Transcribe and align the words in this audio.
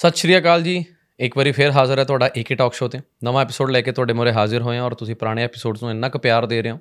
ਸਤਿ 0.00 0.16
ਸ਼੍ਰੀ 0.16 0.38
ਅਕਾਲ 0.38 0.62
ਜੀ। 0.62 0.84
ਇੱਕ 1.20 1.36
ਵਾਰੀ 1.36 1.52
ਫੇਰ 1.52 1.70
ਹਾਜ਼ਰ 1.70 1.98
ਹੈ 1.98 2.04
ਤੁਹਾਡਾ 2.04 2.28
ਏਕੇ 2.36 2.54
ਟਾਕ 2.54 2.74
ਸ਼ੋ 2.74 2.88
ਤੇ। 2.88 2.98
ਨਵਾਂ 3.24 3.42
ਐਪੀਸੋਡ 3.42 3.70
ਲੈ 3.70 3.80
ਕੇ 3.80 3.92
ਤੁਹਾਡੇ 3.92 4.12
ਮੂਹਰੇ 4.12 4.32
ਹਾਜ਼ਰ 4.32 4.62
ਹੋਏ 4.62 4.76
ਹਾਂ 4.76 4.84
ਔਰ 4.84 4.94
ਤੁਸੀਂ 4.94 5.14
ਪੁਰਾਣੇ 5.14 5.42
ਐਪੀਸੋਡਸ 5.44 5.82
ਨੂੰ 5.82 5.90
ਇੰਨਾ 5.90 6.08
ਕੁ 6.08 6.18
ਪਿਆਰ 6.18 6.46
ਦੇ 6.46 6.62
ਰਹੇ 6.62 6.70
ਹੋ। 6.70 6.78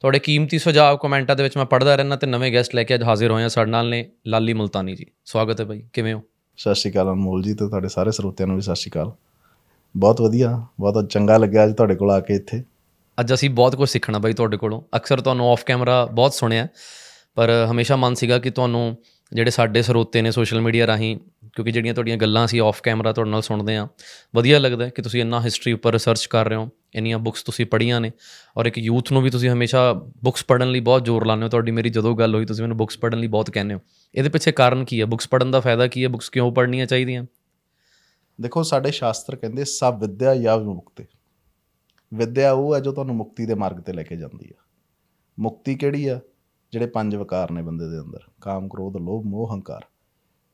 ਤੁਹਾਡੇ 0.00 0.18
ਕੀਮਤੀ 0.18 0.58
ਸੁਝਾਅ 0.58 0.96
ਕਮੈਂਟਾਂ 0.96 1.36
ਦੇ 1.36 1.42
ਵਿੱਚ 1.42 1.56
ਮੈਂ 1.56 1.64
ਪੜ੍ਹਦਾ 1.64 1.94
ਰਹਿਣਾ 1.96 2.16
ਤੇ 2.16 2.26
ਨਵੇਂ 2.26 2.52
ਗੈਸਟ 2.52 2.74
ਲੈ 2.74 2.84
ਕੇ 2.84 2.94
ਅੱਜ 2.94 3.02
ਹਾਜ਼ਰ 3.02 3.30
ਹੋਏ 3.30 3.42
ਹਾਂ 3.42 3.48
ਸਾਡੇ 3.48 3.70
ਨਾਲ 3.70 3.88
ਨੇ 3.88 4.04
ਲਾਲੀ 4.26 4.52
ਮੁਲਤਾਨੀ 4.52 4.94
ਜੀ। 4.94 5.06
ਸਵਾਗਤ 5.24 5.60
ਹੈ 5.60 5.64
ਬਾਈ। 5.64 5.82
ਕਿਵੇਂ 5.92 6.14
ਹੋ? 6.14 6.22
ਸਤਿ 6.58 6.74
ਸ਼੍ਰੀ 6.74 6.92
ਅਕਾਲ 6.92 7.08
ਅਨਮੋਲ 7.08 7.42
ਜੀ 7.42 7.54
ਤੇ 7.54 7.68
ਤੁਹਾਡੇ 7.68 7.88
ਸਾਰੇ 7.88 8.10
ਸਰੋਤਿਆਂ 8.10 8.46
ਨੂੰ 8.46 8.56
ਵੀ 8.56 8.62
ਸਤਿ 8.62 8.76
ਸ਼੍ਰੀ 8.76 8.90
ਅਕਾਲ। 8.90 9.12
ਬਹੁਤ 9.96 10.20
ਵਧੀਆ 10.20 10.62
ਬਹੁਤ 10.80 11.10
ਚੰਗਾ 11.10 11.36
ਲੱਗਿਆ 11.36 11.64
ਅੱਜ 11.64 11.74
ਤੁਹਾਡੇ 11.74 11.94
ਕੋਲ 11.94 12.10
ਆ 12.10 12.20
ਕੇ 12.20 12.34
ਇੱਥੇ। 12.34 12.62
ਅੱਜ 13.20 13.34
ਅਸੀਂ 13.34 13.50
ਬਹੁਤ 13.50 13.76
ਕੁਝ 13.76 13.88
ਸਿੱਖਣਾ 13.88 14.18
ਬਾਈ 14.18 14.32
ਤੁਹਾਡੇ 14.32 14.56
ਕੋਲੋਂ। 14.56 14.82
ਅਕਸਰ 14.96 15.20
ਤੁਹਾਨੂੰ 15.20 15.52
ਆਫ 15.52 15.64
ਕੈਮਰਾ 15.64 16.04
ਬਹੁਤ 16.04 16.34
ਸੁਣਿਆ 16.34 16.68
ਪਰ 17.34 17.50
ਹਮੇਸ਼ਾ 17.70 17.96
ਮਨ 17.96 18.14
ਸੀਗਾ 18.14 18.38
ਕਿ 18.38 18.50
ਤੁਹਾਨੂੰ 18.50 18.96
ਜਿਹੜੇ 19.32 19.50
ਸਾਡੇ 19.50 19.82
ਸਰੋਤੇ 19.82 20.22
ਨੇ 20.22 20.30
ਸੋਸ਼ਲ 20.30 20.60
ਮੀਡੀਆ 20.60 20.86
ਰਾਹੀਂ, 20.86 21.18
ਕਿਉਂਕਿ 21.52 21.72
ਜਿਹੜੀਆਂ 21.72 21.94
ਤੁਹਾਡੀਆਂ 21.94 22.16
ਗੱਲਾਂ 22.16 22.44
ਅਸੀਂ 22.44 22.60
ਆਫ 22.60 22.82
ਕੈਮਰਾ 22.82 23.12
ਤੁਹਾਡੇ 23.12 23.30
ਨਾਲ 23.30 23.42
ਸੁਣਦੇ 23.42 23.76
ਆ 23.76 23.88
ਵਧੀਆ 24.34 24.58
ਲੱਗਦਾ 24.58 24.84
ਹੈ 24.84 24.90
ਕਿ 24.90 25.02
ਤੁਸੀਂ 25.02 25.20
ਇੰਨਾ 25.20 25.40
ਹਿਸਟਰੀ 25.40 25.72
ਉੱਪਰ 25.72 25.92
ਰਿਸਰਚ 25.92 26.26
ਕਰ 26.26 26.48
ਰਹੇ 26.48 26.56
ਹੋ, 26.56 26.68
ਇੰਨੀਆਂ 26.94 27.18
ਬੁੱਕਸ 27.18 27.42
ਤੁਸੀਂ 27.42 27.66
ਪੜ੍ਹੀਆਂ 27.66 28.00
ਨੇ, 28.00 28.12
ਔਰ 28.56 28.66
ਇੱਕ 28.66 28.78
ਯੂਥ 28.78 29.12
ਨੂੰ 29.12 29.22
ਵੀ 29.22 29.30
ਤੁਸੀਂ 29.30 29.50
ਹਮੇਸ਼ਾ 29.50 29.92
ਬੁੱਕਸ 29.92 30.44
ਪੜ੍ਹਨ 30.44 30.70
ਲਈ 30.70 30.80
ਬਹੁਤ 30.80 31.04
ਜ਼ੋਰ 31.04 31.26
ਲਾਉਂਦੇ 31.26 31.44
ਹੋ, 31.44 31.48
ਤੁਹਾਡੀ 31.48 31.70
ਮੇਰੀ 31.70 31.88
ਜਦੋਂ 31.88 32.16
ਗੱਲ 32.16 32.34
ਹੋਈ 32.34 32.44
ਤੁਸੀਂ 32.44 32.64
ਮੈਨੂੰ 32.64 32.76
ਬੁੱਕਸ 32.76 32.98
ਪੜ੍ਹਨ 32.98 33.20
ਲਈ 33.20 33.26
ਬਹੁਤ 33.26 33.50
ਕਹਿੰਦੇ 33.50 33.74
ਹੋ। 33.74 33.80
ਇਹਦੇ 34.14 34.28
ਪਿੱਛੇ 34.28 34.52
ਕਾਰਨ 34.52 34.84
ਕੀ 34.84 35.00
ਹੈ? 35.00 35.06
ਬੁੱਕਸ 35.06 35.28
ਪੜ੍ਹਨ 35.28 35.50
ਦਾ 35.50 35.60
ਫਾਇਦਾ 35.60 35.86
ਕੀ 35.86 36.04
ਹੈ? 36.04 36.08
ਬੁੱਕਸ 36.08 36.30
ਕਿਉਂ 36.30 36.52
ਪੜ੍ਹਨੀਆਂ 36.52 36.86
ਚਾਹੀਦੀਆਂ? 36.86 37.24
ਦੇਖੋ, 38.40 38.62
ਸਾਡੇ 38.62 38.90
ਸ਼ਾਸਤਰ 38.90 39.36
ਕਹਿੰਦੇ, 39.36 39.64
ਸਭ 39.64 39.98
ਵਿਦਿਆ 40.00 40.34
ਜਾਂ 40.34 40.58
ਮੁਕਤੀ। 40.58 41.04
ਵਿਦਿਆ 42.14 42.52
ਉਹ 42.52 42.74
ਹੈ 42.74 42.80
ਜੋ 42.80 42.92
ਤੁਹਾਨੂੰ 42.92 43.16
ਮੁਕਤੀ 43.16 43.46
ਦੇ 43.46 43.54
ਮਾਰਗ 43.54 43.76
ਤੇ 43.76 43.92
ਲੈ 43.92 44.02
ਕੇ 44.02 44.16
ਜਾਂਦੀ 44.16 44.46
ਹੈ। 44.46 44.54
ਮੁਕਤੀ 45.38 45.74
ਕਿਹੜੀ 45.74 46.08
ਆ 46.08 46.20
ਜਿਹੜੇ 46.72 46.86
ਪੰਜ 46.86 47.16
ਵਿਕਾਰ 47.16 47.50
ਨੇ 47.50 47.62
ਬੰਦੇ 47.62 47.88
ਦੇ 47.88 48.00
ਅੰਦਰ, 48.00 48.20
ਕਾਮ, 48.40 48.68
ਕ੍ਰੋਧ, 48.68 48.96
ਲੋਭ, 48.96 49.24
ਮੋਹ, 49.24 49.54
ਹੰਕਾਰ, 49.54 49.84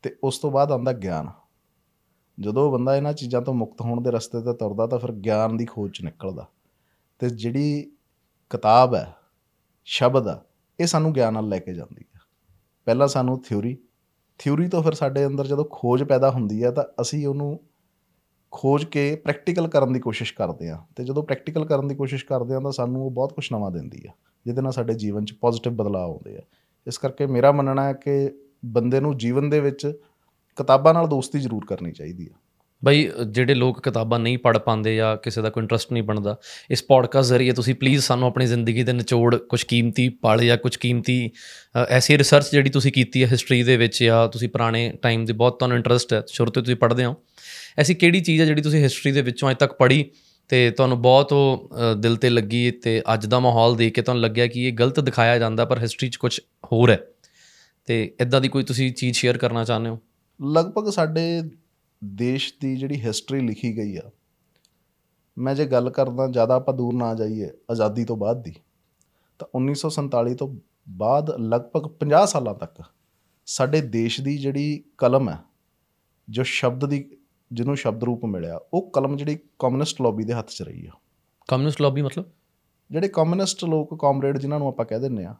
ਤੇ 0.03 0.17
ਉਸ 0.25 0.39
ਤੋਂ 0.39 0.51
ਬਾਅਦ 0.51 0.73
ਆਉਂਦਾ 0.73 0.93
ਗਿਆਨ। 0.93 1.31
ਜਦੋਂ 2.41 2.73
ਬੰਦਾ 2.73 2.97
ਇਹਨਾਂ 2.97 3.13
ਚੀਜ਼ਾਂ 3.13 3.43
ਤੋਂ 3.43 3.55
ਮੁਕਤ 3.55 3.81
ਹੋਣ 3.81 4.01
ਦੇ 4.01 4.11
ਰਸਤੇ 4.11 4.41
ਤੇ 4.41 4.53
ਤੁਰਦਾ 4.53 4.87
ਤਾਂ 4.87 4.99
ਫਿਰ 4.99 5.13
ਗਿਆਨ 5.13 5.57
ਦੀ 5.57 5.65
ਖੋਜ 5.65 5.91
ਚ 5.91 6.03
ਨਿਕਲਦਾ। 6.03 6.49
ਤੇ 7.19 7.31
ਜਿਹੜੀ 7.31 7.93
ਕਿਤਾਬ 8.51 8.95
ਹੈ, 8.95 9.17
ਸ਼ਬਦ 9.85 10.29
ਆ 10.29 10.45
ਇਹ 10.81 10.87
ਸਾਨੂੰ 10.87 11.13
ਗਿਆਨ 11.13 11.33
ਨਾਲ 11.33 11.49
ਲੈ 11.49 11.59
ਕੇ 11.59 11.75
ਜਾਂਦੀ 11.75 12.05
ਹੈ। 12.15 12.21
ਪਹਿਲਾਂ 12.85 13.09
ਸਾਨੂੰ 13.09 13.43
ਥਿਉਰੀ 13.43 13.79
ਥਿਉਰੀ 14.39 14.69
ਤੋਂ 14.69 14.83
ਫਿਰ 14.83 14.93
ਸਾਡੇ 14.93 15.27
ਅੰਦਰ 15.27 15.47
ਜਦੋਂ 15.47 15.65
ਖੋਜ 15.71 16.03
ਪੈਦਾ 16.03 16.31
ਹੁੰਦੀ 16.31 16.65
ਹੈ 16.65 16.71
ਤਾਂ 16.71 16.85
ਅਸੀਂ 17.01 17.27
ਉਹਨੂੰ 17.27 17.61
ਖੋਜ 18.57 18.85
ਕੇ 18.85 19.17
ਪ੍ਰੈਕਟੀਕਲ 19.17 19.69
ਕਰਨ 19.69 19.93
ਦੀ 19.93 20.01
ਕੋਸ਼ਿਸ਼ 20.01 20.35
ਕਰਦੇ 20.35 20.71
ਹਾਂ 20.71 20.79
ਤੇ 20.97 21.05
ਜਦੋਂ 21.05 21.23
ਪ੍ਰੈਕਟੀਕਲ 21.23 21.65
ਕਰਨ 21.65 21.89
ਦੀ 21.89 21.95
ਕੋਸ਼ਿਸ਼ 21.95 22.25
ਕਰਦੇ 22.25 22.55
ਹਾਂ 22.55 22.61
ਤਾਂ 22.61 22.73
ਸਾਨੂੰ 22.73 23.05
ਉਹ 23.05 23.11
ਬਹੁਤ 23.11 23.33
ਕੁਝ 23.33 23.49
ਨਵਾਂ 23.53 23.71
ਦਿੰਦੀ 23.71 24.03
ਹੈ 24.07 24.13
ਜਿਹਦੇ 24.47 24.63
ਨਾਲ 24.63 24.73
ਸਾਡੇ 24.73 24.95
ਜੀਵਨ 24.95 25.25
'ਚ 25.25 25.33
ਪੋਜ਼ਿਟਿਵ 25.33 25.73
ਬਦਲਾਅ 25.73 26.03
ਆਉਂਦੇ 26.03 26.37
ਆ। 26.37 26.41
ਇਸ 26.87 26.99
ਕਰਕੇ 26.99 27.27
ਮੇਰਾ 27.27 27.53
ਮੰਨਣਾ 27.53 27.85
ਹੈ 27.89 27.93
ਕਿ 27.93 28.31
ਬੰਦੇ 28.65 29.01
ਨੂੰ 29.01 29.17
ਜੀਵਨ 29.19 29.51
ਦੇ 29.51 29.61
ਵਿੱਚ 29.61 29.93
ਕਿਤਾਬਾਂ 30.57 30.95
ਨਾਲ 30.95 31.09
ਦੋਸਤੀ 31.09 31.39
ਜ਼ਰੂਰ 31.39 31.65
ਕਰਨੀ 31.65 31.93
ਚਾਹੀਦੀ 31.93 32.27
ਹੈ 32.27 32.35
ਬਈ 32.85 33.11
ਜਿਹੜੇ 33.31 33.55
ਲੋਕ 33.55 33.83
ਕਿਤਾਬਾਂ 33.83 34.19
ਨਹੀਂ 34.19 34.39
ਪੜ੍ਹ 34.39 34.59
ਪਾਉਂਦੇ 34.59 34.97
ਜਾਂ 34.97 35.17
ਕਿਸੇ 35.17 35.43
ਦਾ 35.43 35.51
ਕੋਈ 35.51 35.63
ਇੰਟਰਸਟ 35.63 35.93
ਨਹੀਂ 35.93 36.03
ਬਣਦਾ 36.03 36.37
ਇਸ 36.71 36.83
ਪੋਡਕਾਸਟ 36.83 37.29
ਜ਼ਰੀਏ 37.29 37.53
ਤੁਸੀਂ 37.53 37.75
ਪਲੀਜ਼ 37.75 38.05
ਸਾਨੂੰ 38.05 38.29
ਆਪਣੀ 38.29 38.47
ਜ਼ਿੰਦਗੀ 38.47 38.83
ਦੇ 38.83 38.93
ਨਿਚੋੜ 38.93 39.37
ਕੁਝ 39.37 39.63
ਕੀਮਤੀ 39.63 40.09
ਪੜ੍ਹ 40.09 40.43
ਜਾਂ 40.43 40.57
ਕੁਝ 40.57 40.77
ਕੀਮਤੀ 40.77 41.31
ਅ, 41.31 41.85
ਐਸੀ 41.89 42.19
ਰਿਸਰਚ 42.19 42.51
ਜਿਹੜੀ 42.51 42.71
ਤੁਸੀਂ 42.71 42.93
ਕੀਤੀ 42.93 43.23
ਹੈ 43.25 43.29
ਹਿਸਟਰੀ 43.29 43.63
ਦੇ 43.63 43.77
ਵਿੱਚ 43.77 44.05
ਜਾਂ 44.05 44.29
ਤੁਸੀਂ 44.29 44.49
ਪੁਰਾਣੇ 44.49 44.93
ਟਾਈਮ 45.03 45.25
ਦੇ 45.25 45.33
ਬਹੁਤ 45.33 45.59
ਤੁਹਾਨੂੰ 45.59 45.77
ਇੰਟਰਸਟ 45.77 46.13
ਹੈ 46.13 46.23
ਸ਼ੁਰੂ 46.27 46.51
ਤੋਂ 46.51 46.63
ਤੁਸੀਂ 46.63 46.77
ਪੜ੍ਹਦੇ 46.77 47.05
ਹੋ। 47.05 47.15
ਐਸੀ 47.79 47.95
ਕਿਹੜੀ 47.95 48.21
ਚੀਜ਼ 48.21 48.41
ਹੈ 48.41 48.47
ਜਿਹੜੀ 48.47 48.63
ਤੁਸੀਂ 48.63 48.83
ਹਿਸਟਰੀ 48.83 49.13
ਦੇ 49.13 49.23
ਵਿੱਚੋਂ 49.23 49.49
ਅਜੇ 49.51 49.57
ਤੱਕ 49.57 49.73
ਪੜ੍ਹੀ 49.73 50.05
ਤੇ 50.51 50.71
ਤੁਹਾਨੂੰ 50.71 51.01
ਬਹੁਤ 51.03 51.33
ਉਹ 51.33 51.69
ਅ, 51.75 51.95
ਦਿਲ 51.95 52.17
ਤੇ 52.17 52.29
ਲੱਗੀ 52.31 52.71
ਤੇ 52.71 53.03
ਅੱਜ 53.15 53.27
ਦਾ 53.27 53.39
ਮਾਹੌਲ 53.41 53.77
ਦੇਖ 53.77 53.95
ਕੇ 53.95 54.03
ਤੁਹਾਨੂੰ 54.03 54.23
ਲੱਗਿਆ 54.23 54.47
ਕਿ 54.47 54.67
ਇਹ 54.69 54.73
ਗਲਤ 54.73 55.01
ਦਿਖਾਇਆ 55.01 55.39
ਜਾਂਦਾ 55.39 55.65
ਪਰ 55.65 55.79
ਹਿਸਟਰੀ 55.79 56.09
'ਚ 56.11 56.17
ਕੁਝ 56.17 56.41
ਹੋਰ 56.73 56.91
ਹੈ? 56.91 56.99
ਤੇ 57.89 58.15
ਇਦਾਂ 58.21 58.41
ਦੀ 58.41 58.49
ਕੋਈ 58.49 58.65
ਤੁਸੀਂ 58.65 58.93
ਚੀਜ਼ 58.93 59.17
ਸ਼ੇਅਰ 59.17 59.39
ਕਰਨਾ 59.39 59.65
ਚਾਹੁੰਦੇ 59.65 59.91
ਹੋ? 59.91 59.99
ਲਗਭਗ 60.41 60.91
ਸਾਡੇ 60.91 61.43
ਦੇਸ਼ 62.05 62.53
ਦੀ 62.61 62.77
ਜਿਹੜੀ 62.77 63.01
ਹਿਸਟਰੀ 63.01 63.41
ਲਿਖੀ 63.41 63.77
ਗਈ 63.77 63.97
ਆ 63.97 64.11
ਮੈਂ 65.37 65.55
ਜੇ 65.55 65.67
ਗੱਲ 65.67 65.91
ਕਰਦਾ 65.91 66.27
ਜ਼ਿਆਦਾ 66.27 66.55
ਆਪਾਂ 66.55 66.75
ਦੂਰ 66.75 66.95
ਨਾ 66.95 67.15
ਜਾਈਏ 67.15 67.51
ਆਜ਼ਾਦੀ 67.71 68.05
ਤੋਂ 68.05 68.17
ਬਾਅਦ 68.17 68.43
ਦੀ 68.43 68.55
ਤਾਂ 69.41 69.49
1947 69.61 70.35
ਤੋਂ 70.35 70.49
ਬਾਅਦ 70.97 71.31
ਲਗਭਗ 71.41 71.89
50 72.01 72.27
ਸਾਲਾਂ 72.27 72.55
ਤੱਕ 72.55 72.83
ਸਾਡੇ 73.49 73.81
ਦੇਸ਼ 73.91 74.21
ਦੀ 74.21 74.37
ਜਿਹੜੀ 74.39 74.83
ਕਲਮ 74.99 75.29
ਹੈ 75.29 75.39
ਜੋ 76.29 76.43
ਸ਼ਬਦ 76.43 76.85
ਦੀ 76.91 77.05
ਜਿਹਨੂੰ 77.53 77.77
ਸ਼ਬਦ 77.77 78.05
ਰੂਪ 78.05 78.25
ਮਿਲਿਆ 78.25 78.61
ਉਹ 78.75 78.91
ਕਲਮ 78.91 79.17
ਜਿਹੜੀ 79.17 79.39
ਕਮਿਊਨਿਸਟ 79.59 80.03
ਲੌਬੀ 80.03 80.25
ਦੇ 80.25 80.33
ਹੱਥ 80.33 80.51
'ਚ 80.51 80.63
ਰਹੀ 80.63 80.87
ਆ। 80.87 80.91
ਕਮਿਊਨਿਸਟ 81.49 81.83
ਲੌਬੀ 81.83 82.03
ਮਤਲਬ? 82.03 82.25
ਜਿਹੜੇ 82.91 83.09
ਕਮਿਊਨਿਸਟ 83.09 83.65
ਲੋਕ 83.65 84.01
ਕਾਮਰੇਡ 84.01 84.39
ਜਿਨ੍ਹਾਂ 84.39 84.59
ਨੂੰ 84.59 84.69
ਆਪਾਂ 84.69 84.85
ਕਹਿ 84.87 84.99
ਦਿੰਨੇ 85.01 85.25
ਆ। 85.25 85.35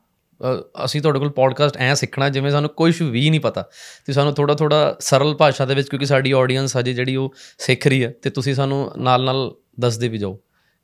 ਅਸੀਂ 0.85 1.03
ਤੁਹਾਡੇ 1.03 1.19
ਕੋਲ 1.19 1.31
ਪੋਡਕਾਸਟ 1.31 1.77
ਐ 1.77 1.95
ਸਿੱਖਣਾ 1.95 2.29
ਜਿਵੇਂ 2.29 2.51
ਸਾਨੂੰ 2.51 2.71
ਕੁਝ 2.71 3.03
ਵੀ 3.03 3.31
ਨਹੀਂ 3.31 3.41
ਪਤਾ 3.41 3.69
ਤੇ 4.07 4.13
ਸਾਨੂੰ 4.13 4.35
ਥੋੜਾ 4.35 4.55
ਥੋੜਾ 4.55 4.97
ਸਰਲ 5.01 5.35
ਭਾਸ਼ਾ 5.35 5.65
ਦੇ 5.65 5.75
ਵਿੱਚ 5.75 5.89
ਕਿਉਂਕਿ 5.89 6.07
ਸਾਡੀ 6.07 6.33
ਆਡੀਅנס 6.33 6.69
ਹਜੇ 6.81 6.93
ਜਿਹੜੀ 6.93 7.17
ਉਹ 7.17 7.35
ਸਿੱਖ 7.59 7.87
ਰਹੀ 7.87 8.05
ਹੈ 8.05 8.15
ਤੇ 8.23 8.31
ਤੁਸੀਂ 8.31 8.55
ਸਾਨੂੰ 8.55 8.91
ਨਾਲ 8.97 9.25
ਨਾਲ 9.25 9.55
ਦੱਸਦੇ 9.81 10.09
ਵੀ 10.09 10.19
ਜਾਓ। 10.19 10.39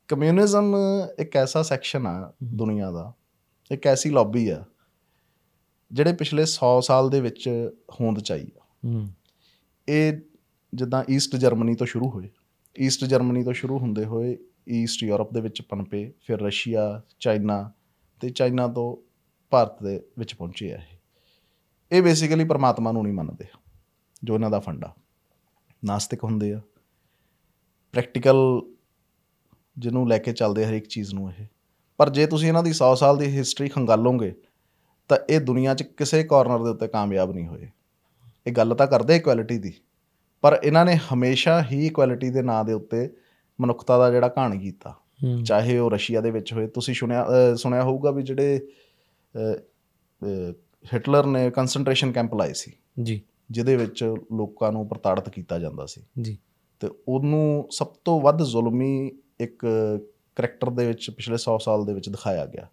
ਕਮਿਊਨਿਜ਼ਮ 0.07 0.75
ਇੱਕ 1.19 1.35
ਐਸਾ 1.35 1.61
ਸੈਕਸ਼ਨ 1.61 2.07
ਆ 2.07 2.33
ਦੁਨੀਆ 2.43 2.91
ਦਾ 2.91 3.13
ਇੱਕ 3.71 3.87
ਐਸੀ 3.87 4.09
ਲੌਬੀ 4.09 4.49
ਆ 4.49 4.63
ਜਿਹੜੇ 5.91 6.13
ਪਿਛਲੇ 6.13 6.43
100 6.43 6.81
ਸਾਲ 6.81 7.09
ਦੇ 7.09 7.21
ਵਿੱਚ 7.21 7.69
ਹੋਂਦ 8.01 8.19
ਚ 8.19 8.31
ਆਈ 8.31 8.47
ਆ। 8.59 8.65
ਹੂੰ। 8.85 9.09
ਇਹ 9.89 10.13
ਜਿੱਦਾਂ 10.73 11.03
ਈਸਟ 11.09 11.35
ਜਰਮਨੀ 11.35 11.75
ਤੋਂ 11.75 11.87
ਸ਼ੁਰੂ 11.87 12.09
ਹੋਏ। 12.09 12.29
ਈਸਟ 12.79 13.05
ਜਰਮਨੀ 13.05 13.43
ਤੋਂ 13.43 13.53
ਸ਼ੁਰੂ 13.53 13.79
ਹੁੰਦੇ 13.79 14.05
ਹੋਏ 14.05 14.37
ਈਸਟ 14.69 15.03
ਯੂਰਪ 15.03 15.33
ਦੇ 15.33 15.41
ਵਿੱਚ 15.41 15.61
ਪਨਪੇ, 15.61 16.13
ਫਿਰ 16.27 16.41
ਰਸ਼ੀਆ 16.41 17.01
ਚਾਈਨਾ 17.19 17.71
ਤੇ 18.21 18.29
ਚਾਈਨਾ 18.29 18.67
ਤੋਂ 18.67 19.09
ਭਾਰਤ 19.49 19.83
ਦੇ 19.83 20.01
ਵਿੱਚ 20.19 20.35
ਪਹੁੰਚੇ 20.35 20.73
ਆ 20.73 20.75
ਇਹ। 20.75 20.97
ਇਹ 21.91 22.01
ਬੇਸਿਕਲੀ 22.01 22.43
ਪਰਮਾਤਮਾ 22.43 22.91
ਨੂੰ 22.91 23.03
ਨਹੀਂ 23.03 23.13
ਮੰਨਦੇ, 23.13 23.45
ਜੋ 24.23 24.33
ਇਹਨਾਂ 24.33 24.49
ਦਾ 24.49 24.59
ਫੰਡਾ। 24.59 24.95
ਨਾਸਤਿਕ 25.85 26.23
ਹੁੰਦੇ 26.23 26.53
ਆ। 26.53 26.61
ਪ੍ਰੈਕਟੀਕਲ 27.91 28.37
ਜਿਹਨੂੰ 29.77 30.07
ਲੈ 30.09 30.17
ਕੇ 30.17 30.33
ਚੱਲਦੇ 30.33 30.65
ਹਰ 30.65 30.73
ਇੱਕ 30.73 30.87
ਚੀਜ਼ 30.87 31.13
ਨੂੰ 31.13 31.33
ਇਹ। 31.39 31.45
ਪਰ 31.97 32.09
ਜੇ 32.09 32.25
ਤੁਸੀਂ 32.27 32.47
ਇਹਨਾਂ 32.47 32.63
ਦੀ 32.63 32.73
100 32.73 32.95
ਸਾਲ 32.95 33.17
ਦੀ 33.17 33.25
ਹਿਸਟਰੀ 33.25 33.69
ਖੰਗਾਲੋਗੇ, 33.69 34.35
ਤਾਂ 35.07 35.17
ਇਹ 35.29 35.39
ਦੁਨੀਆ 35.39 35.75
'ਚ 35.75 35.83
ਕਿਸੇ 35.83 36.23
ਕਾਰਨਰ 36.23 36.63
ਦੇ 36.63 36.69
ਉੱਤੇ 36.69 36.87
ਕਾਮਯਾਬ 36.87 37.31
ਨਹੀਂ 37.31 37.47
ਹੋਏ। 37.47 37.69
ਇਹ 38.47 38.51
ਗੱਲ 38.51 38.75
ਤਾਂ 38.75 38.87
ਕਰਦੇ 38.87 39.15
ਇਕੁਐਲਿਟੀ 39.15 39.57
ਦੀ। 39.57 39.73
ਪਰ 40.41 40.59
ਇਹਨਾਂ 40.63 40.85
ਨੇ 40.85 40.99
ਹਮੇਸ਼ਾ 41.13 41.63
ਹੀ 41.63 41.87
ਇਕੁਐਲਿਟੀ 41.87 42.29
ਦੇ 42.29 42.41
ਨਾਂ 42.41 42.65
ਦੇ 42.65 42.73
ਉੱਤੇ 42.73 43.13
ਮਨੁੱਖਤਾ 43.61 43.97
ਦਾ 43.97 44.11
ਜਿਹੜਾ 44.11 44.33
ਘਾਣ 44.37 44.59
ਕੀਤਾ। 44.59 44.95
ਚਾਹੇ 45.45 45.77
ਉਹ 45.77 45.91
ਰਸ਼ੀਆ 45.91 46.21
ਦੇ 46.21 46.31
ਵਿੱਚ 46.31 46.53
ਹੋਏ। 46.53 46.67
ਤੁਸੀਂ 46.67 46.93
ਸੁਣਿਆ 46.93 47.27
ਸੁਣਿਆ 47.55 47.83
ਹੋਊਗਾ 47.83 48.11
ਵੀ 48.11 48.23
ਜਿਹੜੇ 48.23 48.67
ਹਿਟਲਰ 50.93 51.25
ਨੇ 51.25 51.51
ਕਨਸੈਂਟਰੇਸ਼ਨ 51.51 52.11
ਕੈਂਪ 52.11 52.35
ਲਾਏ 52.35 52.53
ਸੀ। 52.53 52.71
ਜੀ। 53.03 53.21
ਜਿਹਦੇ 53.51 53.75
ਵਿੱਚ 53.75 54.03
ਲੋਕਾਂ 54.37 54.71
ਨੂੰ 54.71 54.87
ਪ੍ਰਤਾੜਿਤ 54.87 55.29
ਕੀਤਾ 55.29 55.59
ਜਾਂਦਾ 55.59 55.85
ਸੀ। 55.85 56.01
ਜੀ। 56.21 56.37
ਤੇ 56.79 56.89
ਉਹਨੂੰ 57.07 57.67
ਸਭ 57.71 57.87
ਤੋਂ 57.87 58.21
ਵੱਧ 58.21 58.43
ਜ਼ੁਲਮੀ 58.43 59.11
ਇੱਕ 59.39 59.65
ਕਰੈਕਟਰ 60.35 60.69
ਦੇ 60.69 60.87
ਵਿੱਚ 60.87 61.09
ਪਿਛਲੇ 61.09 61.35
100 61.35 61.57
ਸਾਲ 61.59 61.85
ਦੇ 61.85 61.93
ਵਿੱਚ 61.93 62.09
ਦਿਖਾਇਆ 62.09 62.45
ਗਿਆ। 62.45 62.67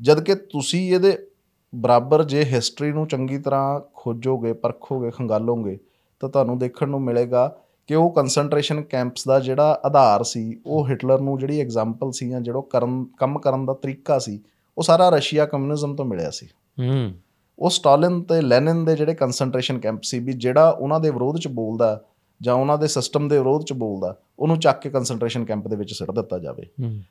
ਜਦ 0.00 0.22
ਕਿ 0.22 0.34
ਤੁਸੀਂ 0.34 0.94
ਇਹਦੇ 0.94 1.26
ਬਰਾਬਰ 1.74 2.24
ਜੇ 2.24 2.44
ਹਿਸਟਰੀ 2.44 2.92
ਨੂੰ 2.92 3.08
ਚੰਗੀ 3.08 3.38
ਤਰ੍ਹਾਂ 3.38 3.80
ਖੋਜੋਗੇ 3.94 4.52
ਪਰਖੋਗੇ 4.52 5.10
ਖੰਗਾਲੋਗੇ 5.10 5.78
ਤਾਂ 6.20 6.28
ਤੁਹਾਨੂੰ 6.28 6.58
ਦੇਖਣ 6.58 6.88
ਨੂੰ 6.88 7.02
ਮਿਲੇਗਾ 7.02 7.56
ਕਿ 7.86 7.94
ਉਹ 7.94 8.10
ਕਨਸੈਂਟਰੇਸ਼ਨ 8.10 8.82
ਕੈਂਪਸ 8.82 9.24
ਦਾ 9.24 9.40
ਜਿਹੜਾ 9.40 9.80
ਆਧਾਰ 9.84 10.24
ਸੀ 10.24 10.60
ਉਹ 10.66 10.88
ਹਿਟਲਰ 10.88 11.20
ਨੂੰ 11.20 11.38
ਜਿਹੜੀ 11.38 11.60
ਐਗਜ਼ਾਮਪਲ 11.60 12.12
ਸੀ 12.12 12.30
ਜਾਂ 12.30 12.40
ਜਿਹੜਾ 12.40 12.62
ਕਰਨ 12.70 13.06
ਕੰਮ 13.18 13.38
ਕਰਨ 13.38 13.66
ਦਾ 13.66 13.74
ਤਰੀਕਾ 13.74 14.18
ਸੀ 14.18 14.40
ਉਹ 14.78 14.82
ਸਾਰਾ 14.82 15.08
ਰਸ਼ੀਆ 15.08 15.46
ਕਮਿਊਨਿਜ਼ਮ 15.46 15.96
ਤੋਂ 15.96 16.04
ਮਿਲਿਆ 16.04 16.30
ਸੀ। 16.30 16.46
ਹੂੰ। 16.80 17.14
ਉਹ 17.58 17.70
ਸਟਾਲਿਨ 17.70 18.22
ਤੇ 18.22 18.40
ਲੈਨਿਨ 18.40 18.84
ਦੇ 18.84 18.96
ਜਿਹੜੇ 18.96 19.14
ਕਨਸੈਂਟਰੇਸ਼ਨ 19.14 19.78
ਕੈਂਪ 19.78 20.02
ਸੀ 20.02 20.18
ਵੀ 20.18 20.32
ਜਿਹੜਾ 20.32 20.70
ਉਹਨਾਂ 20.70 21.00
ਦੇ 21.00 21.10
ਵਿਰੋਧ 21.10 21.38
ਚ 21.38 21.48
ਬੋਲਦਾ 21.48 22.04
ਜਾਂ 22.42 22.54
ਉਹਨਾਂ 22.54 22.78
ਦੇ 22.78 22.86
ਸਿਸਟਮ 22.86 23.28
ਦੇ 23.28 23.38
ਵਿਰੋਧ 23.38 23.62
ਚ 23.62 23.72
ਬੋਲਦਾ 23.72 24.16
ਉਹਨੂੰ 24.38 24.58
ਚੱਕ 24.58 24.80
ਕੇ 24.80 24.90
ਕਨਸੈਂਟਰੇਸ਼ਨ 24.90 25.44
ਕੈਂਪ 25.44 25.68
ਦੇ 25.68 25.76
ਵਿੱਚ 25.76 25.92
ਸਿੱਟ 25.92 26.10
ਦਿੱਤਾ 26.10 26.38
ਜਾਵੇ। 26.38 26.66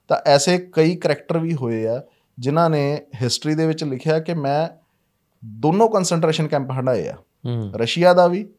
ਤਾਂ 0.08 0.18
ਐਸੇ 0.26 0.58
ਕਈ 0.58 0.96
ਕਰੈਕਟਰ 0.96 1.38
ਵੀ 1.38 1.54
ਹੋਏ 1.54 1.88
ਆ 1.88 2.04
ਜਿਨ੍ਹਾਂ 2.40 2.70
ਨੇ 2.70 3.02
ਹਿਸਟਰੀ 3.22 3.56
ਦੇ 3.56 3.68
ਵਿੱਚ 3.68 3.84
ਲਿਖਿਆ 3.84 4.20
ਕਿ 4.20 4.34
ਮੈਂ 4.34 4.68
ਦੋਨੋਂ 5.46 5.90
ਕਨਸੈਂਟਰੇਸ਼ਨ 5.90 6.48
ਕੈਂਪ 6.48 6.72
ਹੰਡਾਏ 6.72 7.08
ਆ। 7.08 7.16
ਰਸ਼ੀਆ 7.76 8.14
ਦਾ 8.14 8.28
ਵੀ 8.28 8.50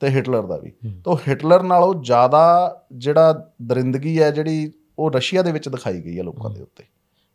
ਤੇ 0.00 0.08
ਹਿਟਲਰ 0.08 0.42
ਦਾ 0.42 0.56
ਵੀ। 0.56 0.72
ਤਾਂ 1.04 1.16
ਹਿਟਲਰ 1.28 1.62
ਨਾਲੋਂ 1.62 1.94
ਜ਼ਿਆਦਾ 1.94 2.76
ਜਿਹੜਾ 2.92 3.50
ਦਰਿੰਦਗੀ 3.62 4.22
ਹੈ 4.22 4.30
ਜਿਹੜੀ 4.30 4.72
ਉਹ 4.98 5.10
ਰਸ਼ੀਆ 5.10 5.42
ਦੇ 5.42 5.52
ਵਿੱਚ 5.52 5.68
ਦਿਖਾਈ 5.68 6.00
ਗਈ 6.02 6.18
ਹੈ 6.18 6.22
ਲੋਕਾਂ 6.22 6.50
ਦੇ 6.50 6.62
ਉੱਤੇ। 6.62 6.84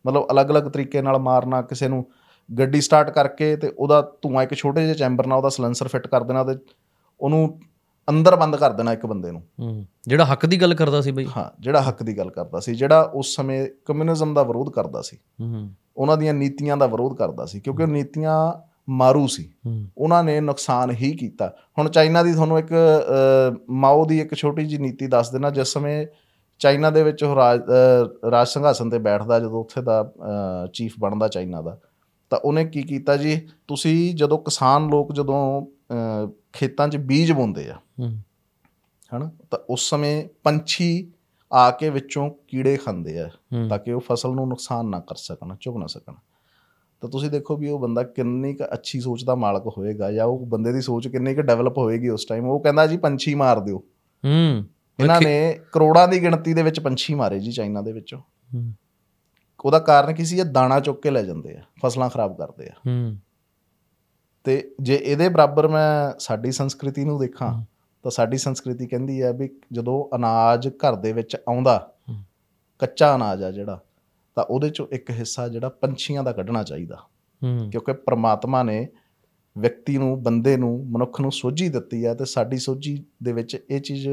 ਮਤਲਬ 0.07 0.27
ਅਲੱਗ-ਅਲੱਗ 0.31 0.63
ਤਰੀਕੇ 0.63 1.01
ਨਾਲ 1.01 1.19
ਮਾਰਨਾ 1.19 1.61
ਕਿਸੇ 1.61 1.87
ਨੂੰ 1.87 2.05
ਗੱਡੀ 2.57 2.81
ਸਟਾਰਟ 2.81 3.09
ਕਰਕੇ 3.09 3.55
ਤੇ 3.55 3.71
ਉਹਦਾ 3.77 4.01
ਧੂੰਆਂ 4.21 4.43
ਇੱਕ 4.43 4.53
ਛੋਟੇ 4.53 4.81
ਜਿਹੇ 4.81 4.93
ਚੈਂਬਰ 4.93 5.27
ਨਾਲ 5.27 5.37
ਉਹਦਾ 5.37 5.49
ਸਲੈਂਸਰ 5.49 5.87
ਫਿੱਟ 5.87 6.07
ਕਰ 6.07 6.23
ਦੇਣਾ 6.23 6.43
ਤੇ 6.43 6.55
ਉਹਨੂੰ 7.21 7.59
ਅੰਦਰ 8.09 8.35
ਬੰਦ 8.35 8.55
ਕਰ 8.55 8.71
ਦੇਣਾ 8.71 8.93
ਇੱਕ 8.93 9.05
ਬੰਦੇ 9.05 9.31
ਨੂੰ। 9.31 9.43
ਜਿਹੜਾ 10.07 10.25
ਹੱਕ 10.25 10.45
ਦੀ 10.45 10.61
ਗੱਲ 10.61 10.73
ਕਰਦਾ 10.73 11.01
ਸੀ 11.01 11.11
ਬਈ। 11.11 11.27
ਹਾਂ 11.37 11.61
ਜਿਹੜਾ 11.61 11.81
ਹੱਕ 11.81 12.03
ਦੀ 12.03 12.17
ਗੱਲ 12.17 12.29
ਕਰਦਾ 12.29 12.59
ਸੀ 12.59 12.75
ਜਿਹੜਾ 12.75 13.01
ਉਸ 13.13 13.35
ਸਮੇਂ 13.35 13.67
ਕਮਿਊਨਿਜ਼ਮ 13.85 14.33
ਦਾ 14.33 14.43
ਵਿਰੋਧ 14.43 14.69
ਕਰਦਾ 14.69 15.01
ਸੀ। 15.01 15.17
ਉਹਨਾਂ 15.97 16.17
ਦੀਆਂ 16.17 16.33
ਨੀਤੀਆਂ 16.33 16.77
ਦਾ 16.77 16.87
ਵਿਰੋਧ 16.87 17.17
ਕਰਦਾ 17.17 17.45
ਸੀ 17.45 17.59
ਕਿਉਂਕਿ 17.59 17.83
ਉਹ 17.83 17.87
ਨੀਤੀਆਂ 17.87 18.53
ਮਾਰੂ 18.89 19.27
ਸੀ। 19.27 19.49
ਉਹਨਾਂ 19.97 20.23
ਨੇ 20.23 20.39
ਨੁਕਸਾਨ 20.41 20.91
ਹੀ 20.91 21.11
ਕੀਤਾ। 21.17 21.53
ਹੁਣ 21.77 21.89
ਚਾਈਨਾ 21.89 22.23
ਦੀ 22.23 22.33
ਤੁਹਾਨੂੰ 22.33 22.59
ਇੱਕ 22.59 22.73
ਮਾਓ 23.69 24.05
ਦੀ 24.05 24.19
ਇੱਕ 24.21 24.33
ਛੋਟੀ 24.33 24.65
ਜੀ 24.65 24.77
ਨੀਤੀ 24.77 25.07
ਦੱਸ 25.07 25.31
ਦੇਣਾ 25.31 25.49
ਜਿਸ 25.49 25.67
ਸਮੇਂ 25.67 26.05
ਚਾਈਨਾ 26.59 26.89
ਦੇ 26.89 27.03
ਵਿੱਚ 27.03 27.23
ਉਹ 27.23 27.35
ਰਾਜ 27.35 27.61
ਰਾਜ 28.31 28.47
ਸੰਘਾਸਨ 28.47 28.89
ਤੇ 28.89 28.99
ਬੈਠਦਾ 28.99 29.39
ਜਦੋਂ 29.39 29.59
ਉੱਥੇ 29.61 29.81
ਦਾ 29.81 30.13
ਚੀਫ 30.73 30.93
ਬਣਦਾ 30.99 31.27
ਚਾਈਨਾ 31.27 31.61
ਦਾ 31.61 31.79
ਤਾਂ 32.29 32.39
ਉਹਨੇ 32.39 32.65
ਕੀ 32.65 32.81
ਕੀਤਾ 32.81 33.17
ਜੀ? 33.17 33.47
ਤੁਸੀਂ 33.67 34.15
ਜਦੋਂ 34.15 34.37
ਕਿਸਾਨ 34.37 34.87
ਲੋਕ 34.87 35.13
ਜਦੋਂ 35.13 35.65
ਖੇਤਾਂ 36.53 36.87
'ਚ 36.87 36.97
ਬੀਜ 36.97 37.31
ਬੋਂਦੇ 37.31 37.69
ਆ 37.69 37.79
ਹਨਾ 39.11 39.31
ਤਾਂ 39.51 39.59
ਉਸ 39.69 39.89
ਸਮੇਂ 39.89 40.27
ਪੰਛੀ 40.43 41.11
ਆ 41.53 41.71
ਕੇ 41.71 41.89
ਵਿੱਚੋਂ 41.89 42.29
ਕੀੜੇ 42.47 42.75
ਖਾਂਦੇ 42.77 43.19
ਆ 43.19 43.29
ਤਾਂ 43.69 43.79
ਕਿ 43.79 43.91
ਉਹ 43.91 44.01
ਫਸਲ 44.01 44.31
ਨੂੰ 44.31 44.47
ਨੁਕਸਾਨ 44.49 44.85
ਨਾ 44.85 44.99
ਕਰ 44.99 45.15
ਸਕਣ 45.15 45.55
ਚੁਗ 45.61 45.77
ਨਾ 45.77 45.87
ਸਕਣ। 45.87 46.13
ਤਾਂ 47.03 47.09
ਤੁਸੀਂ 47.09 47.29
ਦੇਖੋ 47.29 47.57
ਵੀ 47.57 47.69
ਉਹ 47.69 47.79
ਬੰਦਾ 47.79 48.03
ਕਿੰਨੀ 48.03 48.53
ਕੁ 48.53 48.63
ਅੱਛੀ 48.73 48.99
ਸੋਚ 48.99 49.23
ਦਾ 49.23 49.35
ਮਾਲਕ 49.35 49.67
ਹੋਏਗਾ 49.77 50.11
ਜਾਂ 50.11 50.25
ਉਹ 50.25 50.45
ਬੰਦੇ 50.45 50.73
ਦੀ 50.73 50.81
ਸੋਚ 50.81 51.07
ਕਿੰਨੀ 51.07 51.35
ਕੁ 51.35 51.41
ਡਿਵੈਲਪ 51.41 51.77
ਹੋਏਗੀ 51.77 52.09
ਉਸ 52.09 52.25
ਟਾਈਮ 52.25 52.45
ਉਹ 52.45 52.59
ਕਹਿੰਦਾ 52.59 52.87
ਜੀ 52.87 52.97
ਪੰਛੀ 52.97 53.35
ਮਾਰ 53.35 53.59
ਦਿਓ। 53.59 53.77
ਹੂੰ। 54.25 54.65
ਇਹਨਾਂ 54.99 55.21
ਨੇ 55.21 55.59
ਕਰੋੜਾਂ 55.71 56.07
ਦੀ 56.07 56.21
ਗਿਣਤੀ 56.21 56.53
ਦੇ 56.53 56.63
ਵਿੱਚ 56.63 56.79
ਪੰਛੀ 56.79 57.13
ਮਾਰੇ 57.13 57.39
ਜੀ 57.39 57.51
ਚਾਈਨਾ 57.51 57.81
ਦੇ 57.81 57.91
ਵਿੱਚੋਂ। 57.91 58.19
ਹੂੰ। 58.53 58.73
ਉਹਦਾ 59.65 59.79
ਕਾਰਨ 59.79 60.13
ਕੀ 60.13 60.25
ਸੀ? 60.25 60.39
ਇਹ 60.39 60.45
ਦਾਣਾ 60.45 60.79
ਚੁੱਕ 60.79 61.01
ਕੇ 61.01 61.11
ਲੈ 61.11 61.23
ਜਾਂਦੇ 61.23 61.57
ਆ 61.57 61.61
ਫਸਲਾਂ 61.85 62.09
ਖਰਾਬ 62.09 62.37
ਕਰਦੇ 62.37 62.65
ਆ। 62.65 62.73
ਹੂੰ। 62.87 63.17
ਤੇ 64.43 64.71
ਜੇ 64.81 64.99
ਇਹਦੇ 65.03 65.29
ਬਰਾਬਰ 65.29 65.67
ਮੈਂ 65.67 66.19
ਸਾਡੀ 66.19 66.51
ਸੰਸਕ੍ਰਿਤੀ 66.51 67.05
ਨੂੰ 67.05 67.19
ਦੇਖਾਂ। 67.19 67.65
ਤਾਂ 68.03 68.11
ਸਾਡੀ 68.11 68.37
ਸੰਸਕ੍ਰਿਤੀ 68.37 68.87
ਕਹਿੰਦੀ 68.87 69.21
ਹੈ 69.21 69.33
ਵੀ 69.33 69.49
ਜਦੋਂ 69.71 70.15
ਅਨਾਜ 70.15 70.67
ਘਰ 70.67 70.95
ਦੇ 70.95 71.13
ਵਿੱਚ 71.13 71.35
ਆਉਂਦਾ। 71.35 71.93
ਕੱਚਾ 72.79 73.15
ਅਨਾਜ 73.15 73.43
ਆ 73.43 73.51
ਜਿਹੜਾ 73.51 73.81
ਤਾਂ 74.35 74.43
ਉਹਦੇ 74.43 74.69
ਚੋਂ 74.69 74.87
ਇੱਕ 74.91 75.09
ਹਿੱਸਾ 75.09 75.47
ਜਿਹੜਾ 75.47 75.69
ਪੰਛੀਆਂ 75.69 76.23
ਦਾ 76.23 76.31
ਕੱਢਣਾ 76.31 76.63
ਚਾਹੀਦਾ। 76.63 76.95
ਹੂੰ। 77.43 77.69
ਕਿਉਂਕਿ 77.71 77.93
ਪ੍ਰਮਾਤਮਾ 77.93 78.63
ਨੇ 78.63 78.87
ਵਿਅਕਤੀ 79.57 79.97
ਨੂੰ 79.97 80.23
ਬੰਦੇ 80.23 80.57
ਨੂੰ 80.57 80.85
ਮਨੁੱਖ 80.89 81.21
ਨੂੰ 81.21 81.31
ਸੋਝੀ 81.31 81.69
ਦਿੱਤੀ 81.69 82.05
ਹੈ 82.05 82.13
ਤੇ 82.13 82.25
ਸਾਡੀ 82.25 82.57
ਸੋਝੀ 82.57 83.05
ਦੇ 83.23 83.33
ਵਿੱਚ 83.33 83.65
ਇਹ 83.69 83.81
ਚੀਜ਼ 83.81 84.09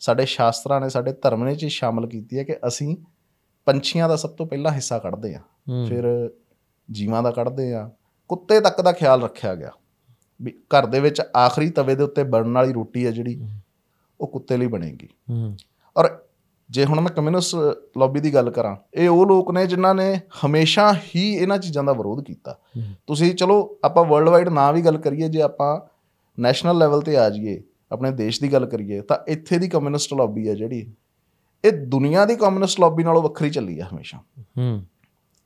ਸਾਡੇ 0.00 0.26
ਸ਼ਾਸਤਰਾਂ 0.26 0.80
ਨੇ 0.80 0.88
ਸਾਡੇ 0.88 1.12
ਧਰਮ 1.12 1.44
ਨੇ 1.44 1.54
ਚੀਜ਼ 1.54 1.72
ਸ਼ਾਮਲ 1.72 2.06
ਕੀਤੀ 2.06 2.38
ਹੈ 2.38 2.44
ਕਿ 2.44 2.56
ਅਸੀਂ 2.66 2.96
ਪੰਛੀਆਂ 3.66 4.08
ਦਾ 4.08 4.16
ਸਭ 4.16 4.30
ਤੋਂ 4.30 4.46
ਪਹਿਲਾਂ 4.46 4.72
ਹਿੱਸਾ 4.72 4.98
ਕੱਢਦੇ 4.98 5.36
ਹੂੰ। 5.36 5.86
ਫਿਰ 5.86 6.30
ਜੀਵਾਂ 6.90 7.22
ਦਾ 7.22 7.30
ਕੱਢਦੇ 7.30 7.74
ਆ 7.74 7.90
ਕੁੱਤੇ 8.28 8.60
ਤੱਕ 8.60 8.80
ਦਾ 8.80 8.92
ਖਿਆਲ 8.92 9.22
ਰੱਖਿਆ 9.22 9.54
ਗਿਆ। 9.54 9.70
ਵੀ 10.42 10.50
ਘਰ 10.50 10.86
ਦੇ 10.86 11.00
ਵਿੱਚ 11.00 11.20
ਆਖਰੀ 11.20 11.70
ਤਵੇ 11.70 11.94
ਦੇ 11.94 12.02
ਉੱਤੇ 12.02 12.24
ਬਣਨ 12.24 12.52
ਵਾਲੀ 12.52 12.72
ਰੋਟੀ 12.72 13.06
ਹੈ 13.06 13.10
ਜਿਹੜੀ 13.10 13.44
ਉਹ 14.20 14.28
ਕੁੱਤੇ 14.28 14.56
ਲਈ 14.56 14.66
ਬਣੇਗੀ। 14.66 15.08
ਹੂੰ। 15.30 15.56
ਔਰ 15.96 16.18
ਜੇ 16.70 16.84
ਹੁਣ 16.84 17.00
ਮੈਂ 17.00 17.10
ਕਮਿਊਨਿਸਟ 17.10 17.54
ਲੌਬੀ 17.98 18.20
ਦੀ 18.20 18.34
ਗੱਲ 18.34 18.50
ਕਰਾਂ 18.50 18.76
ਇਹ 18.94 19.08
ਉਹ 19.08 19.26
ਲੋਕ 19.26 19.50
ਨੇ 19.50 19.66
ਜਿਨ੍ਹਾਂ 19.66 19.94
ਨੇ 19.94 20.20
ਹਮੇਸ਼ਾ 20.46 20.92
ਹੀ 20.92 21.34
ਇਹਨਾਂ 21.34 21.58
ਚੀਜ਼ਾਂ 21.58 21.84
ਦਾ 21.84 21.92
ਵਿਰੋਧ 21.92 22.24
ਕੀਤਾ। 22.24 22.58
ਤੁਸੀਂ 23.06 23.34
ਚਲੋ 23.34 23.78
ਆਪਾਂ 23.84 24.04
ਵਰਲਡ 24.04 24.28
ਵਾਈਡ 24.28 24.48
ਨਾ 24.48 24.72
ਵੀ 24.72 24.82
ਗੱਲ 24.82 24.98
ਕਰੀਏ 24.98 25.28
ਜੇ 25.28 25.42
ਆਪਾਂ 25.42 25.80
ਨੈਸ਼ਨਲ 26.40 26.78
ਲੈਵਲ 26.78 27.02
ਤੇ 27.02 27.16
ਆ 27.16 27.30
ਜਾਈਏ 27.30 27.62
ਆਪਣੇ 27.92 28.10
ਦੇਸ਼ 28.10 28.40
ਦੀ 28.40 28.52
ਗੱਲ 28.52 28.66
ਕਰੀਏ 28.66 29.00
ਤਾਂ 29.00 29.18
ਇੱਥੇ 29.28 29.58
ਦੀ 29.58 29.68
ਕਮਿਊਨਿਸਟ 29.68 30.14
ਲੌਬੀ 30.14 30.48
ਹੈ 30.48 30.54
ਜਿਹੜੀ 30.54 30.92
ਇਹ 31.64 31.72
ਦੁਨੀਆ 31.72 32.24
ਦੀ 32.24 32.36
ਕਮਿਊਨਿਸਟ 32.36 32.80
ਲੌਬੀ 32.80 33.04
ਨਾਲੋਂ 33.04 33.22
ਵੱਖਰੀ 33.22 33.50
ਚੱਲੀ 33.50 33.80
ਆ 33.80 33.84
ਹਮੇਸ਼ਾ। 33.84 34.18
ਹੂੰ। 34.40 34.82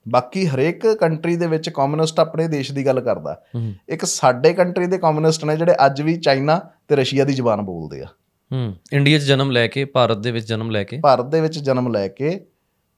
ਬਾਕੀ 0.08 0.46
ਹਰੇਕ 0.46 0.86
ਕੰਟਰੀ 0.86 1.36
ਦੇ 1.36 1.46
ਵਿੱਚ 1.46 1.70
ਕਮਿਊਨਿਸਟ 1.70 2.20
ਆਪਣੇ 2.20 2.48
ਦੇਸ਼ 2.48 2.72
ਦੀ 2.72 2.86
ਗੱਲ 2.86 3.00
ਕਰਦਾ। 3.00 3.42
ਇੱਕ 3.88 4.04
ਸਾਡੇ 4.04 4.52
ਕੰਟਰੀ 4.52 4.86
ਦੇ 4.86 4.98
ਕਮਿਊਨਿਸਟ 4.98 5.44
ਨੇ 5.44 5.56
ਜਿਹੜੇ 5.56 5.74
ਅੱਜ 5.86 6.02
ਵੀ 6.02 6.16
ਚਾਈਨਾ 6.16 6.60
ਤੇ 6.88 6.96
ਰਸ਼ੀਆ 6.96 7.24
ਦੀ 7.24 7.32
ਜ਼ੁਬਾਨ 7.32 7.62
ਬੋਲਦੇ 7.62 8.02
ਆ। 8.02 8.06
ਹੂੰ। 8.52 8.74
ਇੰਡੀਆ 8.92 9.18
'ਚ 9.18 9.22
ਜਨਮ 9.22 9.50
ਲੈ 9.50 9.66
ਕੇ 9.66 9.84
ਭਾਰਤ 9.84 10.18
ਦੇ 10.18 10.30
ਵਿੱਚ 10.30 10.46
ਜਨਮ 10.46 10.70
ਲੈ 10.70 10.84
ਕੇ? 10.84 11.00
ਭਾਰਤ 11.02 11.26
ਦੇ 11.26 11.40
ਵਿੱਚ 11.40 11.58
ਜਨਮ 11.58 11.88
ਲੈ 11.88 12.08
ਕੇ 12.08 12.46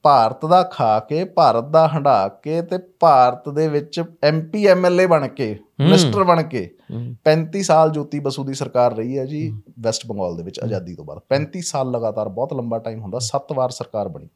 ਭਾਰਤ 0.03 0.47
ਦਾ 0.47 0.63
ਖਾ 0.63 1.01
ਕੇ 1.01 1.25
ਭਾਰਤ 1.25 1.65
ਦਾ 1.65 1.89
ਹੰਢਾ 1.89 2.29
ਕੇ 2.29 2.63
ਤੇ 2.63 2.79
ਭਾਰਤ 3.01 3.49
ਦੇ 3.49 3.69
ਵਿੱਚ 3.69 4.03
ਐਮਪੀ 4.23 4.67
ਐਮਐਲਏ 4.67 5.07
ਬਣ 5.07 5.29
ਕੇ 5.29 5.59
ਮਿਨਿਸਟਰ 5.81 6.25
ਬਣ 6.25 6.43
ਕੇ। 6.43 6.77
ਹੂੰ। 6.91 7.15
35 7.25 7.63
ਸਾਲ 7.63 7.91
ਜੋਤੀ 7.91 8.21
ਬਸੂ 8.21 8.45
ਦੀ 8.45 8.55
ਸਰਕਾਰ 8.55 8.97
ਰਹੀ 8.97 9.19
ਹੈ 9.19 9.25
ਜੀ 9.25 9.61
ਵੈਸਟ 9.81 10.07
ਬੰਗਾਲ 10.07 10.37
ਦੇ 10.37 10.43
ਵਿੱਚ 10.43 10.61
ਆਜ਼ਾਦੀ 10.61 10.95
ਤੋਂ 10.95 11.05
ਬਾਅਦ। 11.05 11.21
35 11.29 11.61
ਸਾਲ 11.63 11.91
ਲਗਾਤਾਰ 11.91 12.29
ਬਹੁਤ 12.29 12.55
ਲੰਬਾ 12.55 12.79
ਟਾਈਮ 12.79 13.01
ਹੁੰਦਾ 13.01 13.19
7 13.19 13.53
ਵਾਰ 13.55 13.71
ਸਰਕਾਰ 13.71 14.09
ਬਣੀ। 14.09 14.29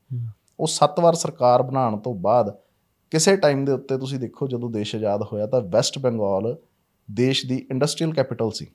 ਉਹ 0.61 0.67
7 0.67 1.00
ਵਾਰ 1.00 1.15
ਸਰਕਾਰ 1.15 1.62
ਬਣਾਉਣ 1.62 1.99
ਤੋਂ 1.99 2.15
ਬਾਅਦ 2.15 2.56
ਕਿਸੇ 3.11 3.37
ਟਾਈਮ 3.37 3.65
ਦੇ 3.65 3.73
ਉੱਤੇ 3.73 3.99
ਤੁਸੀਂ 3.99 4.19
ਦੇਖੋ 4.19 4.49
ਜਦੋਂ 4.49 4.70
ਦੇਸ਼ 4.70 4.97
ਆਜ਼ਾਦ 4.97 5.23
ਹੋਇਆ 5.23 5.47
ਤਾਂ 5.47 5.61
ਵੈਸਟ 5.61 5.99
ਬੰਗਾਲ 5.99 6.56
ਦੇਸ਼ 7.11 7.47
ਦੀ 7.47 7.67
ਇੰਡਸਟਰੀਅਲ 7.70 8.12
ਕੈਪੀਟਲ 8.12 8.50
ਸੀ। 8.50 8.67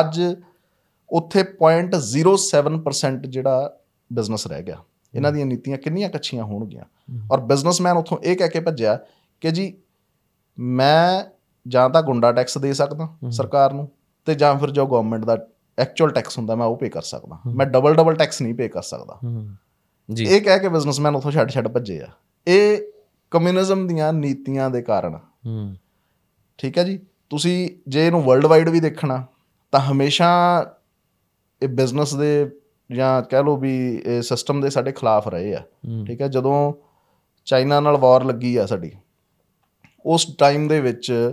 ਅੱਜ 0.00 0.22
ਉੱਥੇ 1.10 1.42
0.07% 1.42 3.26
ਜਿਹੜਾ 3.26 3.76
ਬਿਜ਼ਨਸ 4.12 4.46
ਰਹਿ 4.46 4.62
ਗਿਆ। 4.62 4.76
ਇਹਨਾਂ 5.14 5.32
ਦੀਆਂ 5.32 5.46
ਨੀਤੀਆਂ 5.46 5.78
ਕਿੰਨੀਆਂ 5.78 6.10
ਕੱਚੀਆਂ 6.10 6.44
ਹੋਣਗੀਆਂ। 6.44 6.84
ਔਰ 7.32 7.40
ਬਿਜ਼ਨਸਮੈਨ 7.40 7.96
ਉੱਥੋਂ 7.96 8.18
ਇਹ 8.18 8.36
ਕਹਿ 8.36 8.48
ਕੇ 8.48 8.60
ਭੱਜਿਆ 8.60 8.98
ਕਿ 9.40 9.50
ਜੀ 9.50 9.78
ਮੈਂ 10.58 11.24
ਜਾਂ 11.68 11.90
ਤਾਂ 11.90 12.02
ਗੁੰਡਾ 12.02 12.32
ਟੈਕਸ 12.32 12.58
ਦੇ 12.58 12.72
ਸਕਦਾ 12.72 13.08
ਸਰਕਾਰ 13.30 13.72
ਨੂੰ 13.72 13.88
ਤੇ 14.24 14.34
ਜਾਂ 14.34 14.58
ਫਿਰ 14.58 14.70
ਜੋ 14.70 14.86
ਗਵਰਨਮੈਂਟ 14.86 15.24
ਦਾ 15.24 15.46
ਐਕਚੁਅਲ 15.78 16.10
ਟੈਕਸ 16.10 16.38
ਹੁੰਦਾ 16.38 16.54
ਮੈਂ 16.54 16.66
ਉਹ 16.66 16.76
ਪੇ 16.76 16.88
ਕਰ 16.88 17.02
ਸਕਦਾ। 17.02 17.38
ਮੈਂ 17.46 17.66
ਡਬਲ 17.66 17.94
ਡਬਲ 17.94 18.14
ਟੈਕਸ 18.14 18.42
ਨਹੀਂ 18.42 18.54
ਪੇ 18.54 18.68
ਕਰ 18.68 18.82
ਸਕਦਾ। 18.82 19.18
ਜੀ। 20.12 20.24
ਇਹ 20.24 20.42
ਕਹਿ 20.42 20.58
ਕੇ 20.58 20.68
ਬਿਜ਼ਨਸਮੈਨ 20.68 21.16
ਉੱਥੋਂ 21.16 21.30
ਛੱਡ 21.30 21.50
ਛੱਡ 21.50 21.68
ਭੱਜੇ 21.68 22.00
ਆ। 22.00 22.06
ਇਹ 22.48 22.78
ਕਮਿਊਨਿਜ਼ਮ 23.30 23.86
ਦੀਆਂ 23.86 24.12
ਨੀਤੀਆਂ 24.12 24.70
ਦੇ 24.70 24.82
ਕਾਰਨ। 24.82 25.18
ਹੂੰ। 25.46 25.76
ਠੀਕ 26.58 26.78
ਹੈ 26.78 26.84
ਜੀ? 26.84 27.00
ਤੁਸੀਂ 27.30 27.70
ਜੇ 27.88 28.06
ਇਹਨੂੰ 28.06 28.22
ਵਰਲਡ 28.22 28.46
ਵਾਈਡ 28.46 28.68
ਵੀ 28.68 28.80
ਦੇਖਣਾ 28.80 29.26
ਤਾਂ 29.72 29.80
ਹਮੇਸ਼ਾ 29.80 30.64
ਇਹ 31.64 31.68
ਬਿਜ਼ਨਸ 31.68 32.14
ਦੇ 32.14 32.50
ਜਾਂ 32.92 33.22
ਕਹਿ 33.22 33.42
ਲਓ 33.42 33.56
ਵੀ 33.56 34.02
ਇਹ 34.06 34.22
ਸਿਸਟਮ 34.22 34.60
ਦੇ 34.60 34.70
ਸਾਡੇ 34.70 34.92
ਖਿਲਾਫ 34.92 35.28
ਰਹੇ 35.28 35.54
ਆ। 35.54 35.62
ਠੀਕ 36.06 36.20
ਹੈ 36.20 36.28
ਜਦੋਂ 36.28 36.72
ਚਾਈਨਾ 37.44 37.80
ਨਾਲ 37.80 37.96
ਵਾਰ 37.96 38.24
ਲੱਗੀ 38.24 38.56
ਆ 38.56 38.66
ਸਾਡੀ 38.66 38.90
ਉਸ 40.06 40.26
ਟਾਈਮ 40.38 40.68
ਦੇ 40.68 40.80
ਵਿੱਚ 40.80 41.32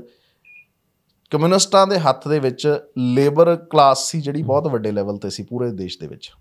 ਕਮਿਊਨਿਸਟਾਂ 1.31 1.88
ਦੇ 1.88 2.00
ਹੱਥ 2.00 2.28
ਦੇ 2.28 2.39
ਵਿੱਚ 2.39 2.80
ਲੇਬਰ 2.98 3.56
ਕਲਾਸ 3.56 4.04
ਸੀ 4.06 4.22
ਜਿਹੜੀ 4.22 4.44
ਬਹੁਤ 4.44 4.68
ਵੱਡੇ 4.68 4.92
ਲੈਵਲ 4.92 5.18
ਤੇ 5.18 5.30
ਸੀ 5.30 5.44
ਪੂਰੇ 5.44 5.72
ਦੇਸ਼ 5.72 6.00
ਦੇ 6.00 6.07
ਵਿੱਚ। 6.07 6.31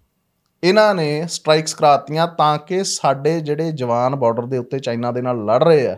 ਇਹਨਾਂ 0.65 0.95
ਨੇ 0.95 1.27
ਸਟ੍ਰਾਈਕਸ 1.29 1.75
ਕਰਾਤੀਆਂ 1.75 2.27
ਤਾਂ 2.29 2.59
ਕਿ 2.59 2.85
ਸਾਡੇ 2.85 3.41
ਜਿਹੜੇ 3.41 3.73
ਜਵਾਨ 3.73 4.17
ਬਾਰਡਰ 4.17 4.47
ਦੇ 4.47 4.59
ਉੱਤੇ 4.59 4.79
ਚਾਈਨਾ 4.79 5.13
ਦੇ 5.13 5.23
ਨਾਲ 5.23 5.45
ਲੜ 5.45 5.65
ਰਹੇ 5.65 5.87
ਆ। 5.87 5.97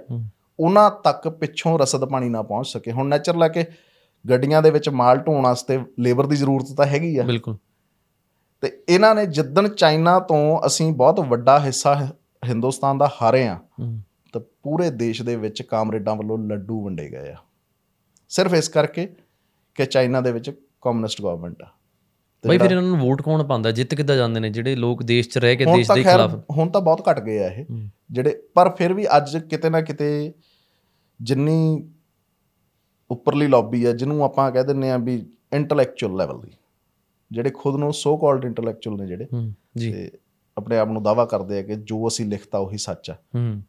ਉਹਨਾਂ 0.61 0.91
ਤੱਕ 0.91 1.29
ਪਿੱਛੋਂ 1.29 1.79
ਰਸਦ 1.79 2.05
ਪਾਣੀ 2.05 2.29
ਨਾ 2.29 2.43
ਪਹੁੰਚ 2.43 2.67
ਸਕੇ। 2.67 2.93
ਹੁਣ 2.93 3.09
ਨੇਚਰ 3.09 3.37
ਲੈ 3.37 3.49
ਕੇ 3.49 3.65
ਗੱਡੀਆਂ 4.31 4.63
ਦੇ 4.63 4.71
ਵਿੱਚ 4.71 4.89
ਮਾਲ 4.89 5.19
ਢੋਣ 5.19 5.43
ਵਾਸਤੇ 5.43 5.79
ਲੇਬਰ 5.99 6.27
ਦੀ 6.27 6.37
ਜ਼ਰੂਰਤ 6.37 6.77
ਤਾਂ 6.77 6.87
ਹੈਗੀ 6.87 7.17
ਆ। 7.17 7.23
ਬਿਲਕੁਲ। 7.23 7.57
ਤੇ 8.63 8.83
ਇਹਨਾਂ 8.89 9.15
ਨੇ 9.15 9.27
ਜਿੱਦਣ 9.27 9.69
ਚਾਈਨਾ 9.69 10.19
ਤੋਂ 10.19 10.61
ਅਸੀਂ 10.67 10.93
ਬਹੁਤ 10.93 11.21
ਵੱਡਾ 11.21 11.59
ਹਿੱਸਾ 11.61 11.95
ਹਿੰਦੁਸਤਾਨ 12.49 12.99
ਦਾ 12.99 13.11
ਹਾਰੇ 13.23 13.47
ਆ 13.49 13.59
ਤਾਂ 14.33 14.41
ਪੂਰੇ 14.63 14.91
ਦੇਸ਼ 14.91 15.23
ਦੇ 15.23 15.37
ਵਿੱਚ 15.37 15.63
ਕਾਮਰੇਡਾਂ 15.63 16.15
ਵੱਲੋਂ 16.17 16.39
ਲੱਡੂ 16.39 16.85
ਵੰਡੇ 16.85 17.09
ਗਏ 17.11 17.31
ਆ। 17.31 17.37
ਸਿਰਫ 18.29 18.55
ਇਸ 18.55 18.69
ਕਰਕੇ 18.69 19.07
ਕਿ 19.75 19.87
ਚਾਈਨਾ 19.87 20.21
ਦੇ 20.21 20.33
ਵਿੱਚ 20.33 20.51
ਕਮਿਊਨਿਸਟ 20.83 21.23
ਗਵਰਨਮੈਂਟ 21.23 21.63
ਆ। 21.63 21.67
ਬਈ 22.45 22.59
ਫਿਰ 22.59 22.71
ਇਹਨਾਂ 22.71 22.83
ਨੂੰ 22.83 22.99
ਵੋਟ 22.99 23.23
ਕੌਣ 23.23 23.43
ਪਾਉਂਦਾ? 23.45 23.71
ਜਿੱਤ 23.71 23.95
ਕਿੱਦਾਂ 23.95 24.17
ਜਾਂਦੇ 24.17 24.41
ਨੇ? 24.41 24.51
ਜਿਹੜੇ 24.51 24.75
ਲੋਕ 24.77 25.03
ਦੇਸ਼ 25.03 25.29
'ਚ 25.29 25.39
ਰਹਿ 25.39 25.57
ਕੇ 25.57 25.65
ਦੇਸ਼ 25.65 25.91
ਦੇ 25.93 26.03
ਖਿਲਾਫ 26.03 26.35
ਹੁਣ 26.51 26.71
ਤਾਂ 26.71 26.81
ਬਹੁਤ 26.81 27.03
ਘਟ 27.11 27.21
ਗਏ 27.21 27.39
ਆ 27.45 27.49
ਇਹ। 27.49 27.65
ਜਿਹੜੇ 28.11 28.43
ਪਰ 28.55 28.71
ਫਿਰ 28.71 28.93
ਵੀ 28.93 29.07
ਅੱਜ 29.17 29.37
ਕਿਤੇ 29.51 29.71
ਨਾ 29.71 29.81
ਕਿਤੇ 29.81 30.33
ਜਿੰਨੀ 31.21 31.89
ਉੱਪਰਲੀ 33.11 33.47
ਲੌਬੀ 33.47 33.85
ਆ 33.85 33.93
ਜਿਹਨੂੰ 33.93 34.25
ਆਪਾਂ 34.25 34.51
ਕਹਿ 34.53 34.65
ਦਿੰਨੇ 34.65 34.91
ਆ 34.91 34.97
ਵੀ 34.97 35.15
ਇੰਟੈਲੈਕਚੁਅਲ 35.53 36.17
ਲੈਵਲ 36.17 36.41
ਦੀ। 36.41 36.51
ਜਿਹੜੇ 37.33 37.51
ਖੁਦ 37.51 37.77
ਨੂੰ 37.77 37.93
ਸੋ 37.93 38.17
ਕਾਲਡ 38.17 38.45
ਇੰਟੈਲੈਕਚੁਅਲ 38.45 38.97
ਨੇ 38.97 39.07
ਜਿਹੜੇ 39.07 39.27
ਜੀ। 39.77 39.93
ਤੇ 39.93 40.11
ਆਪਣੇ 40.57 40.79
ਆਪ 40.79 40.89
ਨੂੰ 40.89 41.03
ਦਾਵਾ 41.03 41.25
ਕਰਦੇ 41.25 41.59
ਆ 41.59 41.63
ਕਿ 41.63 41.75
ਜੋ 41.75 42.09
ਅਸੀਂ 42.09 42.27
ਲਿਖਤਾ 42.27 42.59
ਉਹੀ 42.59 42.79
ਸੱਚ 42.79 43.11
ਆ। 43.11 43.15
ਹੂੰ। 43.15 43.63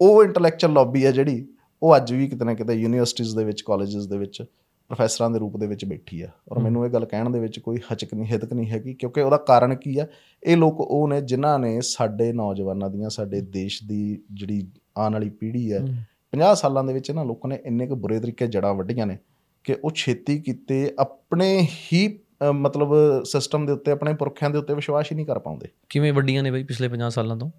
ਉਹ 0.00 0.24
ਇੰਟੈਲੈਕਚੁਅਲ 0.24 0.72
ਲੌਬੀ 0.72 1.04
ਆ 1.04 1.10
ਜਿਹੜੀ 1.10 1.48
ਉਹ 1.82 1.96
ਅੱਜ 1.96 2.12
ਵੀ 2.12 2.28
ਕਿਤੇ 2.28 2.44
ਨਾ 2.44 2.54
ਕਿਤੇ 2.54 2.72
ਯੂਨੀਵਰਸਿਟੀਜ਼ 2.72 3.36
ਦੇ 3.36 3.44
ਵਿੱਚ 3.44 3.62
ਕਾਲਜਸ 3.62 4.06
ਦੇ 4.06 4.18
ਵਿੱਚ 4.18 4.42
ਪ੍ਰੋਫੈਸਰਾਂ 4.88 5.30
ਦੇ 5.30 5.38
ਰੂਪ 5.38 5.56
ਦੇ 5.56 5.66
ਵਿੱਚ 5.66 5.84
ਬੈਠੀ 5.84 6.22
ਆ। 6.22 6.28
ਔਰ 6.52 6.58
ਮੈਨੂੰ 6.58 6.86
ਇਹ 6.86 6.90
ਗੱਲ 6.90 7.04
ਕਹਿਣ 7.04 7.30
ਦੇ 7.30 7.40
ਵਿੱਚ 7.40 7.58
ਕੋਈ 7.58 7.78
ਹਚਕ 7.92 8.14
ਨਹੀਂ 8.14 8.26
ਹਿਦਕ 8.26 8.52
ਨਹੀਂ 8.52 8.70
ਹੈਗੀ 8.70 8.94
ਕਿਉਂਕਿ 8.94 9.20
ਉਹਦਾ 9.20 9.36
ਕਾਰਨ 9.36 9.74
ਕੀ 9.74 9.98
ਆ? 9.98 10.06
ਇਹ 10.44 10.56
ਲੋਕ 10.56 10.80
ਉਹ 10.80 11.08
ਨੇ 11.08 11.20
ਜਿਨ੍ਹਾਂ 11.20 11.58
ਨੇ 11.58 11.80
ਸਾਡੇ 11.80 12.32
ਨੌਜਵਾਨਾਂ 12.32 12.90
ਦੀਆਂ 12.90 13.10
ਸਾਡੇ 13.10 13.40
ਦੇਸ਼ 13.40 13.84
ਦੀ 13.84 14.22
ਜਿਹੜੀ 14.32 14.68
ਆਉਣ 14.96 15.12
ਵਾਲੀ 15.12 15.30
ਪੀੜ੍ਹੀ 15.30 15.72
ਹੂੰ। 15.72 15.88
50 16.32 16.54
ਸਾਲਾਂ 16.54 16.84
ਦੇ 16.84 16.92
ਵਿੱਚ 16.92 17.10
ਇਹਨਾਂ 17.10 17.24
ਲੋਕਾਂ 17.24 17.48
ਨੇ 17.48 17.58
ਇੰਨੇ 17.64 17.86
ਕੁ 17.86 17.96
ਬੁਰੇ 17.96 18.20
ਤਰੀਕੇ 18.20 18.46
ਜੜਾਂ 18.46 18.74
ਵੱਢੀਆਂ 18.74 19.06
ਨੇ 19.06 19.18
ਕਿ 19.64 19.76
ਉਹ 19.84 19.90
ਛੇਤੀ 19.94 20.38
ਕੀਤੇ 20.38 20.94
ਆਪਣੇ 20.98 21.68
ਹੀ 21.92 22.18
ਮਤਲਬ 22.50 22.94
ਸਿਸਟਮ 23.24 23.66
ਦੇ 23.66 23.72
ਉੱਤੇ 23.72 23.92
ਆਪਣੇ 23.92 24.14
ਪੁਰਖਿਆਂ 24.14 24.50
ਦੇ 24.50 24.58
ਉੱਤੇ 24.58 24.74
ਵਿਸ਼ਵਾਸ 24.74 25.06
ਹੀ 25.12 25.16
ਨਹੀਂ 25.16 25.26
ਕਰ 25.26 25.38
ਪਾਉਂਦੇ। 25.38 25.68
ਕਿਵੇਂ 25.88 26.12
ਵੱਡੀਆਂ 26.12 26.42
ਨੇ 26.42 26.50
ਬਈ 26.50 26.64
ਪਿਛਲੇ 26.64 26.88
50 26.88 27.10
ਸਾਲਾਂ 27.10 27.36
ਤੋਂ? 27.36 27.50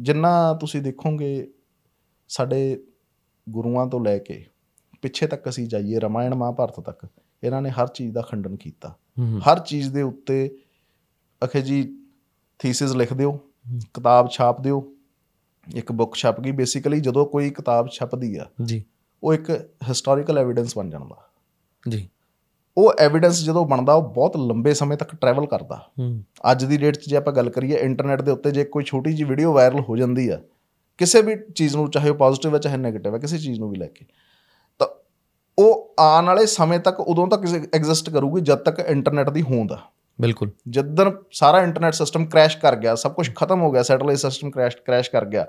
ਜਿੰਨਾ 0.00 0.54
ਤੁਸੀਂ 0.54 0.82
ਦੇਖੋਗੇ 0.82 1.50
ਸਾਡੇ 2.28 2.84
ਗੁਰੂਆਂ 3.48 3.86
ਤੋਂ 3.86 4.04
ਲੈ 4.04 4.18
ਕੇ 4.18 4.46
ਪਿੱਛੇ 5.02 5.26
ਤੱਕ 5.26 5.48
ਅਸੀਂ 5.48 5.68
ਜਾਈਏ 5.68 5.98
ਰਮਾਇਣ 5.98 6.34
ਮਹਾਭਾਰਤ 6.34 6.80
ਤੱਕ 6.80 7.06
ਇਹਨਾਂ 7.44 7.62
ਨੇ 7.62 7.70
ਹਰ 7.70 7.88
ਚੀਜ਼ 7.88 8.12
ਦਾ 8.12 8.20
ਖੰਡਨ 8.20 8.56
ਕੀਤਾ। 8.56 8.96
ਹਰ 9.38 9.58
ਚੀਜ਼ 9.58 9.92
ਦੇ 9.92 10.02
ਉੱਤੇ 10.02 10.56
ਅਖੇ 11.44 11.62
ਜੀ 11.62 11.98
ਥੀਸਿਸ 12.58 12.92
ਲਿਖ 12.92 13.12
ਦਿਓ 13.12 13.32
ਕਿਤਾਬ 13.94 14.28
ਛਾਪ 14.30 14.60
ਦਿਓ 14.60 14.94
ਇੱਕ 15.74 15.92
ਬੁੱਕ 15.92 16.14
ਛਪ 16.14 16.40
ਗਈ। 16.40 16.50
ਬੇਸਿਕਲੀ 16.50 17.00
ਜਦੋਂ 17.00 17.26
ਕੋਈ 17.26 17.50
ਕਿਤਾਬ 17.50 17.88
ਛਪਦੀ 17.88 18.36
ਆ 18.36 18.46
ਜੀ। 18.64 18.84
ਉਹ 19.22 19.34
ਇੱਕ 19.34 19.50
ਹਿਸਟੋਰੀਕਲ 19.88 20.38
ਐਵੀਡੈਂਸ 20.38 20.78
ਬਣ 20.78 20.90
ਜਾਂਦਾ। 20.90 21.16
ਜੀ। 21.88 22.08
ਉਹ 22.76 22.92
ਐਵੀਡੈਂਸ 23.00 23.42
ਜਦੋਂ 23.44 23.64
ਬਣਦਾ 23.66 23.94
ਉਹ 23.94 24.02
ਬਹੁਤ 24.14 24.36
ਲੰਬੇ 24.36 24.72
ਸਮੇਂ 24.74 24.96
ਤੱਕ 24.96 25.14
ਟਰੈਵਲ 25.14 25.46
ਕਰਦਾ। 25.46 25.80
ਅੱਜ 26.50 26.64
ਦੀ 26.64 26.76
ਡੇਟ 26.76 26.96
'ਚ 26.96 27.08
ਜੇ 27.08 27.16
ਆਪਾਂ 27.16 27.32
ਗੱਲ 27.32 27.50
ਕਰੀਏ 27.50 27.76
ਇੰਟਰਨੈਟ 27.76 28.22
ਦੇ 28.22 28.30
ਉੱਤੇ 28.30 28.50
ਜੇ 28.50 28.64
ਕੋਈ 28.64 28.84
ਛੋਟੀ 28.84 29.12
ਜਿਹੀ 29.12 29.28
ਵੀਡੀਓ 29.28 29.52
ਵਾਇਰਲ 29.52 29.80
ਹੋ 29.80 29.96
ਜਾਂਦੀ 29.96 30.28
ਆ 30.28 30.40
ਕਿਸੇ 30.98 31.22
ਵੀ 31.22 31.36
ਚੀਜ਼ 31.56 31.76
ਨੂੰ 31.76 31.90
ਚਾਹੇ 31.90 32.10
ਉਹ 32.10 32.14
ਪੋਜ਼ਿਟਿਵ 32.14 32.54
ਹੈ 32.54 32.58
ਚਾਹੇ 32.58 32.76
ਨੈਗੇਟਿਵ 32.76 33.14
ਹੈ 33.14 33.18
ਕਿਸੇ 33.18 33.38
ਚੀਜ਼ 33.38 33.60
ਨੂੰ 33.60 33.70
ਵੀ 33.70 33.78
ਲੈ 33.78 33.86
ਕੇ 33.86 34.06
ਤਾਂ 34.80 34.86
ਉਹ 35.58 35.94
ਆਉਣ 36.00 36.26
ਵਾਲੇ 36.26 36.46
ਸਮੇਂ 36.46 36.78
ਤੱਕ 36.78 37.00
ਉਦੋਂ 37.00 37.26
ਤੱਕ 37.28 37.44
ਐਗਜ਼ਿਸਟ 37.74 38.10
ਕਰੂਗੀ 38.10 38.40
ਜਦ 38.40 38.58
ਤੱਕ 38.60 38.78
ਇੰਟਰਨੈਟ 38.80 39.30
ਦੀ 39.30 39.42
ਹੋਂਦ 39.42 39.72
ਆ। 39.72 39.78
ਬਿਲਕੁਲ। 40.20 40.50
ਜਦੋਂ 40.68 41.12
ਸਾਰਾ 41.30 41.62
ਇੰਟਰਨੈਟ 41.62 41.94
ਸਿਸਟਮ 41.94 42.26
ਕ੍ਰੈਸ਼ 42.26 42.58
ਕਰ 42.58 42.76
ਗਿਆ 42.76 42.94
ਸਭ 42.94 43.12
ਕੁਝ 43.12 43.30
ਖਤਮ 43.34 43.60
ਹੋ 43.60 43.72
ਗਿਆ 43.72 43.82
ਸੈਟਲਾਈਟ 43.82 44.18
ਸਿਸਟਮ 44.18 44.50
ਕ੍ਰੈਸ਼ 44.50 44.76
ਕ੍ਰੈਸ਼ 44.76 45.10
ਕਰ 45.10 45.24
ਗਿਆ 45.24 45.46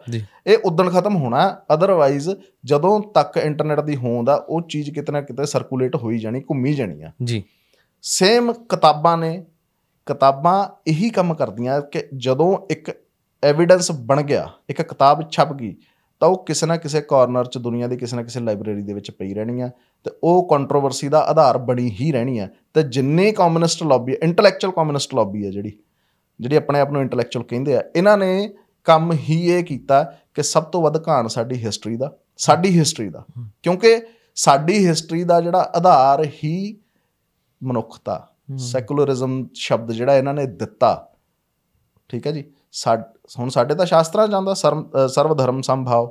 ਇਹ 0.48 0.58
ਉਦੋਂ 0.66 0.86
ਖਤਮ 0.86 1.16
ਹੋਣਾ 1.16 1.62
ਅਦਰਵਾਈਜ਼ 1.74 2.30
ਜਦੋਂ 2.66 3.02
ਤੱਕ 3.14 3.38
ਇੰਟਰਨੈਟ 3.38 3.80
ਦੀ 3.80 3.96
ਹੋਂਦ 3.96 4.30
ਆ 4.30 4.36
ਉਹ 4.36 4.62
ਚੀਜ਼ 4.62 4.92
ਕਿਤੇ 4.92 5.12
ਨਾ 5.12 5.22
ਕਿਤੇ 5.22 5.46
ਸਰਕੂਲੇਟ 5.46 5.96
ਹੋਈ 5.96 6.20
ਜਾਣੀ 6.20 6.42
ਘੁੰਮੀ 6.42 6.74
ਜਾਣੀ 6.74 7.02
ਆ। 7.02 7.12
ਜੀ। 7.24 7.44
ਸੇਮ 8.02 8.54
ਕਿਤਾਬਾਂ 8.54 9.18
ਨੇ 9.18 9.46
ਕਿਤਾਬਾਂ 10.06 10.68
ਇਹੀ 10.88 11.10
ਕੰਮ 11.10 11.34
ਕਰਦੀਆਂ 11.34 11.82
ਕਿ 11.82 12.08
ਜਦੋਂ 12.18 12.58
ਇੱਕ 12.72 12.92
ਐਵੀਡੈਂਸ 13.44 13.92
ਬਣ 13.92 14.22
ਗਿਆ 14.22 14.50
ਇੱਕ 14.70 14.82
ਕਿਤਾਬ 14.82 15.30
ਛਪ 15.32 15.54
ਗਈ 15.54 15.76
ਤਾਂ 16.26 16.32
ਉਹ 16.32 16.46
ਕਿਸੇ 16.46 16.66
ਨਾ 16.66 16.78
ਕਿਸੇ 16.78 17.02
ਕਾਰਨਰ 17.02 17.46
'ਚ 17.46 17.58
ਦੁਨੀਆ 17.58 17.88
ਦੀ 17.88 17.98
ਕਿਸੇ 17.98 18.16
ਨਾ 18.16 18.24
ਕਿਸੇ 18.24 18.40
ਲਾਇਬ੍ਰੇਰੀ 18.40 18.82
ਦੇ 18.82 18.94
ਵਿੱਚ 18.94 19.12
ਪਈ 19.12 19.34
ਰਹਿਣੀ 19.34 19.62
ਆ 19.62 19.70
ਤੇ 20.04 20.12
ਉਹ 20.24 20.48
ਕੰਟਰੋਵਰਸੀ 20.50 21.10
ਦਾ 21.10 21.20
ਆਧਾਰ 21.20 21.58
ਬਣੀ 21.58 21.90
ਹੀ 21.92 22.12
ਰਹਿਣੀ 22.12 22.40
ਆ। 22.40 22.48
ਤੇ 22.74 22.84
ਜਿੰਨੇ 22.84 23.32
communist 23.32 23.84
lobby 23.84 24.14
intellectual 24.24 24.74
communist 24.74 25.16
lobby 25.16 25.46
ਆ 25.48 25.52
ਜਿਹੜੀ 25.52 25.72
ਜਿਹੜੀ 26.40 26.56
ਆਪਣੇ 26.56 26.80
ਆਪ 26.80 26.92
ਨੂੰ 26.92 27.02
ਇੰਟੈਲੈਕਚੁਅਲ 27.02 27.46
ਕਹਿੰਦੇ 27.46 27.76
ਆ 27.78 27.84
ਇਹਨਾਂ 27.96 28.18
ਨੇ 28.18 28.50
ਕੰਮ 28.84 29.12
ਹੀ 29.14 29.40
ਇਹ 29.52 29.64
ਕੀਤਾ 29.64 30.04
ਕਿ 30.34 30.44
ਸਭ 30.44 30.64
ਤੋਂ 30.64 30.82
ਵੱਧ 30.82 30.98
ਘਾਣ 31.08 31.28
ਸਾਡੀ 31.28 31.66
ਹਿਸਟਰੀ 31.66 31.98
ਦਾ 31.98 32.18
ਸਾਡੀ 32.38 32.80
ਹਿਸਟਰੀ 32.80 33.10
ਦਾ। 33.10 33.26
ਕਿਉਂਕਿ 33.64 34.02
ਸਾਡੀ 34.36 34.88
ਹਿਸਟਰੀ 34.88 35.24
ਦਾ 35.24 35.42
ਜਿਹੜਾ 35.42 35.72
ਆਧਾਰ 35.76 36.26
ਹੀ 36.44 36.78
ਮਨੁੱਖਤਾ 37.64 38.28
ਸੈਕੂਲਰਿਜ਼ਮ 38.58 39.48
ਸ਼ਬਦ 39.54 39.92
ਜਿਹੜਾ 39.92 40.18
ਇਹਨਾਂ 40.18 40.34
ਨੇ 40.34 40.46
ਦਿੱਤਾ। 40.46 41.12
ਠੀਕ 42.10 42.28
ਹੈ 42.28 42.32
ਜੀ? 42.32 42.44
ਹੁਣ 43.40 43.50
ਸਾਡੇ 43.50 43.76
ਤਾਂ 43.76 43.86
ਸ਼ਾਸਤਰਾਂ 43.86 44.28
ਅ, 44.84 45.08
ਸਰਵ 45.08 45.36
ਧਰਮ 45.36 45.62
ਸੰਭਾਵ। 45.62 46.10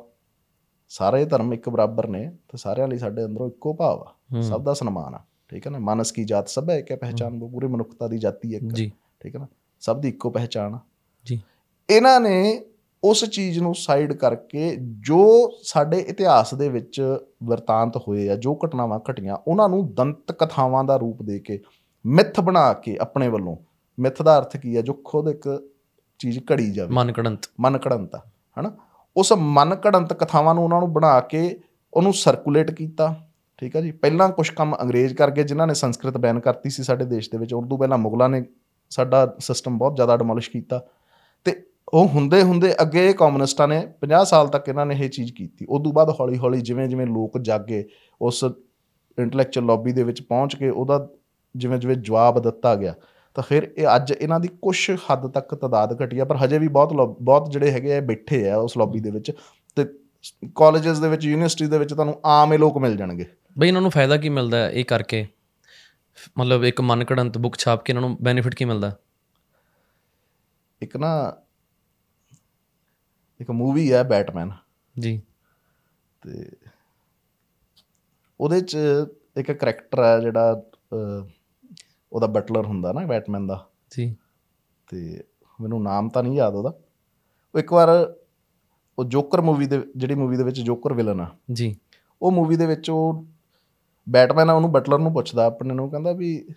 ਸਾਰੇ 0.88 1.24
ਧਰਮ 1.24 1.52
ਇੱਕ 1.52 1.68
ਬਰਾਬਰ 1.68 2.06
ਨੇ 2.08 2.24
ਤੇ 2.48 2.58
ਸਾਰਿਆਂ 2.58 2.88
ਲਈ 2.88 2.98
ਸਾਡੇ 2.98 3.24
ਅੰਦਰੋਂ 3.24 3.46
ਇੱਕੋ 3.48 3.74
ਭਾਵ 3.74 4.02
ਆ। 4.02 4.40
ਸਭ 4.42 4.62
ਦਾ 4.64 4.74
ਸਨਮਾਨ 4.74 5.14
ਆ 5.14 5.18
ਠੀਕ 5.48 5.66
ਹੈ 5.66 5.72
ਨਾ? 5.72 5.78
ਮਾਨਸ 5.78 6.12
ਕੀ 6.12 6.24
ਜਾਤ 6.24 6.48
ਸਭ 6.48 6.70
ਹੈ 6.70 6.76
ਹੈ। 6.90 6.96
ਪਹਿਚਾਨ 6.96 7.42
ਉਹ 7.42 7.48
ਪੂਰੀ 7.50 7.66
ਮਨੁੱਖਤਾ 7.66 8.08
ਦੀ 8.08 8.18
ਜਾਤੀ 8.18 8.54
ਹੈ 8.54 8.58
ਇੱਕ 8.58 8.72
ਜੀ। 8.72 8.90
ਠੀਕ 9.20 9.34
ਹੈ 9.34 9.40
ਨਾ? 9.40 9.46
ਸਭ 9.80 10.00
ਦੀ 10.00 10.08
ਇੱਕੋ 10.08 10.30
ਪਹਿਚਾਨ 10.30 10.74
ਆ। 10.74 10.78
ਜੀ। 11.26 11.40
ਇਹਨਾਂ 11.88 12.20
ਨੇ 12.20 12.64
ਉਸ 13.02 13.24
ਚੀਜ਼ 13.24 13.58
ਨੂੰ 13.58 13.74
ਸਾਈਡ 13.74 14.12
ਕਰਕੇ 14.12 14.76
ਜੋ 14.80 15.50
ਸਾਡੇ 15.62 15.98
ਇਤਿਹਾਸ 15.98 16.54
ਦੇ 16.54 16.68
ਵਿੱਚ 16.68 17.18
ਵਰਤਾਂਤ 17.44 17.96
ਹੋਏ 17.96 18.28
ਆ 18.28 18.36
ਜੋ 18.36 18.58
ਘਟਨਾਵਾਂ 18.66 19.00
ਘਟੀਆਂ 19.10 19.36
ਉਹਨਾਂ 19.48 19.68
ਨੂੰ 19.68 19.94
ਦੰਤ 19.94 20.32
ਕਥਾਵਾਂ 20.32 20.84
ਦਾ 20.84 20.96
ਰੂਪ 20.96 21.22
ਦੇ 21.22 21.38
ਕੇ 21.38 21.60
ਮਿੱਥ 22.06 22.40
ਬਣਾ 22.40 22.72
ਕੇ 22.72 22.96
ਆਪਣੇ 23.00 23.28
ਵੱਲੋਂ। 23.28 23.56
ਮਿੱਥ 23.98 24.22
ਦਾ 24.22 24.38
ਅਰਥ 24.38 24.56
ਕੀ 24.56 24.76
ਹੈ 24.76 24.82
ਜੋ 24.82 24.92
ਖੁਦ 25.04 25.28
ਇੱਕ 25.28 25.48
ਚੀਜ਼ 26.24 26.38
ਘੜੀ 26.52 26.70
ਜਾਵੇ। 26.72 26.94
ਮਨ 26.94 27.12
ਕੜੰਤ 27.12 27.40
ਮਨ 27.60 27.78
ਘੜੰਤ 27.86 28.16
ਹਨਾ? 28.60 28.72
ਉਸ 29.16 29.32
ਮਨ 29.36 29.76
ਘੜੰਤ 29.86 30.12
ਕਥਾਵਾਂ 30.12 30.54
ਨੂੰ 30.54 30.64
ਉਹਨਾਂ 30.64 30.80
ਨੂੰ 30.80 30.92
ਬਣਾ 30.92 31.20
ਕੇ 31.20 31.60
ਉਹਨੂੰ 31.94 32.14
ਸਰਕੂਲੇਟ 32.14 32.70
ਕੀਤਾ 32.70 33.14
ਠੀਕ 33.58 33.76
ਹੈ 33.76 33.80
ਜੀ? 33.80 33.90
ਪਹਿਲਾਂ 33.90 34.28
ਕੁਝ 34.28 34.50
ਕੰਮ 34.50 34.76
ਅੰਗਰੇਜ਼ 34.82 35.14
ਕਰ 35.14 35.30
ਗਏ 35.30 35.42
ਜਿਨ੍ਹਾਂ 35.42 35.66
ਨੇ 35.66 35.74
ਸੰਸਕ੍ਰਿਤ 35.74 36.16
ਬੈਨ 36.16 36.40
ਕਰਤੀ 36.40 36.70
ਸੀ 36.70 36.82
ਸਾਡੇ 36.82 37.04
ਦੇਸ਼ 37.04 37.30
ਦੇ 37.30 37.38
ਵਿੱਚ। 37.38 37.54
ਉਰਦੂ 37.54 37.76
ਪਹਿਲਾਂ 37.76 37.98
ਮੁਗਲਾਂ 37.98 38.28
ਨੇ 38.28 38.44
ਸਾਡਾ 38.90 39.34
ਸਿਸਟਮ 39.38 39.78
ਬਹੁਤ 39.78 39.96
ਜ਼ਿਆਦਾ 39.96 40.16
ਡਿਮੋਲਿਸ਼ 40.16 40.50
ਕੀਤਾ। 40.50 40.84
ਤੇ 41.44 41.62
ਉਹ 41.88 42.08
ਹੁੰਦੇ 42.08 42.42
ਹੁੰਦੇ 42.42 42.74
ਅੱਗੇ 42.82 43.12
ਕਮਿਊਨਿਸਟਾਂ 43.12 43.68
ਨੇ 43.68 43.86
50 44.00 44.24
ਸਾਲ 44.24 44.48
ਤੱਕ 44.48 44.68
ਇਹਨਾਂ 44.68 44.86
ਨੇ 44.86 44.94
ਇਹ 44.94 45.10
ਚੀਜ਼ 45.10 45.32
ਕੀਤੀ। 45.32 45.66
ਉਸ 45.68 45.82
ਤੋਂ 45.84 45.92
ਬਾਅਦ 45.92 46.10
ਹੌਲੀ 46.20 46.38
ਹੌਲੀ 46.38 46.60
ਜਿਵੇਂ 46.60 46.88
ਜਿਵੇਂ 46.88 47.06
ਲੋਕ 47.06 47.38
ਜਾਗੇ 47.38 47.84
ਉਸ 48.22 48.44
ਇੰਟੈਲੈਕਚੁਅਲ 49.18 49.66
ਲੌਬੀ 49.66 49.92
ਦੇ 49.92 50.02
ਵਿੱਚ 50.02 50.22
ਪਹੁੰਚ 50.22 50.56
ਕੇ 50.56 50.70
ਉਹਦਾ 50.70 51.08
ਜਿਵੇਂ 51.56 51.78
ਜਿਵੇਂ 51.78 51.96
ਜਵਾਬ 51.96 52.42
ਦਿੱਤਾ 52.42 52.74
ਗਿਆ। 52.74 52.94
ਤਾਂ 53.34 53.44
ਫਿਰ 53.44 53.74
ਇਹ 53.78 53.86
ਅੱਜ 53.96 54.12
ਇਹਨਾਂ 54.20 54.40
ਦੀ 54.40 54.48
ਕੁਝ 54.62 54.90
ਹੱਦ 54.90 55.26
ਤੱਕ 55.26 55.54
ਤਦਾਦ 55.54 56.04
ਘਟੀ 56.04 56.18
ਆ 56.18 56.24
ਪਰ 56.24 56.36
ਹਜੇ 56.36 56.58
ਵੀ 56.58 56.68
ਬਹੁਤ 56.68 56.92
ਬਹੁਤ 57.20 57.50
ਜਿਹੜੇ 57.50 57.70
ਹੈਗੇ 57.70 57.96
ਆ 57.96 58.00
ਬੈਠੇ 58.00 58.50
ਆ 58.50 58.56
ਉਸ 58.56 58.78
ਲੌਬੀ 58.78 59.00
ਦੇ 59.00 59.10
ਵਿੱਚ 59.10 59.32
ਤੇ 59.76 59.84
ਕਾਲਜਸ 60.54 60.98
ਦੇ 60.98 61.08
ਵਿੱਚ 61.08 61.24
ਯੂਨੀਵਰਸਿਟੀ 61.24 61.66
ਦੇ 61.66 61.78
ਵਿੱਚ 61.78 61.94
ਤੁਹਾਨੂੰ 61.94 62.20
ਆਮ 62.24 62.52
ਹੀ 62.52 62.58
ਲੋਕ 62.58 62.78
ਮਿਲ 62.78 62.96
ਜਾਣਗੇ। 62.96 63.26
ਬਈ 63.58 63.68
ਇਹਨਾਂ 63.68 63.82
ਨੂੰ 63.82 63.90
ਫਾਇਦਾ 63.90 64.16
ਕੀ 64.16 64.28
ਮਿਲਦਾ 64.28 64.56
ਹੈ 64.56 64.70
ਇਹ 64.70 64.84
ਕਰਕੇ? 64.84 65.26
ਮਤਲਬ 66.38 66.64
ਇੱਕ 66.64 66.80
ਮਨ 66.80 67.04
ਕੜੰਤ 67.04 67.38
ਬੁੱਕ 67.38 67.56
ਛਾਪ 67.56 67.84
ਕੇ 67.84 67.90
ਇਹਨਾਂ 67.90 68.00
ਨੂੰ 68.00 68.16
ਬੈਨੀਫਿਟ 68.22 68.54
ਕੀ 68.54 68.64
ਮਿਲਦਾ? 68.64 68.96
ਇੱਕ 70.82 70.96
ਨਾ 70.96 71.36
ਇੱਕ 73.40 73.50
ਮੂਵੀ 73.50 73.92
ਹੈ 73.92 74.02
ਬੈਟਮੈਨ 74.02 74.50
ਜੀ। 74.98 75.22
ਤੇ 76.22 76.50
ਉਹਦੇ 78.40 78.60
ਚ 78.60 78.76
ਇੱਕ 79.36 79.52
ਕਰੈਕਟਰ 79.52 80.04
ਹੈ 80.04 80.20
ਜਿਹੜਾ 80.20 80.62
ਉਹਦਾ 82.14 82.26
ਬਟਲਰ 82.26 82.66
ਹੁੰਦਾ 82.66 82.92
ਨਾ 82.92 83.06
ਬੈਟਮੈਨ 83.06 83.46
ਦਾ। 83.46 83.68
ਜੀ। 83.96 84.16
ਤੇ 84.90 85.24
ਮੈਨੂੰ 85.60 85.82
ਨਾਮ 85.82 86.08
ਤਾਂ 86.08 86.22
ਨਹੀਂ 86.22 86.34
ਯਾਦ 86.34 86.54
ਉਹਦਾ। 86.54 86.72
ਉਹ 87.54 87.58
ਇੱਕ 87.58 87.72
ਵਾਰ 87.72 88.14
ਉਹ 88.98 89.04
ਜੋਕਰ 89.04 89.40
ਮੂਵੀ 89.40 89.66
ਦੇ 89.66 89.82
ਜਿਹੜੀ 89.96 90.14
ਮੂਵੀ 90.14 90.36
ਦੇ 90.36 90.44
ਵਿੱਚ 90.44 90.60
ਜੋਕਰ 90.60 90.92
ਵਿਲਨ 90.92 91.20
ਆ। 91.20 91.36
ਜੀ। 91.52 91.76
ਉਹ 92.22 92.32
ਮੂਵੀ 92.32 92.56
ਦੇ 92.56 92.66
ਵਿੱਚ 92.66 92.90
ਉਹ 92.90 93.24
ਬੈਟਮੈਨ 94.08 94.50
ਆ 94.50 94.52
ਉਹਨੂੰ 94.52 94.72
ਬਟਲਰ 94.72 94.98
ਨੂੰ 94.98 95.12
ਪੁੱਛਦਾ 95.12 95.44
ਆਪਣੇ 95.44 95.74
ਨੂੰ 95.74 95.90
ਕਹਿੰਦਾ 95.90 96.12
ਵੀ 96.12 96.48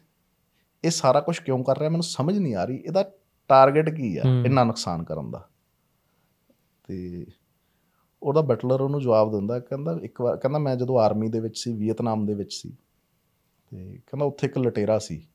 ਇਹ 0.84 0.90
ਸਾਰਾ 0.90 1.22
ਕੁਝ 1.22 1.40
ਕਿਉਂ 1.40 1.64
ਕਰ 1.64 1.78
ਰਿਹਾ? 1.78 1.90
ਮੈਨੂੰ 1.90 2.04
ਸਮਝ 2.04 2.38
ਨਹੀਂ 2.38 2.56
ਆ 2.56 2.66
ਰਹੀ। 2.66 2.76
ਇਹਦਾ 2.76 3.12
ਟਾਰਗੇਟ 3.48 3.90
ਕੀ 3.90 4.18
ਆ। 4.18 4.22
ਇੰਨਾ 4.46 4.64
ਨੁਕਸਾਨ 4.64 5.04
ਕਰਨ 5.04 5.32
ਦਾ। 5.32 5.50
ਤੇ 6.88 7.26
ਉਹਦਾ 8.24 8.42
ਬਟਲਰ 8.42 8.82
ਉਹਨੂੰ 8.82 9.02
ਜਵਾਬ 9.02 9.32
ਦਿੰਦਾ 9.32 9.60
ਕਹਿੰਦਾ 9.60 10.00
ਇੱਕ 10.02 10.22
ਵਾਰ 10.22 10.38
ਕਹਿੰਦਾ 10.38 10.60
ਮੈਂ 10.60 10.76
ਜਦੋਂ 10.76 11.00
ਆਰਮੀ 11.00 11.30
ਦੇ 11.30 11.40
ਵਿੱਚ 11.40 11.60
ਸੀ 11.60 11.74
ਵੀਅਤਨਾਮ 11.74 12.26
ਦੇ 12.26 12.34
ਵਿੱਚ 12.34 12.54
ਸੀ 12.54 12.70
ਤੇ 13.72 14.00
ਕਹਿੰਦਾ 14.08 14.26
ਉੱਥੇ 14.26 14.48
ਇੱਕ 14.48 14.58
ਲਟੇਰਾ 14.58 15.00
ਸੀ। 15.00 15.28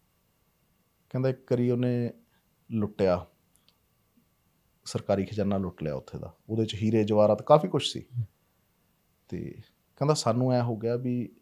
ਕਹਿੰਦਾ 1.13 1.29
ਇੱਕ 1.29 1.53
ਵਾਰੀ 1.53 1.71
ਉਹਨੇ 1.71 2.13
ਲੁੱਟਿਆ 2.71 3.27
ਸਰਕਾਰੀ 4.85 5.25
ਖਜ਼ਾਨਾ 5.25 5.59
ਲੁੱਟ 5.59 5.83
ਲਿਆ 5.83 5.95
ਉੱਥੇ 5.95 6.19
ਦਾ। 6.19 6.35
ਉਹਦੇ 6.49 6.65
ਚ 6.65 6.75
ਹੀਰੇ 6.75 7.05
ਜਵਾਹਰਾਤ 7.05 7.43
ਕਾਫੀ 7.43 7.69
ਕੁਝ 7.69 7.83
ਸੀ। 7.87 8.07
ਤੇ 9.29 9.55
ਕਹਿੰਦਾ 9.97 10.15
ਸਾਨੂੰ 10.15 10.53
ਐ 10.53 10.63
ਹੋ 10.63 10.77
ਗਿਆ 10.77 10.97
ਵੀ 10.97 11.37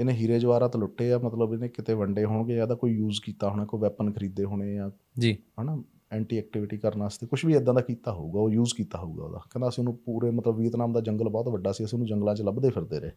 ਇਹਨੇ 0.00 0.12
ਹੀਰੇ 0.12 0.38
ਜਵਾਹਰਾਤ 0.38 0.76
ਲੁੱਟੇ 0.76 1.12
ਆ 1.12 1.18
ਮਤਲਬ 1.18 1.54
ਇਹਨੇ 1.54 1.68
ਕਿਤੇ 1.68 1.94
ਵੰਡੇ 1.94 2.24
ਹੋਣਗੇ 2.24 2.56
ਜਾਂ 2.56 2.66
ਦਾ 2.66 2.74
ਕੋਈ 2.74 2.92
ਯੂਜ਼ 2.92 3.20
ਕੀਤਾ 3.22 3.50
ਹੋਣਾ 3.50 3.64
ਕੋਈ 3.64 3.80
ਵੈਪਨ 3.80 4.12
ਖਰੀਦੇ 4.12 4.44
ਹੋਣੇ 4.44 4.78
ਆ 4.78 4.90
ਜੀ। 5.18 5.38
ਹਨਾ 5.60 5.84
ਐਂਟੀ 6.12 6.38
ਐਕਟੀਵਿਟੀ 6.38 6.78
ਕਰਨ 6.78 7.00
ਵਾਸਤੇ 7.00 7.26
ਕੁਝ 7.26 7.46
ਵੀ 7.46 7.54
ਇਦਾਂ 7.54 7.74
ਦਾ 7.74 7.80
ਕੀਤਾ 7.80 8.12
ਹੋਊਗਾ 8.12 8.40
ਉਹ 8.40 8.50
ਯੂਜ਼ 8.50 8.74
ਕੀਤਾ 8.74 8.98
ਹੋਊਗਾ 8.98 9.24
ਉਹਦਾ। 9.24 9.38
ਕਹਿੰਦਾ 9.38 9.68
ਅਸੀਂ 9.68 9.82
ਉਹਨੂੰ 9.82 9.96
ਪੂਰੇ 9.96 10.30
ਮਤਲਬ 10.30 10.56
ਵੀਅਤਨਾਮ 10.56 10.92
ਦਾ 10.92 11.00
ਜੰਗਲ 11.00 11.28
ਬਹੁਤ 11.28 11.48
ਵੱਡਾ 11.48 11.72
ਸੀ 11.72 11.84
ਅਸੀਂ 11.84 11.98
ਉਹਨੂੰ 11.98 12.08
ਜੰਗਲਾਂ 12.08 12.34
'ਚ 12.34 12.42
ਲੱਭਦੇ 12.42 12.70
ਫਿਰਦੇ 12.70 13.00
ਰਹੇ। 13.00 13.10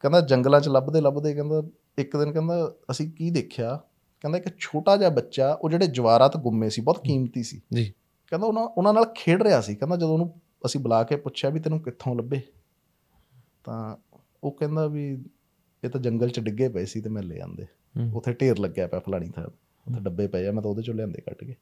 ਕਹਿੰਦਾ 0.00 0.20
ਜੰਗਲਾਂ 0.20 0.60
'ਚ 0.60 0.68
ਲੱਭਦੇ 0.68 1.00
ਲੱਭਦੇ 1.00 1.34
ਕਹਿੰਦਾ 1.34 1.62
ਇੱਕ 1.98 2.16
ਦਿਨ 2.16 2.32
ਕਹਿੰਦਾ 2.32 2.74
ਅਸੀਂ 2.90 3.12
ਕੀ 3.12 3.30
ਦੇਖਿਆ 3.30 3.84
ਕਹਿੰਦਾ 4.20 4.38
ਇੱਕ 4.38 4.58
ਛੋਟਾ 4.58 4.96
ਜਿਹਾ 4.96 5.10
ਬੱਚਾ 5.10 5.52
ਉਹ 5.52 5.70
ਜਿਹੜੇ 5.70 5.86
ਜਵਾਹਰਾਤ 5.86 6.36
ਗੁੰਮੇ 6.36 6.70
ਸੀ 6.70 6.82
ਬਹੁਤ 6.82 7.00
ਕੀਮਤੀ 7.04 7.42
ਸੀ। 7.42 7.60
ਜੀ। 7.72 7.92
ਕਹਿੰਦਾ 8.30 8.46
ਉਹਨਾਂ 8.46 8.62
ਉਹਨਾਂ 8.62 8.94
ਨਾਲ 8.94 9.04
ਖੇਡ 9.14 9.42
ਰਿਹਾ 9.42 9.60
ਸੀ। 9.60 9.74
ਕਹਿੰਦਾ 9.74 9.96
ਜਦੋਂ 9.96 10.12
ਉਹਨੂੰ 10.12 10.40
ਅਸੀਂ 10.66 10.80
ਬੁਲਾ 10.80 11.02
ਕੇ 11.02 11.16
ਪੁੱਛਿਆ 11.16 11.50
ਵੀ 11.50 11.60
ਤੈਨੂੰ 11.60 11.80
ਕਿੱਥੋਂ 11.80 12.16
ਲੱਭੇ 12.16 12.40
ਤਾਂ 13.64 13.96
ਉਹ 14.44 14.52
ਕਹਿੰਦਾ 14.52 14.86
ਵੀ 14.86 15.24
ਇਹ 15.84 15.88
ਤਾਂ 15.90 16.00
ਜੰਗਲ 16.00 16.28
'ਚ 16.28 16.40
ਡਿੱਗੇ 16.40 16.68
ਪਏ 16.68 16.84
ਸੀ 16.84 17.00
ਤੇ 17.00 17.10
ਮੈਂ 17.10 17.22
ਲੈ 17.22 17.40
ਆਂਦੇ। 17.40 17.66
ਉੱਥੇ 18.14 18.32
ਢੇਰ 18.32 18.58
ਲੱਗਿਆ 18.58 18.86
ਪਿਆ 18.86 19.00
ਫਲਾਣੀ 19.00 19.28
ਥਾਂ 19.28 19.44
ਉੱਥੇ 19.44 20.00
ਡੱਬੇ 20.00 20.26
ਪਏ 20.26 20.46
ਆ 20.46 20.52
ਮੈਂ 20.52 20.62
ਤਾਂ 20.62 20.70
ਉਹਦੇ 20.70 20.82
ਚੋਂ 20.82 20.94
ਲਿਆਂਦੇ 20.94 21.20
ਕੱਢ 21.20 21.46
ਕੇ। 21.46 21.54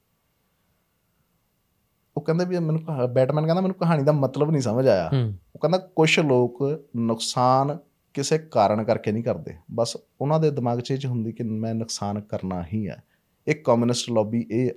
ਉਹ 2.16 2.22
ਕਹਿੰਦਾ 2.22 2.44
ਵੀ 2.44 2.58
ਮੈਨੂੰ 2.58 2.80
ਬੈਟਮੈਨ 3.14 3.44
ਕਹਿੰਦਾ 3.44 3.60
ਮੈਨੂੰ 3.60 3.76
ਕਹਾਣੀ 3.76 4.02
ਦਾ 4.02 4.12
ਮਤਲਬ 4.12 4.50
ਨਹੀਂ 4.50 4.62
ਸਮਝ 4.62 4.88
ਆਇਆ। 4.88 5.10
ਉਹ 5.54 5.58
ਕਹਿੰਦਾ 5.60 5.78
ਕੁਝ 5.78 6.20
ਲੋਕ 6.20 6.58
ਨੁਕਸਾਨ 6.96 7.78
ਕਿਸੇ 8.18 8.38
ਕਾਰਨ 8.38 8.84
ਕਰਕੇ 8.84 9.12
ਨਹੀਂ 9.12 9.24
ਕਰਦੇ। 9.24 9.54
ਬਸ 9.74 9.96
ਉਹਨਾਂ 10.20 10.40
ਦੇ 10.40 10.50
ਦਿਮਾਗ 10.50 10.80
'ਚ 10.80 10.90
ਇਹ 10.90 11.08
ਹੁੰਦੀ 11.08 11.32
ਕਿ 11.32 11.44
ਮੈਂ 11.44 11.74
ਨੁਕਸਾਨ 11.74 12.20
ਕਰਨਾ 12.20 12.64
ਹੀ 12.72 12.88
ਹੈ। 12.88 13.02
ਇੱਕ 13.46 13.64
ਕਮਿਊਨਿਸਟ 13.64 14.10
ਲੌਬੀ 14.10 14.46
ਇਹ 14.50 14.70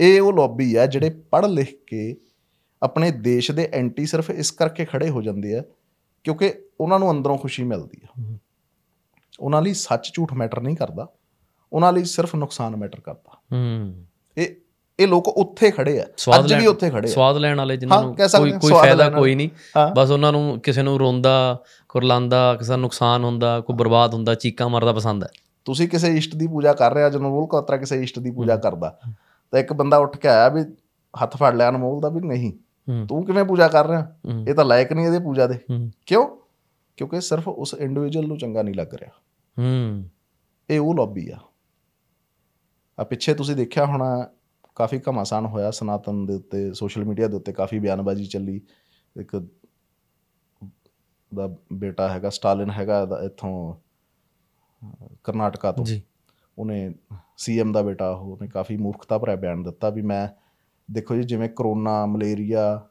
ਇਹ 0.00 0.20
ਉਹ 0.20 0.32
ਲੌਬੀ 0.32 0.76
ਹੈ 0.76 0.86
ਜਿਹੜੇ 0.86 1.10
ਪੜ੍ਹ 1.10 1.46
ਲਿਖ 1.46 1.84
ਕੇ 1.86 2.16
ਆਪਣੇ 2.82 3.10
ਦੇਸ਼ 3.10 3.50
ਦੇ 3.50 3.68
ਐਂਟੀ 3.72 4.06
ਸਿਰਫ 4.06 4.30
ਇਸ 4.30 4.50
ਕਰਕੇ 4.50 4.84
ਖੜੇ 4.84 5.08
ਹੋ 5.08 5.22
ਜਾਂਦੇ 5.22 5.58
ਆ 5.58 5.62
ਕਿਉਂਕਿ 6.24 6.54
ਉਹਨਾਂ 6.80 6.98
ਨੂੰ 6.98 7.10
ਅੰਦਰੋਂ 7.10 7.38
ਖੁਸ਼ੀ 7.38 7.64
ਮਿਲਦੀ 7.64 8.00
ਆ। 8.04 8.38
ਉਹਨਾਂ 9.40 9.62
ਲਈ 9.62 9.74
ਸੱਚ 9.74 10.10
ਝੂਠ 10.12 10.32
ਮੈਟਰ 10.32 10.60
ਨਹੀਂ 10.60 10.76
ਕਰਦਾ। 10.76 11.08
ਉਹਨਾਂ 11.72 11.92
ਲਈ 11.92 12.04
ਸਿਰਫ 12.04 12.36
ਨੁਕਸਾਨ 12.36 12.76
ਮੈਟਰ 12.76 13.00
ਕਰਦਾ। 13.00 13.38
ਹੂੰ। 13.52 14.06
ਇਹ 14.38 14.56
ਇਹ 15.00 15.08
ਲੋਕ 15.08 15.28
ਉੱਥੇ 15.28 15.70
ਖੜੇ 15.70 16.00
ਆ 16.00 16.04
ਅੱਜ 16.38 16.54
ਵੀ 16.54 16.66
ਉੱਥੇ 16.66 16.90
ਖੜੇ 16.90 17.08
ਆ। 17.08 17.12
ਸਵਾਦ 17.12 17.36
ਲੈਣ 17.36 17.58
ਵਾਲੇ 17.58 17.76
ਜਿਨ੍ਹਾਂ 17.76 18.02
ਨੂੰ 18.02 18.14
ਕੋਈ 18.14 18.50
ਕੋਈ 18.52 18.72
ਫਾਇਦਾ 18.72 19.08
ਕੋਈ 19.10 19.34
ਨਹੀਂ। 19.34 19.48
ਬਸ 19.96 20.10
ਉਹਨਾਂ 20.10 20.32
ਨੂੰ 20.32 20.60
ਕਿਸੇ 20.60 20.82
ਨੂੰ 20.82 20.98
ਰੋਂਦਾ 20.98 21.62
ਕੁਰਲਾਉਂਦਾ 21.88 22.54
ਕਿਸੇ 22.54 22.68
ਦਾ 22.68 22.76
ਨੁਕਸਾਨ 22.76 23.24
ਹੁੰਦਾ 23.24 23.60
ਕੋਈ 23.60 23.76
ਬਰਬਾਦ 23.76 24.14
ਹੁੰਦਾ 24.14 24.34
ਚੀਕਾਂ 24.34 24.68
ਮਾਰਦਾ 24.68 24.92
ਪਸੰਦ 24.92 25.24
ਹੈ। 25.24 25.28
ਤੁਸੀਂ 25.64 25.88
ਕਿਸੇ 25.88 26.08
ਇਸ਼ਟ 26.16 26.34
ਦੀ 26.36 26.46
ਪੂਜਾ 26.46 26.72
ਕਰ 26.72 26.94
ਰਹੇ 26.94 27.02
ਆ 27.02 27.08
ਜਨਰਲ 27.08 27.46
ਕੋਤਰਾ 27.46 27.76
ਕਿਸੇ 27.76 28.02
ਇਸ਼ਟ 28.02 28.18
ਦੀ 28.18 28.30
ਪੂਜਾ 28.30 28.56
ਕਰਦਾ। 28.56 28.98
ਤਾਂ 29.52 29.60
ਇੱਕ 29.60 29.72
ਬੰਦਾ 29.72 29.96
ਉੱਠ 29.96 30.16
ਕੇ 30.16 30.28
ਆਇਆ 30.28 30.48
ਵੀ 30.48 30.62
ਹੱਥ 31.22 31.36
ਫੜ 31.36 31.54
ਲਿਆ 31.54 31.68
ਅਨਮੋਲ 31.68 32.00
ਦਾ 32.00 32.08
ਵੀ 32.08 32.20
ਨਹੀਂ 32.20 32.52
ਤੂੰ 33.06 33.24
ਕਿਵੇਂ 33.24 33.44
ਪੂਜਾ 33.44 33.68
ਕਰ 33.68 33.86
ਰਿਹਾ? 33.86 34.06
ਇਹ 34.48 34.54
ਤਾਂ 34.54 34.64
ਲਾਇਕ 34.64 34.92
ਨਹੀਂ 34.92 35.06
ਇਹਦੇ 35.06 35.18
ਪੂਜਾ 35.18 35.46
ਦੇ। 35.46 35.58
ਕਿਉਂ? 36.06 36.26
ਕਿਉਂਕਿ 36.96 37.20
ਸਿਰਫ 37.20 37.48
ਉਸ 37.48 37.74
ਇੰਡੀਵਿਜੂਅਲ 37.78 38.26
ਨੂੰ 38.26 38.38
ਚੰਗਾ 38.38 38.62
ਨਹੀਂ 38.62 38.74
ਲੱਗ 38.74 38.94
ਰਿਹਾ। 38.94 39.10
ਹੂੰ। 39.58 40.04
ਇਹ 40.70 40.80
ਉਹ 40.80 40.94
ਲੌਬੀ 40.94 41.30
ਆ। 41.30 41.38
ਆ 43.00 43.04
ਪਿੱਛੇ 43.04 43.34
ਤੁਸੀਂ 43.34 43.56
ਦੇਖਿਆ 43.56 43.84
ਹੋਣਾ 43.84 44.26
ਕਾਫੀ 44.74 45.00
ਘਮਾਸਾਨ 45.10 45.46
ਹੋਇਆ 45.46 45.70
ਸਨਾਤਨ 45.70 46.26
ਦੇ 46.26 46.34
ਉੱਤੇ 46.34 46.72
ਸੋਸ਼ਲ 46.74 47.04
ਮੀਡੀਆ 47.04 47.28
ਦੇ 47.28 47.36
ਉੱਤੇ 47.36 47.52
ਕਾਫੀ 47.52 47.78
ਬਿਆਨਬਾਜ਼ੀ 47.78 48.26
ਚੱਲੀ। 48.26 48.60
ਇੱਕ 49.20 49.36
ਦਾ 51.34 51.56
ਬੇਟਾ 51.72 52.08
ਹੈਗਾ 52.08 52.30
ਸਟਾਲਿਨ 52.30 52.70
ਹੈਗਾ 52.70 53.08
ਇੱਥੋਂ 53.24 53.74
ਕਰਨਾਟਕਾ 55.24 55.72
ਤੋਂ। 55.72 55.84
ਜੀ। 55.84 56.02
ਉਹਨੇ 56.58 56.94
ਸੀਐਮ 57.36 57.72
ਦਾ 57.72 57.82
ਬੇਟਾ 57.82 58.10
ਉਹ 58.10 58.32
ਉਹਨੇ 58.32 58.48
ਕਾਫੀ 58.48 58.76
ਮੂਰਖਤਾ 58.76 59.18
ਭਰਿਆ 59.18 59.36
ਬਿਆਨ 59.36 59.62
ਦਿੱਤਾ 59.62 59.90
ਵੀ 59.90 60.02
ਮੈਂ 60.02 60.28
ਦੇਖੋ 60.92 61.16
ਜੀ 61.16 61.22
ਜਿਵੇਂ 61.22 61.48
ਕਰੋਨਾ 61.48 62.06
ਮਲੇਰੀਆ 62.06 62.88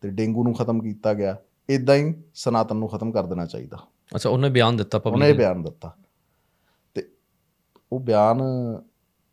ਤੇ 0.00 0.10
ਡੇਂਗੂ 0.10 0.44
ਨੂੰ 0.44 0.54
ਖਤਮ 0.54 0.80
ਕੀਤਾ 0.80 1.14
ਗਿਆ 1.14 1.36
ਇਦਾਂ 1.70 1.96
ਹੀ 1.96 2.14
ਸਨਾਤਨ 2.34 2.76
ਨੂੰ 2.76 2.88
ਖਤਮ 2.88 3.12
ਕਰ 3.12 3.26
ਦੇਣਾ 3.26 3.46
ਚਾਹੀਦਾ। 3.46 3.78
ਅੱਛਾ 4.14 4.30
ਉਹਨੇ 4.30 4.50
ਬਿਆਨ 4.50 4.76
ਦਿੱਤਾ 4.76 4.98
ਉਹਨੇ 4.98 5.18
ਪਬਲਿਕ 5.18 5.36
ਬਿਆਨ 5.36 5.62
ਦਿੱਤਾ। 5.62 5.96
ਤੇ 6.94 7.08
ਉਹ 7.92 8.00
ਬਿਆਨ 8.00 8.42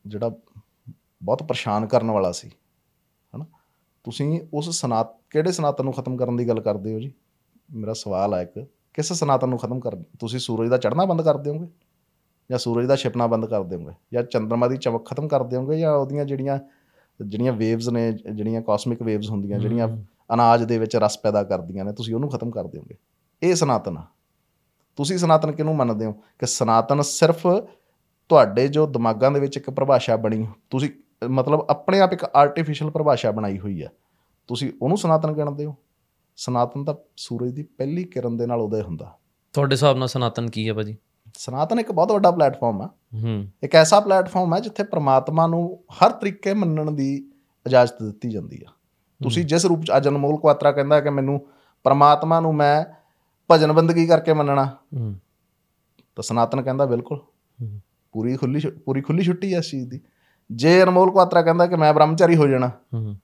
ਜਿਹੜਾ 0.06 0.32
ਬਹੁਤ 1.24 1.44
ਪਰੇਸ਼ਾਨ 1.44 1.86
ਕਰਨ 1.86 2.12
ਵਾਲਾ 2.12 2.32
ਸੀ 2.32 2.50
ਹਨਾ? 3.36 3.46
ਤੁਸੀਂ 4.04 4.42
ਉਸ 4.54 4.82
ਸਨਾਤ 4.82 5.16
ਕਿਹੜੇ 5.30 5.52
ਸਨਾਤਨ 5.52 5.84
ਨੂੰ 5.84 5.94
ਖਤਮ 5.94 6.18
ਕਰਨ 6.18 6.36
ਦੀ 6.36 6.48
ਗੱਲ 6.48 6.60
ਕਰਦੇ 6.62 6.94
ਹੋ 6.94 7.00
ਜੀ? 7.00 7.14
ਮੇਰਾ 7.72 7.94
ਸਵਾਲ 7.94 8.34
ਹੈ 8.34 8.42
ਇੱਕ 8.42 8.68
ਕਿਸ 8.94 9.14
ਸਨਾਤਨ 9.14 9.50
ਨੂੰ 9.50 9.60
ਖਤਮ 9.60 9.80
ਕਰ 9.80 9.96
ਤੁਸੀਂ 9.96 10.40
ਸੂਰਜ 10.40 10.70
ਦਾ 10.70 10.78
ਚੜ੍ਹਨਾ 10.78 11.06
ਬੰਦ 11.06 11.22
ਕਰ 11.22 11.38
ਦਿਓਗੇ? 11.38 11.68
ਜਾਂ 12.52 12.58
ਸੂਰਜ 12.58 12.88
ਦਾ 12.88 12.96
ਛਿਪਣਾ 12.96 13.28
ਬੰਦ 13.28 13.46
ਕਰ 13.46 13.64
ਦਿਓਗੇ? 13.64 13.94
ਜਾਂ 14.14 14.24
ਚੰ드ਰਮਾ 14.24 14.68
ਦੀ 14.68 14.78
ਚਮਕ 14.78 15.10
ਖਤਮ 15.10 15.28
ਕਰ 15.28 15.44
ਦਿਓਗੇ? 15.44 15.80
ਜਾਂ 15.80 15.94
ਉਹਦੀਆਂ 15.94 16.26
ਜਿਹੜੀਆਂ 16.26 16.60
ਜਿਹੜੀਆਂ 17.26 17.54
ਵੇਵਸ 17.54 17.90
ਨੇ 17.90 18.12
ਜਿਹੜੀਆਂ 18.12 18.62
ਕਾਸਮਿਕ 18.62 19.02
ਵੇਵਸ 19.02 19.30
ਹੁੰਦੀਆਂ 19.30 19.60
ਜਿਹੜੀਆਂ 19.60 19.88
ਅਨਾਜ 20.34 20.64
ਦੇ 20.64 20.78
ਵਿੱਚ 20.80 20.96
ਰਸ 20.96 21.18
ਪੈਦਾ 21.18 21.44
ਕਰਦੀਆਂ 21.44 21.86
ਨੇ 21.86 21.94
ਤੁਸੀਂ 21.94 22.16
ਉਹਨੂੰ 22.16 22.30
ਖਤਮ 22.30 22.52
ਕਰ 22.52 22.68
ਦਿਓਗੇ? 22.68 22.96
ਇਹ 23.44 23.56
ਸਨਾਤਨ 23.56 23.98
ਆ। 23.98 24.06
ਤੁਸੀਂ 24.96 25.18
ਸਨਾਤਨ 25.18 25.52
ਕਿਹਨੂੰ 25.52 25.76
ਮੰਨਦੇ 25.76 26.06
ਹੋ? 26.06 26.12
ਕਿ 26.12 26.46
ਸਨਾਤਨ 26.46 27.02
ਸਿਰਫ 27.02 27.48
ਤੁਹਾਡੇ 28.30 28.68
ਜੋ 28.68 28.88
ਦਿਮਾਗਾਂ 28.88 29.32
ਦੇ 29.32 29.40
ਵਿੱਚ 29.40 29.58
ਇੱਕ 29.58 29.70
ਪਰਿਭਾਸ਼ਾ 29.70 30.16
ਬਣੀ 30.16 30.48
ਤੁਸੀਂ 30.70 30.90
ਮਤਲਬ 31.28 31.66
ਆਪਣੇ 31.70 32.00
ਆਪ 32.00 32.14
ਇੱਕ 32.14 32.24
ਆਰਟੀਫੀਸ਼ੀਅਲ 32.36 32.92
ਪਰਿਭਾਸ਼ਾ 32.92 33.32
ਬਣਾਈ 33.32 33.60
ਹੋਈ 33.60 33.84
ਹੈ 33.84 33.92
ਤੁਸੀਂ 34.48 34.74
ਉਹਨੂੰ 34.82 34.98
ਸਨਾਤਨ 34.98 35.32
ਗਿਣਦੇ 35.32 35.66
ਹੋ। 35.66 35.76
ਸਨਾਤਨ 36.36 36.84
ਤਾਂ 36.84 36.96
ਸੂਰਜ 37.18 37.52
ਦੀ 37.52 37.64
ਪਹਿਲੀ 37.64 38.04
ਕਿਰਨ 38.04 38.38
ਦੇ 38.38 38.46
ਨਾਲ 38.46 38.62
ਉਦੈ 38.62 38.82
ਹੁੰਦਾ। 38.82 39.18
ਤੁਹਾਡੇ 39.54 39.74
ਹਿਸਾਬ 39.74 39.98
ਨਾਲ 39.98 40.08
ਸਨਾਤਨ 40.08 40.50
ਕੀ 40.50 40.70
ਹੈ 40.70 40.74
ਭਾਜੀ? 40.74 40.98
ਸਨਾਤਨ 41.34 41.80
ਇੱਕ 41.80 41.92
ਬਹੁਤ 41.92 42.12
ਵੱਡਾ 42.12 42.32
ਪਲੇਟਫਾਰਮ 42.32 42.82
ਆ। 42.82 42.90
ਹੂੰ। 43.24 43.48
ਇੱਕ 43.64 43.76
ਐਸਾ 43.76 44.00
ਪਲੇਟਫਾਰਮ 44.00 44.56
ਹੈ 44.56 44.60
ਜਿੱਥੇ 44.60 44.84
ਪ੍ਰਮਾਤਮਾ 44.84 45.48
ਨੂੰ 45.48 45.84
ਹਰ 45.92 46.12
ਤਰੀਕੇ 46.12 46.54
ਮੰਨਣ 46.54 46.92
ਦੀ 46.92 47.32
ਇਜਾਜ਼ਤ 47.68 48.04
ਦਿੱਤੀ 48.04 48.30
ਜਾਂਦੀ 48.30 48.62
ਆ। 48.68 48.72
ਤੁਸੀਂ 49.24 49.46
ਜਿਸ 49.46 49.66
ਰੂਪ 49.66 49.84
ਚ 49.84 49.92
ਅੱਜ 49.98 50.08
ਅਨਮੋਲ 50.08 50.38
ਕੁਆਤਰਾ 50.38 50.72
ਕਹਿੰਦਾ 50.72 51.02
ਕਿ 51.02 51.10
ਮੈਨੂੰ 51.10 51.48
ਪ੍ਰਮਾਤਮਾ 51.84 52.40
ਨੂੰ 52.40 52.56
ਮੈਂ 52.56 52.86
ਭਜਨ 53.52 53.74
ਬੰਦਗੀ 53.74 54.08
ਕਰਕੇ 54.08 54.34
ਮੰਨਣਾ। 54.34 54.66
ਹੂੰ। 54.66 55.16
ਤਾਂ 56.16 56.24
ਸਨਾਤਨ 56.24 56.62
ਕਹਿੰਦਾ 56.62 56.86
ਬਿਲਕੁਲ। 56.86 57.18
ਹੂੰ, 57.62 57.82
ਪੂਰੀ 58.12 58.38
ਖੁੱਲੀ 58.38 58.62
ਪੂਰੀ 58.86 59.02
ਖੁੱਲੀ 59.02 59.24
ਛੁੱਟੀ 59.24 59.54
ਹੈ 59.54 59.60
ਇਸ 59.60 59.70
ਚੀਜ਼ 59.72 59.90
ਦੀ। 59.90 60.02
ਜੇ 60.52 60.84
ਅਨਮੋਲ 60.84 61.12
ਕੁਆਤਰਾ 61.12 61.42
ਕਹਿੰਦਾ 61.42 61.68
ਕਿ 61.68 61.76
ਮੈਂ 61.76 61.94
ਬ੍ਰਹਮਚਾਰੀ 61.94 62.36
ਹੋ 62.36 62.48
ਜਾਣਾ 62.48 62.68
ਹੂੰ। 62.68 63.16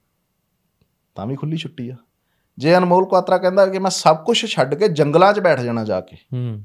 ਤਾਂ 1.16 1.28
ਵੀ 1.28 1.36
ਖੁੱਲੀ 1.36 1.58
ਛੁੱਟੀ 1.58 1.90
ਆ। 1.90 1.96
ਜੇ 2.58 2.78
ਅਨਮੋਲ 2.78 3.06
ਕੁਆਤਰਾ 3.06 3.38
ਕਹਿੰਦਾ 3.38 3.66
ਕਿ 3.66 3.80
ਮੈਂ 3.80 3.92
ਸਭ 3.92 4.24
ਕੁਝ 4.26 4.46
ਛੱਡ 4.46 4.76
ਕੇ 4.76 4.88
ਜੰਗਲਾਂ 4.88 5.34
'ਚ 5.34 5.40
ਬੈਠ 5.40 5.60
ਜਾਣਾ 5.60 5.84
ਜਾ 5.84 6.02
ਕੇ 6.02 6.18
ਹੂੰ। 6.34 6.64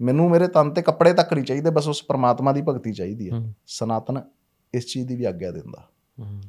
ਮੈਨੂੰ 0.00 0.30
ਮੇਰੇ 0.30 0.48
ਤਨ 0.48 0.70
ਤੇ 0.70 0.82
ਕੱਪੜੇ 0.82 1.12
ਤੱਕ 1.12 1.32
ਨਹੀਂ 1.32 1.44
ਚਾਹੀਦੇ 1.44 1.70
ਬਸ 1.70 1.88
ਉਸ 1.88 2.02
ਪ੍ਰਮਾਤਮਾ 2.02 2.52
ਦੀ 2.52 2.62
ਭਗਤੀ 2.62 2.92
ਚਾਹੀਦੀ 2.92 3.28
ਆ। 3.28 3.32
ਸਨਾਤਨ 3.66 4.22
ਇਸ 4.74 4.86
ਚੀਜ਼ 4.86 5.08
ਦੀ 5.08 5.16
ਵੀ 5.16 5.24
ਆਗਿਆ 5.24 5.50
ਦਿੰਦਾ। 5.50 5.84
ਹੂੰ। 6.20 6.42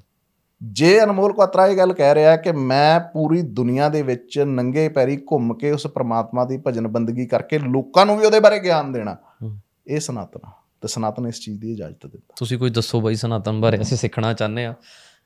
ਜੇ 0.64 1.04
ਅਨਮੋਲ 1.04 1.34
ਕੁਆਤਰਾ 1.34 1.68
ਇਹ 1.68 1.78
ਗੱਲ 1.78 1.94
ਕਹਿ 1.94 2.16
ਰਿਹਾ 2.16 2.36
ਕਿ 2.36 2.52
ਮੈਂ 2.52 3.00
ਪੂਰੀ 3.00 3.42
ਦੁਨੀਆ 3.42 3.90
ਦੇ 3.90 4.02
ਵਿੱਚ 4.02 4.40
ਨੰਗੇ 4.40 4.90
ਪੈਰੀ 4.90 5.18
ਘੁੰਮ 5.18 5.54
ਕੇ 5.54 5.72
ਉਸ 5.72 5.88
ਪ੍ਰਮਾਤਮਾ 5.88 6.46
ਦੀ 6.46 6.62
ਭਜਨ 6.68 6.88
ਬੰਦਗੀ 6.88 7.26
ਕਰਕੇ 7.26 7.60
ਲੋਕਾਂ 7.60 8.06
ਨੂੰ 8.06 8.18
ਵੀ 8.20 8.26
ਉਹਦੇ 8.26 8.40
ਬਾਰੇ 8.40 8.60
ਗਿਆਨ 8.60 8.92
ਦੇਣਾ। 8.92 9.18
ਇਹ 9.88 10.00
ਸਨਾਤਨ 10.00 10.40
ਤੇ 10.82 10.88
ਸਨਾਤਨ 10.88 11.28
ਇਸ 11.28 11.40
ਚੀਜ਼ 11.40 11.60
ਦੀ 11.62 11.72
ਇਜਾਜ਼ਤ 11.72 12.06
ਦਿੰਦਾ। 12.06 12.34
ਤੁਸੀਂ 12.38 12.58
ਕੋਈ 12.58 12.70
ਦੱਸੋ 12.70 13.02
ਬਾਈ 13.02 13.16
ਸਨਾਤਨ 13.16 13.62
ਬਾਰੇ 13.62 13.82
ਅਸੀਂ 13.82 13.98
ਸਿੱਖਣਾ 13.98 14.34
ਚਾਹੁੰਦੇ 14.34 14.66
ਆ 14.66 14.74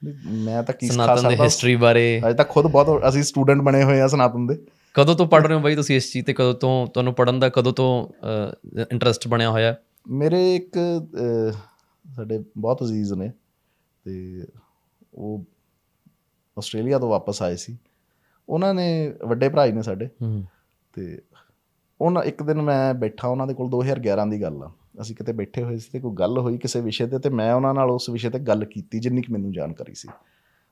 ਮੈਂ 0.03 0.61
ਤਾਂ 0.63 0.73
ਕੀ 0.73 0.87
ਸਿਖਾ 0.87 0.93
ਸਨਾਤਨ 0.93 1.27
ਦੀ 1.29 1.35
ਸਕਦਾ? 1.35 1.43
ਹਿਸਟਰੀ 1.43 1.75
ਬਾਰੇ। 1.75 2.21
ਅਜੇ 2.27 2.35
ਤੱਕ 2.37 2.49
ਖੁਦ 2.49 2.65
ਬਹੁਤ 2.67 3.07
ਅਸੀਂ 3.09 3.23
ਸਟੂਡੈਂਟ 3.23 3.61
ਬਣੇ 3.61 3.83
ਹੋਏ 3.83 3.99
ਆ 4.01 4.07
ਸਨਾਤਨ 4.07 4.47
ਦੇ। 4.47 4.57
ਕਦੋਂ 4.95 5.15
ਤੋਂ 5.15 5.27
ਪੜ੍ਹ 5.27 5.47
ਰਹੇ 5.47 5.55
ਹੋ 5.55 5.61
ਬਾਈ 5.61 5.75
ਤੁਸੀਂ 5.75 5.95
ਇਸ 5.95 6.11
ਚੀਜ਼ 6.11 6.25
ਤੇ? 6.25 6.33
ਕਦੋਂ 6.33 6.53
ਤੋਂ 6.53 6.85
ਤੁਹਾਨੂੰ 6.87 7.13
ਪੜਨ 7.13 7.39
ਦਾ 7.39 7.49
ਕਦੋਂ 7.49 7.73
ਤੋਂ 7.73 7.89
ਇੰਟਰਸਟ 8.91 9.27
ਬਣਿਆ 9.27 9.49
ਹੋਇਆ? 9.49 9.75
ਮੇਰੇ 10.07 10.55
ਇੱਕ 10.55 10.77
ਸਾਡੇ 12.05 12.43
ਬਹੁਤ 12.57 12.83
ਅਜ਼ੀਜ਼ 12.83 13.13
ਨੇ 13.13 13.31
ਤੇ 14.05 14.45
ਉਹ 15.13 15.43
ਆਸਟ੍ਰੇਲੀਆ 16.57 16.99
ਤੋਂ 16.99 17.09
ਵਾਪਸ 17.09 17.41
ਆਏ 17.41 17.55
ਸੀ। 17.55 17.77
ਉਹਨਾਂ 18.49 18.73
ਨੇ 18.73 19.13
ਵੱਡੇ 19.25 19.49
ਭਰਾ 19.49 19.65
ਹੀ 19.65 19.71
ਨੇ 19.71 19.81
ਸਾਡੇ। 19.81 20.09
ਤੇ 20.93 21.21
ਉਹਨਾਂ 22.01 22.23
ਇੱਕ 22.23 22.43
ਦਿਨ 22.43 22.61
ਮੈਂ 22.61 22.93
ਬੈਠਾ 22.93 23.27
ਉਹਨਾਂ 23.27 23.47
ਦੇ 23.47 23.53
ਕੋਲ 23.53 23.69
2011 23.69 24.29
ਦੀ 24.29 24.41
ਗੱਲ 24.41 24.63
ਆ। 24.63 24.71
ਅਸੀਂ 25.01 25.15
ਕਿਤੇ 25.15 25.33
ਬੈਠੇ 25.33 25.63
ਹੋਏ 25.63 25.77
ਸੀ 25.77 25.89
ਤੇ 25.91 25.99
ਕੋਈ 25.99 26.13
ਗੱਲ 26.13 26.37
ਹੋਈ 26.37 26.57
ਕਿਸੇ 26.57 26.81
ਵਿਸ਼ੇ 26.81 27.07
ਤੇ 27.07 27.19
ਤੇ 27.19 27.29
ਮੈਂ 27.29 27.53
ਉਹਨਾਂ 27.53 27.73
ਨਾਲ 27.73 27.91
ਉਸ 27.91 28.09
ਵਿਸ਼ੇ 28.09 28.29
ਤੇ 28.29 28.39
ਗੱਲ 28.39 28.65
ਕੀਤੀ 28.65 28.99
ਜਿੰਨੀ 28.99 29.21
ਕਿ 29.21 29.33
ਮੈਨੂੰ 29.33 29.51
ਜਾਣਕਾਰੀ 29.51 29.93
ਸੀ। 29.93 30.07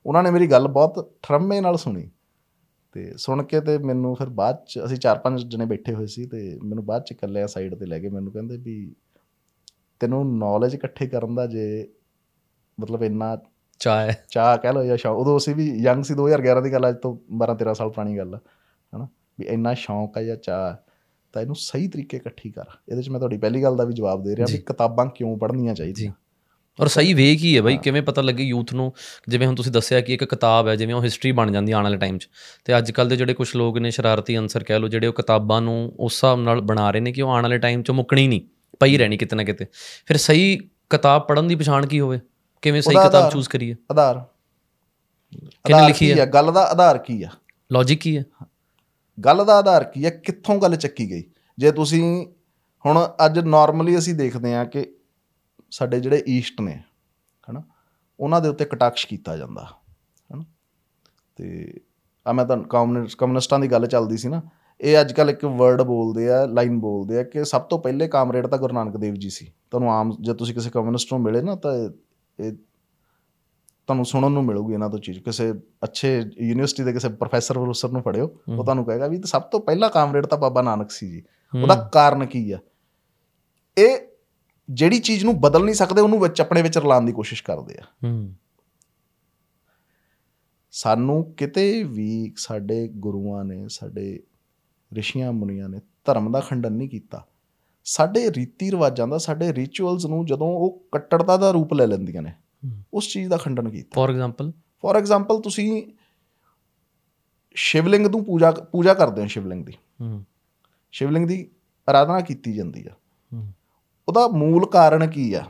ਉਹਨਾਂ 0.06 0.22
ਨੇ 0.22 0.30
ਮੇਰੀ 0.30 0.46
ਗੱਲ 0.46 0.68
ਬਹੁਤ 0.68 1.12
ਠਰਮੇ 1.22 1.60
ਨਾਲ 1.60 1.76
ਸੁਣੀ 1.76 2.10
ਤੇ 2.92 3.14
ਸੁਣ 3.16 3.42
ਕੇ 3.42 3.60
ਤੇ 3.60 3.78
ਮੈਨੂੰ 3.78 4.14
ਫਿਰ 4.14 4.28
ਬਾਅਦ 4.28 4.64
ਚ 4.66 4.80
ਅਸੀਂ 4.84 4.96
ਚਾਰ 4.96 5.18
ਪੰਜ 5.18 5.42
ਜਣੇ 5.42 5.64
ਬੈਠੇ 5.64 5.94
ਹੋਏ 5.94 6.06
ਸੀ 6.06 6.26
ਤੇ 6.26 6.58
ਮੈਨੂੰ 6.64 6.86
ਬਾਅਦ 6.86 7.02
ਚ 7.02 7.12
ਇਕੱਲਿਆਂ 7.12 7.46
ਸਾਈਡ 7.46 7.74
ਤੇ 7.74 7.86
ਲੈ 7.86 7.98
ਕੇ 7.98 8.08
ਮੈਨੂੰ 8.08 8.32
ਕਹਿੰਦੇ 8.32 8.56
ਵੀ 8.56 8.94
ਤੈਨੂੰ 10.00 10.38
ਨੌਲੇਜ 10.38 10.74
ਇਕੱਠੇ 10.74 11.06
ਕਰਨ 11.06 11.34
ਦਾ 11.34 11.46
ਜੇ 11.46 11.88
ਮਤਲਬ 12.80 13.02
ਇੰਨਾ 13.02 13.38
ਚਾਹ 13.78 14.00
ਹੈ। 14.00 14.24
ਚਾਹ 14.28 14.58
ਕਹਿ 14.58 14.72
ਲਓ 14.72 14.82
ਜਾਂ 14.84 14.96
ਸ਼ੌਕ 14.96 15.18
ਉਦੋਂ 15.18 15.38
ਅਸੀਂ 15.38 15.54
ਵੀ 15.54 15.82
ਯੰਗ 15.82 16.04
ਸੀ 16.04 16.14
2011 16.14 16.62
ਦੀ 16.64 16.72
ਗੱਲ 16.72 16.88
ਅੱਜ 16.88 16.96
ਤੋਂ 17.02 17.34
12 17.34 17.54
13 17.54 17.74
ਸਾਲ 17.74 17.90
ਪੁਰਾਣੀ 17.90 18.18
ਗੱਲ 18.18 18.34
ਆ 18.34 18.40
ਹਨਾ? 18.96 19.08
ਵੀ 19.38 19.46
ਇੰਨਾ 19.46 19.74
ਸ਼ੌਕ 19.74 20.18
ਆ 20.18 20.22
ਜਾਂ 20.22 20.36
ਚਾਹ 20.36 20.83
ਤਾਂ 21.34 21.42
ਇਹਨੂੰ 21.42 21.56
ਸਹੀ 21.56 21.88
ਤਰੀਕੇ 21.88 22.16
ਇਕੱਠੀ 22.16 22.50
ਕਰ। 22.50 22.64
ਇਹਦੇ 22.88 23.02
ਚ 23.02 23.08
ਮੈਂ 23.08 23.20
ਤੁਹਾਡੀ 23.20 23.38
ਪਹਿਲੀ 23.38 23.62
ਗੱਲ 23.62 23.76
ਦਾ 23.76 23.84
ਵੀ 23.84 23.92
ਜਵਾਬ 23.92 24.24
ਦੇ 24.24 24.36
ਰਿਹਾ 24.36 24.46
ਵੀ 24.52 24.58
ਕਿਤਾਬਾਂ 24.58 25.06
ਕਿਉਂ 25.06 25.38
ਪੜ੍ਹਨੀਆਂ 25.38 25.74
ਚਾਹੀਦੀਆਂ? 25.74 26.12
ਔਰ 26.80 26.88
ਸਹੀ 26.88 27.14
ਵੇ 27.14 27.36
ਕੀ 27.36 27.56
ਹੈ 27.56 27.62
ਬਾਈ 27.62 27.76
ਕਿਵੇਂ 27.76 28.02
ਪਤਾ 28.02 28.22
ਲੱਗੇ 28.22 28.44
ਯੂਥ 28.44 28.74
ਨੂੰ 28.74 28.92
ਜਿਵੇਂ 29.28 29.46
ਹੁਣ 29.46 29.56
ਤੁਸੀਂ 29.56 29.72
ਦੱਸਿਆ 29.72 30.00
ਕਿ 30.00 30.14
ਇੱਕ 30.14 30.24
ਕਿਤਾਬ 30.24 30.68
ਹੈ 30.68 30.76
ਜਿਵੇਂ 30.76 30.94
ਉਹ 30.94 31.04
ਹਿਸਟਰੀ 31.04 31.32
ਬਣ 31.32 31.50
ਜਾਂਦੀ 31.50 31.72
ਆਉਣ 31.72 31.84
ਵਾਲੇ 31.84 31.96
ਟਾਈਮ 31.96 32.18
'ਚ। 32.18 32.28
ਤੇ 32.64 32.78
ਅੱਜ 32.78 32.90
ਕੱਲ 32.90 33.08
ਦੇ 33.08 33.16
ਜਿਹੜੇ 33.16 33.34
ਕੁਝ 33.34 33.56
ਲੋਕ 33.56 33.78
ਨੇ 33.78 33.90
ਸ਼ਰਾਰਤੀ 33.90 34.38
ਅਨਸਰ 34.38 34.64
ਕਹਿ 34.64 34.78
ਲਓ 34.78 34.88
ਜਿਹੜੇ 34.88 35.06
ਉਹ 35.06 35.12
ਕਿਤਾਬਾਂ 35.12 35.62
ਨੂੰ 35.62 35.92
ਉਸ 36.00 36.12
ਹਿਸਾਬ 36.14 36.40
ਨਾਲ 36.40 36.60
ਬਣਾ 36.60 36.90
ਰਹੇ 36.90 37.00
ਨੇ 37.00 37.12
ਕਿ 37.12 37.22
ਉਹ 37.22 37.30
ਆਉਣ 37.30 37.42
ਵਾਲੇ 37.42 37.58
ਟਾਈਮ 37.58 37.82
'ਚ 37.82 37.90
ਮੁੱਕਣੀ 37.90 38.28
ਨਹੀਂ 38.28 38.40
ਪਈ 38.80 38.98
ਰਹਿਣੀ 38.98 39.16
ਕਿਤੇ 39.16 39.36
ਨਾ 39.36 39.44
ਕਿਤੇ। 39.44 39.66
ਫਿਰ 40.06 40.16
ਸਹੀ 40.16 40.58
ਕਿਤਾਬ 40.90 41.22
ਪੜ੍ਹਨ 41.22 41.48
ਦੀ 41.48 41.54
ਪਛਾਣ 41.54 41.86
ਕੀ 41.86 42.00
ਹੋਵੇ? 42.00 42.20
ਕਿਵੇਂ 42.62 42.82
ਸਹੀ 42.82 42.94
ਕਿਤਾਬ। 42.94 43.32
ਚੂਜ਼ 43.32 43.48
ਕਰੀਏ? 43.48 43.76
ਆਧਾਰ। 43.90 44.24
ਕਿਹਨੇ 45.64 45.86
ਲਿਖੀ 45.86 46.12
ਹੈ? 46.12 46.26
ਗੱਲ 46.26 46.52
ਦਾ 46.52 46.62
ਆਧਾਰ 46.62 46.98
ਕੀ 46.98 47.22
ਆ? 47.22 47.28
ਲੌਜੀਕ 47.72 48.00
ਕੀ 48.00 48.18
ਹੈ। 48.18 48.24
ਗੱਲ 49.20 49.44
ਦਾ 49.44 49.58
ਆਧਾਰ 49.58 49.84
ਕੀ 49.84 50.04
ਹੈ? 50.04 50.10
ਕਿੱਥੋਂ 50.10 50.58
ਗੱਲ 50.58 50.76
ਚੱਕੀ 50.76 51.10
ਗਈ? 51.10 51.24
ਜੇ 51.58 51.72
ਤੁਸੀਂ 51.72 52.26
ਹੁਣ 52.86 53.08
ਅੱਜ 53.26 53.38
ਨਾਰਮਲੀ 53.38 53.98
ਅਸੀਂ 53.98 54.14
ਦੇਖਦੇ 54.14 54.54
ਹਾਂ 54.54 54.66
ਕਿ 54.66 54.94
ਸਾਡੇ 55.70 56.00
ਜਿਹੜੇ 56.00 56.24
ਈਸਟ 56.28 56.60
ਨੇ, 56.60 56.82
ਹਨਾ, 57.50 57.62
ਉਹਨਾਂ 58.20 58.40
ਦੇ 58.40 58.48
ਉੱਤੇ 58.48 58.64
ਕਟਾਕਸ਼ 58.64 59.06
ਕੀਤਾ 59.06 59.36
ਜਾਂਦਾ, 59.36 59.68
ਹਨਾ। 60.34 60.44
ਤੇ 61.36 61.74
ਆ 62.26 62.32
ਮੈਂ 62.32 62.44
ਤਾਂ 62.44 62.56
ਕਮਿਊਨਿਸਟ 62.56 63.16
ਕਮਿਊਨਿਸਟਾਂ 63.18 63.58
ਦੀ 63.58 63.68
ਗੱਲ 63.68 63.86
ਚੱਲਦੀ 63.86 64.16
ਸੀ 64.16 64.28
ਨਾ, 64.28 64.42
ਇਹ 64.80 65.00
ਅੱਜ 65.00 65.12
ਕੱਲ 65.12 65.30
ਇੱਕ 65.30 65.44
ਵਰਡ 65.44 65.82
ਬੋਲਦੇ 65.82 66.30
ਆ 66.30 66.46
ਲਾਈਨ 66.46 66.80
ਬੋਲਦੇ 66.80 67.18
ਆ 67.18 67.22
ਕਿ 67.22 67.44
ਸਭ 67.44 67.60
ਤੋਂ 67.60 67.78
ਪਹਿਲੇ 67.78 68.08
ਕਾਮਰੇਡ 68.08 68.46
ਤਾਂ 68.46 68.58
ਗੁਰੂ 68.58 68.74
ਨਾਨਕ 68.74 68.96
ਦੇਵ 68.96 69.14
ਜੀ 69.14 69.30
ਸੀ। 69.30 69.52
ਤੁਹਾਨੂੰ 69.70 69.92
ਆਮ, 69.92 70.16
ਜੇ 70.20 70.34
ਤੁਸੀਂ 70.34 70.54
ਕਿਸੇ 70.54 70.70
ਕਮਿਊਨਿਸਟ 70.70 71.12
ਨੂੰ 71.12 71.22
ਮਿਲੇ 71.22 71.42
ਨਾ, 71.42 71.56
ਤਾਂ 71.56 71.74
ਇਹ- 71.74 71.92
ਇਹ 72.40 72.52
ਤੁਹਾਨੂੰ 73.86 74.04
ਸੁਣਨ 74.04 74.32
ਨੂੰ 74.32 74.44
ਮਿਲੂਗੀ 74.44 74.74
ਇਹਨਾਂ 74.74 74.90
ਤੋਂ 74.90 74.98
ਚੀਜ਼। 74.98 75.18
ਕਿਸੇ 75.18 75.52
ਅੱਛੇ 75.84 76.22
ਯੂਨੀਵਰਸਿਟੀ 76.38 76.82
ਦੇ 76.82 76.92
ਕਿਸੇ 76.92 77.08
ਪ੍ਰੋਫੈਸਰ 77.08 77.54
ਪ੍ਰੋਫੈਸਰ 77.54 77.88
ਨੂੰ 77.88 78.02
ਪੜਿਓ 78.02 78.24
ਉਹ 78.58 78.64
ਤੁਹਾਨੂੰ 78.64 78.84
ਕਹੇਗਾ 78.84 79.06
ਵੀ 79.06 79.22
ਸਭ 79.24 79.42
ਤੋਂ 79.42 79.60
ਪਹਿਲਾ 79.60 79.88
ਕਾਮਰੇਡ 79.88 80.26
ਤਾਂ 80.26 80.38
ਬਾਬਾ 80.38 80.62
ਨਾਨਕ 80.62 80.90
ਸੀ 80.90 81.10
ਜੀ। 81.10 81.22
ਉਹਦਾ 81.62 81.74
ਕਾਰਨ 81.74 82.26
ਕੀ 82.26 82.52
ਆ? 82.52 82.58
ਇਹ 83.78 83.98
ਜਿਹੜੀ 84.70 84.98
ਚੀਜ਼ 84.98 85.24
ਨੂੰ 85.24 85.40
ਬਦਲ 85.40 85.64
ਨਹੀਂ 85.64 85.74
ਸਕਦੇ 85.74 86.00
ਉਹਨੂੰ 86.00 86.20
ਵਿੱਚ 86.20 86.40
ਆਪਣੇ 86.40 86.62
ਵਿੱਚ 86.62 86.78
ਰਲਾਉਣ 86.78 87.04
ਦੀ 87.04 87.12
ਕੋਸ਼ਿਸ਼ 87.12 87.44
ਕਰਦੇ 87.44 87.74
ਆ। 87.74 88.08
ਸਾਨੂੰ 90.70 91.32
ਕਿਤੇ 91.32 91.84
ਵੀ 91.84 92.32
ਸਾਡੇ 92.36 92.88
ਗੁਰੂਆਂ 92.88 93.44
ਨੇ 93.44 93.64
ਸਾਡੇ 93.68 94.20
ਰਿਸ਼ੀਆਂ 94.92 95.32
ਮੁਨੀਆਂ 95.32 95.68
ਨੇ 95.68 95.80
ਧਰਮ 96.04 96.32
ਦਾ 96.32 96.40
ਖੰਡਨ 96.40 96.72
ਨਹੀਂ 96.72 96.88
ਕੀਤਾ। 96.88 97.26
ਸਾਡੇ 97.84 98.30
ਰੀਤੀ 98.30 98.70
ਰਿਵਾਜਾਂ 98.70 99.08
ਦਾ 99.08 99.18
ਸਾਡੇ 99.18 99.52
ਰਿਚੁਅਲਸ 99.52 100.06
ਨੂੰ 100.06 100.26
ਜਦੋਂ 100.26 100.46
ਉਹ 100.46 100.84
ਕੱਟੜਤਾ 100.92 101.36
ਦਾ 101.36 101.50
ਰੂਪ 101.50 101.74
ਲੈ 101.74 101.86
ਲੈਂਦੀਆਂ 101.86 102.22
ਨੇ 102.22 102.32
ਉਸ 102.94 103.08
ਚੀਜ਼ 103.08 103.28
ਦਾ 103.28 103.36
ਖੰਡਨ 103.36 103.70
ਕੀਤਾ। 103.70 103.90
ਫੋਰ 103.94 104.10
ਐਗਜ਼ਾਮਪਲ 104.10 104.52
ਫੋਰ 104.82 104.96
ਐਗਜ਼ਾਮਪਲ 104.96 105.40
ਤੁਸੀਂ 105.40 105.86
ਸ਼ਿਵਲਿੰਗ 107.54 108.06
ਨੂੰ 108.06 108.24
ਪੂਜਾ 108.24 108.50
ਪੂਜਾ 108.50 108.94
ਕਰਦੇ 108.94 109.22
ਹੋ 109.22 109.26
ਸ਼ਿਵਲਿੰਗ 109.26 109.66
ਦੀ। 109.66 109.72
ਹੂੰ। 110.00 110.24
ਸ਼ਿਵਲਿੰਗ 110.92 111.28
ਦੀ 111.28 111.50
ਆਰਾਧਨਾ 111.88 112.20
ਕੀਤੀ 112.20 112.52
ਜਾਂਦੀ 112.52 112.84
ਆ। 112.86 112.90
ਹੂੰ। 113.32 113.52
ਉਹਦਾ 114.08 114.28
ਮੂਲ 114.28 114.66
ਕਾਰਨ 114.66 115.06
ਕੀ 115.06 115.34
ਆ? 115.34 115.42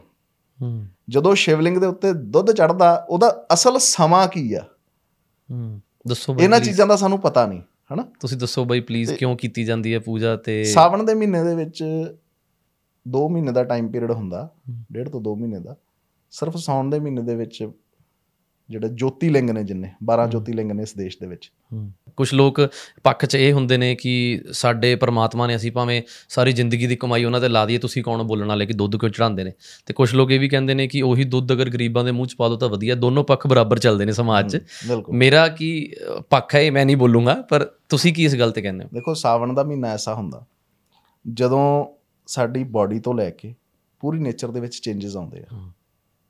ਹੂੰ। 0.62 0.86
ਜਦੋਂ 1.08 1.34
ਸ਼ਿਵਲਿੰਗ 1.34 1.78
ਦੇ 1.78 1.86
ਉੱਤੇ 1.86 2.12
ਦੁੱਧ 2.12 2.52
ਚੜਦਾ 2.52 3.06
ਉਹਦਾ 3.08 3.46
ਅਸਲ 3.52 3.78
ਸਮਾਂ 3.78 4.28
ਕੀ 4.28 4.54
ਆ? 4.54 4.60
ਹੂੰ। 5.50 5.80
ਦੱਸੋ 6.08 6.36
ਇਹਨਾਂ। 6.40 6.60
ਚੀਜ਼ਾਂ 6.60 6.86
ਦਾ 6.86 6.96
ਸਾਨੂੰ 6.96 7.18
ਪਤਾ 7.18 7.46
ਨਹੀਂ 7.46 7.62
ਹਨਾ? 7.94 8.06
ਤੁਸੀਂ 8.20 8.38
ਦੱਸੋ 8.38 8.64
ਬਾਈ 8.64 8.80
ਪਲੀਜ਼ 8.80 9.14
ਕਿਉਂ 9.14 9.36
ਕੀਤੀ 9.36 9.64
ਜਾਂਦੀ 9.64 9.94
ਹੈ 9.94 9.98
ਪੂਜਾ 9.98 10.36
ਤੇ 10.36 10.64
ਸਾਵਣ 10.64 11.02
ਦੇ 11.02 11.14
ਮਹੀਨੇ 11.14 11.44
ਦੇ 11.44 11.54
ਵਿੱਚ 11.54 11.84
2 13.08 13.28
ਮਹੀਨੇ 13.28 13.52
ਦਾ 13.52 13.64
ਟਾਈਮ 13.64 13.88
ਪੀਰੀਅਡ 13.88 14.10
ਹੁੰਦਾ 14.10 14.50
ਡੇਢ 14.92 15.08
ਤੋਂ 15.08 15.20
2 15.20 15.36
ਮਹੀਨੇ 15.36 15.60
ਦਾ। 15.60 15.76
ਸਿਰਫ 16.34 16.56
ਸਾਉਣ 16.56 16.90
ਦੇ 16.90 16.98
ਮਹੀਨੇ 17.00 17.22
ਦੇ 17.22 17.34
ਵਿੱਚ 17.36 17.66
ਜਿਹੜੇ 18.68 18.88
ਜੋਤੀਲਿੰਗ 18.88 19.50
ਨੇ 19.50 19.62
ਜਿੰਨੇ 19.64 19.88
12 20.10 20.26
ਜੋਤੀਲਿੰਗ 20.30 20.70
ਨੇ 20.72 20.82
ਇਸ 20.82 20.94
ਦੇਸ਼ 20.96 21.16
ਦੇ 21.20 21.26
ਵਿੱਚ। 21.26 21.50
ਕੁਝ 22.16 22.32
ਲੋਕ 22.34 22.60
ਪੱਖ 23.04 23.24
'ਚ 23.24 23.34
ਇਹ 23.34 23.52
ਹੁੰਦੇ 23.52 23.76
ਨੇ 23.76 23.94
ਕਿ 23.94 24.12
ਸਾਡੇ 24.52 24.94
ਪਰਮਾਤਮਾ 24.96 25.46
ਨੇ 25.46 25.56
ਅਸੀਂ 25.56 25.72
ਭਾਵੇਂ 25.72 26.00
ਸਾਰੀ 26.28 26.52
ਜ਼ਿੰਦਗੀ 26.52 26.86
ਦੀ 26.86 26.96
ਕਮਾਈ 26.96 27.24
ਉਹਨਾਂ 27.24 27.40
ਤੇ 27.40 27.48
ਲਾ 27.48 27.64
ਦਈਏ 27.66 27.78
ਤੁਸੀਂ 27.78 28.02
ਕੌਣ 28.04 28.22
ਬੋਲਣ 28.22 28.48
ਵਾਲੇ 28.48 28.66
ਕਿ 28.66 28.72
ਦੁੱਧ 28.72 28.96
ਕਿਉਂ 28.96 29.10
ਚੜਾਉਂਦੇ 29.10 29.44
ਨੇ? 29.44 29.52
ਤੇ 29.86 29.94
ਕੁਝ 29.94 30.14
ਲੋਕ 30.14 30.30
ਇਹ 30.30 30.40
ਵੀ 30.40 30.48
ਕਹਿੰਦੇ 30.48 30.74
ਨੇ 30.74 30.86
ਕਿ 30.86 31.02
ਉਹੀ 31.02 31.24
ਦੁੱਧ 31.24 31.52
ਅਗਰ 31.52 31.70
ਗਰੀਬਾਂ 31.70 32.04
ਦੇ 32.04 32.12
ਮੂੰਹ 32.12 32.26
'ਚ 32.26 32.34
ਪਾ 32.34 32.48
ਦੋ 32.48 32.56
ਤਾਂ 32.56 32.68
ਵਧੀਆ 32.68 32.94
ਦੋਨੋਂ 32.94 33.24
ਪੱਖ 33.24 33.46
ਬਰਾਬਰ 33.46 33.78
ਚੱਲਦੇ 33.78 34.04
ਨੇ 34.04 34.12
ਸਮਾਜ 34.12 34.56
'ਚ। 34.56 34.62
ਮੇਰਾ 35.10 35.46
ਕੀ 35.48 35.70
ਪੱਖ 36.30 36.54
ਹੈ 36.54 36.60
ਇਹ 36.60 36.72
ਮੈਂ 36.72 36.86
ਨਹੀਂ 36.86 36.96
ਬੋਲੂੰਗਾ 36.96 37.34
ਪਰ 37.50 37.68
ਤੁਸੀਂ 37.88 38.14
ਕੀ 38.14 38.24
ਇਸ 38.24 38.36
ਗੱਲ 38.36 38.50
ਤੇ 38.50 38.62
ਕਹਿੰਦੇ 38.62 38.84
ਹੋ? 38.84 38.88
ਦੇਖੋ 38.94 39.14
ਸਾਵਣ 39.14 39.52
ਦਾ 39.52 39.62
ਮਹੀਨਾ 39.62 39.88
ਐਸਾ 39.88 40.14
ਹੁੰਦਾ 40.14 40.44
ਜਦੋਂ 41.24 41.64
ਸਾਡੀ 42.26 42.64
ਬਾਡੀ 42.64 43.00
ਤੋਂ 43.00 43.14
ਲੈ 43.14 43.30
ਕੇ 43.30 43.54
ਪੂਰੀ 44.00 44.18
ਨੇਚਰ 44.18 44.50
ਦੇ 44.50 44.60
ਵਿੱਚ 44.60 44.80
ਚੇਂਜਸ 44.82 45.16
ਆਉਂਦੇ 45.16 45.42
ਆ। 45.42 45.62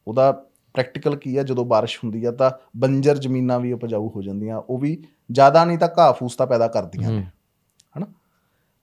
ਉਹਦਾ 0.09 0.33
ਪ੍ਰੈਕਟੀਕਲ 0.75 1.17
ਕੀ 1.17 1.37
ਆ 1.37 1.43
ਜਦੋਂ 1.43 1.64
ਬਾਰਿਸ਼ 1.64 1.99
ਹੁੰਦੀ 2.05 2.25
ਆ 2.25 2.31
ਤਾਂ 2.31 2.51
ਬੰਜਰ 2.77 3.19
ਜ਼ਮੀਨਾਂ 3.19 3.61
ਵੀ 3.61 3.73
ਉਪਜਾਊ 3.73 4.09
ਹੋ 4.09 4.23
ਜਾਂਦੀਆਂ 4.23 4.59
ਉਹ 4.59 4.79
ਵੀ 4.79 5.03
ਜ਼ਿਆਦਾ 5.33 5.64
ਨਹੀਂ 5.64 5.79
ਤਾਂ 5.79 5.88
ਘਾਹ 5.99 6.12
ਫੂਸ 6.12 6.37
ਤਾਂ 6.37 6.47
ਪੈਦਾ 6.47 6.69
ਕਰਦੀਆਂ 6.69 7.11
ਨੇ। 7.11 7.27
ਹਨਾ? 7.99 8.07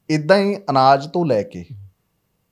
ਇਦਾਂ 0.10 0.38
ਹੀ 0.38 0.56
ਅਨਾਜ 0.70 1.08
ਤੋਂ 1.08 1.26
ਲੈ 1.26 1.44
ਕੇ 1.44 1.66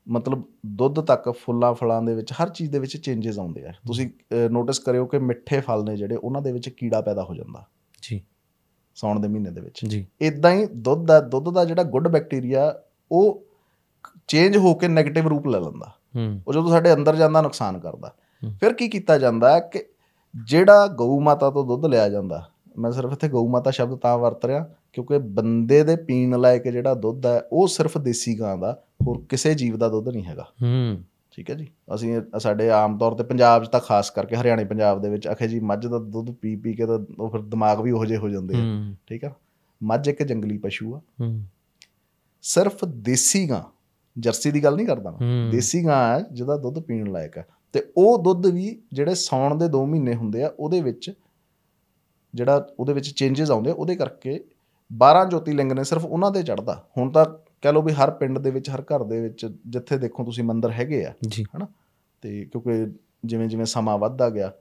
ਮਤਲਬ 0.09 0.43
ਦੁੱਧ 0.65 1.01
ਤੱਕ 1.01 1.29
ਫੁੱਲਾਂ 1.29 1.73
ਫਲਾਂ 1.73 2.01
ਦੇ 2.01 2.15
ਵਿੱਚ 2.15 2.33
ਹਰ 2.33 2.49
ਚੀਜ਼ 2.49 2.71
ਦੇ 2.71 2.79
ਵਿੱਚ 2.79 2.97
ਚੇਂਜਸ 2.97 3.39
ਆਉਂਦੇ 3.39 3.65
ਆ। 3.65 3.71
ਤੁਸੀਂ 3.87 4.09
ਨੋਟਿਸ 4.49 4.79
ਕਰਿਓ 4.79 5.05
ਕਿ 5.05 5.19
ਮਿੱਠੇ 5.19 5.61
ਫਲ 5.61 5.83
ਨੇ 5.83 5.97
ਜਿਹੜੇ 5.97 6.15
ਉਹਨਾਂ 6.15 6.41
ਦੇ 6.41 6.51
ਵਿੱਚ 6.51 6.69
ਕੀੜਾ 6.69 7.01
ਪੈਦਾ 7.01 7.23
ਹੋ 7.23 7.35
ਜਾਂਦਾ। 7.35 7.65
ਜੀ। 8.01 8.21
ਸਾਉਣ 8.95 9.19
ਦੇ 9.19 9.27
ਮਹੀਨੇ 9.27 9.51
ਦੇ 9.51 9.61
ਵਿੱਚ। 9.61 9.85
ਜੀ। 9.85 10.07
ਇਦਾਂ 10.21 10.51
ਹੀ 10.51 10.65
ਦੁੱਧ 10.65 11.07
ਦਾ 11.07 11.19
ਦੁੱਧ 11.19 11.49
ਦਾ 11.49 11.65
ਜਿਹੜਾ 11.65 11.83
ਗੁੱਡ 11.83 12.07
ਬੈਕਟੀਰੀਆ 12.07 12.75
ਉਹ 13.11 13.45
ਚੇਂਜ 14.27 14.57
ਹੋ 14.57 14.75
ਕੇ 14.75 14.87
네ਗੇਟਿਵ 14.87 15.27
ਰੂਪ 15.27 15.47
ਲੈ 15.47 15.59
ਲੈਂਦਾ। 15.59 15.91
ਹੂੰ। 16.15 16.41
ਉਹ 16.47 16.53
ਜਦੋਂ 16.53 16.69
ਸਾਡੇ 16.69 16.93
ਅੰਦਰ 16.93 17.15
ਜਾਂਦਾ 17.15 17.41
ਨੁਕਸਾਨ 17.41 17.79
ਕਰਦਾ। 17.79 18.07
ਹੂੰ। 18.07 18.18
ਫਿਰ 18.59 18.73
ਕੀ 18.73 18.87
ਕੀਤਾ 18.87 19.17
ਜਾਂਦਾ 19.17 19.59
ਕਿ 19.59 19.85
ਜਿਹੜਾ 20.45 20.87
ਗਊ 20.87 21.19
ਮਾਤਾ 21.19 21.49
ਤੋਂ 21.49 21.65
ਦੁੱਧ 21.65 21.85
ਲਿਆ 21.85 22.09
ਜਾਂਦਾ 22.09 22.49
ਮੈਂ 22.77 22.91
ਸਿਰਫ 22.91 23.11
ਇੱਥੇ 23.11 23.29
ਗਊ 23.29 23.47
ਮਾਤਾ 23.47 23.71
ਸ਼ਬਦ 23.71 23.97
ਤਾਂ 23.97 24.17
ਵਰਤ 24.17 24.45
ਰਿਹਾ 24.45 24.69
ਕਿਉਂਕਿ 24.93 25.17
ਬੰਦੇ 25.17 25.83
ਦੇ 25.83 25.95
ਪੀਣ 25.95 26.39
ਲਾਇਕ 26.39 26.67
ਜਿਹੜਾ 26.67 26.93
ਦੁੱਧ 26.93 27.25
ਹੈ 27.25 27.41
ਉਹ 27.51 27.67
ਸਿਰਫ 27.67 27.97
ਦੇਸੀ 27.97 28.39
ਗਾਂ 28.39 28.57
ਦਾ 28.57 28.83
ਹੋਰ 29.07 29.21
ਕਿਸੇ 29.29 29.55
ਜੀਵ 29.55 29.77
ਦਾ 29.77 29.89
ਦੁੱਧ 29.89 30.09
ਨਹੀਂ 30.09 30.25
ਹੈਗਾ। 30.25 30.45
ਹੂੰ। 30.61 31.03
ਠੀਕ 31.31 31.49
ਹੈ 31.49 31.55
ਜੀ? 31.55 31.67
ਅਸੀਂ 31.95 32.21
ਸਾਡੇ 32.39 32.69
ਆਮ 32.69 32.97
ਤੌਰ 32.97 33.11
ਤੇ 33.11 33.23
ਪੰਜਾਬ 33.23 33.63
'ਚ 33.63 33.67
ਤਾਂ 33.67 33.79
ਖਾਸ 33.79 34.09
ਕਰਕੇ 34.09 34.35
ਹਰਿਆਣੇ 34.35 34.65
ਪੰਜਾਬ 34.65 35.01
ਦੇ 35.01 35.09
ਵਿੱਚ 35.09 35.27
ਅਖੇ 35.31 35.47
ਜੀ 35.47 35.59
ਮੱਝ 35.59 35.87
ਦਾ 35.87 35.99
ਦੁੱਧ 35.99 36.31
ਪੀ 36.31 36.55
ਪੀ 36.55 36.73
ਕੇ 36.73 36.85
ਤਾਂ 36.85 36.99
ਉਹ 37.19 37.29
ਫਿਰ 37.29 37.41
ਦਿਮਾਗ 37.41 37.81
ਵੀ 37.81 37.91
ਉਹੋ 37.91 38.05
ਜਿਹੇ 38.05 38.19
ਹੋ 38.19 38.29
ਜਾਂਦੇ 38.29 38.55
ਆ। 38.57 38.93
ਠੀਕ 39.07 39.23
ਹੈ 39.23 39.35
ਮੱਝ 39.83 40.07
ਇੱਕ 40.07 40.23
ਜੰਗਲੀ 40.23 40.57
ਪਸ਼ੂ 40.57 40.95
ਆ। 40.95 41.01
ਹੂੰ। 41.21 41.43
ਸਿਰਫ 42.41 42.85
ਦੇਸੀ 42.85 43.49
ਗਾਂ 43.49 43.61
ਜਰਸੀ 44.19 44.51
ਦੀ 44.51 44.63
ਗੱਲ 44.63 44.75
ਨਹੀਂ 44.75 44.87
ਕਰਦਾ 44.87 45.11
ਮੈਂ। 45.11 45.51
ਦੇਸੀ 45.51 45.85
ਗਾਂ 45.85 46.19
ਹੈ 46.19 46.25
ਜਿਹਦਾ 46.31 46.57
ਦੁੱਧ 46.57 46.79
ਪੀਣ 46.79 47.11
ਲਾਇਕ 47.11 47.37
ਹੈ। 47.37 47.45
ਤੇ 47.73 47.91
ਉਹ 47.97 48.23
ਦੁੱਧ 48.23 48.47
ਵੀ 48.47 48.81
ਜਿਹੜੇ 48.93 49.15
ਸੌਣ 49.15 49.55
ਦੇ 49.55 49.65
2 49.65 49.85
ਮਹੀਨੇ 49.85 50.15
ਹੁੰਦੇ 50.15 50.43
ਆ 50.43 50.51
ਉਹਦੇ 50.59 50.81
ਵਿੱਚ 50.81 51.13
ਜਿਹੜਾ 52.35 52.67
ਉਹਦੇ 52.79 52.93
ਵਿੱਚ 52.93 53.09
ਚੇਂਜਸ 53.09 53.51
ਆਉਂਦੇ 53.51 53.71
ਉਹਦੇ 53.71 53.95
ਕਰਕੇ 53.95 54.43
12 54.91 55.25
ਜੋਤੀਲਿੰਗ 55.29 55.71
ਨੇ 55.71 55.83
ਸਿਰਫ 55.83 56.05
ਉਹਨਾਂ 56.05 56.31
ਤੇ 56.31 56.43
ਚੜਦਾ 56.43 56.87
ਹੁਣ 56.97 57.11
ਤਾਂ 57.11 57.25
ਕਹਿ 57.61 57.73
ਲਓ 57.73 57.81
ਵੀ 57.81 57.93
ਹਰ 57.93 58.11
ਪਿੰਡ 58.11 58.39
ਦੇ 58.39 58.51
ਵਿੱਚ 58.51 58.69
ਹਰ 58.69 58.81
ਘਰ 58.81 59.03
ਦੇ 59.03 59.21
ਵਿੱਚ 59.21 59.47
ਜਿੱਥੇ 59.67 59.97
ਦੇਖੋ 59.97 60.23
ਤੁਸੀਂ 60.23 60.43
ਮੰਦਿਰ 60.43 60.71
ਹੈਗੇ 60.71 61.05
ਆ 61.05 61.13
ਜੀ। 61.27 61.43
ਤੇ 62.21 62.45
ਕਿਉਂਕਿ 62.45 62.87
ਜਿਵੇਂ 63.25 63.47
ਜਿਵੇਂ 63.47 63.65
ਸਮਾਂ 63.65 63.97
ਵੱਧਦਾ 63.97 64.29
ਗਿਆ 64.29 64.51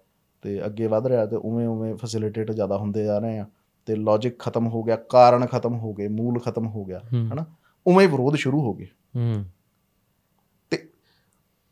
ਤੇ 0.43 0.67
ਅੱਗੇ 0.67 0.87
ਵੱਧ 0.87 1.07
ਰਿਹਾ 1.07 1.27
ਤੇ 1.27 1.37
ਉਵੇਂ 1.37 1.69
ਉਵੇਂ 1.69 1.97
ਫੈਸਿਲਿਟੇਟ 1.97 2.51
ਜ਼ਿਆਦਾ 2.53 2.79
ਹੁੰਦੇ 2.79 3.05
ਜਾ 3.05 3.19
ਰਹੇ 3.19 3.39
ਆ 3.39 3.47
ਤੇ 3.87 3.97
ਲੌਜੀਕ 3.97 4.39
ਖਤਮ 4.39 4.67
ਹੋ 4.67 4.83
ਗਿਆ 4.83 4.97
ਕਾਰਨ 4.97 5.47
ਖਤਮ 5.47 5.75
ਹੋ 5.75 5.95
ਗਏ 5.95 6.09
ਮੂਲ 6.09 6.39
ਖਤਮ 6.39 6.67
ਹੋ 6.67 6.85
ਗਿਆ 6.85 7.01
ਹਨਾ? 7.33 7.45
ਉਵੇਂ 7.87 8.09
ਵਿਰੋਧ 8.09 8.35
ਸ਼ੁਰੂ 8.35 8.61
ਹੋ 8.61 8.75
ਗਏ। 8.75 8.87
ਹੂੰ। 9.17 9.45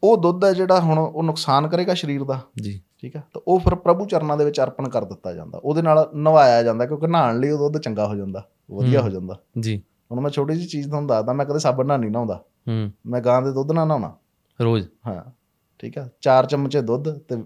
ਉਹ 0.05 0.17
ਦੁੱਧ 0.17 0.45
ਹੈ 0.45 0.53
ਜਿਹੜਾ 0.53 0.81
ਹੁਣ 0.81 0.99
ਉਹ 0.99 1.23
ਨੁਕਸਾਨ 1.23 1.69
ਕਰੇਗਾ 1.69 1.95
ਸਰੀਰ 1.95 2.25
ਦਾ। 2.25 2.41
ਜੀ। 2.63 2.81
ਠੀਕ 3.01 3.17
ਹੈ? 3.17 3.25
ਤਾਂ 3.35 3.41
ਉਹ 3.49 3.61
ਫਿਰ 3.61 3.75
ਪ੍ਰਭੂ 3.75 4.07
ਚਰਨਾਂ 4.07 4.37
ਦੇ 4.37 4.45
ਵਿੱਚ 4.45 4.61
ਅਰਪਣ 4.61 4.89
ਕਰ 4.89 5.05
ਦਿੱਤਾ 5.05 5.33
ਜਾਂਦਾ। 5.33 5.59
ਉਹਦੇ 5.59 5.83
ਨਾਲ 5.83 6.11
ਨਵਾਇਆ 6.15 6.63
ਜਾਂਦਾ 6.63 6.87
ਕਿਉਂਕਿ 6.87 7.07
ਨਹਾਉਣ 7.07 7.41
ਲਈ 7.41 7.51
ਉਹ 7.51 7.59
ਦੁੱਧ 7.59 7.83
ਚੰਗਾ 7.83 8.07
ਹੋ 8.07 8.15
ਜਾਂਦਾ 8.15 8.49
ਵਧੀਆ 8.71 9.01
ਹੋ 9.01 9.09
ਜਾਂਦਾ। 9.09 9.41
ਜੀ। 9.59 9.83
ਹੁਣ 10.13 10.21
ਮੈਂ 10.21 10.31
ਛੋਟੀ 10.31 10.55
ਜਿਹੀ 10.55 10.67
ਚੀਜ਼ 10.67 10.89
ਤੁਹਾਨੂੰ 10.89 11.09
ਦੱਸਦਾ 11.09 11.33
ਮੈਂ 11.33 11.47
ਕਦੇ 11.47 11.59
ਸਾਬਣ 11.59 11.87
ਨਾਲ 11.87 12.01
ਨਹੀਂ 12.01 12.11
ਨਹਾਉਂਦਾ। 12.11 12.45
ਹੂੰ। 12.69 12.93
ਮੈਂ 13.07 13.21
ਗਾਂ 13.21 13.43
ਦੇ 13.43 13.53
ਦੁੱਧ 13.53 13.73
ਨਾਲ 13.73 13.89
ਨਹਾਉਣਾ। 13.89 14.17
ਰੋਜ਼? 14.61 14.89
ਹਾਂ। 15.07 15.31
ਠੀਕ 15.79 15.99
ਹੈ? 15.99 16.11
ਚਾਰ 16.21 16.47
ਚਮਚੇ 16.47 16.81
ਦੁੱਧ 16.81 17.19
ਤੇ 17.19 17.37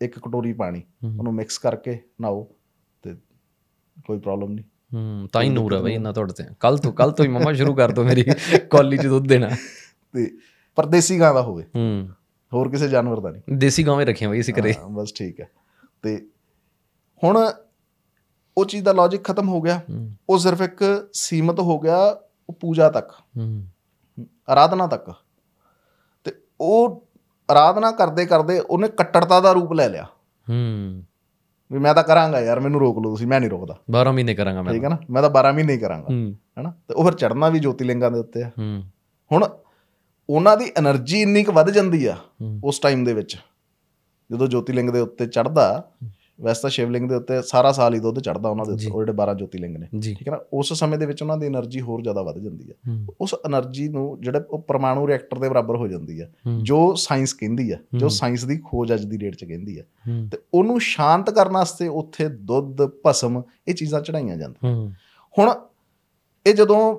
ਇੱਕ 0.00 0.18
ਕਟੋਰੀ 0.18 0.52
ਪਾਣੀ। 0.52 0.82
ਉਹਨੂੰ 1.04 1.34
ਮਿਕਸ 1.34 1.58
ਕਰਕੇ 1.58 2.00
ਨਹਾਓ 2.20 2.48
ਤੇ 3.02 3.14
ਕੋਈ 4.06 4.18
ਪ੍ਰੋਬਲਮ 4.18 4.52
ਨਹੀਂ। 4.52 4.64
ਹੂੰ 4.94 5.28
ਤਾਂ 5.32 5.42
ਹੀ 5.42 5.48
ਨੂਰ 5.48 5.74
ਹੈ 5.74 5.80
ਬਈ 5.80 5.94
ਇਹਨਾਂ 5.94 6.12
ਤੁਹਾਡੇ 6.12 6.32
ਤੇ। 6.32 6.44
ਕੱਲ 6.60 6.78
ਤੋਂ 6.78 6.92
ਕੱਲ 6.92 7.12
ਤੋਂ 7.12 7.24
ਹੀ 7.24 7.30
ਮਮਾ 7.30 7.52
ਸ਼ੁਰੂ 7.52 7.74
ਕਰ 7.74 7.90
ਦੋ 7.90 8.04
ਮੇਰੀ 8.04 8.24
ਕੌਲੀ 8.70 8.98
ਚ 8.98 9.06
ਦੁੱਧ 9.06 9.28
ਦੇਣਾ। 9.28 9.50
ਤੇ 10.12 10.30
ਪਰਦੇਸੀ 10.80 11.20
ਗਾਂ 11.20 11.34
ਦਾ 11.34 11.42
ਹੋਵੇ। 11.42 11.62
ਹੂੰ। 11.62 12.08
ਹੋਰ 12.54 12.68
ਕਿਸੇ 12.68 12.88
ਜਾਨਵਰ 12.88 13.20
ਦਾ 13.20 13.30
ਨਹੀਂ। 13.30 13.42
ਦੇਸੀ 13.56 13.86
ਗਾਵੇਂ 13.86 14.06
ਰੱਖੀਆਂ 14.06 14.30
ਬਈ 14.30 14.40
ਅਸੀਂ 14.40 14.54
ਕਰੇ 14.54 14.74
ਹਾਂ, 14.74 14.88
ਬਸ 14.88 15.12
ਠੀਕ 15.12 15.40
ਹੈ। 15.40 15.48
ਤੇ 16.02 16.26
ਹੁਣ 17.24 17.50
ਉਹ 18.58 18.64
ਚੀਜ਼ 18.64 18.84
ਦਾ 18.84 18.92
ਲੌਜੀਕ 18.92 19.24
ਖਤਮ 19.24 19.48
ਹੋ 19.48 19.60
ਗਿਆ। 19.60 19.80
ਉਹ 20.28 20.38
ਸਿਰਫ 20.38 20.60
ਇੱਕ 20.60 21.08
ਸੀਮਤ 21.12 21.60
ਹੋ 21.60 21.78
ਗਿਆ 21.78 21.96
ਉਹ 22.48 22.54
ਪੂਜਾ 22.54 22.90
ਤੱਕ। 22.90 23.10
ਹੂੰ। 23.36 23.66
ਆਰਾਧਨਾ 24.48 24.86
ਤੱਕ। 24.86 25.14
ਤੇ 26.24 26.32
ਉਹ 26.60 27.08
ਆਰਾਧਨਾ 27.50 27.92
ਕਰਦੇ 27.92 28.26
ਕਰਦੇ 28.26 28.58
ਉਹਨੇ 28.58 28.88
ਕੱਟੜਤਾ 28.88 29.40
ਦਾ 29.40 29.52
ਰੂਪ 29.52 29.72
ਲੈ 29.72 29.88
ਲਿਆ। 29.88 30.04
ਹੂੰ। 30.50 31.02
ਵੀ 31.72 31.78
ਮੈਂ 31.78 31.94
ਤਾਂ 31.94 32.02
ਕਰਾਂਗਾ 32.02 32.40
ਯਾਰ 32.40 32.60
ਮੈਨੂੰ 32.60 32.80
ਰੋਕ 32.80 32.98
ਲਓ 32.98 33.10
ਤੁਸੀਂ 33.10 33.26
ਮੈਂ 33.26 33.40
ਨਹੀਂ 33.40 33.50
ਰੋਕਦਾ। 33.50 33.78
12 33.90 34.12
ਮਹੀਨੇ 34.12 34.34
ਕਰਾਂਗਾ 34.34 34.62
ਮੈਂ 34.62 34.72
ਠੀਕ 34.72 34.84
ਹੈ 34.84 34.88
ਨਾ? 34.88 34.98
ਮੈਂ 35.10 35.22
ਤਾਂ 35.22 35.30
12 35.30 35.52
ਮਹੀਨੇ 35.52 35.72
ਹੀ 35.72 35.78
ਕਰਾਂਗਾ। 35.78 36.06
ਹੈਨਾ 36.58 36.74
ਤੇ 36.88 36.94
ਉਹ 36.94 37.04
ਫਿਰ 37.04 37.14
ਚੜਨਾ 37.14 37.48
ਵੀ 37.48 37.58
ਜੋਤੀਲਿੰਗਾਂ 37.58 38.10
ਦੇ 38.10 38.18
ਉੱਤੇ 38.18 38.42
ਆ 38.42 38.48
ਹੂੰ। 38.48 38.82
ਹੁਣ 39.32 39.48
ਉਹਨਾਂ 40.30 40.56
ਦੀ 40.56 40.64
એનર્ਜੀ 40.64 41.22
ਇੰਨੀ 41.22 41.44
ਕੁ 41.44 41.52
ਵੱਧ 41.52 41.70
ਜਾਂਦੀ 41.70 42.06
ਆ 42.06 42.16
ਉਸ 42.64 42.78
ਟਾਈਮ 42.78 43.04
ਦੇ 43.04 43.12
ਵਿੱਚ। 43.12 43.36
ਜਦੋਂ 44.32 44.46
ਜੋਤੀਲਿੰਗ 44.46 44.90
ਦੇ 44.90 45.00
ਉੱਤੇ 45.00 45.26
ਚੜਦਾ 45.26 45.90
ਵੈਸੇ 46.40 46.60
ਤਾਂ 46.62 46.70
ਸ਼ਿਵਲਿੰਗ 46.70 47.08
ਦੇ 47.08 47.14
ਉੱਤੇ 47.14 47.42
ਸਾਰਾ 47.42 47.72
ਸਾਲ 47.72 47.94
ਹੀ 47.94 48.00
ਦੁੱਧ 48.00 48.20
ਚੜਦਾ 48.20 48.48
ਉਹਨਾਂ 48.48 48.66
ਦੇ 48.66 48.72
ਉੱਤੇ 48.72 48.86
ਉਹ 48.86 49.02
ਜਿਹੜੇ 49.02 49.12
12 49.12 49.34
ਜੋਤੀਲਿੰਗ 49.34 49.76
ਨੇ। 49.76 49.88
ਠੀਕ 50.02 50.28
ਹੈ 50.28 50.32
ਨਾ? 50.32 50.38
ਉਸ 50.52 50.72
ਸਮੇਂ 50.72 50.98
ਦੇ 50.98 51.06
ਵਿੱਚ 51.06 51.22
ਉਹਨਾਂ 51.22 51.36
ਦੀ 51.36 51.46
એનર્ਜੀ 51.46 51.80
ਹੋਰ 51.80 52.02
ਜ਼ਿਆਦਾ 52.02 52.22
ਵੱਧ 52.22 52.38
ਜਾਂਦੀ 52.38 52.70
ਹੈ। 52.70 52.74
ਉਸ 53.20 53.34
એનર્ਜੀ 53.34 53.88
ਨੂੰ 53.88 54.20
ਜਿਹੜਾ 54.20 54.42
ਉਹ 54.50 54.62
ਪਰਮਾਣੂ 54.62 55.08
ਰਿਐਕਟਰ 55.08 55.38
ਦੇ 55.38 55.48
ਬਰਾਬਰ 55.48 55.76
ਹੋ 55.76 55.88
ਜਾਂਦੀ 55.88 56.20
ਹੈ। 56.20 56.32
ਜੋ 56.62 56.94
ਸਾਇੰਸ 56.94 57.32
ਕਹਿੰਦੀ 57.32 57.72
ਹੈ 57.72 57.80
ਜੋ 57.96 58.08
ਸਾਇੰਸ 58.08 58.44
ਦੀ 58.44 58.58
ਖੋਜ 58.58 58.94
ਅੱਜ 58.94 59.04
ਦੀ 59.04 59.16
ਡੇਟ 59.16 59.36
'ਚ 59.36 59.44
ਕਹਿੰਦੀ 59.44 59.78
ਹੈ। 59.78 59.86
ਤੇ 60.30 60.38
ਉਹਨੂੰ 60.54 60.80
ਸ਼ਾਂਤ 60.80 61.30
ਕਰਨ 61.30 61.52
ਵਾਸਤੇ 61.52 61.88
ਉੱਥੇ 61.88 62.28
ਦੁੱਧ 62.28 62.82
ਭਸਮ 63.06 63.42
ਇਹ 63.68 63.74
ਚੀਜ਼ਾਂ 63.74 64.00
ਚੜਾਈਆਂ 64.00 64.36
ਜਾਂਦੀਆਂ। 64.36 64.90
ਹੁਣ 65.38 65.54
ਇਹ 66.46 66.54
ਜਦੋਂ 66.54 66.98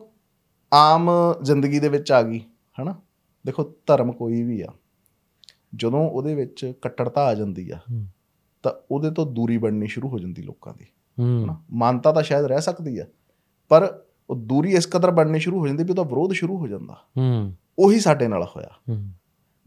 ਆਮ 0.73 1.11
ਜ਼ਿੰਦਗੀ 1.41 1.79
ਦੇ 1.79 1.89
ਵਿੱਚ 1.89 2.11
ਆ 2.11 2.21
ਗਈ 2.21 2.41
ਹਨਾ? 2.81 2.95
ਦੇਖੋ 3.45 3.73
ਧਰਮ 3.87 4.11
ਕੋਈ 4.11 4.43
ਵੀ 4.43 4.61
ਆ 4.61 4.67
ਜਦੋਂ 5.75 6.09
ਉਹਦੇ 6.09 6.35
ਵਿੱਚ 6.35 6.73
ਕੱਟੜਤਾ 6.81 7.21
ਆ 7.21 7.33
ਜਾਂਦੀ 7.33 7.71
ਆ। 7.71 8.05
ਤਾਂ 8.63 8.71
ਉਹਦੇ 8.91 9.11
ਤੋਂ 9.11 9.25
ਦੂਰੀ 9.25 9.57
ਬਣਨੀ 9.57 9.87
ਸ਼ੁਰੂ 9.87 10.09
ਹੋ 10.09 10.19
ਜਾਂਦੀ 10.19 10.41
ਲੋਕਾਂ 10.41 10.73
ਦੀ 10.73 10.85
ਹੂੰ। 11.19 11.43
ਹਨਾ? 11.43 11.63
ਮਾਨਤਾ 11.71 12.11
ਤਾਂ 12.11 12.23
ਸ਼ਾਇਦ 12.23 12.45
ਰਹਿ 12.45 12.61
ਸਕਦੀ 12.61 12.99
ਆ 12.99 13.05
ਪਰ 13.69 14.01
ਉਹ 14.29 14.35
ਦੂਰੀ 14.35 14.71
ਇਸ 14.71 14.87
ਕਦਰ 14.87 15.11
ਬਣਨੀ 15.11 15.39
ਸ਼ੁਰੂ 15.39 15.59
ਹੋ 15.59 15.67
ਜਾਂਦੀ 15.67 15.83
ਵੀ 15.83 15.89
ਉਹਦਾ 15.89 16.03
ਵਿਰੋਧ 16.03 16.33
ਸ਼ੁਰੂ 16.33 16.57
ਹੋ 16.57 16.67
ਜਾਂਦਾ। 16.67 16.93
ਹੂੰ। 17.17 17.55
ਉਹੀ 17.79 17.99
ਸਾਡੇ 17.99 18.27
ਨਾਲ 18.27 18.47
ਹੋਇਆ। 18.55 18.69
ਹੂੰ। 18.89 19.11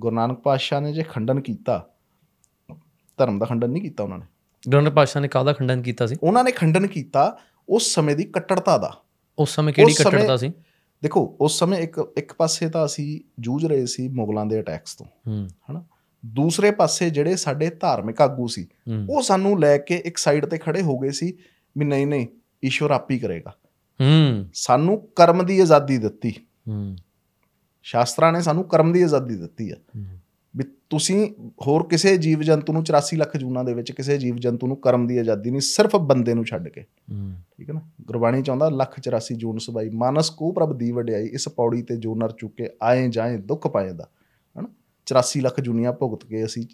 ਗੁਰੂ 0.00 0.16
ਨਾਨਕ 0.16 0.38
ਪਾਤਸ਼ਾਹ 0.38 0.80
ਨੇ 0.80 0.92
ਜੇ 0.92 1.02
ਖੰਡਨ 1.02 1.40
ਕੀਤਾ 1.40 1.88
ਧਰਮ 3.16 3.38
ਦਾ 3.38 3.46
ਖੰਡਨ 3.46 3.70
ਨਹੀਂ 3.70 3.82
ਕੀਤਾ 3.82 4.04
ਉਹਨਾਂ 4.04 4.18
ਨੇ। 4.18 4.26
ਗ੍ਰੰਥ 4.72 4.88
ਪਾਸ਼ਾ 4.88 5.20
ਨੇ 5.20 5.28
ਕਾਹਦਾ 5.28 5.52
ਖੰਡਨ 5.52 5.82
ਕੀਤਾ 5.82 6.06
ਸੀ? 6.06 6.16
ਉਹਨਾਂ 6.22 6.44
ਨੇ 6.44 6.52
ਖੰਡਨ 6.52 6.86
ਕੀਤਾ 6.86 7.38
ਉਸ 7.68 7.94
ਸਮੇਂ 7.94 8.16
ਦੀ 8.16 8.24
ਕੱਟੜਤਾ 8.24 8.78
ਦਾ। 8.78 9.02
ਉਸ 9.38 9.50
ਸਮੇਂ 9.50 9.74
ਕਿਹੜੀ 9.74 9.94
ਕੱਟੜਤਾ 9.94 10.36
ਸੀ? 10.36 10.52
ਦੇਖੋ 11.04 11.36
ਉਸ 11.40 11.58
ਸਮੇਂ 11.58 11.78
ਇੱਕ 11.78 12.12
ਇੱਕ 12.18 12.32
ਪਾਸੇ 12.32 12.68
ਤਾਂ 12.68 12.86
ਅਸੀਂ 12.86 13.20
ਜੂਝ 13.38 13.66
ਰਹੇ 13.66 13.86
ਸੀ 13.86 14.08
ਮੁਗਲਾਂ 14.08 14.46
ਦੇ 14.46 14.60
ਅਟੈਕਸ 14.60 14.94
ਤੋਂ 14.94 15.06
ਹੂੰ। 15.06 15.48
ਹਨਾ? 15.70 15.84
ਦੂਸਰੇ 16.26 16.70
ਪਾਸੇ 16.70 17.10
ਜਿਹੜੇ 17.10 17.36
ਸਾਡੇ 17.36 17.70
ਧਾਰਮਿਕ 17.70 18.20
ਆਗੂ 18.20 18.46
ਸੀ 18.46 18.68
ਉਹ 19.10 19.22
ਸਾਨੂੰ 19.22 19.60
ਲੈ 19.60 19.78
ਕੇ 19.78 19.96
ਇੱਕ 19.96 20.18
ਸਾਈਡ 20.18 20.46
ਤੇ 20.46 20.58
ਖੜੇ 20.58 20.82
ਹੋ 20.82 20.98
ਗਏ 20.98 21.10
ਸੀ 21.10 21.38
ਵੀ 21.78 21.84
ਨਹੀਂ 21.84 22.06
ਨਹੀਂ 22.06 22.26
ਈਸ਼ਵਰ 22.64 22.90
ਆਪ 22.90 23.10
ਹੀ 23.10 23.18
ਕਰੇਗਾ। 23.18 23.54
ਹੂੰ। 24.00 24.48
ਸਾਨੂੰ 24.54 25.08
ਕਰਮ 25.16 25.46
ਦੀ 25.46 25.60
ਆਜ਼ਾਦੀ 25.60 25.98
ਦਿੱਤੀ। 25.98 26.34
ਹੂੰ। 26.68 26.96
ਸ਼ਾਸਤਰਾਂ 27.82 28.32
ਨੇ 28.32 28.40
ਸਾਨੂੰ 28.40 28.64
ਕਰਮ 28.64 28.92
ਦੀ 28.92 29.02
ਆਜ਼ਾਦੀ 29.02 29.36
ਦਿੱਤੀ 29.36 29.70
ਆ। 29.70 29.76
ਵੀ 30.56 30.64
ਤੁਸੀਂ 30.90 31.30
ਹੋਰ 31.66 31.86
ਕਿਸੇ 31.88 32.16
ਜੀਵ 32.16 32.42
ਜੰਤੂ 32.42 32.72
ਨੂੰ 32.72 32.82
84 32.82 33.16
ਲੱਖ 33.16 33.36
ਜੂਨਾਂ 33.36 33.64
ਦੇ 33.64 33.74
ਵਿੱਚ 33.74 33.92
ਕਿਸੇ 33.92 34.18
ਜੀਵ 34.18 34.36
ਜੰਤੂ 34.36 34.66
ਨੂੰ 34.66 34.76
ਕਰਮ 34.76 35.06
ਦੀ 35.06 35.18
ਆਜ਼ਾਦੀ 35.18 35.50
ਨਹੀਂ 35.50 35.60
ਸਿਰਫ 35.60 35.96
ਬੰਦੇ 35.96 36.34
ਨੂੰ 36.34 36.44
ਛੱਡ 36.44 36.68
ਕੇ। 36.68 36.84
ਠੀਕ 37.56 37.68
ਹੈ 37.68 37.74
ਨਾ? 37.74 37.80
ਗੁਰਬਾਣੀ 38.00 38.42
ਚਾਹੁੰਦਾ 38.42 38.68
ਲੱਖ 38.68 39.00
84 39.00 39.34
ਜੂਨ 39.36 39.58
ਸਬਾਈ 39.58 39.90
ਮਾਨਸ 39.90 40.30
ਕੋ 40.30 40.52
ਪ੍ਰਭ 40.52 40.78
ਦੀ 40.78 40.92
ਵਡਿਆਈ 40.92 41.26
ਇਸ 41.26 41.48
ਪੌੜੀ 41.48 41.82
ਤੇ 41.82 41.96
ਜੋ 41.96 42.14
ਨਰ 42.14 42.32
ਚੁੱਕੇ 42.32 42.68
ਆਏ 42.82 43.08
ਜਾਏ 43.08 43.36
ਦੁੱਖ 43.36 43.66
ਪਾਏਦਾ 43.66 44.08
ਹਨਾ? 44.56 44.68
84 45.06 45.40
ਲੱਖ 45.40 45.60
ਜੁਨੀਆਂ 45.60 45.92
ਭੁਗਤ 45.92 46.24
ਕੇ 46.26 46.44
ਅਸੀਂ 46.44 46.66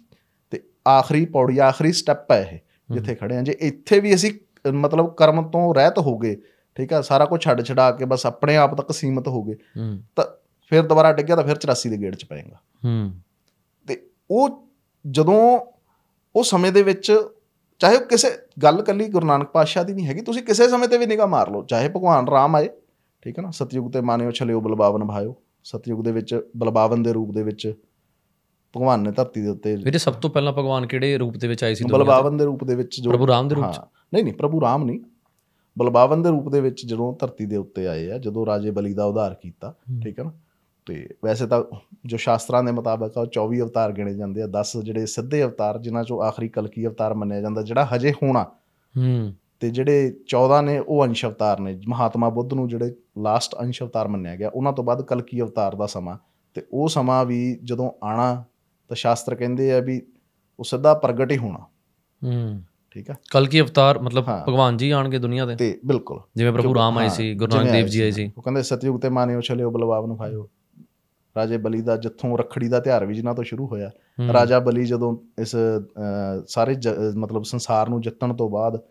ਤੇ 0.51 0.59
ਆਖਰੀ 0.87 1.25
ਪੌੜੀ 1.25 1.57
ਆਖਰੀ 1.57 1.91
ਸਟੈਪ 1.91 2.31
ਹੈ 2.31 2.41
ਇਹ 2.41 2.93
ਜਿੱਥੇ 2.93 3.15
ਖੜੇ 3.15 3.37
ਆ। 3.37 3.41
ਜੇ 3.41 3.55
ਇੱਥੇ 3.59 3.99
ਵੀ 3.99 4.15
ਅਸੀਂ 4.15 4.31
ਮਤਲਬ 4.71 5.13
ਕਰਮ 5.13 5.49
ਤੋਂ 5.49 5.75
ਰਹਿਤ 5.75 5.99
ਹੋ 5.99 6.17
ਗਏ 6.17 6.35
ਠੀਕ 6.75 6.93
ਆ 6.93 7.01
ਸਾਰਾ 7.01 7.25
ਕੁਝ 7.25 7.41
ਛੱਡ 7.41 7.61
ਛਡਾ 7.61 7.91
ਕੇ 7.91 8.05
ਬਸ 8.05 8.25
ਆਪਣੇ 8.25 8.55
ਆਪ 8.57 8.75
ਤੱਕ 8.75 8.91
ਸੀਮਤ 8.91 9.27
ਹੋ 9.27 9.43
ਗਏ 9.43 9.55
ਤਾਂ 10.15 10.25
ਫਿਰ 10.69 10.83
ਦੁਬਾਰਾ 10.83 11.13
ਡਿੱਗਿਆ 11.13 11.35
ਤਾਂ 11.35 11.43
ਫਿਰ 11.43 11.55
84 11.55 11.89
ਦੇ 11.89 11.97
ਗੇੜ 11.97 12.15
ਚ 12.15 12.25
ਪਏਗਾ। 12.25 12.59
ਹੂੰ। 12.85 13.11
ਉਹ 14.31 14.49
ਜਦੋਂ 15.05 15.39
ਉਹ 16.35 16.43
ਸਮੇਂ 16.43 16.71
ਦੇ 16.71 16.83
ਵਿੱਚ 16.83 17.11
ਚਾਹੇ 17.81 17.95
ਉਹ 17.95 18.05
ਕਿਸੇ 18.05 18.29
ਗੱਲ 18.63 18.81
ਕੱਲੀ 18.81 19.07
ਗੁਰੂ 19.09 19.27
ਨਾਨਕ 19.27 19.49
ਪਾਤਸ਼ਾਹ 19.49 19.83
ਦੀ 19.83 19.93
ਨਹੀਂ 19.93 20.05
ਹੈਗੀ 20.07 20.21
ਤੁਸੀਂ 20.21 20.41
ਕਿਸੇ 20.43 20.67
ਸਮੇਂ 20.67 20.87
ਤੇ 20.87 20.97
ਵੀ 20.97 21.05
ਨਿਗਾਹ 21.05 21.27
ਮਾਰ 21.27 21.49
ਲਓ 21.51 21.63
ਚਾਹੇ 21.63 21.89
ਭਗਵਾਨ 21.89 22.27
ਰਾਮ 22.27 22.55
ਆਏ 22.55 22.69
ਠੀਕ 23.21 23.37
ਹੈ 23.39 23.43
ਨਾ 23.43 23.51
ਸਤਯੁਗ 23.51 23.91
ਤੇ 23.91 24.01
ਮਾਨਿਓ 24.01 24.31
ਛਲਿਓ 24.31 24.59
ਬਲਬਾਵਨ 24.61 25.05
ਭਾਇਓ 25.05 25.35
ਸਤਯੁਗ 25.63 26.03
ਦੇ 26.03 26.11
ਵਿੱਚ 26.11 26.35
ਬਲਬਾਵਨ 26.57 27.03
ਦੇ 27.03 27.13
ਰੂਪ 27.13 27.31
ਦੇ 27.31 27.43
ਵਿੱਚ 27.43 27.67
ਭਗਵਾਨ 28.73 28.99
ਨੇ 28.99 29.11
ਧਰਤੀ 29.11 29.41
ਦੇ 29.41 29.49
ਉੱਤੇ 29.49 29.75
ਵੀਰੇ 29.75 29.97
ਸਭ 29.97 30.13
ਤੋਂ 30.13 30.29
ਪਹਿਲਾਂ 30.29 30.53
ਭਗਵਾਨ 30.53 30.85
ਕਿਹੜੇ 30.87 31.17
ਰੂਪ 31.17 31.37
ਦੇ 31.37 31.47
ਵਿੱਚ 31.47 31.63
ਆਏ 31.63 31.73
ਸੀ? 31.75 31.85
ਬਲਬਾਵਨ 31.91 32.37
ਦੇ 32.37 32.45
ਰੂਪ 32.45 32.63
ਦੇ 32.63 32.75
ਵਿੱਚ 32.75 32.99
ਜੋ 33.01 33.11
ਪ੍ਰਭੂ 33.11 33.27
ਰਾਮ 33.27 33.47
ਦੇ 33.47 33.55
ਰੂਪ 33.55 33.71
ਚ 33.71 33.79
ਨਹੀਂ 34.13 34.23
ਨਹੀਂ 34.23 34.33
ਪ੍ਰਭੂ 34.33 34.61
ਰਾਮ 34.61 34.83
ਨਹੀਂ 34.83 34.99
ਬਲਬਾਵਨ 35.77 36.21
ਦੇ 36.21 36.29
ਰੂਪ 36.29 36.49
ਦੇ 36.49 36.61
ਵਿੱਚ 36.61 36.85
ਜਦੋਂ 36.85 37.13
ਧਰਤੀ 37.19 37.45
ਦੇ 37.45 37.57
ਉੱਤੇ 37.57 37.87
ਆਏ 37.87 38.09
ਆ 38.11 38.17
ਜਦੋਂ 38.17 38.45
ਰਾਜੇ 38.45 38.71
ਬਲੀ 38.71 38.93
ਦਾ 38.93 39.05
ਉਧਾਰ 39.05 39.33
ਕੀਤਾ। 39.33 39.73
ਠੀਕ 40.03 40.19
ਹੈ 40.19 40.23
ਨਾ 40.23 40.31
ਤੇ 40.85 41.09
ਵੈਸੇ 41.23 41.47
ਤਾਂ 41.47 41.63
ਜੋ 42.05 42.17
ਸ਼ਾਸਤਰਾਂ 42.17 42.63
ਦੇ 42.63 42.71
ਮੁਤਾਬਕ 42.71 43.17
ਆ 43.17 43.21
ਉਹ 43.21 43.25
24 43.25 43.59
ਅਵਤਾਰ 43.59 43.91
ਗਿਣੇ 43.91 44.13
ਜਾਂਦੇ 44.13 44.41
ਆ 44.41 44.45
10 44.45 44.81
ਜਿਹੜੇ 44.83 45.05
ਸਿੱਧੇ 45.05 45.43
ਅਵਤਾਰ 45.43 45.79
ਜਿਨ੍ਹਾਂ 45.79 46.03
ਚੋਂ 46.03 46.21
ਆਖਰੀ 46.21 46.47
ਕਲਕੀ 46.49 46.87
ਅਵਤਾਰ 46.87 47.13
ਮੰਨਿਆ 47.13 47.41
ਜਾਂਦਾ 47.41 47.61
ਜਿਹੜਾ 47.61 47.87
ਹਜੇ 47.95 48.11
ਹੋਣਾ 48.11 48.43
ਹੂੰ। 48.97 49.33
ਤੇ 49.59 49.69
ਜਿਹੜੇ 49.69 50.19
14 50.27 50.61
ਨੇ 50.61 50.79
ਉਹ 50.79 51.05
ਅੰਸ਼ 51.05 51.25
ਅਵਤਾਰ 51.25 51.59
ਨੇ। 51.59 51.79
ਮਹਾਤਮਾ 51.87 52.29
ਬੁੱਧ 52.29 52.53
ਨੂੰ 52.53 52.67
ਜਿਹੜੇ 52.67 52.95
ਲਾਸਟ 53.17 53.55
ਅੰਸ਼ 53.55 53.83
ਅਵਤਾਰ 53.83 54.07
ਮੰਨਿਆ 54.07 54.35
ਗਿਆ 54.35 54.49
ਉਹਨਾਂ 54.49 54.73
ਤੋਂ 54.73 54.83
ਬਾਅਦ 54.83 55.01
ਕਲਕੀ 55.01 55.41
ਅਵਤਾਰ 55.41 55.75
ਦਾ 55.75 55.85
ਸਮਾਂ। 55.85 56.17
ਤੇ 56.53 56.65
ਉਹ 56.73 56.87
ਸਮਾਂ 56.87 57.25
ਵੀ 57.25 57.59
ਜਦੋਂ 57.63 57.91
ਆਣਾ 58.03 58.43
ਤਾਂ 58.87 58.95
ਸ਼ਾਸਤਰ 58.95 59.35
ਕਹਿੰਦੇ 59.35 59.73
ਆ 59.73 59.79
ਵੀ 59.79 60.01
ਉਹ 60.59 60.63
ਸਿੱਧਾ 60.63 60.93
ਪ੍ਰਗਟ 60.93 61.31
ਹੀ 61.31 61.37
ਹੋਣਾ। 61.37 61.59
ਹੂੰ। 62.23 62.61
ਠੀਕ 62.91 63.11
ਆ? 63.11 63.15
ਕਲਕੀ 63.31 63.61
ਅਵਤਾਰ 63.61 63.99
ਮਤਲਬ। 63.99 64.25
ਭਗਵਾਨ 64.25 64.77
ਜੀ 64.77 64.91
ਆਣਗੇ 64.91 65.19
ਦੁਨੀਆ 65.19 65.45
ਤੇ 65.45 65.55
ਤੇ 65.55 65.79
ਬਿਲਕੁਲ। 65.85 66.19
ਜਿਵੇਂ 66.35 66.51
ਪ੍ਰਭੂ 66.51 66.75
ਰਾਮ 66.75 66.97
ਆਏ 66.97 67.09
ਸੀ 67.09 67.33
ਗੁਰੂ 67.33 67.55
ਨਾਨਕ 67.55 67.71
ਦੇਵ 67.71 67.85
ਜੀ 67.85 68.01
ਆਏ 68.01 68.11
ਸੀ। 68.11 68.31
ਉਹ 68.37 68.43
ਕਹਿੰਦੇ 68.43 68.63
ਸਤਯੁਗ 68.63 69.01
ਤੇ 69.01 69.09
ਮਾਨਿਓ 69.09 69.41
ਛਲਿਓ 69.41 69.71
ਬਲਵਾਵ 69.71 70.05
ਨੂੰ 70.05 70.17
ਖਾਇਓ। 70.17 70.49
ਰਾਜੇ 71.37 71.57
ਬਲੀ 71.57 71.81
ਦਾ 71.81 71.97
ਜਿੱਥੋਂ 71.97 72.37
ਰੱਖੜੀ 72.37 72.67
ਦਾ 72.67 72.79
ਤਿਉਹਾਰ 72.79 73.05
ਵੀ 73.05 73.13
ਜਿਨ੍ਹਾਂ 73.13 73.35
ਤੋਂ 73.35 73.43
ਸ਼ੁਰੂ 73.43 73.67
ਹੋਇਆ। 73.67 73.91
ਰਾਜਾ 74.33 74.59
ਬਲੀ 74.59 74.85
ਜਦੋਂ 74.85 75.17
ਇਸ 75.41 75.55
ਸਾਰੇ 76.47 76.75
ਮਤਲਬ 77.15 77.43
ਸੰਸਾਰ 77.43 77.89
ਨੂੰ 77.89 78.01
ਜਿੱਤਣ 78.01 78.33
ਤੋਂ 78.33 78.49
ਬਾਅਦ 78.49 78.81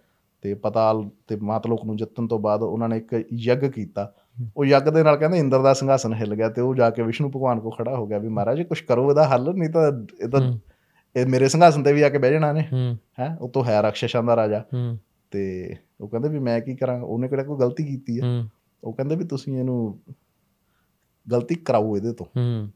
ਤੇ 0.42 0.54
ਪਤਾਲ 0.54 1.10
ਤੇ 1.26 1.36
ਮਾਤਲੋਕ 1.36 1.84
ਨੂੰ 1.84 1.96
ਜਿੱਤਣ 1.96 2.26
ਤੋਂ 2.26 2.38
ਬਾਅਦ 2.38 2.62
ਉਹਨਾਂ 2.62 2.88
ਨੇ 2.88 2.96
ਇੱਕ 2.96 3.24
ਯੱਗ 3.32 3.58
ਕੀਤਾ। 3.58 4.14
ਉਹ 4.56 4.64
ਯੱਗ 4.64 4.82
ਦੇ 4.82 5.02
ਨਾਲ 5.02 5.16
ਕਹਿੰਦੇ 5.16 5.38
ਇੰਦਰ 5.38 5.62
ਦਾ 5.62 5.72
ਸਿੰਘਾਸਨ 5.74 6.14
ਹਿੱਲ 6.14 6.34
ਗਿਆ 6.34 6.48
ਤੇ 6.48 6.60
ਉਹ 6.60 6.74
ਜਾ 6.74 6.90
ਕੇ 6.90 7.02
ਵਿਸ਼ਨੂੰ 7.02 7.30
ਭਗਵਾਨ 7.30 7.60
ਕੋ 7.60 7.70
ਖੜਾ 7.70 7.96
ਹੋ 7.96 8.06
ਗਿਆ 8.06 8.18
ਵੀ 8.18 8.28
ਮਹਾਰਾਜ 8.28 8.62
ਕੁਝ 8.62 8.80
ਕਰੋ 8.80 9.10
ਇਹਦਾ 9.10 9.28
ਹੱਲ 9.28 9.54
ਨਹੀਂ 9.54 9.70
ਤਾਂ 9.70 9.92
ਇਹ 10.22 10.28
ਤਾਂ 10.28 10.58
ਇਹ 11.16 11.26
ਮੇਰੇ 11.26 11.48
ਸਿੰਘਾਸਨ 11.48 11.82
ਤੇ 11.82 11.92
ਵੀ 11.92 12.02
ਆ 12.02 12.08
ਕੇ 12.08 12.18
ਬਹਿ 12.18 12.30
ਜਾਣਾ 12.30 12.52
ਨੇ 12.52 12.68
ਹੂੰ। 12.72 12.96
ਉਹ 13.40 13.48
ਤੋਂ 13.48 13.64
ਹੈ 13.64 13.82
ਰਾਖਸ਼ਾਂ 13.82 14.22
ਦਾ 14.22 14.36
ਰਾਜਾ। 14.36 14.64
ਤੇ 15.30 15.76
ਉਹ 16.00 16.08
ਕਹਿੰਦੇ 16.08 16.28
ਵੀ 16.28 16.38
ਮੈਂ 16.38 16.60
ਕੀ 16.60 16.76
ਕਰਾਂ 16.76 17.00
ਉਹਨੇ 17.00 17.28
ਕਿਹੜਾ 17.28 17.42
ਕੋਈ 17.42 17.58
ਗਲਤੀ 17.58 17.84
ਕੀਤੀ 17.84 18.20
ਹੂੰ। 18.20 18.48
ਉਹ 18.84 18.92
ਕਹਿੰਦੇ 18.92 19.16
ਵੀ 19.16 19.24
ਤੁਸੀਂ 19.24 19.58
ਇਹਨੂੰ 19.58 19.98
ਗਲਤੀ 21.32 21.54
ਕਰਾਓ 21.54 21.96
ਇਹਦੇ 21.96 22.12
ਤੋਂ। 22.12 22.26
ਹੂੰ। 22.26 22.68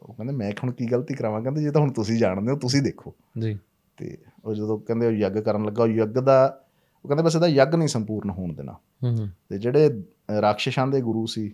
ਉਹ 0.00 0.14
ਕਹਿੰਦੇ 0.14 0.34
ਮੈਂ 0.34 0.50
ਹੁਣ 0.50 0.72
ਕੀ 0.72 0.86
ਗਲਤੀ 0.86 1.14
ਕਰਾਵਾਂ? 1.14 1.42
ਕਹਿੰਦੇ 1.42 1.62
ਜੇ 1.62 1.70
ਤਾਂ 1.70 1.80
ਹੁਣ 1.80 1.92
ਤੁਸੀਂ 1.92 2.18
ਜਾਣਦੇ 2.18 2.52
ਹੋ 2.52 2.58
ਤੁਸੀਂ 2.58 2.82
ਦੇਖੋ। 2.82 3.14
ਜੀ। 3.38 3.58
ਤੇ 3.96 4.18
ਉਹ 4.44 4.54
ਜਦੋਂ 4.54 4.78
ਕਹਿੰਦੇ 4.78 5.06
ਉਹ 5.06 5.12
ਯੱਗ 5.12 5.32
ਕਰਨ 5.32 5.64
ਲੱਗਾ 5.64 5.82
ਉਹ 5.82 5.88
ਯੱਗ 5.88 6.08
ਦਾ 6.08 6.60
ਉਹ 7.04 7.08
ਕਹਿੰਦੇ 7.08 7.22
ਬਸ 7.22 7.36
ਇਹਦਾ 7.36 7.46
ਯੱਗ 7.46 7.74
ਨਹੀਂ 7.74 7.88
ਸੰਪੂਰਨ 7.88 8.30
ਹੋਣ 8.30 8.52
ਦੇਣਾ। 8.52 8.72
ਹੂੰ 8.72 9.28
ਤੇ 9.48 9.58
ਜਿਹੜੇ 9.58 10.02
ਰਾਖਸ਼ਾਂ 10.40 10.86
ਦੇ 10.86 11.00
ਗੁਰੂ 11.00 11.26
ਸੀ 11.26 11.48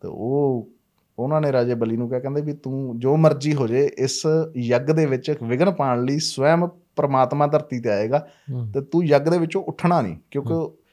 ਤੇ 0.00 0.08
ਉਹ 0.08 0.70
ਉਹਨਾਂ 1.18 1.40
ਨੇ 1.40 1.52
ਰਾਜੇ 1.52 1.74
ਬਲੀ 1.74 1.96
ਨੂੰ 1.96 2.08
ਕਿਹਾ 2.08 2.20
ਕਹਿੰਦੇ 2.20 2.42
ਵੀ 2.42 2.52
ਤੂੰ 2.52 2.98
ਜੋ 2.98 3.16
ਮਰਜ਼ੀ 3.16 3.54
ਹੋ 3.54 3.66
ਜੇ 3.66 3.90
ਇਸ 3.98 4.22
ਯੱਗ 4.56 4.82
ਦੇ 4.82 5.06
ਵਿੱਚ 5.06 5.34
ਵਿਘਨ 5.42 5.70
ਪਾਉਣ 5.70 6.04
ਲਈ 6.04 6.18
ਸਵੈਮ 6.18 6.68
ਪ੍ਰਮਾਤਮਾ 6.96 7.46
ਧਰਤੀ 7.46 7.80
ਤੇ 7.80 7.88
ਆਏਗਾ। 7.88 8.28
ਤੇ 8.74 8.80
ਤੂੰ 8.80 9.04
ਯੱਗ 9.04 9.22
ਦੇ 9.22 9.38
ਵਿੱਚੋਂ 9.38 9.62
ਉੱਠਣਾ 9.62 10.00
ਨਹੀਂ 10.00 10.16
ਕਿਉਂਕਿ 10.30 10.83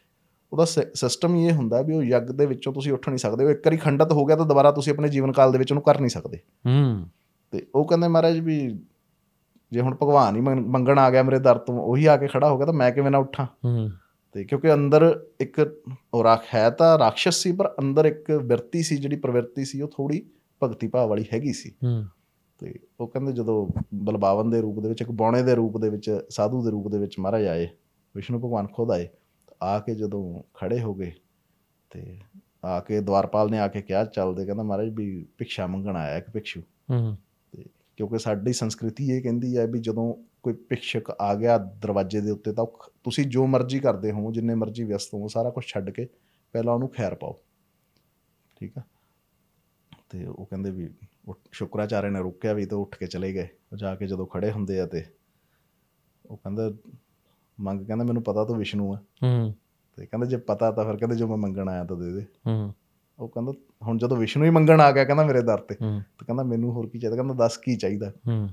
ਉਹਦਾ 0.54 0.66
ਸਿਸਟਮ 0.94 1.36
ਹੀ 1.36 1.46
ਇਹ 1.46 1.54
ਹੁੰਦਾ 1.54 1.82
ਵੀ 1.82 1.96
ਉਹ 1.96 2.04
ਯੱਗ 2.04 2.24
ਦੇ 2.24 2.46
ਵਿੱਚੋਂ 2.46 2.74
ਤੁਸੀਂ 2.74 2.94
ਉੱਠ 2.94 3.10
ਨਹੀਂ 3.10 3.18
ਸਕਦੇ 3.18 3.46
ਉਹ 3.46 3.50
ਇੱਕ 3.50 3.60
ਵਾਰੀ 3.60 3.78
ਖੰਡਿਤ 3.78 4.12
ਹੋ 4.12 4.26
ਗਿਆ 4.26 4.36
ਤਾਂ 4.36 4.46
ਦੁਬਾਰਾ 4.46 4.72
ਤੁਸੀਂ 4.72 4.94
ਆਪਣੇ 4.94 5.10
ਜੀਵਨ 5.10 5.32
ਕਾਲ 5.32 5.52
ਦੇ 5.52 5.58
ਵਿੱਚ 5.58 5.72
ਉਹਨੂੰ 5.72 5.84
ਕਰ 5.84 6.00
ਨਹੀਂ 6.00 6.10
ਸਕਦੇ। 6.10 6.38
ਹੂੰ। 6.38 7.08
ਤੇ 7.52 7.68
ਉਹ 7.76 7.86
ਕਹਿੰਦੇ 7.86 8.08
ਮਹਾਰਾਜ 8.08 8.40
ਵੀ 8.40 8.80
ਜੇ 9.72 9.82
ਹੁਣ 9.82 9.96
ਭਗਵਾਨ 9.96 10.36
ਹੀ 10.36 10.42
ਮੰਗ- 10.42 10.68
ਮੰਗਣ 10.68 11.00
ਆ 11.00 11.10
ਗਿਆ 11.10 11.24
ਮੇਰੇ 11.24 11.40
ਦਰ 11.40 11.58
ਤੋਂ 11.58 11.80
ਉਹੀ 11.80 12.06
ਆ 12.06 12.18
ਕੇ 12.18 12.28
ਖੜਾ 12.28 12.50
ਹੋ 12.50 12.58
ਗਿਆ 12.58 12.66
ਤਾਂ 12.66 12.74
ਮੈਂ 12.74 12.92
ਕਿਵੇਂ 12.92 13.12
ਨਾ 13.12 13.18
ਉੱਠਾਂ। 13.18 13.46
ਹੂੰ। 13.46 13.90
ਤੇ 14.32 14.44
ਕਿਉਂਕਿ 14.44 14.74
ਅੰਦਰ 14.74 15.26
ਇੱਕ 15.40 15.84
ਉਹ 16.14 16.24
ਰਾਖ 16.24 16.46
ਹੈ 16.56 16.70
ਤਾਂ 16.70 17.00
ਰਾਖਸ਼ਸ 17.00 17.36
ਸੀ 17.36 17.52
ਪਰ 17.52 17.76
ਅੰਦਰ 17.80 18.06
ਇੱਕ 18.06 18.32
ਬਿਰਤੀ 18.32 18.84
ਸੀ 18.84 18.98
ਜਿਹੜੀ 18.98 19.16
ਪ੍ਰਵਿਰਤੀ 19.16 19.66
ਸੀ 19.66 19.82
ਉਹ 19.82 19.90
ਥੋੜੀ 19.96 20.30
ਭਗਤੀ 20.64 20.88
ਭਾਵ 20.88 21.10
ਵਾਲੀ 21.10 21.26
ਹੈਗੀ 21.34 21.54
ਸੀ। 21.54 21.72
ਹੂੰ। 21.84 22.06
ਤੇ 22.60 22.80
ਉਹ 23.00 23.08
ਕਹਿੰਦੇ 23.08 23.32
ਜਦੋਂ 23.32 23.82
ਬਲਬਾਵਨ 23.94 24.50
ਦੇ 24.50 24.62
ਰੂਪ 24.62 24.80
ਦੇ 24.80 24.90
ਵਿੱਚ 24.90 25.02
ਇੱਕ 25.02 25.12
ਬੌਣੇ 25.12 25.42
ਦੇ 25.42 25.56
ਰੂਪ 25.56 25.78
ਦੇ 25.78 25.90
ਵਿੱਚ 25.90 26.20
ਸਾਧੂ 26.30 26.64
ਦੇ 26.64 26.72
ਰੂਪ 26.72 26.88
ਦੇ 26.88 26.98
ਵਿੱਚ 26.98 27.20
ਮਹਾਰਾਜ 27.20 27.46
ਆਏ 27.46 27.70
ਵਿਸ਼ਨੂੰ 28.16 28.40
ਭਗਵਾਨ 28.40 28.68
ਖੁਦ 28.68 28.92
ਆਏ 28.92 29.10
ਆ 29.64 29.80
ਕੇ 29.80 29.96
ਜਦੋਂ 29.96 30.44
ਖੜੇ 30.54 30.82
ਹੋ 30.82 30.94
ਗਏ 30.94 31.12
ਤੇ 31.90 32.20
ਆ 32.66 32.80
ਕੇ 32.80 33.02
ਦਵਾਰਪਾਲ 33.02 33.52
ਨੇ 33.52 33.60
ਆ 33.60 33.68
ਕੇ 33.68 33.82
ਕਿਹਾ 33.82 34.06
ਚੱਲਦੇ 34.06 34.46
ਕਹਿੰਦਾ 34.46 34.64
ਮਹਾਰਾਜ 34.64 34.90
ਵੀ 34.90 35.28
ਭਿਕਸ਼ਾ 35.38 35.68
ਮੰਗਣ 35.68 35.96
ਆਇਆ 35.96 36.18
ਇੱਕ 36.18 36.30
ਭਿਕਸ਼ੂ। 36.30 36.62
ਹੂੰ। 36.62 37.18
ਤੇ 37.52 37.66
ਕਿਉਂਕਿ 37.98 38.18
ਸਾਡੀ 38.18 38.54
ਸੰਸਕ੍ਰਿਤੀ 38.54 39.12
ਇਹ 39.12 39.24
ਕਹਿੰਦੀ 39.24 39.58
ਹੈ 39.58 39.68
ਵੀ 39.68 39.80
ਜਦੋਂ 39.80 40.14
ਕੋਈ 40.44 40.54
ਭਿਕਸ਼ਕ 40.54 41.12
ਆ 41.22 41.36
ਗਿਆ 41.36 41.58
ਦਰਵਾਜ਼ੇ 41.58 42.22
ਦੇ 42.22 42.32
ਉੱਤੇ 42.32 42.54
ਤਾਂ 42.54 42.66
ਤੁਸੀਂ 43.04 43.26
ਜੋ 43.26 43.48
ਮਰਜ਼ੀ 43.48 43.80
ਕਰਦੇ 43.80 44.12
ਹੋ 44.12 44.32
ਜਿੰਨੇ 44.32 44.56
ਮਰਜ਼ੀ 44.56 44.84
ਵਿਅਸਤ 44.84 45.14
ਹੋ 45.14 45.28
ਸਾਰਾ 45.28 45.50
ਕੁਝ 45.50 45.66
ਛੱਡ 45.66 45.90
ਕੇ 45.90 46.06
ਪਹਿਲਾਂ 46.52 46.74
ਉਹਨੂੰ 46.74 46.90
ਖੈਰ 46.90 47.16
ਪਾਓ। 47.16 47.40
ਠੀਕ 48.60 48.78
ਆ? 48.78 48.82
ਤੇ 50.10 50.26
ਉਹ 50.26 50.46
ਕਹਿੰਦੇ 50.46 50.72
ਵੀ 50.72 50.90
ਸ਼ੁਕਰਾਚਾਰਿਆ 51.52 52.10
ਨੇ 52.10 52.20
ਰੋਕਿਆ 52.20 52.54
ਵੀ 52.54 52.66
ਤੇ 52.66 52.76
ਉੱਠ 52.76 52.98
ਕੇ 52.98 53.08
ਚਲੇ 53.08 53.34
ਗਏ। 53.34 53.48
ਉਹ 53.72 53.78
ਜਾ 53.78 53.96
ਕੇ 53.96 54.08
ਜਦੋਂ 54.08 54.26
ਖੜੇ 54.28 54.52
ਹੁੰਦੇ 54.52 54.80
ਆ 54.80 54.86
ਤੇ 54.86 55.06
ਉਹ 56.26 56.38
ਕਹਿੰਦਾ 56.38 56.72
ਮੰਗ 57.62 57.88
ਕਹਿੰਦਾ 57.88 58.06
ਮੈਨੂੰ 58.06 58.24
ਪਤਾ 58.24 58.46
ਤੂੰ 58.46 58.58
ਵਿਸ਼ਨੂੰ 58.58 58.94
ਆ। 58.96 58.98
ਹੂੰ। 58.98 59.56
ਤੇ 59.96 60.06
ਕਹਿੰਦਾ 60.06 60.28
ਜੇ 60.28 60.38
ਪਤਾ 60.38 60.72
ਤਾਂ 60.72 60.86
ਫਿਰ 60.86 60.96
ਕਹਿੰਦੇ 60.96 61.16
ਜੋ 61.16 61.28
ਮੈਂ 61.28 61.38
ਮੰਗਣ 61.38 61.70
ਆਇਆ 61.70 61.84
ਤਾਂ 61.84 61.98
ਦੇ 61.98 62.12
ਦੇ। 62.12 62.22
ਹੂੰ। 62.48 62.74
ਉਹ 63.20 63.30
ਕਹਿੰਦਾ 63.30 63.54
ਹੁਣ 63.84 63.98
ਜਦੋਂ 63.98 64.18
ਵਿਸ਼ਨੂੰ 64.18 64.46
ਹੀ 64.46 64.52
ਮੰਗਣ 64.52 64.82
ਆ 64.82 64.92
ਗਿਆ 64.92 65.06
ਕਹਿੰਦਾ 65.06 65.26
ਮੇਰੇ 65.26 65.42
ਦਰ 65.42 65.58
ਤੇ। 65.58 65.76
ਤੇ 65.76 66.26
ਕਹਿੰਦਾ 66.26 66.44
ਮੈਨੂੰ 66.44 66.72
ਹੋਰ 66.72 66.90
ਕੀ 66.90 67.00
ਚਾਹੀਦਾ? 67.00 67.16
ਕਹਿੰਦਾ 67.16 67.34
ਦੱਸ 67.34 67.58
ਕੀ 67.58 67.76
ਚਾਹੀਦਾ? 67.76 68.10
ਹੂੰ। 68.10 68.50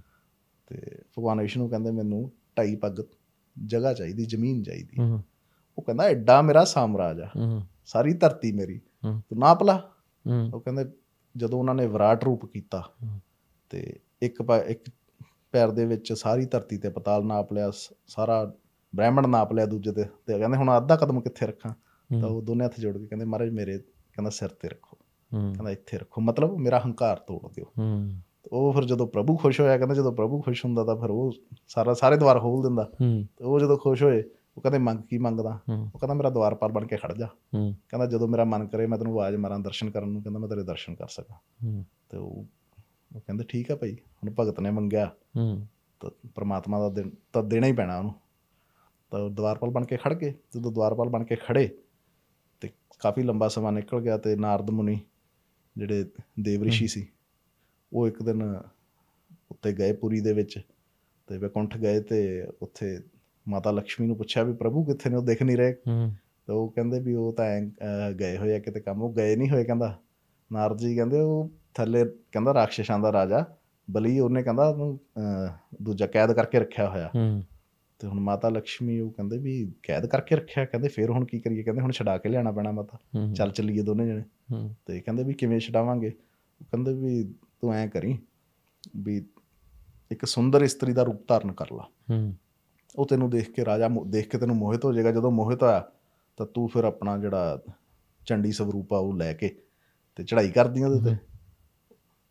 ਤੇ 0.67 0.77
ਭਗਵਾਨ 1.01 1.41
ਵਿਸ਼ਨੂੰ 1.41 1.71
ਕਹਿੰਦੇ 1.71 1.91
ਮੈਨੂੰ 1.91 2.33
ਢਾਈ 2.59 2.77
ਪੱਗ 2.77 3.01
ਜਗ੍ਹਾ 3.67 3.93
ਚਾਹੀਦੀ 3.93 4.25
ਜ਼ਮੀਨ 4.25 4.63
ਚਾਹੀਦੀ। 4.63 4.97
ਹੂੰ। 4.99 5.23
ਉਹ 5.79 5.83
ਕਹਿੰਦਾ 5.83 6.05
ਐਡਾ 6.05 6.43
ਮੇਰਾ 6.43 6.65
ਸਾਮਰਾਜ 6.65 7.21
ਆ। 7.21 7.27
ਹੂੰ। 7.27 7.63
ਸਾਰੀ 7.85 8.13
ਧਰਤੀ 8.13 8.53
ਮੇਰੀ। 8.53 8.81
ਹੂੰ। 9.05 9.23
ਤੂੰ 9.29 9.39
ਨਾਪ 9.39 9.63
ਲਾ 9.63 9.91
ਹੂੰ। 10.27 10.51
ਉਹ 10.55 10.61
ਕਹਿੰਦੇ 10.61 10.85
ਜਦੋਂ 11.37 11.59
ਉਹਨਾਂ 11.59 11.75
ਨੇ 11.75 11.87
ਵਿਰਾਟ 11.87 12.25
ਰੂਪ 12.25 12.47
ਕੀਤਾ। 12.47 12.91
ਤੇ 13.71 14.01
ਇੱਕ 14.23 14.43
ਇੱਕ 14.67 14.81
ਪੈਰ 15.53 15.71
ਦੇ 15.71 15.87
ਵਿੱਚ 15.87 16.13
ਸਾਰੀ 16.13 16.47
ਧਰਤੀ 16.47 16.79
ਤੇ 16.79 16.89
ਪਤਾਲ 16.89 17.25
ਨਾਪ 17.25 17.53
ਲਿਆ 17.53 17.71
ਸਾਰਾ 18.07 18.55
ਬ੍ਰਹਿਮੰਡ 18.97 19.27
ਨਾਪ 19.27 19.53
ਲਿਆ 19.53 19.67
ਦੂਜੇ 19.67 19.93
ਤੇ 19.93 20.05
ਤੇ 20.27 20.39
ਕਹਿੰਦੇ 20.39 20.57
ਹੁਣ 20.57 20.77
ਅੱਧਾ 20.77 20.97
ਕਦਮ 20.97 21.21
ਕਿੱਥੇ 21.21 21.47
ਰੱਖਾਂ? 21.47 21.75
ਤਾਂ 22.21 22.29
ਉਹ 22.29 22.43
ਦੋਨੇ 22.43 22.65
ਹੱਥ 22.65 22.81
ਜੋੜ 22.81 22.99
ਕੇ 22.99 23.07
ਕਹਿੰਦੇ 23.07 23.25
ਮਹਾਰਾਜ 23.25 23.49
ਮੇਰੇ 23.49 23.79
ਕਹਿੰਦਾ 23.79 24.31
ਸਿਰ 24.31 24.49
ਤੇ 24.49 24.69
ਰੱਖੋ। 24.69 24.99
ਕਹਿੰਦਾ 25.55 25.71
ਇੱਥੇ 25.71 25.99
ਰੱਖੋ। 25.99 26.21
ਮਤਲਬ 26.21 26.57
ਮੇਰਾ 26.57 26.83
ਹੰਕਾਰ 26.87 27.17
ਤੋੜ 27.17 27.53
ਦਿਓ। 27.53 27.65
ਉਹ 28.53 28.73
ਫਿਰ 28.73 28.85
ਜਦੋਂ 28.85 29.07
ਪ੍ਰਭੂ 29.07 29.37
ਖੁਸ਼ 29.37 29.61
ਹੋਇਆ 29.61 29.79
ਕਹਿੰਦਾ 29.79 29.95
ਜਦੋਂ 29.95 30.13
ਪ੍ਰਭੂ 30.13 30.41
ਖੁਸ਼ 30.41 30.65
ਹੁੰਦਾ 30.65 30.85
ਤਾਂ 30.85 30.97
ਫਿਰ 30.97 31.11
ਉਹ 31.11 31.33
ਸਾਰਾ 31.69 31.95
ਸਾਰੇ 31.95 32.17
ਦਵਾਰ 32.17 32.41
ਖੋਲ 32.41 32.63
ਦਿੰਦਾ। 32.63 32.91
ਉਹ 33.41 33.61
ਜਦੋਂ 33.61 33.79
ਖੁਸ਼ 33.79 34.03
ਹੋਏ 34.03 34.25
ਉਹ 34.57 34.63
ਕਹਿੰਦੇ 34.63 34.79
ਮੰਗ 34.79 34.99
ਕੀ 34.99 35.19
ਮੰਗਦਾ? 35.19 35.59
ਉਹ 35.95 35.99
ਕਹਿੰਦਾ 35.99 36.15
ਮੇਰਾ 36.15 36.31
ਦਵਾਰਪਾਲ 36.31 36.73
ਬਣ 36.73 36.87
ਕੇ 36.87 36.97
ਖੜ 36.97 37.19
ਜਾ। 37.19 37.27
ਕਹਿੰਦਾ 37.73 38.07
ਜਦੋਂ 38.07 38.29
ਮੇਰਾ 38.29 38.45
ਮਨ 38.45 38.67
ਕਰੇ 38.67 38.87
ਮੈਂ 38.87 38.99
ਤੈਨੂੰ 38.99 39.13
ਆਵਾਜ਼ 39.13 39.37
ਮਾਰਾਂ 39.37 39.59
ਦਰਸ਼ਨ 39.59 39.91
ਕਰਨ 39.91 40.09
ਨੂੰ। 40.09 40.23
ਕਹਿੰਦਾ 40.23 40.41
ਮੈਂ 40.41 40.49
ਤੇਰੇ 40.49 40.63
ਦਰਸ਼ਨ 40.63 40.95
ਕਰ 40.95 41.07
ਸਕਾਂ। 41.07 41.37
ਤੇ 42.09 42.17
ਉਹ 42.19 42.45
ਉਹ 43.17 43.21
ਕਹਿੰਦੇ 43.21 43.45
ਠੀਕ 43.49 43.71
ਆ 43.71 43.77
ਭਾਈ 43.77 43.95
ਹੁਣ 43.95 44.35
ਭਗਤ 44.39 44.61
ਨੇ 44.61 44.71
ਮੰਗਿਆ। 44.71 45.11
ਤਾਂ 46.01 46.11
ਪ੍ਰਮਾਤਮਾ 46.35 46.89
ਦਾ 46.89 47.03
ਤਾਂ 47.33 47.43
ਦੇਣਾ 47.43 47.67
ਹੀ 47.67 47.73
ਪੈਣਾ 47.73 47.99
ਉਹਨੂੰ। 47.99 48.15
ਤਾਂ 49.13 49.29
ਦਵਾਰਪਾਲ 49.31 49.71
ਬਣ 49.71 49.85
ਕੇ 49.85 49.97
ਖੜ 49.97 50.13
ਗਏ। 50.15 50.33
ਜਦੋਂ 50.55 50.73
ਦਵਾਰਪਾਲ 50.73 51.09
ਬਣ 51.09 51.25
ਕੇ 51.25 51.37
ਖੜੇ 51.37 51.69
ਤੇ 52.63 52.71
ਕਾਫੀ 53.01 53.23
ਲੰਬਾ 53.23 53.49
ਸਮਾਂ 53.49 53.73
ਨਿਕਲ 53.73 54.01
ਗਿਆ 54.01 54.17
ਤੇ 54.19 54.35
ਨਾਰਦ 54.37 54.71
ਮੁਨੀ 54.71 55.01
ਜਿਹੜੇ 55.77 56.05
ਦੇਵ 56.41 56.63
ਰਿਸ਼ੀ 56.63 56.87
ਸੀ 56.87 57.07
ਉਹ 57.93 58.09
ਇੱਕ 58.09 58.23
ਦਿਨ 58.23 58.43
ਉੱਤੇ 59.51 59.73
ਗਏ 59.73 59.93
ਪੁਰੀ 59.93 60.21
ਦੇ 60.21 60.33
ਵਿੱਚ 60.33 60.59
ਤੇ 61.29 61.39
ਵਿਕੁੰਠ 61.39 61.77
ਗਏ 61.79 62.01
ਤੇ 62.01 62.47
ਉੱਥੇ 62.63 62.99
ਮਾਤਾ 63.47 63.71
ਲక్ష్ਮੀ 63.71 64.07
ਨੂੰ 64.07 64.17
ਪੁੱਛਿਆ 64.17 64.43
ਵੀ 64.43 64.53
ਪ੍ਰਭੂ 64.53 64.85
ਕਿੱਥੇ 64.85 65.11
ਨੇ 65.11 65.17
ਉਹ 65.17 65.23
ਦਿਖ 65.23 65.43
ਨਹੀਂ 65.43 65.57
ਰਹੇ। 65.57 65.73
ਤੇ 66.47 66.53
ਉਹ 66.53 66.69
ਕਹਿੰਦੇ 66.71 67.01
ਵੀ 67.01 67.15
ਉਹ 67.15 67.33
ਤਾਂ 67.33 67.47
ਗਏ 68.13 68.37
ਹੋਏ 68.37 68.55
ਆ 68.55 68.59
ਕਿਤੇ 68.59 68.81
ਕੰਮ 68.81 69.03
ਉਹ 69.03 69.13
ਗਏ 69.15 69.37
ਨਹੀਂ 69.37 69.51
ਹੋਏ 69.51 69.65
ਕਹਿੰਦਾ। 69.65 69.99
ਨਾਰਦ 70.51 70.79
ਜੀ 70.79 70.95
ਕਹਿੰਦੇ 70.97 71.21
ਉਹ 71.21 71.51
ਥੱਲੇ 71.75 72.05
ਕਹਿੰਦਾ 72.33 72.55
ਰਾਖਸ਼ਾਂ 72.55 72.99
ਦਾ 72.99 73.13
ਰਾਜਾ 73.13 73.45
ਬਲੀ 73.89 74.19
ਉਹਨੇ 74.21 74.43
ਕਹਿੰਦਾ 74.43 74.69
ਉਹਨੂੰ 74.69 74.99
ਦੂਜਾ 75.83 76.07
ਕੈਦ 76.07 76.33
ਕਰਕੇ 76.33 76.59
ਰੱਖਿਆ 76.59 76.89
ਹੋਇਆ। 76.91 77.11
ਤੇ 77.99 78.07
ਹੁਣ 78.07 78.21
ਮਾਤਾ 78.21 78.49
ਲక్ష్ਮੀ 78.49 79.01
ਉਹ 79.01 79.11
ਕਹਿੰਦੇ 79.11 79.39
ਵੀ 79.39 79.73
ਕੈਦ 79.83 80.07
ਕਰਕੇ 80.07 80.37
ਰੱਖਿਆ 80.37 80.65
ਕਹਿੰਦੇ 80.65 80.89
ਫੇਰ 80.89 81.11
ਹੁਣ 81.11 81.25
ਕੀ 81.25 81.41
ਕਰੀਏ 81.41 81.63
ਕਹਿੰਦੇ 81.63 81.83
ਹੁਣ 81.83 81.91
ਛਡਾ 81.91 82.19
ਕੇ 82.19 82.29
ਲਿਆਣਾ 82.29 82.53
ਪੈਣਾ 82.53 82.71
ਮਾਤਾ। 82.73 82.99
ਚੱਲ 83.35 83.51
ਚੱਲੀਏ 83.51 83.83
ਦੋਨੇ 83.83 84.07
ਜਣੇ। 84.07 84.23
ਤੇ 84.87 85.01
ਕਹਿੰਦੇ 85.01 85.25
ਵੀ 85.25 85.33
ਕਿਵੇਂ 85.33 85.61
ਛਡਾਵਾਂਗੇ? 85.61 86.09
ਉਹ 86.61 86.65
ਕਹਿੰਦੇ 86.65 86.95
ਵੀ 86.95 87.35
ਤੂੰ 87.61 87.75
ਐਂ 87.75 87.89
ਕਰੀ 87.89 88.19
ਵੀ 88.97 89.27
ਇੱਕ 90.11 90.25
ਸੁੰਦਰ 90.25 90.63
ਇਸਤਰੀ 90.63 90.93
ਦਾ 90.93 91.03
ਰੂਪ 91.03 91.29
ਧਾਰਨ 91.29 91.53
ਕਰ 91.53 91.67
ਲਾ। 91.73 91.89
ਉਹ 92.97 93.07
ਤੈਨੂੰ 93.07 93.31
ਦੇਖ 93.31 93.51
ਕੇ 93.51 93.65
ਰਾਜਾ 93.65 93.89
ਦੇਖ 94.07 94.29
ਕੇ 94.29 94.39
ਤੈਨੂੰ 94.39 94.57
ਮੋਹਿਤ 94.57 94.85
ਹੋ 94.85 94.93
ਜਾਏਗਾ। 94.93 95.13
ਜਦੋਂ 95.13 95.31
ਮੋਹਿਤ 95.31 95.63
ਹੋਇਆ 95.63 95.91
ਤਾਂ 96.37 96.47
ਤੂੰ 96.47 96.69
ਫਿਰ 96.69 96.85
ਆਪਣਾ 96.85 97.19
ਜਿਹੜਾ 97.19 97.63
ਚੰਡੀ 98.27 98.53
ਸਵਰੂਪ 98.53 98.95
ਆ 98.95 98.99
ਉਹ 98.99 99.17
ਲੈ 99.17 99.33
ਕੇ 99.33 99.57
ਤੇ 100.17 100.25
ਚੜ੍ਹਾਈ 100.25 100.51
ਕਰਦੀ 100.51 100.83
ਉਹਦੇ 100.83 101.11
ਤੇ। 101.11 101.17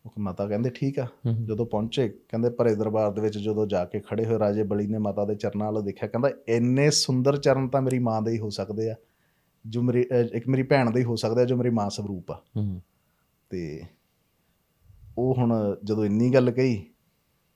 ਉਹ 0.08 0.22
ਮਾਤਾ 0.22 0.48
ਕਹਿੰਦੇ 0.48 0.70
ਠੀਕ 0.70 1.00
ਆ। 1.00 1.08
ਜਦੋਂ 1.46 1.66
ਪਹੁੰਚੇ 1.66 2.08
ਕਹਿੰਦੇ 2.10 2.50
ਭਰੇ 2.50 2.74
ਦਰਬਾਰ 2.76 3.12
ਦੇ 3.12 3.22
ਵਿੱਚ 3.22 3.38
ਜਦੋਂ 3.38 3.66
ਜਾ 3.68 3.84
ਕੇ 3.86 4.00
ਖੜੇ 4.00 4.26
ਹੋਏ 4.26 4.40
ਰਾਜੇ 4.40 4.64
ਬਲੀ 4.64 4.88
ਨੇ 4.88 4.98
ਮਾਤਾ 4.98 5.26
ਦੇ 5.26 5.36
ਚਰਨਾਂ 5.36 5.72
ਵੱਲ 5.72 5.84
ਦੇਖਿਆ 5.84 6.08
ਕਹਿੰਦਾ 6.08 6.30
ਇੰਨੇ 6.48 6.90
ਸੁੰਦਰ 6.92 7.38
ਚਰਨ 7.38 7.68
ਤਾਂ 7.68 7.82
ਮੇਰੀ 7.82 8.00
ਮਾਂ 8.00 8.22
ਦੇ 8.22 8.32
ਹੀ 8.32 8.40
ਹੋ 8.40 8.50
ਸਕਦੇ 8.50 8.90
ਆ। 8.90 8.96
ਜੋ 9.66 9.82
ਮੇਰੀ 9.82 10.06
ਇੱਕ 10.34 10.48
ਮੇਰੀ 10.48 10.64
ਭੈਣ 10.64 10.92
ਦੇ 10.92 11.00
ਹੀ 11.00 11.06
ਹੋ 11.06 11.16
ਸਕਦਾ 11.16 11.46
ਜੋ 11.46 11.56
ਮੇਰੀ 11.56 11.70
ਮਾਂ 11.70 11.90
ਸਵਰੂਪ 11.90 12.32
ਆ। 12.32 12.42
ਤੇ 13.52 13.82
ਉਹ 15.18 15.34
ਹੁਣ 15.38 15.54
ਜਦੋਂ 15.84 16.06
ਇੰਨੀ 16.06 16.34
ਗੱਲ 16.34 16.52
ਕਹੀ 16.52 16.84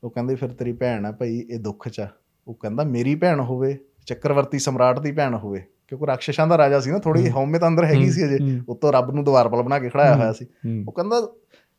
ਉਹ 0.04 0.10
ਕਹਿੰਦੇ 0.10 0.36
ਫਿਰ 0.36 0.50
ਤੇਰੀ 0.50 0.72
ਭੈਣ 0.74 1.06
ਆ 1.06 1.12
ਭਾਈ 1.12 1.40
ਇਹ 1.40 1.60
ਦੁੱਖ 1.60 1.88
'ਚ 1.90 2.00
ਆ। 2.00 2.08
ਉਹ 2.48 2.54
ਕਹਿੰਦਾ 2.54 2.84
ਮੇਰੀ 2.84 3.16
ਭੈਣ 3.16 3.40
ਹੋਵੇ 3.40 3.78
ਚੱਕਰਵਰਤੀ 4.06 4.60
ਸਮਰਾਟ 4.60 5.00
ਦੀ 5.00 5.12
ਭੈਣ 5.12 5.36
ਹੋਵੇ 5.36 5.64
ਕਿਉਂਕਿ 5.88 6.06
ਰਾਖਸ਼ਾਂ 6.08 6.48
ਦਾ 6.48 6.58
ਰਾਜਾ 6.58 6.80
ਸੀ 6.80 6.92
ਨਾ 6.92 7.00
ਥੋੜੀ 7.00 7.30
ਹਉਮੈ 7.30 7.60
ਤਾਂ 7.60 7.68
ਅੰਦਰ 7.68 7.84
ਹੈਗੀ 7.86 8.10
ਸੀ 8.12 8.24
ਅਜੇ। 8.26 8.60
ਉੱਤੋਂ 8.68 8.92
ਰੱਬ 8.94 9.12
ਨੂੰ 9.12 9.24
ਦਵਾਰਪਲ 9.24 9.62
ਬਣਾ 9.62 9.80
ਕੇ 9.80 9.90
ਖੜਾਇਆ 9.90 10.16
ਹੋਇਆ 10.16 10.32
ਸੀ। 10.34 10.46
ਉਹ 10.88 10.92
ਕਹਿੰਦਾ 10.92 11.22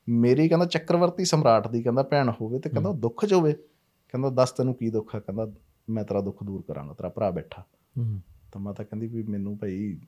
ਮੇਰੀ 0.09 0.49
ਕਹਿੰਦਾ 0.49 0.67
ਚੱਕਰਵਰਤੀ 0.67 1.25
ਸਮਰਾਟ 1.25 1.69
ਦੀ 1.69 1.83
ਕਹਿੰਦਾ 1.83 2.03
ਭੈਣ 2.03 2.33
ਹੋਵੇ 2.41 2.59
ਤੇ 2.59 2.71
ਕਹਿੰਦਾ 2.71 2.93
ਦੁੱਖ 2.93 3.27
'ਚ 3.27 3.33
ਹੋਵੇ। 3.33 3.53
ਕਹਿੰਦਾ 4.09 4.31
ਦੱਸ 4.31 4.51
ਤੈਨੂੰ 4.51 4.75
ਕੀ 4.75 4.91
ਦੁੱਖ 4.91 5.17
ਆ? 5.17 5.21
ਕਹਿੰਦਾ 5.21 5.53
ਮੈਂ 5.91 6.05
ਤੇਰਾ 6.05 6.21
ਦੁੱਖ 6.21 6.45
ਦੂਰ 6.45 6.63
ਕਰਾਂਗਾ 6.63 6.93
ਤੇਰਾ 6.93 7.09
ਭਰਾ 7.09 7.31
ਬੈਠਾ। 7.31 7.63
ਹੂੰ। 7.99 8.21
ਤਾਂ 8.53 8.61
ਮਾਤਾ 8.61 8.85
ਕਹਿੰਦੀ 8.85 9.07
ਵੀ 9.07 9.23
ਮੈਨੂੰ 9.23 9.59
ਭਾਈ 9.59 9.99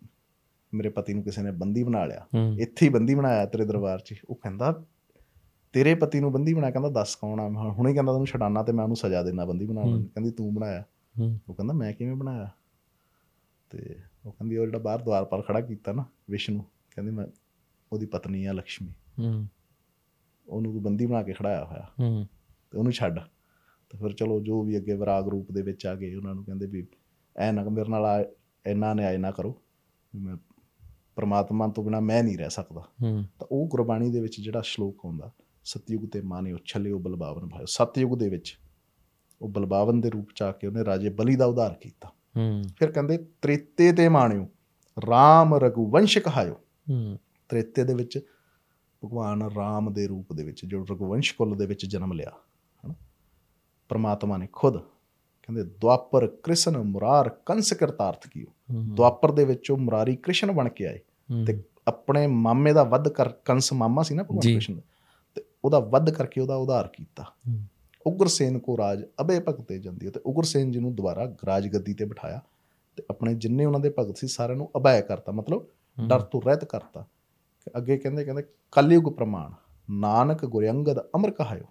ਮੇਰੇ 0.74 0.88
ਪਤੀ 0.88 1.14
ਨੂੰ 1.14 1.22
ਕਿਸੇ 1.22 1.42
ਨੇ 1.42 1.50
ਬੰਦੀ 1.50 1.82
ਬਣਾ 1.82 2.04
ਲਿਆ। 2.04 2.26
ਇੱਥੇ 2.58 2.86
ਹੀ 2.86 2.90
ਬੰਦੀ 2.90 3.14
ਬਣਾਇਆ 3.14 3.46
ਤੇਰੇ 3.46 3.64
ਦਰਬਾਰ 3.64 3.98
'ਚ। 3.98 4.14
ਉਹ 4.28 4.34
ਕਹਿੰਦਾ 4.34 4.84
ਤੇਰੇ 5.72 5.94
ਪਤੀ 5.94 6.20
ਨੂੰ 6.20 6.32
ਬੰਦੀ 6.32 6.54
ਬਣਾ 6.54 6.70
ਕਹਿੰਦਾ 6.70 6.88
ਦੱਸ 6.88 7.16
ਕੌਣ 7.16 7.40
ਆ? 7.40 7.48
ਮੈਂ 7.48 7.62
ਹੁਣੇ 7.62 7.94
ਕਹਿੰਦਾ 7.94 8.12
ਤੈਨੂੰ 8.12 8.26
ਛਡਾਣਾ 8.26 8.62
ਤੇ 8.62 8.72
ਮੈਂ 8.72 8.84
ਉਹਨੂੰ 8.84 8.96
ਸਜ਼ਾ 8.96 9.22
ਦੇਣਾ 9.22 9.44
ਬੰਦੀ 9.44 9.66
ਨੂੰ। 9.66 10.04
ਕਹਿੰਦੀ 10.04 10.30
ਤੂੰ 10.30 10.54
ਬਣਾਇਆ। 10.54 10.84
ਉਹ 11.48 11.54
ਕਹਿੰਦਾ 11.54 11.74
ਮੈਂ 11.74 11.92
ਕਿਵੇਂ 11.92 12.16
ਬਣਾਇਆ? 12.16 12.50
ਤੇ 13.70 13.96
ਉਹ 14.26 14.32
ਕਹਿੰਦੀ 14.32 14.56
ਉਹ 14.56 14.66
ਜਿਹੜਾ 14.66 14.78
ਬਾਹਰ 14.78 15.02
ਦਵਾਰਪਾਲ 15.02 15.42
ਖੜਾ 15.42 15.60
ਕੀਤਾ 15.60 15.92
ਨਾ 15.92 16.04
ਵਿਸ਼ਨੂੰ 16.30 16.64
ਕਹਿੰਦੀ 16.94 17.12
ਮੈਂ 17.12 17.26
ਉਹਦੀ 17.92 18.06
ਪਤਨੀ 18.06 18.44
ਆ 18.44 18.52
ਲక్ష్ਮੀ 18.52 18.88
ਹੂੰ। 19.18 19.46
ਉਹਨੂੰ 20.48 20.72
ਤੂੰ 20.72 20.82
ਬੰਦੀ 20.82 21.06
ਬਣਾ 21.06 21.22
ਕੇ 21.22 21.32
ਖੜਾਇਆ 21.32 21.64
ਹੋਇਆ। 21.64 21.86
ਹੂੰ। 22.00 22.26
ਤੇ 22.70 22.78
ਉਹਨੂੰ 22.78 22.92
ਛੱਡ। 22.92 23.18
ਤੇ 23.90 23.98
ਫਿਰ 23.98 24.12
ਚਲੋ 24.12 24.40
ਜੋ 24.40 24.62
ਵੀ 24.62 24.76
ਅੱਗੇ 24.76 24.96
ਵਿਰਾਗ 24.96 25.28
ਰੂਪ 25.28 25.52
ਦੇ 25.52 25.62
ਵਿੱਚ 25.62 25.86
ਆ 25.86 25.94
ਗਏ 25.94 26.14
ਉਹਨਾਂ 26.14 26.34
ਨੂੰ 26.34 26.44
ਕਹਿੰਦੇ 26.44 26.66
ਵੀ 26.66 26.86
ਐ 27.36 27.52
ਨਾ 27.52 27.62
ਮੇਰੇ 27.62 27.90
ਨਾਲ 27.90 28.04
ਆ 28.04 28.24
ਇੰਨਾ 28.66 28.94
ਨਿਆਏ 28.94 29.16
ਨਾ 29.16 29.30
ਕਰੋ। 29.30 29.62
ਮੈਂ 30.14 30.36
ਪ੍ਰਮਾਤਮਾ 31.16 31.68
ਤੋਂ 31.68 31.84
ਬਿਨਾ 31.84 32.00
ਮੈਂ 32.00 32.22
ਨਹੀਂ 32.22 32.38
ਰਹਿ 32.38 32.50
ਸਕਦਾ। 32.50 32.80
ਹੂੰ। 33.02 33.24
ਤਾਂ 33.38 33.46
ਉਹ 33.52 33.68
ਗੁਰਬਾਣੀ 33.68 34.10
ਦੇ 34.10 34.20
ਵਿੱਚ 34.20 34.40
ਜਿਹੜਾ 34.40 34.60
ਸ਼ਲੋਕ 34.60 35.00
ਆਉਂਦਾ 35.04 35.32
ਸਤਯੁਗ 35.64 36.08
ਤੇ 36.08 36.20
ਮਾਨੇ 36.20 36.52
ਉਛਲਿਓ 36.52 36.98
ਬਲਬਾਵਨ 36.98 37.48
ਭਾਇਓ। 37.48 37.64
ਸਤਯੁਗ 37.64 38.18
ਦੇ 38.18 38.28
ਵਿੱਚ 38.28 38.58
ਉਹ 39.42 39.48
ਬਲਬਾਵਨ 39.48 40.00
ਦੇ 40.00 40.10
ਰੂਪ 40.10 40.28
ਚ 40.34 40.42
ਆ 40.42 40.52
ਕੇ 40.52 40.66
ਉਹਨੇ 40.66 40.84
ਰਾਜੇ 40.84 41.08
ਬਲੀ 41.08 41.36
ਦਾ 41.36 41.46
ਉਧਾਰ 41.46 41.74
ਕੀਤਾ। 41.74 42.08
ਹੂੰ। 42.08 42.62
ਫਿਰ 42.76 42.92
ਕਹਿੰਦੇ 42.92 43.18
ਤ੍ਰੇਤੇ 43.42 43.92
ਤੇ 43.92 44.08
ਮਾਣਿਓ 44.08 44.42
RAM 44.98 45.54
ਰਘੁਵੰਸ਼ 45.54 46.18
ਕਹਾਇਓ। 46.18 46.54
ਹੂੰ। 46.90 47.18
ਤ੍ਰੇਤੇ 47.48 47.84
ਦੇ 47.84 47.94
ਵਿੱਚ 47.94 48.26
ਭਗਵਾਨ 49.04 49.50
ਰਾਮ 49.56 49.92
ਦੇ 49.92 50.06
ਰੂਪ 50.06 50.32
ਦੇ 50.32 50.44
ਵਿੱਚ 50.44 50.64
ਜੋ 50.64 50.84
ਰਘੁਵੰਸ਼ 50.90 51.34
ਕੁਲ 51.34 51.56
ਦੇ 51.56 51.66
ਵਿੱਚ 51.66 51.86
ਜਨਮ 51.86 52.12
ਲਿਆ 52.12 52.32
ਹਨਾ? 52.86 52.94
ਪ੍ਰਮਾਤਮਾ 53.88 54.36
ਨੇ 54.36 54.48
ਖੁਦ 54.52 54.76
ਕਹਿੰਦੇ 55.42 55.64
ਦੁਆਪਰ 55.64 56.26
ਕ੍ਰਿਸ਼ਨ 56.26 56.78
ਮੁਰਾਰ 56.78 57.28
ਕੰਸ 57.28 57.72
ਕਰਤਾਰਥ 57.72 58.28
ਕੀਓ। 58.28 58.46
ਦੁਆਪਰ 58.94 59.32
ਦੇ 59.32 59.44
ਵਿੱਚ 59.44 59.70
ਉਹ 59.70 59.76
ਮੁਰਾਰੀ 59.76 60.16
ਕ੍ਰਿਸ਼ਨ 60.16 60.52
ਬਣ 60.52 60.68
ਕੇ 60.68 60.86
ਆਏ। 60.86 61.00
ਤੇ 61.46 61.62
ਆਪਣੇ 61.88 62.26
ਮਾਮੇ 62.26 62.72
ਦਾ 62.72 62.82
ਵੱਧ 62.82 63.08
ਕਰ 63.08 63.28
ਕੰਸ 63.28 63.72
ਮਾਮਾ 63.72 64.02
ਸੀ 64.02 64.14
ਨਾ 64.14 64.22
ਭਗਵਾਨ। 64.22 64.40
ਕ੍ਰਿਸ਼ਨ 64.54 64.74
ਦਾ 64.74 64.82
ਤੇ 65.34 65.44
ਉਹਦਾ 65.64 65.78
ਵੱਧ 65.78 66.10
ਕਰਕੇ 66.10 66.40
ਉਹਦਾ 66.40 66.56
ਉਧਾਰ 66.56 66.88
ਕੀਤਾ। 66.88 67.24
ਉਗਰਸੇਨ 68.06 68.58
ਕੋ 68.58 68.78
ਰਾਜ 68.78 69.04
ਅਬੇ 69.20 69.40
ਭਗਤੇ 69.40 69.78
ਜਾਂਦੀ 69.78 70.10
ਤੇ 70.10 70.20
ਉਗਰਸੇਨ 70.26 70.70
ਜੀ 70.70 70.80
ਨੂੰ 70.80 70.94
ਦੁਬਾਰਾ 70.94 71.36
ਰਾਜ 71.46 71.68
ਗੱਦੀ 71.68 71.94
ਤੇ 71.94 72.04
ਬਿਠਾਇਆ 72.04 72.40
ਤੇ 72.96 73.02
ਆਪਣੇ 73.10 73.34
ਜਿੰਨੇ 73.34 73.64
ਉਹਨਾਂ 73.64 73.80
ਦੇ 73.80 73.94
ਭਗਤ 73.98 74.16
ਸੀ 74.16 74.26
ਸਾਰਿਆਂ 74.26 74.56
ਨੂੰ 74.56 74.70
ਅਭੈ 74.76 75.00
ਕਰਤਾ 75.00 75.32
ਮਤਲਬ 75.32 75.66
ਡਰ 76.06 76.20
ਤੋਂ 76.20 76.42
ਰਹਿਤ 76.46 76.64
ਕਰਤਾ। 76.64 77.06
ਅੱਗੇ 77.76 77.96
ਕਹਿੰਦੇ 77.98 78.24
ਕਹਿੰਦੇ 78.24 78.42
ਕਲਯੁਗ 78.72 79.14
ਪ੍ਰਮਾਣ 79.14 79.52
ਨਾਨਕ 79.90 80.44
ਗੁਰ 80.46 80.70
ਅੰਗਦ 80.70 80.98
ਅਮਰ 80.98 81.30
ਕਹਾਇਓ। 81.30 81.64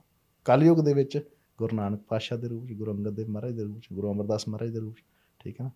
ਕਲਯੁਗ 0.45 0.77
ਦੇ 0.77 0.93
ਵਿੱਚ 0.93 1.29
ਗੁਰੂ 1.57 1.75
ਨਾਨਕ 1.75 2.01
ਪਾਤਸ਼ਾਹ 2.01 2.37
ਦੇ 2.37 2.47
ਰੂਪ 2.47 2.67
ਚ 2.67 2.73
ਗੁਰੂ 2.73 2.91
ਅੰਗਦ 2.91 3.09
ਦੇਵ 3.09 3.27
ਮਹਾਰਾਜ 3.29 3.53
ਦੇ 3.53 3.63
ਰੂਪ 3.63 3.79
ਚ 3.79 3.87
ਗੁਰੂ 3.93 4.11
ਅਮਰਦਾਸ 4.13 4.47
ਮਹਾਰਾਜ 4.47 4.69
ਦੇ 4.69 4.79
ਰੂਪ 4.79 4.95
ਚ 4.97 5.03
ਠੀਕ 5.39 5.61
ਹੈ 5.61 5.65
ਨਾ? 5.65 5.71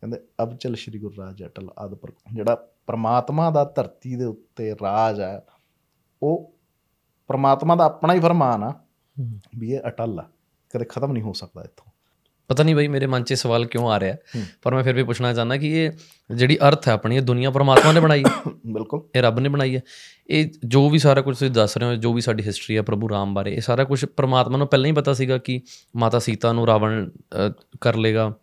ਕਹਿੰਦੇ 0.00 0.20
ਅਬ 0.42 0.56
ਚਲ 0.56 0.74
ਸ੍ਰੀ 0.74 0.98
ਗੁਰੂ 0.98 1.14
ਰਾਜ 1.18 1.44
ਅਟਲ 1.44 1.70
ਆਦ 1.78 1.94
ਪਰ 1.94 2.12
ਜਿਹੜਾ 2.32 2.54
ਪ੍ਰਮਾਤਮਾ 2.86 3.50
ਦਾ 3.50 3.64
ਧਰਤੀ 3.64 4.16
ਦੇ 4.16 4.24
ਉੱਤੇ 4.24 4.74
ਰਾਜ 4.82 5.20
ਹੈ 5.20 5.46
ਉਹ 6.22 6.54
ਪ੍ਰਮਾਤਮਾ 7.28 7.76
ਦਾ 7.76 7.84
ਆਪਣਾ 7.84 8.14
ਹੀ 8.14 8.20
ਫਰਮਾਨ 8.20 8.62
ਆ 8.62 8.72
ਵੀ 9.58 9.72
ਇਹ 9.72 9.80
ਅਟਲ 9.88 10.20
ਆ 10.20 10.30
ਕਦੇ 10.70 10.84
ਖਤਮ 10.84 11.12
ਨਹੀਂ 11.12 11.22
ਹੋ 11.22 11.32
ਸਕਦਾ 11.32 11.62
ਇੱਥੋਂ। 11.62 11.92
ਪਤਾ 12.48 12.62
ਨਹੀਂ 12.62 12.76
ਬਈ 12.76 12.88
ਮੇਰੇ 12.88 13.06
ਮਨ 13.06 13.22
'ਚ 13.22 13.34
ਸਵਾਲ 13.34 13.64
ਕਿਉਂ 13.64 13.90
ਆ 13.90 14.00
ਰਿਹਾ। 14.00 14.16
ਪਰ 14.62 14.74
ਮੈਂ 14.74 14.82
ਫਿਰ 14.84 14.94
ਵੀ 14.94 15.02
ਪੁੱਛਣਾ 15.02 15.32
ਚਾਹੁੰਦਾ 15.32 15.56
ਕਿ 15.56 15.84
ਇਹ 15.84 15.90
ਜਿਹੜੀ 16.34 16.58
ਅਰਥ 16.68 16.88
ਹੈ 16.88 16.92
ਆਪਣੀ 16.92 17.16
ਇਹ 17.16 17.22
ਦੁਨੀਆ 17.22 17.50
ਪਰਮਾਤਮਾ 17.50 17.92
ਨੇ 17.92 18.00
ਬਣਾਈ 18.00 18.24
ਹੈ। 18.24 18.50
ਬਿਲਕੁਲ। 18.66 19.02
ਇਹ 19.14 19.22
ਰੱਬ 19.22 19.38
ਨੇ 19.38 19.48
ਬਣਾਈ 19.48 19.76
ਹੈ। 19.76 19.80
ਇਹ 20.30 20.50
ਜੋ 20.64 20.90
ਵੀ 20.90 20.98
ਸਾਰਾ 20.98 21.20
ਕੁਝ 21.20 21.38
ਤੁਸੀਂ 21.38 21.50
ਦੱਸ 21.50 21.76
ਰਹੇ 21.76 21.88
ਹੋ 21.88 21.94
ਜੋ 21.94 22.12
ਵੀ 22.12 22.20
ਸਾਡੀ 22.20 22.42
ਹਿਸਟਰੀ 22.42 22.76
ਹੈ 22.76 22.82
ਪ੍ਰਭੂ 22.82 23.08
ਰਾਮ 23.08 23.34
ਬਾਰੇ 23.34 23.54
ਇਹ 23.54 23.60
ਸਾਰਾ 23.60 23.84
ਕੁਝ 23.84 24.04
ਪਰਮਾਤਮਾ 24.04 24.58
ਨੂੰ 24.58 24.66
ਪਹਿਲਾਂ 24.66 24.86
ਹੀ 24.86 24.92
ਪਤਾ 24.92 25.14
ਸੀਗਾ 25.14 25.38
ਕਿ 25.38 25.60
ਮਾਤਾ 25.96 26.18
ਸੀਤਾ 26.18 26.52
ਨੂੰ 26.52 26.66
ਰਾਵਣ 26.66 27.10
ਕਰ 27.80 27.96
ਲੇਗਾ। 27.96 28.34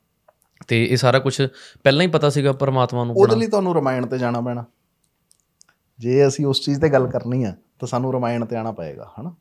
ਤੇ 0.67 0.85
ਇਹ 0.85 0.97
ਸਾਰਾ 0.97 1.19
ਕੁਝ 1.19 1.41
ਪਹਿਲਾਂ 1.83 2.01
ਹੀ 2.01 2.07
ਪਤਾ 2.07 2.29
ਸੀਗਾ 2.29 2.51
ਪਰਮਾਤਮਾ 2.51 3.03
ਨੂੰ 3.03 3.15
ਉਹਦੇ 3.15 3.35
ਲਈ 3.35 3.47
ਤੁਹਾਨੂੰ 3.47 3.75
ਰਮਾਇਣ 3.75 4.05
ਤੇ 4.05 4.17
ਜਾਣਾ 4.17 4.41
ਪੈਣਾ। 4.41 4.65
ਜੇ 5.99 6.27
ਅਸੀਂ 6.27 6.45
ਉਸ 6.45 6.61
ਚੀਜ਼ 6.61 6.81
ਤੇ 6.81 6.89
ਗੱਲ 6.89 7.07
ਕਰਨੀ 7.07 7.43
ਆ 7.43 7.53
ਤਾਂ 7.79 7.87
ਸਾਨੂੰ 7.87 8.13
ਰਮਾਇਣ 8.13 8.45
ਤੇ 8.45 8.55
ਆਣਾ 8.55 8.71
ਪਏਗਾ 8.71 9.11
ਹਨਾ? 9.21 9.35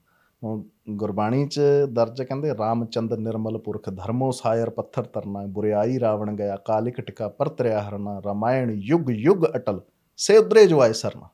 ਗੁਰਬਾਣੀ 0.90 1.48
ਚ 1.48 1.60
ਦਰਜ 1.92 2.22
ਕਹਿੰਦੇ 2.22 2.56
ਰਾਮਚੰਦ 2.58 3.12
ਨਿਰਮਲ 3.12 3.58
ਪੁਰਖ 3.58 3.90
ਧਰਮੋ 3.90 4.30
ਸਾਇਰ 4.30 4.70
ਪੱਥਰ 4.70 5.02
ਤਰਨਾ 5.02 5.46
ਬੁਰਿਆਈ 5.46 6.00
ਰਾਵਣ 6.00 6.36
ਗਿਆ 6.36 6.56
ਕਾਲਿਕ 6.56 7.00
ਟਿਕਾ 7.00 7.28
ਪਰਤਰਿਆ 7.28 7.82
ਹਰਨਾ 7.82 8.22
ਰਾਮਾਇਣ 8.26 8.70
ਯੁਗ 8.70 9.10
ਯੁਗ 9.10 9.44
ਅਟਲ 9.56 9.80
ਸੇ 10.16 10.36
ਉਦਰੇ 10.36 10.66
ਜੋ 10.66 10.80
ਆਏ 10.80 10.92
ਸਰਨਾ 10.92 11.28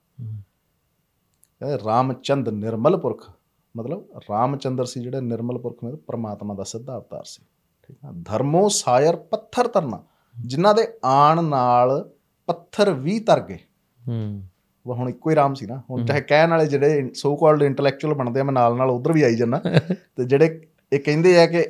ਕਹਿੰਦੇ 1.61 1.79
ਰਾਮਚੰਦ 1.85 2.49
ਨਿਰਮਲ 2.49 2.97
ਪੁਰਖ 2.97 3.31
ਮਤਲਬ 3.77 4.05
ਰਾਮਚੰਦਰ 4.31 4.85
ਸੀ 4.85 5.01
ਜਿਹੜੇ 5.01 5.21
ਨਿਰਮਲ 5.21 5.59
ਪੁਰਖ 5.59 5.85
ਮਤਲਬ 5.85 5.99
ਪ੍ਰਮਾਤਮਾ 5.99 6.55
ਦਾ 6.55 6.63
ਸਿੱਧਾ 6.63 6.97
ਅਵਤਾਰ 6.97 7.25
ਸੀ। 7.25 7.45
ਠੀਕ 7.83 7.99
ਹੈ 8.05 8.11
ਧਰਮੋ 8.13 8.69
ਸਾਇਰ 8.69 9.17
ਪੱਥਰ 9.17 9.69
ਤਰਨਾ 9.69 10.03
ਜਿਨ੍ਹਾਂ 10.47 10.75
ਦੇ 10.75 10.89
ਆਣ 11.05 11.45
ਨਾਲ 11.45 12.11
ਪੱਥਰ 12.47 12.93
ਵੀ 12.93 13.21
ਤਰ 13.21 13.41
ਗਏ। 13.41 13.59
ਹੂੰ। 14.09 14.43
ਹੁਣ 14.95 15.09
ਇੱਕੋ 15.09 15.31
ਹੀ 15.31 15.35
ਰਾਮ 15.35 15.55
ਸੀ 15.55 15.67
ਨਾ। 15.67 15.83
ਹੁਣ 15.91 16.07
ਚਾਹੇ 16.07 16.21
ਕਹਿਣ 16.21 16.51
ਵਾਲੇ 16.51 16.67
ਜਿਹੜੇ 16.67 17.11
ਸੋ 17.15 17.37
ਕਾਲਡ 17.37 17.63
ਇੰਟੈਲੈਕਚੁਅਲ 17.63 18.15
ਬਣਦੇ 18.15 18.41
ਆ 18.41 18.43
ਮੈਂ 18.43 18.53
ਨਾਲ 18.53 18.77
ਨਾਲ 18.77 18.91
ਉਧਰ 18.91 19.13
ਵੀ 19.13 19.23
ਆਈ 19.23 19.35
ਜੰਨਾ 19.35 19.61
ਤੇ 20.17 20.25
ਜਿਹੜੇ 20.25 20.69
ਇਹ 20.93 21.01
ਕਹਿੰਦੇ 21.01 21.39
ਆ 21.41 21.47
ਕਿ 21.47 21.67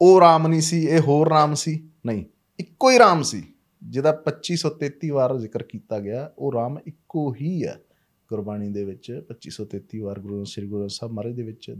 ਉਹ 0.00 0.20
ਰਾਮ 0.20 0.46
ਨਹੀਂ 0.46 0.60
ਸੀ 0.60 0.84
ਇਹ 0.86 1.00
ਹੋਰ 1.00 1.28
ਰਾਮ 1.28 1.54
ਸੀ। 1.54 1.88
ਨਹੀਂ 2.06 2.24
ਇੱਕੋ 2.60 2.90
ਹੀ 2.90 2.98
ਰਾਮ 2.98 3.22
ਸੀ 3.22 3.42
ਜਿਹਦਾ 3.82 4.22
2533 4.26 5.10
ਵਾਰ 5.10 5.38
ਜ਼ਿਕਰ 5.38 5.62
ਕੀਤਾ 5.62 6.00
ਗਿਆ। 6.00 6.30
ਉਹ 6.38 6.52
ਰਾਮ 6.52 6.78
ਇੱਕੋ 6.86 7.34
ਹੀ 7.34 7.64
ਹੈ 7.64 7.80
ਗੁਰਬਾਣੀ 8.28 8.68
ਦੇ 8.68 8.84
ਵਿੱਚ 8.84 9.22
2533 9.28 10.00
ਵਾਰ 10.00 10.20
ਗੁਰੂ 10.20 10.44
ਸ੍ਰੀ 10.44 10.66
ਗੁਰੂ 10.66 10.88
ਸਾਹਿਬ 10.88 11.14
ਮਹਾਰਾਜ 11.14 11.34
ਦੇ 11.34 11.42
ਵਿੱਚ 11.42 11.74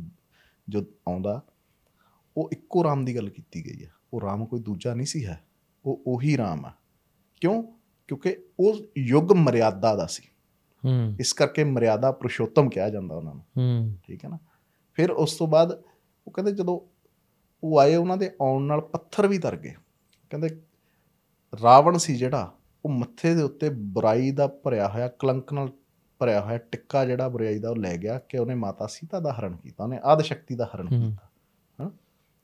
ਜੋ 0.68 0.81
ਆਉਂਦਾ। 1.09 1.42
ਉਹ 2.37 2.49
ਇੱਕੋ 2.53 2.85
ਰਾਮ 2.85 3.05
ਦੀ 3.05 3.16
ਗੱਲ 3.16 3.29
ਕੀਤੀ 3.29 3.66
ਗਈ 3.66 3.85
ਹੈ 3.85 3.90
ਉਹ 4.12 4.21
ਰਾਮ 4.21 4.47
ਕੋਈ 4.47 4.61
ਦੂਜਾ 4.61 4.95
ਨਹੀਂ 4.95 5.07
ਸੀ 5.07 5.27
ਹੈ। 5.27 5.40
ਉਹ 5.85 6.03
ਉਹੀ 6.07 6.37
ਰਾਮ 6.37 6.64
ਆ। 6.66 6.73
ਕਿਉਂ? 7.40 7.62
ਕਿਉਂਕਿ 8.09 8.37
ਉਹ 8.61 8.77
ਯੁੱਗ 8.99 9.33
ਮਰਿਆਦਾ 9.33 9.97
ਦਾ 9.97 10.07
ਸੀ। 10.07 10.23
ਹੂੰ। 10.85 11.16
ਇਸ 11.21 11.33
ਕਰਕੇ 11.33 11.64
ਮਰਿਆਦਾ 11.64 12.12
ਪੁਰਸ਼ੋਤਮ 12.12 12.68
ਕਿਹਾ 12.68 12.90
ਜਾਂਦਾ 12.90 13.14
ਉਹਨਾਂ 13.14 13.35
ਨੂੰ। 13.35 13.45
ਹੂੰ। 13.59 13.97
ਠੀਕ 14.05 14.25
ਹੈ 14.25 14.31
ਨਾ? 14.31 14.38
ਫਿਰ 14.95 15.11
ਉਸ 15.11 15.37
ਤੋਂ 15.37 15.47
ਬਾਅਦ 15.47 15.83
ਉਹ 16.27 16.33
ਕਹਿੰਦੇ 16.33 16.53
ਜਦੋਂ 16.53 16.81
ਉਹ 17.64 17.81
ਆਏ 17.81 17.97
ਉਹਨਾਂ 17.97 18.16
ਦੇ 18.16 18.31
ਆਉਣ 18.42 18.62
ਨਾਲ 18.62 18.81
ਪੱਥਰ 18.81 19.27
ਵੀ 19.27 19.38
ਤਰ 19.38 19.57
ਗਏ। 19.57 19.75
ਕਹਿੰਦੇ 20.31 20.49
ਰਾਵਣ 21.62 21.97
ਸੀ 21.97 22.16
ਜਿਹੜਾ 22.16 22.55
ਉਹ 22.85 22.90
ਮੱਥੇ 22.90 23.35
ਦੇ 23.35 23.42
ਉੱਤੇ 23.42 23.68
ਬੁਰਾਈ 23.68 24.31
ਦਾ 24.31 24.47
ਭਰਿਆ 24.47 24.88
ਹੋਇਆ 24.88 25.09
ਕਲੰਕ 25.09 25.53
ਨਾਲ 25.53 25.68
ਭਰਿਆ 26.18 26.40
ਹੋਇਆ 26.40 26.59
ਟਿੱਕਾ 26.59 27.05
ਜਿਹੜਾ 27.05 27.29
ਬੁਰਾਈ 27.29 27.59
ਦਾ 27.59 27.71
ਉਹ 27.71 27.77
ਲੈ 27.77 27.97
ਗਿਆ 27.97 28.18
ਕਿ 28.18 28.38
ਉਹਨੇ 28.38 28.55
ਮਾਤਾ 28.55 28.87
ਸੀਤਾ 28.87 29.21
ਦਾ 29.21 29.33
ਹਰਨ 29.33 29.57
ਕੀਤਾ 29.57 29.85
ਉਹਨੇ 29.85 30.01
ਆਦ 30.05 30.23
ਸ਼ਕਤੀ 30.23 30.55
ਦਾ 30.55 30.71
ਹਰਨ 30.77 30.88
ਹੂੰ। 30.92 31.03
ਕੀਤਾ। 31.03 31.29
ਹਾਂ 31.81 31.90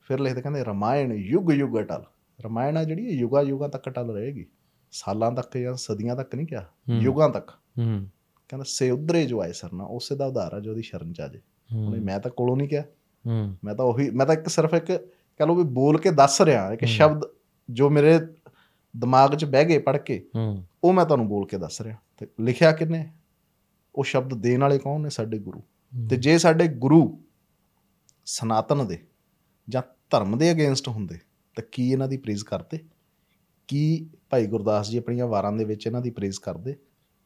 ਫਿਰ 0.00 0.18
ਲਿਖਦੇ 0.20 0.42
ਕਹਿੰਦੇ 0.42 0.64
ਰਮਾਇਣ 0.64 1.12
ਯੁਗ 1.12 1.52
ਯੁਗ 1.52 1.78
ਅਟਲ। 1.78 2.04
ਰਮਾਇਣ 2.44 2.76
ਆ 2.76 2.84
ਜਿਹੜੀ 2.84 3.08
ਯੁਗਾ 3.08 3.42
ਯੁਗਾ 3.42 3.68
ਤੱਕ 3.68 3.88
ਅਟਲ 3.88 4.10
ਰਹੇਗੀ। 4.10 4.46
ਸਾਲਾਂ 4.92 5.32
ਤੱਕ 5.32 5.58
ਜਾਂ 5.58 5.74
ਸਦੀਆਂ 5.74 6.16
ਤੱਕ 6.16 6.34
ਨਹੀਂ 6.34 6.46
ਕਿਹਾ। 6.46 6.66
ਯੁਗਾਂ 6.90 7.28
ਤੱਕ। 7.28 7.50
ਹੂੰ। 7.50 8.06
ਕਹਿੰਦਾ 8.48 8.64
ਸੇ 8.68 8.90
ਉਧਰੇ 8.90 9.26
ਜੋ 9.26 9.40
ਆਏ 9.40 9.52
ਸਰਨਾ 9.52 9.84
ਉਸੇ 9.84 10.16
ਦਾ 10.16 10.26
ਉਧਾਰ 10.26 10.54
ਆ 10.54 10.60
ਜੋ 10.60 10.70
ਉਹਦੀ 10.70 10.82
ਸ਼ਰਨ 10.82 11.12
ਚ 11.12 11.20
ਆ 11.20 11.28
ਜੇ 11.28 11.40
ਉਹਨੇ 11.76 12.00
ਮੈਂ 12.00 12.18
ਤਾਂ 12.20 12.30
ਕੋਲੋਂ 12.30 12.56
ਨਹੀਂ 12.56 12.68
ਕਿਹਾ। 12.68 12.84
ਮੈਂ 13.64 13.74
ਤਾਂ 13.74 13.84
ਉਹੀ 13.84 14.10
ਮੈਂ 14.10 14.26
ਤਾਂ 14.26 14.34
ਇੱਕ 14.34 14.48
ਸਿਰਫ 14.48 14.74
ਇੱਕ 14.74 14.92
ਕਹ 15.38 15.46
ਲਓ 15.46 15.54
ਵੀ 15.54 15.62
ਬੋਲ 15.62 15.98
ਕੇ 15.98 16.10
ਦੱਸ 16.10 16.40
ਰਿਹਾ 16.42 16.72
ਇੱਕ। 16.72 16.84
ਸ਼ਬਦ 16.84 17.22
ਜੋ 17.70 17.90
ਮੇਰੇ 17.90 18.18
ਦਿਮਾਗ 18.96 19.34
'ਚ 19.34 19.44
ਬਹਿ 19.44 19.64
ਗਏ 19.64 19.78
ਪੜ੍ਹ 19.78 19.98
ਕੇ 19.98 20.28
ਉਹ 20.84 20.92
ਮੈਂ 20.92 21.04
ਤੁਹਾਨੂੰ 21.04 21.28
ਬੋਲ 21.28 21.46
ਕੇ 21.46 21.58
ਦੱਸ 21.58 21.80
ਰਿਹਾ। 21.82 21.96
ਤੇ 22.16 22.26
ਲਿਖਿਆ 22.40 22.72
ਕਿੰਨੇ? 22.72 23.08
ਉਹ 23.94 24.04
ਸ਼ਬਦ 24.04 24.34
ਦੇਣ 24.34 24.60
ਵਾਲੇ 24.60 24.78
ਕੌਣ 24.78 25.00
ਨੇ? 25.00 25.10
ਸਾਡੇ 25.10 25.38
ਗੁਰੂ। 25.38 25.62
ਤੇ 26.10 26.16
ਜੇ 26.16 26.38
ਸਾਡੇ 26.38 26.68
ਗੁਰੂ 26.68 27.20
ਸਨਾਤਨ 28.26 28.86
ਦੇ 28.86 28.98
ਜਾਂ 29.68 29.82
ਧਰਮ 30.10 30.38
ਦੇ 30.38 30.52
ਅਗੇਂਸਟ 30.52 30.88
ਹੁੰਦੇ 30.88 31.18
ਤਾਂ 31.56 31.64
ਕੀ 31.72 31.90
ਇਹਨਾਂ 31.92 32.08
ਦੀ 32.08 32.16
ਪ੍ਰੇਜ਼ 32.16 32.44
ਕਰਦੇ? 32.44 32.78
ਕੀ 33.68 34.06
ਭਾਈ 34.30 34.46
ਗੁਰਦਾਸ 34.46 34.90
ਜੀ 34.90 34.98
ਆਪਣੀਆਂ 34.98 35.26
ਵਾਰਾਂ 35.26 35.52
ਦੇ 35.52 35.64
ਵਿੱਚ 35.64 35.86
ਇਹਨਾਂ 35.86 36.00
ਦੀ 36.00 36.10
ਪ੍ਰੇਜ਼ 36.10 36.40
ਕਰਦੇ? 36.40 36.76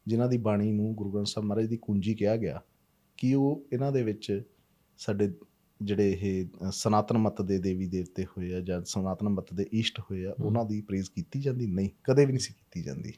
ਜਿਨ੍ਹਾਂ 0.06 0.28
ਦੀ 0.28 0.36
ਬਾਣੀ 0.36 0.72
ਨੂੰ 0.72 0.94
ਗੁਰੂ 0.94 1.10
ਗ੍ਰੰਥ 1.10 1.26
ਸਾਹਿਬ 1.26 1.46
ਮਹਾਰਾਜ 1.48 1.66
ਦੀ 1.66 1.76
ਕੁੰਜੀ 1.76 2.14
ਕਿਹਾ 2.14 2.36
ਗਿਆ 2.36 2.60
ਕੀ 3.16 3.34
ਉਹ 3.34 3.66
ਇਹਨਾਂ 3.72 3.92
ਦੇ 3.92 4.02
ਵਿੱਚ 4.02 4.42
ਸਾਡੇ 4.98 5.32
ਜਿਹੜੇ 5.82 6.18
ਇਹ 6.22 6.46
ਸਨਾਤਨ 6.70 7.18
ਮਤ 7.18 7.42
ਦੇ 7.42 7.58
ਦੇਵੀ 7.58 7.86
ਦੇਵਤੇ 7.88 8.24
ਹੋਏ 8.24 8.54
ਆ 8.54 8.60
ਜਾਂ 8.60 8.80
ਸਨਾਤਨ 8.84 9.28
ਮਤ 9.28 9.54
ਦੇ 9.54 9.66
ਈਸ਼ਟ 9.74 10.00
ਹੋਏ 10.00 10.24
ਆ 10.24 10.34
ਉਹਨਾਂ 10.42 10.64
ਦੀ 10.64 10.80
ਪ੍ਰੇਜ਼ 10.80 11.10
ਕੀਤੀ 11.10 11.40
ਜਾਂਦੀ? 11.40 11.66
ਨਹੀਂ 11.66 11.90
ਕਦੇ 12.04 12.24
ਵੀ 12.26 12.32
ਨਹੀਂ 12.32 12.40
ਸੀ 12.40 12.54
ਕੀਤੀ 12.54 12.82
ਜਾਂਦੀ। 12.82 13.12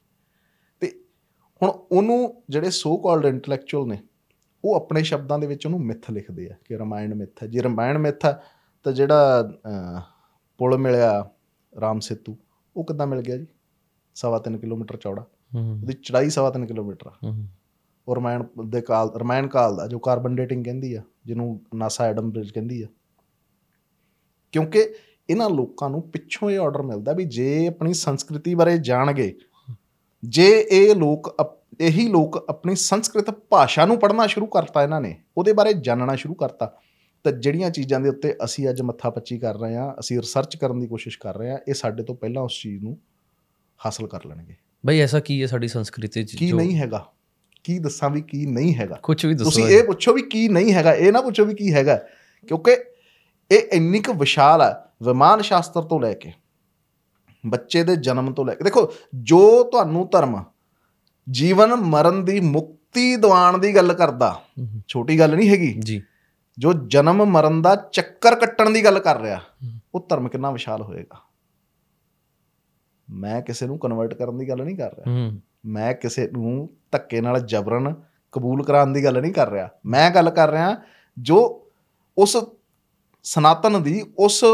ਤੇ 0.81 0.93
ਹੁਣ 1.63 1.71
ਉਹਨੂੰ 1.71 2.43
ਜਿਹੜੇ 2.51 2.71
ਸੋ 2.71 2.97
ਕਾਲਡ 2.97 3.25
ਇੰਟੈਲੈਕਚੁਅਲ 3.25 3.89
ਨੇ 3.89 3.99
ਉਹ 4.65 4.75
ਆਪਣੇ 4.75 5.03
ਸ਼ਬਦਾਂ 5.03 5.39
ਦੇ 5.39 5.47
ਵਿੱਚ 5.47 5.67
ਉਹਨੂੰ 5.67 5.81
ਮਿੱਥ 5.81 6.11
ਲਿਖਦੇ 6.11 6.49
ਆ 6.51 6.55
ਕਿ 6.65 6.77
ਰਮਾਇਣ 6.77 7.15
ਮਿੱਥ 7.15 7.43
ਹੈ। 7.43 7.49
ਜੇ 7.49 7.63
ਰਮਾਇਣ 7.63 7.99
ਮਿੱਥ 7.99 8.25
ਹੈ 8.25 8.43
ਤਾਂ 8.85 8.93
ਜਿਹੜਾ 8.93 9.51
ਪੁਲ 10.59 10.77
ਮਿਲਿਆ 10.79 11.31
ਰਾਮ 11.81 12.01
ਸੇਤੂ 12.01 12.37
ਉਹ 12.77 12.85
ਕਿੱਦਾਂ 12.85 13.07
ਮਿਲ 13.07 13.21
ਗਿਆ 13.21 13.37
ਜੀ? 13.37 13.47
ਸਵਾ 14.15 14.39
ਤਿੰਨ 14.39 14.59
ਕਿਲੋਮੀਟਰ 14.59 14.97
ਚੌੜਾ। 14.97 15.27
ਉਹਦੀ 15.55 15.93
ਚੜਾਈ 15.93 16.31
ਸਵਾ 16.31 16.51
ਤਿੰਨ 16.51 16.67
ਕਿਲੋਮੀਟਰ 16.67 17.07
ਆ। 17.07 17.35
ਉਹ 18.09 18.17
ਰਮਾਇਣ 18.17 18.45
ਦੇ 18.67 18.81
ਕਾਲ 18.81 19.11
ਰਮਾਇਣ 19.17 19.47
ਕਾਲ 19.47 19.77
ਦਾ 19.77 19.87
ਜੋ 19.87 19.99
ਕਾਰਬਨ 19.99 20.37
ਡੇਟਿੰਗ 20.37 20.65
ਕਹਿੰਦੀ 20.65 20.95
ਆ 20.95 21.03
ਜਿਹਨੂੰ 21.27 21.61
ਨਾਸਾ 21.75 22.05
ਐਡਮ 22.05 22.31
ਬ੍ਰਿਜ 22.31 22.51
ਕਹਿੰਦੀ 22.51 22.83
ਆ। 22.83 22.87
ਕਿਉਂਕਿ 24.53 24.95
ਇਹਨਾਂ 25.31 25.51
ਲੋਕਾਂ 25.51 25.91
ਨੂੰ 25.91 26.03
ਪਿੱਛੋਂ 26.03 26.51
ਇਹ 26.51 26.59
ਆਰਡਰ 26.59 26.83
ਮਿਲਦਾ 26.83 27.13
ਵੀ 27.13 27.25
ਜੇ 27.25 27.67
ਆਪਣੀ 27.67 27.95
ਸੰਸਕ੍ਰਿਤੀ 27.95 28.55
ਬਾਰੇ 28.55 28.79
ਜਾਣਗੇ 28.79 29.39
ਜੇ 30.25 30.67
ਇਹ 30.71 30.95
ਲੋਕ 30.95 31.37
ਇਹੀ 31.81 32.09
ਲੋਕ 32.09 32.47
ਆਪਣੀ 32.49 32.75
ਸੰਸਕ੍ਰਿਤ 32.75 33.31
ਭਾਸ਼ਾ 33.31 33.87
ਨੂੰ 33.87 34.01
ਪੜ੍ਹਨਾ 34.01 34.27
ਸ਼ੁਰੂ 34.27 34.47
ਕਰਤਾ 34.47 34.83
ਇਹਨਾਂ 34.83 35.01
ਨੇ 35.01 35.23
ਉਹਦੇ 35.37 35.53
ਬਾਰੇ 35.53 35.73
ਜਾਣਨਾ 35.73 36.15
ਸ਼ੁਰੂ 36.15 36.35
ਕਰਤਾ 36.35 36.79
ਤਾਂ 37.25 37.33
ਜਿਹੜੀਆਂ 37.33 37.71
ਚੀਜ਼ਾਂ 37.71 38.01
ਦੇ 38.01 38.09
ਉੱਤੇ 38.09 38.35
ਅਸੀਂ 38.45 38.69
ਅੱਜ 38.69 38.83
ਮੱਥਾ 38.83 39.11
ਪੱਚੀ 39.11 39.39
ਕਰ 39.39 39.59
ਰਹੇ 39.59 39.77
ਹਾਂ 39.77 39.95
ਅਸੀਂ 40.01 40.17
ਰਿਸਰਚ 40.17 40.57
ਕਰਨ 40.57 40.81
ਦੀ 40.81 40.87
ਕੋਸ਼ਿਸ਼ 40.87 41.19
ਕਰ 41.19 41.37
ਰਹੇ 41.39 41.51
ਹਾਂ 41.51 41.59
ਇਹ 41.69 41.75
ਸਾਡੇ 41.75 42.03
ਤੋਂ 42.03 42.15
ਪਹਿਲਾਂ 42.15 42.43
ਉਸ 42.43 42.61
ਚੀਜ਼ 42.63 42.85
ਨੂੰ 42.85 42.99
ਹਾਸਲ 43.87 44.07
ਕਰ 44.07 44.25
ਲੈਣਗੇ। 44.25 44.57
ਬਈ 44.85 45.01
ਐਸਾ 45.01 45.21
ਕੀ 45.21 45.41
ਹੈ 45.43 45.47
ਸਾਡੀ 45.47 45.69
ਸੰਸਕ੍ਰਿਤੀ 45.69 46.25
ਚ 46.25 46.37
ਕੀ 46.37 46.53
ਨਹੀਂ 46.53 46.77
ਹੈਗਾ? 46.79 47.07
ਕੀ 47.65 47.79
ਦੱਸਾਂ 47.79 48.11
ਵੀ 48.11 48.21
ਕੀ 48.21 48.47
ਨਹੀਂ 48.47 48.75
ਹੈਗਾ? 48.75 48.99
ਕੁਝ 49.03 49.27
ਵੀ 49.27 49.35
ਦੱਸੋ 49.35 49.45
ਤੁਸੀਂ 49.51 49.65
ਇਹ 49.65 49.83
ਪੁੱਛੋ 49.85 50.13
ਵੀ 50.13 50.23
ਕੀ 50.23 50.49
ਨਹੀਂ 50.49 50.73
ਹੈਗਾ 50.75 50.95
ਇਹ 50.95 51.13
ਨਾ 51.13 51.21
ਪੁੱਛੋ 51.21 51.45
ਵੀ 51.45 51.55
ਕੀ 51.55 51.73
ਹੈਗਾ। 51.75 51.95
ਕਿਉਂਕਿ 52.49 52.77
ਇਹ 53.51 53.59
ਇੰਨੀ 53.73 54.01
ਕੁ 54.01 54.13
ਵਿਸ਼ਾਲ 54.13 54.63
ਹੈ 54.63 54.73
ਵਿਮਾਨ 55.03 55.43
ਸ਼ਾਸਤਰ 55.43 55.83
ਤੋਂ 55.83 56.01
ਲੈ 56.01 56.13
ਕੇ 56.15 56.33
ਬੱਚੇ 57.47 57.83
ਦੇ 57.85 57.97
ਜਨਮ 57.97 58.33
ਤੋਂ 58.35 58.45
ਲੈ 58.47 58.55
ਕੇ। 58.55 58.65
ਦੇਖੋ 58.65 58.93
ਜੋ 59.15 59.65
ਤੁਹਾਨੂੰ 59.65 60.09
ਧਰਮ 60.13 60.45
ਜੀਵਨ 61.31 61.75
ਮਰਨ 61.75 62.25
ਦੀ 62.25 62.41
ਮੁਕਤੀ 62.41 63.17
ਦਿਵਾਉਣ 63.17 63.59
ਦੀ 63.59 63.75
ਗੱਲ 63.77 63.93
ਕਰਦਾ 63.93 64.43
ਛੋਟੀ 64.89 65.19
ਗੱਲ 65.19 65.37
ਨਹੀਂ 65.37 65.49
ਹੈਗੀ। 65.51 65.73
ਜੀ। 65.81 66.03
ਜੋ 66.59 66.73
ਜਨਮ 66.73 67.25
ਮਰਨ 67.25 67.63
ਦਾ 67.63 67.75
ਚੱਕਰ 67.93 68.35
ਕੱਟਣ 68.35 68.71
ਦੀ 68.71 68.85
ਗੱਲ 68.85 68.99
ਕਰ 68.99 69.21
ਰਿਹਾ। 69.21 69.41
ਉਹ 69.95 70.07
ਧਰਮ 70.09 70.29
ਕਿੰਨਾ 70.29 70.51
ਵਿਸ਼ਾਲ 70.51 70.83
ਹੋਏਗਾ? 70.83 71.21
ਮੈਂ 73.15 73.43
ਕਿਸੇ 73.43 73.67
ਨੂੰ 73.67 73.79
ਕਨਵਰਟ 73.79 74.15
ਕਰਨ 74.15 74.39
ਦੀ 74.39 74.49
ਗੱਲ 74.49 74.65
ਨਹੀਂ 74.65 74.77
ਕਰ 74.77 74.95
ਰਿਹਾ। 74.95 75.15
ਮੈਂ 75.67 75.95
ਕਿਸੇ 75.95 76.29
ਨੂੰ 76.33 76.71
ਧੱਕੇ 76.93 77.21
ਨਾਲ 77.21 77.41
ਜਬਰਨ 77.41 77.95
ਕਬੂਲ 78.33 78.65
ਕਰਾਉਣ 78.65 78.93
ਦੀ 78.93 79.05
ਗੱਲ 79.05 79.21
ਨਹੀਂ 79.21 79.33
ਕਰ 79.33 79.51
ਰਿਹਾ। 79.51 79.69
ਮੈਂ 79.87 80.11
ਗੱਲ 80.11 80.31
ਕਰ 80.31 80.51
ਰਿਹਾ 80.51 80.77
ਜੋ 81.19 81.67
ਉਸ 82.19 82.37
ਸਨਾਤਨ 83.23 83.83
ਦੀ 83.83 84.13
ਉਸ 84.19 84.45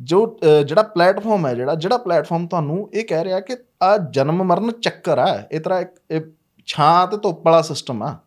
ਜੋ 0.00 0.38
ਜਿਹੜਾ 0.66 0.82
ਪਲੇਟਫਾਰਮ 0.82 1.46
ਹੈ 1.46 1.54
ਜਿਹੜਾ 1.54 1.74
ਜਿਹੜਾ 1.74 1.96
ਪਲੇਟਫਾਰਮ 1.96 2.46
ਤੁਹਾਨੂੰ 2.46 2.90
ਇਹ 2.94 3.04
ਕਹਿ 3.04 3.24
ਰਿਹਾ 3.24 3.40
ਕਿ 3.40 3.56
ਆ 3.82 3.96
ਜਨਮ 4.10 4.44
ਮਰਨ 4.44 4.70
ਚੱਕਰ 4.70 5.18
ਹੈ 5.18 5.48
ਇਹ 5.52 5.60
ਤਰ੍ਹਾਂ 5.60 5.80
ਇੱਕ- 5.80 6.30
ਛਾਂ 6.66 7.06
ਤੇ 7.06 7.16
ਧੁੱਪ 7.16 7.46
ਵਾਲਾ 7.46 7.62
ਸਿਸਟਮ 7.62 8.02
ਆ। 8.02 8.18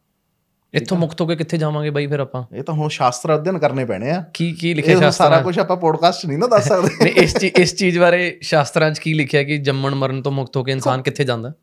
ਇੱਥੋਂ 0.76 0.98
ਮੁਕਤ 0.98 1.22
ਹੋ 1.22 1.26
ਕੇ 1.28 1.36
ਕਿੱਥੇ 1.36 1.58
ਜਾਵਾਂਗੇ 1.58 1.90
ਬਾਈ 1.90 2.08
ਫਿਰ 2.08 2.20
ਆਪਾਂ? 2.20 2.44
ਇਹ 2.56 2.64
ਤਾਂ 2.64 2.74
ਹੁਣ 2.74 2.90
ਸ਼ਾਸਤਰ 2.90 3.36
ਅਧਿਐਨ 3.36 3.60
ਕਰਨੇ 3.60 3.86
ਪੈਣੇ 3.86 4.12
ਆ। 4.12 4.24
ਕੀ 4.34 4.52
ਕੀ 4.54 4.74
ਲਿਖਿਆ 4.74 5.00
ਸ਼ਾਸਤਰਾਂ 5.00 5.30
ਸਾਰਾ 5.30 5.42
ਕੁਝ 5.42 5.60
ਆਪਾਂ 5.60 5.78
ਪੋਡਕਾਸਟ 5.78 6.26
ਨਹੀਂ 6.26 6.38
ਨਾ 6.38 6.48
ਦੱਸ 6.48 6.68
ਸਕਦੇ। 6.68 7.04
ਨਹੀਂ 7.04 7.14
ਇਸ 7.14 7.38
ਚੀਜ਼ 7.38 7.54
ਇਸ 7.56 7.76
ਚੀਜ਼ 7.76 8.00
ਬਾਰੇ 8.00 8.38
ਸ਼ਾਸਤਰਾਂ 8.42 8.92
'ਚ 8.92 9.00
ਕੀ 9.00 9.14
ਲਿਖਿਆ 9.14 9.44
ਕਿ 9.44 9.58
ਜੰਮਣ 9.58 9.96
ਮਰਨ 9.96 10.22
ਤੋਂ 10.22 10.32
ਮੁਕਤ 10.32 10.58
ਹੋ 10.58 10.64
ਕੇ 10.64 10.72
ਇਨਸਾਨ 10.72 11.02
ਕਿੱਥੇ 11.02 11.24
ਜਾਂਦਾ? 11.24 11.54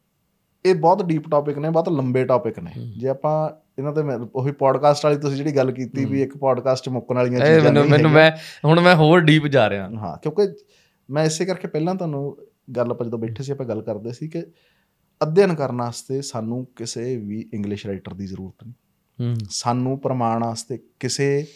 ਇਹ 0.67 0.75
ਬਹੁਤ 0.75 1.05
ਡੀਪ 1.05 1.31
ਟਾਪਿਕ 1.31 1.59
ਨੇ 1.59 1.71
ਬਹੁਤ 1.71 1.89
ਲੰਬੇ 1.89 2.25
ਟਾਪਿਕ 2.25 2.59
ਨੇ। 2.59 2.73
ਜੇ 2.99 3.09
ਆਪਾਂ 3.09 3.51
ਇਹਨਾਂ 3.79 3.93
ਤੇ 3.93 4.03
ਉਹੀ 4.35 4.53
ਪੋਡਕਾਸਟ 4.53 5.05
ਵਾਲੀ 5.05 5.19
ਤੁਸੀਂ 5.19 5.37
ਜਿਹੜੀ 5.37 5.57
ਗੱਲ 5.57 5.71
ਕੀਤੀ 5.73 6.05
ਵੀ 6.05 6.23
ਇੱਕ 6.23 6.37
ਪੋਡਕਾਸਟ 6.37 6.89
ਮੁੱਕਣ 6.89 7.15
ਵਾਲੀਆਂ 7.15 7.41
ਚੀਜ਼ਾਂ 7.41 7.73
ਨਹੀਂ 7.73 7.85
ਮੈਨੂੰ 7.85 8.11
ਮੈਂ 8.11 8.31
ਹੁਣ 8.65 8.81
ਮੈਂ 8.81 8.95
ਹੋਰ 8.97 9.21
ਡੀਪ 9.21 9.47
ਜਾ 9.47 9.71
ਰਿਹਾ। 9.71 9.89
ਹਾਂ 9.89 10.17
ਕਿਉਂਕਿ 10.19 10.43
ਮੈਂ 11.11 11.25
ਇਸੇ 11.25 11.45
ਕਰਕੇ 11.45 11.69
ਪਹਿਲਾਂ 11.69 11.95
ਤੁਹਾਨੂੰ 11.95 12.37
ਗੱਲ 12.77 12.91
ਆਪਾਂ 12.91 13.07
ਜਦੋਂ 13.07 13.19
ਬੈਠੇ 13.19 13.43
ਸੀ 13.43 13.53
ਆਪਾਂ 13.53 13.67
ਗੱਲ 13.67 13.83
ਕਰਦੇ 13.83 14.13
ਸੀ 14.13 14.29
ਕਿ 14.29 14.43
ਅਧਿਐਨ 15.23 15.55
ਕਰਨ 15.55 15.77
ਵਾਸਤੇ 15.77 16.23
ਸਾਨੂੰ 16.23 16.67
ਕਿਸੇ 16.77 17.17
ਵੀ 17.17 17.51
ਇੰਗਲਿਸ਼ 17.55 17.87
ਰਾਈਟਰ 17.87 18.15
ਦੀ 18.15 18.27
ਜ਼ਰੂਰਤ 18.27 18.65
ਨਹੀਂ। 18.65 18.75
ਸਾਨੂੰ 19.51 19.99
ਪ੍ਰਮਾਣ 19.99 20.45
ਵਾਸਤੇ 20.45 20.79
ਕਿਸੇ 21.01 21.47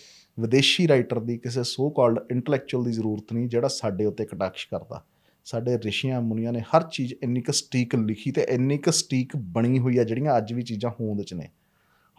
ਵਿਦੇਸ਼ੀ 0.41 0.89
ਰਾਈਟਰ 0.89 1.19
ਦੀ, 1.19 1.39
ਕਿਸੇ 1.39 1.63
ਸੋ 1.63 1.91
ਕਾਲਡ 1.91 2.21
ਇੰਟੈਲੈਕਚੁਅਲ 2.31 2.85
ਦੀ 2.85 2.93
ਜ਼ਰੂਰਤ 2.93 3.33
ਨਹੀਂ 3.33 3.49
ਜਿਹੜਾ 3.49 3.69
ਸਾਡੇ 3.69 4.05
ਉੱਤੇ 4.05 4.25
ਕਟਾਕਸ਼ 4.25 4.69
ਕਰਦਾ। 4.71 5.05
ਸਾਡੇ 5.45 5.79
ਰਿਸ਼ੀਆਂ, 5.79 6.21
ਮੁਨੀਆਂ 6.21 6.53
ਨੇ 6.53 6.61
ਹਰ 6.61 6.83
ਚੀਜ਼ 6.83 7.15
ਇੰਨੀ 7.23 7.41
ਕੁ 7.41 7.53
ਸਟੀਕ 7.53 7.95
ਲਿਖੀ 7.95 8.31
ਤੇ 8.31 8.47
ਇੰਨੀ 8.49 8.79
ਕੁ 8.79 8.91
ਸਟੀਕ 8.91 9.37
ਬਣੀ 9.37 9.79
ਹੋਈ 9.79 9.99
ਆ 9.99 10.05
ਜਿਹੜੀਆਂ 10.05 10.39
ਅੱਜ 10.39 10.53
ਵੀ 10.53 10.63
ਚੀਜ਼ਾਂ 10.63 10.91
ਹੋਂਦ 10.91 11.23
'ਚ 11.23 11.35
ਨੇ। 11.35 11.49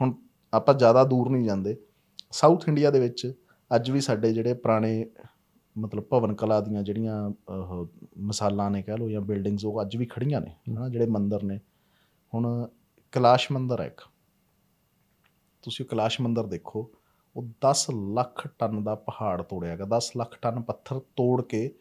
ਹੁਣ 0.01 0.13
ਆਪਾਂ 0.53 0.75
ਜ਼ਿਆਦਾ 0.75 1.03
ਦੂਰ 1.03 1.29
ਨਹੀਂ 1.29 1.43
ਜਾਂਦੇ। 1.43 1.77
ਸਾਊਥ 2.31 2.67
ਇੰਡੀਆ 2.67 2.91
ਦੇ 2.91 2.99
ਵਿੱਚ 2.99 3.33
ਅੱਜ 3.75 3.91
ਵੀ 3.91 4.01
ਸਾਡੇ 4.01 4.33
ਜਿਹੜੇ 4.33 4.53
ਪੁਰਾਣੇ 4.53 5.05
ਮਤਲਬ 5.77 6.03
ਭਵਨ 6.03 6.35
ਕਲਾ 6.35 6.61
ਦੀਆਂ 6.61 6.83
ਜਿਹੜੀਆਂ 6.83 7.31
ਉਹ 7.51 7.87
ਮਿਸਾਲਾਂ 8.17 8.71
ਨੇ 8.71 8.81
ਕਹਿ 8.81 8.97
ਲਓ 8.97 9.09
ਜਾਂ 9.09 9.21
ਬਿਲਡਿੰਗਸ 9.21 9.65
ਉਹ 9.65 9.81
ਅੱਜ 9.81 9.97
ਵੀ 9.97 10.05
ਖੜੀਆਂ 10.05 10.41
ਨੇ, 10.41 10.55
ਹਨਾ, 10.69 10.89
ਜਿਹੜੇ 10.89 11.05
ਮੰਦਿਰ 11.05 11.43
ਨੇ। 11.43 11.59
ਹੁਣ 12.33 12.67
ਕੈਲਾਸ਼ 13.11 13.51
ਮੰਦਿਰ 13.51 13.81
ਹੈ 13.81 13.87
ਇੱਕ। 13.87 14.01
ਤੁਸੀਂ 15.67 15.85
ਕੈਲਾਸ਼ 15.85 16.21
ਮੰਦਿਰ 16.21 16.45
ਦੇਖੋ 16.45 16.91
ਉਹ 17.35 17.43
10 17.43 17.93
ਲੱਖ 18.13 18.47
ਟਨ 18.47 18.83
ਦਾ 18.83 18.95
ਪਹਾੜ 18.95 19.41
ਤੋੜਿਆ 19.41 19.75
ਗਿਆ। 19.75 19.85
10 19.85 20.11
ਲੱਖ 20.17 20.37
ਟਨ 20.41 20.61
ਪੱਥਰ 20.61 20.99
ਤੋੜ 20.99 21.41
ਕੇ 21.41 21.75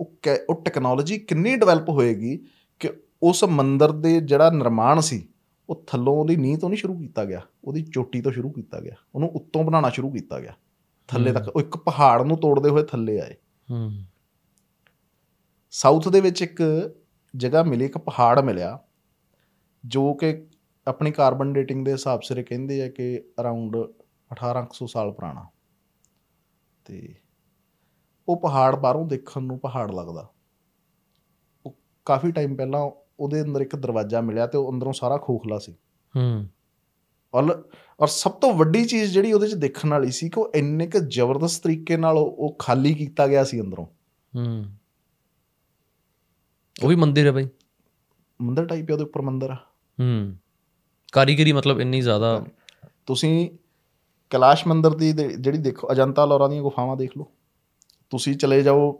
ਉਹ 0.00 0.12
ਉਹ 0.50 0.62
ਟੈਕਨੋਲੋਜੀ 0.62 1.18
ਕਿੰਨੀ 1.18 1.56
ਡਿਵੈਲਪ 1.56 1.88
ਹੋਏਗੀ 1.88 2.44
ਕਿ 2.78 2.90
ਉਸ 3.22 3.44
ਮੰਦਿਰ 3.44 3.92
ਦੇ 3.92 4.20
ਜਿਹੜਾ 4.20 4.50
ਨਿਰਮਾਣ 4.50 5.00
ਸੀ 5.00 5.28
ਉਹ 5.68 5.84
ਥੱਲੋਂ 5.86 6.16
ਉਹਦੀ 6.16 6.36
ਨੀਂਹ 6.36 6.58
ਤੋਂ 6.58 6.68
ਨਹੀਂ 6.68 6.78
ਸ਼ੁਰੂ 6.78 6.98
ਕੀਤਾ 6.98 7.24
ਗਿਆ 7.24 7.40
ਉਹਦੀ 7.64 7.82
ਚੋਟੀ 7.82 8.20
ਤੋਂ 8.20 8.32
ਸ਼ੁਰੂ 8.32 8.50
ਕੀਤਾ 8.50 8.80
ਗਿਆ 8.80 8.94
ਉਹਨੂੰ 9.14 9.28
ਉੱਤੋਂ 9.28 9.64
ਬਣਾਉਣਾ 9.64 9.90
ਸ਼ੁਰੂ 9.90 10.10
ਕੀਤਾ 10.10 10.40
ਗਿਆ। 10.40 10.54
ਥੱਲੇ 11.08 11.32
ਤੱਕ 11.32 11.56
ਉਹ 11.56 11.60
ਇੱਕ 11.60 11.76
ਪਹਾੜ 11.76 12.22
ਨੂੰ 12.22 12.36
ਤੋੜਦੇ 12.36 12.68
ਹੋਏ 12.68 12.82
ਥੱਲੇ 12.82 13.20
ਆਏ। 13.20 13.34
ਹੂੰ। 13.70 13.92
ਸਾਊਥ 15.70 16.08
ਦੇ 16.08 16.20
ਵਿੱਚ 16.20 16.42
ਇੱਕ 16.42 16.62
ਜਗ੍ਹਾ 17.36 17.62
ਮਿਲੀ 17.62 17.84
ਇੱਕ 17.84 17.98
ਪਹਾੜ 17.98 18.40
ਮਿਲਿਆ 18.40 18.78
ਜੋ 19.86 20.14
ਕਿ 20.14 20.46
ਆਪਣੀ 20.86 21.10
ਕਾਰਬਨ 21.10 21.52
ਡੇਟਿੰਗ 21.52 21.86
ਦੇ 21.86 21.92
ਹਿਸਾਬ 21.92 22.22
ਸਿਰੇ 22.22 22.42
ਕਹਿੰਦੇ 22.42 22.82
ਆ 22.82 22.88
ਕਿ 22.88 23.24
ਅਰਾਊਂਡ 23.40 23.76
1800 24.32 24.86
ਸਾਲ 24.86 25.12
ਪੁਰਾਣਾ। 25.12 25.46
ਤੇ 26.84 27.14
ਉਹ 28.28 28.40
ਪਹਾੜ 28.40 28.76
ਬਾਹਰੋਂ 28.76 29.06
ਦੇਖਣ 29.06 29.42
ਨੂੰ 29.42 29.58
ਪਹਾੜ 29.58 29.94
ਲੱਗਦਾ। 29.94 30.28
ਉਹ 31.66 31.76
ਕਾਫੀ 32.04 32.32
ਟਾਈਮ 32.32 32.56
ਪਹਿਲਾਂ 32.56 32.90
ਉਹਦੇ 33.20 33.42
ਅੰਦਰ 33.42 33.60
ਇੱਕ 33.60 33.76
ਦਰਵਾਜ਼ਾ 33.76 34.20
ਮਿਲਿਆ 34.20 34.46
ਤੇ 34.46 34.58
ਉਹ 34.58 34.72
ਅੰਦਰੋਂ 34.72 34.92
ਸਾਰਾ 34.92 35.16
ਖੋਖਲਾ 35.16 35.58
ਸੀ। 35.58 35.72
ਹੂੰ। 36.16 36.48
ਔਰ 37.34 37.64
ਔਰ 38.00 38.06
ਸਭ 38.06 38.30
ਤੋਂ 38.30 38.52
ਵੱਡੀ 38.52 38.84
ਚੀਜ਼ 38.84 39.12
ਜਿਹੜੀ 39.12 39.32
ਉਹਦੇ 39.32 39.48
ਚ 39.48 39.54
ਦੇਖਣ 39.54 39.90
ਵਾਲੀ 39.90 40.10
ਸੀ 40.10 40.28
ਕਿ 40.28 40.40
ਉਹ 40.40 40.52
ਇੰਨੇ 40.54 40.86
ਕੁ 40.86 40.98
ਜ਼ਬਰਦਸਤ 40.98 41.62
ਤਰੀਕੇ 41.62 41.96
ਨਾਲ 41.96 42.18
ਉਹ 42.18 42.56
ਖਾਲੀ 42.58 42.94
ਕੀਤਾ 42.94 43.26
ਗਿਆ 43.26 43.44
ਸੀ 43.44 43.60
ਅੰਦਰੋਂ। 43.60 43.86
ਹੂੰ। 44.36 44.64
ਉਹ 46.84 46.88
ਵੀ 46.88 46.96
ਮੰਦਿਰ 46.96 47.26
ਹੈ 47.26 47.32
ਬਾਈ। 47.32 47.48
ਮੰਦਰ 48.42 48.66
ਟਾਈਪ 48.66 48.90
ਹੈ 48.90 48.94
ਉਹਦੇ 48.94 49.04
ਉੱਪਰ 49.04 49.22
ਮੰਦਰ। 49.22 49.50
ਆ 49.50 49.56
ਹੂੰ। 50.00 50.36
ਕਾਰੀਗਰੀ 51.16 51.52
ਮਤਲਬ 51.52 51.80
ਇੰਨੀ 51.80 52.00
ਜ਼ਿਆਦਾ 52.00 52.30
ਤੁਸੀਂ 53.06 53.48
ਕੈਲਾਸ਼ 54.30 54.66
ਮੰਦਿਰ 54.66 54.94
ਦੀ 54.94 55.12
ਜਿਹੜੀ 55.12 55.58
ਦੇਖੋ 55.58 55.88
ਅਜੰਤਾ 55.92 56.24
ਲੋਰਾ 56.24 56.48
ਦੀਆਂ 56.48 56.62
ਗੁਫਾਵਾਂ 56.62 56.96
ਦੇਖ 56.96 57.16
ਲਓ। 57.18 57.26
ਤੁਸੀਂ 58.12 58.36
ਚਲੇ 58.36 58.62
ਜਾਓ 58.62 58.90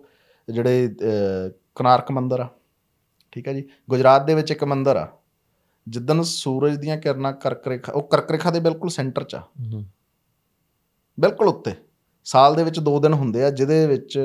ਜਿਹੜੇ 0.49 0.89
ਕੋਨਾਰਕ 1.77 2.11
ਮੰਦਿਰ 2.13 2.41
ਆ 2.41 2.49
ਠੀਕ 3.33 3.49
ਹੈ 3.49 3.53
ਜੀ। 3.53 3.65
ਗੁਜਰਾਤ 3.91 4.25
ਦੇ 4.27 4.35
ਵਿੱਚ 4.35 4.51
ਇੱਕ 4.51 4.65
ਮੰਦਿਰ 4.65 4.97
ਆ 4.97 5.07
ਜਿੱਦਨ 5.87 6.23
ਸੂਰਜ 6.23 6.77
ਦੀਆਂ 6.77 6.97
ਕਿਰਨਾਂ 6.97 7.33
ਕਰਕ 7.33 7.69
ਰੇਖਾ 7.69 7.93
ਉਹ 7.93 8.03
ਕਰਕ 8.03 8.31
ਰੇਖਾ 8.31 8.51
ਦੇ 8.51 8.61
ਬਿਲਕੁਲ 8.61 8.91
ਸੈਂਟਰ 8.91 9.25
'ਚ 9.25 9.35
ਆ। 9.35 9.43
ਬਿਲਕੁਲ 11.19 11.49
ਉੱਤੇ। 11.49 11.73
ਸਾਲ 12.27 12.55
ਦੇ 12.55 12.65
ਵਿੱਚ 12.65 12.81
ਦੋ 12.81 12.99
ਦਿਨ 13.01 13.13
ਹੁੰਦੇ 13.13 13.45
ਆ 13.45 13.51
ਜਿਹਦੇ 13.51 13.87
ਵਿੱਚ 13.87 14.19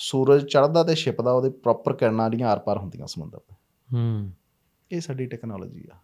ਸੂਰਜ 0.00 0.44
ਚੜ੍ਹਦਾ 0.46 0.82
ਤੇ 0.84 0.94
ਛਿਪਦਾ 0.94 1.32
ਉਹਦੇ 1.32 1.50
ਪ੍ਰੋਪਰ 1.62 1.92
ਕਿਰਨਾਂ 1.92 2.28
ਜਿਹੜੀਆਂ 2.30 2.48
ਆਰ-ਪਾਰ 2.48 2.78
ਹੁੰਦੀਆਂ 2.78 3.06
ਸਮੁੰਦਰ 3.06 3.38
ਦੇ 3.38 3.54
ਹੂੰ। 3.88 4.30
ਇਹ 4.90 5.00
ਸਾਡੀ 5.00 5.26
ਟੈਕਨੋਲੋਜੀ 5.26 5.86
ਆ। 5.92 5.96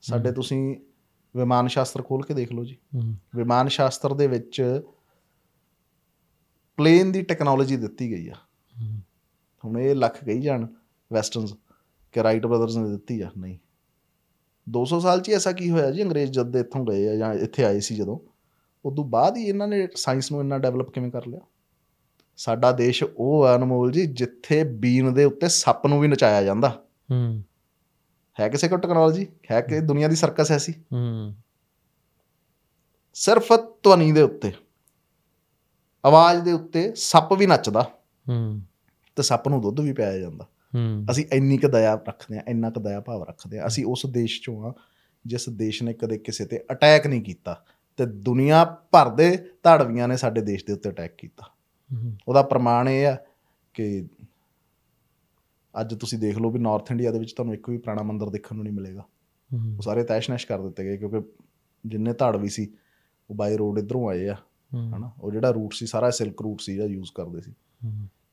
ਸਾਡੇ 0.00 0.32
ਤੁਸੀਂ 0.32 0.76
ਵਿਮਾਨ 1.36 1.68
ਸ਼ਾਸਤਰ 1.68 2.02
ਖੋਲ 2.02 2.22
ਕੇ 2.22 2.34
ਦੇਖ 2.34 2.52
ਲਓ 2.52 2.64
ਜੀ। 2.64 2.78
ਵਿਮਾਨ 3.36 3.68
ਸ਼ਾਸਤਰ 3.68 4.14
ਦੇ 4.14 4.26
ਵਿੱਚ 4.26 4.82
ਪਲੇਨ 6.76 7.12
ਦੀ 7.12 7.22
ਟੈਕਨੋਲੋਜੀ 7.22 7.76
ਦਿੱਤੀ 7.76 8.10
ਗਈ 8.10 8.28
ਆ। 8.28 8.34
ਹੁਣ 9.64 9.78
ਇਹ 9.78 9.94
ਲੱਖ 9.94 10.24
ਕਹੀ 10.24 10.40
ਜਾਣ 10.40 10.66
ਵੈਸਟਰਨਸ 11.12 11.54
ਕਿ 12.12 12.22
ਰਾਈਟ 12.22 12.46
ਬ੍ਰਦਰਸ 12.46 12.76
ਨੇ 12.76 12.90
ਦਿੱਤੀ 12.90 13.20
ਆ। 13.20 13.30
ਨਹੀਂ। 13.38 13.58
200 14.68 15.00
ਸਾਲ 15.00 15.20
'ਚ 15.20 15.28
ਹੀ 15.28 15.34
ਐਸਾ 15.34 15.52
ਕੀ 15.52 15.70
ਹੋਇਆ 15.70 15.90
ਜੀ? 15.90 16.02
ਅੰਗਰੇਜ਼ 16.02 16.32
ਜਦ 16.32 16.52
ਦੇ 16.52 16.60
ਇੱਥੋਂ 16.60 16.86
ਗਏ 16.86 17.08
ਆ 17.08 17.14
ਜਾਂ 17.14 17.34
ਇੱਥੇ 17.34 17.64
ਆਏ 17.64 17.80
ਸੀ 17.80 17.96
ਜਦੋਂ। 17.96 18.18
ਉਦੋਂ 18.84 19.04
ਬਾਅਦ 19.04 19.36
ਹੀ 19.36 19.42
ਇਹਨਾਂ 19.42 19.68
ਨੇ 19.68 19.88
ਸਾਇੰਸ 19.96 20.32
ਨੂੰ 20.32 20.40
ਇੰਨਾ 20.40 20.58
ਡਿਵੈਲਪ 20.58 20.90
ਕਿਵੇਂ 20.90 21.10
ਕਰ 21.10 21.26
ਲਿਆ? 21.26 21.40
ਸਾਡਾ 22.36 22.72
ਦੇਸ਼ 22.72 23.04
ਉਹ 23.16 23.44
ਆ 23.44 23.56
ਅਨਮੋਲ 23.56 23.92
ਜੀ 23.92 24.06
ਜਿੱਥੇ 24.06 24.64
ਬੀਨ 24.64 25.14
ਦੇ 25.14 25.24
ਉੱਤੇ 25.24 25.48
ਸੱਪ 25.48 25.86
ਨੂੰ 25.86 26.00
ਵੀ 26.00 26.08
ਨਚਾਇਆ 26.08 26.42
ਜਾਂਦਾ। 26.42 26.84
ਹੂੰ। 27.10 27.42
ਹੈ 28.40 28.48
ਕਿਸੇ 28.48 28.68
ਕੋਲ 28.68 28.80
ਟੈਕਨੋਲੋਜੀ 28.80 29.26
ਹੈ 29.50 29.60
ਕਿ 29.60 29.80
ਦੁਨੀਆ 29.80 30.08
ਦੀ 30.08 30.16
ਸਰਕਸ 30.16 30.52
ਐਸੀ? 30.52 30.72
ਹੂੰ। 30.72 31.34
ਸਿਰਫ 33.14 33.52
ਧਵਨੀ 33.82 34.12
ਦੇ 34.12 34.22
ਉੱਤੇ। 34.22 34.52
ਆਵਾਜ਼ 36.04 36.42
ਦੇ 36.42 36.52
ਉੱਤੇ 36.52 36.92
ਸੱਪ 36.94 37.32
ਵੀ 37.32 37.46
ਨੱਚਦਾ। 37.46 37.82
ਹੂੰ। 38.28 38.62
ਤੇ 39.16 39.22
ਸੱਪ 39.22 39.48
ਨੂੰ 39.48 39.60
ਦੁੱਧ 39.60 39.80
ਵੀ 39.80 39.92
ਪਿਆਇਆ 39.92 40.18
ਜਾਂਦਾ। 40.18 40.44
ਹੂੰ। 40.74 41.06
ਅਸੀਂ 41.10 41.26
ਇੰਨੀ 41.32 41.58
ਕੁ 41.58 41.68
ਦਇਆ 41.68 41.94
ਰੱਖਦੇ 41.94 42.38
ਆ 42.38 42.42
ਇੰਨਾ 42.48 42.70
ਕੁ 42.70 42.80
ਦਇਆ 42.80 43.00
ਭਾਵ 43.00 43.22
ਰੱਖਦੇ 43.22 43.58
ਆ 43.58 43.66
ਅਸੀਂ 43.66 43.86
ਉਸ 43.86 44.06
ਦੇਸ਼ 44.10 44.42
ਚੋਂ 44.42 44.70
ਆ 44.70 44.74
ਜਿਸ 45.26 45.48
ਦੇਸ਼ 45.48 45.82
ਨੇ 45.82 45.92
ਕਦੇ 45.92 46.18
ਕਿਸੇ 46.18 46.44
ਤੇ 46.44 46.64
ਅਟੈਕ 46.72 47.06
ਨਹੀਂ 47.06 47.22
ਕੀਤਾ। 47.22 47.64
ਤੇ 47.96 48.06
ਦੁਨੀਆ 48.06 48.64
ਭਰ 48.64 49.08
ਦੇ 49.08 49.50
ਧਾੜਵੀਆਂ 49.62 50.08
ਨੇ 50.08 50.16
ਸਾਡੇ 50.16 50.40
ਦੇਸ਼ 50.40 50.64
ਦੇ 50.66 50.72
ਉੱਤੇ 50.72 50.90
ਅਟੈਕ 50.90 51.14
ਕੀਤਾ। 51.18 51.46
ਹੂੰ। 51.94 52.16
ਉਹਦਾ 52.28 52.42
ਪ੍ਰਮਾਣ 52.42 52.88
ਇਹ 52.88 53.06
ਆ 53.06 53.16
ਕਿ 53.74 54.08
ਅੱਜ 55.80 55.94
ਤੁਸੀਂ 55.94 56.18
ਦੇਖ 56.18 56.38
ਲਓ 56.38 56.50
ਵੀ 56.50 56.58
ਨਾਰਥ 56.58 56.90
ਇੰਡੀਆ 56.90 57.10
ਦੇ 57.10 57.18
ਵਿੱਚ 57.18 57.32
ਤੁਹਾਨੂੰ 57.32 57.54
ਇੱਕ 57.54 57.70
ਵੀ 57.70 57.78
ਪੁਰਾਣਾ 57.78 58.02
ਮੰਦਿਰ 58.02 58.28
ਦੇਖਣ 58.28 58.54
ਨੂੰ 58.56 58.64
ਨਹੀਂ 58.64 58.74
ਮਿਲੇਗਾ। 58.74 59.04
ਉਹ 59.76 59.82
ਸਾਰੇ 59.82 60.04
ਤੈਸ਼-ਨੈਸ਼ 60.04 60.46
ਕਰ 60.46 60.60
ਦਿੱਤੇ 60.62 60.84
ਗਏ 60.84 60.96
ਕਿਉਂਕਿ 60.96 61.22
ਜਿੰਨੇ 61.86 62.12
ਧਾੜਵੀ 62.12 62.48
ਸੀ 62.48 62.72
ਉਹ 63.30 63.34
ਬਾਈ 63.34 63.56
ਰੋਡ 63.56 63.78
ਇਧਰੋਂ 63.78 64.08
ਆਏ 64.08 64.28
ਆ 64.28 64.34
ਹਨਾ? 64.96 65.12
ਉਹ 65.20 65.32
ਜਿਹੜਾ 65.32 65.50
ਰੂਟ 65.50 65.74
ਸੀ 65.74 65.86
ਸਾਰਾ 65.86 66.10
ਸਿਲਕ 66.10 66.42
ਰੂਟ 66.42 66.60
ਸੀ 66.60 66.72
ਜਿਹੜਾ 66.72 66.86
ਯੂਜ਼ 66.86 67.10
ਕਰਦੇ 67.14 67.40
ਸੀ। 67.40 67.54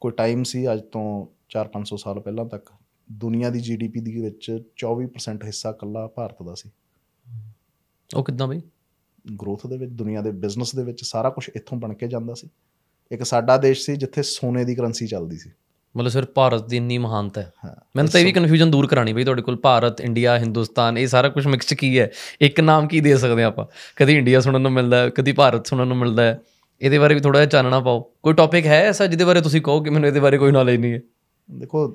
ਕੋਈ 0.01 0.11
ਟਾਈਮ 0.11 0.43
ਸੀ 0.43 0.73
ਅੱਜ 0.73 0.81
ਤੋਂ 0.81 1.27
4-500 1.49 1.97
ਸਾਲ 1.97 2.19
ਪਹਿਲਾਂ 2.19 2.45
ਤੱਕ 2.45 2.69
ਦੁਨੀਆ 3.11 3.49
ਦੀ 3.49 3.59
ਜੀਡੀਪੀ 3.59 3.99
ਦੇ 3.99 4.21
ਵਿੱਚ 4.21 4.59
24% 4.75 5.45
ਹਿੱਸਾ 5.45 5.71
ਕੱਲਾ 5.71 6.07
ਭਾਰਤ 6.07 6.43
ਦਾ 6.43 6.53
ਸੀ। 6.53 6.71
ਉਹ 8.15 8.23
ਕਿੱਦਾਂ 8.23 8.47
ਬਈ? 8.47 8.61
ਗਰੋਥ 9.41 9.67
ਦੇ 9.67 9.77
ਵਿੱਚ 9.77 9.91
ਦੁਨੀਆ 9.91 10.21
ਦੇ 10.21 10.31
ਬਿਜ਼ਨਸ 10.31 10.75
ਦੇ 10.75 10.83
ਵਿੱਚ 10.83 11.03
ਸਾਰਾ 11.03 11.29
ਕੁਝ 11.29 11.49
ਇੱਥੋਂ 11.55 11.77
ਬਣ 11.77 11.93
ਕੇ 11.93 12.07
ਜਾਂਦਾ 12.07 12.33
ਸੀ। 12.33 12.49
ਇੱਕ 13.11 13.23
ਸਾਡਾ 13.23 13.57
ਦੇਸ਼ 13.57 13.85
ਸੀ 13.85 13.95
ਜਿੱਥੇ 13.95 14.23
ਸੋਨੇ 14.23 14.65
ਦੀ 14.65 14.75
ਕਰੰਸੀ 14.75 15.07
ਚੱਲਦੀ 15.07 15.37
ਸੀ। 15.37 15.51
ਮਤਲਬ 15.95 16.09
ਸਿਰ 16.11 16.25
ਭਾਰਤ 16.25 16.67
ਦੀ 16.69 16.77
ਇੰਨੀ 16.77 16.97
ਮਹਾਨਤਾ 16.97 17.41
ਹੈ। 17.41 17.51
ਮੈਨੂੰ 17.95 18.11
ਤਾਂ 18.11 18.19
ਇਹ 18.19 18.25
ਵੀ 18.25 18.31
ਕਨਫਿਊਜ਼ਨ 18.31 18.71
ਦੂਰ 18.71 18.87
ਕਰਾਣੀ 18.87 19.13
ਬਈ 19.13 19.23
ਤੁਹਾਡੇ 19.23 19.41
ਕੋਲ। 19.41 19.55
ਭਾਰਤ 19.55 20.01
ਇੰਡੀਆ 20.01 20.37
ਹਿੰਦੁਸਤਾਨ 20.37 20.97
ਇਹ 20.97 21.07
ਸਾਰਾ 21.07 21.29
ਕੁਝ 21.29 21.45
ਮਿਕਸ 21.47 21.73
ਕੀ 21.73 21.97
ਹੈ? 21.99 22.09
ਇੱਕ 22.41 22.59
ਨਾਮ 22.61 22.87
ਕੀ 22.87 22.99
ਦੇ 22.99 23.15
ਸਕਦੇ 23.17 23.43
ਆਪਾਂ? 23.43 23.65
ਕਦੀ 23.95 24.17
ਇੰਡੀਆ 24.17 24.39
ਸੁਣਨ 24.39 24.61
ਨੂੰ 24.61 24.71
ਮਿਲਦਾ 24.71 24.97
ਹੈ 24.97 25.09
ਕਦੀ 25.09 25.31
ਭਾਰਤ 25.31 25.67
ਸੁਣਨ 25.67 25.87
ਨੂੰ 25.87 25.97
ਮਿਲਦਾ 25.97 26.23
ਹੈ। 26.23 26.39
ਇਹਦੇ 26.81 26.99
ਬਾਰੇ 26.99 27.13
ਵੀ 27.13 27.19
ਥੋੜਾ 27.19 27.39
ਜਿਹਾ 27.39 27.49
ਚਾਨਣਾ 27.49 27.79
ਪਾਓ। 27.79 28.01
ਕੋਈ 28.23 28.33
ਟੌਪਿਕ 28.33 28.65
ਹੈ 28.65 28.83
ਐਸਾ 28.87 29.05
ਜਿਹਦੇ 29.07 29.25
ਬਾਰੇ 29.25 29.41
ਤੁਸੀਂ 29.41 29.61
ਕਹੋ 29.61 29.81
ਕਿ 29.83 29.89
ਮੈਨੂੰ 29.89 30.07
ਇਹਦੇ 30.07 30.19
ਬਾਰੇ 30.19 30.37
ਕੋਈ 30.37 30.51
ਨੌਲੇਜ 30.51 30.79
ਨਹੀਂ 30.79 30.93
ਹੈ? 30.93 30.99
ਦੇਖੋ 31.49 31.87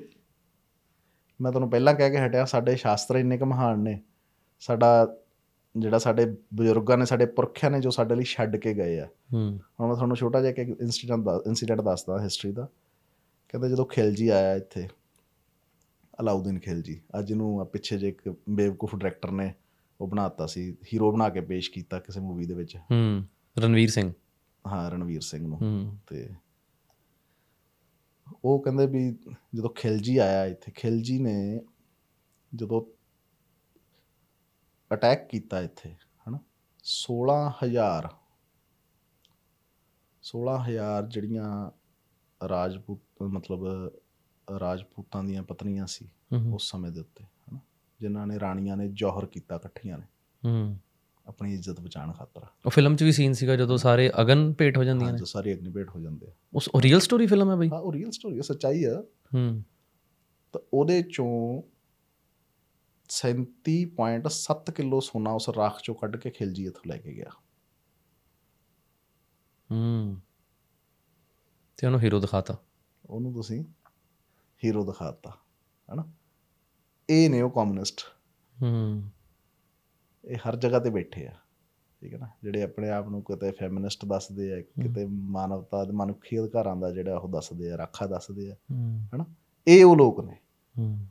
ਮੈਂ 1.39 1.51
ਤੁਹਾਨੂੰ 1.51 1.69
ਪਹਿਲਾਂ 1.69 1.93
ਕਹਿ 1.93 2.09
ਕੇ 2.09 2.17
ਹਟਿਆ 2.17 2.45
ਸਾਡੇ 2.45 2.75
ਸ਼ਾਸਤਰ 2.75 3.15
ਇੰਨੇ 3.15 3.37
ਕੁ 3.37 3.45
ਮਹਾਨ 3.45 3.79
ਨੇ। 3.79 3.99
ਸਾਡਾ 4.61 5.17
ਜਿਹੜਾ 5.75 5.97
ਸਾਡੇ 5.97 6.25
ਬਜ਼ੁਰਗਾਂ 6.53 6.97
ਨੇ 6.97 7.05
ਸਾਡੇ 7.05 7.25
ਪੁਰਖਿਆਂ 7.25 7.71
ਨੇ 7.71 7.79
ਜੋ 7.79 7.89
ਸਾਡੇ 7.89 8.15
ਲਈ 8.15 8.23
ਛੱਡ 8.23 8.55
ਕੇ 8.55 8.73
ਗਏ 8.73 8.99
ਆ। 8.99 9.07
ਹੁਣ 9.33 9.87
ਮੈਂ 9.87 9.95
ਤੁਹਾਨੂੰ 9.95 10.17
ਛੋਟਾ 10.17 10.41
ਜਿਹਾ 10.41 10.51
ਇੱਕ 10.51 10.81
ਇਨਸੀਡੈਂਟ 10.81 11.27
ਇਨਸੀਡੈਂਟ 11.47 11.81
ਦੱਸਦਾ 11.81 12.21
ਹਿਸਟਰੀ 12.23 12.51
ਦਾ। 12.51 12.67
ਕਹਿੰਦੇ 13.53 13.69
ਜਦੋਂ 13.69 13.85
ਖਿਲਜੀ 13.85 14.27
ਆਇਆ 14.27 14.55
ਇੱਥੇ 14.55 14.89
ਅਲਾਉਦੀਨ 16.21 16.59
ਖਿਲਜੀ 16.59 17.01
ਅੱਜ 17.19 17.31
ਇਹਨੂੰ 17.31 17.65
ਪਿੱਛੇ 17.65 17.97
ਜੇ 17.97 18.09
ਇੱਕ 18.09 18.35
ਬੇਵਕੂਫ 18.49 18.95
ਡਾਇਰੈਕਟਰ 18.95 19.31
ਨੇ 19.31 19.53
ਉਹ 20.01 20.07
ਬਣਾਤਾ 20.07 20.45
ਸੀ 20.45 20.77
ਹੀਰੋ 20.93 21.11
ਬਣਾ 21.11 21.29
ਕੇ 21.29 21.41
ਪੇਸ਼ 21.41 21.71
ਕੀਤਾ 21.71 21.99
ਕਿਸੇ 21.99 22.19
ਮੂਵੀ 22.19 22.45
ਦੇ 22.45 22.53
ਵਿੱਚ। 22.53 22.77
ਹੂੰ 22.77 23.27
ਰਣਵੀਰ 23.59 23.89
ਸਿੰਘ। 23.89 24.13
ਹਾਂ 24.67 24.91
ਰਣਵੀਰ 24.91 25.21
ਸਿੰਘ 25.21 25.47
ਨੂੰ। 25.47 25.59
ਤੇ 26.07 26.35
ਉਹ 28.45 28.61
ਕਹਿੰਦੇ 28.61 28.87
ਵੀ 28.87 29.17
ਜਦੋਂ 29.55 29.69
ਖਿਲਜੀ 29.69 30.17
ਆਇਆ 30.17 30.45
ਇੱਥੇ 30.45 30.71
ਖਿਲਜੀ 30.71 31.19
ਨੇ 31.19 31.61
ਜਦੋਂ 32.55 32.81
ਅਟੈਕ 34.93 35.27
ਕੀਤਾ 35.27 35.61
ਇੱਥੇ 35.61 35.95
ਹਨਾ 36.29 36.39
16000 36.83 38.09
16000 40.23 41.07
ਜਿਹੜੀਆਂ 41.07 41.71
ਰਾਜਪੂਤ 42.49 43.23
ਮਤਲਬ 43.23 43.91
ਰਾਜਪੂਤਾਂ 44.59 45.23
ਦੀਆਂ 45.23 45.43
ਪਤਨੀਆਂ 45.43 45.87
ਸੀ 45.87 46.09
ਹੂੰ 46.33 46.53
ਉਸ 46.53 46.71
ਸਮੇਂ 46.71 46.91
ਦੇ 46.91 46.99
ਉੱਤੇ 46.99 47.23
ਹਨਾ? 47.23 47.59
ਜਿਨ੍ਹਾਂ 47.99 48.27
ਨੇ 48.27 48.39
ਰਾਣੀਆਂ 48.39 48.77
ਨੇ 48.77 48.87
ਜੌਹਰ 48.87 49.25
ਕੀਤਾ 49.25 49.55
ਇਕੱਠੀਆਂ 49.55 49.97
ਨੇ। 49.97 50.05
ਹੂੰ। 50.45 50.77
ਆਪਣੀ 51.27 51.53
ਇੱਜ਼ਤ 51.53 51.79
ਬਚਾਉਣ 51.81 52.11
ਖਾਤਰ। 52.11 52.41
ਉਹ 52.65 52.71
ਫਿਲਮ 52.71 52.95
'ਚ 52.95 53.03
ਵੀ 53.03 53.11
ਸੀਨ 53.11 53.33
ਸੀਗਾ 53.33 53.55
ਜਦੋਂ 53.55 53.77
ਸਾਰੇ 53.77 54.11
ਅਗਨ 54.21 54.53
ਭੇਟ 54.53 54.77
ਹੋ 54.77 54.83
ਜਾਂਦੀਆਂ 54.83 55.07
ਹਾਂ 55.07 55.13
ਨੇ? 55.13 55.19
ਜੋ 55.19 55.25
ਸਾਰੇ 55.25 55.55
ਅਗਨੀਭੇਟ 55.55 55.89
ਹੋ 55.89 55.99
ਜਾਂਦੇ 55.99 56.27
ਆ। 56.27 56.31
ਉਸ 56.53 56.69
ਉਹ 56.75 56.81
ਰੀਅਲ 56.81 56.99
ਸਟੋਰੀ 56.99 57.27
ਫਿਲਮ 57.27 57.51
ਹੈ 57.51 57.55
ਬਈ? 57.55 57.69
ਹਾਂ 57.69 57.79
ਉਹ 57.79 57.93
ਰੀਅਲ 57.93 58.11
ਸਟੋਰੀ 58.11 58.37
ਹੈ 58.37 58.41
ਸੱਚਾਈ 58.41 58.83
ਆ। 58.83 59.03
ਹੂੰ। 59.33 59.63
ਤਾਂ 60.53 60.61
ਉਹਦੇ 60.73 61.01
ਚੋਂ 61.01 61.61
37.7 63.09 64.71
ਕਿਲੋ 64.71 64.99
ਸੋਨਾ 64.99 65.31
ਉਸ 65.31 65.49
ਰਾਖ 65.49 65.81
ਚੋਂ 65.83 65.95
ਕੱਢ 65.95 66.15
ਕੇ 66.15 66.29
ਖਿਲਜੀ 66.29 66.65
ਇੱਥੋਂ 66.65 66.81
ਲੈ 66.87 66.97
ਕੇ 66.97 67.13
ਗਿਆ। 67.13 67.29
ਹੂੰ। 69.71 70.17
ਤੇ 71.77 71.87
ਉਹਨੂੰ 71.87 72.01
ਹੀਰੋ 72.01 72.19
ਦਿਖਾਤਾ। 72.19 72.57
ਉਹਨੂੰ 73.05 73.33
ਤੁਸੀਂ 73.33 73.63
ਹੀਰੋ 74.63 74.85
ਦਿਖਾਤਾ 74.85 75.37
ਹਨਾ? 75.93 76.11
ਇਹ 77.09 77.29
ਨੇ 77.29 77.41
ਉਹ 77.41 77.49
ਕਮਿਊਨਿਸਟ 77.49 78.01
ਹੂੰ। 78.61 79.03
ਇਹ 80.25 80.37
ਹਰ 80.49 80.55
ਜਗ੍ਹਾ 80.55 80.79
ਤੇ 80.79 80.89
ਬੈਠੇ 80.89 81.27
ਆ 81.27 81.33
ਠੀਕ 82.01 82.13
ਹੈ 82.13 82.19
ਨਾ? 82.19 82.29
ਜਿਹੜੇ 82.43 82.63
ਆਪਣੇ 82.63 82.89
ਆਪ 82.89 83.07
ਨੂੰ 83.07 83.21
ਕਿਤੇ 83.23 83.51
ਫੈਮਿਨਿਸਟ 83.51 84.05
ਦੱਸਦੇ 84.05 84.53
ਆ 84.53 84.61
ਕਿਤੇ 84.61 85.05
ਮਾਨਵਤਾ 85.05 85.85
ਦੇ 85.85 85.91
ਮਨੁੱਖੀ 85.91 86.39
ਅਧਿਕਾਰਾਂ 86.39 86.75
ਦਾ 86.75 86.91
ਜਿਹੜਾ 86.91 87.17
ਉਹ 87.17 87.29
ਦੱਸਦੇ 87.29 87.71
ਆ 87.71 87.77
ਰਾਖਾ 87.77 88.07
ਦੱਸਦੇ 88.07 88.51
ਆ 88.51 88.55
ਹਨਾ? 89.15 89.25
ਇਹ 89.67 89.85
ਉਹ 89.85 89.95
ਲੋਕ 89.97 90.19
ਨੇ। 90.19 90.37
ਹੂੰ। 90.79 91.07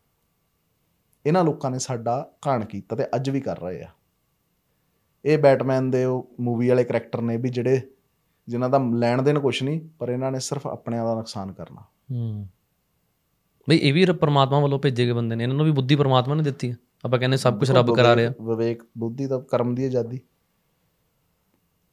ਇਹਨਾਂ 1.26 1.44
ਲੋਕਾਂ 1.44 1.70
ਨੇ 1.70 1.78
ਸਾਡਾ 1.78 2.32
ਘਾਣ 2.46 2.64
ਕੀਤਾ 2.64 2.96
ਤੇ 2.96 3.04
ਅੱਜ 3.04 3.30
ਵੀ 3.30 3.40
ਕਰ 3.40 3.60
ਰਹੇ 3.60 3.82
ਆ। 3.82 3.88
ਇਹ 5.24 5.38
ਬੈਟਮੈਨ 5.38 5.90
ਦੇ 5.90 6.04
ਉਹ 6.04 6.30
ਮੂਵੀ 6.40 6.68
ਵਾਲੇ 6.68 6.84
ਕਰੈਕਟਰ 6.84 7.20
ਨੇ 7.20 7.36
ਵੀ 7.36 7.48
ਜਿਹੜੇ 7.48 7.91
ਜਿਨ੍ਹਾਂ 8.48 8.70
ਦਾ 8.70 8.80
ਲੈਣ 8.94 9.22
ਦੇਣ 9.22 9.40
ਕੁਛ 9.40 9.62
ਨਹੀਂ 9.62 9.80
ਪਰ 9.98 10.10
ਇਹਨਾਂ 10.10 10.32
ਨੇ 10.32 10.38
ਸਿਰਫ 10.38 10.66
ਆਪਣਿਆਂ 10.66 11.04
ਦਾ 11.04 11.14
ਨੁਕਸਾਨ 11.14 11.52
ਕਰਨਾ। 11.52 11.80
ਹੂੰ। 11.80 12.48
ਬਈ 13.68 13.76
ਇਹ 13.76 13.94
ਵੀ 13.94 14.04
ਪ੍ਰਮਾਤਮਾ 14.04 14.60
ਵੱਲੋਂ 14.60 14.78
ਭੇਜੇ 14.78 15.06
ਗਏ 15.06 15.12
ਬੰਦੇ 15.12 15.36
ਨੇ 15.36 15.44
ਇਹਨਾਂ 15.44 15.56
ਨੂੰ 15.56 15.66
ਵੀ 15.66 15.72
ਬੁੱਧੀ 15.72 15.96
ਪ੍ਰਮਾਤਮਾ 15.96 16.34
ਨੇ 16.34 16.42
ਦਿੱਤੀ 16.42 16.70
ਹੈ 16.70 16.76
ਆਪਾਂ 17.04 17.18
ਕਹਿੰਦੇ 17.18 17.36
ਸਭ 17.36 17.58
ਕੁਝ 17.58 17.72
ਰੱਬ 17.72 17.96
ਕਰਾ 17.96 18.16
ਰਿਹਾ। 18.16 18.30
ਵਿਵੇਕ- 18.30 18.58
ਵਿਵੇਕ 18.58 18.82
ਬੁੱਧੀ 18.98 19.26
ਦਾ 19.26 19.38
ਕਰਮ 19.38 19.74
ਦੀ 19.74 19.84
ਆਜ਼ਾਦੀ। 19.84 20.20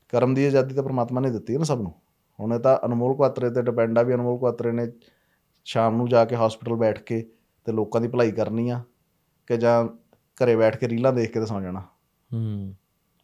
ਕਰਮ 0.10 0.34
ਦੀ 0.34 0.46
ਆਜ਼ਾਦੀ 0.46 0.76
ਤਾਂ 0.76 0.84
ਪ੍ਰਮਾਤਮਾ 0.84 1.22
ਨੇ 1.22 1.32
ਦਿੱਤੀ 1.32 1.54
ਹੈ 1.54 1.58
ਨਾ 1.58 1.64
ਸਭ 1.64 1.82
ਨੂੰ। 1.82 1.94
ਹੁਣ 2.40 2.54
ਇਹ 2.54 2.60
ਤਾਂ 2.60 2.78
ਅਨਮੋਲ 2.86 3.16
ਕੁਆਤਰੇ 3.16 3.50
ਤੇ 3.50 3.62
ਡਿਪੈਂਡ 3.62 4.00
ਆ 4.00 4.02
ਵੀ 4.02 4.14
ਅਨਮੋਲ 4.14 4.40
ਕੁਆਤਰੇ 4.40 4.72
ਨੇ 4.72 4.88
ਸ਼ਾਮ 5.66 5.96
ਨੂੰ 5.96 6.10
ਜਾ 6.10 6.26
ਕੇ 6.26 6.36
ਹਸਪੀਟਲ 6.36 6.76
ਬੈਠ 6.76 7.04
ਕੇ 7.04 7.32
ਤੇ 7.66 7.72
ਲੋਕਾਂ 7.72 8.02
ਦੀ 8.02 8.08
ਭਲਾਈ 8.08 8.32
ਕਰਨੀ 8.32 8.70
ਆ 8.70 8.84
ਕਿ 9.48 9.58
ਜਾਂ 9.58 9.86
ਘਰੇ 10.44 10.56
ਬੈਠ 10.56 10.78
ਕੇ 10.78 10.88
ਰੀਲਾਂ 10.90 11.14
ਦੇਖ 11.14 11.32
ਕੇ 11.32 11.40
ਤੇ 11.40 11.46
ਸੌਂ 11.46 11.62
ਜਾਣਾ। 11.62 11.80
ਹੂੰ। 12.34 12.74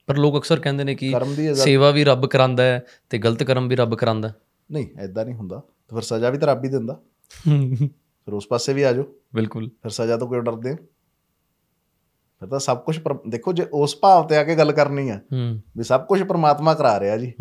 ਪਰ 0.08 0.18
ਲੋਕ 0.18 0.38
ਅਕਸਰ 0.38 0.60
ਕਹਿੰਦੇ 0.60 0.84
ਨੇ 0.84 0.95
ਕਿ 0.95 1.14
ਸੇਵਾ 1.56 1.91
ਵੀ 1.91 2.03
ਰੱਬ 2.03 2.26
ਕਰਾਂਦਾ 2.26 2.64
ਹੈ 2.64 2.84
ਤੇ 3.10 3.18
ਗਲਤ 3.18 3.43
ਕਰਮ 3.43 3.68
ਵੀ 3.68 3.76
ਰੱਬ 3.76 3.95
ਕਰਾਂਦਾ। 3.95 4.34
ਨਹੀਂ 4.72 4.88
ਐਦਾਂ 4.99 5.26
ਨਹੀਂ 5.26 5.36
ਹੁੰਦਾ। 5.36 5.60
ਫਿਰ 5.89 6.01
ਸਜ਼ਾ 6.01 6.30
ਵੀ 6.30 6.38
ਤਾਂ 6.38 6.47
ਰੱਬ 6.47 6.64
ਹੀ 6.64 6.70
ਦਿੰਦਾ। 6.70 6.99
ਫਿਰ 8.26 8.34
ਉਸ 8.34 8.47
ਪਾਸੇ 8.47 8.74
ਵੀ 8.74 8.84
ਆ 8.84 8.93
ਜਾਓ। 8.93 9.06
ਬਿਲਕੁਲ। 9.36 9.68
ਫਿਰ 9.68 9.89
ਸਜ਼ਾ 9.89 10.18
ਤੋਂ 10.18 10.28
ਕਿਉਂ 10.28 10.41
ਡਰਦੇ 10.41 10.72
ਹੋ? 10.72 10.76
ਫਿਰ 12.39 12.49
ਤਾਂ 12.49 12.60
ਸਭ 12.60 12.78
ਕੁਝ 12.78 12.99
ਦੇਖੋ 13.30 13.53
ਜੇ 13.53 13.66
ਉਸ 13.74 13.97
ਭਾਵ 14.01 14.28
ਤੇ 14.28 14.38
ਆ 14.38 14.43
ਕੇ 14.43 14.56
ਗੱਲ 14.56 14.72
ਕਰਨੀ 14.72 15.10
ਆ 15.10 15.20
ਵੀ 15.78 15.84
ਸਭ 15.84 16.06
ਕੁਝ 16.06 16.24
ਪ੍ਰਮਾਤਮਾ 16.24 16.74
ਕਰਾ 16.74 16.99
ਰਿਹਾ 16.99 17.18
ਜੀ 17.18 17.34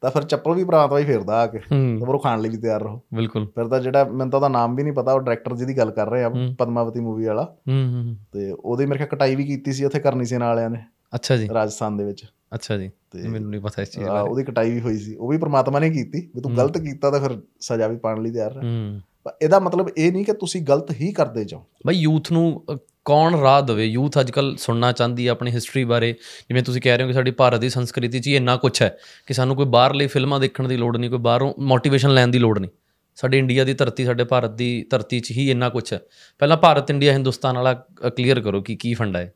ਤਾਂ 0.00 0.10
ਫਿਰ 0.10 0.22
ਚੱਪਲ 0.22 0.54
ਵੀ 0.54 0.64
ਪ੍ਰਮਾਤਮਾ 0.64 0.98
ਹੀ 0.98 1.04
ਫੇਰਦਾ 1.04 1.34
ਆ 1.42 1.46
ਕੇ। 1.46 1.58
ਤਾਂ 1.58 2.06
ਫਿਰ 2.06 2.14
ਉਹ 2.14 2.18
ਖਾਣ 2.18 2.40
ਲਈ 2.40 2.48
ਵੀ 2.48 2.56
ਤਿਆਰ 2.56 2.82
ਰਹੋ। 2.82 3.00
ਬਿਲਕੁਲ। 3.14 3.46
ਫਿਰ 3.46 3.64
ਤਾਂ 3.64 3.80
ਜਿਹੜਾ 3.80 4.04
ਮੈਨੂੰ 4.04 4.30
ਤਾਂ 4.30 4.38
ਉਹਦਾ 4.38 4.48
ਨਾਮ 4.48 4.74
ਵੀ 4.74 4.82
ਨਹੀਂ 4.82 4.92
ਪਤਾ 4.92 5.12
ਉਹ 5.12 5.20
ਡਾਇਰੈਕਟਰ 5.20 5.56
ਜਿਹਦੀ 5.56 5.76
ਗੱਲ 5.78 5.90
ਕਰ 5.90 6.08
ਰਹੇ 6.10 6.24
ਆ। 6.24 6.30
ਪਦਮਾਵਤੀ 6.58 7.00
ਮੂਵੀ 7.00 7.24
ਵਾਲਾ। 7.24 7.56
ਹੂੰ 7.68 7.92
ਹੂੰ 7.92 8.16
ਤੇ 8.32 8.52
ਉਹਦੀ 8.60 8.86
ਮੇਰੇ 8.86 8.98
ਖਿਆਲ 8.98 9.08
ਕਟਾਈ 9.08 9.34
ਵੀ 9.36 9.44
ਕੀਤੀ 9.44 9.72
ਸੀ 9.72 9.84
ਉੱਥੇ 9.84 10.00
ਕਰਨੀ 10.00 10.24
ਸੀ 10.24 10.36
ਵਾਲਿਆਂ 10.36 10.70
ਨੇ। 10.70 10.82
ਅੱਛਾ 11.14 11.36
ਜੀ। 11.36 11.48
ਰਾਜਸਥਾਨ 11.54 11.96
ਦੇ 11.96 12.04
ਵਿੱਚ। 12.04 12.24
ਅੱਛਾ 12.54 12.76
ਜੀ 12.76 12.90
ਮੈਨੂੰ 13.28 13.50
ਨਹੀਂ 13.50 13.60
ਪਤਾ 13.60 13.82
ਇਸ 13.82 13.90
ਚੀਜ਼ 13.90 14.06
ਬਾਰੇ। 14.06 14.28
ਉਹਦੀ 14.28 14.44
ਕਟਾਈ 14.44 14.70
ਵੀ 14.70 14.80
ਹੋਈ 14.80 14.98
ਸੀ। 14.98 15.14
ਉਹ 15.14 15.28
ਵੀ 15.28 15.38
ਪ੍ਰਮਾਤਮਾ 15.38 15.78
ਨੇ 15.78 15.90
ਕੀਤੀ 15.90 16.30
ਵੀ 16.34 16.40
ਤੂੰ 16.40 16.56
ਗਲਤ 16.56 16.78
ਕੀਤਾ 16.78 17.10
ਤਾਂ 17.10 17.20
ਫਿਰ 17.20 17.38
ਸਜ਼ਾ 17.60 17.86
ਵੀ 17.86 17.96
ਪਾਉਣ 17.96 18.22
ਲਈ 18.22 18.30
ਤਿਆਰ 18.30 18.52
ਰਹਿ। 18.52 18.64
ਹੂੰ। 18.64 19.00
ਪਰ 19.24 19.32
ਇਹਦਾ 19.42 19.58
ਮਤਲਬ 19.58 19.90
ਇਹ 19.98 20.12
ਨਹੀਂ 20.12 20.24
ਕਿ 20.24 20.32
ਤੁਸੀਂ 20.32 20.62
ਗਲਤ 20.62 20.92
ਹੀ 20.92 21.12
ਕਰਦੇ 21.12 21.44
ਜਾਓ। 21.44 21.64
ਬਈ 21.86 21.94
ਯੂਥ 21.94 22.32
ਨੂੰ 22.32 22.64
ਕੌਣ 23.04 23.40
ਰਾਹ 23.40 23.62
ਦੇਵੇ? 23.62 23.84
ਯੂਥ 23.84 24.20
ਅੱਜਕੱਲ 24.20 24.56
ਸੁਣਨਾ 24.56 24.92
ਚਾਹੁੰਦੀ 24.92 25.26
ਹੈ 25.26 25.32
ਆਪਣੀ 25.32 25.50
ਹਿਸਟਰੀ 25.50 25.84
ਬਾਰੇ। 25.84 26.12
ਜਿਵੇਂ 26.12 26.62
ਤੁਸੀਂ 26.62 26.82
ਕਹਿ 26.82 26.96
ਰਹੇ 26.96 27.02
ਹੋ 27.04 27.08
ਕਿ 27.08 27.14
ਸਾਡੀ 27.14 27.30
ਭਾਰਤ 27.30 27.60
ਦੀ 27.60 27.68
ਸੰਸਕ੍ਰਿਤੀ 27.68 28.20
'ਚ 28.20 28.28
ਇੰਨਾ 28.28 28.56
ਕੁਝ 28.56 28.82
ਹੈ 28.82 28.98
ਕਿ 29.26 29.34
ਸਾਨੂੰ 29.34 29.56
ਕੋਈ 29.56 29.66
ਬਾਹਰਲੀ 29.66 30.06
ਫਿਲਮਾਂ 30.06 30.40
ਦੇਖਣ 30.40 30.68
ਦੀ 30.68 30.76
ਲੋੜ 30.76 30.96
ਨਹੀਂ 30.96 31.10
ਕੋਈ 31.10 31.18
ਬਾਹਰੋਂ 31.18 31.54
ਮੋਟੀਵੇਸ਼ਨ 31.58 32.14
ਲੈਣ 32.14 32.28
ਦੀ 32.28 32.38
ਲੋੜ 32.38 32.58
ਨਹੀਂ। 32.58 32.70
ਸਾਡੇ 33.16 33.38
ਇੰਡੀਆ 33.38 33.64
ਦੀ 33.64 33.74
ਧਰਤੀ 33.74 34.04
ਸਾਡੇ 34.04 34.24
ਭਾਰਤ 34.24 34.50
ਦੀ 34.50 34.86
ਧਰਤੀ 34.90 35.20
'ਚ 35.20 35.30
ਹੀ 35.30 35.50
ਇੰਨਾ 35.50 35.68
ਕੁਝ 35.68 35.92
ਹੈ। 35.92 36.00
ਪਹਿਲਾਂ 36.38 36.56
ਭਾਰਤ 36.56 36.90
ਇੰਡੀਆ 36.90 37.12
ਹਿੰਦੁਸਤਾਨ 37.12 37.56
ਵਾਲਾ 37.56 37.74
ਕਲੀਅਰ 38.16 38.40
ਕਰੋ 38.40 38.62
ਕਿ 38.62 38.76
ਕੀ 38.76 38.94
ਫੰਡਾ 38.94 39.18
ਹੈ। 39.18 39.34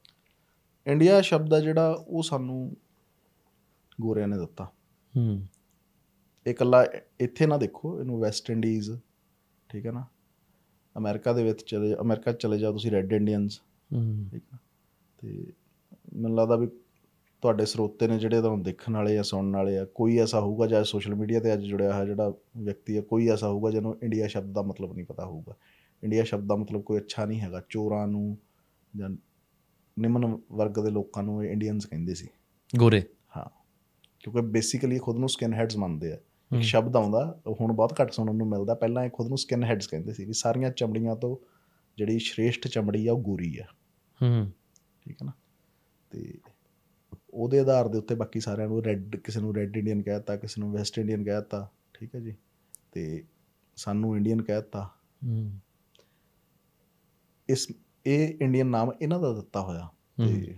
ਇੰਡੀਆ 0.86 1.20
ਸ਼ਬਦ 1.20 1.54
ਆ 1.54 1.60
ਜਿਹੜਾ 1.60 2.04
ਉਹ 2.08 2.22
ਸਾਨੂੰ 2.22 2.76
ਗੋਰਿਆਂ 4.00 4.28
ਨੇ 4.28 4.38
ਦਿੱਤਾ। 4.38 4.64
ਹੂੰ। 5.14 5.40
ਇਹ 6.46 6.50
ਇਕੱਲਾ 6.52 6.84
ਇੱਥੇ 7.20 7.46
ਨਾ 7.46 7.56
ਦੇਖੋ 7.56 7.98
ਇਹਨੂੰ 8.00 8.18
ਵੈਸਟ 8.20 8.50
ਇੰਡੀਜ਼ 8.50 8.90
ਠੀਕ 9.70 9.86
ਹੈ 9.86 9.92
ਨਾ? 9.92 10.04
ਅਮਰੀਕਾ 10.96 11.32
ਦੇ 11.32 11.42
ਵਿੱਚ 11.44 11.62
ਚਲੇ 11.64 11.94
ਅਮਰੀਕਾ 11.94 12.32
'ਚ 12.32 12.40
ਚਲੇ 12.40 12.58
ਜਾਓ 12.58 12.72
ਤੁਸੀਂ 12.72 12.90
ਰੈੱਡ 12.90 13.12
ਇੰਡੀਅਨਸ 13.12 13.60
ਹੂੰ। 13.92 14.28
ਠੀਕ 14.30 14.42
ਹੈ 14.52 14.58
ਤੇ 15.18 15.52
ਮੈਨੂੰ 16.16 16.36
ਲੱਗਦਾ 16.38 16.56
ਵੀ 16.56 16.66
ਤੁਹਾਡੇ 17.42 17.64
ਸਰੋਤੇ 17.64 18.06
ਨੇ 18.08 18.18
ਜਿਹੜੇ 18.18 18.40
ਤੁਹਾਨੂੰ 18.40 18.62
ਦੇਖਣ 18.62 18.94
ਵਾਲੇ 18.96 19.18
ਆ 19.18 19.22
ਸੁਣਨ 19.22 19.56
ਵਾਲੇ 19.56 19.78
ਆ 19.78 19.84
ਕੋਈ 19.84 20.18
ਐਸਾ 20.18 20.40
ਹੋਊਗਾ 20.40 20.66
ਜਾਂ 20.66 20.82
ਸੋਸ਼ਲ 20.84 21.14
ਮੀਡੀਆ 21.14 21.40
ਤੇ 21.40 21.52
ਅੱਜ 21.52 21.64
ਜੁੜਿਆ 21.64 21.92
ਹੋਇਆ 21.92 22.04
ਜਿਹੜਾ 22.04 22.32
ਵਿਅਕਤੀ 22.56 22.96
ਹੈ 22.96 23.00
ਕੋਈ 23.02 23.28
ਐਸਾ 23.28 23.48
ਹੋਊਗਾ 23.48 23.70
ਜਿਹਨੂੰ 23.70 23.96
ਇੰਡੀਆ 24.02 24.26
ਸ਼ਬਦ 24.26 24.52
ਦਾ 24.52 24.62
ਮਤਲਬ 24.62 24.92
ਨਹੀਂ 24.92 25.04
ਪਤਾ 25.06 25.24
ਹੋਊਗਾ। 25.24 25.54
ਇੰਡੀਆ 26.02 26.24
ਸ਼ਬਦ 26.24 26.46
ਦਾ 26.46 26.56
ਮਤਲਬ 26.56 26.82
ਕੋਈ 26.82 26.98
ਅੱਛਾ 26.98 27.24
ਨਹੀਂ 27.24 27.40
ਹੈਗਾ 27.40 27.62
ਚੋਰਾਂ 27.68 28.06
ਨੂੰ 28.06 28.36
ਜਾਂ 28.96 29.10
ਨਿਮਨ 29.98 30.38
ਵਰਗ 30.52 30.84
ਦੇ 30.84 30.90
ਲੋਕਾਂ 30.90 31.22
ਨੂੰ 31.22 31.44
ਇਹ 31.44 31.50
ਇੰਡੀਅਨਸ 31.50 31.86
ਕਹਿੰਦੇ 31.86 32.14
ਸੀ। 32.14 32.28
ਗੋਰੇ। 32.78 33.02
ਹਾਂ। 33.36 33.44
ਕਿਉਂਕਿ 34.20 34.40
ਬੇਸਿਕਲੀ 34.40 34.98
ਖੁਦ 34.98 35.16
ਨੂੰ 35.16 35.28
ਸਕਿਨ 35.28 35.54
ਹੈਡਸ 35.54 35.76
ਮੰਨਦੇ 35.76 36.12
ਆ। 36.12 36.18
ਇੱਕ 36.54 36.62
ਸ਼ਬਦ 36.62 36.96
ਆਉਂਦਾ 36.96 37.40
ਹੁਣ 37.60 37.72
ਬਹੁਤ 37.72 38.00
ਘੱਟ 38.00 38.12
ਸੁਣਨ 38.12 38.36
ਨੂੰ 38.36 38.46
ਮਿਲਦਾ। 38.46 38.74
ਪਹਿਲਾਂ 38.74 39.04
ਇਹ 39.04 39.10
ਖੁਦ 39.10 39.28
ਨੂੰ 39.28 39.38
ਸਕਿਨ 39.38 39.64
ਹੈਡਸ 39.64 39.86
ਕਹਿੰਦੇ 39.86 40.12
ਸੀ 40.12 40.24
ਵੀ 40.24 40.32
ਸਾਰੀਆਂ 40.32 40.70
ਚਮੜੀਆਂ 40.70 41.16
ਤੋਂ 41.16 41.36
ਜਿਹੜੀ 41.98 42.18
ਸ਼੍ਰੇਸ਼ਟ 42.18 42.68
ਚਮੜੀ 42.68 43.06
ਆ 43.06 43.12
ਉਹ 43.12 43.20
ਗੋਰੀ 43.20 43.58
ਆ। 43.58 43.64
ਹੂੰ। 44.22 44.52
ਠੀਕ 45.02 45.16
ਹੈ 45.22 45.26
ਨਾ? 45.26 45.32
ਤੇ 46.10 46.38
ਉਹਦੇ 47.30 47.60
ਆਧਾਰ 47.60 47.88
ਦੇ 47.88 47.98
ਉੱਤੇ 47.98 48.14
ਬਾਕੀ 48.14 48.40
ਸਾਰਿਆਂ 48.40 48.68
ਨੂੰ 48.68 48.84
ਰੈੱਡ 48.84 49.16
ਕਿਸੇ 49.16 49.40
ਨੂੰ 49.40 49.54
ਰੈੱਡ 49.54 49.76
ਇੰਡੀਅਨ 49.76 50.02
ਕਹਿਤਾ 50.02 50.36
ਕਿਸੇ 50.36 50.60
ਨੂੰ 50.60 50.72
ਵੈਸਟ 50.72 50.98
ਇੰਡੀਅਨ 50.98 51.24
ਕਹਿਤਾ 51.24 51.70
ਠੀਕ 51.94 52.14
ਹੈ 52.14 52.20
ਜੀ? 52.20 52.34
ਤੇ 52.92 53.24
ਸਾਨੂੰ 53.76 54.16
ਇੰਡੀਅਨ 54.16 54.42
ਕਹਿਤਾ 54.42 54.90
ਹੂੰ। 55.26 55.58
ਇਸ 57.48 57.68
ਇਹ 58.06 58.34
ਇੰਡੀਅਨ 58.40 58.66
ਨਾਮ 58.66 58.92
ਇਹਨਾਂ 59.02 59.20
ਦਾ 59.20 59.32
ਦਿੱਤਾ 59.32 59.60
ਹੋਇਆ 59.60 59.88
ਤੇ 60.18 60.56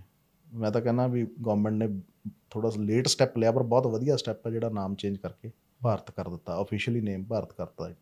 ਮੈਂ 0.53 0.71
ਤਾਂ 0.71 0.81
ਕਹਿੰਦਾ 0.81 1.07
ਵੀ 1.07 1.25
ਗਵਰਨਮੈਂਟ 1.25 1.75
ਨੇ 1.75 2.01
ਥੋੜਾ 2.49 2.71
ਲੇਟ 2.77 3.07
ਸਟੈਪ 3.07 3.37
ਲਿਆ 3.37 3.51
ਪਰ 3.51 3.63
ਬਹੁਤ 3.63 3.87
ਵਧੀਆ 3.87 4.15
ਸਟੈਪ 4.15 4.47
ਹੈ 4.47 4.51
ਜਿਹੜਾ 4.51 4.69
ਨਾਮ 4.69 4.95
ਚੇਂਜ 4.95 5.17
ਕਰਕੇ 5.17 5.51
ਭਾਰਤ 5.81 6.11
ਕਰ 6.11 6.29
ਦਿੱਤਾ 6.29 6.53
ਆਫੀਸ਼ੀਅਲੀ 6.53 7.01
ਨੇਮ 7.01 7.23
ਭਾਰਤ 7.23 7.53
ਕਰਤਾ 7.53 7.93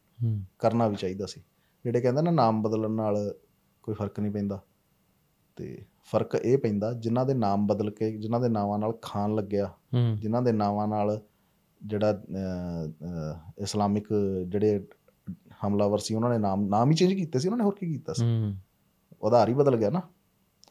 ਕਰਨਾ 0.60 0.88
ਵੀ 0.88 0.96
ਚਾਹੀਦਾ 0.96 1.26
ਸੀ। 1.26 1.42
ਜਿਹੜੇ 1.84 2.02
ਕਹਿੰਦੇ 2.02 2.22
ਨਾ 2.22 2.32
ਨਾਮ 2.32 2.62
ਬਦਲਣ 2.62 2.92
ਨਾਲ 2.92 3.36
ਕੋਈ 3.84 3.96
ਫ਼ਰਕ 3.96 4.20
ਨਹੀਂ 4.20 4.32
ਪੈਂਦਾ 4.32 4.62
ਤੇ 5.56 5.86
ਫ਼ਰਕ 6.04 6.36
ਇਹ 6.36 6.58
ਪੈਂਦਾ 6.58 6.94
ਜਿਨ੍ਹਾਂ 6.94 7.26
ਦੇ 7.26 7.34
ਨਾਮ 7.34 7.68
ਬਦਲ 7.68 7.92
ਕੇ 7.92 8.18
ਜਿਨ੍ਹਾਂ 8.18 8.42
ਦੇ 8.42 8.50
ਨਾਵਾਂ 8.50 8.80
ਨਾਲ 8.80 8.94
ਖਾਨ 9.02 9.36
ਲੱਗਿਆ 9.36 9.74
ਜਿਨ੍ਹਾਂ 10.16 10.42
ਦੇ 10.42 10.52
ਨਾਵਾਂ 10.52 10.88
ਨਾਲ 10.88 11.22
ਜਿਹੜਾ 11.86 12.24
ਇਸਲਾਮਿਕ 13.60 14.08
ਜਿਹੜੇ 14.48 14.88
ਹਮਲਾਵਰ 15.66 15.98
ਸੀ 15.98 16.16
ਉਹਨਾਂ 16.16 16.30
ਨੇ 16.30 16.38
ਨਾਮ 16.38 16.68
ਨਾਮ 16.68 16.90
ਹੀ 16.90 16.96
ਚੇਂਜ 16.96 17.14
ਕੀਤੇ 17.14 17.40
ਸੀ 17.40 17.48
ਉਹਨਾਂ 17.48 17.58
ਨੇ 17.58 17.64
ਹੋਰ 17.64 17.76
ਕੀ 17.76 17.94
ਕੀਤਾ 17.94 18.14
ਸੀ? 18.14 18.26
ਆਧਾਰ 19.24 19.50
ਹੀ 19.50 19.54
ਬਦਲ 19.54 19.76
ਗਿਆ 19.78 19.90
ਨਾ। 19.90 20.02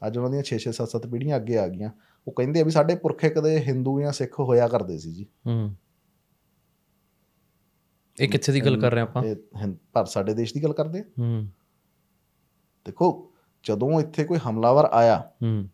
ਅੱਜ 0.07 0.17
ਉਹਨਾਂ 0.19 0.31
ਦੀਆਂ 0.31 0.43
6-6 0.49 0.73
7-7 0.79 1.07
ਪੀੜ੍ਹੀਆਂ 1.13 1.37
ਅੱਗੇ 1.37 1.57
ਆ 1.59 1.67
ਗਈਆਂ। 1.69 1.91
ਉਹ 2.27 2.33
ਕਹਿੰਦੇ 2.33 2.61
ਆ 2.61 2.65
ਵੀ 2.65 2.71
ਸਾਡੇ 2.71 2.95
ਪੁਰਖੇ 3.03 3.29
ਕਦੇ 3.31 3.59
ਹਿੰਦੂ 3.67 4.01
ਜਾਂ 4.01 4.13
ਸਿੱਖ 4.13 4.39
ਹੋਇਆ 4.41 4.69
ਕਰਦੇ 4.69 4.99
ਸੀ 4.99 5.13
ਜੀ। 5.13 5.27
ਹੂੰ। 5.47 5.75
ਇਹ 8.19 8.29
ਕਿੱਥੇ 8.29 8.53
ਦੀ 8.53 8.61
ਗੱਲ 8.65 8.81
ਕਰ 8.81 8.93
ਰਹੇ 8.93 9.03
ਆਪਾਂ? 9.03 9.23
ਭਾਰਤ 9.93 10.09
ਸਾਡੇ 10.09 10.35
ਦੇਸ਼ 10.35 10.53
ਦੀ 10.55 10.63
ਗੱਲ 10.63 10.73
ਕਰਦੇ 10.73 11.03
ਹੂੰ। 11.19 11.47
ਦੇਖੋ 12.87 13.09
ਜਦੋਂ 13.65 14.01
ਇੱਥੇ 14.01 14.25
ਕੋਈ 14.25 14.39
ਹਮਲਾਵਰ 14.49 14.85
ਆਇਆ 14.93 15.19
ਹੂੰ। 15.43 15.69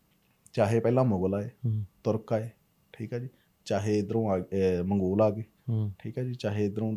ਚਾਹੇ 0.55 0.81
ਪਹਿਲਾਂ 0.81 1.05
ਮੁਗਲ 1.05 1.35
ਆਏ 1.35 1.49
ਹੂੰ। 1.64 1.85
ਤੁਰਕ 2.05 2.33
ਆਏ 2.33 2.49
ਠੀਕ 2.95 3.12
ਹੈ 3.12 3.18
ਜੀ 3.18 3.29
ਚਾਹੇ 3.66 3.99
ਇਧਰੋਂ 3.99 4.25
ਮੰਗੋਲ 4.87 5.23
ਆ 5.23 5.31
ਗਏ 5.31 5.45
ਹੂੰ। 5.68 5.93
ਠੀਕ 5.99 6.18
ਹੈ 6.18 6.25
ਜੀ 6.25 6.35
ਚਾਹੇ 6.35 6.64
ਇਧਰੋਂ 6.66 6.93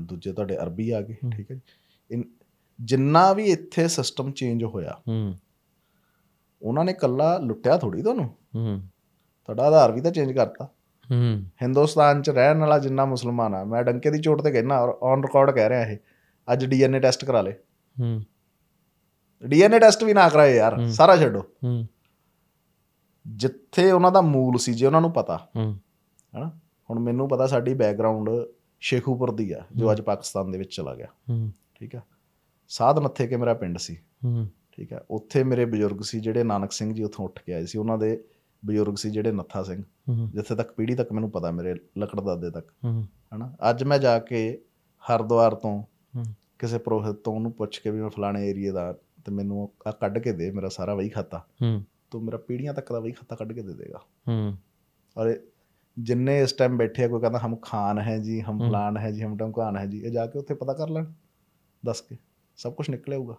ਦੂਜੇ 0.00 0.32
ਤੁਹਾਡੇ 0.32 0.56
ਅਰਬੀ 0.58 0.90
ਆ 0.90 1.00
ਗਏ 1.02 1.16
ਠੀਕ 1.36 1.50
ਹੈ 1.50 1.56
ਜੀ। 1.56 2.22
ਜਿੰਨਾ 2.80 3.32
ਵੀ 3.32 3.44
ਇੱਥੇ 3.44 3.88
ਸਿਸਟਮ 3.88 4.30
ਚੇਂਜ 4.32 4.64
ਹੋਇਆ 4.64 5.00
ਹੂੰ। 5.08 5.34
ਉਹਨਾਂ 6.62 6.84
ਨੇ 6.84 6.92
ਕੱਲਾ 6.92 7.38
ਲੁੱਟਿਆ 7.38 7.76
ਥੋੜੀ 7.76 8.02
ਤੁਹਾਨੂੰ। 8.02 8.24
ਹੂੰ। 8.54 8.82
ਤੁਹਾਡਾ 9.44 9.62
ਆਧਾਰ 9.64 9.92
ਵੀ 9.92 10.00
ਤਾਂ 10.00 10.10
ਚੇਂਜ 10.10 10.32
ਕਰਤਾ। 10.32 10.64
ਹੂੰ। 11.10 11.42
ਹਿੰਦੁਸਤਾਨ 11.62 12.22
'ਚ 12.22 12.30
ਰਹਿਣ 12.30 12.58
ਵਾਲਾ 12.58 12.78
ਜਿੰਨਾ 12.78 13.04
ਮੁਸਲਮਾਨ 13.04 13.54
ਆ 13.54 13.64
ਮੈਂ 13.64 13.82
ਡੰਕੇ 13.82 14.10
ਦੀ 14.10 14.18
ਚੋਟ 14.18 14.42
ਤੇ 14.42 14.50
ਕਹਿਣਾ 14.50 14.80
ਔਨ 14.80 15.22
ਰਿਕਾਰਡ 15.22 15.50
ਕਹਿ 15.50 15.68
ਰਿਹਾ 15.68 15.82
ਇਹ। 15.82 15.96
ਅੱਜ 16.52 16.66
ਡੀਐਨਏ 16.66 17.00
ਟੈਸਟ 17.00 17.24
ਕਰਾ 17.24 17.42
ਲੇ। 17.42 17.52
ਹੂੰ। 18.00 18.22
ਡੀਐਨਏ 19.46 19.78
ਟੈਸਟ 19.78 20.04
ਵੀ 20.04 20.14
ਨਾ 20.14 20.28
ਕਰਾਏ 20.28 20.56
ਯਾਰ 20.56 20.88
ਸਾਰਾ 20.88 21.16
ਛੱਡੋ। 21.16 21.40
ਹੂੰ। 21.40 21.88
ਜਿੱਥੇ 23.26 23.90
ਉਹਨਾਂ 23.90 24.12
ਦਾ 24.12 24.20
ਮੂਲ 24.20 24.58
ਸੀ 24.58 24.74
ਜੇ 24.74 24.86
ਉਹਨਾਂ 24.86 25.00
ਨੂੰ 25.00 25.12
ਪਤਾ। 25.12 25.48
ਹੂੰ। 25.56 25.76
ਹੈਨਾ? 26.34 26.52
ਹੁਣ 26.90 26.98
ਮੈਨੂੰ 26.98 27.28
ਪਤਾ 27.28 27.46
ਸਾਡੀ 27.46 27.74
ਬੈਕਗ੍ਰਾਉਂਡ 27.74 28.30
ਸ਼ੇਖੂਪੁਰ 28.80 29.30
ਦੀ 29.30 29.52
ਆ 29.52 29.64
ਜੋ 29.76 29.92
ਅੱਜ 29.92 30.00
ਪਾਕਿਸਤਾਨ 30.00 30.50
ਦੇ 30.50 30.58
ਵਿੱਚ 30.58 30.76
ਚਲਾ 30.76 30.94
ਗਿਆ। 30.94 31.06
ਹੂੰ। 31.06 31.52
ਠੀਕ 31.74 31.96
ਆ? 31.96 32.00
ਸਾਧ 32.68 32.98
ਨੱਥੇ 32.98 33.26
ਕੇ 33.26 33.36
ਮੇਰਾ 33.36 33.54
ਪਿੰਡ 33.54 33.78
ਸੀ। 33.78 33.96
ਹੂੰ। 34.24 34.48
ਠੀਕ 34.72 34.92
ਆ 34.92 35.04
ਉੱਥੇ 35.10 35.44
ਮੇਰੇ 35.44 35.64
ਬਜ਼ੁਰਗ 35.64 36.00
ਸੀ 36.00 36.20
ਜਿਹੜੇ 36.20 36.44
ਨਾਨਕ 36.44 36.72
ਸਿੰਘ 36.72 36.94
ਜੀ 36.94 37.02
ਉੱਥੋਂ 37.02 37.24
ਉੱਠ 37.24 37.42
ਕੇ 37.42 37.54
ਆਏ 37.54 37.66
ਸੀ। 37.66 37.78
ਉਹਨਾਂ 37.78 37.98
ਦੇ 37.98 38.24
ਬਜ਼ੁਰਗ 38.66 38.94
ਸੀ 38.94 39.10
ਜਿਹੜੇ 39.10 39.32
ਨੱਥਾ 39.32 39.62
ਸਿੰਘ 39.62 39.82
ਹੂੰ। 40.08 40.30
ਜਿੱਥੇ 40.30 40.54
ਤੱਕ 40.54 40.72
ਪੀੜ੍ਹੀ 40.72 40.94
ਤੱਕ 40.94 41.12
ਮੈਨੂੰ 41.12 41.30
ਪਤਾ 41.30 41.50
ਮੇਰੇ 41.50 41.74
ਲੱਕੜ 41.98 42.20
ਦਾਦੇ 42.20 42.50
ਤੱਕ। 42.50 42.68
ਹੂੰ। 42.84 43.06
ਹਨਾ 43.34 43.56
ਅੱਜ 43.70 43.84
ਮੈਂ 43.84 43.98
ਜਾ 43.98 44.18
ਕੇ 44.18 44.62
ਹਰਿਦੁਆਰ 45.02 45.54
ਤੋਂ 45.54 45.82
ਹੂੰ। 46.16 46.24
ਕਿਸੇ 46.58 46.78
ਪ੍ਰੋਹਿਤ 46.78 47.16
ਤੋਂ 47.16 47.34
ਉਹਨੂੰ 47.34 47.52
ਪੁੱਛ 47.52 47.78
ਕੇ 47.78 47.90
ਵੀ 47.90 48.00
ਮੈਂ 48.00 48.10
ਫਲਾਣੇ 48.10 48.48
ਏਰੀਏ 48.50 48.70
ਦਾ 48.70 48.92
ਤੇ 49.24 49.32
ਮੈਨੂੰ 49.32 49.70
ਆ 49.88 49.90
ਕੱਢ 49.90 50.18
ਕੇ 50.18 50.32
ਦੇ 50.32 50.50
ਮੇਰਾ 50.50 50.68
ਸਾਰਾ 50.68 50.94
ਵਹੀ 50.94 51.08
ਖਾਤਾ। 51.08 51.46
ਹੂੰ। 51.62 51.84
ਤੂੰ 52.10 52.24
ਮੇਰਾ 52.24 52.36
ਪੀੜ੍ਹੀਆਂ 52.36 52.74
ਤੱਕ 52.74 52.92
ਦਾ 52.92 53.00
ਵਹੀ 53.00 53.12
ਖਾਤਾ 53.12 53.36
ਕੱਢ 53.36 53.52
ਕੇ 53.52 53.62
ਦੇ 53.62 53.74
ਦੇਗਾ। 53.74 53.98
ਹੂੰ। 54.28 54.56
ਔਰ 55.16 55.34
ਜਿੰਨੇ 55.98 56.42
ਇਸ 56.42 56.52
ਟਾਈਮ 56.52 56.76
ਬੈਠੇ 56.76 57.04
ਆ 57.04 57.08
ਕੋਈ 57.08 57.20
ਕਹਿੰਦਾ 57.20 57.38
ਹਮ 57.38 57.56
ਖਾਨ 57.56 57.98
ਹੈ 57.98 58.18
ਜੀ 58.18 58.40
ਹਮ 58.40 58.68
ਫਲਾਨ 58.68 58.96
ਹੈ 58.96 59.10
ਜੀ 59.10 59.22
ਹਮ 59.22 59.36
ਢਮਕਾਨ 59.36 59.76
ਹੈ 59.76 59.86
ਜੀ 59.86 59.98
ਇਹ 60.00 60.10
ਜਾ 60.10 60.26
ਕੇ 60.26 60.38
ਉੱਥੇ 60.38 60.54
ਪਤਾ 60.54 60.72
ਕਰ 60.72 60.88
ਲੈਣ 60.88 61.04
ਦੱਸ 61.84 62.00
ਕੇ। 62.00 62.16
ਸਭ 62.58 62.72
ਕੁਝ 62.74 62.90
ਨਿਕਲ 62.90 63.12
ਆਊਗਾ। 63.12 63.34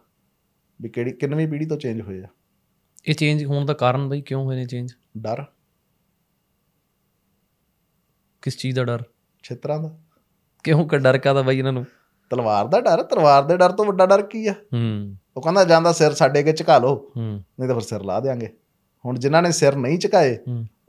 ਵੀ 0.82 0.90
ਕਿਹੜੀ 0.90 1.12
ਕਿੰਨਵੀਂ 1.12 1.48
ਪੀੜ੍ਹੀ 1.48 1.66
ਤੋਂ 1.66 1.78
ਚੇਂਜ 1.78 2.02
ਹੋਏ 2.02 2.22
ਆ। 2.24 2.28
ਇਹ 3.08 3.14
ਚੇਂਜ 3.14 3.46
ਹੋਣ 3.46 3.66
ਦਾ 3.66 3.74
ਕਾਰਨ 3.74 4.10
ਬਈ 4.10 4.22
ਕਿਉਂ 4.22 4.44
ਹੋਏ 4.46 4.56
ਨੇ 4.56 4.66
ਚੇਂਜ 4.66 4.94
ਡਰ। 5.18 5.44
ਕਿਸ 8.42 8.58
ਚੀਜ਼ 8.58 8.76
ਦਾ 8.76 8.84
ਡਰ? 8.84 9.04
ਛੇਤਰਾਂ 9.44 9.80
ਦਾ। 9.80 9.98
ਕਿਉਂ 10.64 10.88
ਕ 10.88 10.96
ਡਰ 10.96 11.18
ਕਾਦਾ 11.18 11.42
ਬਈ 11.42 11.58
ਇਹਨਾਂ 11.60 11.74
ਨੂੰ? 11.74 11.86
ਤਲਵਾਰ 12.30 12.68
ਦਾ 12.68 12.82
ਡਰ 12.82 13.04
ਤਲਵਾਰ 13.04 13.44
ਦੇ 13.44 13.58
ਡਰ 13.58 13.72
ਤੋਂ 13.72 13.86
ਵੱਡਾ 13.86 14.06
ਡਰ 14.06 14.22
ਕੀ 14.22 14.48
ਆ? 14.48 14.52
ਹੂੰ। 14.52 15.16
ਉਹ 15.38 15.42
ਕਹਿੰਦਾ 15.42 15.64
ਜਾਂਦਾ 15.64 15.92
ਸਿਰ 15.92 16.12
ਸਾਡੇ 16.12 16.40
ਅੱਗੇ 16.40 16.54
ਝੁਕਾ 16.54 16.78
ਲਓ 16.78 16.96
ਹੂੰ। 17.18 17.24
ਨਹੀਂ 17.24 17.68
ਤਾਂ 17.68 17.76
ਫਿਰ 17.76 17.84
ਸਿਰ 17.84 18.04
ਲਾ 18.04 18.20
ਦੇਾਂਗੇ 18.20 18.48
ਹੁਣ 19.06 19.20
ਜਿਨ੍ਹਾਂ 19.20 19.42
ਨੇ 19.42 19.52
ਸਿਰ 19.52 19.76
ਨਹੀਂ 19.76 20.00
ਝੁਕਾਏ 20.00 20.38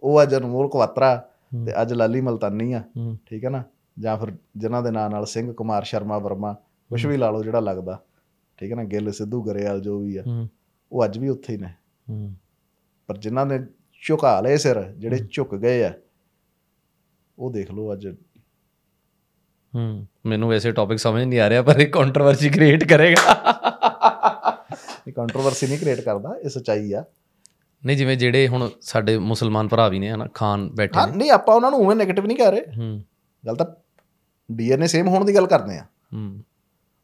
ਉਹ 0.02 0.22
ਅੱਜ 0.22 0.34
ਅਨਮੋਲ 0.34 0.68
ਕਵਾਤਰਾ। 0.68 1.26
ਤੇ 1.66 1.82
ਅੱਜ 1.82 1.92
ਲਾਲੀ 1.92 2.20
ਮਲਤਾਨੀ 2.20 2.72
ਆ। 2.72 2.82
ਠੀਕ 3.26 3.44
ਹੈ 3.44 3.50
ਨਾ? 3.50 3.62
ਜਾਂ 3.98 4.16
ਫਿਰ 4.16 4.32
ਜਿਨ੍ਹਾਂ 4.56 4.82
ਦੇ 4.82 4.90
ਨਾਂ 4.90 5.10
ਨਾਲ 5.10 5.26
ਸਿੰਘ 5.26 5.52
ਕੁਮਾਰ 5.52 5.84
ਸ਼ਰਮਾ 5.84 6.18
ਵਰਮਾ 6.18 6.52
ਕੁਛ 6.90 7.06
ਵੀ 7.06 7.16
ਲਾ 7.16 7.30
ਲਓ 7.30 7.42
ਜਿਹੜਾ 7.42 7.60
ਲੱਗਦਾ। 7.60 7.98
ਠੀਕ 8.60 8.70
ਹੈ 8.70 8.76
ਨਾ 8.76 8.84
ਗਿੱਲ 8.84 9.12
ਸਿੱਧੂ 9.12 9.42
ਗਰੇਵਾਲ 9.42 9.80
ਜੋ 9.80 9.98
ਵੀ 9.98 10.16
ਆ 10.16 10.48
ਉਹ 10.92 11.04
ਅੱਜ 11.04 11.18
ਵੀ 11.18 11.28
ਉੱਥੇ 11.28 11.52
ਹੀ 11.52 11.58
ਨੇ। 11.58 11.74
ਪਰ 13.06 13.16
ਜਿਨ੍ਹਾਂ 13.18 13.46
ਨੇ 13.46 13.58
ਝੁਕਾ 14.02 14.40
ਲਏ 14.40 14.56
ਸਿਰ 14.56 14.82
ਜਿਹੜੇ 14.82 15.18
ਝੁਕ 15.32 15.54
ਗਏ 15.54 15.84
ਆ 15.84 15.92
ਉਹ 17.38 17.52
ਦੇਖ 17.52 17.70
ਲਓ 17.70 17.92
ਅੱਜ। 17.92 18.06
ਹੂੰ। 19.74 20.06
ਮੈਨੂੰ 20.26 20.48
ਵੈਸੇ 20.48 20.72
ਟੌਪਿਕ 20.72 20.98
ਸਮਝ 20.98 21.22
ਨਹੀਂ 21.22 21.40
ਆ 21.40 21.48
ਰਿਹਾ 21.48 21.62
ਪਰ 21.62 21.80
ਇਹ 21.80 21.86
ਕੰਟਰੋਵਰਸੀ 21.86 22.48
ਕ੍ਰੀਏਟ 22.48 22.84
ਕਰੇਗਾ। 22.84 23.36
ਇਹ 25.08 25.12
ਕੰਟਰੋਵਰਸੀ 25.12 25.66
ਨਹੀਂ 25.66 25.78
ਕ੍ਰੀਏਟ 25.78 26.00
ਕਰਦਾ 26.00 26.34
ਇਹ 26.44 26.48
ਸੱਚਾਈ 26.48 26.92
ਆ। 26.92 27.04
ਨਹੀਂ 27.86 27.96
ਜਿਵੇਂ 27.96 28.16
ਜਿਹੜੇ 28.16 28.48
ਹੁਣ 28.48 28.70
ਸਾਡੇ 28.80 29.18
ਮੁਸਲਮਾਨ 29.18 29.68
ਭਰਾ 29.68 29.88
ਵੀ 29.88 29.98
ਨੇ 29.98 30.10
ਹਨਾ 30.10 30.26
ਖਾਨ 30.34 30.70
ਬੈਠੇ 30.70 31.00
ਹਾਂ 31.00 31.08
ਨੇ। 31.08 31.16
ਨਹੀਂ 31.16 31.30
ਆਪਾਂ 31.30 31.54
ਉਹਨਾਂ 31.54 31.70
ਨੂੰ 31.70 31.80
ਉਵੇਂ 31.80 31.96
네ਗੇਟਿਵ 31.96 32.26
ਨਹੀਂ 32.26 32.36
ਕਰ 32.36 32.52
ਰਹੇ। 32.52 32.60
ਹੂੰ। 32.60 33.04
ਗੱਲ 33.46 33.56
ਤਾਂ 33.56 33.66
ਡੀਐਨਏ 34.52 34.86
ਸੇਮ 34.86 35.08
ਹੋਣ 35.08 35.24
ਦੀ 35.24 35.34
ਗੱਲ 35.34 35.46
ਕਰਦੇ 35.46 35.78
ਆ। 35.78 35.84
ਹੂੰ। 36.14 36.40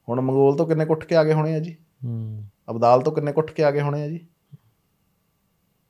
ਹੁਣ 0.08 0.20
ਮੰਗੋਲ 0.20 0.56
ਤੋਂ 0.56 0.66
ਕਿੰਨੇ 0.66 0.84
ਕੁੱਟ 0.84 1.04
ਕੇ 1.04 1.16
ਆ 1.16 1.24
ਗਏ 1.24 1.32
ਹੋਣੇ 1.32 1.54
ਆ 1.54 1.58
ਜੀ? 1.58 1.76
ਹੂੰ। 2.04 2.44
ਅਬਦਾਲ 2.70 3.02
ਤੋਂ 3.02 3.12
ਕਿੰਨੇ 3.12 3.32
ਕੁੱਟ 3.32 3.50
ਕੇ 3.50 3.64
ਆ 3.64 3.70
ਗਏ 3.70 3.80
ਹੋਣੇ 3.80 4.02
ਆ 4.02 4.08
ਜੀ? 4.08 4.26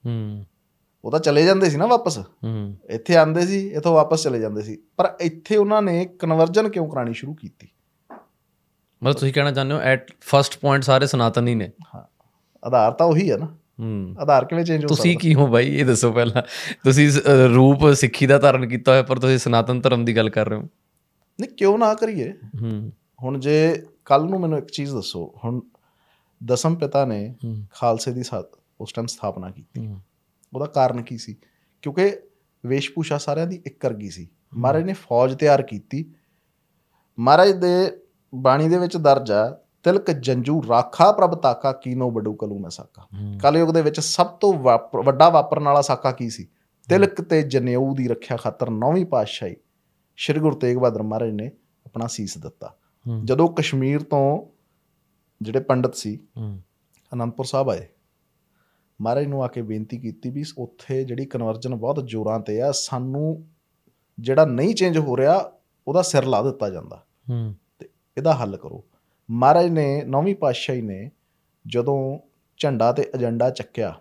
ਹੂੰ। 0.07 0.45
ਉਹ 1.05 1.11
ਤਾਂ 1.11 1.21
ਚਲੇ 1.21 1.45
ਜਾਂਦੇ 1.45 1.71
ਸੀ 1.71 1.77
ਨਾ 1.77 1.87
ਵਾਪਸ? 1.87 2.19
ਹੂੰ। 2.19 2.77
ਇੱਥੇ 2.91 3.17
ਆਂਦੇ 3.17 3.47
ਸੀ 3.47 3.69
ਇੱਥੋਂ 3.69 3.95
ਵਾਪਸ 3.95 4.23
ਚਲੇ 4.23 4.41
ਜਾਂਦੇ 4.41 4.63
ਸੀ। 4.63 4.79
ਪਰ 4.97 5.15
ਇੱਥੇ 5.21 5.57
ਉਹਨਾਂ 5.57 5.83
ਨੇ 5.83 6.05
ਕਨਵਰਜਨ 6.05 6.69
ਕਿਉਂ 6.69 6.89
ਕਰਾਣੀ 6.91 7.15
ਸ਼ੁਰੂ 7.15 7.35
ਕੀਤੀ? 7.35 7.69
ਮਤਲਬ 9.03 9.17
ਤੁਸੀਂ 9.17 9.33
ਕਹਿਣਾ 9.33 9.53
ਚਾਹੁੰਦੇ 9.53 9.75
ਹੋ 9.75 9.81
ਐਟ 9.81 10.13
ਫਰਸਟ 10.21 10.59
ਪੁਆਇੰਟ 10.59 10.85
ਸਾਰੇ 10.85 11.07
ਸਨਾਤਨੀ 11.07 11.55
ਨੇ? 11.55 11.71
ਹਾਂ। 11.95 12.03
ਆਧਾਰ 12.65 12.93
ਤਾਂ 12.93 13.07
ਉਹੀ 13.07 13.31
ਹੈ 13.31 13.37
ਨਾ। 13.37 13.47
ਹੂੰ। 13.81 14.15
ਆਧਾਰ 14.19 14.45
ਕਿਵੇਂ 14.45 14.65
ਚੇਂਜ 14.65 14.85
ਹੋ 14.85 14.89
ਤੁਸੀਂ 14.89 15.13
ਸਕਦਾ? 15.13 15.23
ਕੀ 15.23 15.35
ਹੋ 15.35 15.47
ਬਾਈ? 15.47 15.75
ਇਹ 15.75 15.87
ਦੱਸੋ 15.87 16.13
ਪਹਿਲਾਂ। 16.13 16.43
ਤੁਸੀਂ 16.85 17.11
ਰੂਪ 17.55 17.93
ਸਿੱਖੀ 17.93 18.27
ਦਾ 18.27 18.39
ਧਾਰਨ 18.39 18.69
ਕੀਤਾ 18.69 18.93
ਹੋਇਆ 18.93 19.03
ਪਰ 19.03 19.19
ਤੁਸੀਂ 19.19 19.39
ਸਨਾਤਨ 19.39 19.81
ਧਰਮ 19.81 20.05
ਦੀ 20.05 20.17
ਗੱਲ 20.17 20.31
ਕਰ 20.31 20.49
ਰਹੇ 20.49 20.57
ਹੋ? 20.57 20.63
ਨਹੀਂ 21.41 21.51
ਕਿਉਂ 21.51 21.79
ਨਾ 21.79 21.95
ਕਰੀਏ? 21.95 22.31
ਹੂੰ। 22.31 22.93
ਹੁਣ 23.23 23.39
ਜੇ 23.39 23.83
ਕੱਲ 24.07 24.25
ਨੂੰ 24.25 24.41
ਮੈਨੂੰ 24.41 24.59
ਇੱਕ 24.59 24.67
ਚੀਜ਼ 24.67 24.95
ਦੱਸੋ 24.95 25.35
ਹੁਣ 25.45 25.61
ਦਸਮ 26.45 26.75
ਪਿਤਾ 26.75 27.05
ਨੇ 27.05 27.35
ਖਾਲਸੇ 27.71 28.13
ਦੀ 28.13 28.23
ਉਸ 28.81 28.93
ਟਾਈਮ 28.93 29.07
ਸਥਾਪਨਾ 29.07 29.51
ਕੀਤੀ। 29.51 29.87
ਉਹਦਾ 30.55 30.67
ਕਾਰਨ 30.67 31.03
ਕੀ 31.03 31.19
ਸੀ? 31.19 31.37
ਕਿਉਂਕਿ 31.83 32.17
ਵੇਸ਼ਭੂਸ਼ਾ 32.67 33.19
ਸਾਰਿਆਂ 33.19 33.47
ਦੀ 33.47 33.63
ਇੱਕ 33.67 33.85
ਵਰਗੀ 33.87 34.11
ਸੀ। 34.11 34.29
ਮਹਾਰਾਜ 34.55 34.83
ਨੇ 34.83 34.93
ਫੌਜ 34.93 35.35
ਤਿਆਰ 35.35 35.63
ਕੀਤੀ। 35.63 36.05
ਮਹਾਰਾਜ 37.19 37.51
ਦੇ 37.51 38.01
ਬਾਣੀ 38.35 38.69
ਦੇ 38.69 38.79
ਵਿੱਚ 38.79 38.97
ਦਰਜ 38.97 39.33
ਆ 39.33 39.59
ਤਿਲਕ 39.83 40.11
ਜੰਜੂ 40.11 40.63
ਰਾਖਾ 40.69 41.13
ਪ੍ਰਭ 41.13 41.35
ਤਾਕਾ 41.35 41.73
ਕੀਨੋ 41.73 42.11
ਬਡੂ 42.11 42.35
ਕਲੂ 42.35 42.59
ਮੈਂ 42.59 42.71
ਸਾਕਾ। 42.71 43.07
ਕਲਯੁਗ 43.43 43.71
ਦੇ 43.71 43.83
ਵਿੱਚ 43.83 44.01
ਸਭ 44.01 44.27
ਤੋਂ 44.27 44.55
ਵੱਡਾ 45.05 45.29
ਵਾਪਰਨ 45.29 45.65
ਵਾਲਾ 45.65 45.81
ਸਾਕਾ 45.81 46.13
ਕੀ 46.13 46.31
ਸੀ? 46.31 46.49
ਤਿਲਕ 46.89 47.23
ਤੇ 47.23 47.43
ਜਨੇਊ 47.43 47.95
ਦੀ 47.95 48.09
ਰੱਖਿਆ 48.09 48.37
ਖਾਤਰ 48.37 48.71
ਨੌਵੀਂ 48.71 49.07
ਪਾਤਸ਼ਾਹੀ 49.07 49.57
ਸ੍ਰੀ 50.17 50.41
ਗੁਰੂ 50.41 50.57
ਤੇਗ 50.57 50.77
ਬਹਾਦਰ 50.77 51.03
ਮਹਾਰਾਜ 51.03 51.31
ਨੇ 51.31 51.51
ਆਪਣਾ 51.87 52.07
ਸੀਸ 52.07 52.39
ਦਿੱਤਾ। 52.39 52.75
ਜਦੋਂ 53.25 53.49
ਕਸ਼ਮੀਰ 53.49 54.03
ਤੋਂ 54.03 54.47
ਜਿਹੜੇ 55.43 55.61
ਪੰਡਤ 55.61 55.95
ਸੀ 55.95 56.19
ਅਨੰਦਪੁਰ 57.13 57.47
ਸਾਹਿਬ 57.47 57.71
ਆਏ। 57.71 57.87
ਮਹਾਰਾਜ 59.01 59.27
ਨੂੰ 59.27 59.45
ਆ 59.45 59.47
ਕੇ 59.47 59.63
ਬੇਨਤੀ 59.63 59.99
ਕੀਤੀ 59.99 60.31
ਵੀ 60.31 60.45
ਉੱਥੇ 60.59 61.05
ਜਿਹੜੀ 61.05 61.27
ਕਨਵਰਜਨ 61.27 61.75
ਬਹੁਤ 61.75 62.07
ਜ਼ੋਰਾਂ 62.07 62.41
ਤੇ 62.41 62.63
ਆ 62.63 62.73
ਸਾਨੂੰ 62.73 63.49
ਜਿਹੜਾ 64.21 64.45
ਨਹੀਂ 64.45 64.75
ਚੇਂਜ 64.75 64.99
ਹੋ 64.99 65.17
ਰਿਹਾ 65.17 65.53
ਉਹਦਾ 65.89 66.03
ਸਿਰ 66.03 66.25
ਲਾ 66.25 66.43
ਦਿੱਤਾ 66.43 66.71
ਜਾਂਦਾ। 66.71 67.05
ਹੂੰ। 67.31 67.55
ਤੇ 67.79 67.89
ਇਹਦਾ 68.17 68.35
ਹੱਲ 68.35 68.57
ਕਰੋ। 68.57 68.85
ਮਹਾਰਾਜ 69.31 69.67
ਨੇ 69.67 70.03
ਨੌਵੀਂ 70.05 70.35
ਪਾਤਸ਼ਾਹੀ 70.35 70.83
ਨੇ 70.83 71.11
ਜਦੋਂ 71.67 72.19
ਝੰਡਾ 72.57 72.93
ਤੇ 72.93 73.11
ਏਜੰਡਾ 73.17 73.51
ਚੱਕਿਆ 73.51 74.01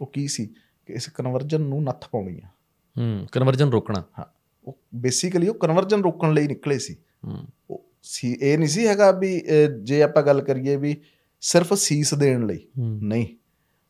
ਉਹ 0.00 0.06
ਕੀ 0.06 0.28
ਸੀ? 0.28 0.54
ਕਿ 0.86 0.92
ਇਸ 0.92 1.08
ਕਨਵਰਜਨ 1.08 1.60
ਨੂੰ 1.60 1.82
ਨੱਥ 1.82 2.08
ਪਾਉਣੀ 2.08 2.40
ਆ। 2.44 2.48
ਹੂੰ 2.98 3.26
ਕਨਵਰਜਨ 3.32 3.70
ਰੋਕਣਾ। 3.70 4.04
ਹਾਂ 4.18 4.24
ਉਹ 4.64 4.78
ਬੇਸਿਕਲੀ 4.94 5.48
ਉਹ 5.48 5.54
ਕਨਵਰਜਨ 5.54 6.02
ਰੋਕਣ 6.02 6.32
ਲਈ 6.32 6.46
ਨਿਕਲੇ 6.46 6.78
ਸੀ। 6.78 6.96
ਹੂੰ। 7.26 7.78
ਸੀ 8.06 8.36
ਇਹ 8.40 8.58
ਨਹੀਂ 8.58 8.68
ਸੀ 8.68 8.86
ਹੈਗਾ 8.86 9.10
ਵੀ 9.10 9.30
ਜੇ 9.82 10.02
ਆਪਾਂ 10.02 10.22
ਗੱਲ 10.22 10.40
ਕਰੀਏ 10.40 10.76
ਵੀ 10.76 10.96
ਸਿਰਫ 11.42 11.72
ਸੀਸ 11.74 12.14
ਦੇਣ 12.14 12.46
ਲਈ 12.46 12.58
ਨਹੀਂ। 12.78 13.26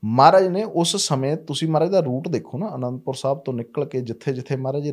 ਮਹਾਰਾਜ 0.05 0.47
ਨੇ 0.47 0.63
ਉਸ 0.65 0.97
ਸਮੇਂ 0.97 1.37
ਤੁਸੀਂ 1.37 1.69
ਮਹਾਰਾਜ 1.69 1.91
ਦਾ 1.91 2.01
ਰੂਟ 2.01 2.29
ਦੇਖੋ 2.29 2.59
ਨਾ 2.59 2.75
ਅਨੰਦਪੁਰ 2.75 3.15
ਸਾਹਿਬ 3.15 3.39
ਤੋਂ 3.39 3.55
ਨਿਕਲ 3.55 3.85
ਕੇ 3.85 4.01
ਜਿੱਥੇ 4.01 4.33
ਜਿੱਥੇ 4.33 4.57
ਮਹਾਰਾਜ 4.57 4.89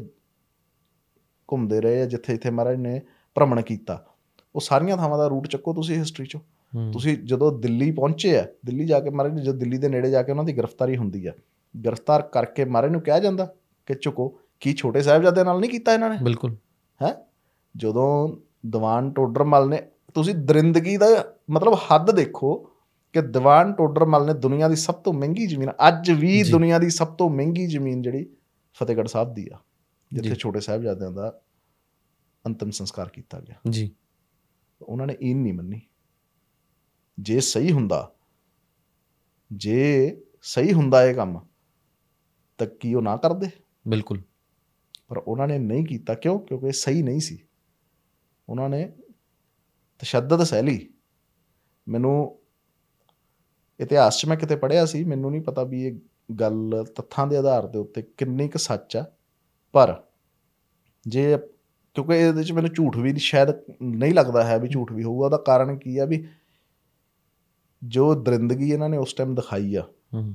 ਘੁੰਮਦੇ 1.50 1.82
ਰਹੇ 1.82 2.02
ਆ 2.02 2.06
ਜਿੱਥੇ 2.06 2.34
ਜਿੱਥੇ 2.34 2.50
ਮਹਾਰਾਜ 2.50 2.76
ਨੇ 2.76 3.02
ਭ੍ਰਮਣ 3.36 3.62
ਕੀਤਾ 3.62 4.04
ਉਹ 4.56 4.62
ਸਾਰੀਆਂ 4.62 4.98
ਥਾਵਾਂ 4.98 5.18
ਦਾ 5.18 5.28
ਰੂਟ 5.28 5.48
ਚੱਕੋ 5.48 5.74
ਤੁਸੀਂ 5.74 5.98
ਹਿਸਟਰੀ 5.98 6.26
ਚੋਂ। 6.26 6.40
ਤੁਸੀਂ 6.92 7.18
ਜਦੋਂ 7.18 7.52
ਦਿੱਲੀ 7.60 7.92
ਪਹੁੰਚੇ 7.92 8.38
ਆ 8.40 8.46
ਦਿੱਲੀ 8.66 8.86
ਜਾ 8.86 9.00
ਕੇ 9.00 9.10
ਮਹਾਰਾਜ 9.10 9.40
ਜਦੋਂ 9.40 9.54
ਦਿੱਲੀ 9.54 9.78
ਦੇ 9.78 9.90
ਨੇੜੇ 9.90 10.10
ਜਾ 10.10 10.24
ਕੇ 10.24 10.32
ਉਹਨਾਂ 10.32 10.44
ਦੀ 10.44 10.58
ਗ੍ਰਿਫਤਾਰੀ 10.58 10.98
ਹੁੰਦੀ 10.98 11.26
ਆ 11.26 11.34
ਗ੍ਰਿਫਤਾਰ 11.76 12.22
ਕਰਕੇ 12.22 12.66
ਮਹਾਰਾਜ 12.66 12.92
ਨੂੰ 12.92 13.02
ਕਿਹਾ 13.02 13.20
ਜਾਂਦਾ 13.20 13.54
ਕਿ 13.86 13.94
ਚੁਕੋ 13.94 14.28
ਕੀ 14.60 14.74
ਛੋਟੇ 14.74 15.02
ਸਾਹਿਬਜ਼ਾਦੇ 15.02 15.44
ਨਾਲ 15.44 15.60
ਨਹੀਂ 15.60 15.72
ਕੀਤਾ 15.72 15.94
ਇਹਨਾਂ 15.94 16.10
ਨੇ? 16.10 16.18
ਬਿਲਕੁਲ। 16.24 16.56
ਹੈ? 17.02 17.16
ਜਦੋਂ 17.76 18.38
ਦੀਵਾਨ 18.66 19.12
ਟੋਡਰਮਲ 19.12 19.70
ਨੇ 19.70 19.82
ਤੁਸੀਂ 20.14 20.36
ਦਰਿੰਦਗੀ 20.36 20.98
ਦਾ 20.98 21.38
ਮਤਲਬ 21.50 21.74
ਹੱਦ 21.74 22.12
ਦੇਖੋ 22.12 22.56
ਕਿ 23.14 23.22
ਦੀਵਾਨ 23.22 23.74
ਟੋਡਰਮਲ 23.74 24.26
ਨੇ 24.26 24.34
ਦੁਨੀਆ 24.34 24.68
ਦੀ 24.68 24.76
ਸਭ 24.76 24.94
ਤੋਂ 24.94 25.14
ਮਹਿੰਗੀ 25.14 25.48
ਜ਼ਮੀਨ 25.48 25.72
ਅੱਜ 25.88 26.12
ਵੀ। 26.12 26.44
ਦੁਨੀਆ 26.52 26.80
ਦੀ 26.80 26.90
ਸਭ 26.90 27.08
ਤੋਂ 27.08 27.30
ਮਹਿੰਗੀ 27.30 27.68
ਜ਼ਮੀਨ 27.68 28.02
ਜਿਹੜੀ 28.02 28.36
ਫਤਿਹਗੜ੍ਹ 28.74 29.08
ਸਾਹਿਬ 29.08 29.34
ਦੀ 29.34 29.50
ਆ 29.54 29.60
ਜਿੱਥੇ। 30.14 30.36
ਛੋਟੇ 30.36 30.60
ਸਾਹਿਬਜ਼ਾਦਿਆਂ 30.60 31.12
ਦਾ 31.12 31.42
ਅੰਤਿਮ 32.46 32.72
ਸੰਸਕਾਰ 32.72 33.10
ਕੀਤਾ 33.10 33.40
ਗਿਆ। 33.40 33.56
ਜੀ। 33.70 33.92
ਉਹਨਾਂ 34.82 35.08
ਨੇ 35.08 35.18
ਇਹ 35.22 35.36
ਨਹੀਂ 35.36 35.54
ਮੰਨੀ। 35.54 35.82
ਜੇ 37.20 37.40
ਸਹੀ 37.40 37.72
ਹੁੰਦਾ 37.72 38.14
ਜੇ 39.54 40.18
ਸਹੀ 40.42 40.74
ਹੁੰਦਾ 40.74 41.06
ਇਹ 41.06 41.16
ਕੰਮ 41.16 41.46
ਤਾਂ 42.58 42.68
ਕੀ 42.68 42.94
ਉਹ 42.94 43.02
ਨਾ 43.02 43.18
ਕਰਦੇ? 43.18 43.48
ਬਿਲਕੁਲ। 43.88 44.22
ਪਰ 45.08 45.18
ਉਹਨਾਂ 45.18 45.48
ਨੇ 45.48 45.60
ਨਹੀਂ 45.60 45.86
ਕੀਤਾ। 45.86 46.14
ਕਿਉਂ? 46.14 46.40
ਕਿਉਂਕਿ 46.40 46.72
ਸਹੀ 46.72 47.04
ਨਹੀਂ 47.04 47.20
ਸੀ। 47.20 47.40
ਉਹਨਾਂ 48.48 48.70
ਨੇ 48.70 48.88
ਤਸ਼ੱਦਦ 50.02 50.44
ਸਹਿ 50.44 50.64
ਲਈ 50.64 50.88
ਮੈਨੂੰ 51.88 52.16
ਇਤਿਹਾਸ 53.80 54.18
'ਚ 54.18 54.26
ਮੈਂ 54.26 54.38
ਕਿਤੇ 54.38 54.56
ਪੜ੍ਹਿਆ 54.56 54.86
ਸੀ, 54.86 55.04
ਮੈਨੂੰ 55.04 55.32
ਨਹੀਂ 55.32 55.42
ਪਤਾ 55.42 55.64
ਵੀ 55.64 55.84
ਇਹ 55.86 56.00
ਗੱਲ 56.40 56.84
ਤੱਥਾਂ 56.96 57.26
ਦੇ 57.28 57.38
ਆਧਾਰ 57.38 57.68
ਦੇ 57.68 57.80
ਉੱਤੇ 57.80 58.02
ਕਿੰਨੀ 58.18 58.48
ਕੁ 58.48 58.60
ਸੱਚ 58.60 58.96
ਆ, 58.98 59.06
ਪਰ 59.74 60.02
ਜੇ 61.06 61.38
ਕਿਉਂਕਿ 61.96 62.16
ਇਹਦੇ 62.18 62.44
'ਚ 62.44 62.52
ਮੈਨੂੰ 62.52 62.70
ਝੂਠ 62.74 62.98
ਵੀ 62.98 63.16
ਸ਼ਾਇਦ 63.20 63.50
ਨਹੀਂ 63.82 64.14
ਲੱਗਦਾ 64.14 64.44
ਹੈ 64.44 64.58
ਵੀ 64.60 64.68
ਝੂਠ 64.70 64.92
ਵੀ 64.92 65.04
ਹੋਊਗਾ, 65.04 65.26
ਉਹਦਾ 65.26 65.38
ਕਾਰਨ 65.38 65.78
ਕੀ 65.78 65.98
ਆ 65.98 66.06
ਵੀ 66.06 66.26
ਜੋ 67.82 68.14
ਦਰਿੰਦਗੀ 68.16 68.72
ਇਹਨਾਂ 68.72 68.90
ਨੇ 68.90 68.98
ਉਸ 68.98 69.14
ਟਾਈਮ 69.14 69.36
ਦਿਖਾਈ 69.36 69.76
ਆ, 69.76 69.82
ਹੂੰ। 70.14 70.34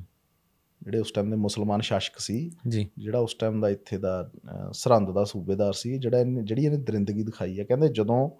ਜਿਹੜੇ 0.82 0.98
ਉਸ 0.98 1.12
ਟਾਈਮ 1.12 1.30
ਦੇ 1.30 1.36
ਮੁਸਲਮਾਨ 1.36 1.80
ਸ਼ਾਸਕ 1.80 2.18
ਸੀ 2.18 2.50
ਜੀ। 2.68 2.88
ਜਿਹੜਾ 2.98 3.18
ਉਸ 3.18 3.34
ਟਾਈਮ 3.34 3.60
ਦਾ 3.60 3.68
ਇੱਥੇ 3.68 3.98
ਦਾ 3.98 4.30
ਸਰਹੰਦ 4.72 5.10
ਦਾ 5.10 5.24
ਸੂਬੇਦਾਰ 5.24 5.72
ਸੀ 5.72 5.98
ਜਿਹੜਾ 5.98 6.24
ਜਿਹੜੀ 6.24 6.64
ਇਹਨੇ 6.64 6.76
ਦਰਿੰਦਗੀ 6.76 7.22
ਦਿਖਾਈ 7.22 7.58
ਹੈ 7.58 7.64
ਕਹਿੰਦੇ 7.64 7.88
ਜਦੋਂ 7.88 8.30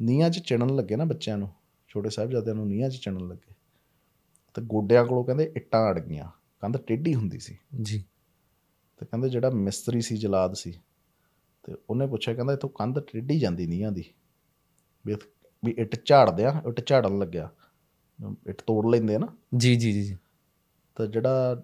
ਨੀਹਾਂ 0.00 0.30
'ਚ 0.30 0.38
ਚਿਣਨ 0.38 0.76
ਲੱਗੇ 0.76 0.96
ਨਾ 0.96 1.04
ਬੱਚਿਆਂ 1.04 1.38
ਨੂੰ 1.38 1.48
ਛੋਟੇ 1.88 2.10
ਸਾਹਿਬਜ਼ਾਦਿਆਂ 2.10 2.54
ਨੂੰ 2.54 2.66
ਨੀਹਾਂ 2.68 2.90
'ਚ 2.90 2.96
ਚਿਣਨ 2.96 3.28
ਲੱਗੇ 3.28 3.54
ਤੇ 4.54 4.62
ਗੋਡਿਆਂ 4.62 5.04
ਕੋਲੋਂ 5.04 5.24
ਕਹਿੰਦੇ 5.24 5.52
ਇੱਟਾਂ 5.56 5.90
ਅੜ 5.90 5.98
ਗਈਆਂ 5.98 6.30
ਕੰਧ 6.60 6.76
ਟੇਢੀ 6.76 7.14
ਹੁੰਦੀ 7.14 7.38
ਸੀ। 7.38 7.58
ਜੀ। 7.82 8.04
ਤੇ 9.00 9.06
ਕਹਿੰਦੇ 9.06 9.28
ਜਿਹੜਾ 9.28 9.50
ਮਿਸਤਰੀ 9.50 10.00
ਸੀ 10.00 10.16
ਜਲਾਦ 10.16 10.54
ਸੀ 10.54 10.72
ਤੇ 11.64 11.74
ਉਹਨੇ 11.90 12.06
ਪੁੱਛਿਆ 12.06 12.34
ਕਹਿੰਦਾ 12.34 12.52
ਇਥੋਂ 12.52 12.70
ਕੰਧ 12.70 12.98
ਟੇਢੀ 12.98 13.38
ਜਾਂਦੀ 13.38 13.66
ਨੀਹਾਂ 13.66 13.92
ਦੀ 13.92 14.04
ਵੀ 15.04 15.16
ਇੱਟ 15.78 16.04
ਝਾੜਦੇ 16.04 16.44
ਆ 16.44 16.62
ਇੱਟ 16.68 16.86
ਝਾੜਨ 16.86 17.18
ਲੱਗਿਆ 17.18 17.50
ਇੱਟ 18.46 18.62
ਤੋੜ 18.62 18.86
ਲੈਂਦੇ 18.86 19.14
ਆ 19.14 19.18
ਨਾ। 19.18 19.26
ਜੀ 19.56 19.76
ਜੀ 19.76 19.92
ਜੀ। 19.92 20.16
ਤਾਂ 20.96 21.06
ਜਿਹੜਾ 21.06 21.62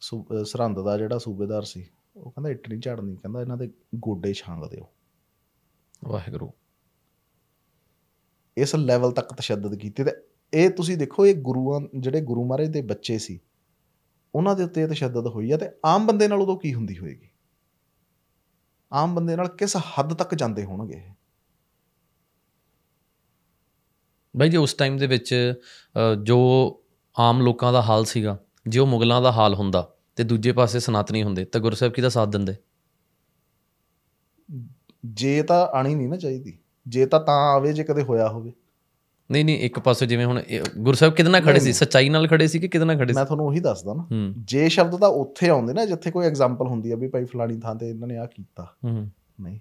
ਸੂ- 0.00 0.44
ਸਰਹੰਦ 0.44 0.82
ਦਾ 0.82 0.98
ਜਿਹੜਾ 0.98 1.18
ਸੂਬੇਦਾਰ 1.18 1.62
ਸੀ 1.62 1.86
ਉਹ 2.16 2.30
ਕਹਿੰਦਾ 2.30 2.50
ਇੱਟ 2.50 2.68
ਨਹੀਂ 2.68 2.80
ਝਾੜਨੀ 2.80 3.16
ਕਹਿੰਦਾ 3.16 3.40
ਇਹਨਾਂ 3.40 3.56
ਦੇ 3.56 3.70
ਗੋਡੇ 3.94 4.32
ਛਾਂਗ 4.32 4.64
ਦਿਓ। 4.70 4.86
ਵਾਹਿਗੁਰੂ। 6.04 6.50
ਇਸ 8.56 8.74
ਲੈਵਲ 8.76 9.12
ਤੱਕ 9.12 9.34
ਤਸ਼ੱਦਦ 9.34 9.74
ਕੀਤੀ 9.74 10.04
ਤੇ 10.04 10.12
ਇਹ 10.54 10.70
ਤੁਸੀਂ 10.70 10.96
ਦੇਖੋ 10.96 11.26
ਇਹ 11.26 11.34
ਗੁਰੂਆਂ 11.34 11.80
ਜਿਹੜੇ 12.00 12.20
ਗੁਰੂ 12.20 12.44
ਮਹਾਰਾਜ 12.44 12.68
ਦੇ 12.68 12.82
ਬੱਚੇ 12.82 13.18
ਸੀ 13.18 13.40
ਉਹਨਾਂ 14.34 14.54
ਦੇ 14.56 14.64
ਉੱਤੇ 14.64 14.82
ਇਹ 14.82 14.88
ਤਸ਼ੱਦਦ 14.88 15.26
ਹੋਈ 15.26 15.50
ਆ 15.50 15.56
ਤੇ 15.56 15.66
ਆਮ 15.84 16.06
ਬੰਦੇ 16.06 16.28
ਨਾਲ 16.28 16.42
ਉਦੋਂ 16.42 16.56
ਕੀ 16.58 16.74
ਹੁੰਦੀ 16.74 16.98
ਹੋਏਗੀ? 16.98 17.28
ਆਮ 18.92 19.14
ਬੰਦੇ 19.14 19.36
ਨਾਲ 19.36 19.48
ਕਿਸ 19.48 19.76
ਹੱਦ 19.76 20.14
ਤੱਕ 20.14 20.34
ਜਾਂਦੇ 20.34 20.64
ਹੋਣਗੇ? 20.64 21.02
ਬਾਈ 24.36 24.48
ਜੀ 24.48 24.56
ਉਸ 24.56 24.74
ਟਾਈਮ 24.74 24.96
ਦੇ 24.96 25.06
ਵਿੱਚ 25.06 25.54
ਜੋ 26.22 26.38
ਆਮ 27.18 27.40
ਲੋਕਾਂ 27.40 27.72
ਦਾ 27.72 27.82
ਹਾਲ 27.82 28.04
ਸੀਗਾ 28.04 28.38
ਜੇ 28.68 28.78
ਉਹ 28.78 28.86
ਮੁਗਲਾਂ 28.86 29.22
ਦਾ 29.22 29.32
ਹਾਲ 29.32 29.54
ਹੁੰਦਾ 29.54 29.94
ਤੇ 30.16 30.24
ਦੂਜੇ 30.24 30.52
ਪਾਸੇ 30.52 30.80
ਸਨਾਤਨੀ 30.80 31.22
ਹੁੰਦੇ 31.22 31.44
ਤਾਂ 31.44 31.60
ਗੁਰੂ 31.60 31.76
ਸਾਹਿਬ 31.76 31.92
ਕਿਹਦਾ 31.92 32.08
ਸਾਥ 32.08 32.28
ਦਿੰਦੇ? 32.28 32.54
ਜੇ 35.06 35.42
ਤਾਂ 35.42 35.66
ਆਣੀ 35.66 35.94
ਨਹੀਂ 35.94 36.08
ਨਾ 36.08 36.16
ਚਾਹੀਦੀ 36.16 36.58
ਜੇ 36.88 37.06
ਤਾਂ 37.06 37.20
ਤਾਂ 37.20 37.34
ਆਵੇ 37.34 37.72
ਜੇ 37.72 37.84
ਕਦੇ 37.84 38.02
ਹੋਇਆ 38.02 38.28
ਹੋਵੇ। 38.28 38.52
ਨਹੀਂ 39.30 39.44
ਨਹੀਂ 39.44 39.58
ਇੱਕ 39.58 39.78
ਪਾਸੇ 39.78 40.06
ਜਿਵੇਂ 40.06 40.26
ਹੁਣ 40.26 40.38
ਇਹ- 40.38 40.64
ਗੁਰੂ 40.78 40.96
ਸਾਹਿਬ 40.96 41.14
ਕਿਹਦੇ 41.14 41.30
ਨਾਲ 41.30 41.40
ਖੜੇ 41.40 41.60
ਸੀ? 41.60 41.72
ਸੱਚਾਈ 41.72 42.08
ਨਾਲ 42.08 42.28
ਖੜੇ 42.28 42.46
ਸੀ 42.46 42.58
ਕਿ 42.58 42.68
ਕਿਹਦੇ 42.68 42.86
ਨਾਲ 42.86 42.96
ਖੜੇ 42.96 43.12
ਸੀ? 43.12 43.14
ਮੈਂ 43.14 43.24
ਤੁਹਾਨੂੰ 43.24 43.46
ਉਹੀ 43.46 43.60
ਦੱਸਦਾ 43.60 43.94
ਨਾ। 43.94 44.08
ਜੇ 44.38 44.68
ਸ਼ਬਦ 44.68 44.96
ਤਾਂ 44.96 45.08
ਉੱਥੇ 45.08 45.48
ਆਉਂਦੇ 45.48 45.72
ਨਾ 45.72 45.84
ਜਿੱਥੇ 45.84 46.10
ਕੋਈ 46.10 46.26
ਐਗਜ਼ਾਮਪਲ 46.26 46.66
ਹੁੰਦੀ 46.66 46.92
ਆ 46.92 46.96
ਵੀ 46.96 47.08
ਭਾਈ 47.08 47.24
ਫਲਾਣੀ 47.24 47.60
ਥਾਂ 47.60 47.74
ਤੇ 47.74 47.88
ਇਹਨਾਂ 47.90 48.08
ਨੇ 48.08 48.16
ਆ 48.16 48.26
ਕੀਤਾ। 48.26 48.74
ਨਹੀਂ। 49.40 49.60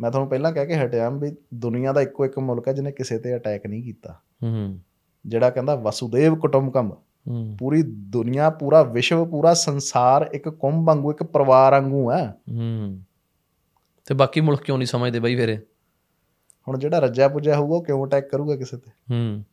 ਮੈਂ 0.00 0.10
ਤੁਹਾਨੂੰ 0.10 0.30
ਪਹਿਲਾਂ 0.30 0.52
ਕਹਿ 0.52 0.66
ਕੇ 0.66 0.74
ਹਟਿਆ 0.74 1.10
ਵੀ 1.10 1.36
ਦੁਨੀਆ 1.54 1.92
ਦਾ 1.92 2.02
ਇੱਕੋ 2.02 2.24
ਇੱਕ 2.24 2.38
ਮੁਲਕ 2.38 2.68
ਹੈ 2.68 2.72
ਜਿਹਨੇ 2.72 2.92
ਕਿਸੇ 2.92 3.18
ਤੇ 3.18 3.36
ਅਟੈਕ 3.36 3.66
ਨਹੀਂ 3.66 3.82
ਕੀਤਾ। 3.82 4.20
ਹੂੰ। 4.42 4.78
ਜਿਹੜਾ 5.26 5.50
ਕਹਿੰਦਾ 5.50 5.74
ਵਸੁਦੇਵ 5.74 6.36
ਕੁਟੁੰਬਕਮ। 6.36 6.92
ਪੂਰੀ 7.58 7.82
ਦੁਨੀਆ 7.82 8.50
ਪੂਰਾ 8.50 8.82
ਵਿਸ਼ਵ 8.82 9.26
ਪੂਰਾ 9.26 9.54
ਸੰਸਾਰ 9.54 10.30
ਇੱਕ 10.32 10.48
ਕੁੰਭ 10.48 10.86
ਵਾਂਗੂ 10.86 11.10
ਇੱਕ 11.10 11.22
ਪਰਿਵਾਰ 11.22 11.72
ਵਾਂਗੂ 11.72 12.12
ਹੈ। 12.12 12.34
ਹੂੰ। 12.50 13.00
ਤੇ 14.06 14.14
ਬਾਕੀ 14.14 14.40
ਮੁਲਕ 14.40 14.60
ਕਿਉਂ 14.60 14.78
ਨਹੀਂ 14.78 14.86
ਸਮਝਦੇ 14.86 15.20
ਬਾਈ 15.20 15.36
ਫੇਰੇ? 15.36 15.56
ਹੁਣ 16.68 16.78
ਜਿਹੜਾ 16.78 16.98
ਰੱਜਿਆ 16.98 17.28
ਪੁੱਜਿਆ 17.28 17.56
ਹੋਊਗਾ 17.56 17.76
ਉਹ 17.76 17.84
ਕਿਉਂ 17.84 18.06
ਅਟੈਕ 18.06 18.30
ਕਰੂਗਾ 18.30 18.56
ਕਿਸੇ 18.56 18.76
ਤੇ? 18.76 18.90
ਹੂੰ। 19.10 19.44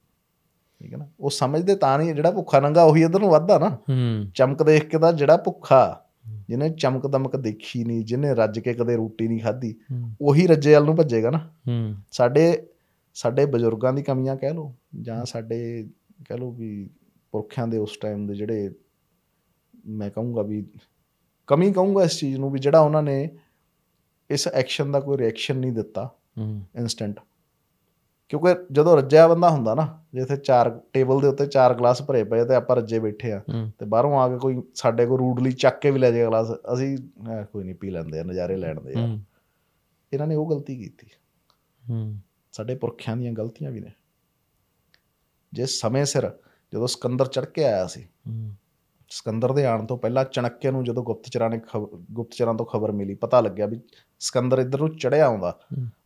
ਠੀਕ 0.79 0.93
ਹੈ 0.93 0.97
ਨਾ? 0.97 1.05
ਉਹ 1.19 1.29
ਸਮਝਦੇ 1.29 1.75
ਤਾਂ 1.75 1.97
ਨਹੀਂ 1.97 2.13
ਜਿਹੜਾ 2.13 2.31
ਭੁੱਖਾ 2.31 2.59
ਨੰਗਾ 2.59 2.83
ਉਹੀ 2.83 3.03
ਇਧਰ 3.03 3.19
ਨੂੰ 3.19 3.29
ਵੱਧਦਾ 3.29 3.59
ਨਾ। 3.59 3.69
ਹੂੰ। 3.69 4.31
ਚਮਕ 4.35 4.63
ਦੇਖ 4.63 4.85
ਕੇ 4.85 4.99
ਤਾਂ 4.99 5.13
ਜਿਹੜਾ 5.13 5.37
ਭੁੱਖਾ 5.37 6.01
ਜਿਹਨੇ 6.49 6.69
ਚਮਕ 6.69 7.07
ਦਮਕ 7.07 7.35
ਦੇਖੀ 7.35 7.83
ਨਹੀਂ 7.83 8.05
ਜਿਹਨੇ 8.05 8.35
ਰੱਜ 8.35 8.59
ਕੇ 8.59 8.73
ਕਦੇ 8.73 8.95
ਰੋਟੀ 8.95 9.27
ਨਹੀਂ 9.27 9.39
ਖਾਧੀ 9.39 9.75
ਉਹੀ 10.21 10.47
ਰੱਜੇ 10.47 10.75
ਵੱਲ 10.75 10.85
ਨੂੰ 10.85 10.95
ਭੱਜੇਗਾ 10.95 11.29
ਨਾ। 11.29 11.37
ਹੂੰ। 11.37 11.95
ਸਾਡੇ 12.11 12.67
ਸਾਡੇ 13.15 13.45
ਬਜ਼ੁਰਗਾਂ 13.45 13.93
ਦੀ 13.93 14.03
ਕਮੀਆਂ 14.03 14.35
ਕਹਿ 14.35 14.53
ਲਓ 14.53 14.73
ਜਾਂ 15.01 15.25
ਸਾਡੇ 15.25 15.87
ਕਹਿ 16.25 16.37
ਲਓ 16.37 16.51
ਵੀ 16.51 16.89
ਪੁਰਖਿਆਂ 17.31 17.67
ਦੇ 17.67 17.77
ਉਸ 17.77 17.97
ਟਾਈਮ 17.97 18.27
ਦੇ 18.27 18.33
ਜਿਹੜੇ 18.33 18.69
ਮੈਂ 19.87 20.09
ਕਹੂੰਗਾ 20.09 20.41
ਵੀ 20.41 20.65
ਕਮੀ 21.47 21.71
ਕਹੂੰਗਾ 21.73 22.03
ਇਸ 22.03 22.19
ਚੀਜ਼ 22.19 22.39
ਨੂੰ 22.39 22.51
ਵੀ 22.51 22.59
ਜਿਹੜਾ 22.59 22.79
ਉਹਨਾਂ 22.79 23.03
ਨੇ 23.03 23.29
ਇਸ 24.29 24.47
ਐਕਸ਼ਨ 24.47 24.91
ਦਾ 24.91 24.99
ਕੋਈ 24.99 25.17
ਰਿਐਕਸ਼ਨ 25.17 25.57
ਨਹੀਂ 25.57 25.71
ਦਿੱਤਾ 25.71 26.05
ਹੂੰ। 26.37 26.61
ਇਨਸਟੈਂਟ 26.75 27.19
ਕਿਉਂਕਿ 28.29 28.53
ਜਦੋਂ 28.71 28.97
ਰੱਜਿਆ 28.97 29.27
ਬੰਦਾ 29.27 29.49
ਹੁੰਦਾ 29.49 29.73
ਨਾ 29.75 30.03
ਜਿੱਥੇ 30.13 30.35
ਚਾਰ 30.37 30.69
ਟੇਬਲ 30.93 31.19
ਦੇ 31.21 31.27
ਉੱਤੇ 31.27 31.45
ਚਾਰ 31.45 31.73
ਗਲਾਸ 31.73 32.01
ਭਰੇ 32.01 32.23
ਪਏ 32.23 32.45
ਤੇ 32.45 32.55
ਆਪਾਂ 32.55 32.75
ਰੱਜੇ 32.75 32.99
ਬੈਠੇ 32.99 33.31
ਆ 33.31 33.41
ਤੇ 33.79 33.85
ਬਾਹਰੋਂ 33.85 34.19
ਆ 34.19 34.27
ਕੇ 34.29 34.37
ਕੋਈ 34.37 34.61
ਸਾਡੇ 34.75 35.05
ਕੋਲ 35.05 35.17
ਰੂਡਲੀ 35.19 35.51
ਚੱਕ 35.51 35.79
ਕੇ 35.79 35.91
ਵੀ 35.91 35.99
ਲੈ 35.99 36.11
ਜਾਏ 36.11 36.25
ਗਲਾਸ 36.25 36.51
ਅਸੀਂ 36.73 36.97
"ਐ, 37.29 37.43
ਕੋਈ 37.43 37.63
ਨਹੀਂ 37.63 37.75
ਪੀ 37.75 37.89
ਲੈਂਦੇ 37.89 38.19
ਆ 38.19 38.23
ਨਜ਼ਾਰੇ 38.23 38.55
ਲੈਣ 38.55 38.81
ਦੇ 38.81 38.93
ਆ। 38.93 39.07
ਇਹਨਾਂ 40.11 40.27
ਨੇ 40.27 40.35
ਉਹ 40.35 40.49
ਗਲਤੀ 40.49 40.75
ਕੀਤੀ। 40.75 41.07
ਹੂੰ। 41.83 42.19
ਸਾਡੇ 42.51 42.75
ਪੁਰਖਿਆਂ 42.75 43.17
ਦੀਆਂ 43.17 43.33
ਗਲਤੀਆਂ 43.33 43.71
ਵੀ 43.71 43.79
ਨੇ। 43.79 43.91
ਜੇ 45.53 45.65
ਸਮੇਂ 45.65 46.05
ਸਿਰ 46.05 46.29
ਜਦੋਂ 46.73 46.87
ਸਿਕੰਦਰ 46.87 47.27
ਚੜ 47.27 47.45
ਕੇ 47.45 47.63
ਆਇਆ 47.65 47.87
ਸੀ 47.87 48.05
ਸਿਕੰਦਰ 49.11 49.51
ਦੇ 49.51 49.65
ਆਉਣ 49.65 49.85
ਤੋਂ 49.85 49.97
ਪਹਿਲਾਂ 49.97 50.23
ਚਣੱਕੇ 50.25 50.71
ਨੂੰ 50.71 50.83
ਜਦੋਂ 50.83 51.03
ਗੁਪਤਚਰਾਂ 51.03 51.49
ਨੇ 51.49 51.59
ਗੁਪਤਚਰਾਂ 52.11 52.53
ਤੋਂ 52.53 52.65
ਖਬਰ 52.65 52.91
ਮਿਲੀ 52.91 53.15
ਪਤਾ 53.15 53.41
ਲੱਗਿਆ 53.41 53.65
ਵੀ 53.65 53.79
ਸਿਕੰਦਰ 54.19 54.59
ਇੱਧਰ 54.59 54.79
ਨੂੰ 54.79 54.95
ਚੜਿਆ 54.97 55.25
ਆਉਂਦਾ। 55.25 55.57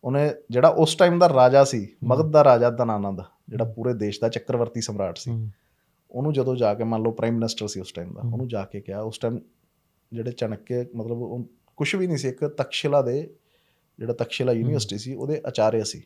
ਉਹਨੇ 0.04 0.30
ਜਿਹੜਾ 0.52 0.68
ਉਸ 0.68 0.96
ਟਾਈਮ 0.96 1.20
ਦਾ 1.20 1.30
ਰਾਜਾ 1.30 1.64
ਸੀ 1.64 1.88
ਮਗਧ 2.04 2.32
ਦਾ 2.32 2.44
ਰਾਜਾ 2.44 2.70
ਦਨਾਨੰਦ 2.70 3.22
ਜਿਹੜਾ 3.50 3.66
ਪੂਰੇ 3.66 3.94
ਦੇਸ਼ 3.94 4.20
ਦਾ 4.22 4.30
ਚੱਕਰਵਰਤੀ 4.30 4.82
ਸਮਰਾਟ 4.82 5.18
ਸੀ। 5.18 5.32
ਉਹਨੂੰ 6.12 6.34
ਜਦੋਂ 6.34 6.56
ਜਾ 6.56 6.74
ਕੇ 6.74 6.84
ਮੰਨ 6.84 7.04
ਲਓ 7.04 7.12
ਪ੍ਰਾਈਮ 7.12 7.34
ਮਿਨਿਸਟਰ 7.34 7.68
ਸੀ 7.68 7.80
ਉਸ 7.80 7.92
ਟਾਈਮ 7.92 8.14
ਦਾ 8.14 8.22
ਉਹਨੂੰ 8.22 8.48
ਜਾ 8.48 8.64
ਕੇ 8.66 8.82
ਕਿਹਾ 8.82 9.02
ਉਸ 9.02 9.18
ਟਾਈਮ 9.18 9.40
ਜਿਹੜੇ 10.14 10.32
ਚਣਕੇ 10.32 10.86
ਮਤਲਬ 10.96 11.46
ਕੁਝ 11.78 11.96
ਵੀ 11.96 12.08
ਨਹੀਂ 12.08 12.18
ਸੀ 12.18 12.28
ਇੱਕ 12.28 12.46
ਤਕਸ਼ਿਲਾ 12.46 13.02
ਦੇ 13.02 13.22
ਜਿਹੜਾ 14.00 14.14
ਤਕਸ਼ਿਲਾ 14.14 14.52
ਯੂਨੀਵਰਸਿਟੀ 14.52 14.98
ਸੀ 14.98 15.14
ਉਹਦੇ 15.14 15.42
ਆਚਾਰਿਆ 15.48 15.84
ਸੀ। 15.84 16.02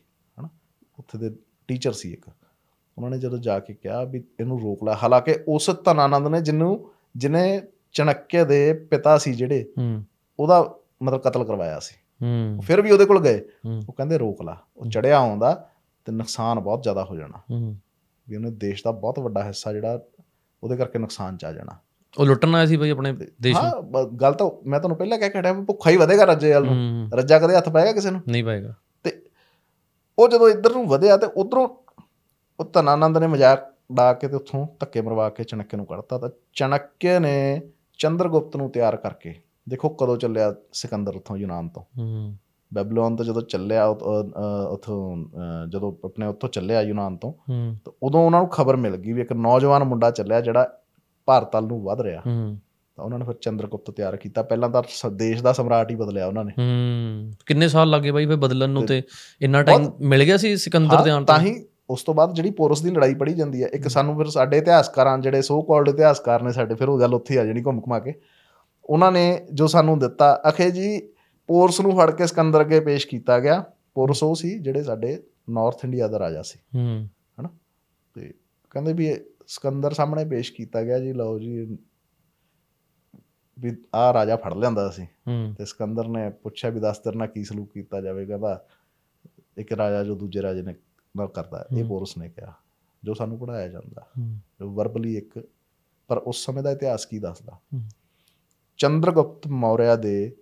ਉੱਥੇ 1.00 1.18
ਦੇ 1.18 1.36
ਟੀਚਰ 1.68 1.92
ਸੀ 1.92 2.12
ਇੱਕ। 2.12 2.28
ਉਹਨਾਂ 2.98 3.10
ਨੇ 3.10 3.18
ਜਦੋਂ 3.18 3.38
ਜਾ 3.38 3.58
ਕੇ 3.58 3.74
ਕਿਹਾ 3.74 4.04
ਵੀ 4.04 4.24
ਇਹਨੂੰ 4.40 4.60
ਰੋਕ 4.60 4.84
ਲੈ 4.84 4.94
ਹਾਲਾਂਕਿ 5.02 5.36
ਉਸ 5.48 5.70
ਧਨਾਨੰਦ 5.84 6.26
ਨੇ 6.26 6.40
ਜਿਹਨੂੰ 6.40 6.90
ਜਿਹਨੇ 7.16 7.62
ਚਣਕੇ 7.92 8.44
ਦੇ 8.44 8.72
ਪਿਤਾ 8.72 9.18
ਸੀ 9.18 9.34
ਜਿਹੜੇ 9.34 9.72
ਹੂੰ। 9.78 10.04
ਉਹਦਾ 10.40 10.74
ਮਤਲਬ 11.02 11.20
ਕਤਲ 11.20 11.44
ਕਰਵਾਇਆ 11.44 11.78
ਸੀ। 11.78 12.26
ਹੂੰ। 12.26 12.60
ਫਿਰ 12.62 12.82
ਵੀ 12.82 12.90
ਉਹਦੇ 12.90 13.04
ਕੋਲ 13.04 13.20
ਗਏ। 13.22 13.40
ਉਹ 13.88 13.92
ਕਹਿੰਦੇ 13.92 14.18
ਰੋਕ 14.18 14.42
ਲਾ। 14.42 14.60
ਉਹ 14.76 14.86
ਚੜਿਆ 14.86 15.18
ਆਉਂਦਾ 15.18 15.68
ਤੇ 16.04 16.12
ਨੁਕਸਾਨ 16.12 16.60
ਬਹੁਤ 16.60 16.82
ਜ਼ਿਆਦਾ 16.82 17.04
ਹੋ 17.04 17.16
ਜਾਣਾ। 17.16 17.38
ਹੂੰ। 17.50 17.76
ਵੀ 18.28 18.36
ਉਹਨੇ 18.36 18.50
ਦੇਸ਼ 18.50 18.84
ਦਾ 18.84 18.92
ਬਹੁਤ 18.92 19.18
ਵੱਡਾ 19.18 19.44
ਹਿੱਸਾ 19.44 19.72
ਜਿਹੜਾ 19.72 20.00
ਉਹਦੇ 20.62 20.76
ਕਰਕੇ 20.76 20.98
ਨੁਕਸਾਨ 20.98 21.36
ਚ 21.36 21.44
ਆ 21.44 21.52
ਜਾਣਾ। 21.52 21.72
ਉਹ 22.18 22.26
ਲੁੱਟਣ 22.26 22.54
ਆਇਆ 22.54 22.66
ਸੀ 22.66 22.76
ਬਾਈ 22.76 22.90
ਆਪਣੇ 22.90 23.12
ਦੇਸ਼ 23.12 23.58
ਨੂੰ? 23.58 23.64
ਹਾਂ 23.64 24.04
ਗੱਲ 24.04 24.32
ਤਾਂ 24.34 24.50
ਮੈਂ 24.66 24.80
ਤੁਹਾਨੂੰ 24.80 24.98
ਪਹਿਲਾਂ 24.98 25.18
ਕਹਿ 25.18 25.30
ਕੇ 25.30 25.38
ਹਟਿਆ 25.40 25.52
ਭੁੱਖਾ 25.52 25.90
ਹੀ 25.90 25.96
ਵਧੇਗਾ 25.96 26.24
ਰੱਜੇ 26.24 26.54
ਵੱਲ 26.54 26.64
ਨੂੰ। 26.64 27.08
ਰੱਜਾ 27.14 27.38
ਕਦੇ 27.38 27.56
ਹੱਥ 27.56 27.68
ਪਾਏਗਾ 27.68 27.92
ਕਿਸੇ 27.92 28.10
ਨੂੰ? 28.10 28.20
ਨਹੀਂ 28.28 28.44
ਪਾਏਗਾ। 28.44 28.74
ਉਹ 30.20 30.28
ਜਦੋਂ 30.28 30.48
ਇੱਧਰ 30.48 30.72
ਨੂੰ 30.72 30.88
ਵਧਿਆ 30.88 31.16
ਤੇ 31.16 31.26
ਉਧਰੋਂ 31.26 31.68
ਉਹ 32.60 32.64
ਧਨਾਨੰਦ 32.72 33.18
ਨੇ 33.18 33.26
ਮਜ਼ਾਕ 33.26 33.74
ਡਾ 33.92 34.12
ਕੇ 34.12 34.28
ਤੇ 34.28 34.36
ਉੱਥੋਂ 34.36 34.66
ਧੱਕੇ 34.80 35.00
ਮਰਵਾ 35.00 35.30
ਕੇ 35.30 35.44
ਚਣਕੇ 35.44 35.76
ਨੂੰ 35.76 35.86
ਕੱਢਤਾ 35.86 36.18
ਤਾਂ 36.18 36.30
ਚਣਕੇ 36.52 37.18
ਨੇ 37.18 37.62
ਚੰਦਰਗੁਪਤ 37.98 38.56
ਨੂੰ 38.56 38.70
ਤਿਆਰ 38.70 38.96
ਕਰਕੇ 38.96 39.34
ਦੇਖੋ 39.68 39.88
ਕਦੋਂ 39.88 40.16
ਚੱਲਿਆ 40.16 40.54
ਸਿਕੰਦਰ 40.72 41.16
ਉੱਥੋਂ 41.16 41.36
ਯੂਨਾਨ 41.36 41.68
ਤੋਂ। 41.68 41.82
ਹੂੰ। 41.98 42.36
ਬੈਬਲੋਨ 42.74 43.16
ਤੋਂ 43.16 43.24
ਜਦੋਂ 43.24 43.42
ਚੱਲਿਆ 43.42 43.86
ਉੱਥੋਂ 44.70 45.16
ਜਦੋਂ 45.68 45.92
ਆਪਣੇ 46.04 46.26
ਉੱਥੋਂ 46.26 46.48
ਚੱਲਿਆ 46.48 46.80
ਯੂਨਾਨ 46.80 47.16
ਤੋਂ 47.16 47.32
ਤਾਂ 47.84 47.92
ਉਦੋਂ 48.02 48.26
ਉਹਨਾਂ 48.26 48.40
ਨੂੰ 48.40 48.48
ਖਬਰ 48.48 48.76
ਮਿਲ 48.76 48.96
ਗਈ 48.96 49.12
ਵੀ 49.12 49.20
ਇੱਕ 49.20 49.32
ਨੌਜਵਾਨ 49.32 49.84
ਮੁੰਡਾ 49.84 50.10
ਚੱਲਿਆ 50.10 50.40
ਜਿਹੜਾ 50.40 50.80
ਭਾਰਤ 51.26 51.56
ਵੱਲ 51.56 51.64
ਨੂੰ 51.64 51.84
ਵਧ 51.84 52.00
ਰਿਹਾ। 52.00 52.22
ਹੂੰ। 52.26 52.58
ਤਾਂ 53.00 53.04
ਉਹਨਾਂ 53.04 53.18
ਨੇ 53.18 53.24
ਫਿਰ 53.24 53.34
ਚੰਦਰਗੁਪਤ 53.34 53.90
ਤਿਆਰ 53.90 54.16
ਕੀਤਾ। 54.16 54.42
ਪਹਿਲਾਂ 54.42 54.68
ਤਾਂ 54.68 54.82
ਦੇਸ਼ 55.10 55.42
ਦਾ 55.42 55.52
ਸਮਰਾਟ 55.52 55.90
ਹੀ 55.90 55.96
ਬਦਲਿਆ 55.96 56.26
ਉਹਨਾਂ 56.26 56.44
ਨੇ। 56.44 56.52
ਹੂੰ 56.58 57.32
ਕਿੰਨੇ 57.46 57.68
ਸਾਲ 57.68 57.90
ਲੱਗੇ 57.90 58.10
ਬਾਈ 58.10 58.26
ਫੇ 58.26 58.36
ਬਦਲਣ 58.36 58.68
ਨੂੰ 58.68 58.86
ਤੇ 58.86 59.02
ਇੰਨਾ 59.42 59.62
ਟਾਈਮ 59.62 59.92
ਮਿਲ 60.00 60.24
ਗਿਆ 60.24 60.36
ਸੀ 60.36 60.56
ਸਿਕੰਦਰ 60.56 61.02
ਦੇ 61.02 61.10
ਆਉਣ 61.10 61.24
ਤਾਂ 61.24 61.38
ਤੋਂ? 61.38 61.46
ਹੀ 61.46 61.64
ਉਸ 61.90 62.02
ਤੋਂ 62.02 62.14
ਬਾਅਦ 62.14 62.34
ਜਿਹੜੀ 62.34 62.50
ਪੋਰਸ 62.50 62.82
ਦੀ 62.82 62.90
ਲੜਾਈ 62.90 63.14
ਪੜੀ 63.14 63.34
ਜਾਂਦੀ 63.34 63.62
ਹੈ 63.62 63.68
ਇੱਕ 63.68 63.88
ਸਾਨੂੰ 63.88 64.16
ਫਿਰ 64.16 64.26
ਸਾਡੇ 64.26 64.58
ਇਤਿਹਾਸਕਾਰਾਂ 64.58 65.18
ਜਿਹੜੇ 65.18 65.42
ਸੋ 65.42 65.62
ਕਾਲਡ 65.62 65.88
ਇਤਿਹਾਸਕਾਰ 65.88 66.42
ਨੇ 66.42 66.52
ਸਾਡੇ 66.52 66.74
ਫਿਰ 66.74 66.88
ਉਹ 66.88 67.00
ਗੱਲ 67.00 67.14
ਉੱਥੇ 67.14 67.38
ਆ 67.38 67.44
ਜਾਣੀ 67.44 67.62
ਘੁੰਮ 67.62 67.78
ਘੁਮਾ 67.78 67.98
ਕੇ। 67.98 68.14
ਉਹਨਾਂ 68.84 69.12
ਨੇ 69.12 69.46
ਜੋ 69.52 69.66
ਸਾਨੂੰ 69.66 69.98
ਦਿੱਤਾ 69.98 70.42
ਅਖੇ 70.48 70.70
ਜੀ 70.70 71.08
ਪੋਰਸ 71.46 71.80
ਨੂੰ 71.80 71.96
ਫੜ 71.96 72.10
ਕੇ 72.10 72.26
ਸਿਕੰਦਰ 72.26 72.60
ਅੱਗੇ 72.60 72.80
ਪੇਸ਼ 72.80 73.06
ਕੀਤਾ 73.06 73.40
ਗਿਆ। 73.40 73.64
ਪੋਰਸ 73.94 74.22
ਉਹ 74.22 74.34
ਸੀ 74.34 74.58
ਜਿਹੜੇ 74.58 74.82
ਸਾਡੇ 74.82 75.22
ਨਾਰਥ 75.50 75.84
ਇੰਡੀਆ 75.84 76.08
ਦਾ 76.08 76.18
ਰਾਜਾ 76.18 76.42
ਸੀ। 76.42 76.58
ਹੂੰ। 76.74 77.08
ਹਨਾ? 77.40 77.48
ਤੇ 78.14 78.34
ਕਹਿੰਦੇ 78.70 78.92
ਵੀ 78.92 79.14
ਸਿਕੰਦਰ 79.46 79.92
ਸਾਹਮਣੇ 79.92 80.24
ਪੇਸ਼ 80.24 80.52
ਕੀਤਾ 80.52 80.82
ਗਿਆ 80.82 80.98
ਜੀ 80.98 81.12
ਲਓ 81.12 81.38
ਜੀ 81.38 81.78
ਵੀ 83.58 83.76
ਆ 83.94 84.12
ਰਾਜਾ 84.12 84.36
ਫੜ 84.36 84.54
ਲਿਆਂਦਾ 84.54 84.90
ਸੀ 84.90 85.06
ਤੇ 85.58 85.64
ਸਿਕੰਦਰ 85.64 86.08
ਨੇ 86.08 86.30
ਪੁੱਛਿਆ 86.30 86.70
ਵੀ 86.70 86.80
ਦੱਸ 86.80 86.98
ਤੇਰੇ 86.98 87.16
ਨਾਲ 87.16 87.28
ਕੀ 87.28 87.44
ਸਲੂਕ 87.44 87.72
ਕੀਤਾ 87.72 88.00
ਜਾਵੇ 88.00 88.26
ਕਹਿੰਦਾ 88.26 88.64
ਇੱਕ 89.56 89.72
ਰਾਜਾ 89.72 90.04
ਜੋ 90.04 90.14
ਦੂਜੇ 90.14 90.42
ਰਾਜੇ 90.42 90.62
ਨੇ 90.62 90.74
ਨਾਲ 91.16 91.28
ਕਰਦਾ। 91.28 91.64
ਇਹ 91.76 91.84
ਪੋਰਸ 91.84 92.16
ਨੇ 92.18 92.28
ਕਿਹਾ 92.28 92.52
ਜੋ 93.04 93.14
ਸਾਨੂੰ 93.14 93.38
ਪੜਾਇਆ 93.38 93.68
ਜਾਂਦਾ 93.68 94.06
ਜੋ 94.20 94.70
ਵਰਬਲੀ 94.70 95.16
ਇੱਕ 95.16 95.48
ਪਰ 96.08 96.18
ਉਸ 96.18 96.44
ਸਮੇਂ 96.44 96.62
ਦਾ 96.62 96.70
ਇਤਿਹਾਸ 96.70 97.06
ਕੀ 97.06 97.18
ਦੱਸਦਾ। 97.18 97.58
ਚੰਦਰਗੁਪਤ 98.78 99.46
ਮੌਰਿਆ 99.46 99.96
ਦੇ 99.96 100.36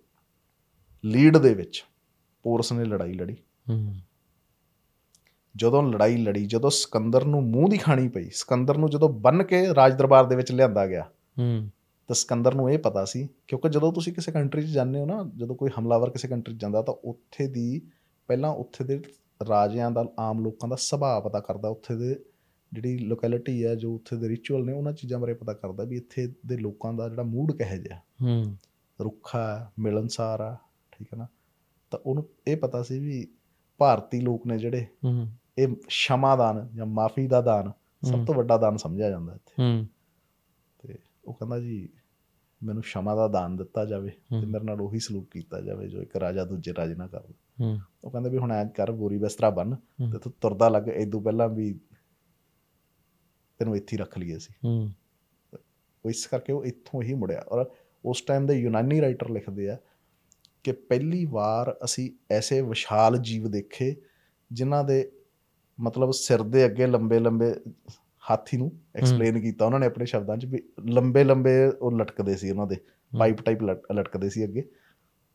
ਲੀਡ 1.05 1.37
ਦੇ 1.37 1.53
ਵਿੱਚ 1.53 1.85
ਪੋਰਸ 2.43 2.73
ਨੇ 2.73 2.85
ਲੜਾਈ 2.85 3.13
ਲੜੀ। 3.13 3.37
ਜਦੋਂ 5.55 5.83
ਲੜਾਈ 5.83 6.17
ਲੜੀ 6.17 6.45
ਜਦੋਂ 6.45 6.69
ਸਿਕੰਦਰ 6.69 7.25
ਨੂੰ 7.25 7.41
ਮੂੰਹ 7.43 7.69
ਦੀ 7.69 7.77
ਖਾਣੀ 7.77 8.07
ਪਈ 8.07 8.29
ਸਿਕੰਦਰ 8.29 8.77
ਨੂੰ 8.77 8.89
ਜਦੋਂ 8.89 9.09
ਬੰਨ 9.09 9.43
ਕੇ 9.43 9.65
ਰਾਜ 9.75 9.95
ਦਰਬਾਰ 9.95 10.25
ਦੇ 10.25 10.35
ਵਿੱਚ 10.35 10.51
ਲਿਆਂਦਾ 10.51 10.87
ਗਿਆ 10.87 11.09
ਤਾਂ 12.09 12.15
ਸਿਕੰਦਰ 12.15 12.55
ਨੂੰ 12.55 12.71
ਇਹ 12.71 12.79
ਪਤਾ 12.79 13.05
ਸੀ 13.05 13.29
ਕਿਉਂਕਿ 13.47 13.69
ਜਦੋਂ 13.69 13.93
ਤੁਸੀਂ 13.93 14.13
ਕਿਸੇ 14.13 14.31
ਕੰਟਰੀ 14.31 14.61
'ਚ 14.61 14.65
ਜਾਂਦੇ 14.65 14.99
ਹੋ 14.99 15.05
ਨਾ 15.05 15.31
ਜਦੋਂ 15.37 15.55
ਕੋਈ 15.55 15.69
ਹਮਲਾਵਰ 15.79 16.09
ਕਿਸੇ 16.09 16.27
ਕੰਟਰੀ 16.27 16.55
'ਚ 16.55 16.61
ਜਾਂਦਾ 16.61 16.81
ਤਾਂ 16.81 16.93
ਉੱਥੇ 16.93 17.47
ਦੀ 17.47 17.81
ਪਹਿਲਾਂ 18.27 18.49
ਉੱਥੇ 18.49 18.83
ਦੇ 18.83 19.01
ਰਾਜਿਆਂ 19.49 19.91
ਦਾ 19.91 20.05
ਆਮ 20.19 20.39
ਲੋਕਾਂ 20.39 20.69
ਦਾ 20.69 20.75
ਸੁਭਾਅ 20.75 21.21
ਪਤਾ 21.21 21.39
ਕਰਦਾ 21.39 21.69
ਉੱਥੇ 21.69 21.95
ਦੇ 21.95 22.19
ਜਿਹੜੀ 22.73 22.97
ਲੋਕੈਲਿਟੀ 22.97 23.65
ਹੈ 23.65 23.75
ਜੋ 23.75 23.95
ਉੱਥੇ 23.95 24.15
ਦੇ 24.15 24.29
ਰਿਚੁਅਲ 24.29 24.65
ਨੇ 24.65 24.73
ਉਹਨਾਂ 24.73 24.93
ਚੀਜ਼ਾਂ 24.93 25.19
ਬਾਰੇ 25.19 25.33
ਪਤਾ 25.33 25.53
ਕਰਦਾ 25.53 25.83
ਵੀ 25.83 25.97
ਇੱਥੇ 25.97 26.33
ਦੇ 26.45 26.57
ਲੋਕਾਂ 26.57 26.93
ਦਾ 26.93 27.09
ਜਿਹੜਾ 27.09 27.23
ਮੂਡ 27.23 27.51
ਕਿਹੋ 27.51 27.77
ਜਿਹਾ। 27.77 27.97
ਹੂੰ। 27.97 28.57
ਰੁੱਖਾ 29.01 29.71
ਮਿਲਨਸਾਰ 29.79 30.41
ਆ 30.41 30.57
ਠੀਕ 30.91 31.07
ਹੈ 31.13 31.17
ਨਾ? 31.17 31.27
ਤਾਂ 31.91 31.99
ਉਹਨੂੰ 32.05 32.29
ਇਹ 32.47 32.57
ਪਤਾ 32.57 32.83
ਸੀ 32.83 32.99
ਵੀ 32.99 33.27
ਭਾਰਤੀ 33.77 34.21
ਲੋਕ 34.21 34.47
ਨੇ 34.47 34.57
ਜਿਹੜੇ 34.57 34.85
ਹੂੰ। 35.03 35.27
ਇਹ 35.57 35.75
ਸ਼ਮਾਦਾਨ 35.89 36.69
ਜਾਂ 36.75 36.85
ਮਾਫੀ 36.85 37.27
ਦਾ 37.27 37.41
ਦਾਨ 37.41 37.71
ਸਭ 38.05 38.25
ਤੋਂ 38.25 38.35
ਵੱਡਾ 38.35 38.57
ਦਾਨ 38.57 38.77
ਸਮਝਿਆ 38.77 39.09
ਜਾਂਦਾ 39.09 39.33
ਇੱਥੇ। 39.33 39.63
ਹੂੰ। 39.63 39.87
ਤੇ 40.79 40.99
ਉਹ 41.25 41.33
ਕਹਿੰਦਾ 41.33 41.59
ਜੀ 41.59 41.89
ਮੈਨੂੰ 42.61 42.83
ਸ਼ਮਾ 42.83 43.15
ਦਾ 43.15 43.27
ਦਾਨ 43.27 43.55
ਦਿੱਤਾ 43.57 43.85
ਜਾਵੇ 43.85 44.09
ਤੇ। 44.09 44.45
ਮੇਰੇ 44.45 44.63
ਨਾਲ 44.63 44.81
ਉਹੀ 44.81 44.99
ਸਲੂਕ 44.99 45.29
ਕੀਤਾ 45.31 45.61
ਜਾਵੇ 45.61 45.87
ਜੋ 45.87 46.01
ਇੱਕ 46.01 46.15
ਰਾਜਾ 46.15 46.45
ਦੂਜੇ 46.45 46.73
ਰਾਜੇ 46.73 46.95
ਨਾਲ 46.95 47.07
ਕਰਦਾ 47.07 47.33
ਉਹ 48.03 48.11
ਕਹਿੰਦਾ 48.11 48.29
ਵੀ 48.29 48.37
ਹੁਣ 48.37 48.51
ਐਂ 48.51 48.65
ਕਰ 48.65 48.91
ਬੋਰੀ 48.91 49.17
ਬਿਸਤਰਾ 49.17 49.49
ਬੰਨ। 49.49 49.75
ਤੇ 50.11 50.17
ਤੂੰ 50.17 50.33
ਤੁਰਦਾ 50.41 50.69
ਲੱਗ 50.69 50.87
ਇਦੋਂ 50.87 51.21
ਪਹਿਲਾਂ 51.21 51.49
ਵੀ 51.49 51.79
ਤੈਨੂੰ 53.59 53.77
ਇੱਥੇ 53.77 53.97
ਰੱਖ 53.97 54.17
ਲਈਏ 54.17 54.37
ਸੀ 54.37 54.53
ਉਹ 56.05 56.09
ਇਸ 56.09 56.27
ਕਰਕੇ 56.27 56.53
ਉਹ 56.53 56.65
ਇੱਥੋਂ 56.65 57.01
ਹੀ 57.01 57.13
ਮੁੜਿਆ 57.13 57.43
ਔਰ 57.49 57.71
ਉਸ 58.05 58.21
ਟਾਈਮ 58.21 58.45
ਦੇ 58.45 58.53
ਯੂਨਾਨੀ 58.53 59.01
ਰਾਈਟਰ 59.01 59.29
ਲਿਖਦੇ 59.29 59.69
ਆ 59.69 59.77
ਕਿ 60.63 60.71
ਪਹਿਲੀ 60.71 61.25
ਵਾਰ 61.25 61.77
ਅਸੀਂ 61.83 62.11
ਐਸੇ 62.31 62.61
ਵਿਸ਼ਾਲ 62.61 63.17
ਜੀਵ 63.17 63.47
ਦੇਖੇ 63.51 63.95
ਜਿਨ੍ਹਾਂ 64.51 64.83
ਦੇ 64.83 65.11
ਮਤਲਬ 65.79 66.11
ਸਿਰ 66.11 66.41
ਦੇ 66.41 66.65
ਅੱਗੇ 66.65 66.87
ਲੰਬੇ 66.87 67.19
ਲੰਬੇ 67.19 67.55
ਹਾਥੀ 68.31 68.57
ਨੂੰ 68.57 68.79
ਐਕਸਪਲੇਨ 68.95 69.41
ਕੀਤਾ 69.41 69.65
ਉਹਨਾਂ 69.65 69.79
ਨੇ 69.79 69.85
ਆਪਣੇ 69.85 70.05
ਸ਼ਬਦਾਂ 70.05 70.37
'ਚ 70.37 70.45
ਵੀ 70.45 70.69
ਲੰਬੇ 70.85 71.23
ਲੰਬੇ 71.23 71.65
ਉਹ 71.65 71.91
ਲਟਕਦੇ 71.91 72.35
ਸੀ 72.35 72.51
ਉਹਨਾਂ 72.51 72.67
ਦੇ 72.67 72.77
ਪਾਈਪ 73.19 73.41
ਟਾਈਪ 73.41 73.63
ਲਟਕਦੇ 73.63 74.29
ਸੀ 74.29 74.43
ਅੱਗੇ। 74.43 74.71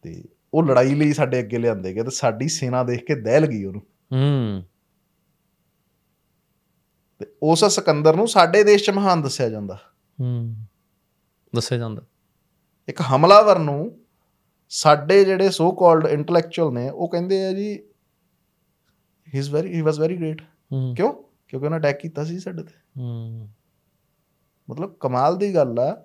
ਤੇ 0.02 0.24
ਉਹ 0.54 0.62
ਲੜਾਈ 0.62 0.94
ਲਈ 0.94 1.12
ਸਾਡੇ 1.12 1.38
ਅੱਗੇ 1.38 1.58
ਲਿਆਂਦੇ 1.58 1.94
ਗਏ 1.94 2.02
ਤੇ 2.02 2.10
ਸਾਡੀ 2.10 2.48
ਸੈਨਾ 2.48 2.84
ਦੇਖ 2.84 3.04
ਕੇ 3.04 3.14
ਦਹਿਲ 3.14 3.46
ਗਈ 3.46 3.64
ਉਹਨੂੰ। 3.64 3.82
ਹੂੰ। 4.12 4.64
ਤੇ 7.18 7.26
ਉਸ 7.42 7.64
ਸਿਕੰਦਰ 7.64 8.16
ਨੂੰ 8.16 8.28
ਸਾਡੇ 8.28 8.64
ਦੇਸ਼ 8.64 8.84
'ਚ 8.84 8.90
ਮਹਾਨ 8.90 9.22
ਦੱਸਿਆ 9.22 9.48
ਜਾਂਦਾ। 9.48 9.78
ਹੂੰ। 10.20 10.56
ਦੱਸਿਆ 11.54 11.78
ਜਾਂਦਾ। 11.78 12.02
ਇੱਕ 12.88 13.00
ਹਮਲਾਵਰ 13.00 13.58
ਨੂੰ 13.58 14.00
ਸਾਡੇ 14.68 15.24
ਜਿਹੜੇ 15.24 15.50
ਸੋ 15.50 15.72
ਕਾਲਡ 15.72 16.06
ਇੰਟੈਲੈਕਚੁਅਲ 16.06 16.72
ਨੇ 16.72 16.90
ਉਹ 16.90 17.08
ਕਹਿੰਦੇ 17.08 17.44
ਆ 17.44 17.52
ਜੀ 17.52 17.82
he 19.34 19.38
is 19.38 19.50
very 19.50 19.74
he 19.74 19.80
was 19.80 19.98
very 19.98 20.16
great 20.16 20.42
ਕਿਉਂ? 20.96 21.23
ਕਿਉਂਕਿ 21.48 21.66
ਉਹਨੇ 21.66 21.76
ਅਟੈਕ 21.76 21.98
ਕੀਤਾ 21.98 22.24
ਸੀ 22.24 22.38
ਸਾਡੇ 22.38 22.62
ਤੇ। 22.62 22.74
ਹੂੰ। 22.98 23.48
ਮਤਲਬ 24.70 24.94
ਕਮਾਲ 25.00 25.38
ਦੀ 25.38 25.54
ਗੱਲ 25.54 25.78
ਆ। 25.78 26.04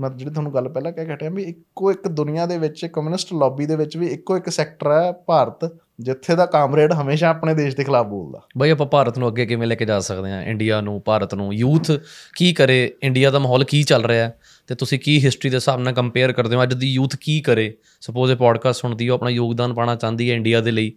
ਮੈਂ 0.00 0.10
ਜਿਹੜੀ 0.10 0.30
ਤੁਹਾਨੂੰ 0.30 0.54
ਗੱਲ 0.54 0.68
ਪਹਿਲਾਂ 0.68 0.92
ਕਹਿ 0.92 1.06
ਕੇ 1.06 1.14
ਹਟਿਆ 1.14 1.30
ਵੀ 1.30 1.42
ਇੱਕੋ 1.42 1.90
ਇੱਕ 1.90 2.08
ਦੁਨੀਆ 2.08 2.46
ਦੇ 2.46 2.58
ਵਿੱਚ 2.58 2.86
ਕਮਿਊਨਿਸਟ 2.86 3.32
ਲੌਬੀ 3.32 3.66
ਦੇ 3.66 3.76
ਵਿੱਚ 3.76 3.96
ਵੀ 3.96 4.06
ਇੱਕੋ 4.06 4.36
ਇੱਕ 4.36 4.50
ਸੈਕਟਰ 4.50 4.92
ਹੈ 4.92 5.12
ਭਾਰਤ 5.12 5.78
ਜਿੱਥੇ 6.00 6.34
ਦਾ 6.34 6.46
ਕਾਮਰੇਡ 6.46 6.92
ਹਮੇਸ਼ਾ 6.92 7.28
ਆਪਣੇ 7.28 7.54
ਦੇਸ਼ 7.54 7.76
ਦੇ 7.76 7.84
ਖਿਲਾਫ 7.84 8.06
ਬੋਲਦਾ। 8.06 8.40
ਬਈ 8.58 8.70
ਆਪਾਂ 8.70 8.86
ਭਾਰਤ 8.86 9.18
ਨੂੰ 9.18 9.28
ਅੱਗੇ 9.28 9.46
ਕਿਵੇਂ 9.46 9.68
ਲੈ 9.68 9.74
ਕੇ 9.74 9.84
ਜਾ 9.84 10.00
ਸਕਦੇ 10.00 10.30
ਹਾਂ? 10.30 10.42
ਇੰਡੀਆ 10.42 10.80
ਨੂੰ 10.80 11.02
ਭਾਰਤ 11.04 11.34
ਨੂੰ 11.34 11.54
ਯੂਥ 11.54 11.90
ਕੀ 12.36 12.52
ਕਰੇ? 12.52 12.96
ਇੰਡੀਆ 13.02 13.30
ਦਾ 13.30 13.38
ਮਾਹੌਲ 13.38 13.64
ਕੀ 13.64 13.82
ਚੱਲ 13.82 14.04
ਰਿਹਾ? 14.04 14.24
ਹੈ 14.24 14.40
ਤੇ 14.66 14.74
ਤੁਸੀਂ 14.74 14.98
ਕੀ 14.98 15.24
ਹਿਸਟਰੀ 15.24 15.50
ਦੇ 15.50 15.56
ਹਿਸਾਬ 15.56 15.80
ਨਾਲ 15.80 15.94
ਕੰਪੇਅਰ 15.94 16.32
ਕਰਦੇ 16.32 16.56
ਹੋ? 16.56 16.62
ਅੱਜ 16.62 16.74
ਦੀ 16.74 16.86
ਯੂਥ 16.86 17.16
ਕੀ 17.20 17.40
ਕਰੇ? 17.40 17.76
ਸਪੋਜ਼ 18.00 18.32
ਇਹ 18.32 18.36
ਪੋਡਕਾਸਟ 18.36 18.80
ਸੁਣਦੀ 18.80 19.08
ਹੈ 19.08 19.14
ਆਪਣਾ 19.14 19.30
ਯੋਗਦਾਨ 19.30 19.74
ਪਾਣਾ 19.74 19.96
ਚਾਹੁੰਦੀ 19.96 20.30
ਹੈ 20.30 20.36
ਇੰਡੀਆ 20.36 20.60
ਦੇ 20.60 20.70
ਲਈ। 20.70 20.92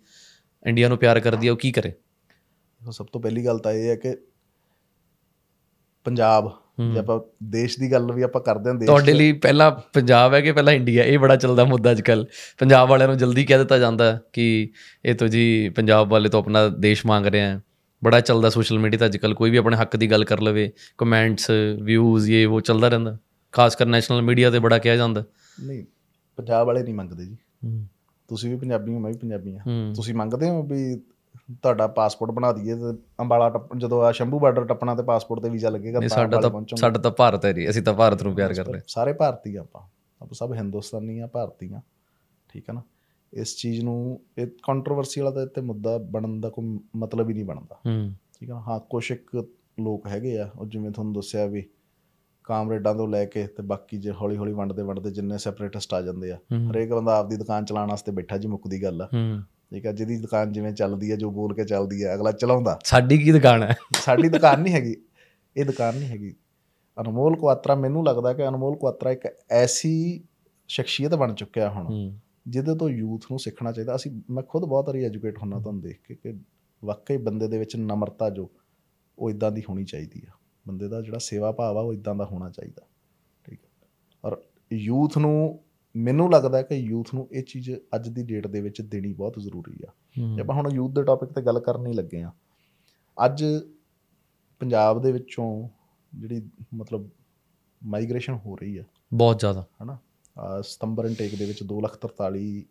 ਇੰਡੀਆ 0.66 0.88
ਨੂੰ 0.88 0.98
ਪਿਆਰ 0.98 1.20
ਕਰਦੀ 1.20 1.48
ਹੈ 1.48 1.52
ਉਹ 1.52 1.58
ਕੀ 1.58 1.72
ਕਰੇ? 1.72 1.94
ਸਭ 2.92 3.06
ਤੋਂ 3.06 3.22
ਪਹਿਲੀ 3.22 3.46
ਗੱਲ 3.46 3.60
ਤਾਂ 3.60 3.72
ਇਹ 3.72 3.90
ਹੈ 3.90 3.96
ਕਿ 3.96 4.18
ਪੰਜਾਬ 6.04 6.52
ਜੇ 6.94 7.00
ਆਪਾਂ 7.00 7.20
ਦੇਸ਼ 7.44 7.80
ਦੀ 7.80 7.92
ਗੱਲ 7.92 8.12
ਵੀ 8.12 8.22
ਆਪਾਂ 8.22 8.42
ਕਰਦੇ 8.42 8.70
ਹਾਂ 8.70 8.76
ਦੇਸ਼ 8.76 8.86
ਤੁਹਾਡੇ 8.86 9.14
ਲਈ 9.14 9.32
ਪਹਿਲਾਂ 9.32 9.72
ਪੰਜਾਬ 9.94 10.34
ਹੈ 10.34 10.42
ਕਿ 10.42 10.52
ਪਹਿਲਾਂ 10.52 10.74
ਇੰਡੀਆ? 10.74 11.04
ਇਹ 11.04 11.20
ਬੜਾ 11.20 11.36
ਚੱਲਦਾ 11.36 11.64
ਮੁੱਦਾ 11.64 11.92
ਅੱਜਕੱਲ 11.92 12.28
ਪੰਜਾਬ 12.58 12.90
ਵਾਲਿਆਂ 12.90 13.08
ਨੂੰ 13.08 13.18
ਜਲਦੀ 13.18 13.46
ਕਹਿ 13.46 13.58
ਦਿੱਤਾ 13.58 13.78
ਜਾਂਦਾ 13.78 14.20
ਕਿ 14.34 14.72
ਇਹ 15.06 15.16
ਤਾਂ 15.16 15.28
ਜੀ 15.28 15.70
ਪੰਜਾਬ 15.70 16.10
ਵਾਲੇ 16.10 16.30
ਤੋਂ 16.30 16.40
ਆਪਣਾ 16.40 16.68
ਦੇਸ਼ 16.68 17.06
ਮੰਗ 17.06 17.26
ਰਹੇ 17.26 17.40
ਹੈ 17.40 17.62
ਬੜਾ 18.04 18.20
ਚੱਲਦਾ 18.20 18.50
ਸੋਸ਼ਲ 18.50 18.80
ਮੀਡੀਆ 18.80 18.98
ਤੇ 19.00 19.06
ਅੱਜਕੱਲ 19.06 19.34
ਕੋਈ 19.34 19.50
ਵੀ 19.50 19.58
ਆਪਣੇ 19.58 19.78
ਹੱਕ 19.78 19.96
ਦੀ 19.96 20.12
ਗੱਲ 20.12 20.26
ਕਰ 20.26 20.40
ਲਵੇ 20.42 20.72
ਕਮੈਂਟਸ 20.98 21.52
ਵਿਊਜ਼ 21.82 22.32
ਇਹ 22.32 22.48
ਉਹ 22.48 22.62
ਚੱਲਦਾ 22.62 22.88
ਰਹਿੰਦਾ। 22.88 23.18
ਖਾਸ 23.52 23.76
ਕਰ 23.76 23.86
ਨੈਸ਼ਨਲ 23.86 24.22
ਮੀਡੀਆ 24.22 24.52
ਤੇ 24.52 24.60
ਬੜਾ 24.60 24.78
ਕਿਹਾ 24.78 24.96
ਜਾਂਦਾ। 24.96 25.24
ਨਹੀਂ 25.64 25.86
ਪੰਜਾਬ 26.38 26.68
ਵਾਲੇ 26.68 26.84
ਨਹੀਂ 26.84 26.94
ਮੰਗਦੇ 26.94 27.26
ਜੀ। 27.26 27.38
ਤੁਸੀਂ 28.28 28.50
ਵੀ 28.50 28.56
ਪੰਜਾਬੀ 28.56 28.94
ਹੋ 28.94 29.00
ਮੈਂ 29.00 29.12
ਵੀ 29.12 29.18
ਪੰਜਾਬੀ 29.18 29.58
ਹੂੰ। 29.58 29.94
ਤੁਸੀਂ 29.96 30.16
ਮੰਗਦੇ 30.16 30.50
ਹੋ 30.50 30.64
ਵੀ 30.64 31.02
ਤੁਹਾਡਾ 31.64 31.88
ਪਾਸਪੋਰਟ 31.88 32.32
ਬਣਾ 32.32 32.52
ਦਈਏ 32.52 32.76
ਤੇ 32.76 32.98
ਅੰਬਾਲਾ 33.20 33.50
ਟੱਪ 33.50 33.76
ਜਦੋਂ 33.78 34.04
ਆ 34.04 34.12
ਸ਼ੰਭੂ 34.12 34.40
ਬਾਰਡਰ 34.40 34.66
ਟੱਪਣਾ 34.66 34.96
ਤੇ 34.96 35.04
ਪਾਸਪੋਰਟ 35.04 35.42
ਤੇ 35.42 35.50
ਵੀਜ਼ਾ 35.50 35.70
ਲੱਗੇਗਾ 35.70 36.00
ਤਾਂ 36.00 36.10
ਸਾਡਾ 36.10 36.42
ਤਾਂ। 36.42 36.76
ਸਾਡਾ 36.76 37.00
ਤਾਂ 37.00 37.12
ਭਾਰਤ 37.12 37.46
ਹੈ 37.46 37.52
ਜੀ 37.54 37.70
ਅਸੀਂ 37.70 37.84
ਤਾਂ 37.84 37.94
ਭਾਰਤ 37.94 38.24
ਨੂੰ 38.24 38.36
ਪਿਆਰ 38.36 38.54
ਕਰਦੇ 38.54 38.80
ਸਾਰੇ 38.88 39.14
ਭਾਰਤੀ 39.14 39.56
ਆਪਾਂ। 39.56 39.82
ਆਪਾਂ 40.22 40.34
ਸਭ 40.34 40.54
ਹਿੰਦੁਸਤਾਨੀ 40.54 41.20
ਆ 41.20 41.28
ਭਾਰਤੀ 41.28 41.74
ਆ। 41.74 41.82
ਠੀਕ 42.50 42.70
ਹੈ 42.70 42.74
ਨਾ? 42.74 42.82
ਇਸ 43.34 43.56
ਚੀਜ਼ 43.58 43.84
ਨੂੰ 43.84 44.20
ਇਹ 44.38 44.48
ਕੰਟਰੋਵਰਸੀ 44.48 45.22
ਵਾਲਾ 45.22 45.32
ਤਾਂ 45.32 45.44
ਇੱਥੇ 45.44 45.62
ਮੁੱਦਾ 45.62 45.98
ਬਣਨ 45.98 46.42
ਦਾ 46.42 46.50
ਕੋਈ 46.50 46.80
ਮਤਲਬ 46.96 47.30
ਹੀ 47.30 47.34
ਨਹੀਂ 47.34 47.46
ਬਣਦਾ। 47.46 47.76
ਹੂੰ। 47.86 48.14
ਠੀਕ 48.40 48.50
ਹੈ 48.50 48.56
ਹਾਂ 48.56 48.80
ਕੁਛ 48.80 49.12
ਇੱਕ 49.12 49.46
ਲੋਕ 49.80 50.08
ਹੈਗੇ 50.08 50.40
ਆ 50.40 50.50
ਉਹ 50.60 50.66
ਜਿਵੇਂ 50.66 50.92
ਤੁਹਾਨੂੰ 50.92 51.14
ਦੱਸਿਆ 51.14 51.46
ਵੀ 51.46 51.66
ਕਾਮਰੇਡਾਂ 52.44 52.96
ਤੋਂ 52.96 53.08
ਲੈ 53.08 53.26
ਕੇ 53.26 53.48
ਤੇ 53.48 53.64
ਬਾਕੀ 53.64 53.98
ਜੇ 53.98 54.12
ਹੌਲੀ 54.12 54.38
ਹੌਲੀ 54.38 54.54
ਵੰਡਦੇ 54.54 54.82
ਵੰਡਦੇ 54.82 55.12
ਜਿੰਨੇ 55.12 55.38
ਸੈਪਰੇਟਿਸਟ 55.38 55.94
ਆ 55.94 56.02
ਜਾਂਦੇ 56.02 56.32
ਆ। 56.32 56.38
ਹਰੇਕ 56.72 56.94
ਬੰਦਾ 56.94 57.18
ਆਪਦੀ 57.18 57.36
ਦੁਕਾਨ 57.36 57.66
ਚਲਾਉਣ 57.66 57.90
ਵਾਸਤੇ 57.90 58.12
ਬੈਠਾ 58.12 58.38
ਜੀ 58.38 58.48
ਮੁੱਕਦੀ 58.48 58.84
ਗੱਲ 58.84 59.02
ਆ। 59.02 59.06
ਹੂੰ। 59.14 59.42
ਠੀਕ 59.72 59.86
ਆ 59.88 59.92
ਜਿਹਦੀ 59.92 60.18
ਦੁਕਾਨ 60.18 60.52
ਜਿਵੇਂ 60.52 60.72
ਚੱਲਦੀ 60.74 61.12
ਹੈ 61.12 61.16
ਜੋ 61.16 61.32
ਬੋਲ 61.32 61.54
ਕੇ 61.54 61.64
ਚੱਲਦੀ 61.64 62.04
ਹੈ 62.04 62.14
ਅਗਲਾ 62.16 62.32
ਚਲਾਉਂਦਾ। 62.32 62.80
ਸਾਡੀ 62.86 63.18
ਕੀ 63.18 63.32
ਦੁਕਾਨ 63.32 63.64
ਹੈ? 63.64 63.76
ਸਾਡੀ 64.02 64.30
ਦੁਕਾਨ 64.30 64.62
ਨਹੀਂ 64.62 64.74
ਹੈਗੀ। 64.74 64.96
ਇਹ 65.58 65.66
ਦੁਕਾਨ 65.66 65.96
ਨਹੀਂ 65.96 66.10
ਹੈਗੀ। 66.10 66.36
ਅਨਮੋਲ 66.98 67.36
ਕੁਆਤਰਾ 67.36 67.76
ਮੈਨੂੰ 67.76 68.04
ਲੱਗਦਾ 68.06 68.34
ਕਿ 68.34 68.48
ਅਨਮੋਲ 68.48 68.76
ਕੁਆਤਰਾ 68.76 69.12
ਇੱਕ 69.12 69.28
ਐਸੀ 69.52 70.24
ਸ਼ਖਸੀਅਤ 70.68 71.16
ਬਣ 71.16 71.34
ਚੁੱਕਿਆ 71.34 71.70
ਹੁਣ 71.70 72.12
ਜਿਹਦੇ 72.48 72.76
ਤੋਂ 72.76 72.90
ਯੂਥ 72.90 73.26
ਨੂੰ 73.32 73.40
ਸਿੱਖਣਾ 73.40 73.72
ਚਾਹੀਦਾ। 73.72 73.96
ਅਸੀਂ 73.96 74.12
ਮੈਂ 74.30 74.44
ਖੁਦ 74.44 74.66
ਬਹੁਤ 74.66 74.88
ਵਾਰੀ 74.88 75.04
ਐਜੂਕੇਟ 75.04 75.38
ਹੁੰਨਾ 75.38 75.60
ਤੁਹਾਨੂੰ 75.60 75.82
ਦੇਖ 75.82 76.02
ਕੇ 76.08 76.16
ਕਿ 76.16 76.34
ਵਾਕਈ 76.84 77.18
ਬੰਦੇ 77.18 77.48
ਦੇ 77.48 77.58
ਵਿੱਚ 77.58 77.76
ਨਮਰਤਾ 77.76 78.30
ਜੋ 78.30 78.50
ਉਹ 79.20 79.30
ਇਦਾਂ 79.30 79.52
ਦੀ 79.52 79.64
ਹੋਣੀ 79.70 79.86
ਚਾਹੀਦੀ 79.86 80.22
ਆ। 80.28 80.32
ਬੰਦੇ 80.68 80.88
ਦਾ 80.88 81.02
ਜਿਹੜਾ 81.02 81.18
ਸੇਵਾ 81.18 81.52
ਭਾਵ 81.52 81.78
ਆ 81.78 81.82
ਉਹ 81.82 81.94
ਇਦਾਂ 81.94 82.16
ਦਾ 82.16 82.26
ਹੋਣਾ 82.26 82.50
ਚਾਹੀਦਾ। 82.50 82.86
ਠੀਕ 83.46 83.60
ਹੈ 83.64 83.88
ਔਰ 84.26 84.42
ਯੂਥ 84.74 85.18
ਨੂੰ 85.18 85.60
ਮੈਨੂੰ 85.96 86.32
ਲੱਗਦਾ 86.32 86.62
ਕਿ 86.62 86.76
ਯੂਥ 86.76 87.14
ਨੂੰ 87.14 87.30
ਇਹ 87.32 87.44
ਚੀਜ਼ 87.44 87.72
ਅੱਜ 87.96 88.10
ਦੀ 88.10 88.24
ਡੇਟ 88.24 88.48
ਦੇ 88.48 88.62
ਵਿੱਚ 88.62 88.82
ਦੇਣੀ 88.82 89.14
ਬਹੁਤ 89.14 89.36
ਜ਼ਰੂਰੀ 89.40 89.74
ਆ। 89.88 89.92
ਜੇ 90.36 90.42
ਆਪਾਂ 90.42 90.56
ਹੁਣ 90.56 90.72
ਯੂਥ 90.72 90.92
ਦੇ 90.92 91.04
ਟੌਪਿਕ 91.04 91.30
ਤੇ 91.30 91.42
ਗੱਲ 91.42 91.60
ਕਰਨ 91.60 91.88
ਹੀ 91.88 91.94
ਲੱਗੇ 91.94 92.22
ਆ। 92.22 92.32
ਅੱਜ 93.26 93.46
ਪੰਜਾਬ 94.60 95.02
ਦੇ 95.02 95.12
ਵਿੱਚੋਂ 95.12 95.70
ਜਿਹੜੀ 96.16 96.50
ਮਤਲਬ 96.74 97.10
ਮਾਈਗ੍ਰੇਸ਼ਨ 97.84 98.34
ਹੋ 98.34 98.56
ਰਹੀ 98.56 98.78
ਆ। 98.78 98.84
ਬਹੁਤ 99.14 99.40
ਜ਼ਿਆਦਾ। 99.40 99.66
ਹਨਾ? 99.84 99.98
ਸਤੰਬਰ 100.62 101.06
ਇਨਟੇਕ 101.06 101.36
ਦੇ 101.36 101.46
ਵਿੱਚ 101.46 101.64
2,43 101.64 102.66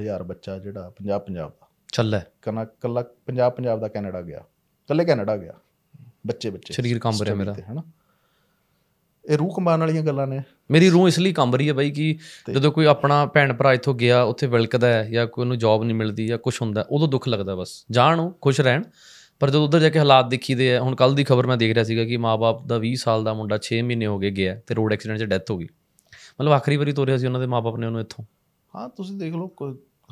ਹਜ਼ਾਰ 0.00 0.22
ਬੱਚਾ 0.22 0.58
ਜਿਹੜਾ 0.58 0.90
ਪੰਜਾਬ 0.90 1.20
ਪੰਜਾਬ 1.20 1.50
ਦਾ 1.50 1.68
ਚੱਲਾ। 1.92 2.20
ਕਨਾ 2.42 2.64
ਕੱਲਾ 2.64 3.02
ਪੰਜਾਬ 3.02 3.52
ਪੰਜਾਬ 3.52 3.80
ਦਾ 3.80 3.88
ਕੈਨੇਡਾ 3.88 4.22
ਗਿਆ। 4.22 4.44
ਕੱਲੇ 4.88 5.04
ਕੈਨੇਡਾ 5.04 5.36
ਗਿਆ। 5.36 5.52
ਬੱਚੇ 6.26 6.50
ਬੱਚੇ 6.50 6.74
ਸਰੀਰ 6.74 6.98
ਕੰਬ 6.98 7.22
ਰਿਹਾ 7.22 7.34
ਮੇਰਾ। 7.34 7.54
ਹਨਾ? 7.72 7.82
ਇਹ 9.30 9.38
ਰੂਹ 9.38 9.56
ਕੰਬਾਉਣ 9.56 9.80
ਵਾਲੀਆਂ 9.80 10.02
ਗੱਲਾਂ 10.02 10.26
ਨੇ। 10.26 10.42
ਮੇਰੀ 10.70 10.90
ਰੂਹ 10.90 11.08
ਇਸ 11.08 11.18
ਲਈ 11.18 11.32
ਕੰਬ 11.32 11.56
ਰਹੀ 11.56 11.68
ਹੈ 11.68 11.74
ਬਾਈ 11.74 11.90
ਕਿ 11.90 12.18
ਜਦੋਂ 12.52 12.72
ਕੋਈ 12.72 12.86
ਆਪਣਾ 12.86 13.26
ਭੈਣ 13.26 13.52
ਭਰਾ 13.52 13.72
ਇੱਥੋਂ 13.72 13.94
ਗਿਆ 13.94 14.22
ਉੱਥੇ 14.22 14.46
ਵਿਲਕਦਾ 14.46 14.86
ਹੈ 14.86 15.10
ਜਾਂ 15.10 15.26
ਕੋਈ 15.26 15.46
ਨੂੰ 15.46 15.58
ਜੌਬ 15.58 15.84
ਨਹੀਂ 15.84 15.94
ਮਿਲਦੀ 15.94 16.26
ਜਾਂ 16.26 16.38
ਕੁਝ 16.38 16.62
ਹੁੰਦਾ 16.62 16.86
ਉਦੋਂ 16.90 17.08
ਦੁੱਖ 17.08 17.28
ਲੱਗਦਾ 17.28 17.54
ਬਸ। 17.54 17.84
ਜਾਣ 17.90 18.20
ਉਹ 18.20 18.38
ਖੁਸ਼ 18.40 18.60
ਰਹਿਣ। 18.60 18.82
ਪਰ 19.40 19.50
ਜਦੋਂ 19.50 19.64
ਉਧਰ 19.64 19.80
ਜਾ 19.80 19.88
ਕੇ 19.88 19.98
ਹਾਲਾਤ 19.98 20.28
ਦੇਖੀਦੇ 20.28 20.76
ਆ 20.76 20.80
ਹੁਣ 20.80 20.94
ਕੱਲ 20.94 21.14
ਦੀ 21.14 21.24
ਖਬਰ 21.24 21.46
ਮੈਂ 21.46 21.56
ਦੇਖ 21.56 21.74
ਰਿਹਾ 21.74 21.84
ਸੀਗਾ 21.84 22.04
ਕਿ 22.04 22.16
ਮਾਪੇ 22.16 22.66
ਦਾ 22.66 22.78
20 22.78 22.94
ਸਾਲ 22.94 23.24
ਦਾ 23.24 23.34
ਮੁੰਡਾ 23.34 23.58
6 23.58 23.82
ਮਹੀਨੇ 23.84 24.06
ਹੋ 24.06 24.18
ਗਏ 24.18 24.30
ਗਿਆ 24.30 24.60
ਤੇ 24.66 24.74
ਰੋਡ 24.74 24.92
ਐਕਸੀਡੈਂਟ 24.92 25.18
'ਚ 25.18 25.24
ਡੈਥ 25.24 25.50
ਹੋ 25.50 25.58
ਗਈ। 25.58 25.66
ਮਤਲਬ 26.40 26.52
ਆਖਰੀ 26.52 26.76
ਵਾਰੀ 26.76 26.92
ਤੋਰਿਆ 26.92 27.16
ਸੀ 27.16 27.26
ਉਹਨਾਂ 27.26 27.40
ਦੇ 27.40 27.46
ਮਾਪੇ 27.46 27.78
ਨੇ 27.78 27.86
ਉਹਨੂੰ 27.86 28.00
ਇੱਥੋਂ। 28.00 28.24
ਹਾਂ 28.76 28.88
ਤੁਸੀਂ 28.88 29.16
ਦੇਖ 29.16 29.34
ਲਓ 29.34 29.48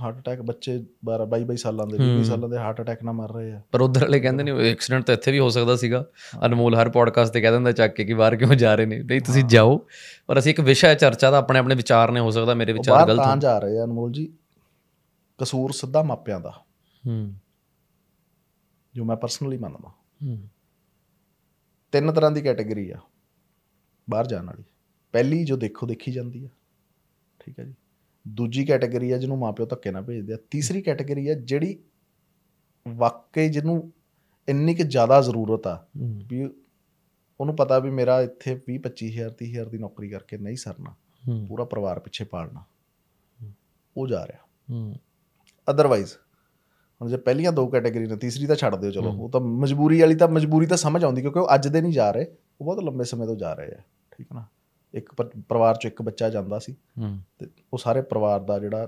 ਹਾਰਟ 0.00 0.18
ਅਟੈਕ 0.18 0.42
ਬੱਚੇ 0.42 0.76
12 0.78 1.26
22 1.26 1.44
22 1.44 1.56
ਸਾਲਾਂ 1.56 1.86
ਦੇ 1.86 1.98
20 2.18 2.22
ਸਾਲਾਂ 2.22 2.48
ਦੇ 2.48 2.58
ਹਾਰਟ 2.58 2.80
ਅਟੈਕ 2.80 3.02
ਨਾਲ 3.02 3.14
ਮਰ 3.14 3.34
ਰਹੇ 3.34 3.52
ਆ। 3.52 3.60
ਪਰ 3.72 3.80
ਉਧਰ 3.80 4.00
ਵਾਲੇ 4.00 4.20
ਕਹਿੰਦੇ 4.20 4.44
ਨੇ 4.44 4.70
ਐਕਸੀਡੈਂਟ 4.70 5.04
ਤਾਂ 5.04 5.14
ਇੱਥੇ 5.14 5.32
ਵੀ 5.32 5.38
ਹੋ 5.38 5.48
ਸਕਦਾ 5.48 5.76
ਸੀਗਾ। 5.76 6.06
ਅਨਮੋਲ 6.46 6.74
ਹਰ 6.74 6.90
ਪੋਡਕਾਸਟ 6.90 7.32
ਤੇ 7.32 7.40
ਕਹਿ 7.40 7.52
ਦਿੰਦਾ 7.52 7.72
ਚੱਕ 7.72 7.94
ਕੇ 7.94 8.04
ਕਿ 8.04 8.14
ਬਾਹਰ 8.14 8.36
ਕਿਉਂ 8.36 8.54
ਜਾ 8.54 8.74
ਰਹੇ 8.74 8.86
ਨੇ। 8.86 9.02
ਨਹੀਂ 9.02 9.20
ਤੁਸੀਂ 9.20 9.44
ਜਾਓ। 9.44 9.86
ਪਰ 10.26 10.38
ਅਸੀਂ 10.38 10.50
ਇੱਕ 10.50 10.60
ਵਿਸ਼ਾ 10.60 10.88
ਹੈ 10.88 10.94
ਚਰਚਾ 10.94 11.30
ਦਾ 11.30 11.38
ਆਪਣੇ 11.38 11.58
ਆਪਣੇ 11.58 11.74
ਵਿਚਾਰ 11.74 12.10
ਨੇ 12.10 12.20
ਹੋ 12.20 12.30
ਸਕਦਾ 12.30 12.54
ਮੇਰੇ 12.54 12.72
ਵਿਚਾਰ 12.72 12.96
ਬਾਹਰ 12.96 13.08
ਗਲਤ 13.08 13.24
ਤਾਂ 13.24 13.36
ਜਾ 13.36 13.58
ਰਹੇ 13.58 13.78
ਆ 13.78 13.84
ਅਨਮੋਲ 13.84 14.12
ਜੀ। 14.12 14.32
ਕਸੂਰ 15.38 15.72
ਸਿੱਧਾ 15.72 16.02
ਮਾਪਿਆਂ 16.02 16.40
ਦਾ। 16.40 16.50
ਹੂੰ। 17.06 17.34
ਜੋ 18.94 19.04
ਮੈਂ 19.04 19.16
ਪਰਸਨਲੀ 19.16 19.58
ਮੰਨਦਾ। 19.58 19.88
ਹੂੰ। 20.24 20.48
ਤਿੰਨ 21.92 22.12
ਤਰ੍ਹਾਂ 22.12 22.30
ਦੀ 22.30 22.40
ਕੈਟਾਗਰੀ 22.40 22.90
ਆ 22.90 22.96
ਬਾਹਰ 24.10 24.26
ਜਾਣ 24.26 24.46
ਵਾਲੀ। 24.46 24.64
ਪਹਿਲੀ 25.12 25.44
ਜੋ 25.44 25.56
ਦੇਖੋ 25.56 25.86
ਦੇਖੀ 25.86 26.12
ਜਾਂਦੀ 26.12 26.44
ਆ। 26.44 26.48
ਠੀਕ 27.38 27.58
ਹੈ 27.58 27.64
ਜੀ। 27.64 27.74
ਦੂਜੀ 28.26 28.64
ਕੈਟਾਗਰੀ 28.64 29.10
ਆ 29.10 29.18
ਜਿਹਨੂੰ 29.18 29.38
ਮਾਪਿਓ 29.38 29.66
ਧੱਕੇ 29.66 29.90
ਨਾਲ 29.90 30.02
ਭੇਜਦੇ 30.02 30.34
ਆ। 30.34 30.36
ਤੀਸਰੀ 30.50 30.82
ਕੈਟਾਗਰੀ 30.82 31.28
ਆ 31.28 31.34
ਜਿਹੜੀ 31.34 31.78
ਵਾਕਈ 32.86 33.48
ਜਿਹਨੂੰ 33.48 33.92
ਇੰਨੀ 34.48 34.74
ਕਿ 34.74 34.82
ਜ਼ਿਆਦਾ 34.84 35.20
ਜ਼ਰੂਰਤ 35.20 35.66
ਆ 35.66 35.86
ਵੀ 36.26 36.44
ਉਹਨੂੰ 37.40 37.56
ਪਤਾ 37.56 37.78
ਵੀ 37.78 37.90
ਮੇਰਾ 37.90 38.20
ਇੱਥੇ 38.22 38.54
20 38.66 38.78
25000 38.82 39.32
30000 39.40 39.68
ਦੀ 39.70 39.78
ਨੌਕਰੀ 39.78 40.08
ਕਰਕੇ 40.08 40.38
ਨਹੀਂ 40.38 40.56
ਸਰਨਾ। 40.56 40.94
ਪੂਰਾ 41.48 41.64
ਪਰਿਵਾਰ 41.64 41.98
ਪਿੱਛੇ 42.00 42.24
ਪਾਲਣਾ। 42.24 42.62
ਉਹ 43.96 44.06
ਜਾ 44.08 44.26
ਰਿਹਾ। 44.26 44.94
ਅਦਰਵਾਈਜ਼ 45.68 46.12
ਹੁਣ 47.00 47.08
ਜੇ 47.08 47.16
ਪਹਿਲੀਆਂ 47.16 47.52
ਦੋ 47.52 47.66
ਕੈਟਾਗਰੀ 47.66 48.06
ਨੇ 48.06 48.16
ਤੀਸਰੀ 48.16 48.46
ਤਾਂ 48.46 48.56
ਛੱਡ 48.56 48.74
ਦਿਓ 48.74 48.90
ਚਲੋ। 48.90 49.10
ਉਹ 49.12 49.30
ਤਾਂ 49.30 49.40
ਮਜਬੂਰੀ 49.40 50.00
ਵਾਲੀ 50.00 50.14
ਤਾਂ 50.14 50.28
ਮਜਬੂਰੀ 50.28 50.66
ਤਾਂ 50.66 50.76
ਸਮਝ 50.76 51.04
ਆਉਂਦੀ 51.04 51.22
ਕਿਉਂਕਿ 51.22 51.38
ਉਹ 51.38 51.54
ਅੱਜ 51.54 51.68
ਦੇ 51.68 51.80
ਨਹੀਂ 51.80 51.92
ਜਾ 51.92 52.10
ਰਹੇ 52.10 52.26
ਉਹ 52.60 52.64
ਬਹੁਤ 52.64 52.84
ਲੰਬੇ 52.84 53.04
ਸਮੇਂ 53.04 53.26
ਤੋਂ 53.26 53.36
ਜਾ 53.36 53.52
ਰਹੇ 53.54 53.74
ਆ। 53.74 53.80
ਠੀਕ 54.12 54.26
ਹੈ 54.32 54.36
ਨਾ? 54.36 54.44
ਇੱਕ 54.96 55.14
ਪਰ- 55.14 55.42
ਪਰਿਵਾਰ 55.48 55.76
'ਚ 55.76 55.84
ਇੱਕ 55.84 56.02
ਬੱਚਾ 56.02 56.30
ਜਾਂਦਾ 56.30 56.58
ਸੀ 56.58 56.72
ਹੂੰ। 56.72 57.18
ਤੇ 57.38 57.46
ਉਹ 57.72 57.78
ਸਾਰੇ 57.78 58.02
ਪਰਿਵਾਰ 58.02 58.40
ਦਾ 58.40 58.58
ਜਿਹੜਾ 58.58 58.86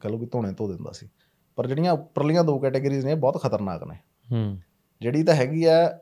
ਕਹਿ 0.00 0.10
ਲਓ 0.10 0.18
ਵੀ 0.18 0.26
ਧੋਣੇ 0.26 0.52
ਧੋ 0.52 0.72
ਦਿੰਦਾ 0.72 0.92
ਸੀ। 0.92 1.08
ਪਰ 1.56 1.66
ਜਿਹੜੀਆਂ 1.66 1.92
ਉੱਪਰਲੀਆਂ 1.92 2.44
ਦੋ 2.44 2.58
ਕੈਟਾਗਰੀਜ਼ 2.58 3.06
ਨੇ 3.06 3.12
ਇਹ 3.12 3.16
ਬਹੁਤ 3.16 3.42
ਖਤਰਨਾਕ 3.42 3.84
ਨੇ। 3.84 3.98
ਹੂੰ। 4.32 4.58
ਜਿਹੜੀ 5.00 5.22
ਤਾਂ 5.22 5.34
ਹੈਗੀ 5.34 5.64
ਆ 5.64 5.98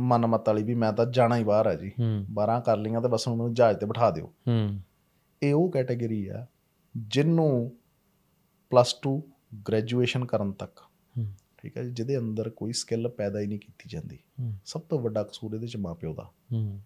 ਮਨਮਤ 0.00 0.48
ਵਾਲੀ 0.48 0.62
ਵੀ 0.62 0.74
ਮੈਂ 0.74 0.92
ਤਾਂ 0.92 1.06
ਜਾਣਾ 1.06 1.36
ਹੀ 1.36 1.44
ਬਾਹਰ 1.44 1.66
ਆ 1.66 1.74
ਜੀ। 1.74 1.88
ਹੂੰ। 1.88 2.26
12 2.32 2.60
ਕਰ 2.60 2.76
ਲਈਆਂ 2.76 3.00
ਤੇ 3.00 3.08
ਬਸ 3.08 3.28
ਹੁਣ 3.28 3.36
ਮੈਨੂੰ 3.36 3.54
ਜਹਾਜ਼ 3.54 3.78
ਤੇ 3.78 3.86
ਬਿਠਾ 3.86 4.10
ਦਿਓ। 4.10 4.26
ਹੂੰ। 4.26 4.80
ਇਹ 5.42 5.54
ਉਹ 5.54 5.70
ਕੈਟਾਗਰੀ 5.70 6.28
ਆ 6.28 6.46
ਜਿਹਨੂੰ 6.96 7.76
ਪਲੱਸ 8.70 8.96
2 9.08 9.20
ਗ੍ਰੈਜੂਏਸ਼ਨ 9.68 10.24
ਕਰਨ 10.24 10.52
ਤੱਕ 10.52 10.80
ਹੂੰ। 11.18 11.32
ਠੀਕ 11.58 11.76
ਹੈ 11.76 11.82
ਜੀ 11.82 11.90
ਜਿਹਦੇ 11.90 12.18
ਅੰਦਰ 12.18 12.50
ਕੋਈ 12.50 12.72
ਸਕਿੱਲ 12.72 13.08
ਪੈਦਾ 13.08 13.40
ਹੀ 13.40 13.46
ਨਹੀਂ 13.46 13.58
ਕੀਤੀ 13.58 13.84
ਜਾਂਦੀ। 13.86 14.18
ਹੂੰ। 14.40 14.54
ਸਭ 14.64 14.80
ਤੋਂ 14.80 15.00
ਵੱਡਾ 15.00 15.22
ਕਸੂਰ 15.22 15.54
ਇਹਦੇ 15.54 15.66
ਚ 15.66 15.76
ਮਾਪਿਓ 15.76 16.14
ਦਾ। 16.14 16.30
ਹੂੰ। 16.52 16.80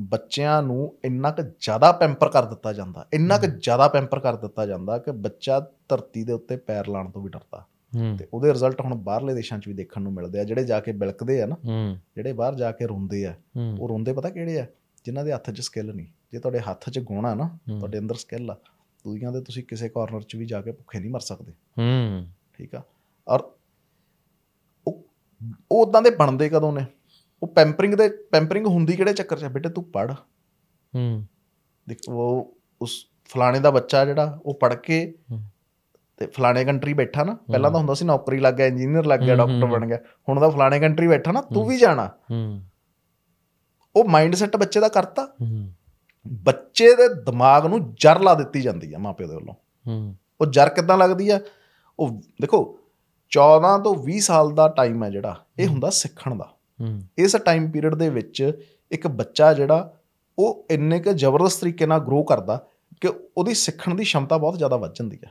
ਬੱਚਿਆਂ 0.00 0.62
ਨੂੰ 0.62 0.96
ਇੰਨਾ 1.04 1.30
ਕੁ 1.30 1.42
ਜ਼ਿਆਦਾ 1.60 1.92
ਪੈਂਪਰ 1.92 2.28
ਕਰ 2.28 2.44
ਦਿੱਤਾ 2.44 2.72
ਜਾਂਦਾ 2.72 3.06
ਇੰਨਾ 3.12 3.38
ਕੁ 3.38 3.46
ਜ਼ਿਆਦਾ 3.46 3.88
ਪੈਂਪਰ 3.88 4.20
ਕਰ 4.20 4.36
ਦਿੱਤਾ 4.36 4.66
ਜਾਂਦਾ 4.66 4.98
ਕਿ 4.98 5.10
ਬੱਚਾ 5.10 5.70
ਧਰਤੀ 5.88 6.24
ਦੇ 6.24 6.32
ਉੱਤੇ 6.32 6.56
ਪੈਰ 6.56 6.88
ਲਾਉਣ 6.88 7.10
ਤੋਂ 7.10 7.22
ਵੀ 7.22 7.30
ਡਰਦਾ। 7.30 7.66
ਤੇ 8.18 8.28
ਉਹਦੇ 8.34 8.52
ਰਿਜ਼ਲਟ 8.52 8.80
ਹੁਣ 8.80 8.94
ਬਾਹਰਲੇ 8.94 9.34
ਦੇਸ਼ਾਂ 9.34 9.58
'ਚ 9.58 9.68
ਵੀ 9.68 9.74
ਦੇਖਣ 9.74 10.02
ਨੂੰ 10.02 10.12
ਮਿਲਦੇ 10.12 10.40
ਆ 10.40 10.44
ਜਿਹੜੇ 10.44 10.64
ਜਾ 10.64 10.80
ਕੇ 10.80 10.92
ਬਿਲਕਦੇ 10.92 11.42
ਆ 11.42 11.46
ਨਾ 11.46 11.56
ਜਿਹੜੇ 12.16 12.32
ਬਾਹਰ 12.32 12.54
ਜਾ 12.54 12.72
ਕੇ 12.72 12.86
ਰੋਂਦੇ 12.86 13.26
ਆ 13.26 13.34
ਉਹ 13.78 13.88
ਰੋਂਦੇ 13.88 14.12
ਪਤਾ 14.12 14.30
ਕਿਹੜੇ 14.30 14.60
ਆ? 14.60 14.66
ਜਿਨ੍ਹਾਂ 15.04 15.24
ਦੇ 15.24 15.32
ਹੱਥ 15.32 15.50
'ਚ 15.50 15.60
ਸਕਿੱਲ 15.60 15.94
ਨਹੀਂ। 15.94 16.06
ਜੇ 16.32 16.38
ਤੁਹਾਡੇ 16.38 16.60
ਹੱਥ 16.60 16.90
'ਚ 16.90 16.98
ਗੁਣ 16.98 17.26
ਆ 17.26 17.34
ਨਾ 17.34 17.58
ਤੁਹਾਡੇ 17.78 17.98
ਅੰਦਰ 17.98 18.14
ਸਕਿੱਲ 18.14 18.50
ਆ 18.50 18.56
ਦੁਨੀਆਂ 19.04 19.32
ਦੇ 19.32 19.40
ਤੁਸੀਂ 19.40 19.64
ਕਿਸੇ 19.64 19.88
ਕਾਰਨਰ 19.88 20.22
'ਚ 20.22 20.36
ਵੀ 20.36 20.46
ਜਾ 20.46 20.62
ਕੇ 20.62 20.72
ਭੁੱਖੇ 20.72 20.98
ਨਹੀਂ 20.98 21.10
ਮਰ 21.10 21.20
ਸਕਦੇ। 21.20 21.52
ਹੂੰ। 21.52 22.26
ਠੀਕ 22.54 22.74
ਆ? 22.74 22.82
ਔਰ 23.28 23.40
ਉਹ 24.88 25.02
ਉਦਾਂ 25.72 26.02
ਦੇ 26.02 26.10
ਬਣਦੇ 26.10 26.48
ਕਦੋਂ 26.48 26.72
ਨੇ? 26.72 26.86
ਉਹ 27.42 27.48
ਪੈਂਪਰਿੰਗ 27.48 27.94
ਦੇ 27.94 28.08
ਪੈਂਪਰਿੰਗ 28.08 28.66
ਹੁੰਦੀ 28.66 28.96
ਕਿਹੜੇ 28.96 29.12
ਚੱਕਰ 29.12 29.38
'ਚ? 29.38 29.44
ਬੇਟੇ 29.44 29.68
ਤੂੰ 29.68 29.84
ਪੜ 29.84 30.12
ਹੂੰ। 30.94 31.26
ਦੇਖ 31.88 31.98
ਉਹ 32.08 32.56
ਉਸ 32.82 33.06
ਫਲਾਣੇ 33.24 33.60
ਦਾ 33.60 33.70
ਬੱਚਾ 33.70 34.04
ਜਿਹੜਾ 34.04 34.40
ਉਹ 34.46 34.54
ਪੜ 34.54 34.74
ਕੇ। 34.74 35.14
ਤੇ 36.16 36.26
ਫਲਾਣੇ 36.26 36.64
ਕੰਟਰੀ 36.64 36.92
ਬੈਠਾ 36.92 37.24
ਨਾ 37.24 37.34
ਪਹਿਲਾਂ 37.34 37.70
ਤਾਂ 37.70 37.78
ਹੁੰਦਾ 37.78 37.94
ਸੀ 37.94 38.04
ਨੌਕਰੀ 38.04 38.38
ਲੱਗ 38.38 38.54
ਗਿਆ 38.54 38.66
ਇੰਜੀਨੀਅਰ 38.66 39.06
ਲੱਗ 39.06 39.20
ਗਿਆ 39.20 39.36
ਡਾਕਟਰ 39.36 39.66
ਬਣ 39.66 39.86
ਗਿਆ। 39.86 39.98
ਹੁਣ 40.28 40.40
ਤਾਂ 40.40 40.50
ਫਲਾਣੇ 40.50 40.80
ਕੰਟਰੀ 40.80 41.08
ਬੈਠਾ 41.08 41.32
ਨਾ 41.32 41.40
ਤੂੰ 41.40 41.66
ਵੀ 41.66 41.78
ਜਾਣਾ। 41.78 42.06
ਹੂੰ। 42.06 42.62
ਉਹ 43.96 44.04
ਮਾਈਂਡ 44.04 44.34
ਸੈਟ 44.34 44.56
ਬੱਚੇ 44.56 44.80
ਦਾ 44.80 44.88
ਕਰਤਾ। 44.88 45.24
ਹੂੰ। 45.24 45.72
ਬੱਚੇ 46.28 46.94
ਦੇ 46.96 47.08
ਦਿਮਾਗ 47.08 47.66
ਨੂੰ 47.66 47.94
ਜਰ 47.94 48.20
ਲਾ 48.20 48.34
ਦਿੱਤੀ 48.34 48.60
ਜਾਂਦੀ 48.60 48.94
ਆ 48.94 48.98
ਮਾਪਿਓ 48.98 49.26
ਦੇ 49.26 49.34
ਵੱਲੋਂ। 49.34 49.54
ਹੂੰ। 49.86 50.16
ਉਹ 50.40 50.46
ਜਰ 50.46 50.68
ਕਿੱਦਾਂ 50.68 50.98
ਲੱਗਦੀ 50.98 51.30
ਆ? 51.30 51.40
ਉਹ 51.98 52.10
ਦੇਖੋ 52.40 52.78
14 53.30 53.78
ਤੋਂ 53.78 53.94
20 53.94 54.18
ਸਾਲ 54.18 54.54
ਦਾ 54.54 54.68
ਟਾਈਮ 54.68 55.04
ਹੈ 55.04 55.10
ਜਿਹੜਾ 55.10 55.44
ਇਹ 55.58 55.66
ਹੁੰਦਾ 55.66 55.90
ਸਿੱਖਣ 55.90 56.34
ਦਾ। 56.34 56.54
ਇਸ 57.18 57.36
ਟਾਈਮ 57.44 57.70
ਪੀਰੀਅਡ 57.70 57.94
ਦੇ 57.94 58.10
ਵਿੱਚ 58.10 58.52
ਇੱਕ 58.90 59.06
ਬੱਚਾ 59.06 59.52
ਜਿਹੜਾ 59.52 59.94
ਉਹ 60.38 60.66
ਇੰਨੇ 60.70 61.00
ਕੁ 61.00 61.12
ਜ਼ਬਰਦਸਤ 61.12 61.60
ਤਰੀਕੇ 61.60 61.86
ਨਾਲ 61.86 62.00
ਗਰੋ 62.00 62.22
ਕਰਦਾ 62.22 62.66
ਕਿ 63.00 63.08
ਉਹਦੀ 63.36 63.54
ਸਿੱਖਣ 63.54 63.94
ਦੀ 63.94 64.04
ਸ਼ਮਤਾ 64.04 64.38
ਬਹੁਤ 64.38 64.58
ਜ਼ਿਆਦਾ 64.58 64.76
ਵੱਧ 64.76 64.94
ਜਾਂਦੀ 64.94 65.18
ਹੈ। 65.24 65.28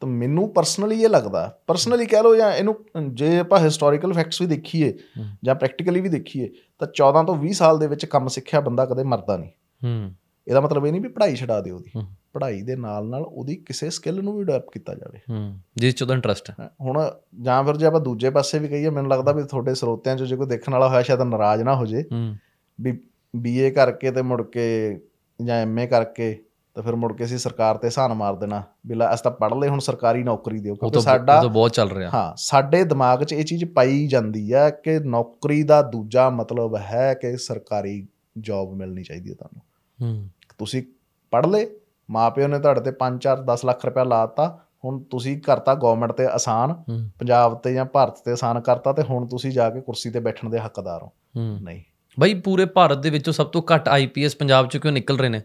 ਤਾਂ 0.00 0.08
ਮੈਨੂੰ 0.08 0.54
ਪਰਸਨਲੀ 0.54 1.02
ਇਹ 1.02 1.08
ਲੱਗਦਾ 1.08 1.58
ਪਰਸਨਲੀ 1.66 2.06
ਕਹਿ 2.06 2.22
ਲਓ 2.22 2.36
ਜਾਂ 2.36 2.52
ਇਹਨੂੰ 2.52 2.84
ਜੇ 3.12 3.38
ਆਪਾਂ 3.38 3.60
ਹਿਸਟੋਰੀਕਲ 3.60 4.12
ਫੈਕਟਸ 4.12 4.40
ਵੀ 4.40 4.46
ਦੇਖੀਏ। 4.46 4.98
ਜਾਂ 5.44 5.54
ਪ੍ਰੈਕਟੀਕਲੀ 5.54 6.00
ਵੀ 6.00 6.08
ਦੇਖੀਏ 6.08 6.50
ਤਾਂ 6.78 6.88
14 6.88 7.24
ਤੋਂ 7.26 7.36
20 7.44 7.50
ਸਾਲ 7.50 7.78
ਦੇ 7.78 7.86
ਵਿੱਚ 7.86 8.06
ਕੰਮ 8.06 8.28
ਸਿੱਖਿਆ 8.28 8.60
ਬੰਦਾ 8.60 8.86
ਕਦੇ 8.86 9.02
ਮਰਦਾ 9.02 9.36
ਨਹੀਂ। 9.36 9.50
ਹੂੰ। 9.84 10.12
ਇਹਦਾ 10.48 10.60
ਮਤਲਬ 10.60 10.86
ਇਹ 10.86 10.92
ਨਹੀਂ 10.92 11.02
ਵੀ 11.02 11.08
ਪੜ੍ਹਾਈ 11.08 11.36
ਛਡਾ 11.36 11.60
ਦਿਓ 11.60 11.74
ਉਹਦੀ। 11.74 11.90
ਪੜ੍ਹਾਈ 12.36 12.62
ਦੇ 12.62 12.76
ਨਾਲ 12.76 13.08
ਨਾਲ 13.08 13.22
ਉਹਦੀ 13.22 13.56
ਕਿਸੇ 13.56 13.90
ਸਕਿੱਲ 13.90 14.22
ਨੂੰ 14.22 14.38
ਵੀ 14.38 14.44
ਡਿਵੈਲਪ 14.44 14.70
ਕੀਤਾ 14.72 14.94
ਜਾਵੇ। 14.94 15.18
ਹੂੰ 15.30 15.58
ਜਿਸ 15.76 15.94
ਚ 15.94 16.02
ਉਹਦਾ 16.02 16.14
ਇੰਟਰਸਟ 16.14 16.52
ਹੈ। 16.60 16.70
ਹੁਣ 16.80 17.10
ਜਾਂ 17.42 17.64
ਫਿਰ 17.64 17.76
ਜੇ 17.76 17.86
ਆਪਾਂ 17.86 18.00
ਦੂਜੇ 18.00 18.30
ਪਾਸੇ 18.30 18.58
ਵੀ 18.58 18.68
ਕਹੀਏ 18.68 18.90
ਮੈਨੂੰ 18.90 19.10
ਲੱਗਦਾ 19.10 19.32
ਵੀ 19.32 19.42
ਤੁਹਾਡੇ 19.42 19.74
ਸਰੋਤਿਆਂ 19.74 20.16
'ਚ 20.16 20.22
ਜੇ 20.22 20.36
ਕੋਈ 20.36 20.46
ਦੇਖਣ 20.46 20.72
ਵਾਲਾ 20.72 20.88
ਹੋਇਆ 20.88 21.02
ਸ਼ਾਇਦ 21.02 21.20
ਨਾਰਾਜ਼ 21.20 21.62
ਨਾ 21.62 21.76
ਹੋ 21.76 21.86
ਜੇ। 21.86 22.02
ਹੂੰ। 22.02 22.36
ਵੀ 22.80 23.00
ਬੀਏ 23.36 23.70
ਕਰਕੇ 23.70 24.10
ਤੇ 24.10 24.22
ਮੁੜ 24.22 24.42
ਕੇ 24.42 24.98
ਜਾਂ 25.44 25.56
ਐਮਏ 25.56 25.86
ਕਰਕੇ 25.86 26.42
ਤਾਂ 26.74 26.82
ਫਿਰ 26.82 26.96
ਮੁੜ 26.96 27.12
ਕੇ 27.12 27.24
ਅਸੀਂ 27.24 27.38
ਸਰਕਾਰ 27.38 27.76
ਤੇ 27.76 27.90
ਸਹਾਨ 27.90 28.14
ਮਾਰ 28.14 28.34
ਦੇਣਾ। 28.34 28.62
ਵੀ 28.86 28.94
ਲੈ 28.94 29.14
ਅਸੀਂ 29.14 29.24
ਤਾਂ 29.24 29.30
ਪੜ੍ਹ 29.30 29.54
ਲਏ 29.54 29.68
ਹੁਣ 29.68 29.78
ਸਰਕਾਰੀ 29.78 30.22
ਨੌਕਰੀ 30.22 30.60
ਦਿਓ 30.60 30.74
ਕਿਉਂਕਿ 30.74 31.00
ਸਾਡਾ 31.00 31.36
ਉਹ 31.36 31.42
ਤਾਂ 31.42 31.50
ਬਹੁਤ 31.50 31.70
ਚੱਲ 31.70 31.90
ਰਿਹਾ। 31.90 32.10
ਹਾਂ 32.14 32.34
ਸਾਡੇ 32.36 32.84
ਦਿਮਾਗ 32.84 33.24
'ਚ 33.24 33.32
ਇਹ 33.32 33.44
ਚੀਜ਼ 33.44 33.64
ਪਾਈ 33.64 34.06
ਜਾਂਦੀ 34.06 34.54
ਹੈ 34.54 34.70
ਕਿ 34.70 34.98
ਨੌਕਰੀ 34.98 35.62
ਦਾ 35.62 35.82
ਦੂਜਾ 35.82 36.30
ਮਤਲਬ 36.30 36.76
ਹੈ 36.76 37.14
ਕਿ 37.14 37.36
ਸਰਕਾਰੀ 37.36 38.08
ਜੌਬ 38.38 38.72
ਮਿਲਣੀ 38.72 39.02
ਚਾਹੀਦੀ 39.02 39.30
ਹੈ 39.30 39.34
ਤੁਹਾਨੂੰ। 39.34 39.62
ਹੂੰ। 40.02 40.28
ਤੁਸੀਂ 40.58 40.82
ਪੜ੍ਹ 41.30 41.46
ਲਏ 41.46 41.66
ਮਾਪਿਓ 42.10 42.48
ਨੇ 42.48 42.58
ਤੁਹਾਡੇ 42.58 42.80
ਤੇ 42.80 42.92
5 42.98 43.18
4 43.18 43.42
10 43.46 43.64
ਲੱਖ 43.64 43.86
ਰੁਪਇਆ 43.86 44.04
ਲਾਤਾ 44.04 44.60
ਹੁਣ 44.84 45.02
ਤੁਸੀਂ 45.02 45.40
ਕਰਤਾ 45.40 45.74
ਗਵਰਨਮੈਂਟ 45.74 46.12
ਤੇ 46.12 46.26
ਆਸਾਨ 46.26 46.74
ਪੰਜਾਬ 47.18 47.54
ਤੇ 47.54 47.74
ਜਾਂ 47.74 47.84
ਭਾਰਤ 47.84 48.18
ਤੇ 48.24 48.32
ਆਸਾਨ 48.32 48.60
ਕਰਤਾ 48.60 48.92
ਤੇ 48.92 49.02
ਹੁਣ 49.02 49.26
ਤੁਸੀਂ 49.26 49.52
ਜਾ 49.52 49.70
ਕੇ 49.70 49.80
ਕੁਰਸੀ 49.80 50.10
ਤੇ 50.10 50.20
ਬੈਠਣ 50.20 50.50
ਦੇ 50.50 50.58
ਹੱਕਦਾਰ 50.58 51.02
ਹੋ। 51.02 51.12
ਨਹੀਂ। 51.36 51.82
ਬਈ 52.20 52.34
ਪੂਰੇ 52.34 52.64
ਭਾਰਤ 52.64 52.98
ਦੇ 52.98 53.10
ਵਿੱਚੋਂ 53.10 53.32
ਸਭ 53.32 53.46
ਤੋਂ 53.46 53.62
ਘੱਟ 53.74 53.88
ਆਈਪੀਐਸ 53.88 54.36
ਪੰਜਾਬ 54.36 54.68
ਚ 54.68 54.76
ਕਿਉਂ 54.76 54.92
ਨਿਕਲ 54.92 55.18
ਰਹੇ 55.18 55.28
ਨੇ? 55.28 55.42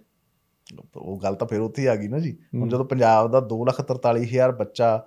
ਉਹ 0.95 1.19
ਗੱਲ 1.23 1.35
ਤਾਂ 1.35 1.47
ਫਿਰ 1.47 1.59
ਉੱਥੇ 1.61 1.89
ਆ 1.89 1.95
ਗਈ 1.95 2.07
ਨਾ 2.07 2.19
ਜੀ। 2.19 2.37
ਹੁਣ 2.55 2.69
ਜਦੋਂ 2.69 2.85
ਪੰਜਾਬ 2.85 3.31
ਦਾ 3.31 3.41
243000 3.41 4.51
ਬੱਚਾ 4.51 5.03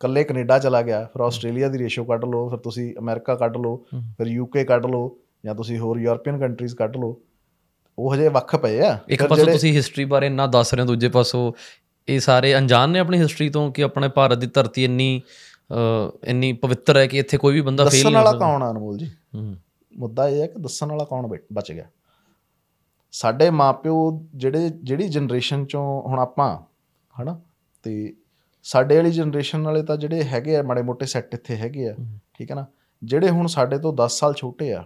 ਕੱਲੇ 0.00 0.24
ਕੈਨੇਡਾ 0.24 0.58
ਚਲਾ 0.58 0.82
ਗਿਆ 0.82 1.04
ਫਿਰ 1.04 1.20
ਆਸਟ੍ਰੇਲੀਆ 1.20 1.68
ਦੀ 1.68 1.78
ਰੇਸ਼ੋ 1.78 2.04
ਕੱਢ 2.04 2.24
ਲਓ 2.24 2.48
ਫਿਰ 2.48 2.58
ਤੁਸੀਂ 2.58 2.94
ਅਮਰੀਕਾ 2.98 3.34
ਕੱਢ 3.34 3.56
ਲਓ। 3.56 3.84
ਫਿਰ 3.94 4.26
ਯੂਕੇ 4.26 4.64
ਕੱਢ 4.64 4.86
ਲਓ 4.86 5.18
ਜਾਂ 5.44 5.54
ਤੁਸੀਂ 5.54 5.78
ਹੋਰ 5.78 5.98
ਯੂਰਪੀਅਨ 5.98 6.38
ਕੰਟਰੀਜ਼ 6.38 6.76
ਕੱਢ 6.76 6.96
ਲਓ 6.96 7.20
ਉਹ 7.98 8.14
ਹਜੇ 8.14 8.28
ਵੱਖ 8.28 8.56
ਪਏ 8.56 8.80
ਆ। 8.80 8.98
ਇੱਕ 9.08 9.22
ਪਾਸੋਂ 9.26 9.46
ਤੁਸੀਂ 9.46 9.72
ਹਿਸਟਰੀ 9.72 10.04
ਬਾਰੇ 10.04 10.26
ਇੰਨਾ 10.26 10.46
ਦੱਸ 10.46 10.74
ਰਹੇ 10.74 10.82
ਹੋ 10.82 10.86
ਦੂਜੇ 10.86 11.08
ਪਾਸੋਂ 11.08 11.52
ਇਹ 12.08 12.20
ਸਾਰੇ 12.20 12.58
ਅਣਜਾਣ 12.58 12.88
ਨੇ 12.88 12.98
ਆਪਣੀ 12.98 13.18
ਹਿਸਟਰੀ 13.18 13.48
ਤੋਂ 13.48 13.72
ਕਿ 13.72 13.82
ਆਪਣੇ 13.82 14.08
ਭਾਰਤ 14.08 14.38
ਦੀ 14.38 14.46
ਧਰਤੀ 14.46 14.84
ਇੰਨੀ 14.84 15.22
ਇੰਨੀ 16.24 16.52
ਪਵਿੱਤਰ 16.52 16.96
ਹੈ 16.96 17.06
ਕਿ 17.06 17.18
ਇੱਥੇ 17.18 17.36
ਕੋਈ 17.38 17.54
ਵੀ 17.54 17.60
ਬੰਦਾ 17.60 17.84
ਫੇਲ 17.84 17.90
ਦੱਸਣ 17.90 18.04
ਨਹੀਂ 18.04 18.14
ਹੋ 18.16 18.24
ਵਾਲਾ 18.24 18.30
ਸਕਦਾ। 18.30 18.46
ਕੌਣ 18.46 18.62
ਆ 18.62 18.70
ਅਨਮੋਲ 18.70 18.96
ਜੀ? 18.98 19.10
ਹੂੰ। 19.34 19.56
ਮੁੱਦਾ 19.98 20.28
ਇਹ 20.28 20.40
ਹੈ 20.42 20.46
ਕਿ 20.46 20.58
ਦੱਸਣ 20.58 20.86
ਵਾਲਾ 20.86 21.04
ਕੌਣ 21.04 21.38
ਬਚ 21.52 21.72
ਗਿਆ। 21.72 21.84
ਸਾਡੇ 23.12 23.50
ਮਾਪਿਓ 23.50 24.26
ਜਿਹੜੇ 24.34 24.70
ਜਿਹੜੀ 24.82 25.08
ਜਨਰੇਸ਼ਨ 25.08 25.64
ਚੋਂ 25.66 26.02
ਹੁਣ 26.02 26.18
ਆਪਾਂ 26.18 26.58
ਹਨਾ? 27.22 27.40
ਤੇ 27.82 28.14
ਸਾਡੇ 28.62 28.96
ਵਾਲੀ 28.96 29.10
ਜਨਰੇਸ਼ਨ 29.10 29.62
ਵਾਲੇ 29.62 29.82
ਤਾਂ 29.82 29.96
ਜਿਹੜੇ 29.96 30.22
ਹੈਗੇ 30.24 30.56
ਆ 30.56 30.62
ਮਾੜੇ 30.62 30.82
ਮੋਟੇ 30.82 31.06
ਸੈੱਟ 31.06 31.34
ਇੱਥੇ 31.34 31.56
ਹੈਗੇ 31.56 31.88
ਆ। 31.88 31.94
ਠੀਕ 32.34 32.50
ਹੈ 32.50 32.56
ਨਾ? 32.56 32.66
ਜਿਹੜੇ 33.04 33.28
ਹੁਣ 33.28 33.46
ਸਾਡੇ 33.46 33.78
ਤੋਂ 33.78 33.92
10 33.94 34.08
ਸਾਲ 34.08 34.34
ਛੋਟੇ 34.34 34.72
ਆ 34.72 34.84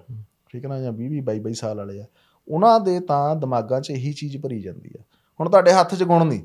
ਠੀਕ 0.50 0.64
ਹੈ 0.64 0.68
ਨਾ? 0.68 0.80
ਜਾਂ 0.80 0.92
20 0.92 1.09
20 1.09 1.20
22 1.20 1.38
22 1.40 1.52
ਸਾਲ 1.52 1.76
ਵਾਲੇ 1.76 2.00
ਆ 2.00 2.04
ਉਹਨਾਂ 2.49 2.80
ਦੇ 2.80 2.99
ਤਾਂ 3.01 3.36
ਦਿਮਾਗਾਂ 3.36 3.80
'ਚ 3.80 3.90
ਇਹੀ 3.90 4.12
ਚੀਜ਼ 4.12 4.36
ਭਰੀ 4.36 4.61
ਜਾਂਦੀ 4.62 4.90
ਆ। 4.99 5.03
ਹੁਣ 5.40 5.49
ਤੁਹਾਡੇ 5.51 5.72
ਹੱਥ 5.72 5.94
'ਚ 5.94 6.03
ਗੁਣ 6.03 6.24
ਨਹੀਂ 6.26 6.40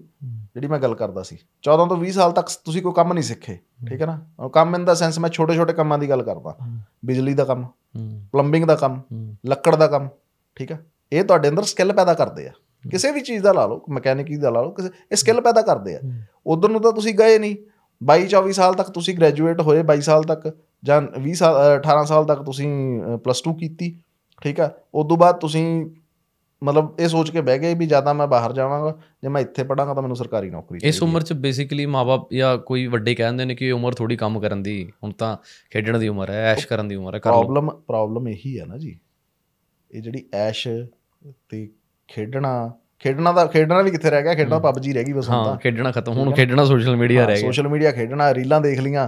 ਜਿਹੜੀ 0.54 0.68
ਮੈਂ 0.68 0.80
ਗੱਲ 0.80 0.96
ਕਰਦਾ 0.96 1.24
ਸੀ। 1.24 1.38
14 1.64 1.86
ਤੋਂ 1.90 1.98
20 1.98 2.12
ਸਾਲ 2.12 2.32
ਤੱਕ 2.32 2.50
ਤੁਸੀਂ 2.66 2.82
ਕੋਈ 2.82 2.94
ਕੰਮ 2.96 3.14
ਨਹੀਂ 3.14 3.24
ਸਿੱਖੇ 3.24 3.58
ਠੀਕ 3.90 4.02
ਹੈ 4.02 4.06
ਨਾ? 4.06 4.20
ਕੰਮ 4.54 4.76
ਇਨ 4.76 4.86
ਦਾ 4.86 4.94
ਸੈਂਸ 4.94 5.20
ਮੈਂ 5.20 5.30
ਛੋਟੇ 5.30 5.56
ਛੋਟੇ 5.56 5.74
ਕੰਮਾਂ 5.74 5.98
ਦੀ 5.98 6.10
ਗੱਲ 6.10 6.24
ਕਰਦਾ। 6.24 6.56
ਬਿਜਲੀ 7.06 7.34
ਦਾ 7.34 7.44
ਕੰਮ 7.46 7.64
ਹੂੰ। 7.64 8.22
ਪਲੰਬਿੰਗ 8.32 8.66
ਦਾ 8.66 8.76
ਕੰਮ 8.76 9.00
ਹੂੰ। 9.12 9.38
ਲੱਕੜ 9.46 9.76
ਦਾ 9.76 9.88
ਕੰਮ 9.88 10.08
ਠੀਕ 10.56 10.72
ਆ 10.72 10.78
ਇਹ 11.12 11.24
ਤੁਹਾਡੇ 11.24 11.50
ਅੰਦਰ 11.50 11.64
ਸਕਿੱਲ 11.64 11.94
ਪੈਦਾ 11.94 12.14
ਕਰਦੇ 12.14 12.48
ਆ। 12.48 12.52
ਕਿਸੇ 12.84 13.12
ਵੀ 13.12 13.22
ਚੀਜ਼ 13.22 13.44
ਦਾ 13.44 13.52
ਲਾ 13.54 13.66
ਲਓ 13.66 13.82
ਮਕੈਨਿਕੀ 13.90 14.36
ਦਾ 14.36 14.50
ਲਾ 14.50 14.62
ਲਓ 14.62 14.72
ਕਿਸੇ 14.72 14.90
ਇਹ 15.12 15.16
ਸਕਿੱਲ 15.18 15.42
ਪੈਦਾ 15.42 15.62
ਕਰਦੇ 15.62 15.96
ਆ। 15.96 16.00
ਉਧਰ 16.46 16.70
ਨੂੰ 16.70 16.82
ਤਾਂ 16.82 16.92
ਤੁਸੀਂ 16.92 17.14
ਗਏ 17.14 17.38
ਨਹੀਂ। 17.40 17.56
22 18.02 18.28
24 18.28 18.52
ਸਾਲ 18.54 18.74
ਤੱਕ 18.74 18.90
ਤੁਸੀਂ 18.90 19.16
ਗ੍ਰੈਜੂਏਟ 19.18 19.62
ਹੋਏ 19.62 19.84
22 19.84 20.02
ਸਾਲ 20.02 20.24
ਤੱਕ 20.24 20.48
ਜਾਂ 20.84 21.02
20 21.20 21.34
ਸਾਲ 21.34 21.56
ਅ, 21.56 21.78
18 21.78 22.06
ਸਾਲ 22.06 22.26
ਤੱਕ 22.26 22.42
ਤੁਸੀਂ 22.42 22.68
ਪਲੱਸ 23.18 23.42
2 23.50 23.54
ਕੀਤੀ। 23.54 23.96
ਠੀਕ 24.42 24.60
ਆ? 24.60 24.70
ਉਸ 24.94 25.08
ਤੋਂ 25.10 25.18
ਬਾਅਦ 25.18 25.40
ਤੁਸੀਂ 25.40 25.66
ਮਤਲਬ 26.62 26.96
ਇਹ 27.00 27.08
ਸੋਚ 27.08 27.30
ਕੇ 27.32 27.42
ਬਹਿ 27.42 27.60
ਗਏ 27.60 27.74
ਵੀ 27.76 27.86
ਜ਼ਿਆਦਾ 27.86 28.14
ਮੈਂ 28.14 28.28
ਬਾਹਰ 28.28 28.52
ਜਾਵਾਂਗਾ 28.54 28.94
ਜੇ 29.24 29.30
ਮੈਂ 29.30 29.42
ਇੱਥੇ 29.42 29.64
ਪੜਾਂਗਾ 29.64 29.94
ਤਾਂ 29.94 30.02
ਮੈਨੂੰ 30.02 30.16
ਸਰਕਾਰੀ 30.16 30.50
ਨੌਕਰੀ 30.50 30.80
ਇਸ। 30.84 31.02
ਉਮਰ 31.04 31.22
'ਚ 31.22 31.34
ਬੇਸਿਕਲੀ 31.34 31.86
ਮਾਪੇ 31.86 32.38
ਜਾਂ 32.38 32.58
ਕੋਈ 32.58 32.86
ਵੱਡੇ 32.88 33.16
ਕਹਿੰਦੇ 33.16 33.46
ਨੇ 33.46 33.56
ਕਿ 33.56 33.68
ਇਹ 33.68 33.74
ਉਮਰ 33.74 33.94
ਥੋੜੀ 33.94 34.16
ਕੰਮ 34.16 34.40
ਕਰਨ 34.40 34.62
ਦੀ 34.64 34.76
ਹੁਣ 35.04 35.12
ਤਾਂ 35.12 35.36
ਖੇਡਣ 35.72 35.98
ਦੀ 36.00 36.08
ਉਮਰ 36.08 36.30
ਹੈ 36.32 36.44
ਐਸ਼ 36.52 36.68
ਕਰਨ 36.68 36.88
ਦੀ 36.88 36.96
ਉਮਰ 36.96 37.16
ਹੈ 37.16 37.20
ਪ੍ਰੋਬਲਮ 37.20 37.70
ਪ੍ਰੋਬਲਮ 37.88 38.28
ਇਹੀ 38.28 38.60
ਹੈ 38.60 38.66
ਨਾ 38.66 38.78
ਜੀ। 38.78 38.98
ਇਹ 39.92 40.02
ਜਿਹੜੀ 40.02 40.24
ਐਸ਼ 40.34 40.68
ਤੇ 41.50 41.68
ਖੇਡਣਾ 42.10 42.72
ਖੇਡਣਾ 43.00 43.32
ਦਾ 43.32 43.46
ਖੇਡਣਾ 43.46 43.82
ਵੀ 43.82 43.92
ਕਿੱਥੇ 43.92 44.10
ਰਹਿ 44.10 44.24
ਗਿਆ? 44.24 44.34
ਖੇਡਣਾ 44.34 44.58
ਪਬਜੀ 44.60 44.94
ਰਹਿ 44.94 45.04
ਗਈ 45.04 45.14
ਬਸ 45.14 45.30
ਹੁਣ 45.30 45.36
ਹਾਂ 45.38 45.46
ਤਾਂ। 45.46 45.56
ਖੇਡਣਾ 45.58 45.92
ਖਤਮ 45.92 46.14
ਹੁਣ 46.14 46.32
ਖੇਡਣਾ 46.34 46.66
ਸੋਸ਼ਲ 46.66 46.96
ਮੀਡੀਆ 46.96 47.26
ਰਹਿ 47.26 47.36
ਗਿਆ। 47.36 47.42
ਸੋਸ਼ਲ 47.42 47.68
ਮੀਡੀਆ 47.68 47.92
ਖੇਡਣਾ 47.92 48.34
ਰੀਲਾਂ 48.34 48.60
ਦੇਖ 48.62 48.80
ਲੀਆਂ 48.80 49.08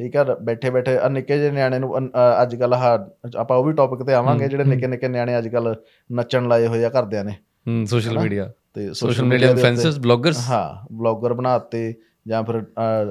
ਠੀਕ 0.00 0.16
ਹੈ 0.16 0.24
ਬੈਠੇ 0.42 0.70
ਬੈਠੇ 0.70 0.96
ਆ 0.98 1.08
ਨਿੱਕੇ 1.08 1.38
ਜਿਹੇ 1.38 1.50
ਨਿਆਣੇ 1.50 1.78
ਨੂੰ 1.78 1.94
ਅੱਜ 2.42 2.54
ਕੱਲ 2.56 2.74
ਆਪਾਂ 2.74 3.56
ਉਹ 3.56 3.64
ਵੀ 3.64 3.72
ਟੌਪਿਕ 3.72 4.02
ਤੇ 4.06 4.14
ਆਵਾਂਗੇ 4.14 4.48
ਜਿਹੜੇ 4.48 4.64
ਨਿੱਕੇ 4.64 4.86
ਨਿੱਕੇ 4.86 5.08
ਨਿਆਣੇ 5.08 5.36
ਅੱਜ 5.38 5.48
ਕੱਲ 5.48 5.74
ਨੱਚਣ 6.10 6.48
ਲਾਏ 6.48 6.66
ਹੋਏ 6.66 6.84
ਆ 6.84 6.90
ਘਰਦਿਆਂ 6.90 7.24
ਨੇ। 7.24 7.32
ਹੂੰ 7.68 7.86
ਸੋਸ਼ਲ 7.86 8.18
ਮੀਡੀਆ 8.18 8.50
ਤੇ 8.74 8.92
ਸੋਸ਼ਲ 8.94 9.24
ਮੀਡੀਆ 9.24 9.50
ਇਨਫਲੂਐਂਸਰਸ 9.50 9.98
ਬਲੌਗਰਸ 9.98 10.38
ਹਾਂ 10.48 10.86
ਬਲੌਗਰ 10.92 11.34
ਬਣਾਤੇ 11.34 11.82
ਜਾਂ 12.28 12.42
ਫਿਰ 12.44 12.62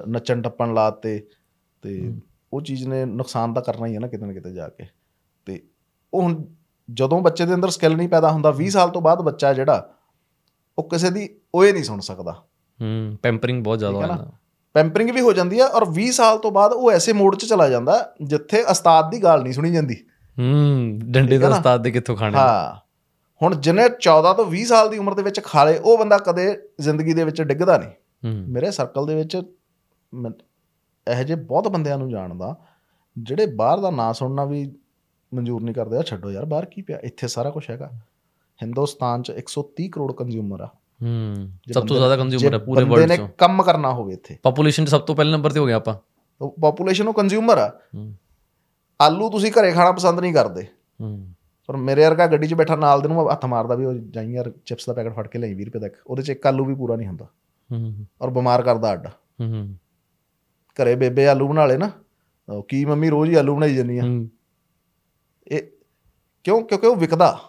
ਨੱਚਣ 0.07 0.41
ਟੱਪਣ 0.41 0.73
ਲਾਤੇ 0.73 1.19
ਤੇ 1.83 2.13
ਉਹ 2.53 2.61
ਚੀਜ਼ 2.61 2.87
ਨੇ 2.87 3.03
ਨੁਕਸਾਨ 3.05 3.53
ਤਾਂ 3.53 3.61
ਕਰਨਾ 3.63 3.87
ਹੀ 3.87 3.93
ਹੈ 3.95 3.99
ਨਾ 3.99 4.07
ਕਿਤੇ 4.07 4.25
ਨਾ 4.25 4.33
ਕਿਤੇ 4.33 4.51
ਜਾ 4.53 4.67
ਕੇ। 4.69 4.85
ਤੇ 5.47 5.61
ਉਹ 6.13 6.21
ਹੁਣ 6.21 6.43
ਜਦੋਂ 6.89 7.21
ਬੱਚੇ 7.21 7.45
ਦੇ 7.45 7.53
ਅੰਦਰ 7.53 7.69
ਸਕਿੱਲ 7.69 7.95
ਨਹੀਂ 7.97 8.09
ਪੈਦਾ 8.09 8.31
ਹੁੰਦਾ 8.31 8.53
20 8.57 8.69
ਸਾਲ 8.69 8.89
ਤੋਂ 8.89 9.01
ਬਾਅਦ 9.01 9.21
ਬੱਚਾ 9.21 9.53
ਜਿਹੜਾ 9.53 9.89
ਉਹ 10.77 10.89
ਕਿਸੇ 10.89 11.09
ਦੀ 11.11 11.27
ਓਏ 11.55 11.71
ਨਹੀਂ 11.71 11.83
ਸੁਣ 11.83 11.99
ਸਕਦਾ। 12.01 12.31
ਹੂੰ 12.79 13.17
ਪੈਂਪਰਿੰਗ 13.23 13.63
ਬਹੁਤ 13.63 13.79
ਜ਼ਿਆਦਾ 13.79 13.93
ਠੀਕ 13.93 14.01
ਹੈ 14.03 14.07
ਨਾ? 14.07 14.15
ਹੋਇਆ 14.15 14.31
ਪੈਂਪਰਿੰਗ 14.73 15.09
ਵੀ 15.09 15.21
ਹੋ 15.21 15.33
ਜਾਂਦੀ 15.33 15.59
ਹੈ 15.59 15.67
ਔਰ 15.67 15.85
20 15.89 16.11
ਸਾਲ 16.11 16.37
ਤੋਂ 16.37 16.51
ਬਾਅਦ 16.51 16.71
ਉਹ 16.71 16.91
ਐਸੇ 16.91 17.13
ਮੋਡ 17.13 17.35
'ਚ 17.35 17.45
ਚਲਾ 17.45 17.69
ਜਾਂਦਾ 17.69 18.13
ਜਿੱਥੇ 18.23 18.63
ਉਸਤਾਦ 18.63 19.11
ਦੀ 19.11 19.23
ਗੱਲ 19.23 19.43
ਨਹੀਂ 19.43 19.53
ਸੁਣੀ 19.53 19.71
ਜਾਂਦੀ। 19.71 19.95
ਹੂੰ 20.39 20.99
ਡੰਡੇ 21.03 21.37
ਦਾ? 21.37 21.49
ਉਸਤਾਦ 21.49 21.83
ਦੇ 21.83 21.91
ਕਿੱਥੋਂ 21.91 22.15
ਖਾਣੇ 22.15 22.37
ਹਾਂ। 22.37 22.91
ਹੁਣ 23.41 23.55
ਜਿਹਨੇ 23.55 23.83
14 23.99 24.33
ਤੋਂ 24.33 24.45
20 24.45 24.63
ਸਾਲ 24.63 24.89
ਦੀ 24.89 24.97
ਉਮਰ 24.97 25.13
ਦੇ 25.13 25.23
ਵਿੱਚ 25.23 25.43
ਖਾਲੇ 25.43 25.77
ਉਹ 25.77 25.97
ਬੰਦਾ 25.97 26.17
ਕਦੇ 26.17 26.57
ਜ਼ਿੰਦਗੀ 26.79 27.13
ਦੇ 27.13 27.23
ਵਿੱਚ 27.23 27.41
ਡਿੱਗਦਾ 27.41 27.77
ਨਹੀਂ। 27.77 27.89
ਹੂੰ। 28.25 28.45
ਮੇਰੇ 28.47 28.71
ਸਰਕਲ 28.71 29.05
ਦੇ 29.05 29.15
ਵਿੱਚ 29.15 29.35
ਇਹੋ 31.07 31.23
ਜਿਹੇ 31.23 31.35
ਬਹੁਤ 31.35 31.67
ਬੰਦਿਆਂ 31.67 31.97
ਨੂੰ 31.97 32.09
ਜਾਣਦਾ 32.09 32.55
ਜਿਹੜੇ 33.17 33.45
ਬਾਹਰ 33.45 33.79
ਦਾ 33.79 33.89
ਨਾਂ 33.89 34.13
ਸੁਣਨਾ 34.13 34.45
ਵੀ 34.45 34.75
ਮਨਜ਼ੂਰ 35.33 35.63
ਨਹੀਂ 35.63 35.75
ਕਰਦੇ 35.75 35.97
ਆ 35.97 36.01
ਛੱਡੋ 36.01 36.31
ਯਾਰ 36.31 36.45
ਬਾਹਰ 36.45 36.65
ਕੀ 36.65 36.81
ਪਿਆ? 36.81 36.99
ਇੱਥੇ 37.03 37.27
ਸਾਰਾ 37.27 37.49
ਕੁਝ 37.49 37.69
ਹੈਗਾ। 37.69 37.91
ਹਿੰਦੁਸਤਾਨ 38.63 39.21
'ਚ 39.21 39.31
130 39.31 39.87
ਕਰੋੜ 39.87 40.13
ਕੰਜ਼ਿਊਮਰ 40.13 40.61
ਆ। 40.61 40.69
ਹੂੰ 41.03 41.35
ਸਭ 41.35 41.73
ਤੋਂ 41.73 41.81
ਬੰਦੇ- 41.81 41.97
ਜ਼ਿਆਦਾ 41.97 42.17
ਕੰਜ਼ਿਊਮਰ 42.17 42.53
ਹੈ 42.53 42.57
ਪੂਰੇ 42.57 42.83
ਬੰਦੇ 42.83 42.95
ਵਰਲਡ 42.95 43.09
ਨੇ 43.09 43.17
ਚੋਂ। 43.17 43.27
ਕੰਮ 43.37 43.63
ਕਰਨਾ 43.63 43.93
ਹੋਵੇ 43.93 44.13
ਇੱਥੇ। 44.13 44.37
ਪੋਪੂਲੇਸ਼ਨ 44.43 44.85
'ਚ 44.85 44.89
ਸਭ 44.89 45.01
ਤੋਂ 45.01 45.15
ਪਹਿਲੇ 45.15 45.31
ਨੰਬਰ 45.31 45.51
ਤੇ 45.51 45.59
ਹੋ 45.59 45.65
ਗਿਆ 45.65 45.75
ਆਪਾਂ। 45.75 45.95
ਪੋਪੂਲੇਸ਼ਨ 46.61 47.07
ਉਹ 47.07 47.13
ਕੰਜ਼ਿਊਮਰ 47.13 47.57
ਆ। 47.57 47.79
ਹੂੰ। 47.95 48.15
ਆਲੂ 49.01 49.29
ਤੁਸੀਂ 49.29 49.51
ਘਰੇ 49.51 49.71
ਖਾਣਾ 49.71 49.91
ਪਸੰਦ 49.91 50.19
ਨਹੀਂ 50.19 50.33
ਕਰਦੇ। 50.33 50.67
ਹੂੰ। 51.01 51.33
ਪਰ 51.67 51.77
ਮੇਰੇ 51.77 52.05
ਵਰਗਾ 52.05 52.27
ਗੱਡੀ 52.27 52.47
'ਚ 52.47 52.53
ਬੈਠਾ 52.53 52.75
ਨਾਲ 52.75 53.01
ਦੇ 53.01 53.07
ਨੂੰ 53.07 53.31
ਹੱਥ 53.31 53.45
ਮਾਰਦਾ 53.45 53.75
ਵੀ 53.75 53.85
ਉਹ 53.85 53.93
ਜਾਈ 53.93 54.31
ਯਾਰ 54.31 54.51
ਚਿਪਸ 54.65 54.85
ਦਾ 54.85 54.93
ਪੈਕਟ 54.93 55.15
ਫੜ 55.15 55.27
ਕੇ 55.27 55.39
ਲਈ 55.39 55.53
20 55.53 55.65
ਰੁਪਏ 55.65 55.79
ਦਾ 55.79 55.89
ਉਹਦੇ 56.07 56.23
'ਚ 56.23 56.29
ਇੱਕ 56.29 56.47
ਆਲੂ 56.47 56.65
ਵੀ 56.65 56.75
ਪੂਰਾ 56.75 56.95
ਨਹੀਂ 56.95 57.07
ਹੁੰਦਾ। 57.07 57.25
ਹੂੰ 57.71 58.07
ਔਰ 58.21 58.29
ਬਿਮਾਰ 58.29 58.61
ਕਰਦਾ 58.61 58.93
ਅੱਡ। 58.93 59.07
ਹੂੰ 59.41 59.75
ਘਰੇ 60.47 60.95
ਬੇਬੇ 60.95 61.27
ਆਲੂ 61.27 61.47
ਬਣਾ 61.47 61.65
ਲੇ 61.65 61.77
ਨਾ 61.77 61.91
ਕੀ 62.67 62.85
ਮੰਮੀ 62.85 63.09
ਰੋਜ਼ 63.09 63.31
ਹੀ 63.31 63.35
ਆਲੂ 63.35 63.55
ਬਣਾਈ 63.55 63.75
ਜਾਂਦੀ 63.75 63.97
ਆ। 63.97 64.03
ਹੂੰ। 64.03 64.29
ਇਹ 65.47 65.61
ਕਿਉਂ? 66.43 66.61
ਕਿਉਂਕਿ 66.61 66.87
ਉਹ 66.87 66.95
ਵਿਕਦਾ। 66.95 67.39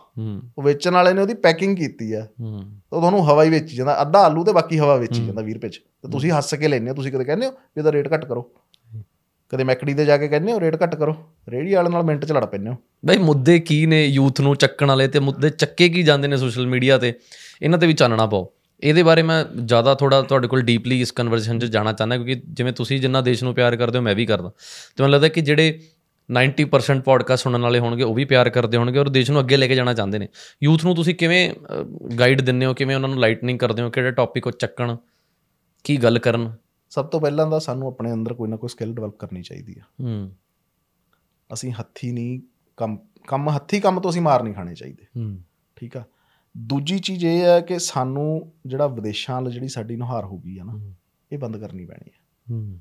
ਉਹ 0.58 0.62
ਵੇਚਣ 0.62 0.90
ਵਾਲੇ 0.90 1.12
ਨੇ 1.12 1.22
ਉਹਦੀ 1.22 1.34
ਪੈਕਿੰਗ 1.34 1.76
ਕੀਤੀ 1.76 2.12
ਆ। 2.12 2.26
ਹੂੰ। 2.40 2.60
ਤਾਂ 2.90 2.98
ਤੁਹਾਨੂੰ 2.98 3.30
ਹਵਾ 3.30 3.44
ਹੀ 3.44 3.50
ਵੇਚੀ 3.50 3.76
ਜਾਂਦਾ। 3.76 4.02
ਅੱਧਾ 4.02 4.18
ਆਲੂ 4.18 4.44
ਤੇ 4.44 4.52
ਬਾਕੀ 4.52 4.78
ਹਵਾ 4.78 4.96
ਵੇਚੀ 4.96 5.26
ਜਾਂਦਾ 5.26 5.42
20 5.42 5.54
ਰੁਪਏ 5.54 5.68
'ਚ। 5.68 5.76
ਤੇ 5.76 6.08
ਤੁਸੀਂ 6.08 6.30
ਹੱਸ 6.30 6.54
ਕੇ 6.54 6.68
ਲੈਂਦੇ 6.68 6.90
ਹੋ 6.90 6.94
ਤੁਸੀਂ 6.94 7.12
ਕਦੇ 7.12 7.24
ਕਹਿੰਦੇ 7.24 7.46
ਹੋ 7.46 7.50
ਵੀ 7.50 7.78
ਇਹਦਾ 7.78 7.92
ਰੇਟ 7.92 8.12
ਘੱਟ 8.12 8.24
ਕਰੋ। 8.24 8.52
ਕਦੇ 9.48 9.64
ਮੈਕਡੀ 9.64 9.94
ਤੇ 9.94 10.04
ਜਾ 10.04 10.16
ਕੇ 10.16 10.28
ਕਹਿੰਦੇ 10.28 10.52
ਹੋ 10.52 10.60
ਰੇਟ 10.60 10.82
ਘੱਟ 10.82 10.94
ਕਰੋ। 10.94 11.16
ਰੇੜੀ 11.48 11.74
ਵਾਲੇ 11.74 11.90
ਨਾਲ 11.90 12.02
ਮਿੰਟ 12.02 12.24
'ਚ 12.24 12.32
ਲੜ 12.32 12.44
ਪੈਂਦੇ 12.44 12.70
ਹੋ। 12.70 12.76
ਬਈ 13.06 13.16
ਮੁੱਦੇ 13.16 13.58
ਕੀ 13.58 13.86
ਨੇ 13.86 14.06
ਯੂਥ 14.06 14.40
ਨੂੰ 14.40 14.56
ਚੱਕਣ 14.56 14.88
ਵਾਲੇ 14.88 15.08
ਤੇ 15.08 15.18
ਮੁੱਦੇ 15.18 15.50
ਚੱਕੇ 15.50 15.88
ਕੀ 15.88 16.02
ਜਾਂਦੇ 16.02 16.28
ਨੇ 16.28 16.36
ਸੋਸ਼ਲ 16.36 16.66
ਮੀਡੀਆ 16.66 16.98
ਤੇ? 16.98 17.14
ਇਹਨਾਂ 17.62 17.78
ਤੇ 17.78 17.86
ਵੀ 17.86 17.92
ਚਾਨਣਾ 17.92 18.26
ਪਾਓ। 18.26 18.52
ਇਹਦੇ 18.80 19.02
ਬਾਰੇ 19.02 19.22
ਮੈਂ 19.22 19.44
ਜ਼ਿਆਦਾ 19.64 19.94
ਥੋੜਾ 19.94 20.22
ਤੁਹਾਡੇ 20.22 20.48
ਕੋਲ 20.48 20.60
ਡੀਪਲੀ 20.60 21.00
ਇਸ 21.00 21.12
ਕਨਵਰਸੇਸ਼ਨ 21.12 21.58
'ਚ 21.58 21.64
ਜਾਣਾ 21.64 21.92
ਚਾਹੁੰਦਾ 21.92 22.16
ਕਿਉਂਕਿ 22.16 22.42
ਜਿਵੇਂ 22.48 22.72
ਤੁਸੀਂ 22.72 23.00
ਜਿੰਨਾ 23.00 23.20
ਦੇਸ਼ 23.20 23.44
ਨੂੰ 23.44 23.54
ਪਿਆਰ 23.54 23.76
ਕਰਦੇ 23.76 23.98
ਹੋ 23.98 24.02
ਮੈਂ 24.02 24.14
ਵੀ 24.14 24.26
ਕਰਦਾ। 24.26 24.48
ਤੇ 24.96 25.02
ਮੈਨੂੰ 25.02 25.12
ਲੱਗਦਾ 25.12 25.28
ਕਿ 25.28 25.40
ਜਿਹੜੇ 25.40 25.80
90% 26.32 27.02
ਪੋਡਕਾਸਟ 27.02 27.42
ਸੁਣਨ 27.42 27.62
ਵਾਲੇ 27.62 27.78
ਹੋਣਗੇ 27.78 28.02
ਉਹ 28.02 28.14
ਵੀ 28.14 28.24
ਪਿਆਰ 28.24 28.50
ਕਰਦੇ 28.50 28.76
ਹੋਣਗੇ 28.76 28.98
ਔਰ 28.98 29.08
ਦੇਸ਼ 29.08 29.30
ਨੂੰ 29.30 29.40
ਅੱਗੇ 29.40 29.56
ਲੈ 29.56 29.66
ਕੇ 29.66 29.74
ਜਾਣਾ 29.74 29.94
ਚਾਹੁੰਦੇ 29.94 30.18
ਨੇ। 30.18 30.28
ਯੂਥ 30.62 30.84
ਨੂੰ 30.84 30.94
ਤੁਸੀਂ 30.94 31.14
ਕਿਵੇਂ 31.14 31.52
ਗਾਈਡ 32.18 32.40
ਦਿੰਦੇ 32.40 32.66
ਹੋ? 32.66 32.74
ਕਿਵੇਂ 32.74 32.96
ਉਹਨਾਂ 32.96 33.08
ਨੂੰ 33.08 33.18
ਲਾਈਟਨਿੰਗ 33.18 33.58
ਕਰਦੇ 33.58 33.82
ਹੋ? 33.82 33.90
ਕਿਹੜੇ 33.90 34.10
ਟੌਪਿਕ 34.10 34.46
ਉਹ 34.46 34.52
ਚੱਕਣ? 34.52 34.96
ਕੀ 35.84 35.96
ਗੱਲ 35.96 36.18
ਕਰਨ? 36.18 36.52
ਸਭ 36.90 37.06
ਤੋਂ 37.06 37.20
ਪਹਿਲਾਂ 37.20 37.50
ਤਾਂ 37.50 37.60
ਸਾਨੂੰ 37.60 37.88
ਆਪਣੇ 37.88 38.12
ਅੰਦਰ 38.12 38.34
ਕੋਈ 38.34 38.48
ਨਾ 38.48 38.56
ਕੋਈ 38.56 38.68
ਸਕਿੱਲ 38.68 38.94
ਡਿਵੈਲਪ 38.94 39.16
ਕਰਨੀ 39.16 39.42
ਚਾਹੀਦੀ 39.42 39.76
ਆ। 39.78 39.82
ਹੂੰ। 40.00 40.36
ਅਸੀਂ 41.52 41.72
ਹੱਥੀ 41.72 42.12
ਨਹੀਂ 42.12 42.40
ਕੰਮ 42.76 42.98
ਕੰਮ 43.26 43.54
ਹੱਥੀ 43.54 43.80
ਕੰਮ 43.80 44.00
ਤੋਂ 44.00 44.10
ਅਸੀਂ 44.10 44.22
ਮਾਰ 44.22 44.42
ਨਹੀਂ 44.42 44.54
ਖਾਣੇ 44.54 44.74
ਚਾਹੀਦੇ। 44.74 45.04
ਹੂੰ। 45.16 45.42
ਠੀਕ 45.76 45.96
ਆ? 45.96 46.04
ਦੂਜੀ 46.56 46.98
ਚੀਜ਼ 46.98 47.24
ਇਹ 47.24 47.40
ਹੈ 47.40 47.60
ਕਿ 47.60 47.78
ਸਾਨੂੰ 47.78 48.52
ਜਿਹੜਾ 48.66 48.86
ਵਿਦੇਸ਼ਾਂ 48.86 49.42
ਵੱਲ 49.42 49.52
ਜਿਹੜੀ 49.52 49.68
ਸਾਡੀ 49.68 49.96
ਨੁਹਾਰ 49.96 50.24
ਹੋ 50.24 50.38
ਗਈ 50.38 50.58
ਆ 50.58 50.64
ਨਾ 50.64 50.92
ਇਹ 51.32 51.38
ਬੰਦ 51.38 51.56
ਕਰਨੀ 51.56 51.86
ਪੈਣੀ 51.86 52.10
ਹੈ 52.14 52.24
ਹੂੰ। 52.50 52.80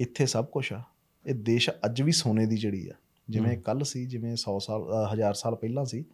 ਇੱਥੇ 0.00 0.26
ਸਭ 0.26 0.44
ਕੁਝ 0.44 0.72
ਆ। 0.72 0.82
ਇਹ 1.26 1.34
ਦੇਸ਼ 1.34 1.70
ਅੱਜ 1.84 2.02
ਵੀ 2.02 2.12
ਸੋਨੇ 2.12 2.46
ਦੀ 2.46 2.56
ਜਿਹੜੀ 2.56 2.88
ਆ 2.88 2.94
ਜਿਵੇਂ 3.28 3.56
ਕੱਲ 3.58 3.84
ਸੀ 3.84 4.04
ਜਿਵੇਂ 4.06 4.32
100 4.32 4.58
ਸਾਲ 4.60 4.82
ਅ, 4.82 5.12
ਹਜ਼ਾਰ 5.14 5.34
ਸਾਲ 5.34 5.54
ਪਹਿਲਾਂ 5.54 5.84
ਸੀ 5.84 6.04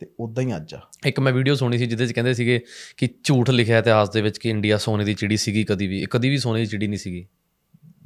ਤੇ 0.00 0.06
ਉਦਾਂ 0.20 0.42
ਹੀ 0.44 0.56
ਅੱਜ 0.56 0.74
ਆ। 0.74 0.80
ਇੱਕ 1.06 1.20
ਮੈਂ 1.20 1.32
ਵੀਡੀਓ 1.32 1.54
ਸੁਣੀ 1.54 1.78
ਸੀ 1.78 1.86
ਜਿਹਦੇ 1.86 2.06
'ਚ 2.06 2.12
ਕਹਿੰਦੇ 2.12 2.34
ਸੀਗੇ 2.34 2.60
ਕਿ 2.96 3.08
ਝੂਠ 3.24 3.50
ਲਿਖਿਆ 3.50 3.78
ਇਤਿਹਾਸ 3.78 4.10
ਦੇ 4.10 4.20
ਵਿੱਚ 4.22 4.38
ਕਿ 4.38 4.50
ਇੰਡੀਆ 4.50 4.76
ਸੋਨੇ 4.76 5.04
ਦੀ 5.04 5.14
ਚਿੜੀ 5.14 5.36
ਸੀਗੀ 5.36 5.64
ਕਦੀ 5.64 5.86
ਵੀ 5.86 6.06
ਕਦੀ 6.10 6.28
ਵੀ 6.28 6.38
ਸੋਨੇ 6.38 6.60
ਦੀ 6.60 6.66
ਚਿੜੀ 6.66 6.86
ਨਹੀਂ 6.86 6.98
ਸੀਗੀ। 6.98 7.26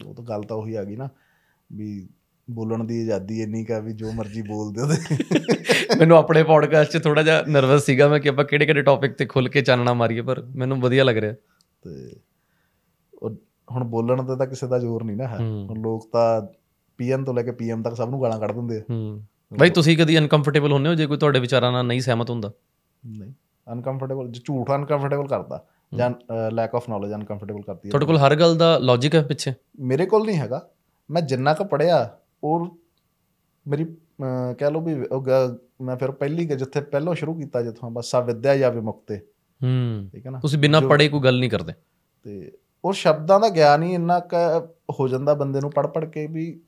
ਉਹ 0.07 0.15
ਤਾਂ 0.15 0.25
ਗੱਲ 0.25 0.43
ਤਾਂ 0.43 0.57
ਉਹੀ 0.57 0.75
ਆ 0.75 0.85
ਗਈ 0.85 0.97
ਨਾ 0.97 1.09
ਵੀ 1.71 2.09
ਬੋਲਣ 2.49 2.85
ਦੀ 2.85 3.01
ਆਜ਼ਾਦੀ 3.03 3.41
ਇੰਨੀ 3.43 3.65
ਕਾ 3.65 3.79
ਵੀ 3.79 3.93
ਜੋ 3.93 4.13
ਮਰਜ਼ੀ 4.13 4.43
ਬੋਲਦੇ 4.43 4.83
ਉਹਦੇ 4.83 4.97
ਮੈਨੂੰ 5.99 6.17
ਆਪਣੇ 6.17 6.43
ਪੋਡਕਾਸਟ 6.43 6.93
'ਚ 6.93 7.03
ਥੋੜਾ 7.03 7.23
ਜਿਹਾ 7.23 7.43
ਨਰਵਸ 7.49 7.85
ਸੀਗਾ 7.85 8.09
ਮੈਂ 8.09 8.21
ਕਿ 8.21 8.29
ਆਪਾਂ 8.29 8.45
ਕਿਹੜੇ 8.45 8.67
ਕਿਹੜੇ 8.67 8.83
ਟੌਪਿਕ 8.83 9.13
ਤੇ 9.13 9.27
ਖੁੱਲ 9.27 9.49
ਕੇ 9.49 9.63
ਚਾਨਣਾ 9.63 9.95
ਮਾਰੀਏ 9.95 10.21
ਪਰ 10.21 10.43
ਮੈਨੂੰ 10.57 10.81
ਵਧੀਆ 10.81 11.05
ਲੱਗ 11.05 11.17
ਰਿਹਾ। 11.17 11.33
ਤੇ 11.83 12.17
ਹੁਣ 13.71 13.85
ਬੋਲਣ 13.85 14.25
ਤੇ 14.25 14.37
ਤਾਂ 14.37 14.47
ਕਿਸੇ 14.47 14.67
ਦਾ 14.67 14.79
ਜ਼ੋਰ 14.79 15.05
ਨਹੀਂ 15.05 15.17
ਨਾ 15.17 15.27
ਹੈ। 15.27 15.37
ਹੁਣ 15.37 15.81
ਲੋਕ 15.81 16.09
ਤਾਂ 16.13 16.43
ਪੀਐਮ 16.99 17.25
ਤੋਂ 17.25 17.35
ਲੈ 17.35 17.43
ਕੇ 17.43 17.53
ਪੀਐਮ 17.53 17.83
ਤੱਕ 17.83 17.95
ਸਭ 17.95 18.09
ਨੂੰ 18.11 18.23
ਗਾਲਾਂ 18.23 18.39
ਕੱਢ 18.41 18.53
ਦਿੰਦੇ 18.53 18.79
ਆ। 18.79 18.83
ਹੂੰ। 18.91 19.23
ਬਾਈ 19.59 19.71
ਤੁਸੀਂ 19.71 19.99
ਕਦੀ 19.99 20.19
ਅਨਕੰਫਰਟੇਬਲ 20.19 20.73
ਹੁੰਦੇ 20.73 20.89
ਹੋ 20.89 20.95
ਜੇ 20.95 21.07
ਕੋਈ 21.07 21.17
ਤੁਹਾਡੇ 21.17 21.41
ਵਿਚਾਰਾਂ 21.41 21.73
ਨਾਲ 21.73 21.85
ਨਹੀਂ 21.87 22.01
ਸਹਿਮਤ 22.01 22.31
ਹੁੰਦਾ? 22.31 22.53
ਨਹੀਂ। 23.07 23.33
ਅਨਕੰਫਰਟੇਬਲ 23.73 24.33
ਝੂਠ 24.45 24.71
ਅਨਕੰਫਰਟੇਬਲ 24.75 25.27
ਕਰਦਾ 25.27 25.65
ਜਾਂ 25.95 26.11
ਲੈਕ 26.51 26.75
ਆਫ 26.75 26.89
ਨੌਲੇਜ 26.89 27.13
ਅਨਕੰਫਰਟੇਬਲ 27.15 27.63
ਕਰਦੀ 27.63 27.89
ਹੈ 27.89 27.91
ਤੁਹਾਡੇ 27.91 28.07
ਕੋਲ 28.07 28.17
ਹਰ 28.17 28.35
ਗੱਲ 28.35 28.57
ਦਾ 28.57 28.79
ਲੌਜੀਕ 28.79 29.15
ਹੈ 29.15 29.23
ਪਿੱਛੇ? 29.23 29.53
ਮੇਰੇ 29.81 30.07
ਕੋਲ 30.07 30.27
ਨਹੀਂ 30.27 30.37
ਹੈਗਾ। 30.37 30.69
ਮੈਂ 31.11 31.23
ਜਿੰਨਾ 31.23 31.55
ਕੁ 31.55 31.65
ਪੜਿਆ 31.65 32.19
ਉਹ 32.45 32.79
ਮੇਰੀ 33.69 33.85
ਕਹਿ 34.59 34.71
ਲਓ 34.71 34.81
ਵੀ 34.81 34.95
ਮੈਂ 35.83 35.97
ਫਿਰ 35.97 36.11
ਪਹਿਲੀ 36.11 36.45
ਜਿੱਥੇ 36.45 36.81
ਪਹਿਲਾਂ 36.81 37.15
ਸ਼ੁਰੂ 37.15 37.35
ਕੀਤਾ 37.35 37.63
ਜਿੱਥੋਂ 37.63 37.91
ਬਸ 37.91 38.11
ਸਾ 38.11 38.21
ਵਿਦਿਆ 38.21 38.57
ਜਾਂ 38.57 38.71
ਵਿਮੁਕਤੇ। 38.71 39.17
ਹੂੰ। 39.63 40.09
ਠੀਕ 40.13 40.27
ਹੈ 40.27 40.31
ਨਾ? 40.31 40.41
ਤੁਸੀਂ 40.41 40.59
ਬਿਨਾਂ 40.59 40.81
ਪੜ੍ਹੇ 40.83 41.09
ਕੋਈ 41.09 41.21
ਗੱਲ 41.21 41.39
ਨਹੀਂ 41.39 41.51
ਕਰਦੇ। 41.51 41.73
ਤੇ 42.23 42.53
ਉਹ 42.85 42.93
ਸ਼ਬਦਾਂ 42.93 43.41
ਦਾ 43.41 43.49
ਗਿਆਨ 43.49 43.83
ਹੀ 43.83 43.95
ਇੰਨਾ 43.95 44.23
ਹੋ 44.91 45.09
ਜਾਂਦਾ 45.09 45.35
ਬੰਦੇ 45.35 45.61
ਨੂੰ 45.61 45.71
ਪੜ 45.71 45.87
ਪੜ 45.87 46.05
ਕੇ 46.05 46.27
ਵੀ 46.27 46.61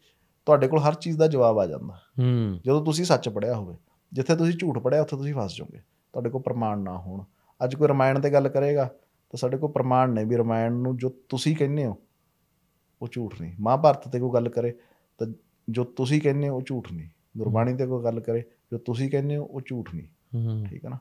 ਤੁਹਾਡੇ 0.46 0.68
ਕੋਲ 0.68 0.80
ਹਰ 0.80 0.94
ਚੀਜ਼ 0.94 1.18
ਦਾ 1.18 1.26
ਜਵਾਬ 1.26 1.58
ਆ 1.58 1.66
ਜਾਂਦਾ। 1.66 1.94
ਹੂੰ। 2.18 2.60
ਜਦੋਂ 2.64 2.84
ਤੁਸੀਂ 2.84 3.04
ਸੱਚ 3.04 3.28
ਪੜਿਆ 3.28 3.54
ਹੋਵੇ 3.54 3.76
ਜਿੱਥੇ 4.12 4.36
ਤੁਸੀਂ 4.36 4.58
ਝੂਠ 4.58 4.78
ਪੜਿਆ 4.78 5.02
ਉੱਥੇ 5.02 5.16
ਤੁਸੀਂ 5.16 5.34
ਫਸ 5.34 5.56
ਜਾਓਗੇ। 5.56 5.78
ਤੁਹਾਡੇ 5.78 6.30
ਕੋਲ 6.30 6.42
ਪ੍ਰਮਾਣ 6.42 6.78
ਨਾ 6.78 6.98
ਹੋਣ। 6.98 7.22
ਅੱਜ 7.64 7.74
ਕੋਈ 7.74 7.88
ਰਮਾਇਣ 7.88 8.20
ਤੇ 8.20 8.30
ਗੱਲ 8.30 8.48
ਕਰੇਗਾ 8.48 8.84
ਤਾਂ 9.30 9.36
ਸਾਡੇ 9.36 9.56
ਕੋਲ 9.56 9.70
ਪ੍ਰਮਾਣ 9.70 10.08
ਨਹੀਂ 10.08 10.26
ਵੀ 10.26 10.36
ਰਮਾਇਣ 10.36 10.72
ਨੂੰ 10.72 10.96
ਜੋ 10.96 11.14
ਤੁਸੀਂ 11.28 11.56
ਕਹਿੰਦੇ 11.56 11.86
ਹੋ 11.86 11.98
ਉਹ 13.02 13.08
ਝੂਠ 13.12 13.40
ਨਹੀਂ। 13.40 13.52
ਮਹਾਭਾਰਤ 13.60 14.08
ਤੇ 14.08 14.20
ਕੋਈ 14.20 14.30
ਗੱਲ 14.30 14.48
ਕਰੇ 14.48 14.78
ਤਾਂ 15.18 15.26
ਜੋ 15.70 15.84
ਤੁਸੀਂ 15.84 16.20
ਕਹਿੰਦੇ 16.20 16.48
ਹੋ 16.48 16.56
ਉਹ 16.56 16.62
ਝੂਠ 16.66 16.92
ਨਹੀਂ। 16.92 17.08
ਗੁਰਬਾਣੀ 17.38 17.76
ਤੇ 17.76 17.86
ਕੋਈ 17.86 18.04
ਗੱਲ 18.04 18.20
ਕਰੇ 18.20 18.40
ਜੋ 18.40 18.78
ਤੁਸੀਂ 18.78 19.10
ਕਹਿੰਦੇ 19.10 19.36
ਹੋ 19.36 19.44
ਉਹ 19.44 19.60
ਝੂਠ 19.66 19.94
ਨਹੀਂ। 19.94 20.06
ਹੂੰ। 20.34 20.64
ਠੀਕ 20.64 20.84
ਹੈ 20.84 20.90
ਨਾ? 20.90 20.96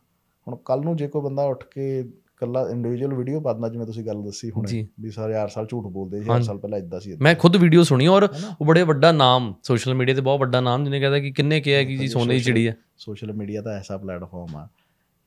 ਹੁਣ 0.48 0.56
ਕੱਲ 0.66 0.82
ਨੂੰ 0.82 0.96
ਜੇ 0.96 1.08
ਕੋਈ 1.08 1.22
ਬੰਦਾ 1.22 1.44
ਉੱਠ 1.44 1.66
ਕੇ 1.66 2.04
ਕੱਲਾ 2.42 2.62
ਇੰਡੀਵਿਜੂਅਲ 2.70 3.14
ਵੀਡੀਓ 3.14 3.40
ਪਾਉਂਦਾ 3.42 3.70
ਜਿਵੇਂ 3.70 3.86
ਤੁਸੀਂ 3.86 4.04
ਗੱਲ 4.06 4.22
ਦੱਸੀ 4.24 4.50
ਹੁਣੇ। 4.52 4.86
ਵੀ 5.02 5.12
ਸਾਰੇ 5.12 5.34
ਹਜ਼ਾਰ 5.34 5.48
ਸਾਲ 5.50 5.66
ਝੂਠ 5.66 5.86
ਬੋਲਦੇ 5.86 6.18
ਸੀ 6.18 6.24
ਹਜ਼ਾਰ 6.24 6.34
ਹਾਂਜੀ। 6.34 6.46
ਸਾਲ 6.48 6.58
ਪਹਿਲਾਂ 6.58 6.80
ਇਦਾਂ 6.80 7.00
ਸੀ 7.00 7.16
ਮੈਂ 7.22 7.34
ਖੁਦ 7.36 7.56
ਵੀਡੀਓ 7.56 7.84
ਸੁਣੀ 7.84 8.08
ਔਰ? 8.08 8.28
ਉਹ 8.62 8.66
ਬੜੇ 8.66 8.84
ਵੱਡਾ 8.84 9.12
ਨਾਮ 9.12 9.54
ਸੋਸ਼ਲ 9.64 9.94
ਮੀਡੀਆ 9.94 10.16
ਤੇ 10.16 10.22
ਬਹੁਤ 10.22 10.40
ਵੱਡਾ 10.40 10.62
ਨਾਮ 10.62 10.84
ਜਿਹਨੇ 10.84 11.00
ਕਹਿੰਦਾ 11.00 11.20
ਕਿ 11.20 11.32
ਕਿੰਨੇ 11.32 11.60
ਕਿਹਾ 11.62 11.84
ਕਿ 11.84 11.98
ਜੀ 11.98 12.08
ਸੋਨੇ 12.08 12.34
ਦੀ 12.34 12.40
ਚਿੜੀ 12.40 12.68
ਹੈ 12.68 12.76
ਸੋਸ਼ਲ 12.98 13.34
ਮੀਡੀਆ 13.34 13.62
ਤਾਂ 13.62 13.74
ਐਸਾ 13.74 13.98
ਪਲੇਟਫਾਰਮ 13.98 14.56
ਆ 14.58 14.68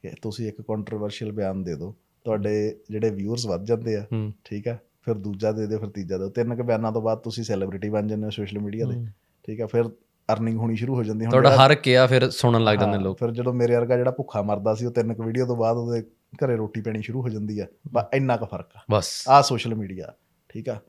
ਕਿ 0.04 0.10
ਤੁਸੀਂ 0.22 0.48
ਇੱਕ 0.48 0.60
ਕੰਟਰੋਵਰਸ਼ੀਅਲ 0.62 1.32
ਬਿਆਨ 1.32 1.62
ਦੇ 1.64 1.74
ਦਿਓ 1.74 1.94
ਤੁਹਾਡੇ 2.26 2.52
ਜਿਹੜੇ 2.90 3.10
ਵਿਊਅਰਸ 3.10 3.46
ਵੱਧ 3.46 3.64
ਜਾਂਦੇ 3.64 3.96
ਆ 3.96 4.04
ਠੀਕ 4.44 4.68
ਆ? 4.68 4.76
ਫਿਰ 5.04 5.14
ਦੂਜਾ 5.16 5.52
ਦੇ 5.52 5.66
ਦਿਓ 5.66 5.78
ਫਿਰ 5.78 5.88
ਤੀਜਾ 5.88 6.16
ਦੇ 6.16 6.18
ਦਿਓ। 6.18 6.30
ਤਿੰਨ 6.30 6.54
ਕੁ 6.56 6.62
ਬਿਆਨਾਂ 6.62 6.92
ਤੋਂ 6.92 7.02
ਬਾਅਦ 7.02 7.18
ਤੁਸੀਂ 7.18 7.44
ਸੈਲੀਬ੍ਰਿਟੀ 7.44 7.88
ਬਣ 7.88 8.06
ਜਾਂਦੇ 8.06 8.24
ਹੋ 8.24 8.30
ਸੋਸ਼ਲ 8.30 8.58
ਮੀਡੀਆ 8.58 8.86
ਤੇ 8.86 9.04
ਠੀਕ 9.44 9.60
ਆ? 9.60 9.66
ਫਿਰ 9.66 9.88
ਅਰਨਿੰਗ 10.28 10.58
ਹੋਣੀ 10.58 10.76
ਸ਼ੁਰੂ 10.76 10.94
ਹੋ 10.94 11.02
ਜਾਂਦੀ 11.04 11.24
ਹੁਣ 11.24 11.30
ਤੁਹਾਡਾ 11.30 11.54
ਹਰ 11.56 11.74
ਕਿਹਾ 11.74 12.06
ਫਿਰ 12.06 12.28
ਸੁਣਨ 12.30 12.64
ਲੱਗ 12.64 12.78
ਜਾਂਦੇ 12.78 12.98
ਲੋਕ। 12.98 13.18
ਫਿਰ 13.18 13.30
ਜਦੋਂ 13.30 13.52
ਮੇਰੇ 13.52 13.76
ਵਰਗਾ 13.76 13.96
ਜਿਹੜਾ 13.96 14.10
ਭੁੱਖਾ 14.10 14.42
ਮਰਦਾ 14.42 14.74
ਸੀ 14.74 14.86
ਉਹ 14.86 14.92
ਤਿੰਨ 14.92 15.14
ਕੁ 15.14 15.22
ਵੀਡੀਓ 15.22 15.46
ਤੋਂ 15.46 15.56
ਬਾਅਦ 15.56 15.76
ਉਹਦੇ 15.76 16.02
ਘਰੇ 16.36 16.56
ਰੋਟੀ 16.56 16.80
ਪੈਣੀ 16.80 17.02
ਸ਼ੁਰੂ 17.02 17.22
ਹੋ 17.22 17.28
ਜਾਂਦੀ 17.28 17.60
ਆ 17.60 17.66
ਬਸ 17.92 18.04
ਇੰਨਾ 18.14 18.36
ਕੁ 18.36 18.46
ਫ਼ਰਕ 18.46 18.70
ਆ। 18.76 18.80
ਬਸ। 18.90 19.24
ਆ 19.28 19.42
ਸੋਸ਼ਲ 19.42 19.74
ਮੀਡੀਆ 19.74 20.14
ਠੀਕ 20.48 20.68
ਆ? 20.68 20.80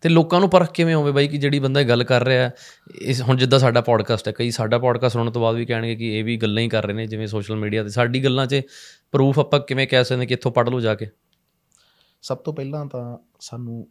ਤੇ 0.00 0.08
ਲੋਕਾਂ 0.08 0.40
ਨੂੰ 0.40 0.50
ਪਰਖ 0.50 0.72
ਕਿਵੇਂ 0.72 0.94
ਹੋਵੇ 0.94 1.12
ਬਾਈ 1.12 1.28
ਕਿ 1.28 1.38
ਜਿਹੜੀ 1.38 1.58
ਬੰਦਾ 1.58 1.80
ਇਹ 1.80 1.88
ਗੱਲ 1.88 2.04
ਕਰ 2.04 2.24
ਰਿਹਾ 2.24 2.50
ਇਸ 3.02 3.22
ਹੁਣ 3.22 3.36
ਜਿੱਦਾਂ 3.36 3.58
ਸਾਡਾ 3.58 3.80
ਪੋਡਕਾਸਟ 3.80 4.28
ਹੈ 4.28 4.32
ਕਈ 4.32 4.50
ਸਾਡਾ 4.50 4.78
ਪੋਡਕਾਸਟ 4.78 5.12
ਸੁਣਨ 5.12 5.30
ਤੋਂ 5.30 5.42
ਬਾਅਦ 5.42 5.56
ਵੀ 5.56 5.66
ਕਹਿਣਗੇ 5.66 5.96
ਕਿ 5.96 6.18
ਇਹ 6.18 6.24
ਵੀ 6.24 6.36
ਗੱਲਾਂ 6.36 6.62
ਹੀ 6.62 6.68
ਕਰ 6.68 6.86
ਰਹੇ 6.86 6.94
ਨੇ 6.94 7.06
ਜਿਵੇਂ 7.06 7.26
ਸੋਸ਼ਲ 7.26 7.56
ਮੀਡੀਆ 7.56 7.82
ਤੇ 7.82 7.88
ਸਾਡੀ 7.88 8.24
ਗੱਲਾਂ 8.24 8.46
'ਚ 8.46 8.60
ਪ੍ਰੂਫ 9.12 9.38
ਆਪਾਂ 9.38 9.60
ਕਿਵੇਂ 9.60 9.86
ਕਹਿ 9.86 10.04
ਸਕਦੇ 10.04 10.26
ਕਿ 10.26 10.34
ਇੱਥੋਂ 10.34 10.52
ਪੜ੍ਹ 10.52 10.70
ਲਓ 10.70 10.80
ਜਾ 10.80 10.94
ਕੇ? 10.94 11.06
ਸਭ 12.22 12.38
ਤੋਂ 12.38 12.54
ਪਹਿਲਾਂ 12.54 12.86
ਤਾਂ 12.86 13.18
ਸਾਨੂੰ 13.40 13.88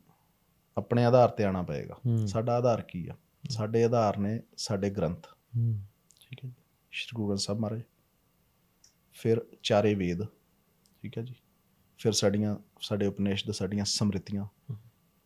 ਆਪਣੇ 0.78 1.06
ਆਧਾਰ 1.06 1.30
ਤੇ 1.30 1.44
ਆਣਾ 1.44 1.62
ਪਏਗਾ। 1.62 2.26
ਸਾਡਾ 2.28 2.54
ਆਧਾਰ 2.58 2.82
ਕੀ 2.82 3.08
ਆ? 3.08 3.16
ਸਾਡੇ 3.50 3.84
ਆਧਾਰ 3.84 4.18
ਨੇ 4.18 4.40
ਸਾਡੇ 4.58 4.90
ਗ੍ਰੰਥ। 4.90 5.28
ਠੀਕ 6.22 6.46
ਹੈ 6.46 6.50
ਜੀ। 6.50 6.54
ਸ਼੍ਰੀ 6.92 7.16
ਗੁਰੂ 7.16 7.28
ਗ੍ਰੰਥ 7.28 7.40
ਸਾਹਿਬ 7.40 7.60
ਮਹਾਰਾਜ। 7.60 7.82
ਫਿਰ 9.14 9.42
ਚਾਰੇ 9.64 9.96
ਵੇਦ। 9.96 10.22
ਠੀਕ 11.04 11.18
ਹੈ 11.18 11.24
ਜੀ। 11.24 11.36
ਫਿਰ 11.98 12.12
ਸਾਡੀਆਂ 12.12 12.56
ਸਾਡੇ 12.82 13.06
ਉਪਨਿਸ਼ਦ 13.06 13.52
ਸਾਡੀਆਂ 13.52 13.86
ਸਮ੍ਰਿਤੀਆਂ 13.86 14.46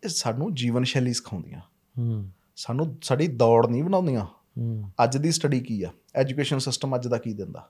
ਇਹ 0.03 0.09
ਸਾਨੂੰ 0.09 0.53
ਜੀਵਨ 0.53 0.83
ਸ਼ੈਲੀ 0.83 1.13
ਸਿਖਾਉਂਦੀਆਂ। 1.13 1.59
ਹੂੰ। 1.97 2.29
ਸਾਨੂੰ 2.55 2.97
ਸਾਡੀ 3.01 3.27
ਦੌੜ 3.27 3.67
ਨਹੀਂ 3.67 3.83
ਬਣਾਉਂਦੀਆਂ। 3.83 4.25
ਹੂੰ। 4.25 4.91
ਅੱਜ 5.03 5.17
ਦੀ 5.17 5.31
ਸਟੱਡੀ 5.31 5.59
ਕੀ 5.59 5.83
ਆ? 5.83 5.89
ਐਜੂਕੇਸ਼ਨ 6.15 6.59
ਸਿਸਟਮ 6.59 6.95
ਅੱਜ 6.95 7.07
ਦਾ 7.07 7.17
ਕੀ 7.17 7.33
ਦਿੰਦਾ? 7.33 7.69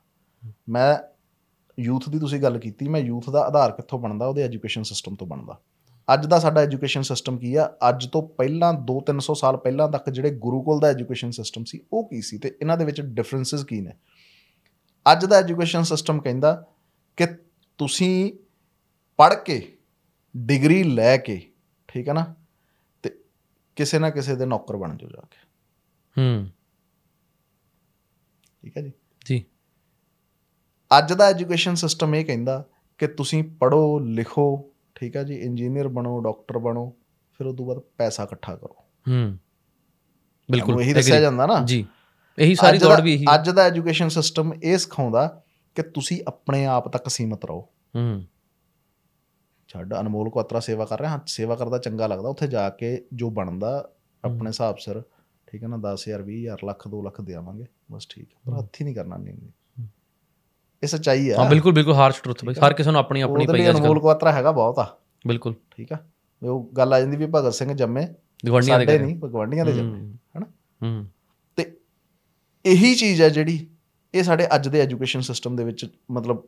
ਮੈਂ 0.69 0.97
ਯੂਥ 1.79 2.09
ਦੀ 2.09 2.19
ਤੁਸੀਂ 2.19 2.41
ਗੱਲ 2.41 2.59
ਕੀਤੀ 2.59 2.87
ਮੈਂ 2.87 2.99
ਯੂਥ 2.99 3.29
ਦਾ 3.29 3.41
ਆਧਾਰ 3.41 3.71
ਕਿੱਥੋਂ 3.71 3.99
ਬਣਦਾ? 3.99 4.25
ਉਹਦੇ 4.27 4.41
ਐਜੂਕੇਸ਼ਨ 4.41 4.83
ਸਿਸਟਮ 4.83 5.15
ਤੋਂ 5.15 5.27
ਬਣਦਾ। 5.27 5.59
ਅੱਜ 6.13 6.25
ਦਾ 6.25 6.39
ਸਾਡਾ 6.39 6.61
ਐਜੂਕੇਸ਼ਨ 6.61 7.01
ਸਿਸਟਮ 7.01 7.37
ਕੀ 7.37 7.55
ਆ? 7.55 7.73
ਅੱਜ 7.89 8.07
ਤੋਂ 8.07 8.27
ਪਹਿਲਾਂ 8.27 8.73
2-300 8.73 9.33
ਸਾਲ 9.33 9.57
ਪਹਿਲਾਂ 9.57 9.89
ਤੱਕ 9.89 10.09
ਜਿਹੜੇ 10.09 10.29
ਗੁਰੂਕੁਲ 10.29 10.79
ਦਾ 10.79 10.87
ਐਜੂਕੇਸ਼ਨ 10.87 11.31
ਸਿਸਟਮ 11.31 11.63
ਸੀ 11.63 11.79
ਉਹ 11.93 12.09
ਕੀ 12.09 12.21
ਸੀ? 12.21 12.37
ਤੇ 12.37 12.57
ਇਹਨਾਂ 12.61 12.77
ਦੇ 12.77 12.85
ਵਿੱਚ 12.85 13.01
ਡਿਫਰੈਂਸਸ 13.01 13.63
ਕੀ 13.63 13.81
ਨੇ? 13.81 13.91
ਅੱਜ 15.11 15.25
ਦਾ 15.25 15.35
ਐਜੂਕੇਸ਼ਨ 15.35 15.83
ਸਿਸਟਮ 15.83 16.21
ਕਹਿੰਦਾ 16.21 16.65
ਕਿ 17.17 17.27
ਤੁਸੀਂ 17.77 18.33
ਪੜ੍ਹ 19.17 19.35
ਕੇ 19.35 19.77
ਡਿਗਰੀ 20.37 20.83
ਲੈ 20.83 21.17
ਕੇ 21.17 21.51
ਠੀਕ 21.87 22.09
ਹੈ 22.09 22.13
ਨਾ 22.13 22.35
ਤੇ 23.03 23.19
ਕਿਸੇ 23.75 23.99
ਨਾ 23.99 24.09
ਕਿਸੇ 24.09 24.35
ਦੇ 24.35 24.45
ਨੌਕਰ 24.45 24.75
ਬਣ 24.75 24.97
ਜਾਓ 24.97 25.09
ਜਾ 25.09 25.21
ਕੇ। 25.21 25.37
ਹੂੰ। 26.21 26.49
ਠੀਕ 28.63 28.77
ਹੈ 28.77 28.81
ਜੀ? 28.81 28.91
ਜੀ। 29.25 29.45
ਅੱਜ 30.97 31.13
ਦਾ 31.13 31.25
ਐਜੂਕੇਸ਼ਨ 31.25 31.75
ਸਿਸਟਮ 31.75 32.15
ਇਹ 32.15 32.25
ਕਹਿੰਦਾ 32.25 32.65
ਕਿ 32.97 33.07
ਤੁਸੀਂ 33.07 33.43
ਪੜੋ 33.43 33.99
ਲਿਖੋ 33.99 34.71
ਠੀਕ 34.95 35.15
ਹੈ 35.15 35.23
ਜੀ 35.23 35.35
ਇੰਜੀਨੀਅਰ 35.35 35.87
ਬਣੋ 35.87 36.19
ਡਾਕਟਰ 36.19 36.57
ਬਣੋ 36.57 36.95
ਫਿਰ 37.37 37.47
ਉਸ 37.47 37.57
ਤੋਂ 37.57 37.65
ਬਾਅਦ 37.65 37.79
ਪੈਸਾ 37.79 38.23
ਇਕੱਠਾ 38.23 38.55
ਕਰੋ। 38.55 38.75
ਹੂੰ। 39.07 39.37
ਬਿਲਕੁਲ 40.51 40.81
ਇਹੀ 40.81 40.93
ਦੱਸਿਆ। 40.93 41.19
ਜਾਂਦਾ 41.19 41.45
ਨਾ। 41.45 41.61
ਜੀ। 41.65 41.85
ਇਹੀ 42.39 42.55
ਸਾਰੀ 42.55 42.77
ਦੌੜ 42.77 43.01
ਵੀ 43.01 43.13
ਇਹੀ 43.13 43.25
ਅੱਜ 43.33 43.49
ਦਾ 43.49 43.63
ਐਜੂਕੇਸ਼ਨ 43.63 44.09
ਸਿਸਟਮ 44.09 44.53
ਇਹ 44.63 44.77
ਸਿਖਾਉਂਦਾ 44.77 45.43
ਕਿ 45.75 45.81
ਤੁਸੀਂ 45.81 46.21
ਆਪਣੇ 46.27 46.65
ਆਪ 46.65 46.87
ਤੱਕ 46.87 47.09
ਸੀਮਤ 47.09 47.45
ਰਹੋ। 47.45 47.69
ਹੂੰ। 47.95 48.25
ਛੱਡ 49.67 49.93
ਅਨਮੋਲ 49.99 50.29
ਕੁਆਤਰਾ 50.29 50.59
ਸੇਵਾ 50.59 50.85
ਕਰ 50.85 50.99
ਰਿਹਾ 50.99 51.11
ਹਾਂ 51.11 51.19
ਸੇਵਾ 51.27 51.55
ਕਰਦਾ 51.55 51.77
ਚੰਗਾ 51.77 52.07
ਲੱਗਦਾ 52.07 52.29
ਉੱਥੇ 52.29 52.47
ਜਾ 52.47 52.69
ਕੇ 52.69 53.05
ਜੋ 53.13 53.29
ਬਣਦਾ 53.29 53.89
ਆਪਣੇ 54.23 54.47
ਹਿਸਾਬ 54.47 54.77
ਸਿਰ 54.77 55.01
ਠੀਕ 55.47 55.63
ਹੈ 55.63 55.67
ਨਾ 55.67 55.77
10000 55.77 56.21
20000 56.21 56.65
ਲੱਖ 56.65 56.87
2 56.87 57.01
ਲੱਖ 57.03 57.21
ਦੇਵਾਂਗੇ 57.21 57.65
ਬਸ 57.91 58.07
ਠੀਕ 58.09 58.29
ਹੈ 58.33 58.39
ਪਰ 58.45 58.59
ਹੱਥੀ 58.59 58.83
ਨਹੀਂ 58.83 58.95
ਕਰਨਾ 58.95 59.17
ਨਹੀਂ 59.17 59.35
ਇਹ 60.83 60.87
ਸੱਚਾਈ 60.87 61.29
ਆ 61.29 61.37
ਹਾਂ 61.37 61.49
ਬਿਲਕੁਲ 61.49 61.73
ਬਿਲਕੁਲ 61.73 61.93
ਹਾਰਸ਼ 61.93 62.21
ਟਰੁੱਥ 62.21 62.45
ਬਾਈ 62.45 62.55
ਹਰ 62.67 62.73
ਕਿਸੇ 62.73 62.91
ਨੂੰ 62.91 62.99
ਆਪਣੀ 62.99 63.21
ਆਪਣੀ 63.21 63.47
ਪਈ 63.47 63.69
ਅੱਜ 63.69 63.77
ਅਨਮੋਲ 63.77 63.99
ਕੁਆਤਰਾ 63.99 64.31
ਹੈਗਾ 64.31 64.51
ਬਹੁਤ 64.51 64.79
ਆ। 64.79 64.97
ਬਿਲਕੁਲ। 65.27 65.55
ਠੀਕ 65.71 65.93
ਆ 65.93 65.97
ਉਹ 66.43 66.69
ਗੱਲ 66.77 66.93
ਆ 66.93 66.99
ਜਾਂਦੀ 66.99 67.17
ਵੀ 67.17 67.25
ਭਗਤ 67.25 67.53
ਸਿੰਘ 67.53 67.73
ਜੰਮੇ 67.73 68.07
ਗਵਾਂਡੀਆਂ 68.47 68.79
ਦੇ। 68.79 68.99
ਨਹੀਂ 68.99 69.15
ਭਗਵਾਨੀਆਂ 69.19 69.65
ਦੇ 69.65 69.71
ਜੰਮੇ 69.71 69.99
ਹੂੰ 69.99 70.19
ਹਨਾ? 70.37 70.45
ਹੂੰ। 70.81 71.07
ਤੇ 71.55 71.77
ਇਹੀ 72.65 72.95
ਚੀਜ਼ 72.95 73.21
ਹੈ 73.21 73.29
ਜਿਹੜੀ 73.29 73.67
ਇਹ 74.15 74.23
ਸਾਡੇ 74.23 74.47
ਅੱਜ 74.55 74.67
ਦੇ 74.67 74.79
ਐਜੂਕੇਸ਼ਨ 74.81 75.21
ਸਿਸਟਮ 75.21 75.55
ਦੇ 75.55 75.63
ਵਿੱਚ 75.63 75.85
ਮਤਲਬ 76.11 76.43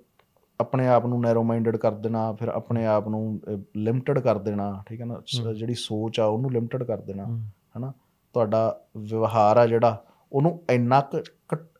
ਆਪਣੇ 0.59 0.87
ਆਪ 0.87 1.05
ਨੂੰ 1.05 1.21
ਨੈਰੋ 1.21 1.43
ਮਾਈਂਡਡ 1.43 1.77
ਕਰ 1.77 1.91
ਦੇਣਾ 1.91 2.33
ਫਿਰ 2.33 2.47
ਆਪਣੇ 2.47 2.85
ਆਪ 2.85 3.07
ਨੂੰ 3.07 3.41
ਲਿਮਟਿਡ 3.75 4.19
ਕਰ 4.19 4.37
ਦੇਣਾ 4.37 4.83
ਠੀਕ 4.87 5.01
ਹੈ 5.01 5.05
ਨਾ? 5.05 5.21
ਜਿਹੜੀ 5.53 5.73
ਸੋਚ 5.73 6.19
ਆ 6.19 6.25
ਉਹਨੂੰ 6.25 6.51
ਲਿਮਟਿਡ 6.51 6.83
ਕਰ 6.83 6.97
ਦੇਣਾ। 6.97 7.25
ਹਨਾ? 7.77 7.93
ਤੁਹਾਡਾ 8.33 8.81
ਵਿਵਹਾਰ 8.97 9.57
ਆ 9.57 9.67
ਜਿਹੜਾ 9.67 10.05
ਉਹਨੂੰ 10.31 10.63
ਇੰਨਾ 10.69 11.09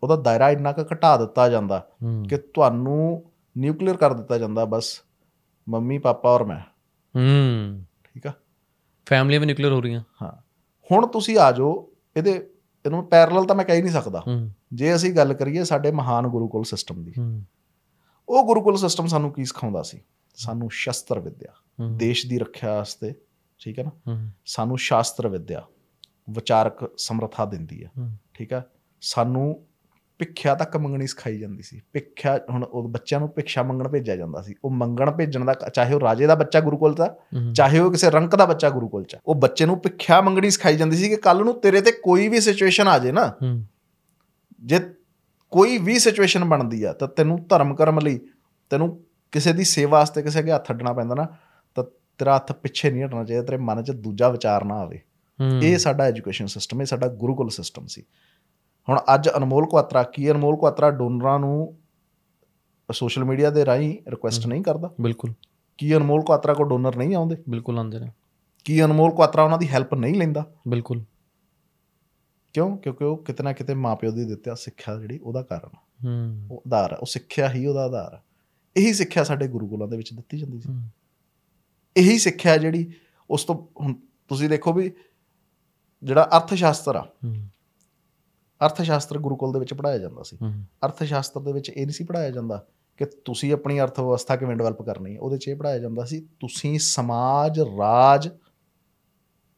ਉਹਦਾ 0.03 0.15
ਦਾਇਰਾ 0.15 0.49
ਇੰਨਾ 0.49 0.72
ਕੁ 0.72 0.84
ਘਟਾ 0.93 1.18
ਦਿੱਤਾ 1.18 1.49
ਜਾਂਦਾ 1.49 1.88
ਕਿ 2.30 2.38
ਤੁਹਾਨੂੰ 2.38 3.23
ਨਿਊਕਲੀਅਰ 3.57 3.97
ਕਰ 3.97 4.14
ਦਿੱਤਾ 4.14 4.38
ਜਾਂਦਾ 4.38 4.65
ਬਸ 4.65 5.01
ਮੰਮੀ 5.69 5.97
ਪਾਪਾ 5.97 6.30
ਔਰ 6.30 6.43
ਮੈਂ। 6.43 6.59
ਹੂੰ। 7.15 7.84
ਠੀਕ 8.03 8.27
ਆ? 8.27 8.34
ਫੈਮਲੀਆਂ 9.05 9.39
ਵੀ 9.39 9.45
ਨਿਊਕਲੀਅਰ 9.45 9.72
ਹੋ 9.72 9.81
ਰਹੀਆਂ। 9.81 10.01
ਹਾਂ। 10.22 10.31
ਹੁਣ 10.91 11.07
ਤੁਸੀਂ 11.07 11.38
ਆ 11.38 11.51
ਜਾਓ 11.51 11.89
ਇਹਦੇ 12.18 12.49
ਇਹਨੂੰ 12.88 13.05
ਪੈਰਲਲ 13.05 13.45
ਤਾਂ 13.45 13.55
ਮੈਂ 13.55 13.65
ਕਹਿ 13.65 13.81
ਨਹੀਂ 13.81 13.93
ਸਕਦਾ। 13.93 14.23
ਜੇ 14.73 14.95
ਅਸੀਂ 14.95 15.14
ਗੱਲ 15.14 15.34
ਕਰੀਏ 15.34 15.64
ਸਾਡੇ 15.64 15.91
ਮਹਾਨ 15.91 16.27
ਗੁਰੂਕੁਲ 16.27 16.64
ਸਿਸਟਮ 16.64 17.03
ਦੀ 17.03 17.14
ਉਹ 18.30 18.45
ਗੁਰੂਕੁਲ 18.45 18.77
ਸਿਸਟਮ 18.77 19.07
ਸਾਨੂੰ 19.07 19.31
ਕੀ 19.31 19.45
ਸਿਖਾਉਂਦਾ 19.45 19.84
ਸੀ? 19.84 20.01
ਸਾਨੂੰ 20.35 20.69
ਸ਼ਸਤਰ 20.72 21.19
ਵਿੱਦਿਆ। 21.19 21.53
ਦੇਸ਼ 21.91 22.27
ਦੀ 22.27 22.39
ਰੱਖਿਆ 22.39 22.76
ਵਾਸਤੇ 22.76 23.14
ਠੀਕ 23.59 23.80
ਹੈ 23.80 23.84
ਨਾ? 23.84 24.30
ਸਾਨੂੰ 24.45 24.77
ਸ਼ਾਸਤਰ 24.77 25.27
ਵਿੱਦਿਆ 25.27 25.64
ਵਿਚਾਰਕ 26.30 26.91
ਸਮਰੱਥਾ 26.97 27.45
ਦਿੰਦੀ 27.45 27.85
ਹੂੰ। 27.85 28.11
ਠੀਕ 28.34 28.53
ਹੈ? 28.53 28.65
ਸਾਨੂੰ 29.01 29.64
ਭਿੱਖਿਆ 30.19 30.56
ਤੱਕ 30.56 30.77
ਮੰਗਣੀ 30.77 31.07
ਸਿਖਾਈ 31.07 31.39
ਜਾਂਦੀ 31.39 31.64
ਸੀ। 31.64 31.81
ਭਿੱਖਿਆ 31.94 32.39
ਹੁਣ 32.49 32.64
ਉਹ 32.64 32.89
ਬੱਚਿਆਂ 32.89 33.19
ਨੂੰ 33.19 33.30
ਭਿੱਖਿਆ 33.30 33.64
ਮੰਗਣ 33.64 33.88
ਭੇਜਿਆ 33.88 34.15
ਜਾਂਦਾ 34.15 34.41
ਸੀ। 34.41 34.56
ਉਹ 34.64 34.72
ਮੰਗਣ 34.72 35.11
ਭੇਜਣ 35.11 35.45
ਦਾ 35.45 35.53
ਚਾਹੇ 35.53 35.94
ਉਹ 35.94 35.99
ਰਾਜੇ 35.99 36.27
ਦਾ 36.27 36.35
ਬੱਚਾ 36.35 36.60
ਗੁਰੂਕੁਲ 36.60 36.94
ਦਾ 36.94 37.15
ਚਾਹੇ 37.56 37.80
ਉਹ 37.80 37.91
ਕਿਸੇ 37.91 38.11
ਰੰਕ 38.11 38.35
ਦਾ 38.35 38.45
ਬੱਚਾ 38.45 38.69
ਗੁਰੂਕੁਲ 38.69 39.03
ਚ 39.03 39.18
ਉਹ 39.26 39.35
ਬੱਚੇ 39.35 39.65
ਨੂੰ 39.65 39.80
ਭਿੱਖਿਆ 39.80 40.22
ਮੰਗਣੀ 40.22 40.49
ਸਿਖਾਈ 40.49 40.77
ਜਾਂਦੀ 40.77 40.98
ਸੀ 40.98 41.10
ਕਿ 41.10 41.15
ਕੱਲ 41.15 41.44
ਨੂੰ 41.44 41.61
ਤੇਰੇ 41.61 41.81
ਤੇ 41.81 41.91
ਕੋਈ 41.91 42.27
ਵੀ 42.27 42.41
ਸਿਚੁਏਸ਼ਨ 42.41 42.88
ਆ 42.88 42.99
ਜੇ 42.99 43.11
ਨਾ 43.11 43.35
ਜੇ 44.64 44.80
ਕੋਈ 45.52 45.77
ਵੀ 45.77 45.99
ਸਿਚੁਏਸ਼ਨ 45.99 46.45
ਬਣਦੀ 46.45 46.84
ਆ 46.84 46.94
ਤਾਂ 46.94 47.07
ਤੈਨੂੰ 47.07 47.48
ਧਰਮ 47.48 47.76
ਕਰਮ 47.76 47.99
ਲਈ 47.99 48.19
ਤੈਨੂੰ 48.69 49.03
ਕਿਸੇ 49.31 49.53
ਦੀ 49.53 49.64
ਸੇਵਾ 49.64 49.99
ਵਾਸਤੇ 49.99 50.22
ਕਿਸੇ 50.22 50.39
ਅੱਗੇ 50.39 50.52
ਹੱਥ 50.52 50.72
ਅੱਡਣਾ 50.72 50.94
ਪੈਂਦਾ 50.94 51.15
ਨਾ 51.15 51.27
ਤਾਂ 51.76 51.84
ਤੇਰਾ 52.18 52.35
ਹੱਥ 52.35 52.52
ਪਿੱਛੇ 52.52 52.91
ਨਹੀਂ 52.91 53.03
ਹਟਣਾ 53.03 53.23
ਚਾਹੀਦਾ 53.23 53.44
ਤੇਰੇ 53.44 53.57
ਮਨ 53.57 53.84
'ਚ 53.84 53.91
ਦੂਜਾ 53.91 54.30
ਵਿਚਾਰ 54.30 54.64
ਨਾ 54.64 54.76
ਆਵੇ। 54.76 54.99
ਇਹ 55.61 55.77
ਸਾਡਾ 55.77 56.03
ਐਜੂਕੇਸ਼ਨ 56.03 56.45
ਸਿਸਟਮ 56.45 56.80
ਹੈ 56.80 56.85
ਸਾਡਾ 56.85 57.07
ਗੁਰੂਕੁਲ 57.07 57.49
ਸਿਸਟਮ 57.49 57.85
ਸੀ। 57.85 58.03
ਹੁਣ 58.89 58.99
ਅੱਜ 59.14 59.30
ਅਨਮੋਲ 59.38 59.65
ਕੁਆਤਰਾ 59.65 60.03
ਕੀ 60.03 60.31
ਅਨਮੋਲ 60.31 60.55
ਕੁਆਤਰਾ 60.55 60.91
ਡੋਨਰਾਂ 60.91 61.39
ਨੂੰ 61.39 61.77
ਸੋਸ਼ਲ 62.91 63.23
ਮੀਡੀਆ 63.23 63.49
ਦੇ 63.49 63.65
ਰਾਹੀਂ 63.65 63.97
ਰਿਕੁਐਸਟ 64.07 64.47
ਨਹੀਂ 64.47 64.64
ਕਰਦਾ। 64.64 64.93
ਬਿਲਕੁਲ। 65.01 65.34
ਕੀ 65.77 65.95
ਅਨਮੋਲ 65.95 66.22
ਕੁਆਤਰਾ 66.22 66.53
ਕੋ 66.53 66.64
ਡੋਨਰ 66.64 66.95
ਨਹੀਂ 66.95 67.15
ਆਉਂਦੇ? 67.15 67.38
ਬਿਲਕੁਲ 67.49 67.77
ਆਉਂਦੇ 67.77 67.99
ਨੇ। 67.99 68.11
ਕੀ 68.64 68.84
ਅਨਮੋਲ 68.84 69.11
ਕੁਆਤਰਾ 69.11 69.43
ਉਹਨਾਂ 69.43 69.57
ਦੀ 69.57 69.68
ਹੈਲਪ 69.68 69.93
ਨਹੀਂ 69.93 70.15
ਲੈਂਦਾ? 70.15 70.51
ਬਿਲਕੁਲ। 70.68 71.03
ਕਿਉਂ? 72.53 72.77
ਕਿਉਂਕਿ 72.77 73.03
ਉਹ 73.03 73.18
ਕਿਤੇ 73.18 73.43
ਨਾ 73.43 73.53
ਕਿਤੇ 73.53 73.73
ਮਾਪਿਓ 73.73 74.11
ਦੀ 74.11 74.26
ਦਿੱਤੀ 74.26 74.51
ਸਿੱਖਿਆ 74.55 74.95
ਜਿਹੜੀ 74.95 75.18
ਉਹਦਾ 75.18 75.41
ਕਾਰਨ। 75.41 75.69
ਹੂੰ 76.05 76.47
ਉਹ 76.51 76.57
ਆਧਾਰ 76.57 76.93
ਉਹ 76.93 77.05
ਸਿੱਖਿਆ 77.05 77.49
ਹੀ 77.49 77.65
ਉਹਦਾ 77.65 77.85
ਆਧਾਰ 77.85 78.22
ਇਹੀ 78.77 78.93
ਸਿੱਖਿਆ 78.93 79.23
ਸਾਡੇ 79.23 79.47
ਗੁਰੂਕੁਲਾਂ 79.47 79.88
ਦੇ 79.88 79.97
ਵਿੱਚ 79.97 80.14
ਦਿੱਤੀ 80.14 80.38
ਜਾਂਦੀ 80.38 80.59
ਸੀ। 80.59 80.69
ਇਹੀ 81.97 82.18
ਸਿੱਖਿਆ 82.18 82.57
ਜਿਹੜੀ 82.57 82.93
ਉਸ 83.30 83.43
ਤੋਂ 83.43 83.68
ਹੁਣ 83.81 83.93
ਤੁਸੀਂ 84.27 84.49
ਦੇਖੋ 84.49 84.73
ਵੀ 84.73 84.91
ਜਿਹੜਾ 86.03 86.30
ਅਰਥ 86.38 86.53
ਸ਼ਾਸਤਰ 86.53 86.95
ਆ 86.95 87.07
ਹੂੰ 87.23 87.49
ਅਰਥ 88.65 88.81
ਸ਼ਾਸਤਰ 88.81 89.17
ਗੁਰੂਕੁਲ 89.17 89.53
ਦੇ 89.53 89.59
ਵਿੱਚ 89.59 89.73
ਪੜਾਇਆ 89.73 89.97
ਜਾਂਦਾ 89.97 90.23
ਸੀ। 90.23 90.38
ਅਰਥ 90.85 91.03
ਸ਼ਾਸਤਰ 91.03 91.41
ਦੇ 91.41 91.51
ਵਿੱਚ 91.53 91.69
ਇਹ 91.69 91.85
ਨਹੀਂ 91.85 91.93
ਸੀ 91.93 92.03
ਪੜਾਇਆ 92.03 92.31
ਜਾਂਦਾ 92.31 92.65
ਕਿ 92.97 93.05
ਤੁਸੀਂ 93.05 93.53
ਆਪਣੀ 93.53 93.79
ਅਰਥ 93.79 93.99
ਵਿਵਸਥਾ 93.99 94.35
ਕਿਵੇਂ 94.35 94.55
ਡਿਵੈਲਪ 94.55 94.81
ਕਰਨੀ 94.81 95.15
ਹੈ। 95.15 95.19
ਉਹਦੇ 95.19 95.38
'ਚ 95.38 95.47
ਇਹ 95.47 95.55
ਪੜਾਇਆ 95.55 95.79
ਜਾਂਦਾ 95.79 96.05
ਸੀ 96.05 96.19
ਤੁਸੀਂ 96.39 96.79
ਸਮਾਜ 96.79 97.59
ਰਾਜ 97.59 98.29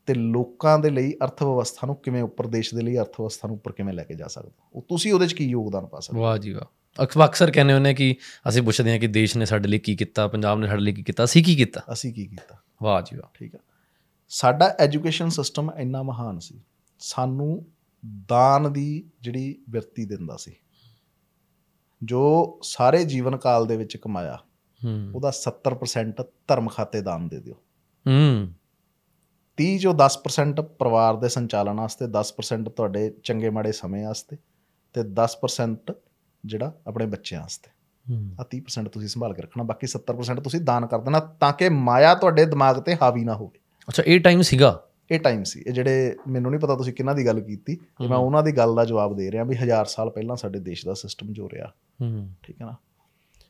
ਤੇ 0.05 0.13
ਲੋਕਾਂ 0.13 0.79
ਦੇ 0.79 0.89
ਲਈ 0.89 1.13
ਅਰਥ 1.23 1.43
ਵਿਵਸਥਾ 1.43 1.87
ਨੂੰ 1.87 1.95
ਕਿਵੇਂ 1.95 2.23
ਉੱਪਰ 2.23 2.47
ਦੇਸ਼ 2.47 2.75
ਦੇ 2.75 2.81
ਲਈ 2.81 2.97
ਅਰਥ 2.97 3.21
ਵਿਵਸਥਾ 3.21 3.47
ਨੂੰ 3.47 3.55
ਉੱਪਰ 3.55 3.71
ਕਿਵੇਂ 3.71 3.93
ਲੈ 3.93 4.03
ਕੇ 4.03 4.15
ਜਾ 4.15 4.27
ਸਕਦੇ 4.27 4.51
ਹੋ। 4.75 4.81
ਤੁਸੀਂ 4.81 5.13
ਉਹਦੇ 5.13 5.27
'ਚ 5.27 5.33
ਕੀ 5.33 5.45
ਯੋਗਦਾਨ 5.45 5.85
ਪਾ 5.85 5.99
ਸਕਦੇ 5.99 6.19
ਵਾਹ 6.19 6.37
ਜੀ 6.37 6.53
ਵਾਹ। 6.53 7.03
ਅਕਸਰ 7.25 7.51
ਕਹਿੰਦੇ 7.51 7.73
ਹੁੰਦੇ 7.73 7.93
ਕਿ 7.93 8.15
ਅਸੀਂ 8.49 8.61
ਪੁੱਛਦੇ 8.61 8.91
ਹਾਂ 8.91 8.99
ਕਿ 8.99 9.07
ਦੇਸ਼ 9.07 9.37
ਨੇ 9.37 9.45
ਸਾਡੇ 9.45 9.67
ਲਈ 9.69 9.79
ਕੀ 9.79 9.95
ਕੀਤਾ 9.95 10.27
ਪੰਜਾਬ 10.27 10.59
ਨੇ 10.59 10.67
ਸਾਡੇ 10.67 10.81
ਲਈ 10.81 10.93
ਕੀ 10.93 11.03
ਕੀਤਾ 11.03 11.23
ਅਸੀਂ 11.23 11.43
ਕੀ 11.43 11.55
ਕੀਤਾ? 11.55 11.81
ਅਸੀਂ 11.93 12.13
ਕੀ 12.13 12.25
ਕੀਤਾ? 12.25 12.57
ਵਾਹ 12.83 13.01
ਜੀ 13.01 13.15
ਵਾਹ। 13.15 13.29
ਠੀਕ 13.33 13.55
ਆ 13.55 13.59
ਸਾਡਾ 14.29 14.75
ਐਜੂਕੇਸ਼ਨ 14.79 15.29
ਸਿਸਟਮ 15.29 15.71
ਇੰਨਾ 15.77 16.03
ਮਹਾਨ 16.03 16.39
ਸੀ। 16.39 16.59
ਸਾਨੂੰ 16.99 17.65
ਦਾਨ 18.27 18.73
ਦੀ 18.73 19.09
ਜਿਹੜੀ 19.21 19.61
ਵਿਰਤੀ 19.69 20.05
ਦਿੰਦਾ 20.05 20.37
ਸੀ। 20.37 20.55
ਜੋ 22.03 22.59
ਸਾਰੇ 22.63 23.05
ਜੀਵਨ 23.05 23.37
ਕਾਲ 23.37 23.67
ਦੇ 23.67 23.77
ਵਿੱਚ 23.77 23.97
ਕਮਾਇਆ 23.97 24.37
ਹੂੰ। 24.85 25.11
ਉਹਦਾ 25.15 25.31
70% 25.31 26.23
ਧਰਮ 26.47 26.69
ਖਾਤੇ 26.69 27.01
ਦਾਨ 27.01 27.27
ਦੇ 27.27 27.39
ਦਿਓ। 27.39 27.53
ਹੂੰ। 28.07 28.53
30 29.57 29.77
ਜੋ 29.77 29.93
10% 29.93 30.61
ਪਰਿਵਾਰ 30.61 31.15
ਦੇ 31.15 31.29
ਸੰਚਾਲਨ 31.29 31.79
ਵਾਸਤੇ 31.79 32.07
10% 32.07 32.69
ਤੁਹਾਡੇ 32.69 33.15
ਚੰਗੇ 33.23 33.49
ਮਾੜੇ 33.49 33.71
ਸਮੇਂ 33.71 34.07
ਵਾਸਤੇ 34.07 34.37
ਤੇ 34.93 35.03
10% 35.03 35.93
ਜਿਹੜਾ 36.45 36.75
ਆਪਣੇ 36.87 37.05
ਬੱਚਿਆਂ 37.05 37.41
ਵਾਸਤੇ। 37.41 37.71
ਹੂੰ। 38.09 38.35
ਆ 38.39 38.43
30% 38.43 38.89
ਤੁਸੀਂ 38.89 39.09
ਸੰਭਾਲ 39.09 39.33
ਕੇ 39.33 39.41
ਰੱਖਣਾ 39.41 39.63
ਬਾਕੀ 39.63 39.87
70% 39.87 40.41
ਤੁਸੀਂ 40.41 40.61
ਦਾਨ 40.61 40.85
ਕਰ 40.85 40.99
ਦੇਣਾ 40.99 41.19
ਤਾਂ 41.19 41.53
ਕਿ 41.53 41.69
ਮਾਇਆ 41.69 42.15
ਤੁਹਾਡੇ 42.15 42.45
ਦਿਮਾਗ 42.45 42.79
ਤੇ 42.79 42.97
ਹਾਵੀ 43.01 43.23
ਨਾ 43.23 43.35
ਹੋਵੇ। 43.35 43.59
ਅੱਛਾ 43.89 44.03
ਇਹ 44.05 44.19
ਟਾਈਮ 44.19 44.41
ਸੀਗਾ? 44.41 44.88
ਇਹ 45.11 45.19
ਟਾਈਮ 45.19 45.43
ਸੀ। 45.43 45.63
ਇਹ 45.67 45.73
ਜਿਹੜੇ 45.73 46.15
ਮੈਨੂੰ 46.27 46.51
ਨਹੀਂ 46.51 46.61
ਪਤਾ 46.61 46.75
ਤੁਸੀਂ 46.75 46.93
ਕਿਹਨਾਂ 46.93 47.15
ਦੀ 47.15 47.25
ਗੱਲ 47.25 47.39
ਕੀਤੀ 47.39 47.77
ਮੈਂ। 48.09 48.17
ਉਹਨਾਂ 48.17 48.43
ਦੀ 48.43 48.51
ਗੱਲ 48.51 48.75
ਦਾ 48.75 48.85
ਜਵਾਬ 48.85 49.15
ਦੇ 49.15 49.31
ਰਿਹਾ 49.31 49.43
ਵੀ 49.43 49.55
ਹਜ਼ਾਰ 49.55 49.85
ਸਾਲ 49.85 50.09
ਪਹਿਲਾਂ 50.09 50.35
ਸਾਡੇ 50.35 50.59
ਦੇਸ਼ 50.59 50.85
ਦਾ 50.85 50.93
ਸਿਸਟਮ 50.93 51.33
ਜੋ 51.33 51.49
ਰਿਹਾ। 51.49 51.73
ਹੂੰ। 52.01 52.33
ਠੀਕ 52.43 52.61
ਹੈ 52.61 52.65
ਨਾ? 52.65 52.75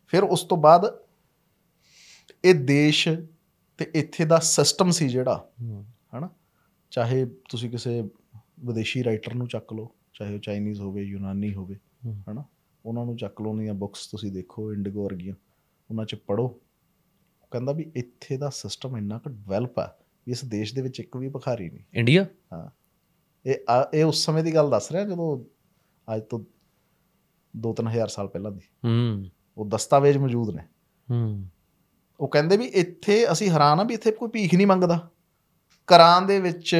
ਫਿਰ 0.08 0.24
ਉਸ 0.24 0.44
ਤੋਂ 0.44 0.58
ਬਾਅਦ 0.58 1.00
ਇਹ 2.46 2.56
ਦੇਸ਼ 2.56 3.10
ਤੇ 3.78 3.92
ਇੱਥੇ 3.96 4.26
ਦਾ 4.26 4.40
ਸਿਸਟਮ 4.40 4.92
ਸੀ 4.92 5.10
ਜਿਹੜਾ 5.10 5.50
ਹੂੰ। 5.62 5.86
ਹਨਾ? 6.18 6.30
ਚਾਹੇ 6.92 7.26
ਤੁਸੀਂ 7.26 7.70
ਕਿਸੇ 7.70 8.02
ਵਿਦੇਸ਼ੀ 8.60 9.04
ਰਾਈਟਰ 9.04 9.34
ਨੂੰ 9.34 9.48
ਚੱਕ 9.48 9.74
ਲਓ 9.74 9.90
ਚਾਹੇ 10.14 10.34
ਉਹ 10.34 10.40
ਚਾਈਨੀਜ਼ 10.40 10.82
ਹੋਵੇ 10.82 11.02
ਯੂਨਾਨੀ 11.02 11.54
ਹੋਵੇ। 11.54 11.76
ਹਨਾ? 12.32 12.44
ਉਹਨਾਂ 12.86 13.06
ਨੂੰ 13.06 13.18
ਚੱਕ 13.18 13.42
ਲਓ 13.42 13.52
ਉਹਦੀਆਂ 13.52 13.74
ਬੁੱਕਸ 13.74 14.08
ਤੁਸੀਂ 14.08 14.32
ਦੇਖੋ 14.32 14.74
ਇੰਡੀਗੋ 14.74 15.06
ਵਰਗੀਆਂ। 15.06 15.36
ਉਹਨਾਂ 15.90 16.06
'ਚ 16.06 16.16
ਪੜੋ 16.16 16.48
ਕਹਿੰਦਾ 17.52 17.72
ਵੀ 17.72 17.92
ਇੱਥੇ 17.96 18.38
ਦਾ 18.38 18.50
ਸਿਸਟਮ 18.50 18.98
ਇੰਨਾ 18.98 19.18
ਕੁ 19.18 19.30
ਡਿਵੈਲਪ 19.30 19.80
ਆ। 19.80 19.96
ਇਸ 20.28 20.46
ਦੇਸ਼ 20.46 20.76
ਦੇ 20.76 20.82
ਵਿੱਚ 20.82 21.00
ਇੱਕ 21.00 21.18
ਵੀ 21.18 21.30
ਭਿਖਾਰੀ 21.30 21.70
ਨਹੀਂ। 21.70 21.84
ਇੰਡੀਆ? 21.94 22.26
ਹਾਂ। 22.54 22.70
ਇਹ 23.46 23.56
ਇਹ 23.94 24.06
ਉਸ 24.06 24.26
ਸਮੇਂ 24.26 24.44
ਦੀ 24.44 24.56
ਗੱਲ 24.56 24.70
ਦੱਸ 24.70 24.92
ਰਿਹਾ 24.92 25.04
ਜਦੋਂ 25.04 25.44
ਅੱਜ 26.16 26.24
ਤੋਂ 26.24 26.40
2-3000 27.58 28.08
ਸਾਲ 28.08 28.28
ਪਹਿਲਾਂ 28.28 28.52
ਦੀ। 28.52 28.60
ਹੂੰ। 28.86 29.26
ਉਹ 29.58 29.70
ਦਸਤਾਵੇਜ਼ 29.70 30.18
ਮੌਜੂਦ 30.18 30.56
ਨੇ। 30.56 30.64
ਹੂੰ। 31.12 31.46
ਉਹ 32.20 32.28
ਕਹਿੰਦੇ 32.28 32.58
ਵੀ 32.58 32.66
ਇੱਥੇ 32.66 33.32
ਅਸੀਂ 33.32 33.50
ਹੈਰਾਨ 33.50 33.80
ਆ 33.80 33.84
ਵੀ 33.84 33.94
ਇੱਥੇ 33.94 34.12
ਕੋਈ 34.12 34.30
ਭੀਖ 34.30 34.56
ਨਹੀਂ 34.56 34.68
ਮੰਗਦਾ। 34.68 35.12
ਘਰਾਂ 35.76 36.22
ਦੇ 36.22 36.40
ਵਿੱਚ 36.40 36.78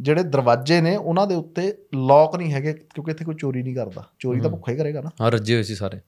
ਜਿਹੜੇ 0.00 0.22
ਦਰਵਾਜ਼ੇ 0.22 0.80
ਨੇ 0.80 0.96
ਉਹਨਾਂ 0.96 1.26
ਦੇ 1.26 1.34
ਉੱਤੇ 1.34 1.78
ਲੌਕ 1.94 2.36
ਨਹੀਂ 2.36 2.52
ਹੈਗੇ 2.52 2.72
ਕਿਉਂਕਿ 2.72 3.10
ਇੱਥੇ 3.10 3.24
ਕੋਈ 3.24 3.34
ਚੋਰੀ 3.34 3.62
ਨਹੀਂ 3.62 3.74
ਕਰਦਾ। 3.74 4.10
ਚੋਰੀ 4.18 4.40
ਤਾਂ। 4.40 4.50
ਭੁੱਖਾ 4.50 4.72
ਹੀ 4.72 4.76
ਕਰੇਗਾ 4.76 5.00
ਨਾ। 5.00 5.10
ਹਾਂ 5.20 5.30
ਰੱਜੇ 5.30 5.54
ਹੋਏ 5.54 5.62
ਸੀ 5.62 5.74
ਸਾਰੇ। 5.74 6.00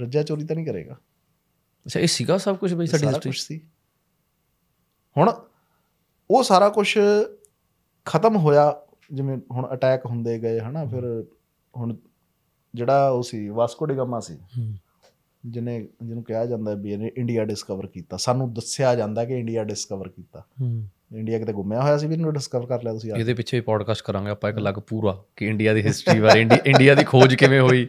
ਰੱਜਾ 0.00 0.22
ਚੋਰੀ 0.22 0.44
ਤਾਂ 0.44 0.56
ਨਹੀਂ 0.56 0.66
ਕਰੇਗਾ। 0.66 0.94
ਅੱਛਾ 1.86 2.00
ਇਹ 2.00 2.06
ਸੀਗਾ 2.06 2.38
ਸਭ 2.38 2.56
ਕੁਝ 2.56 2.74
ਬਈ 2.74 2.86
ਸਾਡੀ 2.86 3.06
ਹਿਸਟਰੀ 3.06 3.32
ਸੀ। 3.32 3.60
ਹੁਣ 5.16 5.32
ਉਹ 6.30 6.42
ਸਾਰਾ 6.42 6.68
ਕੁਝ 6.68 6.98
ਖਤਮ 8.04 8.36
ਹੋਇਆ 8.36 8.76
ਜਿਵੇਂ 9.12 9.38
ਹੁਣ 9.52 9.68
ਅਟੈਕ 9.72 10.06
ਹੁੰਦੇ 10.06 10.38
ਗਏ 10.38 10.60
ਹਨਾ 10.60 10.84
ਫਿਰ 10.84 11.24
ਹੁਣ 11.76 11.96
ਜਿਹੜਾ 12.74 13.08
ਉਹ 13.08 13.22
ਸੀ 13.22 13.48
ਵਾਸਕੋ 13.48 13.86
ਡੀ 13.86 13.96
ਗਾਮਾ 13.96 14.20
ਸੀ 14.20 14.38
ਜਿਹਨੇ 15.46 15.88
ਜਿਹਨੂੰ 16.02 16.24
ਕਿਹਾ 16.24 16.46
ਜਾਂਦਾ 16.46 16.74
ਵੀ 16.74 16.92
ਇਹਨੇ 16.92 17.10
ਇੰਡੀਆ 17.16 17.44
ਡਿਸਕਵਰ 17.44 17.86
ਕੀਤਾ। 17.86 18.16
ਸਾਨੂੰ 18.16 18.54
ਦੱਸਿਆ 18.54 18.94
ਜਾਂਦਾ 18.94 19.24
ਕਿ 19.24 19.38
ਇੰਡੀਆ 19.38 19.64
ਡਿਸਕਵਰ 19.64 20.08
ਕੀਤਾ। 20.08 20.44
ਹੂੰ। 20.60 20.88
ਇੰਡੀਆ 21.14 21.38
ਕਿਤੇ 21.38 21.52
ਘੁੰਮਿਆ 21.52 21.82
ਹੋਇਆ 21.82 21.98
ਸੀ 21.98 22.06
ਵੀ 22.06 22.14
ਇਹਨੂੰ 22.14 22.32
ਡਿਸਕਵਰ 22.32 22.66
ਕਰ 22.66 22.82
ਲਿਆ 22.82 22.92
ਤੁਸੀਂ। 22.92 23.12
ਇਹਦੇ 23.12 23.34
ਪਿੱਛੇ 23.34 23.60
ਪੋਡਕਾਸਟ 23.60 24.04
ਕਰਾਂਗੇ 24.04 24.30
ਆਪਾਂ 24.30 24.50
ਇੱਕ 24.50 24.58
ਅਲੱਗ 24.58 24.74
ਪੂਰਾ 24.74 25.24
ਕਿ 25.36 25.46
ਇੰਡੀਆ 25.46 25.74
ਦੀ 25.74 25.82
ਹਿਸਟਰੀ 25.82 26.20
ਬਾਰੇ 26.20 26.40
ਇੰਡੀ- 26.40 26.58
ਇੰਡੀਆ 26.66 26.94
ਦੀ 26.94 27.04
ਖੋਜ 27.04 27.34
ਕਿਵੇਂ 27.34 27.60
ਹੋਈ। 27.60 27.88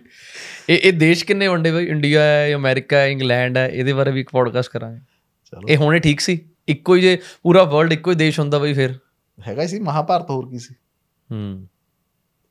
ਇਹ 0.69 0.79
ਇਹ 0.83 0.93
ਦੇਸ਼ 0.93 1.25
ਕਿੰਨੇ 1.25 1.47
ਵੰਡੇ 1.47 1.71
ਬਈ? 1.71 1.85
ਇੰਡੀਆ 1.85 2.21
ਹੈ 2.21 2.53
ਅਮਰੀਕਾ 2.53 2.97
ਹੈ 2.97 3.07
ਇੰਗਲੈਂਡ 3.07 3.57
ਹੈ 3.57 3.67
ਇਹਦੇ 3.67 3.93
ਬਾਰੇ 3.93 4.11
ਵੀ 4.11 4.21
ਇੱਕ 4.21 4.29
ਪੋਡਕਾਸਟ 4.31 4.71
ਕਰਾਂਗੇ। 4.71 4.99
ਚਲੋ। 5.51 5.61
ਇਹ 5.69 5.77
ਹੋਣੇ 5.77 5.99
ਠੀਕ 5.99 6.19
ਸੀ? 6.19 6.49
ਇੱਕੋ 6.67 6.95
ਹੀ 6.95 7.01
ਜੇ 7.01 7.21
ਪੂਰਾ 7.43 7.63
ਵਰਲਡ 7.63 7.93
ਇੱਕੋ 7.93 8.11
ਹੀ 8.11 8.15
ਦੇਸ਼ 8.15 8.39
ਹੁੰਦਾ 8.39 8.59
ਬਈ 8.59 8.73
ਫਿਰ। 8.73 8.99
ਹੈਗਾ 9.47 9.61
ਹੀ 9.61 9.67
ਸੀ 9.67 9.79
ਮਹਾਭਾਰਤ 9.79 10.29
ਹੋਰ 10.29 10.49
ਕੀ 10.49 10.59
ਸੀ? 10.59 10.75
ਹੂੰ। 11.31 11.67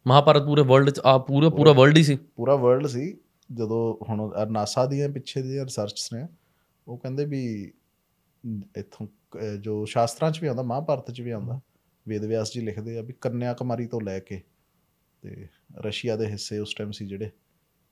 ਮਹਾਭਾਰਤ 0.07 0.43
ਪੂਰੇ 0.43 0.63
ਵਰਲਡ 0.63 0.91
ਚ 0.91 1.01
ਆ 1.05 1.19
ਪੂਰਾ 1.19 1.49
ਪੂਰਾ 1.49 1.73
ਵਰਲਡ 1.73 1.97
ਹੀ 1.97 2.03
ਸੀ। 2.03 2.19
ਪੂਰਾ 2.37 2.57
ਵਰਲਡ 2.57 2.87
ਸੀ 2.87 3.19
ਜਦੋਂ 3.55 4.05
ਹੁਣ 4.09 4.31
ਨਾਸਾ 4.51 4.87
ਦੀਆਂ 4.87 5.09
ਪਿੱਛੇ 5.09 5.43
ਦੀਆਂ 5.43 5.65
ਰਿਸਰਚਸ 5.65 6.13
ਨੇ 6.13 6.27
ਉਹ 6.89 6.99
ਕਹਿੰਦੇ 6.99 7.25
ਵੀ 7.25 7.73
ਇਥੋਂ 8.79 9.07
ਜੋ 9.61 9.85
ਸ਼ਾਸਤਰਾਂ 9.85 10.31
'ਚ 10.31 10.41
ਵੀ 10.43 10.49
ਆਉਂਦਾ 10.49 10.63
ਮਹਾਭਾਰਤ 10.63 11.11
'ਚ 11.11 11.21
ਵੀ 11.21 11.31
ਆਉਂਦਾ 11.31 11.61
ਵੇਦ 12.09 12.25
ਵਿਆਸ 12.25 12.53
ਜੀ 12.53 12.61
ਲਿਖਦੇ 12.61 12.99
ਆ 12.99 13.03
ਵੀ 13.03 13.15
ਕੰਨਿਆ 13.21 13.55
ਕੁਮਾਰੀ 13.55 13.87
ਤੋਂ 13.87 14.01
ਲੈ 14.01 14.19
ਕੇ 14.19 14.43
ਤੇ 15.23 15.49
ਰਸ਼ੀਆ 15.79 16.17
ਦੇ 16.17 16.27
ਹਿੱਸੇ 16.27 16.59
ਉਸ 16.59 16.75
ਟਾਈਮ 16.75 16.91
ਸੀ 16.91 17.07
ਜਿਹੜੇ। 17.07 17.31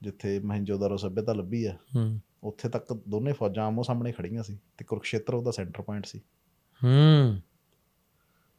ਜਿੱਥੇ 0.05 0.39
ਮਹਿੰਜੋਦਾਰੋ 0.39 0.97
ਸਭਿਅਤਾ 0.97 1.33
ਲੱਭੀ 1.33 1.65
ਆ 1.65 1.73
ਹੂੰ। 1.97 2.21
ਉੱਥੇ 2.45 2.69
ਤੱਕ 2.69 2.93
ਦੋਨੇ 3.09 3.33
ਫੌਜਾਂ 3.33 3.67
ਆਮੋ 3.67 3.83
ਸਾਹਮਣੇ 3.83 4.13
ਖੜੀਆਂ 4.13 4.43
ਸੀ 4.43 4.59
ਤੇ 4.79 4.85
ਕੁਰੂਕਸ਼ੇਤਰ 4.85 5.35
ਉਹਦਾ 5.35 5.51
ਸੈਂਟਰ 5.51 5.83
ਪੁਆਇੰਟ 5.83 6.07
ਸੀ। 6.07 6.19
ਹੂੰ। 6.85 7.39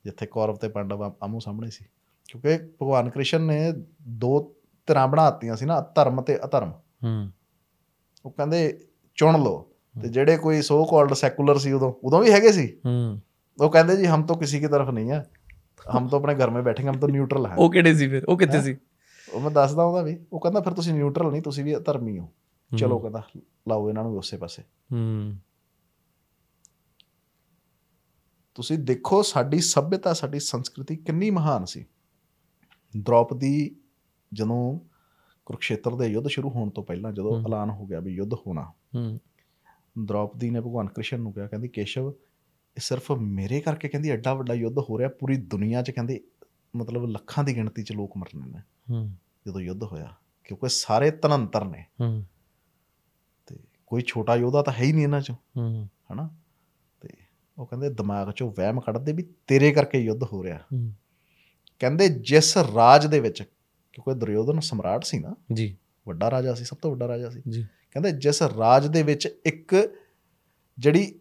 ਜਿੱਥੇ 0.03 0.25
ਕੌਰਵ 0.25 0.55
ਤੇ 0.55 0.67
ਪਾਂਡਵ 0.67 1.03
ਆ- 1.03 1.15
ਆਮੋ 1.23 1.39
ਸਾਹਮਣੇ 1.39 1.69
ਸੀ। 1.69 1.85
ਕਿਉਂਕਿ 2.27 2.57
ਭਗਵਾਨ 2.57 3.09
ਕ੍ਰਿਸ਼ਨ 3.09 3.41
ਨੇ 3.41 3.73
ਦੋ 4.07 4.55
ਧਿਰਾਂ 4.87 5.07
ਬਣਾਤੀਆਂ 5.07 5.55
ਸੀ 5.55 5.65
ਨਾ 5.65 5.81
ਧਰਮ 5.81 6.21
ਤੇ 6.21 6.37
ਅਧਰਮ। 6.45 6.71
ਹੂੰ। 7.03 7.31
ਉਹ 8.25 8.31
ਕਹਿੰਦੇ 8.31 8.79
ਚੁਣ 9.15 9.43
ਲਓ 9.43 9.71
ਤੇ 10.01 10.09
ਜਿਹੜੇ 10.09 10.37
ਕੋਈ 10.37 10.61
ਸੋ 10.61 10.85
ਕਾਲਡ 10.85 11.13
ਸੈਕੂਲਰ 11.13 11.57
ਸੀ 11.57 11.71
ਉਦੋਂ 11.71 11.93
ਉਦੋਂ 12.03 12.23
ਵੀ 12.23 12.31
ਹੈਗੇ 12.31 12.51
ਸੀ। 12.51 12.77
ਹੂੰ। 12.85 13.21
ਉਹ 13.61 13.69
ਕਹਿੰਦੇ 13.69 13.97
ਜੀ 13.97 14.05
ਹਮ 14.05 14.23
ਤਾਂ 14.23 14.35
ਕਿਸੇ 14.35 14.59
ਕੀ 14.59 14.67
ਤਰਫ 14.67 14.89
ਨਹੀਂ 14.89 15.11
ਹੈ। 15.11 15.29
ਹਮ 15.97 16.07
ਤਾਂ 16.07 16.19
ਆਪਣੇ 16.19 16.35
ਘਰ 16.35 16.49
ਮੇ 16.49 16.61
ਬੈਠेंगे 16.61 16.93
ਹਮ 16.93 16.99
ਤਾਂ 16.99 17.09
ਨਿਊਟਰਲ 17.09 17.45
ਹੈ। 17.45 17.55
ਉਹ 17.55 17.71
ਕਿਹੜੇ 17.71 17.93
ਸੀ 17.93 18.07
ਫਿਰ? 18.07 18.25
ਉਹ 18.25 18.37
ਕਿੱਥੇ? 18.37 18.61
ਸੀ? 18.61 18.77
ਉਹ 19.33 19.41
ਮੈਂ 19.41 19.51
ਦੱਸਦਾ 19.51 19.83
ਉਹਦਾ 19.83 20.01
ਵੀ 20.01 20.25
ਉਹ 20.33 20.39
ਕਹਿੰਦਾ 20.39 20.61
ਫਿਰ 20.61 20.73
ਤੁਸੀਂ 20.73 20.93
ਨਿਊਟਰਲ 20.93 21.31
ਨਹੀਂ 21.31 21.41
ਤੁਸੀਂ 21.41 21.63
ਵੀ 21.63 21.75
ਧਰਮੀ 21.75 22.19
ਹੋ। 22.19 22.29
ਚਲੋ 22.77 22.99
ਕਹਿੰਦਾ 22.99 23.23
ਲਾਓ 23.67 23.89
ਇਹਨਾਂ 23.89 24.03
ਨੂੰ 24.03 24.17
ਉਸੇ 24.17 24.37
ਪਾਸੇ। 24.37 24.63
ਹੂੰ। 24.93 25.37
ਤੁਸੀਂ 28.55 28.79
ਦੇਖੋ 28.79 29.21
ਸਾਡੀ 29.21 29.59
ਸਭਿਅਤਾ 29.59 30.13
ਸਾਡੀ 30.13 30.39
ਸੰਸਕ੍ਰਿਤੀ 30.39 30.95
ਕਿੰਨੀ 30.95 31.29
ਮਹਾਨ 31.29 31.65
ਸੀ। 31.65 31.85
ਦ੍ਰੋਪਦੀ 32.97 33.75
ਜਦੋਂ 34.33 34.79
ਕੁਰੂਕਸ਼ੇਤਰ 35.45 35.95
ਦੇ 35.95 36.05
ਯੁੱਧ 36.05 36.27
ਸ਼ੁਰੂ 36.27 36.49
ਹੋਣ 36.49 36.69
ਤੋਂ 36.69 36.83
ਪਹਿਲਾਂ 36.83 37.11
ਜਦੋਂ। 37.11 37.41
ਐਲਾਨ 37.41 37.69
ਹੋ 37.69 37.85
ਗਿਆ 37.85 37.99
ਵੀ 37.99 38.13
ਯੁੱਧ 38.13 38.33
ਹੋਣਾ 38.33 38.71
ਹੂੰ। 38.95 39.19
ਦ੍ਰੋਪਦੀ 40.05 40.49
ਨੇ 40.49 40.59
ਭਗਵਾਨ 40.59 40.87
ਕ੍ਰਿਸ਼ਨ 40.87 41.19
ਨੂੰ 41.19 41.33
ਕਿਹਾ 41.33 41.47
ਕਹਿੰਦੀ 41.47 41.67
ਕੇਸ਼ਵ 41.67 42.07
ਇਹ 42.07 42.81
ਸਿਰਫ 42.81 43.11
ਮੇਰੇ 43.11 43.61
ਕਰਕੇ 43.61 43.87
ਕਹਿੰਦੀ 43.87 44.09
ਐਡਾ 44.09 44.33
ਵੱਡਾ 44.33 44.53
ਯੁੱਧ 44.53 44.77
ਹੋ 44.77 44.99
ਰਿਹਾ 44.99 45.09
ਪੂਰੀ 45.09 45.37
ਦੁਨੀਆ 45.37 45.81
'ਚ 45.81 45.91
ਕਹਿੰਦੇ 45.91 46.23
ਮਤਲਬ 46.75 47.05
ਲੱਖਾਂ 47.05 47.43
ਦੀ 47.43 47.55
ਗਿਣਤੀ 47.55 47.83
'ਚ 47.83 47.91
ਲੋਕ 47.91 48.17
ਮਰਨੇ 48.17 48.47
ਨੇ 48.47 48.59
ਹੂੰ। 48.91 49.11
ਜਦੋਂ 49.47 49.61
ਯੁੱਧ 49.61 49.83
ਹੋਇਆ 49.83 50.15
ਕਿਉਂਕਿ 50.43 50.69
ਸਾਰੇ 50.69 51.11
ਧਨੰਤਰ 51.11 51.65
ਨੇ। 51.65 51.85
ਹੂੰ। 52.01 52.25
ਤੇ 53.47 53.59
ਕੋਈ 53.87 54.01
ਛੋਟਾ 54.01 54.35
ਯੋਧਾ 54.35 54.61
ਤਾਂ 54.61 54.73
ਹੈ 54.73 54.83
ਹੀ 54.83 54.93
ਨਹੀਂ 54.93 55.03
ਇਹਨਾਂ 55.03 55.19
'ਚੋਂ। 55.19 55.35
ਹੂੰ। 55.57 55.89
ਹਨਾ? 56.13 56.29
ਤੇ 57.01 57.09
ਉਹ 57.57 57.65
ਕਹਿੰਦੇ 57.65 57.89
ਦਿਮਾਗ 57.89 58.29
'ਚੋਂ 58.29 58.51
ਵਹਿਮ 58.57 58.79
ਕੱਢਦੇ 58.79 59.13
ਵੀ 59.13 59.33
ਤੇਰੇ 59.47 59.71
ਕਰਕੇ 59.71 59.97
ਯੁੱਧ 59.99 60.23
ਹੋ 60.23 60.43
ਰਿਹਾ। 60.43 60.57
ਹੂੰ। 60.57 60.93
ਕਹਿੰਦੇ 61.79 62.09
ਜਿਸ 62.09 62.57
ਰਾਜ 62.57 63.07
ਦੇ 63.07 63.19
ਵਿੱਚ 63.19 63.41
ਕਿਉਂਕਿ 63.93 64.13
ਦੁਰਯੋਧਨ 64.13 64.59
ਸਮਰਾਟ 64.59 65.03
ਸੀ 65.03 65.19
ਨਾ 65.19 65.35
ਜੀ। 65.53 65.77
ਵੱਡਾ 66.07 66.31
ਰਾਜਾ 66.31 66.53
ਸੀ 66.53 66.65
ਸਭ 66.65 66.77
ਤੋਂ 66.77 66.91
ਵੱਡਾ 66.91 67.07
ਰਾਜਾ 67.07 67.29
ਸੀ। 67.29 67.41
ਜੀ। 67.49 67.67
ਕਹਿੰਦੇ 67.91 68.11
ਜਿਸ 68.11 68.41
ਰਾਜ 68.41 68.87
ਦੇ 68.87 69.03
ਵਿੱਚ 69.03 69.41
ਇੱਕ 69.45 69.75
ਜਿਹੜੀ 70.79 71.19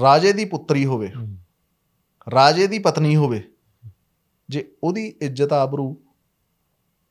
ਰਾਜੇ 0.00 0.32
ਦੀ 0.32 0.44
ਪੁੱਤਰੀ 0.44 0.84
ਹੋਵੇ 0.84 1.12
ਰਾਜੇ 2.30 2.66
ਦੀ 2.66 2.78
ਪਤਨੀ 2.78 3.16
ਹੋਵੇ 3.16 3.52
ਜੇ 4.50 4.70
ਉਹਦੀ 4.84 5.14
ਇੱਜ਼ਤ 5.20 5.52
ਆਬਰੂ 5.52 6.02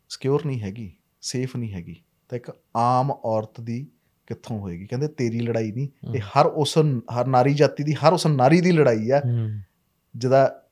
ਸਿਕਿਉਰ 0.10 0.46
ਨਹੀਂ 0.46 0.62
ਹੈਗੀ 0.62 0.98
ਸੇਫ 1.22 1.56
ਨਹੀਂ 1.56 1.74
ਹੈਗੀ 1.74 2.04
ਤਾਂ 2.30 2.36
ਇੱਕ 2.36 2.52
ਆਮ 2.76 3.12
ਔਰਤ 3.12 3.62
ਦੀ 3.62 3.88
ਕਿੱਥੋਂ 4.28 4.60
ਹੋਏਗੀ? 4.60 4.86
ਕਹਿੰਦੇ 4.86 5.08
ਤੇਰੀ 5.08 5.40
ਲੜਾਈ 5.40 5.72
ਨਹੀਂ 5.72 6.16
ਇਹ 6.16 6.22
ਹਰ 6.22 6.46
ਉਸ 6.46 6.78
ਹਰ 7.20 7.28
ਨਾਰੀ 7.28 7.54
ਜਾਤੀ 7.54 7.84
ਦੀ 7.84 7.94
ਹਰ 7.94 8.14
ਉਸ 8.14 8.28
ਨਾਰੀ 8.28 8.62
ਦੀ 8.62 8.72
ਲੜਾਈ 8.72 9.10
ਆ। 9.10 9.22
ਜਿਹਦਾ 10.16 10.64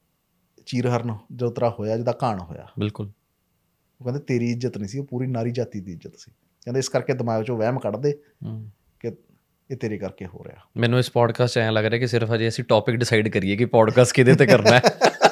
ਚੀਰਹਰਨ 0.65 1.17
ਜੋ 1.31 1.49
ਤਰਾ 1.49 1.69
ਹੋਇਆ 1.79 1.97
ਜਿਹਦਾ 1.97 2.17
ਘਾਣ 2.23 2.39
ਹੋਇਆ। 2.39 2.67
ਬਿਲਕੁਲ। 2.79 3.11
ਉਹ 4.01 4.03
ਕਹਿੰਦੇ 4.03 4.19
ਤੇਰੀ 4.19 4.51
ਇੱਜ਼ਤ 4.51 4.77
ਨਹੀਂ 4.77 4.89
ਸੀ 4.89 4.99
ਉਹ 4.99 5.05
ਪੂਰੀ 5.05 5.27
ਨਾਰੀ 5.27 5.51
ਜਾਤੀ 5.51 5.79
ਦੀ 5.79 5.91
ਇੱਜ਼ਤ 5.91 6.15
ਸੀ। 6.17 6.31
ਕਹਿੰਦੇ 6.63 6.79
ਇਸ 6.79 6.89
ਕਰਕੇ 6.89 7.13
ਦਿਮਾਗ 7.13 7.41
'ਚੋਂ 7.41 7.57
ਵਹਿਮ 7.57 7.79
ਕੱਢ 7.79 7.95
ਦੇ 7.95 8.11
ਕਿ 8.99 9.11
ਇਹ 9.71 9.77
ਤੇਰੇ 9.77 9.97
ਕਰਕੇ 9.97 10.25
ਹੋ 10.25 10.43
ਰਿਹਾ। 10.43 10.57
ਮੈਨੂੰ 10.77 10.99
ਇਸ 10.99 11.11
ਪੋਡਕਾਸਟ 11.11 11.57
ਐਂ 11.57 11.71
ਲੱਗ 11.71 11.85
ਰਿਹਾ 11.85 11.99
ਕਿ 11.99 12.07
ਸਿਰਫ 12.07 12.33
ਅਜੇ 12.33 12.47
ਅਸੀਂ 12.47 12.63
ਟੌਪਿਕ 12.63 12.95
ਡਿਸਾਈਡ 12.95 13.29
ਕਰੀਏ 13.29 13.55
ਕਿ 13.55 13.65
ਪੋਡਕਾਸਟ 13.65 14.15
ਕਿਹਦੇ 14.15 14.35
ਤੇ 14.35 14.45
ਕਰਨਾ 14.45 14.75
ਹੈ। 14.77 14.81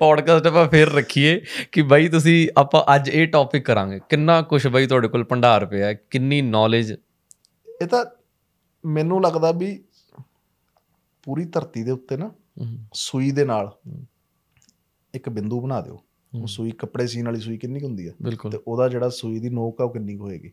ਪੋਡਕਾਸਟ 0.00 0.46
ਆਪਾਂ 0.46 0.68
ਫੇਰ 0.68 0.88
ਰੱਖੀਏ 0.88 1.40
ਕਿ 1.72 1.82
ਬਾਈ 1.82 2.08
ਤੁਸੀਂ 2.08 2.48
ਆਪਾਂ 2.56 2.94
ਅੱਜ 2.94 3.08
ਇਹ 3.08 3.26
ਟੌਪਿਕ 3.26 3.64
ਕਰਾਂਗੇ। 3.64 4.00
ਕਿੰਨਾ 4.08 4.42
ਕੁਝ 4.42 4.66
ਬਾਈ 4.66 4.86
ਤੁਹਾਡੇ 4.86 5.08
ਕੋਲ 5.08 5.24
ਭੰਡਾਰ 5.24 5.66
ਪਿਆ 5.66 5.92
ਕਿੰਨੀ 5.92 6.42
ਨੌਲੇਜ 6.42 6.92
ਇਹ 7.82 7.86
ਤਾਂ 7.86 8.04
ਮੈਨੂੰ 8.86 9.22
ਲੱਗਦਾ 9.22 9.52
ਵੀ 9.52 9.84
ਪੂਰੀ 11.22 11.44
ਧਰਤੀ 11.44 11.82
ਦੇ 11.82 11.90
ਉੱਤੇ 11.90 12.16
ਨਾ 12.16 12.30
ਸੂਈ 12.92 13.30
ਦੇ 13.30 13.44
ਨਾਲ 13.44 13.76
ਇੱਕ 15.14 15.28
ਬਿੰਦੂ 15.28 15.60
ਬਣਾ 15.60 15.80
ਦਿਓ। 15.80 16.04
ਉਹ 16.42 16.46
ਸੂਈ 16.46 16.70
ਕੱਪੜੇ 16.70 17.06
ਸੀਨ 17.06 17.26
ਵਾਲੀ 17.26 17.40
ਸੂਈ 17.40 17.58
ਕਿੰਨੀ 17.58 17.80
ਹੁੰਦੀ 17.80 18.06
ਆ। 18.06 18.12
ਤੇ 18.52 18.58
ਉਹਦਾ 18.66 18.88
ਜਿਹੜਾ 18.88 19.08
ਸੂਈ 19.08 19.40
ਦੀ 19.40 19.48
ਨੋਕ 19.48 19.80
ਆ 19.80 19.84
ਉਹ 19.84 19.92
ਕਿੰਨੀ 19.92 20.16
ਹੋਏਗੀ। 20.16 20.52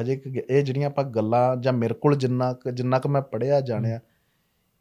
ਹਜੇ 0.00 0.22
ਇਹ 0.50 0.62
ਜਿਹੜੀਆਂ 0.62 0.86
ਆਪਾਂ 0.86 1.04
ਗੱਲਾਂ 1.04 1.56
ਜਾਂ 1.56 1.72
ਮੇਰੇ 1.72 1.94
ਕੋਲ 1.94 2.16
ਜਿੰਨਾ 2.16 2.56
ਜਿੰਨਾ 2.74 2.98
ਕੁ 2.98 3.08
ਮੈਂ 3.08 3.22
ਪੜਿਆ 3.22 3.60
ਜਾਣਿਆ 3.60 4.00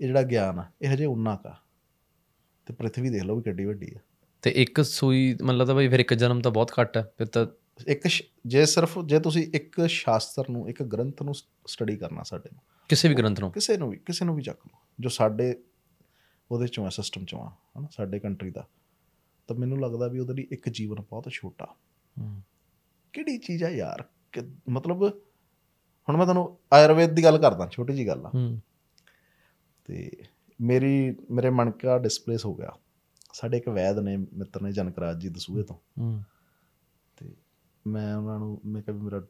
ਇਹ 0.02 0.08
ਜਿਹੜਾ 0.08 0.22
ਗਿਆਨ 0.22 0.60
ਆ 0.60 0.66
ਇਹ 0.82 0.94
ਹਜੇ 0.94 1.06
ਉਨਾ 1.06 1.36
ਕਾ 1.36 1.58
ਤੇ 2.66 2.74
ਪ੍ਰithvi 2.74 3.12
ਦੇਖ 3.12 3.24
ਲਓ 3.24 3.36
ਵੀ 3.36 3.42
ਕਿੱਡੀ 3.42 3.66
ਵੱਡੀ 3.66 3.92
ਆ। 3.96 4.00
ਤੇ 4.42 4.52
ਇੱਕ 4.52 4.82
ਸੂਈ 4.82 5.38
ਮਤਲਬ 5.44 5.68
ਤਾਂ 5.68 5.76
ਬਾਈ 5.76 5.88
ਫਿਰ 5.88 6.00
ਇੱਕ 6.00 6.14
ਜਨਮ 6.14 6.42
ਤਾਂ 6.42 6.52
ਬਹੁਤ 6.52 6.72
ਘੱਟ 6.82 6.98
ਹੈ 6.98 7.14
ਫਿਰ 7.18 7.28
ਤਾਂ 7.28 7.46
ਇੱਕ 7.88 8.08
ਜੇ 8.46 8.66
ਸਿਰਫ 8.66 9.00
ਜੇ 9.06 9.20
ਤੁਸੀਂ 9.20 9.52
ਇੱਕ 9.54 9.82
ਸ਼ਾਸਤਰ 9.88 10.50
ਨੂੰ 10.50 10.70
ਇੱਕ 10.70 10.84
ਗ੍ਰੰਥ 10.84 11.22
ਨੂੰ 11.22 11.34
ਸਟੱਡੀ 11.68 11.98
ਕਰਨਾ 11.98 12.24
ਸਾਡੇ 12.24 12.50
ਨੂੰ 12.54 12.62
ਕਿਸੇ 12.90 13.10
ਵੀ 13.10 13.16
ਗ੍ਰੰਥ 13.16 13.40
ਨੂੰ। 13.40 13.52
ਕਿਸੇ 13.52 13.78
ਨੂੰ 13.78 13.90
ਵੀ 13.90 13.98
ਕਿਸੇ 13.98 14.26
ਨੂੰ 14.26 14.36
ਵੀ 14.36 14.42
ਚੱਕ 14.42 14.60
ਲਓ 14.68 14.80
ਜੋ 15.00 15.10
ਸਾਡੇ 15.10 15.64
ਉਹਦੇ 16.52 16.68
ਚੋਂ 16.68 16.86
ਆ 16.86 16.90
ਸਿਸਟਮ 16.90 17.26
ਚੋਂ 17.26 17.40
ਆ 17.40 17.50
ਹਨਾ 17.50 17.88
ਸਾਡੇ 17.92 18.20
ਕੰਟਰੀ 18.20 18.50
ਦਾ। 18.50 18.68
ਤਾਂ 19.48 19.56
ਮੈਨੂੰ 19.56 19.82
ਲੱਗਦਾ 19.82 20.08
ਵੀ 20.08 20.20
ਉਹਦੇ 20.20 20.34
ਲਈ 20.34 20.48
ਇੱਕ 20.52 20.70
ਜੀਵਨ 20.70 20.96
ਬਹੁਤ 20.96 21.30
ਛੋਟਾ। 21.30 21.76
ਹੂੰ। 22.20 22.42
ਕਿਹੜੀ 23.14 23.38
ਚੀਜ਼ 23.38 23.64
ਆ 23.64 23.70
ਯਾਰ? 23.70 24.04
ਮਤਲਬ 24.70 25.04
ਹੁਣ 26.10 26.18
ਮੈਂ 26.18 26.26
ਤੁਹਾਨੂੰ 26.26 26.58
ਆਯੁਰਵੇਦ 26.74 27.10
ਦੀ 27.10 27.24
ਗੱਲ 27.24 27.38
ਕਰਦਾ 27.38 27.70
ਛੋਟੀ 27.72 27.94
ਜੀ 27.94 28.08
ਗੱਲ 28.08 28.26
ਆ। 28.26 28.60
ਤੇ 29.86 30.12
ਮੇਰੀ 30.62 31.16
ਮੇਰੇ 31.32 31.50
ਮਨ 31.50 31.72
ਕਾ 31.72 32.00
ਡਿਸਪਲੇਸ 32.00 32.46
ਹੋ 32.46 32.56
ਗਿਆ। 32.56 32.72
ਸਾਡੇ 33.34 33.58
ਇੱਕ 33.58 33.70
ਵੈਦ 33.70 34.00
ਨੇ 34.00 34.18
ਮਿੱਤਰ 34.18 34.62
ਨੇ 34.62 34.72
ਜਨਕਰਾਜ 34.72 35.22
ਜੀ 35.22 35.30
ਦਸੂਹੇ 35.30 35.64
ਤੋਂ। 35.64 35.76
ਹੂੰ। 36.00 36.24
ਤੇ 37.18 37.36
ਮੈਂ 37.88 38.16
ਉਹਨਾਂ 38.16 38.40
ਨੂੰ 38.40 38.62
ਮੈਂ 38.66 38.82
ਕਿਹਾ 38.82 38.96
ਵੀ 38.96 39.02
ਮੇਰਾ 39.02 39.22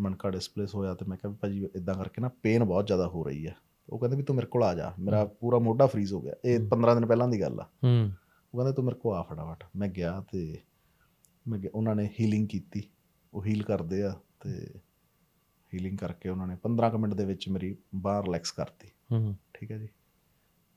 ਮਨਕਾ 0.00 0.30
ਡਿਸਪਲੇਸ 0.30 0.74
ਹੋਇਆ 0.74 0.94
ਤੇ 0.94 1.04
ਮੈਂ 1.06 1.16
ਕਿਹਾ 1.16 1.30
ਵੀ 1.30 1.38
ਭਾਜੀ 1.40 1.68
ਇਦਾਂ 1.76 1.94
ਕਰਕੇ 1.94 2.22
ਨਾ 2.22 2.30
ਪੇਨ 2.42 2.64
ਬਹੁਤ 2.64 2.86
ਜ਼ਿਆਦਾ 2.86 3.08
ਹੋ 3.08 3.24
ਰਹੀ 3.24 3.46
ਹੈ। 3.46 3.56
ਉਹ 3.90 3.98
ਕਹਿੰਦੇ 3.98 4.16
ਵੀ 4.16 4.22
ਤੂੰ 4.22 4.36
ਮੇਰੇ 4.36 4.46
ਕੋਲ 4.46 4.62
ਆ 4.62 4.74
ਜਾ। 4.74 4.94
ਮੇਰਾ 4.98 5.24
ਪੂਰਾ 5.24 5.58
ਮੋਢਾ 5.58 5.86
ਫਰੀਜ਼ 5.86 6.12
ਹੋ 6.12 6.20
ਗਿਆ। 6.20 6.34
ਇਹ 6.44 6.68
15 6.68 6.94
ਦਿਨ 6.94 7.06
ਪਹਿਲਾਂ 7.06 7.28
ਦੀ 7.28 7.40
ਗੱਲ 7.40 7.60
ਆ। 7.60 7.64
ਹੂੰ। 7.84 8.10
ਉਹ 8.54 8.58
ਕਹਿੰਦੇ 8.58 8.72
ਤੂੰ 8.72 8.84
ਮੇਰੇ 8.84 8.96
ਕੋਲ 8.96 9.14
ਆ 9.14 9.22
ਫਟਾਫਟ। 9.22 9.64
ਮੈਂ 9.76 9.88
ਗਿਆ 9.88 10.24
ਤੇ 10.32 10.58
ਮੈਂ 11.48 11.58
ਗਿਆ- 11.58 11.72
ਉਹਨਾਂ 11.74 11.94
ਨੇ 11.94 12.10
ਹੀਲਿੰਗ 12.20 12.48
ਕੀਤੀ। 12.48 12.82
ਉਹ 13.34 13.44
ਹੀਲ 13.44 13.62
ਕਰਦੇ 13.62 14.02
ਆ 14.02 14.20
ਤੇ 14.44 14.74
ਹੀਲਿੰਗ 15.74 15.98
ਕਰਕੇ 15.98 16.28
ਉਹਨਾਂ 16.28 16.46
ਨੇ 16.46 16.56
15 16.56 16.90
ਕੁ 16.90 16.98
ਮਿੰਟ 16.98 17.14
ਦੇ 17.14 17.24
ਵਿੱਚ 17.24 17.48
ਮੇਰੀ 17.48 17.76
ਬਾਹ 17.94 18.22
ਰਿਲੈਕਸ 18.22 18.50
ਕਰਤੀ। 18.50 18.88
ਹੂੰ। 19.12 19.36
ਠੀਕ 19.54 19.72
ਹੈ 19.72 19.78
ਜੀ? 19.78 19.88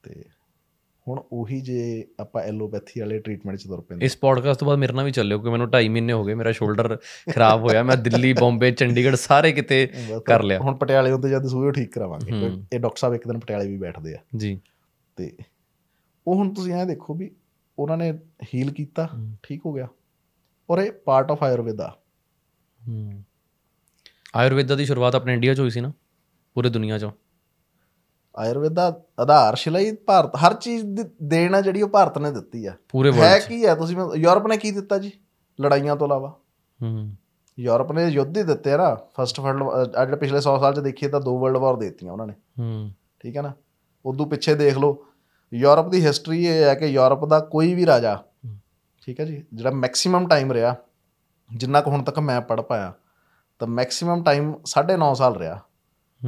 ਤੇ 0.03 0.25
ਹੁਣ 1.07 1.23
ਉਹੀ 1.31 1.61
ਜੇ 1.61 2.07
ਆਪਾਂ 2.19 2.41
ਐਲੋਪੈਥੀ 2.41 2.99
ਵਾਲੇ 2.99 3.19
ਟ੍ਰੀਟਮੈਂਟ 3.19 3.57
'ਚ 3.57 3.63
ਤੁਰ 3.67 3.81
ਪੈਂਦੇ। 3.81 4.05
ਇਸ 4.05 4.17
ਪੋਡਕਾਸਟ 4.17 4.59
ਤੋਂ 4.59 4.67
ਬਾਅਦ 4.67 4.79
ਮੇਰੇ 4.79 4.93
ਨਾਲ 4.93 5.05
ਵੀ 5.05 5.11
ਚੱਲਿਓ 5.11 5.39
ਕਿ 5.39 5.49
ਮੈਨੂੰ 5.49 5.69
2.5 5.69 5.89
ਮਹੀਨੇ 5.89 6.13
ਹੋ 6.13 6.25
ਗਏ 6.25 6.33
ਮੇਰਾ 6.33 6.51
ਸ਼ੋਲਡਰ 6.51 6.97
ਖਰਾਬ 7.31 7.61
ਹੋਇਆ 7.61 7.83
ਮੈਂ 7.83 7.97
ਦਿੱਲੀ 7.97 8.33
ਬੰਬੇ 8.33 8.71
ਚੰਡੀਗੜ੍ਹ 8.71 9.15
ਸਾਰੇ 9.15 9.51
ਕਿਤੇ 9.51 9.89
ਕਰ 10.25 10.43
ਲਿਆ। 10.43 10.59
ਹੁਣ 10.59 10.75
ਪਟਿਆਲੇ 10.75 11.11
ਉੱਤੇ 11.11 11.29
ਜਦ 11.29 11.47
ਸੂਏ 11.47 11.71
ਠੀਕ 11.71 11.93
ਕਰਾਵਾਂਗੇ। 11.93 12.31
ਇਹ 12.73 12.79
ਡਾਕਟਰ 12.79 12.97
ਸਾਹਿਬ 12.97 13.15
ਇੱਕ 13.15 13.27
ਦਿਨ 13.27 13.39
ਪਟਿਆਲੇ 13.39 13.67
ਵੀ 13.67 13.77
ਬੈਠਦੇ 13.77 14.13
ਆ। 14.13 14.17
ਜੀ। 14.35 14.59
ਤੇ 15.15 15.37
ਉਹ 16.27 16.35
ਹੁਣ 16.35 16.53
ਤੁਸੀਂ 16.53 16.73
ਇਹ 16.73 16.85
ਦੇਖੋ 16.85 17.13
ਵੀ 17.13 17.31
ਉਹਨਾਂ 17.79 17.97
ਨੇ 17.97 18.13
ਹੀਲ 18.55 18.71
ਕੀਤਾ। 18.71 19.09
ਠੀਕ 19.43 19.61
ਹੋ 19.65 19.73
ਗਿਆ। 19.73 19.87
ਔਰ 20.69 20.79
ਇਹ 20.79 20.91
ਪਾਰਟ 20.91 21.31
ਆਫ 21.31 21.43
ਆਯੁਰਵੇਦਾ 21.43 21.99
ਹੂੰ। 22.87 23.23
ਆਯੁਰਵੇਦਾ 24.35 24.75
ਦੀ 24.75 24.85
ਸ਼ੁਰੂਆਤ 24.85 25.15
ਆਪਣੇ 25.15 25.33
ਇੰਡੀਆ 25.33 25.53
'ਚ 25.53 25.59
ਹੋਈ 25.59 25.69
ਸੀ 25.69 25.81
ਨਾ 25.81 25.93
ਪੂਰੇ 26.53 26.69
ਦੁਨੀਆ 26.69 26.95
'ਚੋਂ। 26.95 27.11
ਆਯੁਰਵੇਦਾ 28.35 29.01
ਆਧਾਰਸ਼ਿਲਾ 29.19 29.79
ਹੀ 29.79 29.91
ਭਾਰਤ 29.91 30.31
ਹਰ 30.35 30.53
ਚੀਜ਼ 30.53 30.85
ਦੇਣ 31.23 31.61
ਜਿਹੜੀ 31.61 31.81
ਉਹ 31.81 31.89
ਭਾਰਤ 31.89 32.17
ਨੇ 32.17 32.31
ਦਿੱਤੀ 32.31 32.65
ਆ। 32.65 32.73
ਪੂਰੇ 32.89 33.11
ਹੈ 33.13 33.39
ਕੀ 33.39 33.65
ਹੈ 33.65 33.75
ਤੁਸੀਂ 33.75 33.97
ਯੂਰਪ 34.15 34.47
ਨੇ 34.47 34.57
ਕੀ 34.57 34.71
ਦਿੱਤਾ 34.71 34.97
ਜੀ 34.97 35.11
ਲੜਾਈਆਂ 35.61 35.95
ਤੋਂ 35.95 36.07
ਇਲਾਵਾ? 36.07 36.29
ਹੂੰ। 36.83 37.15
ਯੂਰਪ 37.59 37.91
ਨੇ 37.91 38.07
ਯੁੱਧ 38.07 38.37
ਹੀ 38.37 38.43
ਦਿੱਤੇ 38.43 38.71
ਆ 38.73 38.77
ਨਾ। 38.77 38.95
ਫਸਟ 38.95 39.39
ਵਰਲਡ 39.39 39.95
ਆ 39.95 40.05
ਜਿਹੜੇ 40.05 40.17
ਪਿਛਲੇ 40.17 40.37
100 40.37 40.59
ਸਾਲ 40.59 40.73
ਚ 40.73 40.79
ਦੇਖੀਏ 40.79 41.09
ਤਾਂ 41.09 41.21
ਦੋ 41.21 41.39
ਵਰਲਡ 41.39 41.57
ਵਾਰ 41.57 41.75
ਦਿੱਤੀਆਂ 41.75 42.11
ਉਹਨਾਂ 42.11 42.27
ਨੇ। 42.27 42.33
ਹੂੰ। 42.59 42.91
ਠੀਕ 43.19 43.37
ਹੈ 43.37 43.41
ਨਾ? 43.41 43.53
ਉਦੋਂ 44.05 44.25
ਪਿੱਛੇ 44.27 44.55
ਦੇਖ 44.55 44.77
ਲਓ 44.77 45.05
ਯੂਰਪ 45.53 45.89
ਦੀ 45.89 46.05
ਹਿਸਟਰੀ 46.05 46.45
ਇਹ 46.45 46.63
ਹੈ 46.63 46.75
ਕਿ 46.75 46.85
ਯੂਰਪ 46.85 47.25
ਦਾ 47.25 47.39
ਕੋਈ 47.39 47.73
ਵੀ 47.73 47.85
ਰਾਜਾ 47.85 48.23
ਠੀਕ 49.05 49.19
ਹੈ 49.19 49.25
ਜੀ 49.25 49.43
ਜਿਹੜਾ 49.53 49.71
ਮੈਕਸਿਮਮ 49.71 50.27
ਟਾਈਮ 50.27 50.51
ਰਿਹਾ 50.51 50.75
ਜਿੰਨਾ 51.55 51.81
ਕੁ 51.81 51.91
ਹੁਣ 51.91 52.03
ਤੱਕ 52.03 52.19
ਮੈਂ 52.19 52.41
ਪੜ 52.41 52.61
ਪਾਇਆ 52.61 52.93
ਤਾਂ 53.59 53.67
ਮੈਕਸਿਮਮ 53.67 54.23
ਟਾਈਮ 54.23 54.53
9.5 54.65 55.13
ਸਾਲ 55.13 55.35
ਰਿਹਾ 55.35 55.59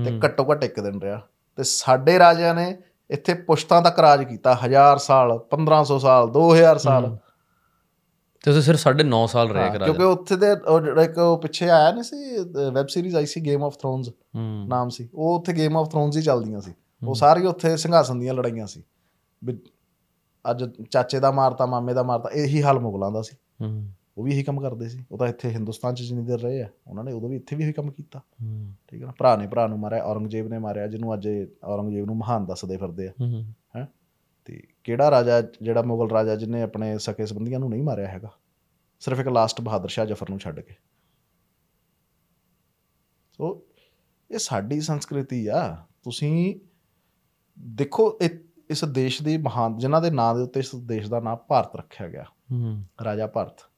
ਤੇ। 0.06 0.20
ਘੱਟੋ 0.26 0.52
ਘੱਟ 0.52 0.64
ਇੱਕ 0.64 0.80
ਦਿਨ 0.80 1.00
ਰਿਹਾ। 1.02 1.22
ਤੇ 1.58 1.64
ਸਾਡੇ 1.64 2.20
ਰਾਜਿਆਂ 2.20 2.56
ਨੇ 2.56 2.78
ਇੱਥੇ 3.10 3.34
ਪੁਸ਼ਤਾਂ 3.34 3.82
ਤੱਕ 3.82 4.00
ਰਾਜ 4.00 4.24
ਕੀਤਾ 4.24 4.58
1000 4.66 4.98
ਸਾਲ 4.98 5.32
1500 5.52 6.00
ਸਾਲ 6.00 6.30
2000 6.30 6.78
ਸਾਲ। 6.78 7.18
ਤੇ 8.44 8.52
ਤੁਸੀਂ 8.52 8.62
ਸਿਰਫ 8.62 8.80
9.5 8.80 9.28
ਸਾਲ 9.28 9.50
ਰਹੇ 9.50 9.70
ਕਰਾ 9.70 9.86
ਕਿਉਂਕਿ 9.86 10.04
ਉੱਥੇ 10.04 10.36
ਦੇ 10.36 10.52
ਉਹ 10.52 10.80
ਜਿਹੜਾ 10.82 11.04
ਇੱਕ 11.04 11.18
ਉਹ 11.18 11.38
ਪਿੱਛੇ 11.38 11.70
ਆਇਆ 11.70 11.92
ਨਹੀਂ 11.92 12.04
ਸੀ 12.04 12.44
ਵੈਬ 12.74 12.88
ਸੀਰੀਜ਼ 12.88 13.16
ਆਈ 13.16 13.26
ਸੀ 13.26 13.42
ਗੇਮ 13.42 13.64
ਆਫ 13.64 13.78
ਥਰੋਨਸ 13.78 14.10
ਨਾਮ 14.68 14.90
ਸੀ। 14.90 15.10
ਉਹ 15.14 15.38
ਉੱਥੇ 15.38 15.54
ਗੇਮ 15.54 15.78
ਆਫ 15.78 15.90
ਥਰੋਨਸ 15.90 16.18
ਹੀ 16.18 16.22
ਚੱਲਦੀਆਂ 16.22 16.62
ਸੀ। 16.62 16.74
ਉਹ 17.04 17.16
ਸਾਰੀ 17.16 17.46
ਉੱਥੇ 17.46 17.76
ਸਿੰਘਾਸਨ 17.78 18.20
ਦੀਆਂ 18.20 18.34
ਲੜਾਈਆਂ 18.34 18.68
ਸੀ। 18.68 18.84
ਅੱਜ 20.46 20.64
ਚਾਚੇ 20.92 21.20
ਦਾ 21.20 21.32
ਮਾਰਤਾ 21.32 21.66
ਮਾਮੇ 21.66 21.94
ਦਾ 21.94 22.04
ਮਾਰਤਾ 22.04 22.30
ਇਹੀ 22.30 22.64
ਹਾਲ 22.64 22.80
ਮੁਗਲਾਂ 22.80 23.12
ਦਾ 23.12 23.22
ਸੀ। 23.22 23.36
ਉਹ 24.18 24.24
ਵੀ 24.24 24.32
ਇਹੀ 24.32 24.44
ਕੰਮ 24.44 24.62
ਕਰਦੇ 24.62 24.90
ਸੀ। 24.90 25.06
ਉਹ 25.12 25.18
ਤਾਂ 25.18 25.28
ਇੱਥੇ 25.28 25.50
ਹਿੰਦੁਸਤਾਨ 25.50 25.96
'ਚ 25.96 26.02
ਜਿੰਨੀ 26.02 26.26
ਦੇਰ 26.26 26.40
ਰਹੇ 26.40 26.62
ਆ 26.62 26.70
ਉਹਨਾਂ 26.88 27.04
ਨੇ 27.04 27.12
ਉਦੋਂ 27.12 27.30
ਵੀ 27.30 27.36
ਇੱਥੇ 27.36 27.56
ਵੀ 27.56 27.64
ਇਹੀ 27.64 27.74
ਕੰਮ 27.74 27.92
ਕੀਤਾ। 27.92 28.22
ਠੀਕ 28.88 29.02
ਹੈ 29.02 29.06
ਨਾ? 29.06 29.14
ਭਰਾ 29.18 29.36
ਨੇ 29.36 29.48
ਭਰਾ 29.48 29.68
ਨੂੰ 29.68 29.80
ਮਾਰਿਆ 29.80 30.04
ਔਰੰਗਜ਼ੇਬ 30.04 30.48
ਨੇ 30.48 30.58
ਮਾਰਿਆ 30.58 30.88
ਜਿਹਨੂੰ 30.88 31.14
ਅੱਜ 31.14 31.30
ਔਰੰਗਜ਼ੇਬ 31.64 32.06
ਨੂੰ 32.06 32.18
ਮਹਾਨ 32.18 32.46
ਦੱਸਦੇ 32.46 32.78
ਫਿਰਦੇ 32.78 33.08
ਆ। 33.08 33.12
ਹੂੰ 33.22 33.54
ਤੇ 34.46 34.64
ਕਿਹੜਾ 34.84 35.12
ਰਾਜਾ 35.12 35.42
ਜਿਹੜਾ 35.42 35.82
ਮੁਗਲ 35.82 36.10
ਰਾਜਾ 36.10 36.36
ਜਿਹਨੇ 36.36 36.62
ਆਪਣੇ 36.62 36.98
ਸਕੇ 36.98 37.26
ਸੰਬੰਧੀਆਂ 37.26 37.60
ਨੂੰ 37.60 37.70
ਨਹੀਂ 37.70 37.84
ਮਾਰਿਆ 37.84 38.08
ਹੈਗਾ? 38.08 38.32
ਸਿਰਫ 39.00 39.20
ਇੱਕ 39.20 39.28
ਲਾਸਟ 39.28 39.62
ਬਹਾਦਰ 39.62 39.90
ਸ਼ਾਹ 39.90 40.06
ਜ਼ਫਰ 40.06 40.30
ਨੂੰ 40.30 40.40
ਛੱਡ 40.40 40.60
ਕੇ। 40.60 40.74
ਸੋ 43.38 43.64
ਇਹ 44.32 44.38
ਸਾਡੀ 44.38 44.82
ਸੰਸਕ੍ਰਿਤੀ 44.82 45.48
ਆ। 45.48 45.76
ਤੁਸੀਂ 46.04 46.60
ਦੇਖੋ 47.60 48.20
ਇਸ 48.70 48.84
ਦੇਸ਼ 48.84 49.24
ਦੀ 49.24 49.38
ਮਹਾਨ 49.38 49.78
ਜਿਨ੍ਹਾਂ 49.78 50.02
ਦੇ 50.02 50.10
ਨਾਂ 50.10 50.36
ਦੇ 50.36 50.42
ਉੱਤੇ 50.42 50.60
ਇਸ 50.60 50.76
ਦੇਸ਼ 50.76 51.10
ਦਾ 51.10 51.20
ਨਾਮ 51.20 51.36
ਭਾਰਤ 51.36 51.76
ਰੱਖਿਆ 51.76 52.08
ਗਿਆ। 52.10 52.24
ਹੂੰ। 52.52 52.84
ਰਾਜਾ 53.04 53.28
ਭਾਰਤ। 53.28 53.73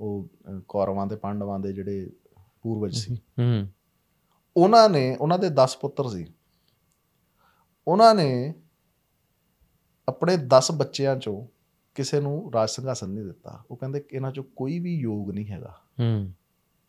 ਉਹ 0.00 0.28
ਕੌਰਵਾਂ 0.68 1.06
ਦੇ 1.06 1.16
ਪਾਂਡਵਾਂ 1.16 1.58
ਦੇ 1.58 1.72
ਜਿਹੜੇ 1.72 2.10
ਪੂਰਵਜ 2.62 2.96
ਸੀ। 2.96 3.14
ਹੂੰ 3.14 3.68
ਉਹਨਾਂ 4.56 4.88
ਨੇ 4.88 5.16
ਉਹਨਾਂ 5.16 5.38
ਦੇ 5.38 5.48
10 5.50 5.76
ਪੁੱਤਰ 5.76 6.08
ਸੀ। 6.08 6.26
ਉਹਨਾਂ 7.88 8.14
ਨੇ 8.14 8.54
ਆਪਣੇ 10.08 10.36
10 10.36 10.72
ਬੱਚਿਆਂ 10.72 11.16
ਚੋਂ 11.16 11.46
ਕਿਸੇ 11.94 12.20
ਨੂੰ 12.20 12.52
ਰਾਜ 12.52 12.70
ਸਿੰਘਾਸਨ 12.70 13.10
ਨਹੀਂ 13.10 13.24
ਦਿੱਤਾ। 13.24 13.64
ਉਹ 13.70 13.76
ਕਹਿੰਦੇ 13.76 14.04
ਇਹਨਾਂ 14.12 14.32
ਚੋਂ 14.32 14.44
ਕੋਈ 14.56 14.78
ਵੀ 14.78 14.98
ਯੋਗ 14.98 15.30
ਨਹੀਂ 15.30 15.46
ਹੈਗਾ। 15.46 15.76
ਹੂੰ। 16.00 16.32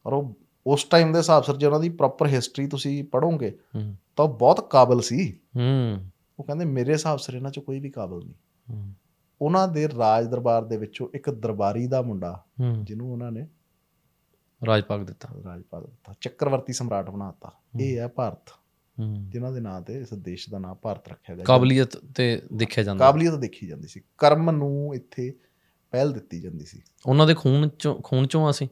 ਔਰ 0.05 0.13
ਉਹ 0.13 0.33
ਉਸ 0.67 0.83
ਟਾਈਮ 0.83 1.11
ਦੇ 1.11 1.17
ਹਿਸਾਬ 1.17 1.43
ਸਿਰ 1.43 1.57
ਜੇ 1.57 1.65
ਉਹਨਾਂ 1.65 1.79
ਦੀ 1.79 1.89
ਪ੍ਰੋਪਰ 1.89 2.27
ਹਿਸਟਰੀ 2.27 2.67
ਤੁਸੀਂ 2.67 3.03
ਪੜੋਗੇ 3.03 3.59
ਤਾਂ 4.15 4.27
ਬਹੁਤ 4.27 4.69
ਕਾਬਿਲ 4.69 5.01
ਸੀ। 5.01 5.39
ਹੂੰ। 5.55 6.05
ਉਹ 6.39 6.43
ਕਹਿੰਦੇ 6.43 6.65
ਮੇਰੇ 6.65 6.93
ਹਿਸਾਬ 6.93 7.19
ਸਿਰ 7.19 7.35
ਇਹਨਾਂ 7.35 7.51
ਚੋਂ 7.51 7.63
ਕੋਈ 7.63 7.79
ਵੀ 7.79 7.89
ਕਾਬਿਲ 7.89 8.19
ਨਹੀਂ। 8.19 8.33
ਹੂੰ। 8.69 8.93
ਉਹਨਾਂ 9.41 9.67
ਦੇ 9.67 9.89
ਰਾਜ 9.97 10.27
ਦਰਬਾਰ 10.27 10.63
ਦੇ 10.65 10.77
ਵਿੱਚੋਂ 10.77 11.07
ਇੱਕ 11.13 11.29
ਦਰਬਾਰੀ 11.29 11.87
ਦਾ 11.87 12.01
ਮੁੰਡਾ 12.01 12.43
ਜਿਹਨੂੰ 12.83 13.11
ਉਹਨਾਂ 13.11 13.31
ਨੇ 13.31 13.47
ਰਾਜ 14.65 14.83
ਪਾਕ 14.83 15.03
ਦਿੱਤਾ। 15.03 15.29
ਰਾਜਪਾਲ 15.45 15.81
ਦਿੱਤਾ। 15.81 16.13
ਚੱਕਰਵਰਤੀ 16.21 16.73
ਸਮਰਾਟ 16.73 17.09
ਬਣਾਤਾ। 17.09 17.51
ਇਹ 17.79 17.97
ਹੈ 17.97 18.07
ਭਾਰਤ। 18.07 18.51
ਜਿਨ੍ਹਾਂ 19.19 19.51
ਦੇ 19.51 19.59
ਨਾਂ 19.59 19.81
ਤੇ 19.81 20.01
ਇਸ 20.01 20.13
ਦੇਸ਼ 20.13 20.49
ਦਾ 20.49 20.59
ਨਾਮ 20.59 20.75
ਭਾਰਤ 20.75 21.07
ਰੱਖਿਆ 21.07 21.35
ਗਿਆ। 21.35 21.45
ਕਾਬਲੀਅਤ 21.45 21.97
ਤੇ 22.15 22.41
ਦੇਖਿਆ 22.53 22.83
ਜਾਂਦਾ। 22.83 23.05
ਕਾਬਲੀਅਤ 23.05 23.35
ਦੇਖੀ 23.35 23.67
ਜਾਂਦੀ 23.67 23.87
ਸੀ। 23.87 24.01
ਕਰਮ 24.17 24.51
ਨੂੰ 24.51 24.95
ਇੱਥੇ 24.95 25.33
ਪਹਿਲ 25.91 26.11
ਦਿੱਤੀ 26.11 26.41
ਜਾਂਦੀ 26.41 26.65
ਸੀ। 26.65 26.81
ਉਹਨਾਂ 27.05 27.27
ਦੇ 27.27 27.33
ਖੂਨ 27.33 27.69
ਚੋਂ 27.79 28.01
ਖੂਨ 28.03 28.27
ਚੋਂ 28.27 28.49
ਅਸੀਂ 28.49 28.67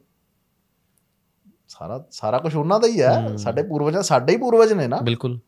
ਸਾਰਾ 1.68 2.06
ਸਾਰਾ 2.10 2.38
ਕੁਝ 2.38 2.56
ਉਹਨਾਂ 2.56 2.80
ਦਾ 2.80 2.86
ਹੀ। 2.88 3.00
ਹੈ। 3.00 3.36
ਸਾਡੇ 3.36 3.62
ਪੂਰਵਜਾਂ 3.62 4.02
ਸਾਡੇ 4.02 4.32
ਹੀ 4.32 4.38
ਪੂਰਵਜ 4.38 4.72
ਨੇ 4.72 4.88
ਨਾ। 4.88 4.96
ਬਿਲਕੁਲ। 4.96 5.40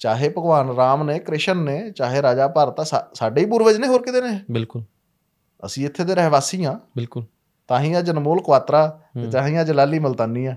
ਚਾਹੇ 0.00 0.28
ਭਗਵਾਨ 0.28 0.70
ਰਾਮ 0.76 1.02
ਨੇ 1.06 1.18
ਕ੍ਰਿਸ਼ਨ 1.18 1.62
ਨੇ 1.64 1.78
ਚਾਹੇ 1.90 2.22
ਰਾਜਾ 2.22 2.48
ਭਰਤ 2.48 2.80
ਆ 2.80 2.84
ਸਾਡੇ 3.14 3.40
ਹੀ 3.40 3.46
ਪੂਰਵਜ 3.46 3.76
ਨੇ 3.76 3.86
ਹੋਰ 3.88 4.02
ਕਿਤੇ 4.02 4.20
ਨੇ? 4.20 4.38
ਬਿਲਕੁਲ। 4.50 4.82
ਅਸੀਂ 5.62 5.84
ਇੱਥੇ 5.86 6.04
ਦੇ 6.04 6.14
ਰਹਿਵਾਸੀ 6.14 6.64
ਆ 6.64 6.78
ਬਿਲਕੁਲ। 6.96 7.24
ਤਾਂ 7.68 7.80
ਹੀ 7.80 7.98
ਅੱਜ 7.98 8.10
ਅਨਮੋਲ 8.10 8.40
ਕੁਆਤਰਾ 8.42 8.86
ਤੇ। 9.14 9.26
ਤਾਂ 9.30 9.46
ਹੀ 9.48 9.60
ਅੱਜ 9.60 9.70
ਲਾਲੀ 9.70 9.98
ਮਲਤਾਨੀ 9.98 10.44
ਆ। 10.46 10.54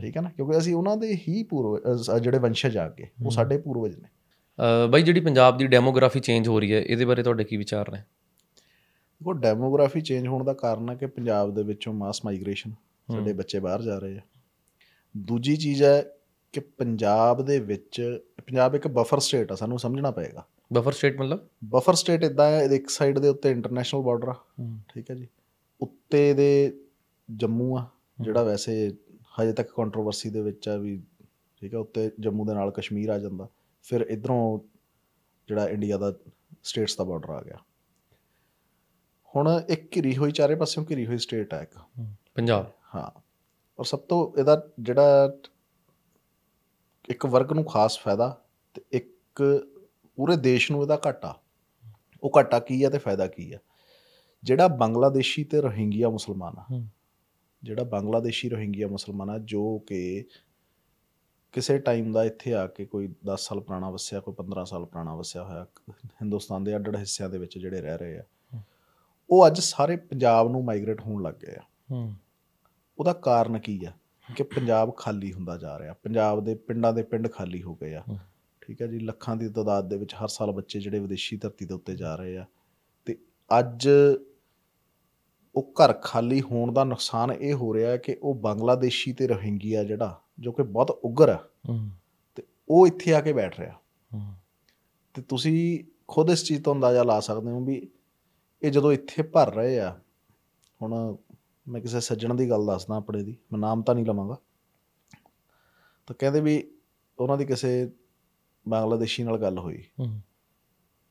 ਠੀਕ 0.00 0.16
ਹੈ 0.16 0.22
ਨਾ? 0.22 0.30
ਕਿਉਂਕਿ 0.30 0.58
ਅਸੀਂ 0.58 0.74
ਉਹਨਾਂ 0.74 0.96
ਦੇ 0.96 1.14
ਹੀ 1.28 1.42
ਪੂਰਵ 1.42 2.18
ਜਿਹੜੇ 2.18 2.38
ਵੰਸ਼ਜ 2.38 2.76
ਆ 2.76 2.88
ਕੇ 2.88 3.08
ਉਹ 3.24 3.30
ਸਾਡੇ 3.30 3.58
ਪੂਰਵਜ 3.58 3.96
ਨੇ। 3.96 4.08
ਬਾਈ 4.90 5.02
ਜਿਹੜੀ 5.02 5.20
ਪੰਜਾਬ 5.20 5.56
ਦੀ 5.58 5.66
ਡੈਮੋਗ੍ਰਾਫੀ 5.66 6.20
ਚੇਂਜ 6.20 6.48
ਹੋ 6.48 6.58
ਰਹੀ 6.60 6.72
ਹੈ 6.72 6.80
ਇਹਦੇ 6.80 7.04
ਬਾਰੇ 7.04 7.22
ਤੁਹਾਡੇ 7.22 7.44
ਕੀ 7.44 7.56
ਵਿਚਾਰ 7.56 7.90
ਨੇ? 7.92 7.98
ਦੇਖੋ 9.20 9.32
ਡੈਮੋਗ੍ਰਾਫੀ 9.32 10.00
ਚੇਂਜ 10.00 10.26
ਹੋਣ 10.26 10.44
ਦਾ 10.44 10.52
ਕਾਰਨ 10.52 10.90
ਹੈ 10.90 10.94
ਕਿ 10.94 11.06
ਪੰਜਾਬ 11.06 11.54
ਦੇ 11.54 11.62
ਵਿੱਚੋਂ 11.62 11.92
ਮਾਸ 11.94 12.24
ਮਾਈਗ੍ਰੇਸ਼ਨ 12.24 12.70
ਸਾਡੇ 13.08 13.32
ਬੱਚੇ 13.32 13.60
ਬਾਹਰ 13.60 13.82
ਜਾ 13.82 13.98
ਰਹੇ 13.98 14.16
ਆ। 14.16 14.20
ਦੂਜੀ 15.14 15.56
ਚੀਜ਼ 15.56 15.82
ਹੈ 15.82 16.02
ਕਿ 16.54 16.60
ਪੰਜਾਬ 16.60 17.42
ਦੇ 17.42 17.60
ਵਿੱਚ 17.60 18.20
ਪੰਜਾਬ 18.46 18.74
ਇੱਕ 18.74 18.88
ਬਫਰ 18.88 19.18
ਸਟੇਟ 19.18 19.52
ਆ 19.52 19.54
ਸਾਨੂੰ 19.54 19.78
ਸਮਝਣਾ 19.78 20.10
ਪਏਗਾ। 20.10 20.46
ਬਫਰ 20.72 20.92
ਸਟੇਟ 20.92 21.20
ਮਤਲਬ? 21.20 21.48
ਬਫਰ 21.64 21.94
ਸਟੇਟ 21.94 22.24
ਇਦਾਂ 22.24 22.50
ਹੈ 22.50 22.64
ਇੱਕ 22.64 22.90
ਸਾਈਡ 22.90 23.18
ਦੇ 23.18 23.28
ਉੱਤੇ 23.28 23.50
ਇੰਟਰਨੈਸ਼ਨਲ 23.50 24.02
ਬਾਰਡਰ 24.02 24.28
ਆ। 24.28 24.34
ਠੀਕ 24.88 25.10
ਹੈ 25.10 25.14
ਜੀ। 25.16 25.28
ਉੱਤੇ 25.80 26.34
ਦੇ 26.34 26.80
ਜੰਮੂ 27.36 27.78
ਆ 27.78 27.86
ਜਿਹੜਾ 28.20 28.42
ਵੈਸੇ 28.42 28.96
ਹਜੇ 29.40 29.52
ਤੱਕ 29.52 29.70
ਕੰਟਰੋਵਰਸੀ 29.70 30.30
ਦੇ 30.30 30.40
ਵਿੱਚ 30.40 30.68
ਆ 30.68 30.76
ਵੀ 30.76 31.02
ਠੀਕ 31.60 31.74
ਹੈ 31.74 31.78
ਉੱਤੇ 31.78 32.10
ਜੰਮੂ 32.20 32.44
ਦੇ 32.44 32.54
ਨਾਲ 32.54 32.70
ਕਸ਼ਮੀਰ 32.70 33.08
ਆ 33.08 33.18
ਜਾਂਦਾ। 33.18 33.48
ਫਿਰ 33.82 34.00
ਇਧਰੋਂ 34.00 34.60
ਜਿਹੜਾ 35.48 35.68
ਇੰਡੀਆ 35.68 35.98
ਦਾ 35.98 36.14
ਸਟੇਟਸ 36.62 36.96
ਦਾ 36.96 37.04
ਬਾਰਡਰ 37.04 37.30
ਆ 37.30 37.42
ਗਿਆ। 37.42 37.56
ਹੁਣ 39.36 39.60
ਇੱਕ 39.68 39.96
ਘਿਰੀ 39.96 40.16
ਹੋਈ 40.16 40.30
ਚਾਰੇ 40.30 40.54
ਪਾਸਿਓਂ 40.54 40.84
ਘਿਰੀ 40.90 41.06
ਹੋਈ 41.06 41.18
ਸਟੇਟ 41.18 41.54
ਆ 41.54 41.62
ਇੱਕ। 41.62 42.04
ਪੰਜਾਬ? 42.34 42.72
ਹਾਂ। 42.94 43.20
ਔਰ 43.78 43.84
ਸਭ 43.84 43.98
ਤੋਂ 43.98 44.40
ਇਹਦਾ 44.40 44.68
ਜਿਹੜਾ 44.80 45.36
ਇੱਕ 47.08 47.26
ਵਰਗ 47.26 47.52
ਨੂੰ 47.52 47.64
ਖਾਸ 47.64 47.98
ਫਾਇਦਾ 47.98 48.44
ਤੇ 48.74 48.82
ਇੱਕ 48.92 49.42
ਪੂਰੇ 50.16 50.36
ਦੇਸ਼ 50.36 50.72
ਨੂੰ 50.72 50.82
ਇਹਦਾ 50.82 51.00
ਘਾਟਾ। 51.06 51.40
ਉਹ 52.22 52.32
ਘਾਟਾ 52.36 52.58
ਕੀ 52.58 52.82
ਆ 52.82 52.90
ਤੇ 52.90 52.98
ਫਾਇਦਾ 52.98 53.26
ਕੀ 53.26 53.52
ਆ? 53.52 53.58
ਜਿਹੜਾ 54.42 54.68
ਬੰਗਲਾਦੇਸ਼ੀ 54.68 55.44
ਤੇ 55.44 55.60
ਰੋਹਿੰਗੀਆ 55.60 56.08
ਮੁਸਲਮਾਨ 56.08 56.54
ਆ। 56.58 56.82
ਜਿਹੜਾ 57.62 57.84
ਬੰਗਲਾਦੇਸ਼ੀ 57.84 58.48
ਰੋਹਿੰਗੀਆ 58.48 58.88
ਮੁਸਲਮਾਨ 58.88 59.30
ਆ 59.30 59.38
ਜੋ 59.38 59.78
ਕਿ 59.78 60.24
ਕਿਸੇ 61.52 61.78
ਟਾਈਮ 61.78 62.12
ਦਾ 62.12 62.24
ਇੱਥੇ 62.24 62.54
ਆ 62.54 62.66
ਕੇ 62.66 62.84
ਕੋਈ 62.84 63.06
10 63.06 63.36
ਸਾਲ 63.36 63.60
ਪੁਰਾਣਾ 63.60 63.90
ਵਸਿਆ 63.90 64.20
ਕੋਈ 64.20 64.34
15 64.34 64.64
ਸਾਲ 64.64 64.84
ਪੁਰਾਣਾ 64.84 65.14
ਵਸਿਆ 65.14 65.44
ਹੋਇਆ 65.44 65.66
ਹਿੰਦੁਸਤਾਨ 65.90 66.64
ਦੇ 66.64 66.76
ਅੱਡ-ਅੱਡ 66.76 66.96
ਹਿੱਸਿਆਂ 66.96 67.28
ਦੇ 67.28 67.38
ਵਿੱਚ 67.38 67.58
ਜਿਹੜੇ 67.58 67.80
ਰਹਿ 67.80 67.98
ਰਹੇ 67.98 68.18
ਆ 68.18 68.22
ਉਹ 69.30 69.46
ਅੱਜ 69.46 69.60
ਸਾਰੇ 69.60 69.96
ਪੰਜਾਬ 69.96 70.50
ਨੂੰ 70.50 70.64
ਮਾਈਗ੍ਰੇਟ 70.64 71.00
ਹੋਣ 71.00 71.22
ਲੱਗ 71.22 71.34
ਗਏ 71.34 71.54
ਆ। 71.56 71.60
ਹੂੰ। 71.90 72.14
ਉਹਦਾ 72.98 73.12
ਕਾਰਨ 73.12 73.58
ਕੀ 73.58 73.84
ਆ? 73.84 73.92
ਕਿ 74.36 74.42
ਪੰਜਾਬ 74.42 74.92
ਖਾਲੀ 74.96 75.32
ਹੁੰਦਾ 75.32 75.56
ਜਾ 75.56 75.78
ਰਿਹਾ। 75.78 75.92
ਪੰਜਾਬ 75.92 76.44
ਦੇ 76.44 76.54
ਪਿੰਡਾਂ 76.54 76.92
ਦੇ 76.92 77.02
ਪਿੰਡ 77.02 77.30
ਖਾਲੀ 77.30 77.62
ਹੋ 77.62 77.74
ਗਏ 77.74 77.94
ਆ। 77.94 78.02
ਠੀਕ 78.60 78.82
ਹੈ 78.82 78.86
ਜੀ 78.86 78.98
ਲੱਖਾਂ 78.98 79.36
ਦੀ 79.36 79.48
ਤਾਦਾਦ 79.48 79.88
ਦੇ 79.88 79.96
ਵਿੱਚ 79.96 80.14
ਹਰ 80.14 80.28
ਸਾਲ 80.28 80.52
ਬੱਚੇ 80.52 80.80
ਜਿਹੜੇ 80.80 80.98
ਵਿਦੇਸ਼ੀ 80.98 81.36
ਧਰਤੀ 81.36 81.64
ਦੇ 81.64 81.74
ਉੱਤੇ 81.74 81.96
ਜਾ 81.96 82.14
ਰਹੇ 82.16 82.38
ਆ। 82.38 82.44
ਤੇ 83.04 83.18
ਅੱਜ 83.58 83.88
ਉਹ 85.54 85.72
ਘਰ 85.72 85.92
ਖਾਲੀ 85.92 86.40
ਹੋਣ 86.40 86.72
ਦਾ 86.72 86.84
ਨੁਕਸਾਨ 86.84 87.32
ਇਹ 87.32 87.54
ਹੋ 87.54 87.74
ਰਿਹਾ 87.74 87.90
ਹੈ 87.90 87.96
ਕਿ 87.96 88.16
ਉਹ 88.22 88.34
ਬੰਗਲਾਦੇਸ਼ੀ 88.34 89.12
ਤੇ 89.12 89.26
ਰੋਹਿੰਗੀਆ 89.26 89.84
ਜਿਹੜਾ 89.84 90.20
ਜੋ 90.38 90.52
ਕਿ 90.52 90.62
ਬਹੁਤ 90.62 90.90
ਉਗਰ 90.90 91.28
ਆ। 91.28 91.48
ਤੇ 92.34 92.42
ਉਹ 92.68 92.86
ਇੱਥੇ 92.86 93.14
ਆ 93.14 93.20
ਕੇ 93.20 93.32
ਬੈਠ 93.32 93.60
ਰਿਹਾ। 93.60 93.80
ਤੇ 95.14 95.22
ਤੁਸੀਂ 95.22 95.84
ਖੁਦ 96.08 96.30
ਇਸ 96.30 96.44
ਚੀਜ਼ 96.44 96.62
ਤੋਂ 96.62 96.74
ਅੰਦਾਜ਼ਾ 96.74 97.02
ਲਾ 97.02 97.20
ਸਕਦੇ 97.20 97.50
ਹੋ 97.50 97.64
ਵੀ 97.64 97.88
ਇਹ 98.62 98.70
ਜਦੋਂ 98.70 98.92
ਇੱਥੇ 98.92 99.22
ਭਰ 99.22 99.54
ਰਹੇ 99.54 99.80
ਆ 99.80 100.00
ਹੁਣ 100.82 101.16
ਮੈਂ 101.67 101.81
ਕਿਸੇ 101.81 101.99
ਸੱਜਣ 101.99 102.33
ਦੀ 102.33 102.49
ਗੱਲ 102.49 102.65
ਦੱਸਦਾ 102.65 102.95
ਆਪਣੇ 102.95 103.23
ਦੀ 103.23 103.37
ਮੈਂ 103.51 103.59
ਨਾਮ 103.59 103.81
ਤਾਂ 103.81 103.95
ਨਹੀਂ 103.95 104.05
ਲਵਾਂਗਾ 104.05 104.37
ਤਾਂ 106.07 106.15
ਕਹਿੰਦੇ 106.15 106.41
ਵੀ 106.41 106.63
ਉਹਨਾਂ 107.19 107.37
ਦੀ 107.37 107.45
ਕਿਸੇ 107.45 107.69
ਬੰਗਲਾਦੇਸ਼ੀ 108.65 109.23
ਨਾਲ 109.23 109.37
ਗੱਲ 109.37 109.57
ਹੋਈ 109.59 109.83
ਹੂੰ 109.99 110.21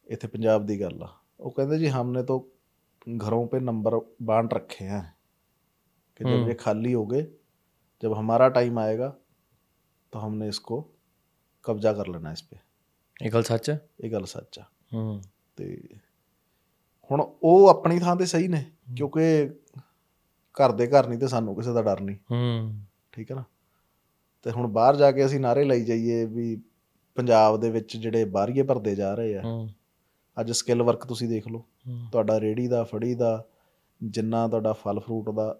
ਇੱਥੇ 0.07 0.29
ਪੰਜਾਬ 0.29 0.67
ਦੀ 0.67 0.81
ਗੱਲ 0.81 1.03
ਆ 1.03 1.09
ਉਹ 1.39 1.51
ਕਹਿੰਦੇ 1.51 1.79
ਜੀ 1.79 1.91
हमने 1.91 2.23
तो 2.23 2.39
घरों 3.17 3.47
पे 3.47 3.59
नंबर 3.61 3.95
बांट 4.23 4.55
रखे 4.55 4.85
हैं 4.85 5.03
कि 6.17 6.25
जब 6.25 6.31
हम्म। 6.31 6.49
ये 6.49 6.55
खाली 6.55 6.93
हो 6.93 7.05
गए 7.07 7.23
जब 8.03 8.15
हमारा 8.15 8.49
टाइम 8.51 8.79
आएगा 8.79 9.09
तो 10.13 10.19
हमने 10.19 10.49
इसको 10.49 10.81
कब्जा 11.65 11.93
कर 11.93 12.09
लेना 12.09 12.33
इस 12.33 12.43
पे 12.43 12.61
ਇਹ 13.17 13.31
ਗੱਲ 13.31 13.43
ਸੱਚ 13.43 13.71
ਹੈ 13.71 13.79
ਇਹ 14.01 14.11
ਗੱਲ 14.13 14.25
ਸੱਚ 14.27 14.59
ਆ 14.59 14.65
ਹੂੰ 14.93 15.21
ਤੇ 15.57 15.79
ਹੁਣ 17.11 17.21
ਉਹ 17.21 17.69
ਆਪਣੀ 17.69 17.99
ਥਾਂ 17.99 18.15
ਤੇ 18.17 18.27
ਸਹੀ 18.27 18.49
ਨੇ 18.49 18.65
ਕਿਉਂਕਿ 18.97 19.25
ਘਰ 20.58 20.72
ਦੇ 20.72 20.88
ਘਰ 20.88 21.08
ਨਹੀਂ 21.08 21.20
ਤੇ 21.20 21.28
ਸਾਨੂੰ 21.28 21.56
ਕਿਸੇ 21.56 21.74
ਦਾ 21.74 21.82
ਡਰ 21.82 22.00
ਨਹੀਂ। 22.00 22.18
ਹੂੰ। 22.32 22.80
ਠੀਕ 23.12 23.32
ਹੈ 23.32 23.36
ਨਾ? 23.36 23.44
ਤੇ 24.44 24.52
ਹੁਣ 24.52 24.68
ਬਾਹਰ 24.68 24.96
ਜਾ 24.96 25.12
ਕੇ 25.12 25.26
ਅਸੀਂ 25.26 25.40
ਨਾਰੇ 25.40 25.64
ਲਈ 25.64 25.86
ਜਾਈਏ 25.86 26.26
ਵੀ 26.26 26.62
ਪੰਜਾਬ 27.16 27.60
ਦੇ 27.60 27.70
ਵਿੱਚ 27.70 27.98
ਜਿਹੜੇ 27.98 28.26
ਬਾਹਰੀਏ 28.26 28.64
ਭਰਦੇ 28.64 28.96
ਜਾ 28.96 29.14
ਰਹੇ 29.14 29.38
ਆ 29.38 29.42
ਅੱਜ 30.40 30.52
ਸਕਿੱਲ 30.52 30.84
ਵਰਕ 30.84 31.06
ਤੁਸੀਂ 31.06 31.30
ਦੇਖ 31.30 31.48
ਲਓ। 31.48 31.64
ਤੁਹਾਡਾ 32.12 32.40
ਰੇੜੀ 32.40 32.68
ਦਾ 32.68 32.84
ਫੜੀ 32.84 33.16
ਦਾ 33.16 33.46
ਜਿੰਨਾ 34.04 34.48
ਤੁਹਾਡਾ 34.48 34.74
ਫਲ 34.74 35.00
ਫਰੂਟ 35.00 35.30
ਦਾ 35.30 35.60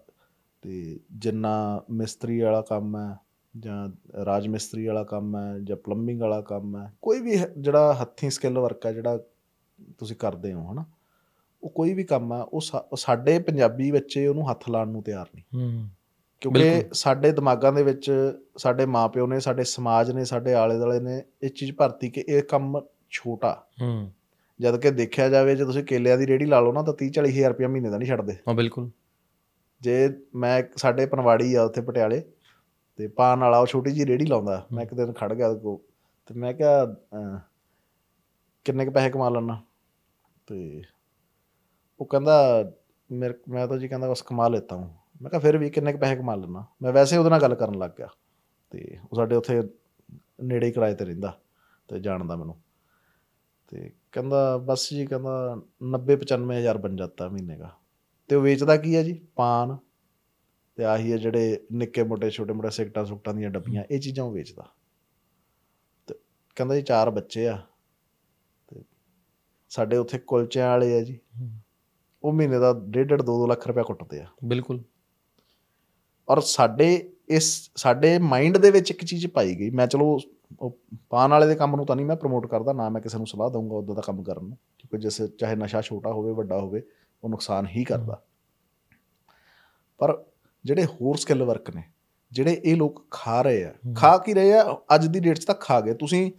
ਤੇ 0.62 1.00
ਜਿੰਨਾ 1.12 1.82
ਮਿਸਤਰੀ 1.90 2.40
ਵਾਲਾ 2.40 2.60
ਕੰਮ 2.60 2.96
ਹੈ 2.96 3.16
ਜਾਂ 3.58 3.88
ਰਾਜ 4.24 4.48
ਮਿਸਤਰੀ 4.48 4.86
ਵਾਲਾ 4.86 5.04
ਕੰਮ 5.04 5.36
ਹੈ 5.36 5.58
ਜਾਂ 5.58 5.76
ਪਲੰਬਿੰਗ 5.76 6.20
ਵਾਲਾ 6.20 6.40
ਕੰਮ 6.40 6.76
ਹੈ 6.76 6.92
ਕੋਈ 7.02 7.20
ਵੀ 7.20 7.38
ਜਿਹੜਾ 7.58 7.94
ਹੱਥੀਂ 7.94 8.30
ਸਕਿੱਲ 8.30 8.58
ਵਰਕ 8.58 8.86
ਹੈ 8.86 8.92
ਜਿਹੜਾ 8.92 9.18
ਤੁਸੀਂ 9.98 10.16
ਕਰਦੇ 10.16 10.52
ਹੋ 10.52 10.72
ਹਨਾ? 10.72 10.84
ਉਹ 11.64 11.70
ਕੋਈ 11.70 11.94
ਵੀ 11.94 12.04
ਕੰਮ 12.04 12.32
ਆ 12.32 12.48
ਉਹ 12.52 12.60
ਸਾਡੇ 12.96 13.38
ਪੰਜਾਬੀ 13.38 13.90
ਬੱਚੇ 13.90 14.26
ਉਹਨੂੰ 14.26 14.50
ਹੱਥ 14.50 14.68
ਲਾਉਣ 14.70 14.88
ਨੂੰ 14.88 15.02
ਤਿਆਰ 15.02 15.26
ਨਹੀਂ। 15.34 15.44
ਹੂੰ। 15.54 15.88
ਕਿਉਂਕਿ। 16.40 16.84
ਸਾਡੇ 16.92 17.32
ਦਿਮਾਗਾਂ 17.32 17.72
ਦੇ 17.72 17.82
ਵਿੱਚ 17.82 18.32
ਸਾਡੇ 18.56 18.86
ਮਾਪਿਓ 18.86 19.26
ਨੇ 19.26 19.40
ਸਾਡੇ 19.40 19.64
ਸਮਾਜ 19.64 20.10
ਨੇ 20.10 20.24
ਸਾਡੇ 20.24 20.54
ਆਲੇ 20.54 20.78
ਦੁਆਲੇ 20.78 21.00
ਨੇ 21.00 21.22
ਇਹ 21.42 21.50
ਚੀਜ਼ 21.50 21.72
ਭਰਤੀ 21.72 22.10
ਕਿ 22.10 22.24
ਇਹ 22.28 22.42
ਕੰਮ 22.42 22.80
ਛੋਟਾ। 23.10 23.66
ਹੂੰ। 23.82 24.12
ਜਦ 24.60 24.80
ਕਿ 24.80 24.90
ਦੇਖਿਆ 24.90 25.28
ਜਾਵੇ 25.28 25.56
ਜੇ 25.56 25.64
ਤੁਸੀਂ 25.64 25.84
ਕੇਲਿਆਂ 25.84 26.18
ਦੀ 26.18 26.26
ਰੇੜੀ 26.26 26.44
ਲਾ 26.44 26.60
ਲਓ 26.60 26.72
ਨਾ 26.72 26.82
ਤਾਂ 26.82 26.94
30 27.04 27.08
40 27.08 27.30
ਹਜ਼ਾਰ 27.30 27.48
ਰੁਪਇਆ 27.48 27.68
ਮਹੀਨੇ 27.68 27.90
ਦਾ 27.90 27.98
ਨਹੀਂ 27.98 28.08
ਛੱਡਦੇ। 28.08 28.32
ਹਾਂ 28.32 28.54
ਬਿਲਕੁਲ। 28.54 28.90
ਜੇ 29.80 30.10
ਮੈਂ 30.34 30.62
ਸਾਡੇ 30.76 31.06
ਪਨਵਾੜੀ 31.06 31.54
ਆ 31.54 31.62
ਉੱਥੇ 31.62 31.80
ਪਟਿਆਲੇ 31.80 32.22
ਤੇ 32.96 33.08
ਪਾਨ 33.08 33.40
ਵਾਲਾ 33.40 33.58
ਉਹ 33.58 33.66
ਛੋਟੀ 33.66 33.90
ਜੀ 33.90 34.06
ਰੇੜੀ 34.06 34.26
ਲਾਉਂਦਾ 34.26 34.66
ਮੈਂ 34.72 34.82
ਇੱਕ 34.84 34.94
ਦਿਨ 34.94 35.12
ਖੜ 35.12 35.34
ਗਿਆ 35.34 35.54
ਕੋਲ 35.54 35.78
ਤੇ 36.26 36.34
ਮੈਂ 36.40 36.54
ਕਿਹਾ 36.54 36.86
ਕਿੰਨੇ 38.64 38.86
ਕ 38.86 38.90
ਪੈਸੇ 38.90 39.10
ਕਮਾ 39.10 39.28
ਲੈਣਾ 39.28 39.62
ਤੇ 40.46 40.82
ਉਹ 42.04 42.08
ਕਹਿੰਦਾ, 42.08 42.64
ਮੇਰੇ, 43.12 43.34
ਮੈਂ 43.48 43.66
ਤਾਂ 43.66 43.78
ਜੀ 43.78 43.88
ਕਹਿੰਦਾ 43.88 44.10
ਬਸ 44.10 44.22
ਕਮਾ 44.22 44.48
ਲੈਤਾ 44.48 44.76
ਹੂੰ। 44.76 44.94
ਮੈਂ 45.22 45.30
ਕਿਹਾ, 45.30 45.40
ਫਿਰ 45.40 45.58
ਵੀ 45.58 45.70
ਕਿੰਨੇ 45.70 45.92
ਕ 45.92 45.96
ਪੈਸੇ 45.96 46.16
ਕਮਾ 46.16 46.34
ਲੈਣਾ 46.34 46.66
ਮੈਂ 46.82 46.92
ਵੈਸੇ 46.92 47.16
ਉਹਦੇ 47.16 47.30
ਨਾਲ 47.30 47.40
ਗੱਲ 47.40 47.54
ਕਰਨ 47.54 47.78
ਲੱਗ 47.78 47.90
ਗਿਆ। 47.98 48.08
ਤੇ 48.70 48.98
ਉਹ 49.12 49.16
ਸਾਡੇ 49.16 49.36
ਉੱਥੇ 49.36 49.62
ਨੇੜੇ 50.42 50.66
ਹੀ 50.66 50.72
ਕਿਰਾਏ 50.72 50.94
ਤੇ 50.94 51.04
ਰਹਿੰਦਾ 51.04 51.40
ਤੇ 51.88 52.00
ਜਾਣਦਾ 52.00 52.36
ਮੈਨੂੰ। 52.36 52.60
ਤੇ 53.68 53.92
ਕਹਿੰਦਾ, 54.12 54.58
ਬਸ 54.58 54.90
ਜੀ 54.90 55.06
ਕਹਿੰਦਾ 55.06 55.62
90 55.82 56.16
95 56.16 56.58
ਹਜ਼ਾਰ 56.58 56.78
ਬਣ 56.78 56.96
ਜਾਂਦਾ 56.96 57.28
ਮਹੀਨੇ 57.28 57.56
ਦਾ। 57.56 57.76
ਤੇ 58.28 58.36
ਉਹ 58.36 58.42
ਵੇਚਦਾ 58.42 58.76
ਕੀ 58.76 58.96
ਹੈ 58.96 59.02
ਜੀ? 59.02 59.26
ਪਾਨ। 59.36 59.78
ਤੇ 60.76 60.84
ਆਹੀ 60.84 61.12
ਹੈ 61.12 61.16
ਜਿਹੜੇ 61.16 61.66
ਨਿੱਕੇ 61.72 62.02
ਮੋਟੇ, 62.02 62.30
ਛੋਟੇ 62.30 62.52
ਮੋਟੇ 62.52 62.70
ਸਿਗਟਾਂ 62.70 63.04
ਸੁਕਟਾਂ 63.04 63.34
ਦੀਆਂ 63.34 63.50
ਡੱਬੀਆਂ, 63.50 63.84
ਇਹ 63.90 64.00
ਚੀਜ਼ਾਂ 64.00 64.24
ਉਹ 64.24 64.32
ਵੇਚਦਾ। 64.32 64.70
ਤੇ 66.06 66.14
ਕਹਿੰਦਾ 66.56 66.74
ਜੀ, 66.74 66.82
ਚਾਰ 66.82 67.10
ਬੱਚੇ 67.10 67.48
ਆ। 67.48 67.62
ਤੇ 68.68 68.82
ਸਾਡੇ 69.68 69.96
ਉੱਥੇ 69.96 70.18
ਕੁਲਚਿਆਂ 70.18 70.68
ਵਾਲੇ 70.68 70.98
ਆ 70.98 71.02
ਜੀ। 71.02 71.20
ਹੂੰ। 71.40 71.63
ਉਹ 72.24 72.32
ਮਹੀਨੇ 72.32 72.58
ਦਾ 72.58 72.72
ਡੇਢ 72.72 73.08
ਡੇਢ 73.08 73.22
2-2 73.22 73.46
ਲੱਖ 73.46 73.66
ਰੁਪਇਆ 73.66 73.82
ਕੁੱਟਦੇ 73.82 74.20
ਆ। 74.20 74.26
ਬਿਲਕੁਲ। 74.44 74.82
ਔਰ 76.28 76.40
ਸਾਡੇ 76.40 77.10
ਇਸ 77.28 77.70
ਸਾਡੇ 77.76 78.18
ਮਾਈਂਡ 78.18 78.56
ਦੇ 78.58 78.70
ਵਿੱਚ 78.70 78.90
ਇੱਕ 78.90 79.04
ਚੀਜ਼ 79.04 79.26
ਪਾਈ 79.26 79.54
ਗਈ। 79.54 79.70
ਮੈਂ 79.70 79.86
ਚਲੋ 79.86 80.18
ਪਾਨ 81.10 81.30
ਵਾਲੇ 81.30 81.46
ਦੇ 81.46 81.54
ਕੰਮ 81.54 81.76
ਨੂੰ 81.76 81.86
ਤਾਂ 81.86 81.96
ਨਹੀਂ 81.96 82.06
ਮੈਂ 82.06 82.16
ਪ੍ਰਮੋਟ 82.16 82.46
ਕਰਦਾ 82.46 82.72
ਨਾ 82.72 82.88
ਮੈਂ 82.88 83.00
ਕਿਸੇ 83.02 83.18
ਨੂੰ 83.18 83.26
ਸਲਾਹ 83.26 83.50
ਦਊਂਗਾ 83.50 83.76
ਉਦਾਂ 83.76 83.94
ਦਾ 83.94 84.02
ਕੰਮ 84.02 84.22
ਕਰਨ 84.22 84.44
ਨੂੰ। 84.44 84.56
ਕਿਉਂਕਿ 84.78 84.98
ਜਿਸ 84.98 85.20
ਚਾਹੇ 85.38 85.56
ਨਸ਼ਾ 85.56 85.80
ਛੋਟਾ 85.80 86.12
ਹੋਵੇ 86.12 86.32
ਵੱਡਾ 86.32 86.60
ਹੋਵੇ 86.60 86.82
ਉਹ 87.24 87.30
ਨੁਕਸਾਨ 87.30 87.66
ਹੀ 87.66 87.84
ਕਰਦਾ। 87.84 88.22
ਪਰ 90.00 90.24
ਜਿਹੜੇ 90.64 90.84
ਹੋਰ 90.84 91.16
ਸਕਿੱਲ 91.16 91.42
ਵਰਕ 91.42 91.70
ਨੇ 91.70 91.82
ਜਿਹੜੇ 92.32 92.60
ਇਹ 92.64 92.76
ਲੋਕ 92.76 93.04
ਖਾ 93.10 93.40
ਰਹੇ 93.42 93.64
ਆ 93.64 93.72
ਖਾ 93.96 94.16
ਕੀ 94.18 94.34
ਰਹੇ 94.34 94.52
ਆ? 94.52 94.76
ਅੱਜ 94.94 95.06
ਦੀ 95.06 95.20
ਡੇਟ 95.20 95.38
'ਚ 95.38 95.44
ਤਾਂ 95.44 95.54
ਖਾ 95.54 95.80
ਗਏ। 95.80 95.94
ਤੁਸੀਂ 95.94 96.30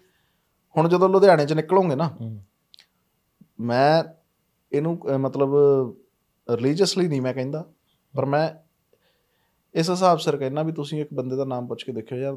ਹੁਣ 0.75 0.89
ਜਦੋਂ 0.89 1.09
ਲੁਧਿਆਣੇ 1.09 1.45
'ਚ 1.45 1.53
ਨਿਕਲੋਗੇ 1.53 1.95
ਨਾ 1.95 2.09
ਮੈਂ 3.59 4.03
ਇਹਨੂੰ 4.77 4.99
ਮਤਲਬ 5.19 5.53
ਰਿਲੀਜੀਅਸਲੀ 6.49 7.07
ਨਹੀਂ 7.07 7.21
ਮੈਂ 7.21 7.33
ਕਹਿੰਦਾ 7.33 7.63
ਪਰ 8.13 8.25
ਮੈਂ 8.25 8.49
ਇਸ 9.75 9.89
ਹਿਸਾਬ 9.89 10.17
ਸਿਰ 10.17 10.37
ਕਹਿੰਦਾ 10.37 10.63
ਵੀ 10.63 10.71
ਤੁਸੀਂ 10.71 11.01
ਇੱਕ 11.01 11.13
ਬੰਦੇ 11.13 11.35
ਦਾ 11.35 11.45
ਨਾਮ 11.45 11.67
ਪੁੱਛ 11.67 11.83
ਕੇ 11.83 11.91
ਦੇਖਿਓ 11.91 12.17
ਯਾਰ 12.17 12.35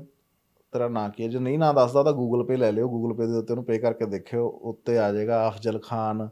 ਤੇਰਾ 0.73 0.89
ਨਾਂ 0.89 1.09
ਕੀ 1.11 1.23
ਹੈ? 1.23 1.29
ਜੇ 1.29 1.39
ਨਹੀਂ 1.39 1.59
ਨਾਂ 1.59 1.75
ਦੱਸਦਾ 1.75 2.03
ਤਾਂ 2.03 2.13
ਗੂਗਲ 2.13 2.45
ਪੇ 2.45 2.57
ਲੈ 2.57 2.73
ਲਿਓ 2.73 2.89
ਗੂਗਲ 2.89 3.15
ਪੇ 3.15 3.27
ਦੇ 3.27 3.37
ਉੱਤੇ 3.39 3.53
ਉਹਨੂੰ 3.53 3.65
ਪੇ 3.65 3.79
ਕਰਕੇ 3.79 4.07
ਦੇਖਿਓ 4.07 4.49
ਉੱਤੇ 4.63 4.99
ਆ 4.99 5.13
ਜਾਏਗਾ 5.13 5.49
ਅਫਜ਼ਲ 5.49 5.79
ਖਾਨ 5.79 6.29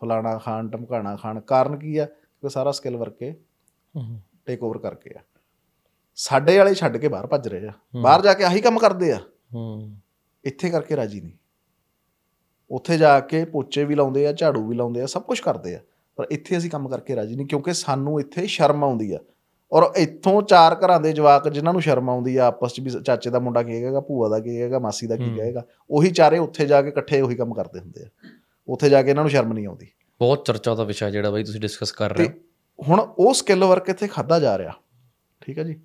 ਫਲਾਣਾ 0.00 0.38
ਖਾਨ 0.38 0.68
ਟਮਕਾਣਾ 0.68 1.16
ਖਾਨ 1.16 1.40
ਕਾਰਨ 1.40 1.78
ਕੀ 1.78 1.96
ਆ 1.96 2.04
ਕਿ 2.04 2.48
ਸਾਰਾ 2.48 2.70
ਸਕਿੱਲ 2.72 2.96
ਵਰਕੇ 2.96 3.30
ਹੂੰ 3.96 4.20
ਟੇਕ 4.46 4.62
ਓਵਰ 4.62 4.78
ਕਰਕੇ 4.78 5.14
ਆ। 5.18 5.20
ਸਾਡੇ 6.14 6.58
ਵਾਲੇ 6.58 6.74
ਛੱਡ 6.74 6.96
ਕੇ 6.96 7.08
ਬਾਹਰ 7.08 7.26
ਭੱਜ 7.26 7.48
ਰਹੇ 7.48 7.68
ਆ। 7.68 7.72
ਬਾਹਰ 8.02 8.22
ਜਾ 8.22 8.34
ਕੇ 8.34 8.44
ਆਹੀ 8.44 8.60
ਕੰਮ 8.60 8.78
ਕਰਦੇ 8.78 9.12
ਆ। 9.12 9.18
ਹੂੰ। 9.54 9.96
ਇੱਥੇ 10.44 10.70
ਕਰਕੇ 10.70 10.96
ਰਾਜੀ 10.96 11.20
ਨਹੀਂ। 11.20 11.32
ਉੱਥੇ 12.70 12.98
ਜਾ 12.98 13.20
ਕੇ 13.20 13.44
ਪੋਚੇ 13.44 13.84
ਵੀ 13.84 13.94
ਲਾਉਂਦੇ 13.94 14.26
ਆ 14.26 14.32
ਝਾੜੂ 14.32 14.66
ਵੀ 14.66 14.76
ਲਾਉਂਦੇ 14.76 15.02
ਆ 15.02 15.06
ਸਭ 15.06 15.22
ਕੁਝ 15.22 15.40
ਕਰਦੇ 15.40 15.74
ਆ। 15.74 15.80
ਪਰ 16.16 16.26
ਇੱਥੇ 16.30 16.58
ਅਸੀਂ 16.58 16.70
ਕੰਮ 16.70 16.88
ਕਰਕੇ 16.88 17.16
ਰਾਜੀ 17.16 17.36
ਨਹੀਂ 17.36 17.46
ਕਿਉਂਕਿ 17.46 17.72
ਸਾਨੂੰ 17.72 18.20
ਇੱਥੇ 18.20 18.46
ਸ਼ਰਮ 18.46 18.84
ਆਉਂਦੀ 18.84 19.12
ਆ। 19.12 19.18
ਔਰ 19.72 19.92
ਇੱਥੋਂ 19.96 20.42
ਚਾਰ 20.42 20.74
ਘਰਾਂ 20.74 21.00
ਦੇ 21.00 21.12
ਜਵਾਕ 21.12 21.48
ਜਿਨ੍ਹਾਂ 21.48 21.72
ਨੂੰ 21.72 21.82
ਸ਼ਰਮ 21.82 22.10
ਆਉਂਦੀ 22.10 22.36
ਆ 22.36 22.46
ਆਪਸ 22.46 22.72
'ਚ 22.72 22.80
ਵੀ 22.80 22.90
ਚਾਚੇ 22.90 23.30
ਦਾ 23.30 23.38
ਮੁੰਡਾ 23.38 23.62
ਕੀ 23.62 23.80
ਕਹੇਗਾ 23.80 24.00
ਭੂਆ 24.00 24.28
ਦਾ 24.28 24.38
ਕੀ 24.38 24.50
ਕਹੇਗਾ 24.50 24.78
ਮਾਸੀ 24.78 25.06
ਦਾ 25.06 25.16
ਕੀ 25.16 25.28
ਹੂੰ। 25.28 25.36
ਕਹੇਗਾ 25.36 25.66
ਉਹੀ 25.90 26.10
ਚਾਰੇ 26.10 26.38
ਉੱਥੇ 26.38 26.66
ਜਾ 26.66 26.82
ਕੇ 26.82 26.88
ਇਕੱਠੇ 26.88 27.20
ਉਹੀ 27.20 27.34
ਕੰਮ 27.36 27.54
ਕਰਦੇ 27.54 27.80
ਹੁੰਦੇ 27.80 28.04
ਆ। 28.04 28.08
ਉੱਥੇ 28.68 28.88
ਜਾ 28.88 29.02
ਕੇ 29.02 29.10
ਇਹਨਾਂ 29.10 29.22
ਨੂੰ 29.22 29.30
ਸ਼ਰਮ 29.30 29.52
ਨਹੀਂ 29.52 29.66
ਆਉਂਦੀ। 29.66 29.86
ਬਹੁਤ 30.20 30.46
ਚਰਚਾ 30.46 30.74
ਦਾ 30.74 30.84
ਵਿਸ਼ਾ 30.84 31.10
ਜਿਹੜਾ 31.10 31.30
ਬਾਈ 31.30 31.44
ਤੁਸੀਂ 31.44 31.60
ਡਿਸਕਸ 31.60 31.92
ਕਰ 31.92 32.16
ਰਹੇ 32.16 32.28
ਤੇ 32.28 32.40
ਹੁਣ 32.88 33.00
ਉਹ 33.00 33.34
ਸਕਿੱਲ 33.34 33.64
ਵਰਕ 33.64 33.88
ਇੱਥੇ 33.88 34.06
ਖਾਦਾ 34.06 34.40
ਜਾ 34.40 34.58
ਰਿਹਾ। 34.58 34.72
ਠੀਕ 35.40 35.58
ਹੈ 35.58 35.64
ਜੀ? 35.64 35.80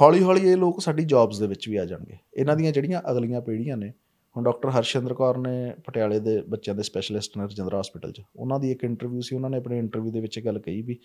ਹੌਲੀ 0.00 0.22
ਹੌਲੀ 0.22 0.50
ਇਹ 0.50 0.56
ਲੋਕ 0.56 0.80
ਸਾਡੀ 0.80 1.04
ਜੌਬਸ 1.04 1.38
ਦੇ 1.38 1.46
ਵਿੱਚ 1.46 1.68
ਵੀ 1.68 1.76
ਆ 1.76 1.84
ਜਾਣਗੇ। 1.84 2.16
ਇਹਨਾਂ 2.36 2.56
ਦੀਆਂ 2.56 2.72
ਜਿਹੜੀਆਂ 2.72 3.02
ਅਗਲੀਆਂ 3.10 3.40
ਪੀੜ੍ਹੀਆਂ 3.40 3.76
ਨੇ 3.76 3.92
ਹੁਣ 4.36 4.44
ਡਾਕਟਰ 4.44 4.70
ਹਰਸ਼ਿੰਦਰ 4.70 5.14
ਕੌਰ 5.14 5.38
ਨੇ 5.38 5.74
ਪਟਿਆਲੇ 5.86 6.20
ਦੇ 6.20 6.42
ਬੱਚਿਆਂ 6.42 6.76
ਦੇ 6.76 6.82
ਸਪੈਸ਼ਲਿਸਟ 6.82 7.36
ਨੇ 7.38 7.44
ਰਜਿੰਦਰਾ 7.44 7.80
ਹਸਪੀਟਲ 7.80 8.12
'ਚ। 8.12 8.22
ਉਹਨਾਂ 8.36 8.60
ਦੀ 8.60 8.70
ਇੱਕ 8.70 8.84
ਇੰਟਰਵਿਊ 8.84 9.20
ਸੀ 9.20 9.34
ਉਹਨਾਂ 9.36 9.50
ਨੇ 9.50 9.56
ਆਪਣੇ 9.56 9.78
ਇੰਟਰਵਿਊ 9.78 10.12
ਦੇ 10.12 10.20
ਵਿੱਚ 10.20 10.38
ਇਹ 10.38 10.44
ਗੱਲ 10.44 10.58
ਕਹੀ 10.58 10.82
ਵੀ 10.82 10.98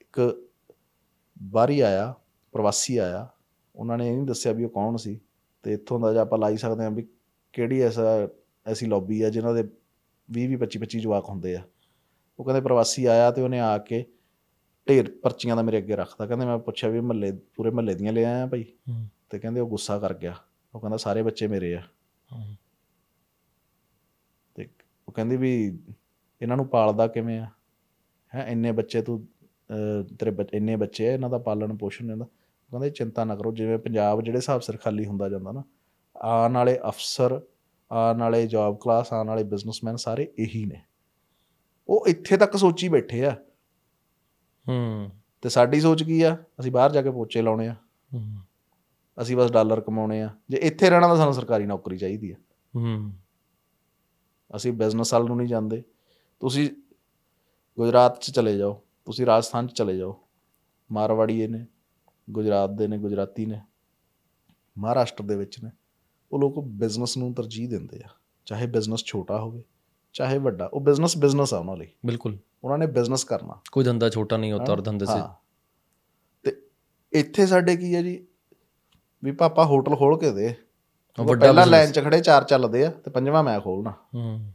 ਇੱਕ 0.00 0.44
ਬਾਹਰੀ 1.42 1.80
ਆਇਆ 1.80 2.14
ਪ੍ਰਵਾਸੀ 2.52 2.96
ਆਇਆ 2.96 3.28
ਉਹਨਾਂ 3.76 3.98
ਨੇ 3.98 4.08
ਇਹ 4.08 4.16
ਨਹੀਂ 4.16 4.26
ਦੱਸਿਆ 4.26 4.52
ਵੀ 4.52 4.64
ਉਹ 4.64 4.70
ਕੌਣ 4.70 4.96
ਸੀ 4.96 5.20
ਤੇ 5.62 5.72
ਇੱਥੋਂ 5.72 6.00
ਦਾ 6.00 6.12
ਜੇ 6.12 6.18
ਆਪਾਂ 6.18 6.38
ਲਾਈ 6.38 6.56
ਸਕਦੇ 6.56 6.84
ਹਾਂ 6.84 6.90
ਵੀ 6.90 7.06
ਕਿਹੜੀ 7.52 7.80
ਐਸਾ 7.80 8.28
ਐਸੀ 8.66 8.86
ਲੌਬੀ 8.86 9.22
ਆ 9.22 9.30
ਜਿਨ੍ਹਾਂ 9.30 9.54
ਦੇ 9.54 9.60
20 10.28 10.46
20 10.46 10.56
25 10.56 10.78
25 10.80 11.00
ਜਵਾਕ 11.00 11.28
ਹੁੰਦੇ 11.28 11.56
ਆ। 11.56 11.62
ਉਹ 12.38 12.44
ਕਹਿੰਦੇ 12.44 12.60
ਪ੍ਰਵਾਸੀ 12.60 13.04
ਆਇਆ 13.04 13.30
ਤੇ 13.30 13.42
ਉਹਨੇ 13.42 13.60
ਆ 13.60 13.78
ਕੇ 13.78 14.04
ਢੇਰ 14.88 15.10
ਪਰਚੀਆਂ 15.22 15.56
ਦਾ 15.56 15.62
ਮੇਰੇ 15.62 15.78
ਅੱਗੇ 15.78 15.96
ਰੱਖਦਾ 15.96 16.26
ਕਹਿੰਦੇ 16.26 16.46
ਮੈਂ 16.46 16.58
ਪੁੱਛਿਆ 16.58 16.90
ਵੀ 16.90 17.00
ਮਹੱਲੇ 17.00 17.32
ਪੂਰੇ 17.32 17.70
ਮਹੱਲੇ 17.70 17.94
ਦੀਆਂ 17.94 18.12
ਲੈ 18.12 18.24
ਆਇਆ 18.24 18.46
ਭਾਈ? 18.46 18.64
ਤੇ 19.30 19.38
ਕਹਿੰਦੇ 19.38 19.60
ਉਹ 19.60 19.68
ਗੁੱਸਾ 19.68 19.98
ਕਰ 19.98 20.14
ਗਿਆ। 20.14 20.34
ਉਹ 20.74 20.80
ਕਹਿੰਦਾ 20.80 20.96
ਸਾਰੇ 20.96 21.22
ਬੱਚੇ 21.22 21.46
ਮੇਰੇ 21.46 21.74
ਆ। 21.74 21.82
ਤੇ 24.54 24.68
ਉਹ 25.08 25.12
ਕਹਿੰਦੀ 25.12 25.36
ਵੀ 25.36 25.78
ਇਹਨਾਂ 26.42 26.56
ਨੂੰ 26.56 26.68
ਪਾਲਦਾ 26.68 27.06
ਕਿਵੇਂ 27.06 27.40
ਆ? 27.40 27.46
ਹੈ 28.34 28.46
ਇੰਨੇ 28.48 28.72
ਬੱਚੇ 28.72 29.02
ਤੂੰ 29.02 29.28
ਤੇਰੇ 30.18 30.30
ਬੱਚੇ 30.30 30.56
ਇੰਨੇ 30.56 30.76
ਬੱਚੇ 30.76 31.08
ਆ 31.08 31.12
ਇਹਨਾਂ 31.12 31.30
ਦਾ 31.30 31.38
ਪਾਲਣ 31.38 31.76
ਪੋਸ਼ਣ 31.76 32.10
ਇਹਦਾ 32.10 32.24
ਉਹ 32.24 32.70
ਕਹਿੰਦੇ 32.70 32.90
ਚਿੰਤਾ 32.90 33.24
ਨਾ 33.24 33.36
ਕਰੋ 33.36 33.52
ਜਿਵੇਂ 33.52 33.78
ਪੰਜਾਬ 33.78 34.22
ਜਿਹੜੇ 34.22 34.36
ਹਿਸਾਬ 34.36 34.60
ਸਿਰ 34.60 34.76
ਖਾਲੀ 34.76 35.06
ਹੁੰਦਾ 35.06 35.28
ਜਾਂਦਾ 35.28 35.52
ਨਾ 35.52 35.62
ਆਉਣ 36.16 36.52
ਵਾਲੇ 36.52 36.78
ਅਫਸਰ 36.88 37.40
ਆਉਣ 37.92 38.18
ਵਾਲੇ 38.18 38.46
ਜੌਬ 38.46 38.78
ਕਲਾਸ 38.82 39.12
ਆਉਣ 39.12 39.28
ਵਾਲੇ 39.28 39.44
ਬਿਜ਼ਨਸਮੈਨ 39.44 39.96
ਸਾਰੇ 39.96 40.32
ਇਹੀ 40.38 40.64
ਨੇ। 40.64 40.82
ਉਹ 41.88 42.06
ਇੱਥੇ 42.06 42.36
ਤੱਕ 42.36 42.56
ਸੋਚੀ 42.56 42.88
ਬੈਠੇ 42.88 43.24
ਆ। 43.26 43.36
ਹੂੰ। 44.68 45.10
ਤੇ 45.42 45.48
ਸਾਡੀ 45.48 45.80
ਸੋਚ 45.80 46.02
ਕੀ 46.02 46.22
ਆ? 46.22 46.36
ਅਸੀਂ 46.60 46.72
ਬਾਹਰ 46.72 46.92
ਜਾ 46.92 47.02
ਕੇ 47.02 47.10
ਪੋਚੇ 47.10 47.42
ਲਾਉਣੇ 47.42 47.68
ਆ। 47.68 47.74
ਹੂੰ। 48.14 48.36
ਅਸੀਂ 49.22 49.36
ਬਸ 49.36 49.52
ਡਾਲਰ 49.52 49.80
ਕਮਾਉਣੇ 49.80 50.22
ਆ। 50.22 50.30
ਜੇ 50.50 50.56
ਇੱਥੇ 50.56 50.90
ਰਹਿਣਾ 50.90 51.08
ਤਾਂ 51.08 51.16
ਸਾਨੂੰ 51.16 51.34
ਸਰਕਾਰੀ 51.34 51.66
ਨੌਕਰੀ 51.66 51.98
ਚਾਹੀਦੀ 51.98 52.30
ਆ। 52.30 52.34
ਹੂੰ। 52.76 53.12
ਅਸੀਂ 54.56 54.72
ਬਿਜ਼ਨਸ 54.72 55.14
ਵੱਲ 55.14 55.24
ਨੂੰ 55.24 55.36
ਨਹੀਂ 55.36 55.48
ਜਾਂਦੇ। 55.48 55.82
ਤੁਸੀਂ 56.40 56.70
ਗੁਜਰਾਤ 57.76 58.20
'ਚ 58.20 58.30
ਚਲੇ 58.30 58.56
ਜਾਓ। 58.56 58.82
ਤੁਸੀਂ 59.04 59.26
ਰਾਜਸਥਾਨ 59.26 59.66
'ਚ 59.66 59.72
ਚਲੇ 59.72 59.96
ਜਾਓ। 59.96 60.28
ਮਾਰਵਾੜੀ 60.92 61.46
ਨੇ 61.46 61.66
ਗੁਜਰਾਤ 62.30 62.70
ਦੇ 62.70 62.88
ਨੇ 62.88 62.98
ਗੁਜਰਾਤੀ 62.98 63.46
ਨੇ 63.46 63.60
ਮਹਾਰਾਸ਼ਟਰ 64.78 65.24
ਦੇ 65.24 65.36
ਵਿੱਚ 65.36 65.64
ਨੇ। 65.64 65.70
ਉਹ 66.32 66.38
ਲੋਕ 66.38 66.60
ਬਿਜ਼ਨਸ 66.60 67.16
ਨੂੰ 67.16 67.34
ਤਰਜੀਹ 67.34 67.68
ਦਿੰਦੇ 67.68 68.00
ਆ। 68.04 68.08
ਚਾਹੇ 68.46 68.66
ਬਿਜ਼ਨਸ 68.66 69.04
ਛੋਟਾ 69.04 69.40
ਹੋਵੇ 69.40 69.64
ਚਾਹੇ 70.12 70.38
ਵੱਡਾ। 70.38 70.66
ਉਹ 70.66 70.80
ਬਿਜ਼ਨਸ 70.80 71.18
ਬਿਜ਼ਨਸ 71.18 71.54
ਆ 71.54 71.58
ਉਹਨਾਂ 71.58 71.76
ਲਈ। 71.76 71.88
ਬਿਲਕੁਲ। 72.06 72.38
ਉਹਨਾਂ 72.64 72.78
ਨੇ 72.78 72.86
ਬਿਜ਼ਨਸ 72.86 73.24
ਕਰਨਾ। 73.24 73.60
ਕੋਈ 73.72 73.84
ਧੰਦਾ 73.84 74.10
ਛੋਟਾ 74.10 74.36
ਨਹੀਂ 74.36 74.52
ਹੋਤਾ 74.52 74.72
ਔਰ 74.72 74.80
ਧੰਦੇ 74.80 75.06
ਸੇ। 75.06 75.34
ਤੇ 76.42 76.62
ਇੱਥੇ 77.12 77.46
ਸਾਡੇ 77.46 77.76
ਕੀ 77.76 77.94
ਹੈ 77.94 78.02
ਜੀ? 78.02 78.26
ਵੀ 79.24 79.32
ਪਾਪਾ 79.32 79.64
ਹੋਟਲ 79.64 79.96
ਖੋਲ 79.96 80.18
ਕੇ 80.18 80.30
ਦੇ। 80.30 80.54
ਉਹ 81.18 81.24
ਵੱਡਾ। 81.24 81.52
ਲਾਈਨ 81.52 81.92
'ਚ 81.92 82.00
ਖੜੇ 82.00 82.20
ਚਾਰ 82.20 82.44
ਚੱਲਦੇ 82.44 82.86
ਆ 82.86 82.90
ਤੇ 82.90 83.10
ਪੰਜਵਾਂ 83.10 83.42
ਮੈਂ 83.42 83.60
ਖੋਲਣਾ। 83.60 83.90
ਹੂੰ। 83.90 84.52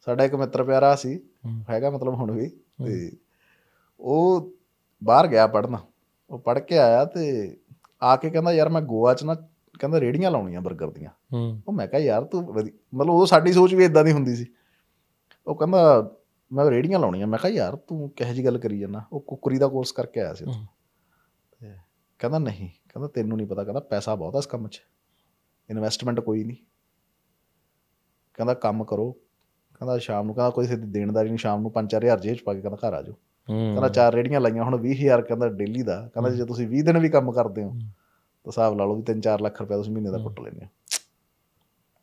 ਸਾਡਾ 0.00 0.24
ਇੱਕ 0.24 0.34
ਮਿੱਤਰ 0.34 0.64
ਪਿਆਰਾ 0.64 0.94
ਸੀ। 0.94 1.20
ਹੈਗਾ 1.70 1.90
ਮਤਲਬ 1.90 2.14
ਹੁਣ 2.14 2.30
ਵੀ 2.30 2.48
ਤੇ 2.86 3.12
ਉਹ 4.00 4.52
ਬਾਹਰ 5.04 5.26
ਗਿਆ 5.26 5.46
ਪੜਨ 5.46 5.76
ਉਹ 6.30 6.38
ਪੜ 6.38 6.58
ਕੇ 6.58 6.78
ਆਇਆ 6.78 7.04
ਤੇ 7.04 7.56
ਆ 8.02 8.16
ਕੇ 8.16 8.30
ਕਹਿੰਦਾ 8.30 8.52
ਯਾਰ 8.52 8.68
ਮੈਂ 8.68 8.82
ਗੋਆ 8.82 9.14
'ਚ 9.14 9.24
ਨਾ 9.24 9.34
ਕਹਿੰਦਾ 9.78 10.00
ਰੇੜੀਆਂ 10.00 10.30
ਲਾਉਣੀਆਂ 10.30 10.60
버ਗਰ 10.60 10.90
ਦੀਆਂ 10.90 11.10
ਉਹ 11.66 11.72
ਮੈਂ 11.72 11.88
ਕਿਹਾ 11.88 12.00
ਯਾਰ 12.00 12.24
ਤੂੰ 12.24 12.42
ਮਤਲਬ 12.94 13.10
ਉਹ 13.10 13.26
ਸਾਡੀ 13.26 13.52
ਸੋਚ 13.52 13.74
ਵੀ 13.74 13.84
ਇਦਾਂ 13.84 14.04
ਦੀ 14.04 14.12
ਹੁੰਦੀ 14.12 14.36
ਸੀ। 14.36 14.46
ਉਹ 15.46 15.54
ਕਹਿੰਦਾ 15.54 16.10
ਮੈਂ 16.52 16.70
ਰੇੜੀਆਂ 16.70 16.98
ਲਾਉਣੀਆਂ। 16.98 17.26
ਮੈਂ 17.26 17.38
ਕਿਹਾ 17.38 17.52
ਯਾਰ 17.52 17.76
ਤੂੰ 17.76 18.10
ਕਿਹੋ 18.10 18.32
ਜੀ 18.32 18.44
ਗੱਲ 18.44 18.58
ਕਰੀ 18.58 18.78
ਜਾਂਦਾ? 18.78 19.04
ਉਹ 19.12 19.20
ਕੁੱਕਰੀ 19.20 19.58
ਦਾ 19.58 19.68
ਕੋਰਸ 19.68 19.92
ਕਰਕੇ 19.92 20.20
ਆਇਆ 20.20 20.34
ਸੀ 20.34 20.44
ਉੱਥੋਂ। 20.44 20.66
ਕਹਿੰਦਾ 22.22 22.38
ਨਹੀਂ 22.38 22.68
ਕਹਿੰਦਾ 22.88 23.08
ਤੈਨੂੰ 23.08 23.36
ਨਹੀਂ 23.36 23.46
ਪਤਾ 23.46 23.64
ਕਹਿੰਦਾ 23.64 23.80
ਪੈਸਾ 23.80 24.14
ਬਹੁਤ 24.14 24.34
ਆ 24.36 24.38
ਇਸ 24.38 24.46
ਕੰਮ 24.46 24.66
'ਚ 24.68 24.80
ਇਨਵੈਸਟਮੈਂਟ 25.68 26.20
ਕੋਈ 26.20 26.44
ਨਹੀਂ। 26.44 26.56
ਕਹਿੰਦਾ 28.34 28.54
ਕੰਮ 28.54 28.84
ਕਰੋ 28.84 29.10
ਕਹਿੰਦਾ 29.74 29.96
ਸ਼ਾਮ 29.98 30.26
ਨੂੰ 30.26 30.34
ਕਹਿੰਦਾ 30.34 30.50
ਕੋਈ 30.50 30.66
ਸਿੱਧੀ 30.66 30.86
ਦੇਣਦਾਰੀ 30.86 31.28
ਨਹੀਂ 31.28 31.38
ਸ਼ਾਮ 31.38 31.62
ਨੂੰ 31.62 31.72
5-4000 31.72 32.20
ਜੇਬ 32.20 32.36
'ਚ 32.36 32.42
ਪਾ 32.42 32.54
ਕੇ 32.54 32.60
ਕਹਿੰਦਾ 32.60 32.78
ਘਰ 32.78 32.94
ਆ 32.94 33.02
ਜਾਓ। 33.02 33.14
ਕਹਿੰਦਾ 33.48 33.88
ਚਾਰ 33.88 34.14
ਰੇੜੀਆਂ 34.14 34.40
ਲਾਈਆਂ 34.40 34.64
ਹੁਣ 34.64 34.76
20000 34.78 35.22
ਕਹਿੰਦਾ 35.22 35.48
ਡੇਲੀ 35.48 35.82
ਦਾ 35.82 35.96
ਕਹਿੰਦਾ 36.14 36.30
ਜੇ 36.30 36.44
ਤੁਸੀਂ 36.44 36.68
20 36.68 36.82
ਦਿਨ 36.82 36.98
ਵੀ 36.98 37.08
ਕੰਮ 37.08 37.32
ਕਰਦੇ 37.32 37.64
ਹੋ 37.64 37.70
ਤਾਂ 37.70 38.50
ਹਿਸਾਬ 38.50 38.76
ਲਾ 38.78 38.84
ਲਓ 38.84 38.96
ਵੀ 38.96 39.02
3-4 39.12 39.42
ਲੱਖ 39.42 39.60
ਰੁਪਏ 39.60 39.76
ਤੁਸੀਂ 39.76 39.92
ਮਹੀਨੇ 39.92 40.10
ਦਾ 40.10 40.18
ਕੁੱਟ 40.18 40.40
ਲੈਂਦੇ 40.40 40.64
ਹੋ। 40.64 40.70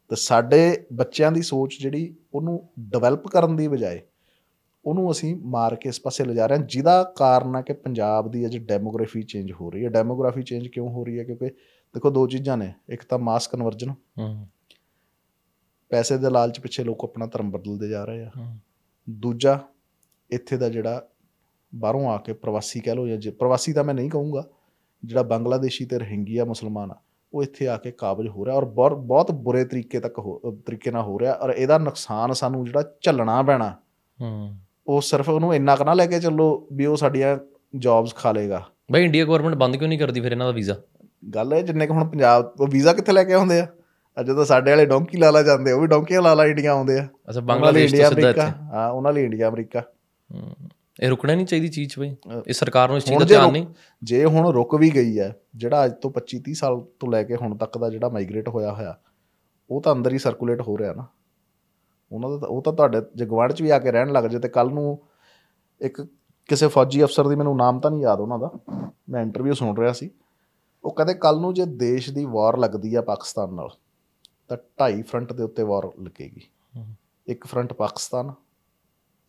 ਤੇ 0.10 0.16
ਸਾਡੇ 0.16 0.86
ਬੱਚਿਆਂ 0.94 1.32
ਦੀ 1.32 1.42
ਸੋਚ 1.42 1.78
ਜਿਹੜੀ 1.82 2.16
ਉਹਨੂੰ 2.34 2.70
ਡਿਵੈਲਪ 2.80 3.28
ਕਰਨ 3.28 3.56
ਦੀ 3.56 3.68
ਬਜਾਏ 3.68 4.02
ਉਹਨੂੰ 4.86 5.12
ਅਸੀਂ 5.12 5.36
ਮਾਰ 5.46 5.76
ਕੇ 5.76 5.90
ਇਸ 5.90 6.02
ਪਾਸੇ 6.02 6.26
ਲਿਜਾ 6.26 6.46
ਰਹੇ 6.48 6.58
ਹਾਂ 6.58 6.66
ਜਿਹਦਾ 6.66 7.04
ਕਾਰਨ 7.04 7.56
ਹੈ 7.56 7.62
ਕਿ 7.62 7.74
ਪੰਜਾਬ 7.74 8.32
ਦੀ 8.32 8.46
ਅੱਜ 8.46 8.58
ਡੈਮੋਗ੍ਰਾਫੀ 8.58 9.24
ਚੇਂਜ 9.24 9.52
ਹੋ 9.52 9.70
ਰਹੀ 9.72 9.84
ਹੈ। 9.86 9.90
ਡੈਮੋਗ੍ਰਾਫੀ 9.90 10.44
ਚੇਂਜ 10.44 10.68
ਕਿਉਂ 10.68 10.90
ਹੋ 10.90 11.04
ਰਹੀ 11.06 11.20
ਹੈ? 11.20 11.24
ਕਿਉਂਕਿ 11.24 11.50
ਦੇਖੋ 11.96 12.10
ਦੋ 12.10 12.28
ਚੀਜ਼ਾਂ 12.28 12.58
ਨੇ 12.58 12.74
ਇੱਕ 12.90 13.04
ਤਾਂ 13.04 13.20
ਮਾਸ 13.20 13.48
ਕਨਵਰਜਨ 13.48 13.90
ਹੂੰ। 13.90 14.48
ਪੈਸੇ 15.92 16.18
ਦੇ 16.18 16.30
ਲਾਲਚ 16.30 16.60
ਪਿੱਛੇ 16.60 16.84
ਲੋਕ 16.84 17.04
ਆਪਣਾ 17.04 17.26
ਧਰਮ 17.26 17.52
ਬਦਲਦੇ 17.52 17.88
ਜਾ 17.88 18.06
ਰਹੇ 18.06 18.24
ਆ। 18.24 18.30
ਹੂੰ। 18.38 18.58
ਦੂਜਾ 19.10 19.60
ਇੱਥੇ 20.32 20.58
ਦਾ 20.58 20.70
ਜਿਹੜਾ 20.70 21.08
ਬਾਹਰੋਂ 21.74 22.08
ਆ 22.10 22.18
ਕੇ 22.18 22.34
ਪ੍ਰਵਾਸੀ 22.34 22.80
ਕਹਿ 22.80 22.96
ਲਓ 22.96 23.08
ਜਾਂ 23.08 23.32
ਪ੍ਰਵਾਸੀ 23.32 23.74
ਤਾਂ 23.74 23.84
ਮੈਂ 23.84 23.94
ਨਹੀਂ 23.94 24.10
ਕਹੂੰਗਾ 24.10 24.44
ਜਿਹੜਾ 25.04 25.24
ਬੰਗਲਾਦੇਸ਼ੀ 25.24 25.86
ਤੇ 25.86 25.98
ਰੋਹਿੰਗਿਆ 26.00 26.46
ਮੁਸਲਮਾਨ 26.46 26.92
ਆ 26.92 26.96
ਉਹ 27.34 27.44
ਇੱਥੇ 27.44 27.68
ਆ 27.68 27.78
ਕੇ 27.78 27.92
ਕਾਬਜ 27.92 28.28
ਹੋ 28.28 28.46
ਰਿਹਾ 28.46 28.56
ਔਰ 28.56 28.66
ਬਹੁਤ 28.96 29.32
ਬੁਰੇ 29.32 29.66
ਤਰੀਕੇ 29.66 30.00
ਤੱਕ 30.00 30.20
ਤਰੀਕੇ 30.66 30.92
ਨਾਲ 30.92 31.02
ਹੋ 31.04 31.20
ਰਿਹਾ 31.20 31.34
ਔਰ 31.34 31.50
ਇਹਦਾ 31.50 31.78
ਨੁਕਸਾਨ 31.78 32.34
ਸਾਨੂੰ 32.34 32.66
ਜਿਹੜਾ 32.66 32.84
ਝੱਲਣਾ 33.02 33.42
ਪੈਣਾ 33.44 33.70
ਹੂੰ। 34.22 34.60
ਉਹ 34.90 35.02
ਸਿਰਫ 35.02 35.30
ਉਹਨੂੰ 35.30 35.56
ਇੰਨਾ 35.56 35.76
ਕੁ 35.76 35.84
ਨਾ 35.84 35.94
ਲੈ 35.94 36.06
ਕੇ 36.06 36.20
ਚੱਲੋ 36.20 36.68
ਵੀ 36.74 36.86
ਉਹ 36.86 36.96
ਸਾਡੀਆਂ 36.96 37.38
ਜੌਬਸ 37.76 38.16
ਖਾ 38.16 38.32
ਲੇਗਾ। 38.32 38.64
ਬਈ 38.92 39.04
ਇੰਡੀਆ 39.04 39.26
ਗਵਰਨਮੈਂਟ 39.26 39.56
ਬੰਦ 39.56 39.76
ਕਿਉਂ 39.76 39.90
ਨਹੀਂ 39.90 40.00
ਕਰਦੀ 40.00 40.22
ਫਿਰ 40.22 40.32
ਇਹਨਾਂ 40.32 40.46
ਦਾ 40.46 40.52
ਵੀਜ਼ਾ? 40.52 40.76
ਗੱਲ 41.36 41.54
ਹੈ 41.54 41.62
ਜਿੰਨੇ 41.62 41.88
ਕੁ 41.88 41.94
ਹੁਣ 41.94 42.08
ਪੰਜਾਬ 42.08 42.54
ਉਹ 42.60 42.68
ਵੀਜ਼ਾ 42.68 42.94
ਕਿੱਥੇ 42.94 43.12
ਲੈ 43.12 43.24
ਕੇ 43.24 43.34
ਆਉਂਦੇ 43.34 43.60
ਆ? 43.60 43.68
ਅੱਜ 44.20 44.32
ਤਾਂ 44.32 44.46
ਸਾਡੇ 44.46 44.72
ਵਾਲੇ 44.72 44.86
ਡੋਂਕੀ 44.86 45.18
ਲਾਲਾ 45.18 45.44
ਜਾਂਦੇ 45.44 45.72
ਉਹ 45.72 45.82
ਵੀ 45.82 45.88
ਡੋਂਕੀਆਂ 45.88 46.22
ਲਾਲਾ 46.22 46.46
ਇੰਡੀਆ 46.46 46.72
ਆਉਂਦੇ 46.72 47.00
ਆ। 47.00 47.08
ਅੱਛਾ 47.30 47.40
ਬੰਗਲਾਦੇਸ਼ 47.40 47.96
ਤੋਂ 47.96 48.10
ਸਿੱਧਾ 48.10 48.30
ਇੱਥੇ? 48.30 48.42
ਹਾਂ 48.42 48.92
ਉਹਨਾਂ 48.92 49.14
ਲਈ 49.14 49.24
ਇੰਡੀਆ 49.24 49.50
ਅਮਰੀਕਾ। 49.50 49.80
ਹੂੰ। 49.80 50.56
ਇਹ 51.04 51.10
ਰੁਕਣਾ 51.10 51.36
ਨਹੀਂ 51.36 51.46
ਚਾਹੀਦੀ 51.46 51.68
ਚੀਜ਼ 51.68 52.00
ਬਈ। 52.00 52.16
ਇਹ 52.48 52.54
ਸਰਕਾਰ 52.54 52.88
ਨੂੰ 52.90 52.98
ਇਸ 52.98 53.06
ਚੀਜ਼ 53.06 53.20
ਦਾ 53.20 53.26
ਧਿਆਨ 53.26 53.52
ਨਹੀਂ। 53.52 53.68
ਜੇ 54.04 54.26
ਹੁਣ 54.26 54.52
ਰੁਕ 54.52 54.76
ਵੀ 54.76 54.96
ਗਈ 54.96 55.20
ਹੈ 55.20 55.36
ਜਿਹੜਾ 55.56 55.86
ਅੱਜ 55.86 55.94
ਤੋਂ 56.02 56.12
25 56.12 56.40
30 56.40 56.54
ਸਾਲ 56.54 56.86
ਤੋਂ 57.00 57.12
ਲੈ 57.12 57.24
ਕੇ 57.24 57.36
ਹੁਣ 57.36 57.58
ਤੱਕ 57.58 57.78
ਦਾ 57.78 57.90
ਜਿਹੜਾ 57.90 58.10
ਮਾਈਗ੍ਰੇਟ 58.10 58.50
ਹੋਇਆ 58.50 58.74
ਹੋਇਆ 58.74 58.98
ਉਹ 59.70 59.82
ਤਾਂ 59.82 59.94
ਅੰਦਰ 59.94 60.14
ਹੀ 60.14 60.18
ਸਰਕੂਲੇਟ 60.18 60.62
ਹੋ 60.62 60.78
ਰਿਹਾ 60.78 60.94
ਨਾ। 60.94 61.06
ਉਹਨਾਂ 62.12 62.30
ਦਾ 62.30 62.38
ਤਾਂ- 62.38 62.50
ਉਹ 62.50 62.62
ਤਾਂ 62.62 62.74
ਤੁਹਾਡੇ 62.74 63.02
ਜੇ 63.16 63.26
ਗੁਆਂਢ 63.26 63.54
'ਚ 63.54 63.62
ਵੀ 63.62 63.70
ਆ 63.70 63.80
ਕੇ 63.80 63.92
ਰਹਿਣ 63.92 64.12
ਲੱਗ 64.12 64.24
ਜੇ 64.24 64.40
ਤੇ 64.40 64.50
ਕੱਲ 64.50 64.70
ਨੂੰ 64.72 65.00
ਇੱਕ 65.82 66.02
ਕਿਸੇ 66.48 66.68
ਫੌਜੀ 66.68 67.04
ਅਫਸਰ 67.04 67.28
ਦੀ 67.28 67.36
ਮੈਨੂੰ 67.36 67.58
ਨਾਮ 67.58 67.80
ਤਾਂ 67.80 67.92
ਨਹੀਂ 67.92 68.02
ਯਾਦ 68.02 68.20
ਉਹਨਾਂ 68.20 68.40
ਦਾ। 68.40 68.52
ਮੈਂ 69.10 69.22
ਇੰਟਰਵਿਊ 69.22 69.54
ਸੁਣ 69.54 69.78
ਰਿਹਾ 69.78 69.94
ਸੀ। 69.94 70.10
ਉਹ 70.84 70.92
ਕਹਿੰਦੇ 70.92 71.14
ਕੱਲ 71.14 71.40
ਨੂੰ 71.40 71.54
ਜੇ 71.54 71.66
ਦੇਸ਼ 71.66 72.10
ਦੀ 72.10 72.26
ਵਾਰ 72.26 72.58
ਲੱਗਦੀ 72.58 72.96
ਆ 72.96 73.02
ਪਾਕਿਸਤਾਨ 73.02 73.54
ਨਾਲ, 73.54 73.70
ਤਾਂ 74.48 74.58
ਢਾਈ 74.80 75.02
ਫਰੰਟ 75.02 75.34
ਦੇ 75.34 75.44
ਉੱਤੇ 75.44 75.64
ਵਾਰ 75.64 75.92
ਲੱਗੇਗੀ। 76.00 76.42
ਹੂੰ। 76.78 76.94
ਇੱਕ 77.28 77.46
ਫਰੰਟ 77.46 77.74
ਪਾਕਿਸਤਾਨ, 77.74 78.34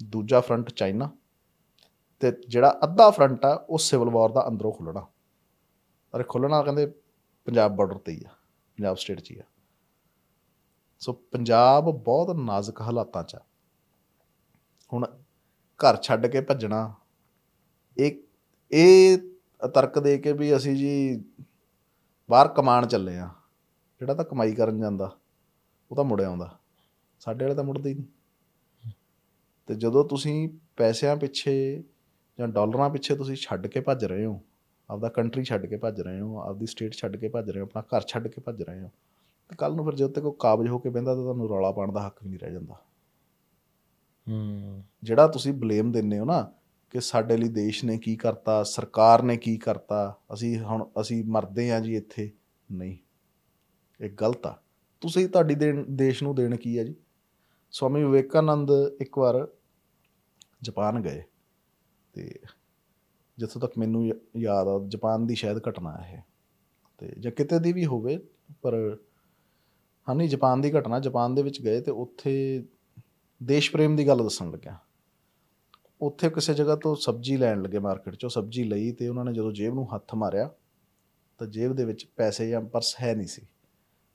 ਦੂਜਾ 0.05 0.41
ਫਰੰਟ 0.41 0.71
ਚਾਈਨਾ 0.71 1.11
ਤੇ 2.21 2.33
ਜਿਹੜਾ 2.49 2.81
ਅੱਧਾ 2.85 3.11
ਫਰੰਟ 3.11 3.45
ਆ, 3.45 3.67
ਉਹ 3.71 3.79
ਸਿਵਲ 3.79 4.11
ਵਾਰ 4.11 4.33
ਦਾ 4.33 4.49
ਅੰਦਰੋਂ 4.49 4.73
ਖੁੱਲਣਾ 4.73 5.07
ਅਰੇ 6.17 6.25
ਖੁੱਲਣਾ 6.29 6.63
ਕਹਿੰਦੇ 6.63 6.87
ਪੰਜਾਬ 7.45 7.77
ਬਾਰਡਰ 7.77 7.99
ਤੇ 7.99 8.13
ਹੀ 8.13 8.21
ਆ, 8.27 8.31
ਪੰਜਾਬ 8.77 8.97
ਸਟੇਟ 8.97 9.21
'ਚ 9.21 9.31
ਹੀ 9.31 9.39
ਆ। 9.39 9.43
ਸੋ 11.01 11.13
ਪੰਜਾਬ 11.33 11.91
ਬਹੁਤ 12.05 12.37
ਨਾਜ਼ੁਕ 12.37 12.81
ਹਾਲਾਤਾਂ 12.81 13.23
'ਚ 13.25 13.35
ਆ। 13.37 13.41
ਹੁਣ 14.93 15.07
ਘਰ 15.81 15.97
ਛੱਡ 15.97 16.27
ਕੇ 16.27 16.41
ਭੱਜਣਾ, 16.41 16.93
ਇਹ 17.99 18.13
ਇਹ 18.71 19.19
ਤਰਕ 19.69 19.99
ਦੇ 19.99 20.17
ਕੇ 20.19 20.33
ਵੀ 20.33 20.57
ਅਸੀਂ 20.57 20.77
ਜੀ 20.77 21.25
ਬਾਹਰ 22.31 22.49
ਕਮਾਣ 22.49 22.87
ਚੱਲੇ 22.87 23.17
ਆ। 23.19 23.29
ਜਿਹੜਾ 24.01 24.15
ਤਾਂ 24.15 24.25
ਕਮਾਈ 24.25 24.55
ਕਰਨ 24.55 24.81
ਜਾਂਦਾ, 24.81 25.11
ਉਹ 25.91 25.97
ਤਾਂ 25.97 26.05
ਮੁੜ 26.05 26.21
ਆਉਂਦਾ। 26.23 26.59
ਸਾਡੇ 27.21 27.45
ਵਾਲੇ 27.45 27.55
ਤਾਂ 27.55 27.65
ਮੁੜਦੇ 27.65 27.91
ਹੀ 27.91 27.95
ਨਹੀਂ। 27.95 28.93
ਤੇ 29.67 29.75
ਜਦੋਂ 29.75 30.05
ਤੁਸੀਂ 30.05 30.49
ਪੈਸਿਆਂ 30.77 31.17
ਪਿੱਛੇ 31.17 31.83
ਜਾਂ 32.39 32.49
ਡਾਲਰਾਂ 32.49 32.91
ਪਿੱਛੇ 32.91 33.17
ਤੁਸੀਂ 33.17 33.37
ਛੱਡ 33.37 33.67
ਕੇ 33.67 33.81
ਭੱਜ 33.81 34.05
ਰਹੇ 34.05 34.25
ਹੋ, 34.25 34.41
ਆਪਦਾ 34.91 35.09
ਕੰਟਰੀ 35.09 35.45
ਛੱਡ 35.45 35.67
ਕੇ 35.67 35.77
ਭੱਜ 35.77 36.01
ਰਹੇ 36.01 36.21
ਹੋ, 36.21 36.41
ਆਪਦੀ 36.41 36.67
ਸਟੇਟ 36.67 36.95
ਛੱਡ 36.95 37.17
ਕੇ 37.17 37.29
ਭੱਜ 37.29 37.51
ਰਹੇ 37.51 37.61
ਹੋ, 37.61 37.67
ਆਪਣਾ 37.67 37.83
ਘਰ 37.83 38.05
ਛੱਡ 38.07 38.29
ਕੇ 38.29 38.41
ਭੱਜ 38.41 38.63
ਰਹੇ 38.63 38.83
ਹੋ 38.83 38.91
ਤੇ 39.51 39.57
ਕੱਲ 39.57 39.75
ਨੂੰ 39.75 39.85
ਫਿਰ 39.85 39.95
ਜਦੋਂ 39.95 40.11
ਤੱਕ 40.11 40.25
ਕੋਈ 40.25 40.33
ਕਾਬਜ 40.39 40.69
ਹੋ 40.69 40.79
ਕੇ 40.79 40.91
ਬਹਿੰਦਾ 40.91 41.15
ਤਾਂ 41.15 41.23
ਤੁਹਾਨੂੰ 41.23 41.49
ਰੌਲਾ 41.49 41.73
ਪਾਉਣ 41.73 41.93
ਦਾ 41.93 42.07
ਹੱਕ 42.07 42.23
ਵੀ 42.23 42.29
ਨਹੀਂ 42.29 42.41
ਰਹਿ 42.41 42.53
ਜਾਂਦਾ। 42.53 42.75
ਹੂੰ। 44.29 44.85
ਜਿਹੜਾ 45.03 45.29
ਤੁਸੀਂ 45.29 45.53
ਬਲੇਮ 45.53 45.93
ਦਿੰਦੇ 45.93 46.19
ਹੋ 46.19 46.25
ਨਾ 46.25 46.53
ਕਿ 46.91 47.01
ਸਾਡੇ 47.01 47.37
ਲਈ 47.37 47.49
ਦੇਸ਼ 47.49 47.85
ਨੇ 47.85 47.99
ਕੀ 47.99 48.17
ਕਰਤਾ 48.17 48.63
ਸਰਕਾਰ 48.63 49.23
ਨੇ 49.23 49.37
ਕੀ 49.37 49.57
ਕਰਤਾ 49.57 50.19
ਅਸੀਂ 50.33 50.61
ਹੁਣ 50.61 50.89
ਅਸੀਂ 51.01 51.25
ਮਰਦੇ 51.25 51.73
ਹਾਂ 51.73 51.81
ਜੀ 51.81 51.97
ਇੱਥੇ 51.97 52.31
ਨਹੀਂ। 52.73 52.97
ਇਹ 54.01 54.11
ਗਲਤ 54.21 54.47
ਆ। 54.47 54.59
ਤੁਸੀਂ 55.01 55.29
ਤੁਹਾਡੀ 55.29 55.55
ਦੇਸ਼ 55.89 56.23
ਨੂੰ 56.23 56.35
ਦੇਣ 56.35 56.57
ਕੀ 56.57 56.79
ਹੈ 56.79 56.85
ਜੀ? 56.85 56.95
ਸਵਾਮੀ 57.71 58.05
ਵਿਵੇਕਾਨੰਦ 58.05 58.71
ਇੱਕ 59.01 59.19
ਵਾਰ 59.19 59.49
ਜਾਪਾਨ 60.63 61.01
ਗਏ 61.01 61.23
ਤੇ 62.13 62.41
ਜਿੱਥੋਂ 63.39 63.61
ਤੱਕ 63.61 63.79
ਮੈਨੂੰ 63.79 64.07
ਯਾਦ 64.37 64.69
ਆ 64.69 64.85
ਜਾਪਾਨ 64.89 65.27
ਦੀ 65.27 65.35
ਸ਼ਾਇਦ 65.35 65.59
ਘਟਨਾ 65.59 65.97
ਹੈ। 65.97 66.17
ਇਹ 66.17 66.23
ਤੇ 66.99 67.15
ਜਾਂ 67.19 67.33
ਕਿਤੇ 67.33 67.59
ਦੀ 67.59 67.73
ਵੀ 67.73 67.87
ਹੋਵੇ 67.87 68.19
ਪਰ 68.63 68.99
ਹਾਂ 70.11 70.17
ਨਹੀਂ 70.17 70.29
ਜਾਪਾਨ 70.29 70.61
ਦੀ 70.61 70.73
ਘਟਨਾ 70.73 71.01
ਜਾਪਾਨ 71.01 71.35
ਦੇ 71.35 71.43
ਵਿੱਚ 71.43 71.63
ਗਏ 71.63 71.81
ਤੇ 71.81 71.91
ਉੱਥੇ 71.91 72.65
ਦੇਸ਼ 73.43 73.73
ਪ੍ਰੇਮ 73.73 73.97
ਦੀ 73.97 74.07
ਗੱਲ 74.07 74.19
ਦੱਸਣ 74.19 74.51
ਲੱਗਿਆ। 74.51 74.79
ਉੱਥੇ 76.01 76.31
ਕਿਸੇ 76.31 76.55
ਜਗ੍ਹਾ 76.55 76.77
ਤੋਂ 76.77 76.97
ਸਬਜ਼ੀ 76.97 77.37
ਲੈਣ 77.37 77.63
ਲੱਗੇ 77.63 77.79
ਮਾਰਕੀਟ 77.79 78.15
'ਚੋਂ 78.15 78.31
ਸਬਜ਼ੀ 78.31 78.65
ਲਈ 78.65 78.93
ਤੇ 78.93 79.09
ਉਹਨਾਂ 79.09 79.25
ਨੇ 79.25 79.33
ਜਦੋਂ 79.33 79.53
ਜੇਬ 79.53 79.75
ਨੂੰ 79.75 79.95
ਹੱਥ 79.95 80.15
ਮਾਰਿਆ 80.15 80.51
ਤਾਂ 81.39 81.47
ਜੇਬ 81.47 81.73
ਦੇ 81.73 81.85
ਵਿੱਚ 81.85 82.07
ਪੈਸੇ 82.17 82.49
ਜਾਂ 82.49 82.61
ਪਰਸ 82.61 82.97
ਹੈ 83.03 83.15
ਨਹੀਂ 83.15 83.27
ਸੀ। 83.27 83.43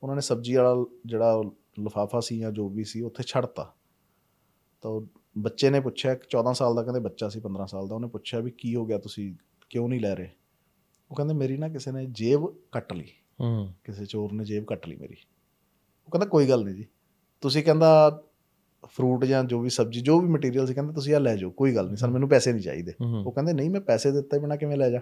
ਉਹਨਾਂ 0.03 0.15
ਨੇ 0.15 0.22
ਸਬਜ਼ੀ 0.22 0.55
ਵਾਲਾ 0.55 0.85
ਜਿਹੜਾ 1.05 1.41
ਲਫਾਫਾ 1.80 2.19
ਸੀ 2.19 2.39
ਜਾਂ 2.39 2.51
ਜੋ 2.51 2.69
ਵੀ 2.69 2.84
ਸੀ 2.84 3.01
ਉੱਥੇ 3.01 3.23
ਛੱਡਤਾ। 3.23 3.73
ਤਾਂ 4.81 5.01
ਬੱਚੇ 5.38 5.69
ਨੇ 5.69 5.80
ਪੁੱਛਿਆ 5.80 6.11
ਇੱਕ 6.11 6.23
14 6.23 6.53
ਸਾਲ 6.53 6.76
ਦਾ 6.76 6.84
ਕਹਿੰਦੇ 6.84 6.99
ਬੱਚਾ 6.99 7.30
ਸੀ 7.30 7.39
15 7.39 7.65
ਸਾਲ 7.65 7.88
ਦਾ 7.88 7.95
ਉਹਨੇ 7.95 8.07
ਪੁੱਛਿਆ 8.07 8.39
ਵੀ 8.39 8.51
ਕੀ 8.51 8.76
ਹੋ 8.76 8.85
ਗਿਆ 8.85 8.97
ਤੁਸੀਂ 8.97 9.35
ਕਿਉਂ 9.69 9.89
ਨਹੀਂ 9.89 9.99
ਲੈ 9.99 10.15
ਰਹੇ? 10.15 10.30
ਉਹ 11.11 11.15
ਕਹਿੰਦੇ 11.15 11.34
ਮੇਰੀ 11.34 11.57
ਨਾ 11.57 11.69
ਕਿਸੇ 11.69 11.91
ਨੇ 11.91 12.05
ਜੇਬ 12.05 12.55
ਕੱਟ 12.72 12.93
ਲਈ। 12.93 13.07
ਹੂੰ। 13.41 13.73
ਕਿਸੇ 13.84 14.05
ਚੋਰ 14.05 14.31
ਨੇ 14.31 14.43
ਜੇਬ 14.43 14.65
ਕੱਟ 14.65 14.88
ਲਈ 14.88 14.95
ਮੇਰੀ। 14.95 15.15
ਉਹ 16.07 16.11
ਕਹਿੰਦਾ 16.11 16.26
ਕੋਈ 16.26 16.49
ਗੱਲ 16.49 16.64
ਨਹੀਂ 16.65 16.76
ਜੀ। 16.76 16.86
ਤੁਸੀਂ 17.44 17.64
ਕਹਿੰਦਾ 17.64 18.22
ਫਰੂਟ 18.90 19.23
ਜਾਂ 19.26 19.44
ਜੋ 19.44 19.60
ਵੀ 19.61 19.69
ਸਬਜ਼ੀ 19.69 20.02
ਜੋ 20.02 20.19
ਵੀ 20.19 20.27
ਮਟੀਰੀਅਲ 20.27 20.68
ਸੀ 20.68 20.73
ਕਹਿੰਦਾ 20.73 20.94
ਤੁਸੀਂ 20.94 21.14
ਆ 21.15 21.19
ਲੈ 21.19 21.36
ਜਾਓ 21.36 21.49
ਕੋਈ 21.49 21.76
ਗੱਲ 21.76 21.86
ਨਹੀਂ 21.86 21.98
ਸਰ 21.98 22.10
ਮੈਨੂੰ 22.10 22.30
ਪੈਸੇ 22.30 22.52
ਨਹੀਂ 22.53 22.64
ਚਾਹੀਦੇ। 22.64 22.94
ਉਹ 23.26 23.32
ਕਹਿੰਦੇ 23.32 23.53
ਨਹੀਂ 23.53 23.69
ਮੈਂ 23.69 23.82
ਪੈਸੇ 23.82 24.11
ਦਿੱਤੇ 24.11 24.40
ਬਿਨਾ 24.40 24.56
ਕਿਵੇਂ 24.56 24.77
ਲੈ 24.77 24.90
ਜਾ? 24.90 24.99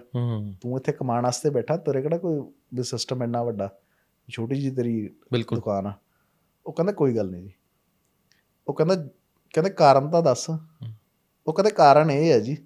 ਤੂੰ 0.60 0.76
ਇੱਥੇ 0.76 0.92
ਕਮਾਉਣ 0.92 1.24
ਵਾਸਤੇ 1.24 1.50
ਬੈਠਾ 1.50 1.76
ਤੇਰੇ 1.76 2.02
ਕਿਹੜਾ 2.02 2.18
ਕੋਈ 2.18 2.40
ਵੀ 2.74 2.82
ਸਿਸਟਮ 2.82 3.22
ਇੰਨਾ 3.22 3.42
ਵੱਡਾ? 3.42 3.68
ਛੋਟੀ 4.28 4.60
ਜੀ 4.60 4.70
ਤੇਰੀ 4.70 5.08
ਦੁਕਾਨ 5.54 5.86
ਆ। 5.86 5.92
ਉਹ 6.66 6.72
ਕਹਿੰਦਾ 6.72 6.92
ਕੋਈ 6.92 7.16
ਗੱਲ 7.16 7.30
ਨਹੀਂ 7.30 7.42
ਜੀ। 7.42 7.52
ਉਹ 8.68 8.74
ਕਹਿੰਦਾ 8.74 8.94
ਕਹਿੰਦੇ 9.54 9.70
ਕਾਰਨ 9.70 10.10
ਤਾਂ 10.10 10.22
ਦੱਸ। 10.22 10.48
ਉਹ 10.50 11.52
ਕਹਿੰਦੇ 11.52 11.70
ਕਾਰਨ 11.70 12.10
ਇਹ 12.10 12.32
ਹੈ 12.32 12.38
ਜੀ 12.40 12.56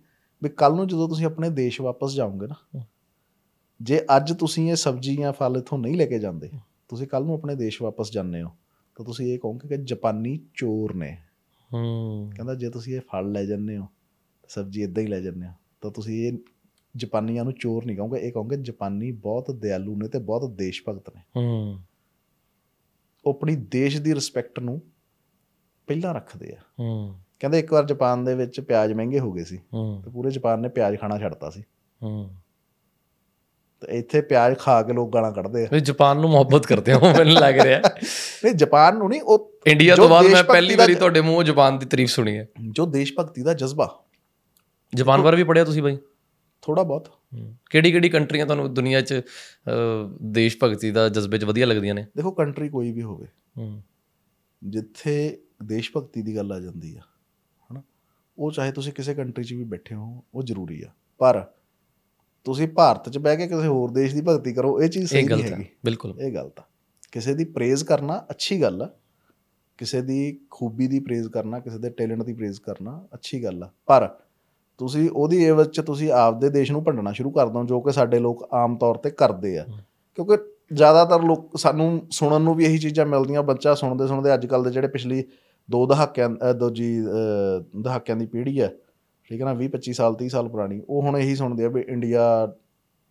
ਵੀ 0.42 0.48
ਕੱਲ 0.48 0.74
ਨੂੰ 0.74 0.86
ਜਦੋਂ 0.86 1.08
ਤੁਸੀਂ 1.08 1.26
ਆਪਣੇ 1.26 1.50
ਦੇਸ਼ 1.50 1.80
ਵਾਪਸ 1.80 2.14
ਜਾਓਗੇ 2.14 2.46
ਨਾ। 2.46 2.82
ਜੇ 3.80 4.00
ਅੱਜ 4.16 4.32
ਤੁਸੀਂ 4.32 4.70
ਇਹ 4.70 4.76
ਸਬਜ਼ੀ 4.76 5.16
ਜਾਂ 5.16 5.32
ਫਲ 5.32 5.56
ਇੱਥੋਂ 5.56 5.78
ਨਹੀਂ 5.78 5.96
ਲੈ 5.96 6.06
ਕੇ 6.06 6.18
ਜਾਂਦੇ 6.18 6.50
ਤੁਸੀਂ 6.88 7.08
ਕੱਲ 7.08 7.24
ਨੂੰ 7.24 7.34
ਆਪਣੇ 7.34 7.54
ਦੇਸ਼ 7.54 7.82
ਵਾਪਸ 7.82 8.12
ਜਾਂਦੇ 8.12 8.42
ਹੋ 8.42 8.48
ਤਾਂ 8.96 9.04
ਤੁਸੀਂ 9.04 9.26
ਇਹ 9.26 9.38
ਕਹੋਗੇ 9.38 9.68
ਕਿ 9.68 9.84
ਜਾਪਾਨੀ 9.84 10.40
ਚੋਰ 10.54 10.94
ਨੇ। 10.94 11.18
ਹੂੰ। 11.74 12.32
ਕਹਿੰਦਾ 12.36 12.54
ਜੇ 12.54 12.70
ਤੁਸੀਂ 12.70 12.94
ਇਹ 12.94 13.00
ਫਲ 13.00 13.32
ਲੈ 13.32 13.44
ਜਾਂਦੇ 13.44 13.76
ਹੋ 13.76 13.86
ਸਬਜ਼ੀ 14.48 14.82
ਇਦਾਂ 14.82 15.02
ਹੀ 15.02 15.08
ਲੈ 15.08 15.20
ਜਾਂਦੇ 15.20 15.46
ਹੋ 15.46 15.52
ਤਾਂ 15.80 15.90
ਤੁਸੀਂ 15.90 16.26
ਇਹ 16.26 16.38
ਜਾਪਾਨੀਆਂ 16.96 17.44
ਨੂੰ 17.44 17.52
ਚੋਰ 17.52 17.84
ਨਹੀਂ 17.84 17.96
ਕਹੋਗੇ 17.96 18.20
ਇਹ 18.20 18.32
ਕਹੋਗੇ 18.32 18.56
ਜਾਪਾਨੀ 18.56 19.12
ਬਹੁਤ 19.12 19.50
ਦਿਆਲੂ 19.50 19.96
ਨੇ 19.96 20.08
ਤੇ 20.08 20.18
ਬਹੁਤ 20.18 20.50
ਦੇਸ਼ 20.50 20.82
ਭਗਤ 20.88 21.16
ਨੇ। 21.16 21.22
ਹੂੰ। 21.36 21.78
ਉਹ 23.24 23.34
ਆਪਣੀ 23.34 23.56
ਦੇਸ਼ 23.56 24.00
ਦੀ 24.00 24.14
ਰਿਸਪੈਕਟ 24.14 24.60
ਨੂੰ 24.60 24.82
ਪਹਿਲਾਂ 25.86 26.14
ਰੱਖਦੇ 26.14 26.52
ਆ। 26.52 26.60
ਹੂੰ। 26.80 27.14
ਕਹਿੰਦੇ 27.38 27.58
ਇੱਕ 27.58 27.72
ਵਾਰ 27.72 27.86
ਜਾਪਾਨ 27.86 28.24
ਦੇ 28.24 28.34
ਵਿੱਚ 28.34 28.60
ਪਿਆਜ਼ 28.60 28.92
ਮਹਿੰਗੇ 28.92 29.20
ਹੋ 29.20 29.32
ਗਏ 29.32 29.44
ਸੀ 29.44 29.56
ਤੇ 30.04 30.10
ਪੂਰੇ 30.10 30.30
ਜਾਪਾਨ 30.30 30.60
ਨੇ 30.60 30.68
ਪਿਆਜ਼ 30.68 30.96
ਖਾਣਾ 30.96 31.18
ਛੱਡਤਾ 31.18 31.50
ਸੀ। 31.50 31.62
ਹੂੰ। 32.02 32.34
ਤੇ 33.80 33.98
ਇੱਥੇ 33.98 34.20
ਪਿਆਜ਼ 34.20 34.56
ਖਾ 34.58 34.82
ਕੇ 34.82 34.92
ਲੋਕ 34.92 35.12
ਗਾਲਾਂ 35.14 35.32
ਕੱਢਦੇ 35.32 35.64
ਆ। 35.64 35.68
ਵੀ 35.72 35.80
ਜਾਪਾਨ 35.80 36.20
ਨੂੰ 36.20 36.30
ਮੁਹੱਬਤ 36.30 36.66
ਕਰਦੇ 36.66 36.92
ਹੋ 36.92 37.00
ਮੈਨੂੰ 37.00 37.34
ਲੱਗ 37.34 37.60
ਰਿਹਾ। 37.60 37.80
ਨਹੀਂ 38.44 38.54
ਜਾਪਾਨ 38.54 38.96
ਨੂੰ 38.98 39.08
ਨਹੀਂ 39.08 39.20
ਉਹ 39.22 39.52
ਇੰਡੀਆ 39.66 39.96
ਤੋਂ 39.96 40.08
ਬਾਅਦ 40.08 40.26
ਮੈਂ 40.26 40.42
ਪਹਿਲੀ 40.44 40.76
ਵਾਰੀ 40.76 40.94
ਤੁਹਾਡੇ 40.94 41.20
ਮੂੰਹੋਂ 41.20 41.44
ਜਾਪਾਨ 41.44 41.78
ਦੀ 41.78 41.86
ਤਾਰੀਫ 41.86 42.08
ਸੁਣੀ 42.08 42.36
ਹੈ। 42.38 42.46
ਜੋ 42.70 42.86
ਦੇਸ਼ 42.86 43.12
ਭਗਤੀ 43.18 43.42
ਦਾ 43.42 43.54
ਜਜ਼ਬਾ। 43.54 43.88
ਜਾਪਾਨ 44.92 45.22
ਬਾਰੇ 45.22 45.36
ਵੀ 45.36 45.44
ਪੜਿਆ 45.44 45.64
ਤੁਸੀਂ 45.64 45.82
ਬਾਈ? 45.82 45.98
ਥੋੜਾ 46.62 46.82
ਬਹੁਤ। 46.82 47.08
ਕਿਹੜੀ 47.70 47.92
ਕਿਹੜੀ 47.92 48.08
ਕੰਟਰੀਆਂ 48.08 48.46
ਤੁਹਾਨੂੰ 48.46 48.72
ਦੁਨੀਆ 48.74 49.00
'ਚ 49.00 49.20
ਦੇਸ਼ 50.22 50.56
ਭਗਤੀ 50.62 50.90
ਦਾ 50.90 51.08
ਜਜ਼ਬੇ 51.08 51.38
'ਚ 51.38 51.44
ਵਧੀਆ 51.44 51.66
ਲੱਗਦੀਆਂ 51.66 51.94
ਨੇ? 51.94 52.06
ਦੇਖੋ 52.16 52.30
ਕੰਟਰੀ 52.30 52.68
ਕੋਈ 52.68 52.92
ਵੀ 52.92 53.02
ਹੋਵੇ। 53.02 53.26
ਜਿੱਥੇ 54.64 55.38
ਦੇਸ਼ 55.64 55.90
ਭਗਤੀ 55.96 56.22
ਦੀ 56.22 56.36
ਗੱਲ 56.36 56.52
ਆ 56.52 56.58
ਜਾਂਦੀ 56.60 56.94
ਆ 56.96 57.00
ਹਨਾ? 57.72 57.82
ਉਹ 58.38 58.52
ਚਾਹੇ 58.52 58.72
ਤੁਸੀਂ 58.72 58.92
ਕਿਸੇ 58.92 59.14
ਕੰਟਰੀ 59.14 59.44
'ਚ 59.44 59.52
ਵੀ 59.52 59.64
ਬੈਠੇ 59.64 59.94
ਹੋ 59.94 60.24
ਉਹ 60.34 60.42
ਜ਼ਰੂਰੀ 60.42 60.82
ਆ। 60.82 60.90
ਪਰ 61.18 61.46
ਤੁਸੀਂ 62.48 62.68
ਭਾਰਤ 62.68 63.08
'ਚ 63.08 63.18
ਬਹਿ 63.18 63.36
ਕੇ 63.36 63.46
ਕਿਸੇ 63.46 63.66
ਹੋਰ 63.66 63.90
ਦੇਸ਼ 63.90 64.14
ਦੀ 64.14 64.20
ਭਗਤੀ 64.20 64.52
ਕਰੋ 64.52 64.80
ਇਹ 64.82 64.88
ਚੀਜ਼ 64.88 65.08
ਸਹੀ 65.10 65.26
ਨਹੀਂ 65.26 65.42
ਹੈਗੀ। 65.42 65.64
ਬਿਲਕੁਲ। 65.84 66.14
ਇਹ 66.20 66.32
ਗਲਤ 66.32 66.60
ਆ। 66.60 66.62
ਕਿਸੇ 67.12 67.34
ਦੀ 67.34 67.44
ਪ੍ਰੇਜ਼ 67.44 67.84
ਕਰਨਾ 67.84 68.16
ਅੱਛੀ 68.30 68.60
ਗੱਲ 68.62 68.82
ਆ 68.82 68.88
ਕਿਸੇ 69.78 70.00
ਦੀ 70.02 70.18
ਖੂਬੀ 70.50 70.86
ਦੀ 70.86 71.00
ਪ੍ਰੇਜ਼ 71.00 71.28
ਕਰਨਾ 71.28 71.58
ਕਿਸੇ 71.58 71.78
ਦੇ 71.78 71.90
ਟੈਲੈਂਟ 71.90 72.22
ਦੀ 72.22 72.32
ਪ੍ਰੇਜ਼ 72.32 72.60
ਕਰਨਾ 72.60 73.06
ਅੱਛੀ 73.14 73.44
ਗੱਲ 73.44 73.62
ਆ। 73.62 73.70
ਪਰ 73.86 74.08
ਤੁਸੀਂ 74.80 75.10
ਉਹਦੀ 75.10 75.42
ਏਵਜ 75.44 75.68
'ਚ 75.68 75.80
ਤੁਸੀਂ 75.80 76.10
ਆਪਦੇ 76.12 76.48
ਦੇਸ਼ 76.50 76.72
ਨੂੰ 76.72 76.84
ਭੰਡਣਾ 76.84 77.12
ਸ਼ੁਰੂ 77.12 77.30
ਕਰ 77.30 77.48
ਦੋ 77.48 77.64
ਜੋ 77.64 77.80
ਕਿ 77.80 77.92
ਸਾਡੇ 77.92 78.18
ਲੋਕ 78.18 78.48
ਆਮ 78.54 78.76
ਤੌਰ 78.76 78.96
ਤੇ 78.96 79.10
ਕਰਦੇ 79.10 79.58
ਆ। 79.58 79.64
ਕਿਉਂਕਿ 80.18 80.36
ਜ਼ਿਆਦਾਤਰ 80.74 81.22
ਲੋਕ 81.22 81.56
ਸਾਨੂੰ 81.56 82.06
ਸੁਣਨ 82.10 82.42
ਨੂੰ 82.42 82.54
ਵੀ 82.54 82.64
ਇਹੀ 82.64 82.78
ਚੀਜ਼ਾਂ 82.78 83.06
ਮਿਲਦੀਆਂ 83.06 83.42
ਬੱਚਾ 83.42 83.74
ਸੁਣਦੇ 83.74 84.06
ਸੁਣਦੇ 84.06 84.34
ਅੱਜ 84.34 84.46
ਕੱਲ 84.46 84.64
ਦੇ 84.64 84.70
ਜਿਹੜੇ 84.70 84.88
ਪਿਛਲੀ 84.88 85.24
ਦੋ 85.70 85.86
ਦਹਾਕਿਆਂ 85.86 86.54
ਦੂਜੀ 86.54 87.00
ਦਹਾਕਿਆਂ 87.82 88.16
ਦੀ 88.16 88.26
ਪੀੜ੍ਹੀ 88.26 88.60
ਹੈ 88.60 88.72
ਠੀਕ 89.30 89.40
ਹੈ 89.40 89.46
ਨਾ 89.46 89.52
20 89.54 89.68
25 89.72 89.92
ਸਾਲ 89.92 90.16
30 90.22 90.28
ਸਾਲ 90.28 90.48
ਪੁਰਾਣੀ। 90.48 90.80
ਉਹ 90.88 91.02
ਹੁਣ 91.02 91.16
ਇਹੀ 91.18 91.34
ਸੁਣਦੇ 91.36 91.64
ਆ 91.64 91.68
ਵੀ 91.68 91.80
ਇੰਡੀਆ 91.88 92.24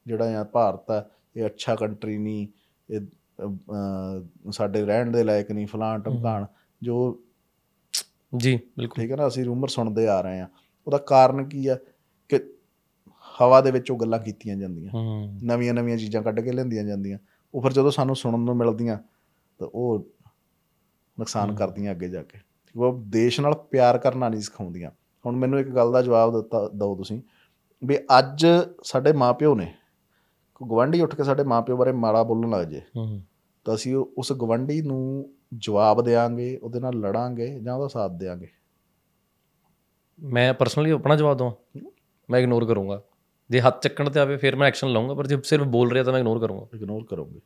ਜਿਹੜਾ 0.06 0.40
ਆ 0.40 0.44
ਭਾਰਤ 0.54 0.92
ਆ 0.92 1.04
ਇਹ 1.36 1.46
ਅੱਛਾ 1.46 1.76
ਕੰਟਰੀ 1.76 2.18
ਨਹੀਂ 2.18 2.48
ਇਹ 2.90 4.52
ਸਾਡੇ 4.52 4.84
ਰਹਿਣ 4.86 5.12
ਦੇ 5.12 5.24
ਲਾਇਕ 5.24 5.52
ਨਹੀਂ 5.52 5.68
ਫਲਾਣ 5.68 6.02
ਟਮਕਾਣ। 6.02 6.46
ਜੋ 6.82 6.96
ਜੀ 8.34 8.56
ਬਿਲਕੁਲ। 8.78 9.02
ਠੀਕ 9.02 9.12
ਹੈ 9.12 9.16
ਨਾ 9.16 9.28
ਅਸੀਂ 9.28 9.44
ਰੂਮਰ 9.46 9.70
ਸੁਣਦੇ 9.70 10.08
ਆ 10.08 10.20
ਰਹੇ 10.22 10.40
ਆ 10.40 10.48
ਉਹਦਾ 10.88 10.98
ਕਾਰਨ 11.08 11.44
ਕੀ 11.50 11.68
ਆ 11.68 11.78
ਕਿ 12.30 12.40
ਹਵਾ 13.26 13.60
ਦੇ 13.62 13.72
ਵਿੱਚ 13.72 13.92
ਉਹ 13.92 13.98
ਗੱਲਾਂ 13.98 14.20
ਕੀਤੀਆਂ 14.20 14.56
ਜਾਂਦੀਆਂ। 14.56 14.92
ਨਵੀਆਂ 15.44 15.74
ਨਵੀਆਂ 15.74 15.98
ਚੀਜ਼ਾਂ 15.98 16.22
ਕੱਢ 16.24 16.40
ਕੇ 16.40 16.52
ਲੈਂਦੀਆਂ 16.52 16.84
ਜਾਂਦੀਆਂ। 16.84 17.18
ਉਹ 17.54 17.62
ਫਿਰ 17.62 17.74
ਜਦੋਂ 17.74 17.92
ਸਾਨੂੰ 17.92 18.16
ਸੁਣਨ 18.16 18.40
ਨੂੰ 18.40 18.56
ਮਿਲਦੀਆਂ 18.58 18.98
ਤਾਂ 19.60 19.68
ਉਹ 19.68 20.08
ਨੁਕਸਾਨ 21.18 21.56
ਕਰਦੀਆਂ 21.56 21.92
ਅੱਗੇ 21.92 22.10
ਜਾ 22.10 22.24
ਕੇ। 22.24 22.40
ਉਹ 22.76 23.02
ਦੇਸ਼ 23.10 23.40
ਨਾਲ 23.42 23.54
ਪਿਆਰ 23.72 23.98
ਕਰਨਾ 23.98 24.30
ਨਹੀਂ 24.30 24.42
ਸਿਖਾਉਂਦੀਆਂ। 24.42 24.92
ਹੁਣ 25.28 25.36
ਮੈਨੂੰ 25.36 25.60
ਇੱਕ 25.60 25.70
ਗੱਲ 25.70 25.92
ਦਾ 25.92 26.02
ਜਵਾਬ 26.02 26.42
ਦਿੱਤਾ 26.42 26.68
ਦਿਓ 26.68 26.96
ਤੁਸੀਂ 26.96 27.22
ਵੀ 27.86 27.98
ਅੱਜ 28.20 28.48
ਸਾਡੇ 28.84 29.14
ਮਾਪਿਓ 29.14 29.56
ਨੇ 29.56 29.76
ਗਵਾਂਢੀ 30.72 31.02
ਉੱਠ 31.02 31.16
ਕੇ 31.16 31.24
ਸਾਡੇ 31.24 31.44
ਮਾਪਿਓ 31.44 31.78
ਬਾਰੇ 31.78 31.92
ਮਾੜਾ 31.92 32.24
ਬੋਲਣ 32.24 32.50
ਲੱਗ 32.50 32.68
ਜੇ 32.68 32.82
ਹੂੰ 32.98 33.22
ਤਾਂ 33.66 33.76
ਅਸੀਂ 33.76 33.96
ਉਸ 33.96 34.34
ਗਵਾਂਢੀ 34.34 34.82
ਨੂੰ 34.82 35.34
ਜਵਾਬ 35.54 36.02
ਦੇਾਂਗੇ 36.02 36.58
ਉਹਦੇ 36.58 36.80
ਨਾਲ 36.80 36.94
ਲੜਾਂਗੇ 36.94 37.60
ਜਾਂ 37.60 37.76
ਉਹਦਾ 37.76 37.88
ਸਾਥ 37.88 38.12
ਦੇਾਂਗੇ 38.12 38.48
ਮੈਂ 40.24 40.54
ਪਰਸਨਲੀ 40.54 40.92
ਆਪਣਾ 40.92 41.16
ਜਵਾਬ 41.16 41.38
ਦਵਾਂ? 41.38 41.82
ਮੈਂ 42.30 42.40
ਇਗਨੋਰ 42.40 42.66
ਕਰੂੰਗਾ। 42.66 43.04
ਜੇ 43.50 43.62
ਹੱਥ 43.62 43.84
ਚੱਕਣ 43.84 44.10
ਤੇ 44.10 44.20
ਆਵੇ 44.20 44.38
ਫਿਰ 44.38 44.56
ਮੈਂ 44.56 44.68
ਐਕਸ਼ਨ 44.68 44.88
ਲਵਾਂਗਾ 44.88 45.14
ਪਰ 45.14 45.28
ਜੇ 45.28 45.38
ਸਿਰਫ 45.44 45.68
ਬੋਲ 45.68 45.92
ਰਿਹਾ 45.92 46.04
ਤਾਂ 46.04 46.14
ਮੈਂ 46.14 46.20
ਇਗਨੋਰ 46.20 46.40
ਕਰੂੰਗਾ। 46.40 46.68
ਇਗਨੋਰ 46.74 47.06
ਕਰੋਗੇ। 47.06 47.40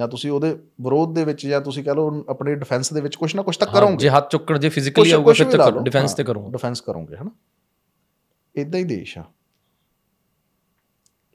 ਜਾਂ 0.00 0.08
ਤੁਸੀਂ 0.08 0.30
ਉਹਦੇ 0.30 0.52
ਵਿਰੋਧ 0.80 1.14
ਦੇ 1.14 1.24
ਵਿੱਚ 1.24 1.46
ਜਾਂ 1.46 1.60
ਤੁਸੀਂ 1.60 1.84
ਕਹ 1.84 1.90
ਲਓ 1.90 2.24
ਆਪਣੀ 2.28 2.54
ਡਿਫੈਂਸ 2.54 2.92
ਦੇ 2.92 3.00
ਵਿੱਚ 3.00 3.16
ਕੁਝ 3.16 3.36
ਨਾ 3.36 3.42
ਕੁਝ 3.42 3.56
ਤਾਂ 3.56 3.66
ਕਰੋਗੇ। 3.66 3.96
ਜੇ 3.96 4.08
ਹੱਥ 4.08 4.30
ਚੁੱਕਣ 4.30 4.58
ਜੇ 4.58 4.68
ਫਿਜ਼ੀਕਲੀ 4.68 5.10
ਆਊਗਾ 5.10 5.32
ਫਿਰ 5.32 5.56
ਤਾਂ 5.56 5.72
ਡਿਫੈਂਸ 5.72 6.14
ਤੇ 6.14 6.24
ਕਰੂੰਗਾ। 6.24 6.50
ਡਿਫੈਂਸ 6.50 6.80
ਕਰੋਗੇ 6.80 7.16
ਹਨਾ? 7.16 7.30
ਇਦਾਂ 8.56 8.80
ਹੀ 8.80 8.84
ਦੇਸ਼ 8.84 9.18
ਆ। 9.18 9.24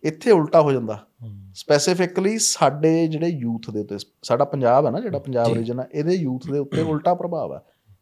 ਇੱਥੇ 0.03 0.31
ਉਲਟਾ 0.31 0.61
ਹੋ 0.61 0.71
ਜਾਂਦਾ। 0.71 1.07
ਸਪੈਸੀਫਿਕਲੀ 1.53 2.39
ਸਾਡੇ 2.39 3.07
ਜਿਹੜੇ 3.07 3.27
ਯੂਥ 3.27 3.69
ਦੇ 3.69 3.79
ਉੱਤੇ 3.79 3.97
ਸਾਡਾ 4.23 4.45
ਪੰਜਾਬ 4.45 4.85
ਹੈ 4.85 4.91
ਨਾ 4.91 4.99
ਜਿਹੜਾ 4.99 5.19
ਪੰਜਾਬ 5.19 5.53
ਰੀਜਨ 5.53 5.79
ਆ 5.79 5.87
ਇਹਦੇ 5.91 6.13
ਯੂਥ 6.13 6.51
ਦੇ 6.51 6.59
ਉੱਤੇ 6.59 6.81
ਉਲਟਾ 6.81 7.13
ਪ੍ਰਭਾਵ 7.13 7.53
ਹੈ 7.53 7.59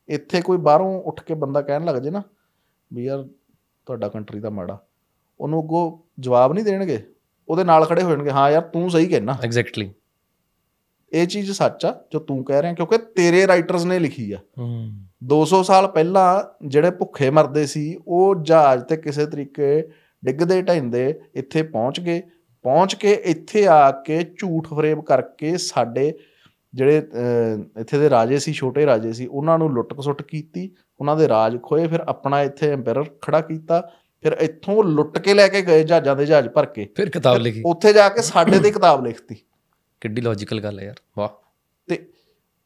ਇੱਥੇ 0.08 0.42
ਕੋਈ 0.42 0.58
ਬਾਹਰੋਂ 0.58 1.02
ਉੱਠ 1.02 1.24
ਕੇ 1.24 1.34
ਬੰਦਾ 1.34 1.62
ਕਹਿਣ 1.62 1.86
ਲੱਗ 1.86 1.96
ਜੇ 1.96 2.10
ਨਾ 2.10 2.24
ਵੀ 2.94 3.06
ਯਾਰ 3.06 3.24
ਤੁਹਾਡਾ 3.86 4.10
ਕੰਟਰੀ 4.10 4.40
ਦਾ 4.40 4.50
ਮਾੜਾ 4.50 4.86
ਉਹਨੂੰ 5.40 5.64
ਅੱਗੋਂ 5.64 5.98
ਜਵਾਬ 6.20 6.54
ਨਹੀਂ 6.54 6.66
ਦੇਣਗੇ 6.66 7.14
ਉਹਦੇ 7.48 7.64
ਨਾਲ 7.64 7.86
ਖੜੇ 7.86 8.04
ਹੋ 8.04 8.10
ਜਾਣਗੇ 8.10 8.32
ਹਾਂ 8.32 8.52
ਯਾਰ 8.52 8.62
ਤੂੰ 8.62 8.92
ਸਹੀ 8.92 9.06
ਕਹਿਣਾ 9.06 9.38
ਐਗਜ਼ੈਕਟਲੀ 9.44 9.92
ਇਹ 11.14 11.28
ਚੀਜ਼ 11.28 11.52
ਸੱਚ 11.52 11.86
ਆ 11.86 11.94
ਜੋ 12.12 12.20
ਤੂੰ 12.20 12.44
ਕਹਿ 12.46 12.62
ਰਿਹਾ 12.62 12.74
ਕਿਉਂਕਿ 12.74 12.98
ਤੇਰੇ 13.16 13.46
ਰਾਈਟਰਸ 13.48 13.86
ਨੇ 13.86 14.00
ਲਿਖੀ 14.00 14.32
ਆ। 14.32 14.38
ਹੂੰ 14.60 14.92
200 15.30 15.62
ਸਾਲ 15.64 15.88
ਪਹਿਲਾਂ 15.88 16.28
ਜਿਹੜੇ 16.68 16.92
ਭੁੱਖੇ 16.92 17.30
ਮਰਦੇ 17.30 17.66
ਸੀ 17.66 17.84
ਉਹ 18.08 18.36
ਜਹਾਜ਼ 18.44 18.84
ਤੇ 18.84 18.98
ਕਿਸੇ 18.98 19.26
ਤਰੀਕੇ 19.26 19.82
ਡਿੱਗਦੇ 20.24 20.62
ਢਹਿੰਦੇ 20.62 21.14
ਇੱਥੇ 21.36 21.64
ਪਹੁੰਚ 21.64 22.00
ਗਏ। 22.00 22.22
ਪਹੁੰਚ 22.66 22.96
ਕੇ 22.96 23.12
ਇੱਥੇ 23.26 23.66
ਆ 23.68 23.92
ਕੇ 24.06 24.22
ਝੂਠ 24.38 24.68
ਫਰੇਬ 24.74 25.02
ਕਰਕੇ 25.04 25.56
ਸਾਡੇ 25.58 26.12
ਜਿਹੜੇ 26.74 27.02
ਇੱਥੇ 27.80 27.98
ਦੇ 28.00 28.10
ਰਾਜੇ 28.10 28.38
ਸੀ 28.40 28.54
ਛੋਟੇ 28.54 28.86
ਰਾਜੇ 28.86 29.12
ਸੀ 29.14 29.26
ਉਹਨਾਂ 29.26 29.58
ਨੂੰ 29.60 29.72
ਲੁੱਟ 29.74 29.94
ਖਸੁੱਟ 29.98 30.22
ਕੀਤੀ। 30.22 30.70
ਉਹਨਾਂ 31.00 31.16
ਦੇ 31.18 31.28
ਰਾਜ 31.28 31.58
ਖੋਏ 31.64 31.88
ਫਿਰ 31.88 32.04
ਆਪਣਾ 32.08 32.42
ਇੱਥੇ 32.42 32.72
ਐਮਪਾਇਰ 32.72 33.04
ਖੜਾ 33.22 33.42
ਕੀਤਾ। 33.42 33.82
ਫਿਰ 34.24 34.38
ਇੱਥੋਂ 34.42 34.84
ਲੁੱਟ 34.84 35.18
ਕੇ 35.18 35.34
ਲੈ 35.34 35.48
ਕੇ 35.48 35.62
ਗਏ 35.62 35.84
ਜਹਾਜ਼ਾਂ 35.84 36.16
ਦੇ 36.16 36.26
ਜਹਾਜ਼ 36.26 36.48
ਭਰ 36.50 36.66
ਕੇ। 36.66 36.88
ਫਿਰ 36.98 37.10
ਕਿਤਾਬ 37.10 37.38
ਲਿਖੀ। 37.38 37.62
ਉੱਥੇ 37.66 37.94
ਜਾ 37.94 38.08
ਕੇ 38.10 38.22
ਸਾਡੇ 38.22 38.60
ਤੇ 38.60 38.72
ਕਿਤਾਬ 38.72 39.06
ਲਿਖਤੀ। 39.06 39.36
ਕਿੱਡੀ 40.04 40.22
ਲੌਜੀਕਲ 40.22 40.62
ਗੱਲ 40.62 40.80
ਹੈ 40.80 40.86
ਯਾਰ 40.86 40.96
ਵਾਹ। 41.18 41.30
ਤੇ 41.90 42.10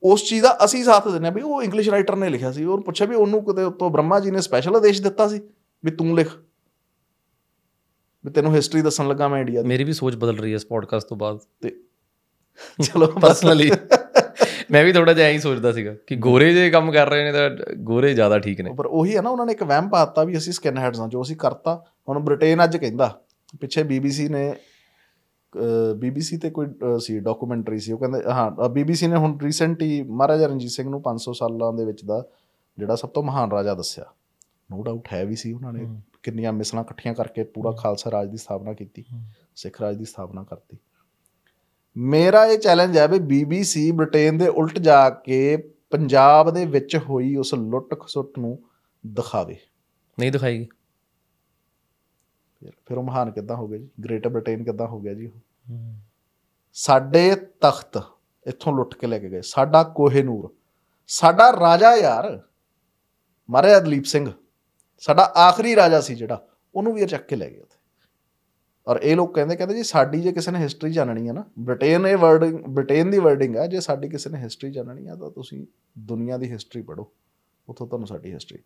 ਉਸ 0.03 0.23
ਚੀਜ਼ 0.23 0.43
ਦਾ 0.43 0.57
ਅਸੀਂ 0.65 0.83
ਸਾਥ 0.83 1.07
ਆ 1.07 1.29
ਵੀ 1.29 1.41
ਉਹ 1.41 1.63
ਇੰਗਲਿਸ਼ 1.63 1.89
ਰਾਈਟਰ 1.89 2.15
ਨੇ 2.15 2.29
ਲਿਖਿਆ 2.29 2.51
ਸੀ 2.51 2.63
ਉਹਨੂੰ 2.63 2.83
ਪੁੱਛਿਆ 2.83 3.07
ਵੀ 3.07 3.15
ਉਹਨੂੰ 3.15 3.45
ਕਿਤੇ 3.45 3.63
ਉੱਤੋਂ 3.63 3.89
ਬ੍ਰਹਮਾ 3.89 4.19
ਜੀ 4.19 4.31
ਨੇ 4.31 4.41
ਸਪੈਸ਼ਲ 4.41 4.75
ਆਦੇਸ਼ 4.75 5.01
ਦਿੱਤਾ 5.01 5.27
ਸੀ 5.27 5.41
ਵੀ 5.85 5.91
ਤੂੰ 5.91 6.15
ਲਿਖ। 6.15 6.29
ਵੀ 8.25 8.31
ਤੈਨੂੰ 8.31 8.55
ਹਿਸਟਰੀ 8.55 8.81
ਦੱਸਣ 8.81 9.07
ਲੱਗਾ 9.07 9.27
ਮੈਂ 9.27 9.39
ਇੰਡੀਆ 9.39 9.61
ਦੀ। 9.61 9.67
ਮੇਰੀ 9.67 9.83
ਵੀ 9.83 9.93
ਸੋਚ 9.93 10.15
ਬਦਲ 10.15 10.37
ਰਹੀ 10.37 10.51
ਹੈ 10.51 10.55
ਇਸ 10.55 10.65
ਪੋਡਕਾਸਟ 10.65 11.07
ਤੋਂ 11.07 11.17
ਬਾਅਦ। 11.17 11.39
ਤੇ 11.61 11.69
ਚਲੋ। 12.83 13.07
ਪਰਸਨਲੀ 13.07 13.71
ਮੈਂ 14.71 14.83
ਵੀ 14.85 14.93
ਥੋੜਾ 14.93 15.13
ਜਿਹਾ 15.13 15.27
ਐਂ 15.27 15.39
ਸੋਚਦਾ 15.39 15.71
ਸੀਗਾ 15.71 15.95
ਕਿ 16.07 16.15
ਗੋਰੇ 16.15 16.53
ਜੇ 16.53 16.69
ਕੰਮ 16.69 16.91
ਕਰ 16.91 17.09
ਰਹੇ 17.09 17.23
ਨੇ 17.23 17.31
ਤਾਂ 17.31 17.75
ਗੋਰੇ 17.75 18.13
ਜ਼ਿਆਦਾ 18.13 18.39
ਠੀਕ 18.39 18.61
ਨੇ। 18.61 18.73
ਪਰ 18.73 18.85
ਉਹੀ 18.85 19.15
ਹੈ 19.15 19.21
ਨਾ 19.21 19.29
ਉਹਨਾਂ 19.29 19.45
ਨੇ 19.45 19.51
ਇੱਕ 19.51 19.63
ਵਹਿਮ 19.63 19.89
ਪਾਤਾ 19.89 20.23
ਵੀ 20.23 20.37
ਅਸੀਂ 20.37 20.53
ਸਕਿਨ 20.53 20.77
ਹੈਡਸ 20.77 20.99
ਹਾਂ 20.99 21.07
ਜੋ 21.07 21.21
ਅਸੀਂ 21.21 21.35
ਕਰਤਾ 21.35 21.85
ਹੁਣ 22.09 22.19
ਬ੍ਰਿਟੇਨ 22.19 22.63
ਅੱਜ 22.63 22.77
ਕਹਿੰਦਾ 22.77 23.21
ਪਿੱਛੇ 23.61 23.83
ਬੀਬੀਸੀ 23.83 24.27
ਨੇ 24.27 24.55
ਬੀਬੀਸੀ 25.97 26.37
ਤੇ 26.37 26.49
ਕੋਈ 26.49 26.67
ਸੀ 26.99 27.19
ਡਾਕੂਮੈਂਟਰੀ 27.19 27.79
ਸੀ। 27.79 27.91
ਉਹ 27.91 27.99
ਕਹਿੰਦੇ 27.99 28.19
ਹਾਂ 28.31 28.69
ਬੀਬੀਸੀ 28.69 29.07
ਨੇ 29.07 29.15
ਹੁਣ 29.15 29.37
ਰੀਸੈਂਟ 29.39 29.81
ਹੀ 29.81 30.01
ਮਹਾਰਾਜਾ 30.03 30.47
ਰਣਜੀਤ 30.47 30.71
ਸਿੰਘ 30.71 30.89
ਨੂੰ 30.89 31.01
500 31.03 31.33
ਸਾਲਾਂ 31.33 31.71
ਦੇ 31.73 31.85
ਵਿੱਚ 31.85 32.03
ਦਾ 32.05 32.23
ਜਿਹੜਾ 32.77 32.95
ਸਭ 32.95 33.09
ਤੋਂ 33.09 33.23
ਮਹਾਨ 33.23 33.51
ਰਾਜਾ 33.51 33.73
ਦੱਸਿਆ। 33.73 34.05
ਨੋ 34.71 34.81
ਡਾਊਟ 34.83 35.07
ਹੈ 35.13 35.25
ਵੀ 35.25 35.35
ਸੀ 35.35 35.51
ਉਹਨਾਂ 35.53 35.73
ਨੇ 35.73 35.87
ਕਿੰਨੀਆਂ 36.23 36.53
ਮਿਸਲਾਂ 36.53 36.83
ਇਕੱਠੀਆਂ 36.83 37.13
ਕਰਕੇ 37.13 37.43
ਪੂਰਾ 37.43 37.71
ਖਾਲਸਾ 37.71 38.11
ਰਾਜ 38.11 38.29
ਦੀ 38.29 38.37
ਸਥਾਪਨਾ 38.37 38.73
ਕੀਤੀ 38.73 39.05
ਸਿੱਖ 39.55 39.81
ਰਾਜ 39.81 39.97
ਦੀ 39.97 40.05
ਸਥਾਪਨਾ 40.05 40.43
ਕਰਤੀ। 40.43 40.77
ਮੇਰਾ 41.95 42.45
ਇਹ 42.45 42.57
ਚੈਲੰਜ 42.59 42.97
ਹੈ 42.97 43.07
ਵੀ 43.07 43.19
ਬੀਬੀਸੀ 43.19 43.91
ਬ੍ਰਿਟੇਨ 43.91 44.37
ਦੇ 44.37 44.47
ਉਲਟ 44.47 44.79
ਜਾ 44.79 45.09
ਕੇ 45.09 45.57
ਪੰਜਾਬ 45.91 46.51
ਦੇ 46.53 46.65
ਵਿੱਚ 46.65 46.95
ਹੋਈ 47.09 47.35
ਉਸ 47.35 47.53
ਲੁੱਟ 47.53 47.99
ਖਸੁੱਟ 47.99 48.39
ਨੂੰ 48.39 48.57
ਦਿਖਾਵੇ। 49.07 49.57
ਨਹੀਂ 50.17 50.31
ਦਿਖਾਏਗੀ। 50.31 50.67
ਫਿਰ 52.61 52.71
ਫਿਰ 52.85 52.97
ਉਹ 52.97 53.03
ਮਹਾਨ 53.03 53.31
ਕਿੱਦਾਂ 53.31 53.55
ਹੋ 53.55 53.67
ਗਏ 53.67 53.77
ਜੀ? 53.77 53.89
ਗ੍ਰੇਟ 54.03 54.27
ਬ੍ਰਿਟੇਨ 54.27 54.63
ਕਿੱਦਾਂ 54.63 54.87
ਹੋ 54.87 54.99
ਗਿਆ 54.99 55.13
ਜੀ 55.13 55.31
ਸਾਡੇ 56.75 57.35
ਤਖਤ 57.61 57.97
ਇੱਥੋਂ 58.45 58.73
ਲੁੱਟ 58.73 58.93
ਕੇ 58.95 59.07
ਲੈ 59.07 59.19
ਕੇ 59.19 59.29
ਗਏ। 59.29 59.41
ਸਾਡਾ 59.41 59.83
ਕੋਹੇਨੂਰ 59.95 60.49
ਸਾਡਾ 61.09 61.51
ਰਾਜਾ 61.51 61.95
ਯਾਰ 61.95 62.29
ਮਹਾਰਾਜਾ 63.49 63.79
ਦਲੀਪ 63.79 64.03
ਸਿੰਘ। 64.05 64.31
ਸਾਡਾ 65.03 65.23
ਆਖਰੀ 65.37 65.75
ਰਾਜਾ 65.75 65.99
ਸੀ 66.01 66.15
ਜਿਹੜਾ 66.15 66.45
ਉਹਨੂੰ 66.75 66.93
ਵੀ 66.93 67.05
ਚੱਕ 67.05 67.25
ਕੇ 67.27 67.35
ਲੈ 67.35 67.49
ਗਏ 67.49 67.61
ਉੱਥੇ। 67.61 67.75
ਔਰ 68.87 68.99
ਇਹ 69.03 69.15
ਲੋਕ 69.15 69.33
ਕਹਿੰਦੇ 69.35 69.55
ਕਹਿੰਦੇ 69.55 69.75
ਜੀ 69.75 69.83
ਸਾਡੀ 69.83 70.21
ਜੇ 70.21 70.31
ਕਿਸੇ 70.31 70.51
ਨੇ 70.51 70.59
ਹਿਸਟਰੀ 70.59 70.91
ਜਾਣਨੀ 70.93 71.27
ਹੈ 71.27 71.33
ਨਾ 71.33 71.43
ਬ੍ਰਿਟੇਨ 71.59 72.05
ਇਹ 72.07 72.17
ਵਰਡਿੰਗ 72.17 72.59
ਬ੍ਰਿਟੇਨ 72.65 73.09
ਦੀ 73.11 73.19
ਵਰਡਿੰਗ 73.19 73.55
ਹੈ 73.55 73.65
ਜੇ 73.67 73.79
ਸਾਡੀ 73.79 74.09
ਕਿਸੇ 74.09 74.29
ਨੇ 74.29 74.37
ਹਿਸਟਰੀ 74.37 74.71
ਜਾਣਨੀ 74.71 75.07
ਹੈ 75.07 75.15
ਤਾਂ 75.15 75.29
ਤੁਸੀਂ 75.31 75.65
ਦੁਨੀਆ 75.99 76.37
ਦੀ 76.37 76.51
ਹਿਸਟਰੀ 76.51 76.81
ਪੜ੍ਹੋ। 76.81 77.11
ਉੱਥੋਂ 77.67 77.87
ਤੁਹਾਨੂੰ 77.87 78.07
ਸਾਡੀ 78.07 78.33
ਹਿਸਟਰੀ 78.33 78.57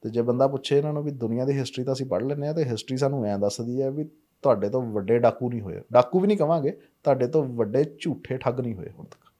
ਤੇ 0.00 0.10
ਜੇ 0.10 0.22
ਬੰਦਾ 0.22 0.48
ਪੁੱਛੇ 0.48 0.78
ਇਹਨਾਂ 0.78 0.92
ਨੂੰ 0.92 1.02
ਵੀ 1.02 1.10
ਦੁਨੀਆ 1.10 1.44
ਦੀ 1.44 1.52
ਹਿਸਟਰੀ 1.52 1.84
ਤਾਂ 1.84 1.92
ਅਸੀਂ 1.94 2.06
ਪੜ੍ਹ 2.06 2.24
ਲੈਂਦੇ 2.24 2.48
ਆ 2.48 2.52
ਤੇ 2.52 2.64
ਹਿਸਟਰੀ 2.64 2.96
ਸਾਨੂੰ 2.96 3.24
ਐਂ 3.24 3.38
ਦੱਸਦੀ 3.38 3.82
ਹੈ 3.82 3.90
ਵੀ 3.90 4.04
ਤੁਹਾਡੇ 4.42 4.68
ਤੋਂ 4.68 4.82
ਵੱਡੇ 4.82 5.18
ਡਾਕੂ 5.18 5.50
ਨਹੀਂ 5.50 5.60
ਹੋਏ। 5.60 5.82
ਡਾਕੂ 5.92 6.20
ਵੀ 6.20 6.26
ਨਹੀਂ 6.26 6.38
ਕਵਾਂਗੇ, 6.38 6.70
ਤੁਹਾਡੇ 7.02 7.26
ਤੋਂ 7.26 7.44
ਵੱਡੇ 7.44 7.84
ਝੂਠੇ 7.98 8.38
ਠੱਗ 8.38 8.60
ਨਹੀਂ 8.60 8.74
ਹੋਏ 8.74 8.88
ਹੁਣ 8.98 9.06
ਤੱਕ। 9.06 9.32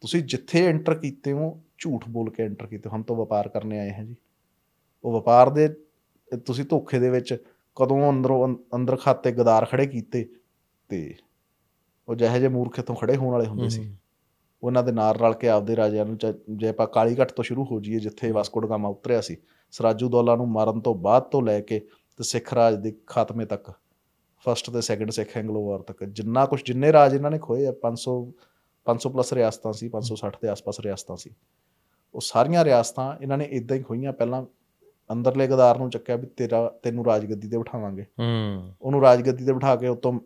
ਤੁਸੀਂ 0.00 0.22
ਜਿੱਥੇ 0.22 0.66
ਐਂਟਰ 0.66 0.94
ਕੀਤੇ 0.94 1.32
ਹੋ, 1.32 1.60
ਝੂਠ 1.78 2.08
ਬੋਲ 2.08 2.30
ਕੇ 2.30 2.42
ਐਂਟਰ 2.42 2.66
ਕੀਤੇ 2.66 2.90
ਹੋ। 2.90 2.96
ਹਮ 2.96 3.02
ਤੋਂ 3.02 3.16
ਵਪਾਰ 3.16 3.48
ਕਰਨੇ 3.48 3.78
ਆਏ 3.78 3.92
ਹਾਂ 3.92 4.04
ਜੀ। 4.04 4.16
ਉਹ 5.04 5.20
ਵਪਾਰ 5.20 5.50
ਦੇ, 5.50 5.68
ਤੁਸੀਂ 6.46 6.64
ਧੋਖੇ 6.64 6.98
ਦੇ 6.98 7.10
ਵਿੱਚ 7.10 7.44
ਕਦੋਂ 7.76 8.10
ਅੰਦਰੋਂ 8.10 8.48
ਅੰ- 8.48 8.56
ਅੰਦਰ 8.74 8.96
ਖਾਤੇ 8.96 9.32
ਗਦਾਰ 9.32 9.64
ਖੜੇ 9.64 9.86
ਕੀਤੇ 9.86 10.28
ਤੇ 10.88 11.14
ਉਹ 12.08 12.14
ਜਿਹੇ 12.14 12.38
ਜਿਹੇ 12.38 12.48
ਮੂਰਖੇ 12.48 12.82
ਤੋਂ 12.82 12.94
ਖੜੇ 12.94 13.16
ਹੋਣ 13.16 13.32
ਵਾਲੇ 13.32 13.46
ਹੁੰਦੇ 13.46 13.68
ਸੀ। 13.68 13.96
ਉਹਨਾਂ 14.64 14.82
ਦੇ 14.82 14.92
ਨਾਲ 14.92 15.14
ਰਲ 15.14 15.34
ਕੇ 15.34 15.48
ਆਪਦੇ 15.48 15.76
ਰਾਜਿਆਂ 15.76 16.06
ਨੂੰ 16.06 16.18
ਜੇ 16.50 16.68
ਆਪਾਂ 16.68 16.86
ਕਾਲੀ 16.86 17.16
ਘੱਟ 17.20 17.32
ਤੋਂ 17.32 17.44
ਸ਼ੁਰੂ 17.44 17.64
ਹੋ 17.64 17.80
ਜਾਈਏ 17.80 17.98
ਜਿੱਥੇ 17.98 18.32
ਵਾਸਕੋ 18.32 18.60
ਡ 18.60 18.66
ਗਾਮਾ 18.66 18.88
ਉਤਰਿਆ 18.88 19.20
ਸੀ 19.20 19.36
ਸਰਾਜੂ 19.70 20.08
ਦੌਲਾ 20.08 20.36
ਨੂੰ 20.36 20.48
ਮਾਰਨ 20.48 20.80
ਤੋਂ 20.80 20.94
ਬਾਅਦ 20.94 21.22
ਤੋਂ 21.22 21.42
ਲੈ 21.42 21.60
ਕੇ 21.60 21.80
ਤੇ 22.16 22.24
ਸਿੱਖ 22.24 22.54
ਰਾਜ 22.54 22.74
ਦੇ 22.74 22.96
ਖਾਤਮੇ 23.06 23.44
ਤੱਕ 23.44 23.72
ਫਸਟ 24.44 24.70
ਤੇ 24.70 24.80
ਸੈਕੰਡ 24.80 25.10
ਸਿੱਖ 25.10 25.36
ਐਂਗਲੋ 25.36 25.68
ਵਾਰ 25.68 25.78
ਤੱਕ 25.78 26.04
ਜਿੰਨਾ 26.04 26.46
ਕੁਝ 26.46 26.66
ਜਿੰਨੇ 26.66 26.92
ਰਾਜ 26.92 27.14
ਇਹਨਾਂ 27.14 27.30
ਨੇ 27.30 27.38
ਖੋਏ 27.38 27.66
ਆ 27.66 27.72
500 27.72 28.32
500 28.86 29.12
ਪਲੱਸ 29.12 29.32
ਰਿਆਸਤਾਂ 29.32 29.72
ਸੀ 29.72 29.90
560 29.92 30.38
ਦੇ 30.42 30.48
ਆਸ-ਪਾਸ 30.48 30.80
ਰਿਆਸਤਾਂ 30.80 31.16
ਸੀ। 31.16 31.30
ਉਹ 32.14 32.20
ਸਾਰੀਆਂ 32.20 32.64
ਰਿਆਸਤਾਂ 32.64 33.22
ਇਹਨਾਂ 33.22 33.38
ਨੇ 33.38 33.44
ਇਦਾਂ 33.44 33.76
ਹੀ 33.76 33.82
ਖੋਈਆਂ 33.82 34.12
ਪਹਿਲਾਂ 34.12 34.46
ਅੰਦਰਲੇ 35.12 35.46
ਗਦਾਰ 35.46 35.78
ਨੂੰ 35.78 35.90
ਚੱਕਿਆ 35.90 36.16
ਵੀ 36.16 36.26
ਤੇਰਾ 36.26 36.68
ਤੈਨੂੰ 36.82 37.04
ਰਾਜਗੱਦੀ 37.04 37.48
ਤੇ 37.48 37.58
ਬਿਠਾਵਾਂਗੇ। 37.58 38.02
ਹੂੰ। 38.02 38.72
ਉਹਨੂੰ 38.82 39.00
ਰਾਜਗੱਦੀ 39.00 39.44
ਤੇ 39.44 39.52
ਬਿਠਾ 39.52 39.76
ਕੇ 39.76 39.88
ਉਤੋਂ 39.88 40.20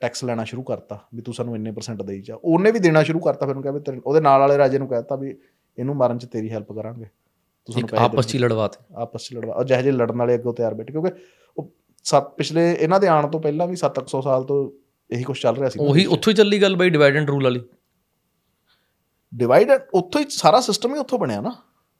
ਟੈਕਸ 0.00 0.24
ਲੈਣਾ 0.24 0.44
ਸ਼ੁਰੂ 0.44 0.62
ਕਰਤਾ 0.62 0.98
ਵੀ 1.14 1.22
ਤੂੰ 1.22 1.34
ਸਾਨੂੰ 1.34 1.56
ਇੰਨੇ 1.56 1.72
ਪਰਸੈਂਟ 1.72 2.02
ਦੇਈ 2.02 2.20
ਜਾ। 2.20 2.34
ਉਹਨੇ 2.44 2.70
ਵੀ 2.70 2.78
ਦੇਣਾ 2.78 3.02
ਸ਼ੁਰੂ 3.02 3.20
ਕਰਤਾ 3.20 3.46
ਫਿਰ 3.46 3.48
ਉਹਨੂੰ 3.48 3.62
ਕਿਹਾ 3.62 3.72
ਵੀ 3.72 3.80
ਤੇਰੇ 3.80 4.00
ਉਹਦੇ 4.06 4.20
ਨਾਲ 4.20 4.40
ਵਾਲੇ 4.40 4.58
ਰਾਜੇ 4.58 4.78
ਨੂੰ 4.78 4.88
ਕਹਿਤਾ 4.88 5.16
ਵੀ 5.16 5.36
ਇਹਨੂੰ 5.78 5.96
ਮਾਰਨ 5.96 6.18
'ਚ 6.18 6.24
ਤੇਰੀ 6.24 6.50
ਹੈਲਪ 6.50 6.72
ਕਰਾਂਗੇ। 6.72 7.04
ਤੂੰ 7.04 7.72
ਸਾਨੂੰ 7.72 7.88
ਪੈਸੇ 7.88 8.04
ਆਪਸ 8.04 8.26
ਚ 8.26 8.34
ਹੀ 8.34 8.38
ਲੜਵਾਤੇ 8.38 8.84
ਆਪਸ 8.94 9.22
'ਚ 9.22 9.34
ਲੜਵਾ। 9.34 9.54
ਉਹ 9.54 9.64
ਜਿਹੇ 9.64 9.82
ਜਿਹੇ 9.82 9.92
ਲੜਨ 9.92 10.16
ਵਾਲੇ 10.16 10.34
ਅੱਗੋਂ 10.34 10.54
ਤਿਆਰ 10.54 10.74
ਬੈਠੇ। 10.74 10.92
ਕਿਉਂਕਿ 10.92 11.10
ਉਹ 11.56 11.72
ਸੱਤ 12.04 12.34
ਪਿਛਲੇ 12.36 12.72
ਇਹਨਾਂ 12.72 13.00
ਦੇ 13.00 13.06
ਆਉਣ 13.06 13.28
ਤੋਂ 13.28 13.40
ਪਹਿਲਾਂ 13.40 13.66
ਵੀ 13.66 13.76
700 13.76 14.22
ਸਾਲ 14.22 14.44
ਤੋਂ 14.44 14.70
ਇਹੀ 15.10 15.22
ਕੁਝ 15.22 15.38
ਚੱਲ 15.38 15.56
ਰਿਹਾ 15.56 15.68
ਸੀ। 15.68 15.78
ਉਹੀ 15.80 16.06
ਉੱਥੋਂ 16.06 16.30
ਹੀ 16.30 16.36
ਚੱਲੀ 16.36 16.62
ਗੱਲ 16.62 16.76
ਬਈ 16.76 16.90
ਡਿਵਾਈਡ 16.90 17.16
ਐਂਡ 17.16 17.30
ਰੂਲ 17.30 17.44
ਵਾਲੀ। 17.44 17.60
ਡਿਵਾਈਡ 19.34 19.70
ਉੱਥੋਂ 19.94 20.20
ਹੀ 20.20 20.26
ਸਾਰਾ 20.30 20.60
ਸਿਸਟਮ 20.60 20.94
ਹੀ 20.94 20.98
ਉੱਥੋਂ 20.98 21.18
ਬਣਿਆ 21.18 21.40
ਨਾ। 21.40 21.52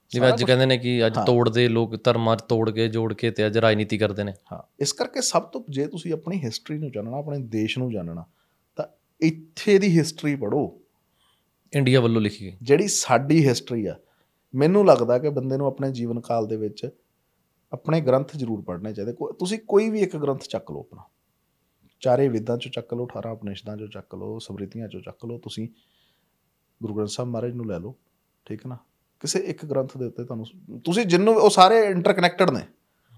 ਜਿਵੇਂ 0.09 0.29
ਅੱਜ 0.29 0.43
ਕਹਿੰਦੇ 0.43 0.65
ਨੇ 0.65 0.77
ਕਿ 0.77 1.05
ਅੱਜ 1.05 1.15
ਤੋੜਦੇ 1.25 1.67
ਲੋਕ 1.67 2.03
ਧਰਮਾਂ 2.03 2.35
'ਚ 2.35 2.41
ਤੋੜ 2.41 2.71
ਕੇ 2.71 2.87
ਜੋੜ 2.87 3.13
ਕੇ 3.13 3.31
ਤੇ 3.31 3.47
ਅੱਜ 3.47 3.57
ਰਾਜਨੀਤੀ 3.57 3.97
ਕਰਦੇ 3.97 4.23
ਨੇ। 4.23 4.33
ਹਾਂ 4.51 4.61
ਇਸ 4.79 4.93
ਕਰਕੇ 4.93 5.21
ਸਭ 5.21 5.41
ਤੋਂ 5.41 5.63
ਜੇ 5.69 5.87
ਤੁਸੀਂ 5.87 6.13
ਆਪਣੀ 6.13 6.37
ਹਿਸਟਰੀ 6.43 6.77
ਨੂੰ 6.77 6.91
ਜਾਣਨਾ 6.91 7.17
ਆਪਣੇ 7.17 7.39
ਦੇਸ਼ 7.39 7.77
ਨੂੰ 7.77 7.91
ਜਾਣਨਾ 7.91 8.25
ਤਾਂ 8.75 8.85
ਇੱਥੇ 9.21 9.77
ਦੀ 9.79 9.99
ਹਿਸਟਰੀ 9.99 10.35
ਪੜ੍ਹੋ। 10.35 10.81
ਇੰਡੀਆ 11.73 12.01
ਵੱਲੋਂ 12.01 12.21
ਲਿਖੀ 12.21 12.45
ਗਈ। 12.45 12.57
ਜਿਹੜੀ 12.61 12.87
ਸਾਡੀ 12.87 13.47
ਹਿਸਟਰੀ 13.47 13.85
ਆ 13.85 13.95
ਮੈਨੂੰ 14.55 14.85
ਲੱਗਦਾ 14.85 15.17
ਕਿ 15.17 15.29
ਬੰਦੇ 15.29 15.57
ਨੂੰ 15.57 15.67
ਆਪਣੇ 15.67 15.91
ਜੀਵਨ 15.91 16.19
ਕਾਲ 16.19 16.47
ਦੇ 16.47 16.57
ਵਿੱਚ 16.57 16.89
ਆਪਣੇ 17.73 18.01
ਗ੍ਰੰਥ 18.01 18.37
ਜ਼ਰੂਰ 18.37 18.61
ਪੜ੍ਹਨੇ 18.61 18.93
ਚਾਹੀਦੇ। 18.93 19.13
ਤੁਸੀਂ 19.13 19.59
ਕੋਈ 19.59 19.89
ਵੀ 19.89 19.99
ਇੱਕ 19.99 20.17
ਗ੍ਰੰਥ 20.17 20.43
ਚੱਕ 20.43 20.71
ਲਓ 20.71 20.79
ਆਪਣਾ। 20.79 21.03
ਚਾਰੇ 21.99 22.27
ਵੇਦਾਂ 22.27 22.57
ਚੋਂ 22.57 22.71
ਚੱਕ 22.71 22.93
ਲਓ 22.93 23.07
18 23.07 23.31
ਉਪਨਿਸ਼ਦਾਂ 23.31 23.77
ਚੋਂ 23.77 23.87
ਚੱਕ 23.87 24.15
ਲਓ 24.15 24.39
ਸਮ੍ਰਿਤੀਆਂ 24.39 24.87
ਚੋਂ 24.87 25.01
ਚੱਕ 25.01 25.25
ਲਓ 25.25 25.37
ਤੁਸੀਂ 25.37 25.69
ਗੁਰੂ 26.83 26.95
ਗ੍ਰੰਥ 26.95 27.09
ਸਾਹਿਬ 27.09 27.31
ਮਹਾਰਾਜ 27.31 27.53
ਨੂੰ 27.53 27.65
ਲੈ 27.67 27.79
ਲਓ 27.79 27.95
ਠੀਕ 28.45 28.65
ਹੈ 28.65 28.69
ਨਾ? 28.69 28.77
ਕਿਸੇ 29.19 29.39
ਇੱਕ 29.39 29.65
ਗ੍ਰੰਥ 29.65 29.97
ਦੇ 29.97 30.05
ਉੱਤੇ 30.05 30.23
ਤੁਹਾਨੂੰ 30.23 30.45
ਤੁਸੀਂ 30.79 31.05
ਜਿੰਨੂੰ 31.05 31.35
ਉਹ 31.35 31.49
ਸਾਰੇ 31.49 31.85
ਇੰਟਰਕਨੈਕਟਡ 31.85 32.49
ਨੇ। 32.49 32.61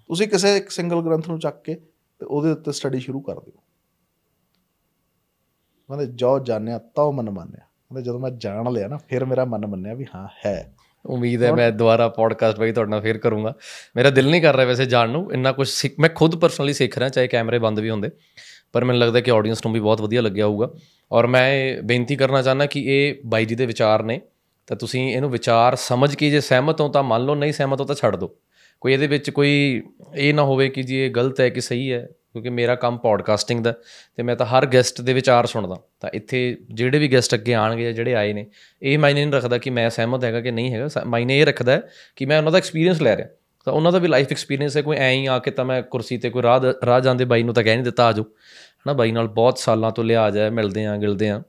ਤੁਸੀਂ 0.07 0.27
ਕਿਸੇ 0.27 0.57
ਇੱਕ 0.57 0.69
ਸਿੰਗਲ 0.69 1.01
ਗ੍ਰੰਥ 1.01 1.29
ਨੂੰ 1.29 1.39
ਚੱਕ 1.39 1.63
ਕੇ 1.63 1.75
ਤੇ 2.19 2.25
ਉਹਦੇ 2.25 2.51
ਉੱਤੇ 2.51 2.71
ਸਟੱਡੀ 2.71 2.99
ਸ਼ੁਰੂ 2.99 3.21
ਕਰ 3.21 3.39
ਦਿਓ। 3.39 3.63
ਕਹਿੰਦੇ 5.87 6.05
ਜੋ 6.05 6.39
ਜਾਣਿਆ 6.39 6.77
ਤਉ 6.77 7.11
ਮਨ 7.11 7.29
ਮੰਨਿਆ। 7.29 7.59
ਕਹਿੰਦੇ 7.59 8.01
ਜਦੋਂ 8.01 8.19
ਮੈਂ 8.19 8.31
ਜਾਣ 8.31 8.71
ਲਿਆ 8.71 8.87
ਨਾ 8.87 8.97
ਫਿਰ 8.97 9.25
ਮੇਰਾ 9.25 9.45
ਮਨ 9.45 9.67
ਮੰਨਿਆ 9.67 9.93
ਵੀ 9.93 10.05
ਹਾਂ 10.15 10.27
ਹੈ। 10.45 10.75
ਉਮੀਦ 11.05 11.43
ਹੈ 11.43 11.53
ਮੈਂ 11.53 11.71
ਦੁਬਾਰਾ 11.71 12.09
ਪੋਡਕਾਸਟ 12.09 12.59
ਬਈ 12.59 12.71
ਤੁਹਾਡੇ 12.71 12.91
ਨਾਲ 12.91 13.01
ਫੇਰ 13.01 13.17
ਕਰੂੰਗਾ। 13.17 13.55
ਮੇਰਾ 13.95 14.09
ਦਿਲ 14.09 14.29
ਨਹੀਂ 14.29 14.41
ਕਰ 14.41 14.55
ਰਿਹਾ 14.55 14.67
ਵੈਸੇ 14.67 14.85
ਜਾਣ 14.85 15.09
ਨੂੰ। 15.09 15.33
ਇੰਨਾ 15.33 15.51
ਕੁਝ 15.51 15.69
ਸਿੱਖ 15.69 15.93
ਮੈਂ 15.99 16.09
ਖੁਦ 16.09 16.35
ਪਰਸਨਲੀ 16.35 16.73
ਸਿੱਖ 16.73 16.97
ਰਿਹਾ 16.97 17.09
ਚਾਹੇ 17.09 17.27
ਕੈਮਰੇ 17.27 17.59
ਬੰਦ 17.59 17.79
ਵੀ 17.79 17.89
ਹੁੰਦੇ। 17.89 18.09
ਪਰ 18.73 18.85
ਮੈਨੂੰ 18.85 19.01
ਲੱਗਦਾ 19.01 19.21
ਕਿ 19.21 19.31
ਆਡੀਅנס 19.31 19.59
ਨੂੰ 19.65 19.73
ਵੀ 19.73 19.79
ਬਹੁਤ 19.79 20.01
ਵਧੀਆ 20.01 20.21
ਲੱਗਿਆ 20.21 20.45
ਹੋਊਗਾ। 20.45 20.73
ਔਰ 21.11 21.27
ਮੈਂ 21.27 21.81
ਬੇਨਤੀ 21.83 22.15
ਕਰਨਾ 22.15 22.41
ਚਾਹੁੰਦਾ 22.41 22.65
ਕਿ 22.65 22.83
ਇਹ 22.85 23.15
ਬਾਈ 23.25 23.45
ਜੀ 23.45 23.55
ਦੇ 23.55 23.65
ਵਿਚਾਰ 23.65 24.03
ਨੇ। 24.03 24.21
ਤਾਂ 24.67 24.77
ਤੁਸੀਂ 24.77 25.15
ਇਹਨੂੰ 25.15 25.29
ਵਿਚਾਰ 25.29 25.75
ਸਮਝ 25.75 26.15
ਕੇ 26.15 26.29
ਜੇ 26.29 26.41
ਸਹਿਮਤ 26.41 26.81
ਹੋ 26.81 26.89
ਤਾਂ 26.89 27.03
ਮੰਨ 27.03 27.25
ਲਓ, 27.25 27.35
ਨਹੀਂ 27.35 27.53
ਸਹਿਮਤ 27.53 27.81
ਹੋ 27.81 27.85
ਤਾਂ 27.85 27.95
ਛੱਡ 27.95 28.15
ਦਿਓ। 28.15 28.35
ਕੋਈ 28.81 28.93
ਇਹਦੇ 28.93 29.07
ਵਿੱਚ 29.07 29.29
ਕੋਈ 29.29 29.83
ਇਹ 30.15 30.33
ਨਾ 30.33 30.43
ਹੋਵੇ 30.43 30.69
ਕਿ 30.69 30.83
ਜੀ 30.83 30.97
ਇਹ 30.97 31.11
ਗਲਤ 31.11 31.41
ਹੈ 31.41 31.49
ਕਿ 31.49 31.61
ਸਹੀ 31.61 31.93
ਹੈ, 31.93 32.09
ਕਿਉਂਕਿ 32.31 32.49
ਮੇਰਾ 32.49 32.75
ਕੰਮ 32.75 32.97
ਪੋਡਕਾਸਟਿੰਗ 32.97 33.63
ਦਾ 33.63 33.73
ਤੇ 34.15 34.23
ਮੈਂ 34.23 34.35
ਤਾਂ 34.35 34.45
ਹਰ 34.45 34.65
ਗੈਸਟ 34.65 35.01
ਦੇ 35.01 35.13
ਵਿਚਾਰ 35.13 35.45
ਸੁਣਦਾ। 35.45 35.77
ਤਾਂ 35.99 36.09
ਇੱਥੇ 36.13 36.57
ਜਿਹੜੇ 36.73 36.99
ਵੀ 36.99 37.13
ਗੈਸਟ 37.13 37.35
ਅੱਗੇ 37.35 37.53
ਆਣਗੇ 37.53 37.83
ਜਾਂ 37.83 37.91
ਜਿਹੜੇ 37.91 38.15
ਆਏ 38.15 38.33
ਨੇ, 38.33 38.47
ਇਹ 38.81 38.99
ਮਾਇਨੇ 38.99 39.25
ਨਹੀਂ 39.25 39.33
ਰੱਖਦਾ 39.33 39.57
ਕਿ 39.57 39.69
ਮੈਂ 39.69 39.89
ਸਹਿਮਤ 39.89 40.23
ਹੈਗਾ 40.23 40.41
ਕਿ 40.41 40.51
ਨਹੀਂ 40.51 40.73
ਹੈਗਾ। 40.73 40.87
ਸ- 40.87 40.97
ਮਾਇਨੇ 41.05 41.39
ਇਹ 41.39 41.45
ਰੱਖਦਾ 41.45 41.71
ਹੈ 41.71 41.81
ਕਿ 42.15 42.25
ਮੈਂ 42.25 42.37
ਉਹਨਾਂ 42.37 42.51
ਦਾ 42.51 42.57
ਐਕਸਪੀਰੀਅੰਸ 42.57 43.01
ਲੈ 43.01 43.17
ਰਿਹਾ। 43.17 43.27
ਤਾਂ 43.65 43.73
ਉਹਨਾਂ 43.73 43.91
ਦਾ 43.91 43.97
ਵੀ 43.97 44.07
ਲਾਈਫ 44.07 44.27
ਐਕਸਪੀਰੀਅੰਸ 44.31 44.77
ਹੈ, 44.77 44.81
ਕੋਈ 44.81 44.97
ਐਂ 44.97 45.11
ਹੀ 45.11 45.25
ਆ 45.25 45.39
ਕੇ 45.39 45.51
ਤਾਂ 45.51 45.65
ਮੈਂ 45.65 45.81
ਕੁਰਸੀ 45.81 46.17
ਤੇ 46.17 46.29
ਕੋਈ 46.29 46.41
ਰਾਹ 46.41 46.59
ਦ- 46.59 46.75
ਰਾਹ 46.85 46.99
ਜਾਂਦੇ 46.99 47.25
ਬਾਈ 47.25 47.43
ਨੂੰ 47.43 47.53
ਤਾਂ 47.53 47.63
ਕਹਿ 47.63 47.75
ਨਹੀਂ 47.75 47.83
ਦਿੱਤਾ 47.83 48.05
ਆਜੋ 48.05 48.23
ਹਨਾ, 48.23 48.93
ਬਾਈ 48.93 49.11
ਨਾਲ 49.11 49.27
ਬਹੁਤ 49.27 49.57
ਸਾਲਾਂ 49.57 49.91
ਤੋਂ 49.91 50.03
ਲਿਆਜ 50.03 50.37
ਹੈ, 50.37 50.49
ਮਿਲਦੇ 50.49 50.85
ਆਂ, 50.85 50.97
ਗਿਲਦੇ 50.97 51.29
ਆਂ। 51.29 51.41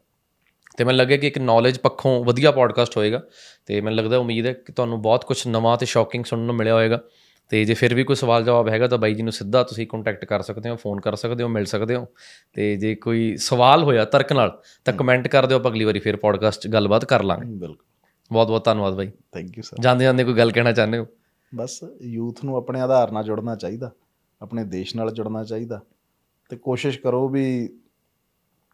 ਤੇ 0.79 0.85
ਮੈਨੂੰ 0.85 0.99
ਲੱਗਿਆ 0.99 1.17
ਕਿ 1.17 1.27
ਇੱਕ 1.27 1.39
ਨੌਲੇਜ 1.39 1.79
ਪੱਖੋਂ 1.79 2.25
ਵਧੀਆ 2.25 2.51
ਪੋਡਕਾਸਟ 2.51 2.97
ਹੋਏਗਾ 2.97 3.23
ਤੇ 3.67 3.81
ਮੈਨੂੰ 3.81 3.97
ਲੱਗਦਾ 3.97 4.19
ਉਮੀਦ 4.19 4.47
ਹੈ 4.47 4.53
ਕਿ 4.53 4.73
ਤੁਹਾਨੂੰ 4.73 5.03
ਬਹੁਤ 5.03 5.25
ਕੁਝ 5.25 5.49
ਨਵਾਂ 5.49 5.77
ਤੇ 5.77 5.87
ਸ਼ੌਕਿੰਗ 5.87 6.25
ਸੁਣਨ 6.25 6.43
ਨੂੰ 6.43 6.55
ਮਿਲਿਆ 6.55 6.75
ਹੋਵੇਗਾ 6.75 7.03
ਤੇ 7.49 7.65
ਜੇ 7.65 7.75
ਫਿਰ 7.75 7.95
ਵੀ 7.95 8.05
ਕੋਈ 8.05 8.17
ਸਵਾਲ 8.17 8.45
ਜਵਾਬ 8.45 8.69
ਹੈਗਾ 8.69 8.87
ਤਾਂ 8.87 8.99
ਬਾਈ 8.99 9.15
ਜੀ 9.15 9.23
ਨੂੰ 9.23 9.33
ਸਿੱਧਾ 9.33 9.63
ਤੁਸੀਂ 9.63 9.87
ਕੰਟੈਕਟ 9.87 10.25
ਕਰ 10.25 10.43
ਸਕਦੇ 10.43 10.71
ਹੋ 10.71 10.77
ਫੋਨ 10.77 11.01
ਕਰ 11.01 11.15
ਸਕਦੇ 11.15 11.45
ਹੋ 11.45 11.49
ਮਿਲ 11.49 11.65
ਸਕਦੇ 11.65 11.97
ਹੋ। 11.97 12.07
ਤੇ 12.53 12.77
ਜੇ 12.77 12.95
ਕੋਈ 12.95 13.37
ਸਵਾਲ 13.37 13.83
ਹੋਇਆ 13.83 14.05
ਤਰਕ 14.05 14.33
ਨਾਲ 14.33 14.63
ਤਾਂ 14.85 14.95
ਕਮੈਂਟ 14.95 15.29
ਕਰ 15.29 15.47
ਦਿਓ 15.47 15.59
ਅਗਲੀ 15.59 15.85
ਵਾਰੀ 15.85 15.99
ਫਿਰ 15.99 16.17
ਪੋਡਕਾਸਟ 16.17 16.69
ਗੱਲਬਾਤ 16.69 17.05
ਕਰ 17.05 17.23
ਲਾਂਗੇ। 17.23 17.45
ਬਿਲਕੁਲ। 17.47 17.77
ਬਹੁਤ 18.33 18.47
ਬਹੁਤ 18.47 18.65
ਧੰਨਵਾਦ 18.65 18.95
ਬਾਈ। 18.95 19.11
ਥੈਂਕ 19.33 19.59
ਯੂ 19.59 19.63
ਸਰ 19.63 19.77
ਜਾਂਦੇ 19.81 20.05
ਜਾਂਦੇ 20.05 20.25
ਕੋਈ 20.25 20.35
ਗੱਲ 20.35 20.53
ਕਹਿਣਾ 20.53 20.73
ਚਾਹੁੰਦੇ 20.73 20.99
ਹੋ? 20.99 21.07
ਬਸ 21.55 21.81
ਯੂਥ 22.03 22.45
ਨੂੰ 22.45 22.57
ਆਪਣੇ 22.57 22.81
ਆਧਾਰ 22.81 23.13
ਨਾਲ 23.13 23.25
ਜੁੜਨਾ 23.25 23.57
ਚਾਹੀਦਾ 23.57 23.93
ਆਪਣੇ 24.43 24.65
ਦੇਸ਼ 24.65 24.97
ਨਾਲ 24.97 25.11
ਜੁੜਨਾ 25.11 25.45
ਚਾਹੀਦਾ। 25.45 25.81
ਤੇ 26.49 26.57
ਕੋਸ਼ਿਸ਼ 26.57 26.99
ਕਰੋ 27.01 27.29
ਵੀ 27.29 27.69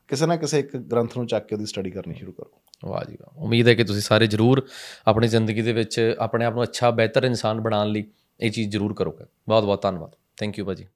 ਕਿਸੇ 0.09 0.26
ਨਾ 0.26 0.36
ਕਿਸੇ 0.36 0.59
ਇੱਕ 0.59 0.76
ਗ੍ਰੰਥ 0.76 1.16
ਨੂੰ 1.16 1.26
ਚੱਕ 1.26 1.47
ਕੇ 1.47 1.55
ਉਹਦੀ 1.55 1.66
ਸਟੱਡੀ 1.66 1.90
ਕਰਨੀ 1.90 2.14
ਸ਼ੁਰੂ 2.14 2.32
ਕਰੋ। 2.32 2.51
ਵਾਹ 2.85 3.05
ਜੀ 3.05 3.16
ਵਾਹ। 3.20 3.44
ਉਮੀਦ 3.44 3.68
ਹੈ 3.68 3.74
ਕਿ 3.74 3.85
ਤੁਸੀਂ 3.85 4.02
ਸਾਰੇ 4.02 4.26
ਜ਼ਰੂਰ 4.26 4.66
ਆਪਣੀ 5.06 5.28
ਜ਼ਿੰਦਗੀ 5.28 5.62
ਦੇ 5.62 5.72
ਵਿੱਚ 5.72 6.16
ਆਪਣੇ 6.18 6.44
ਆਪ 6.44 6.55
ਨੂੰ 6.55 6.62
ਅੱਛਾ, 6.62 6.90
ਬਿਹਤਰ 6.90 7.24
ਇਨਸਾਨ 7.24 7.60
ਬਣਾਉਣ 7.60 7.89
ਲਈ 7.89 8.05
ਇਹ 8.40 8.51
ਚੀਜ਼ 8.51 8.70
ਜ਼ਰੂਰ 8.70 8.94
ਕਰੋਗੇ। 8.94 9.24
ਬਹੁਤ 9.48 9.64
ਬਹੁਤ 9.64 9.82
ਧੰਨਵਾਦ। 9.82 10.10
ਥੈਂਕ 10.36 10.59
ਯੂ 10.59 10.64
ਭਾਜੀ। 10.64 10.86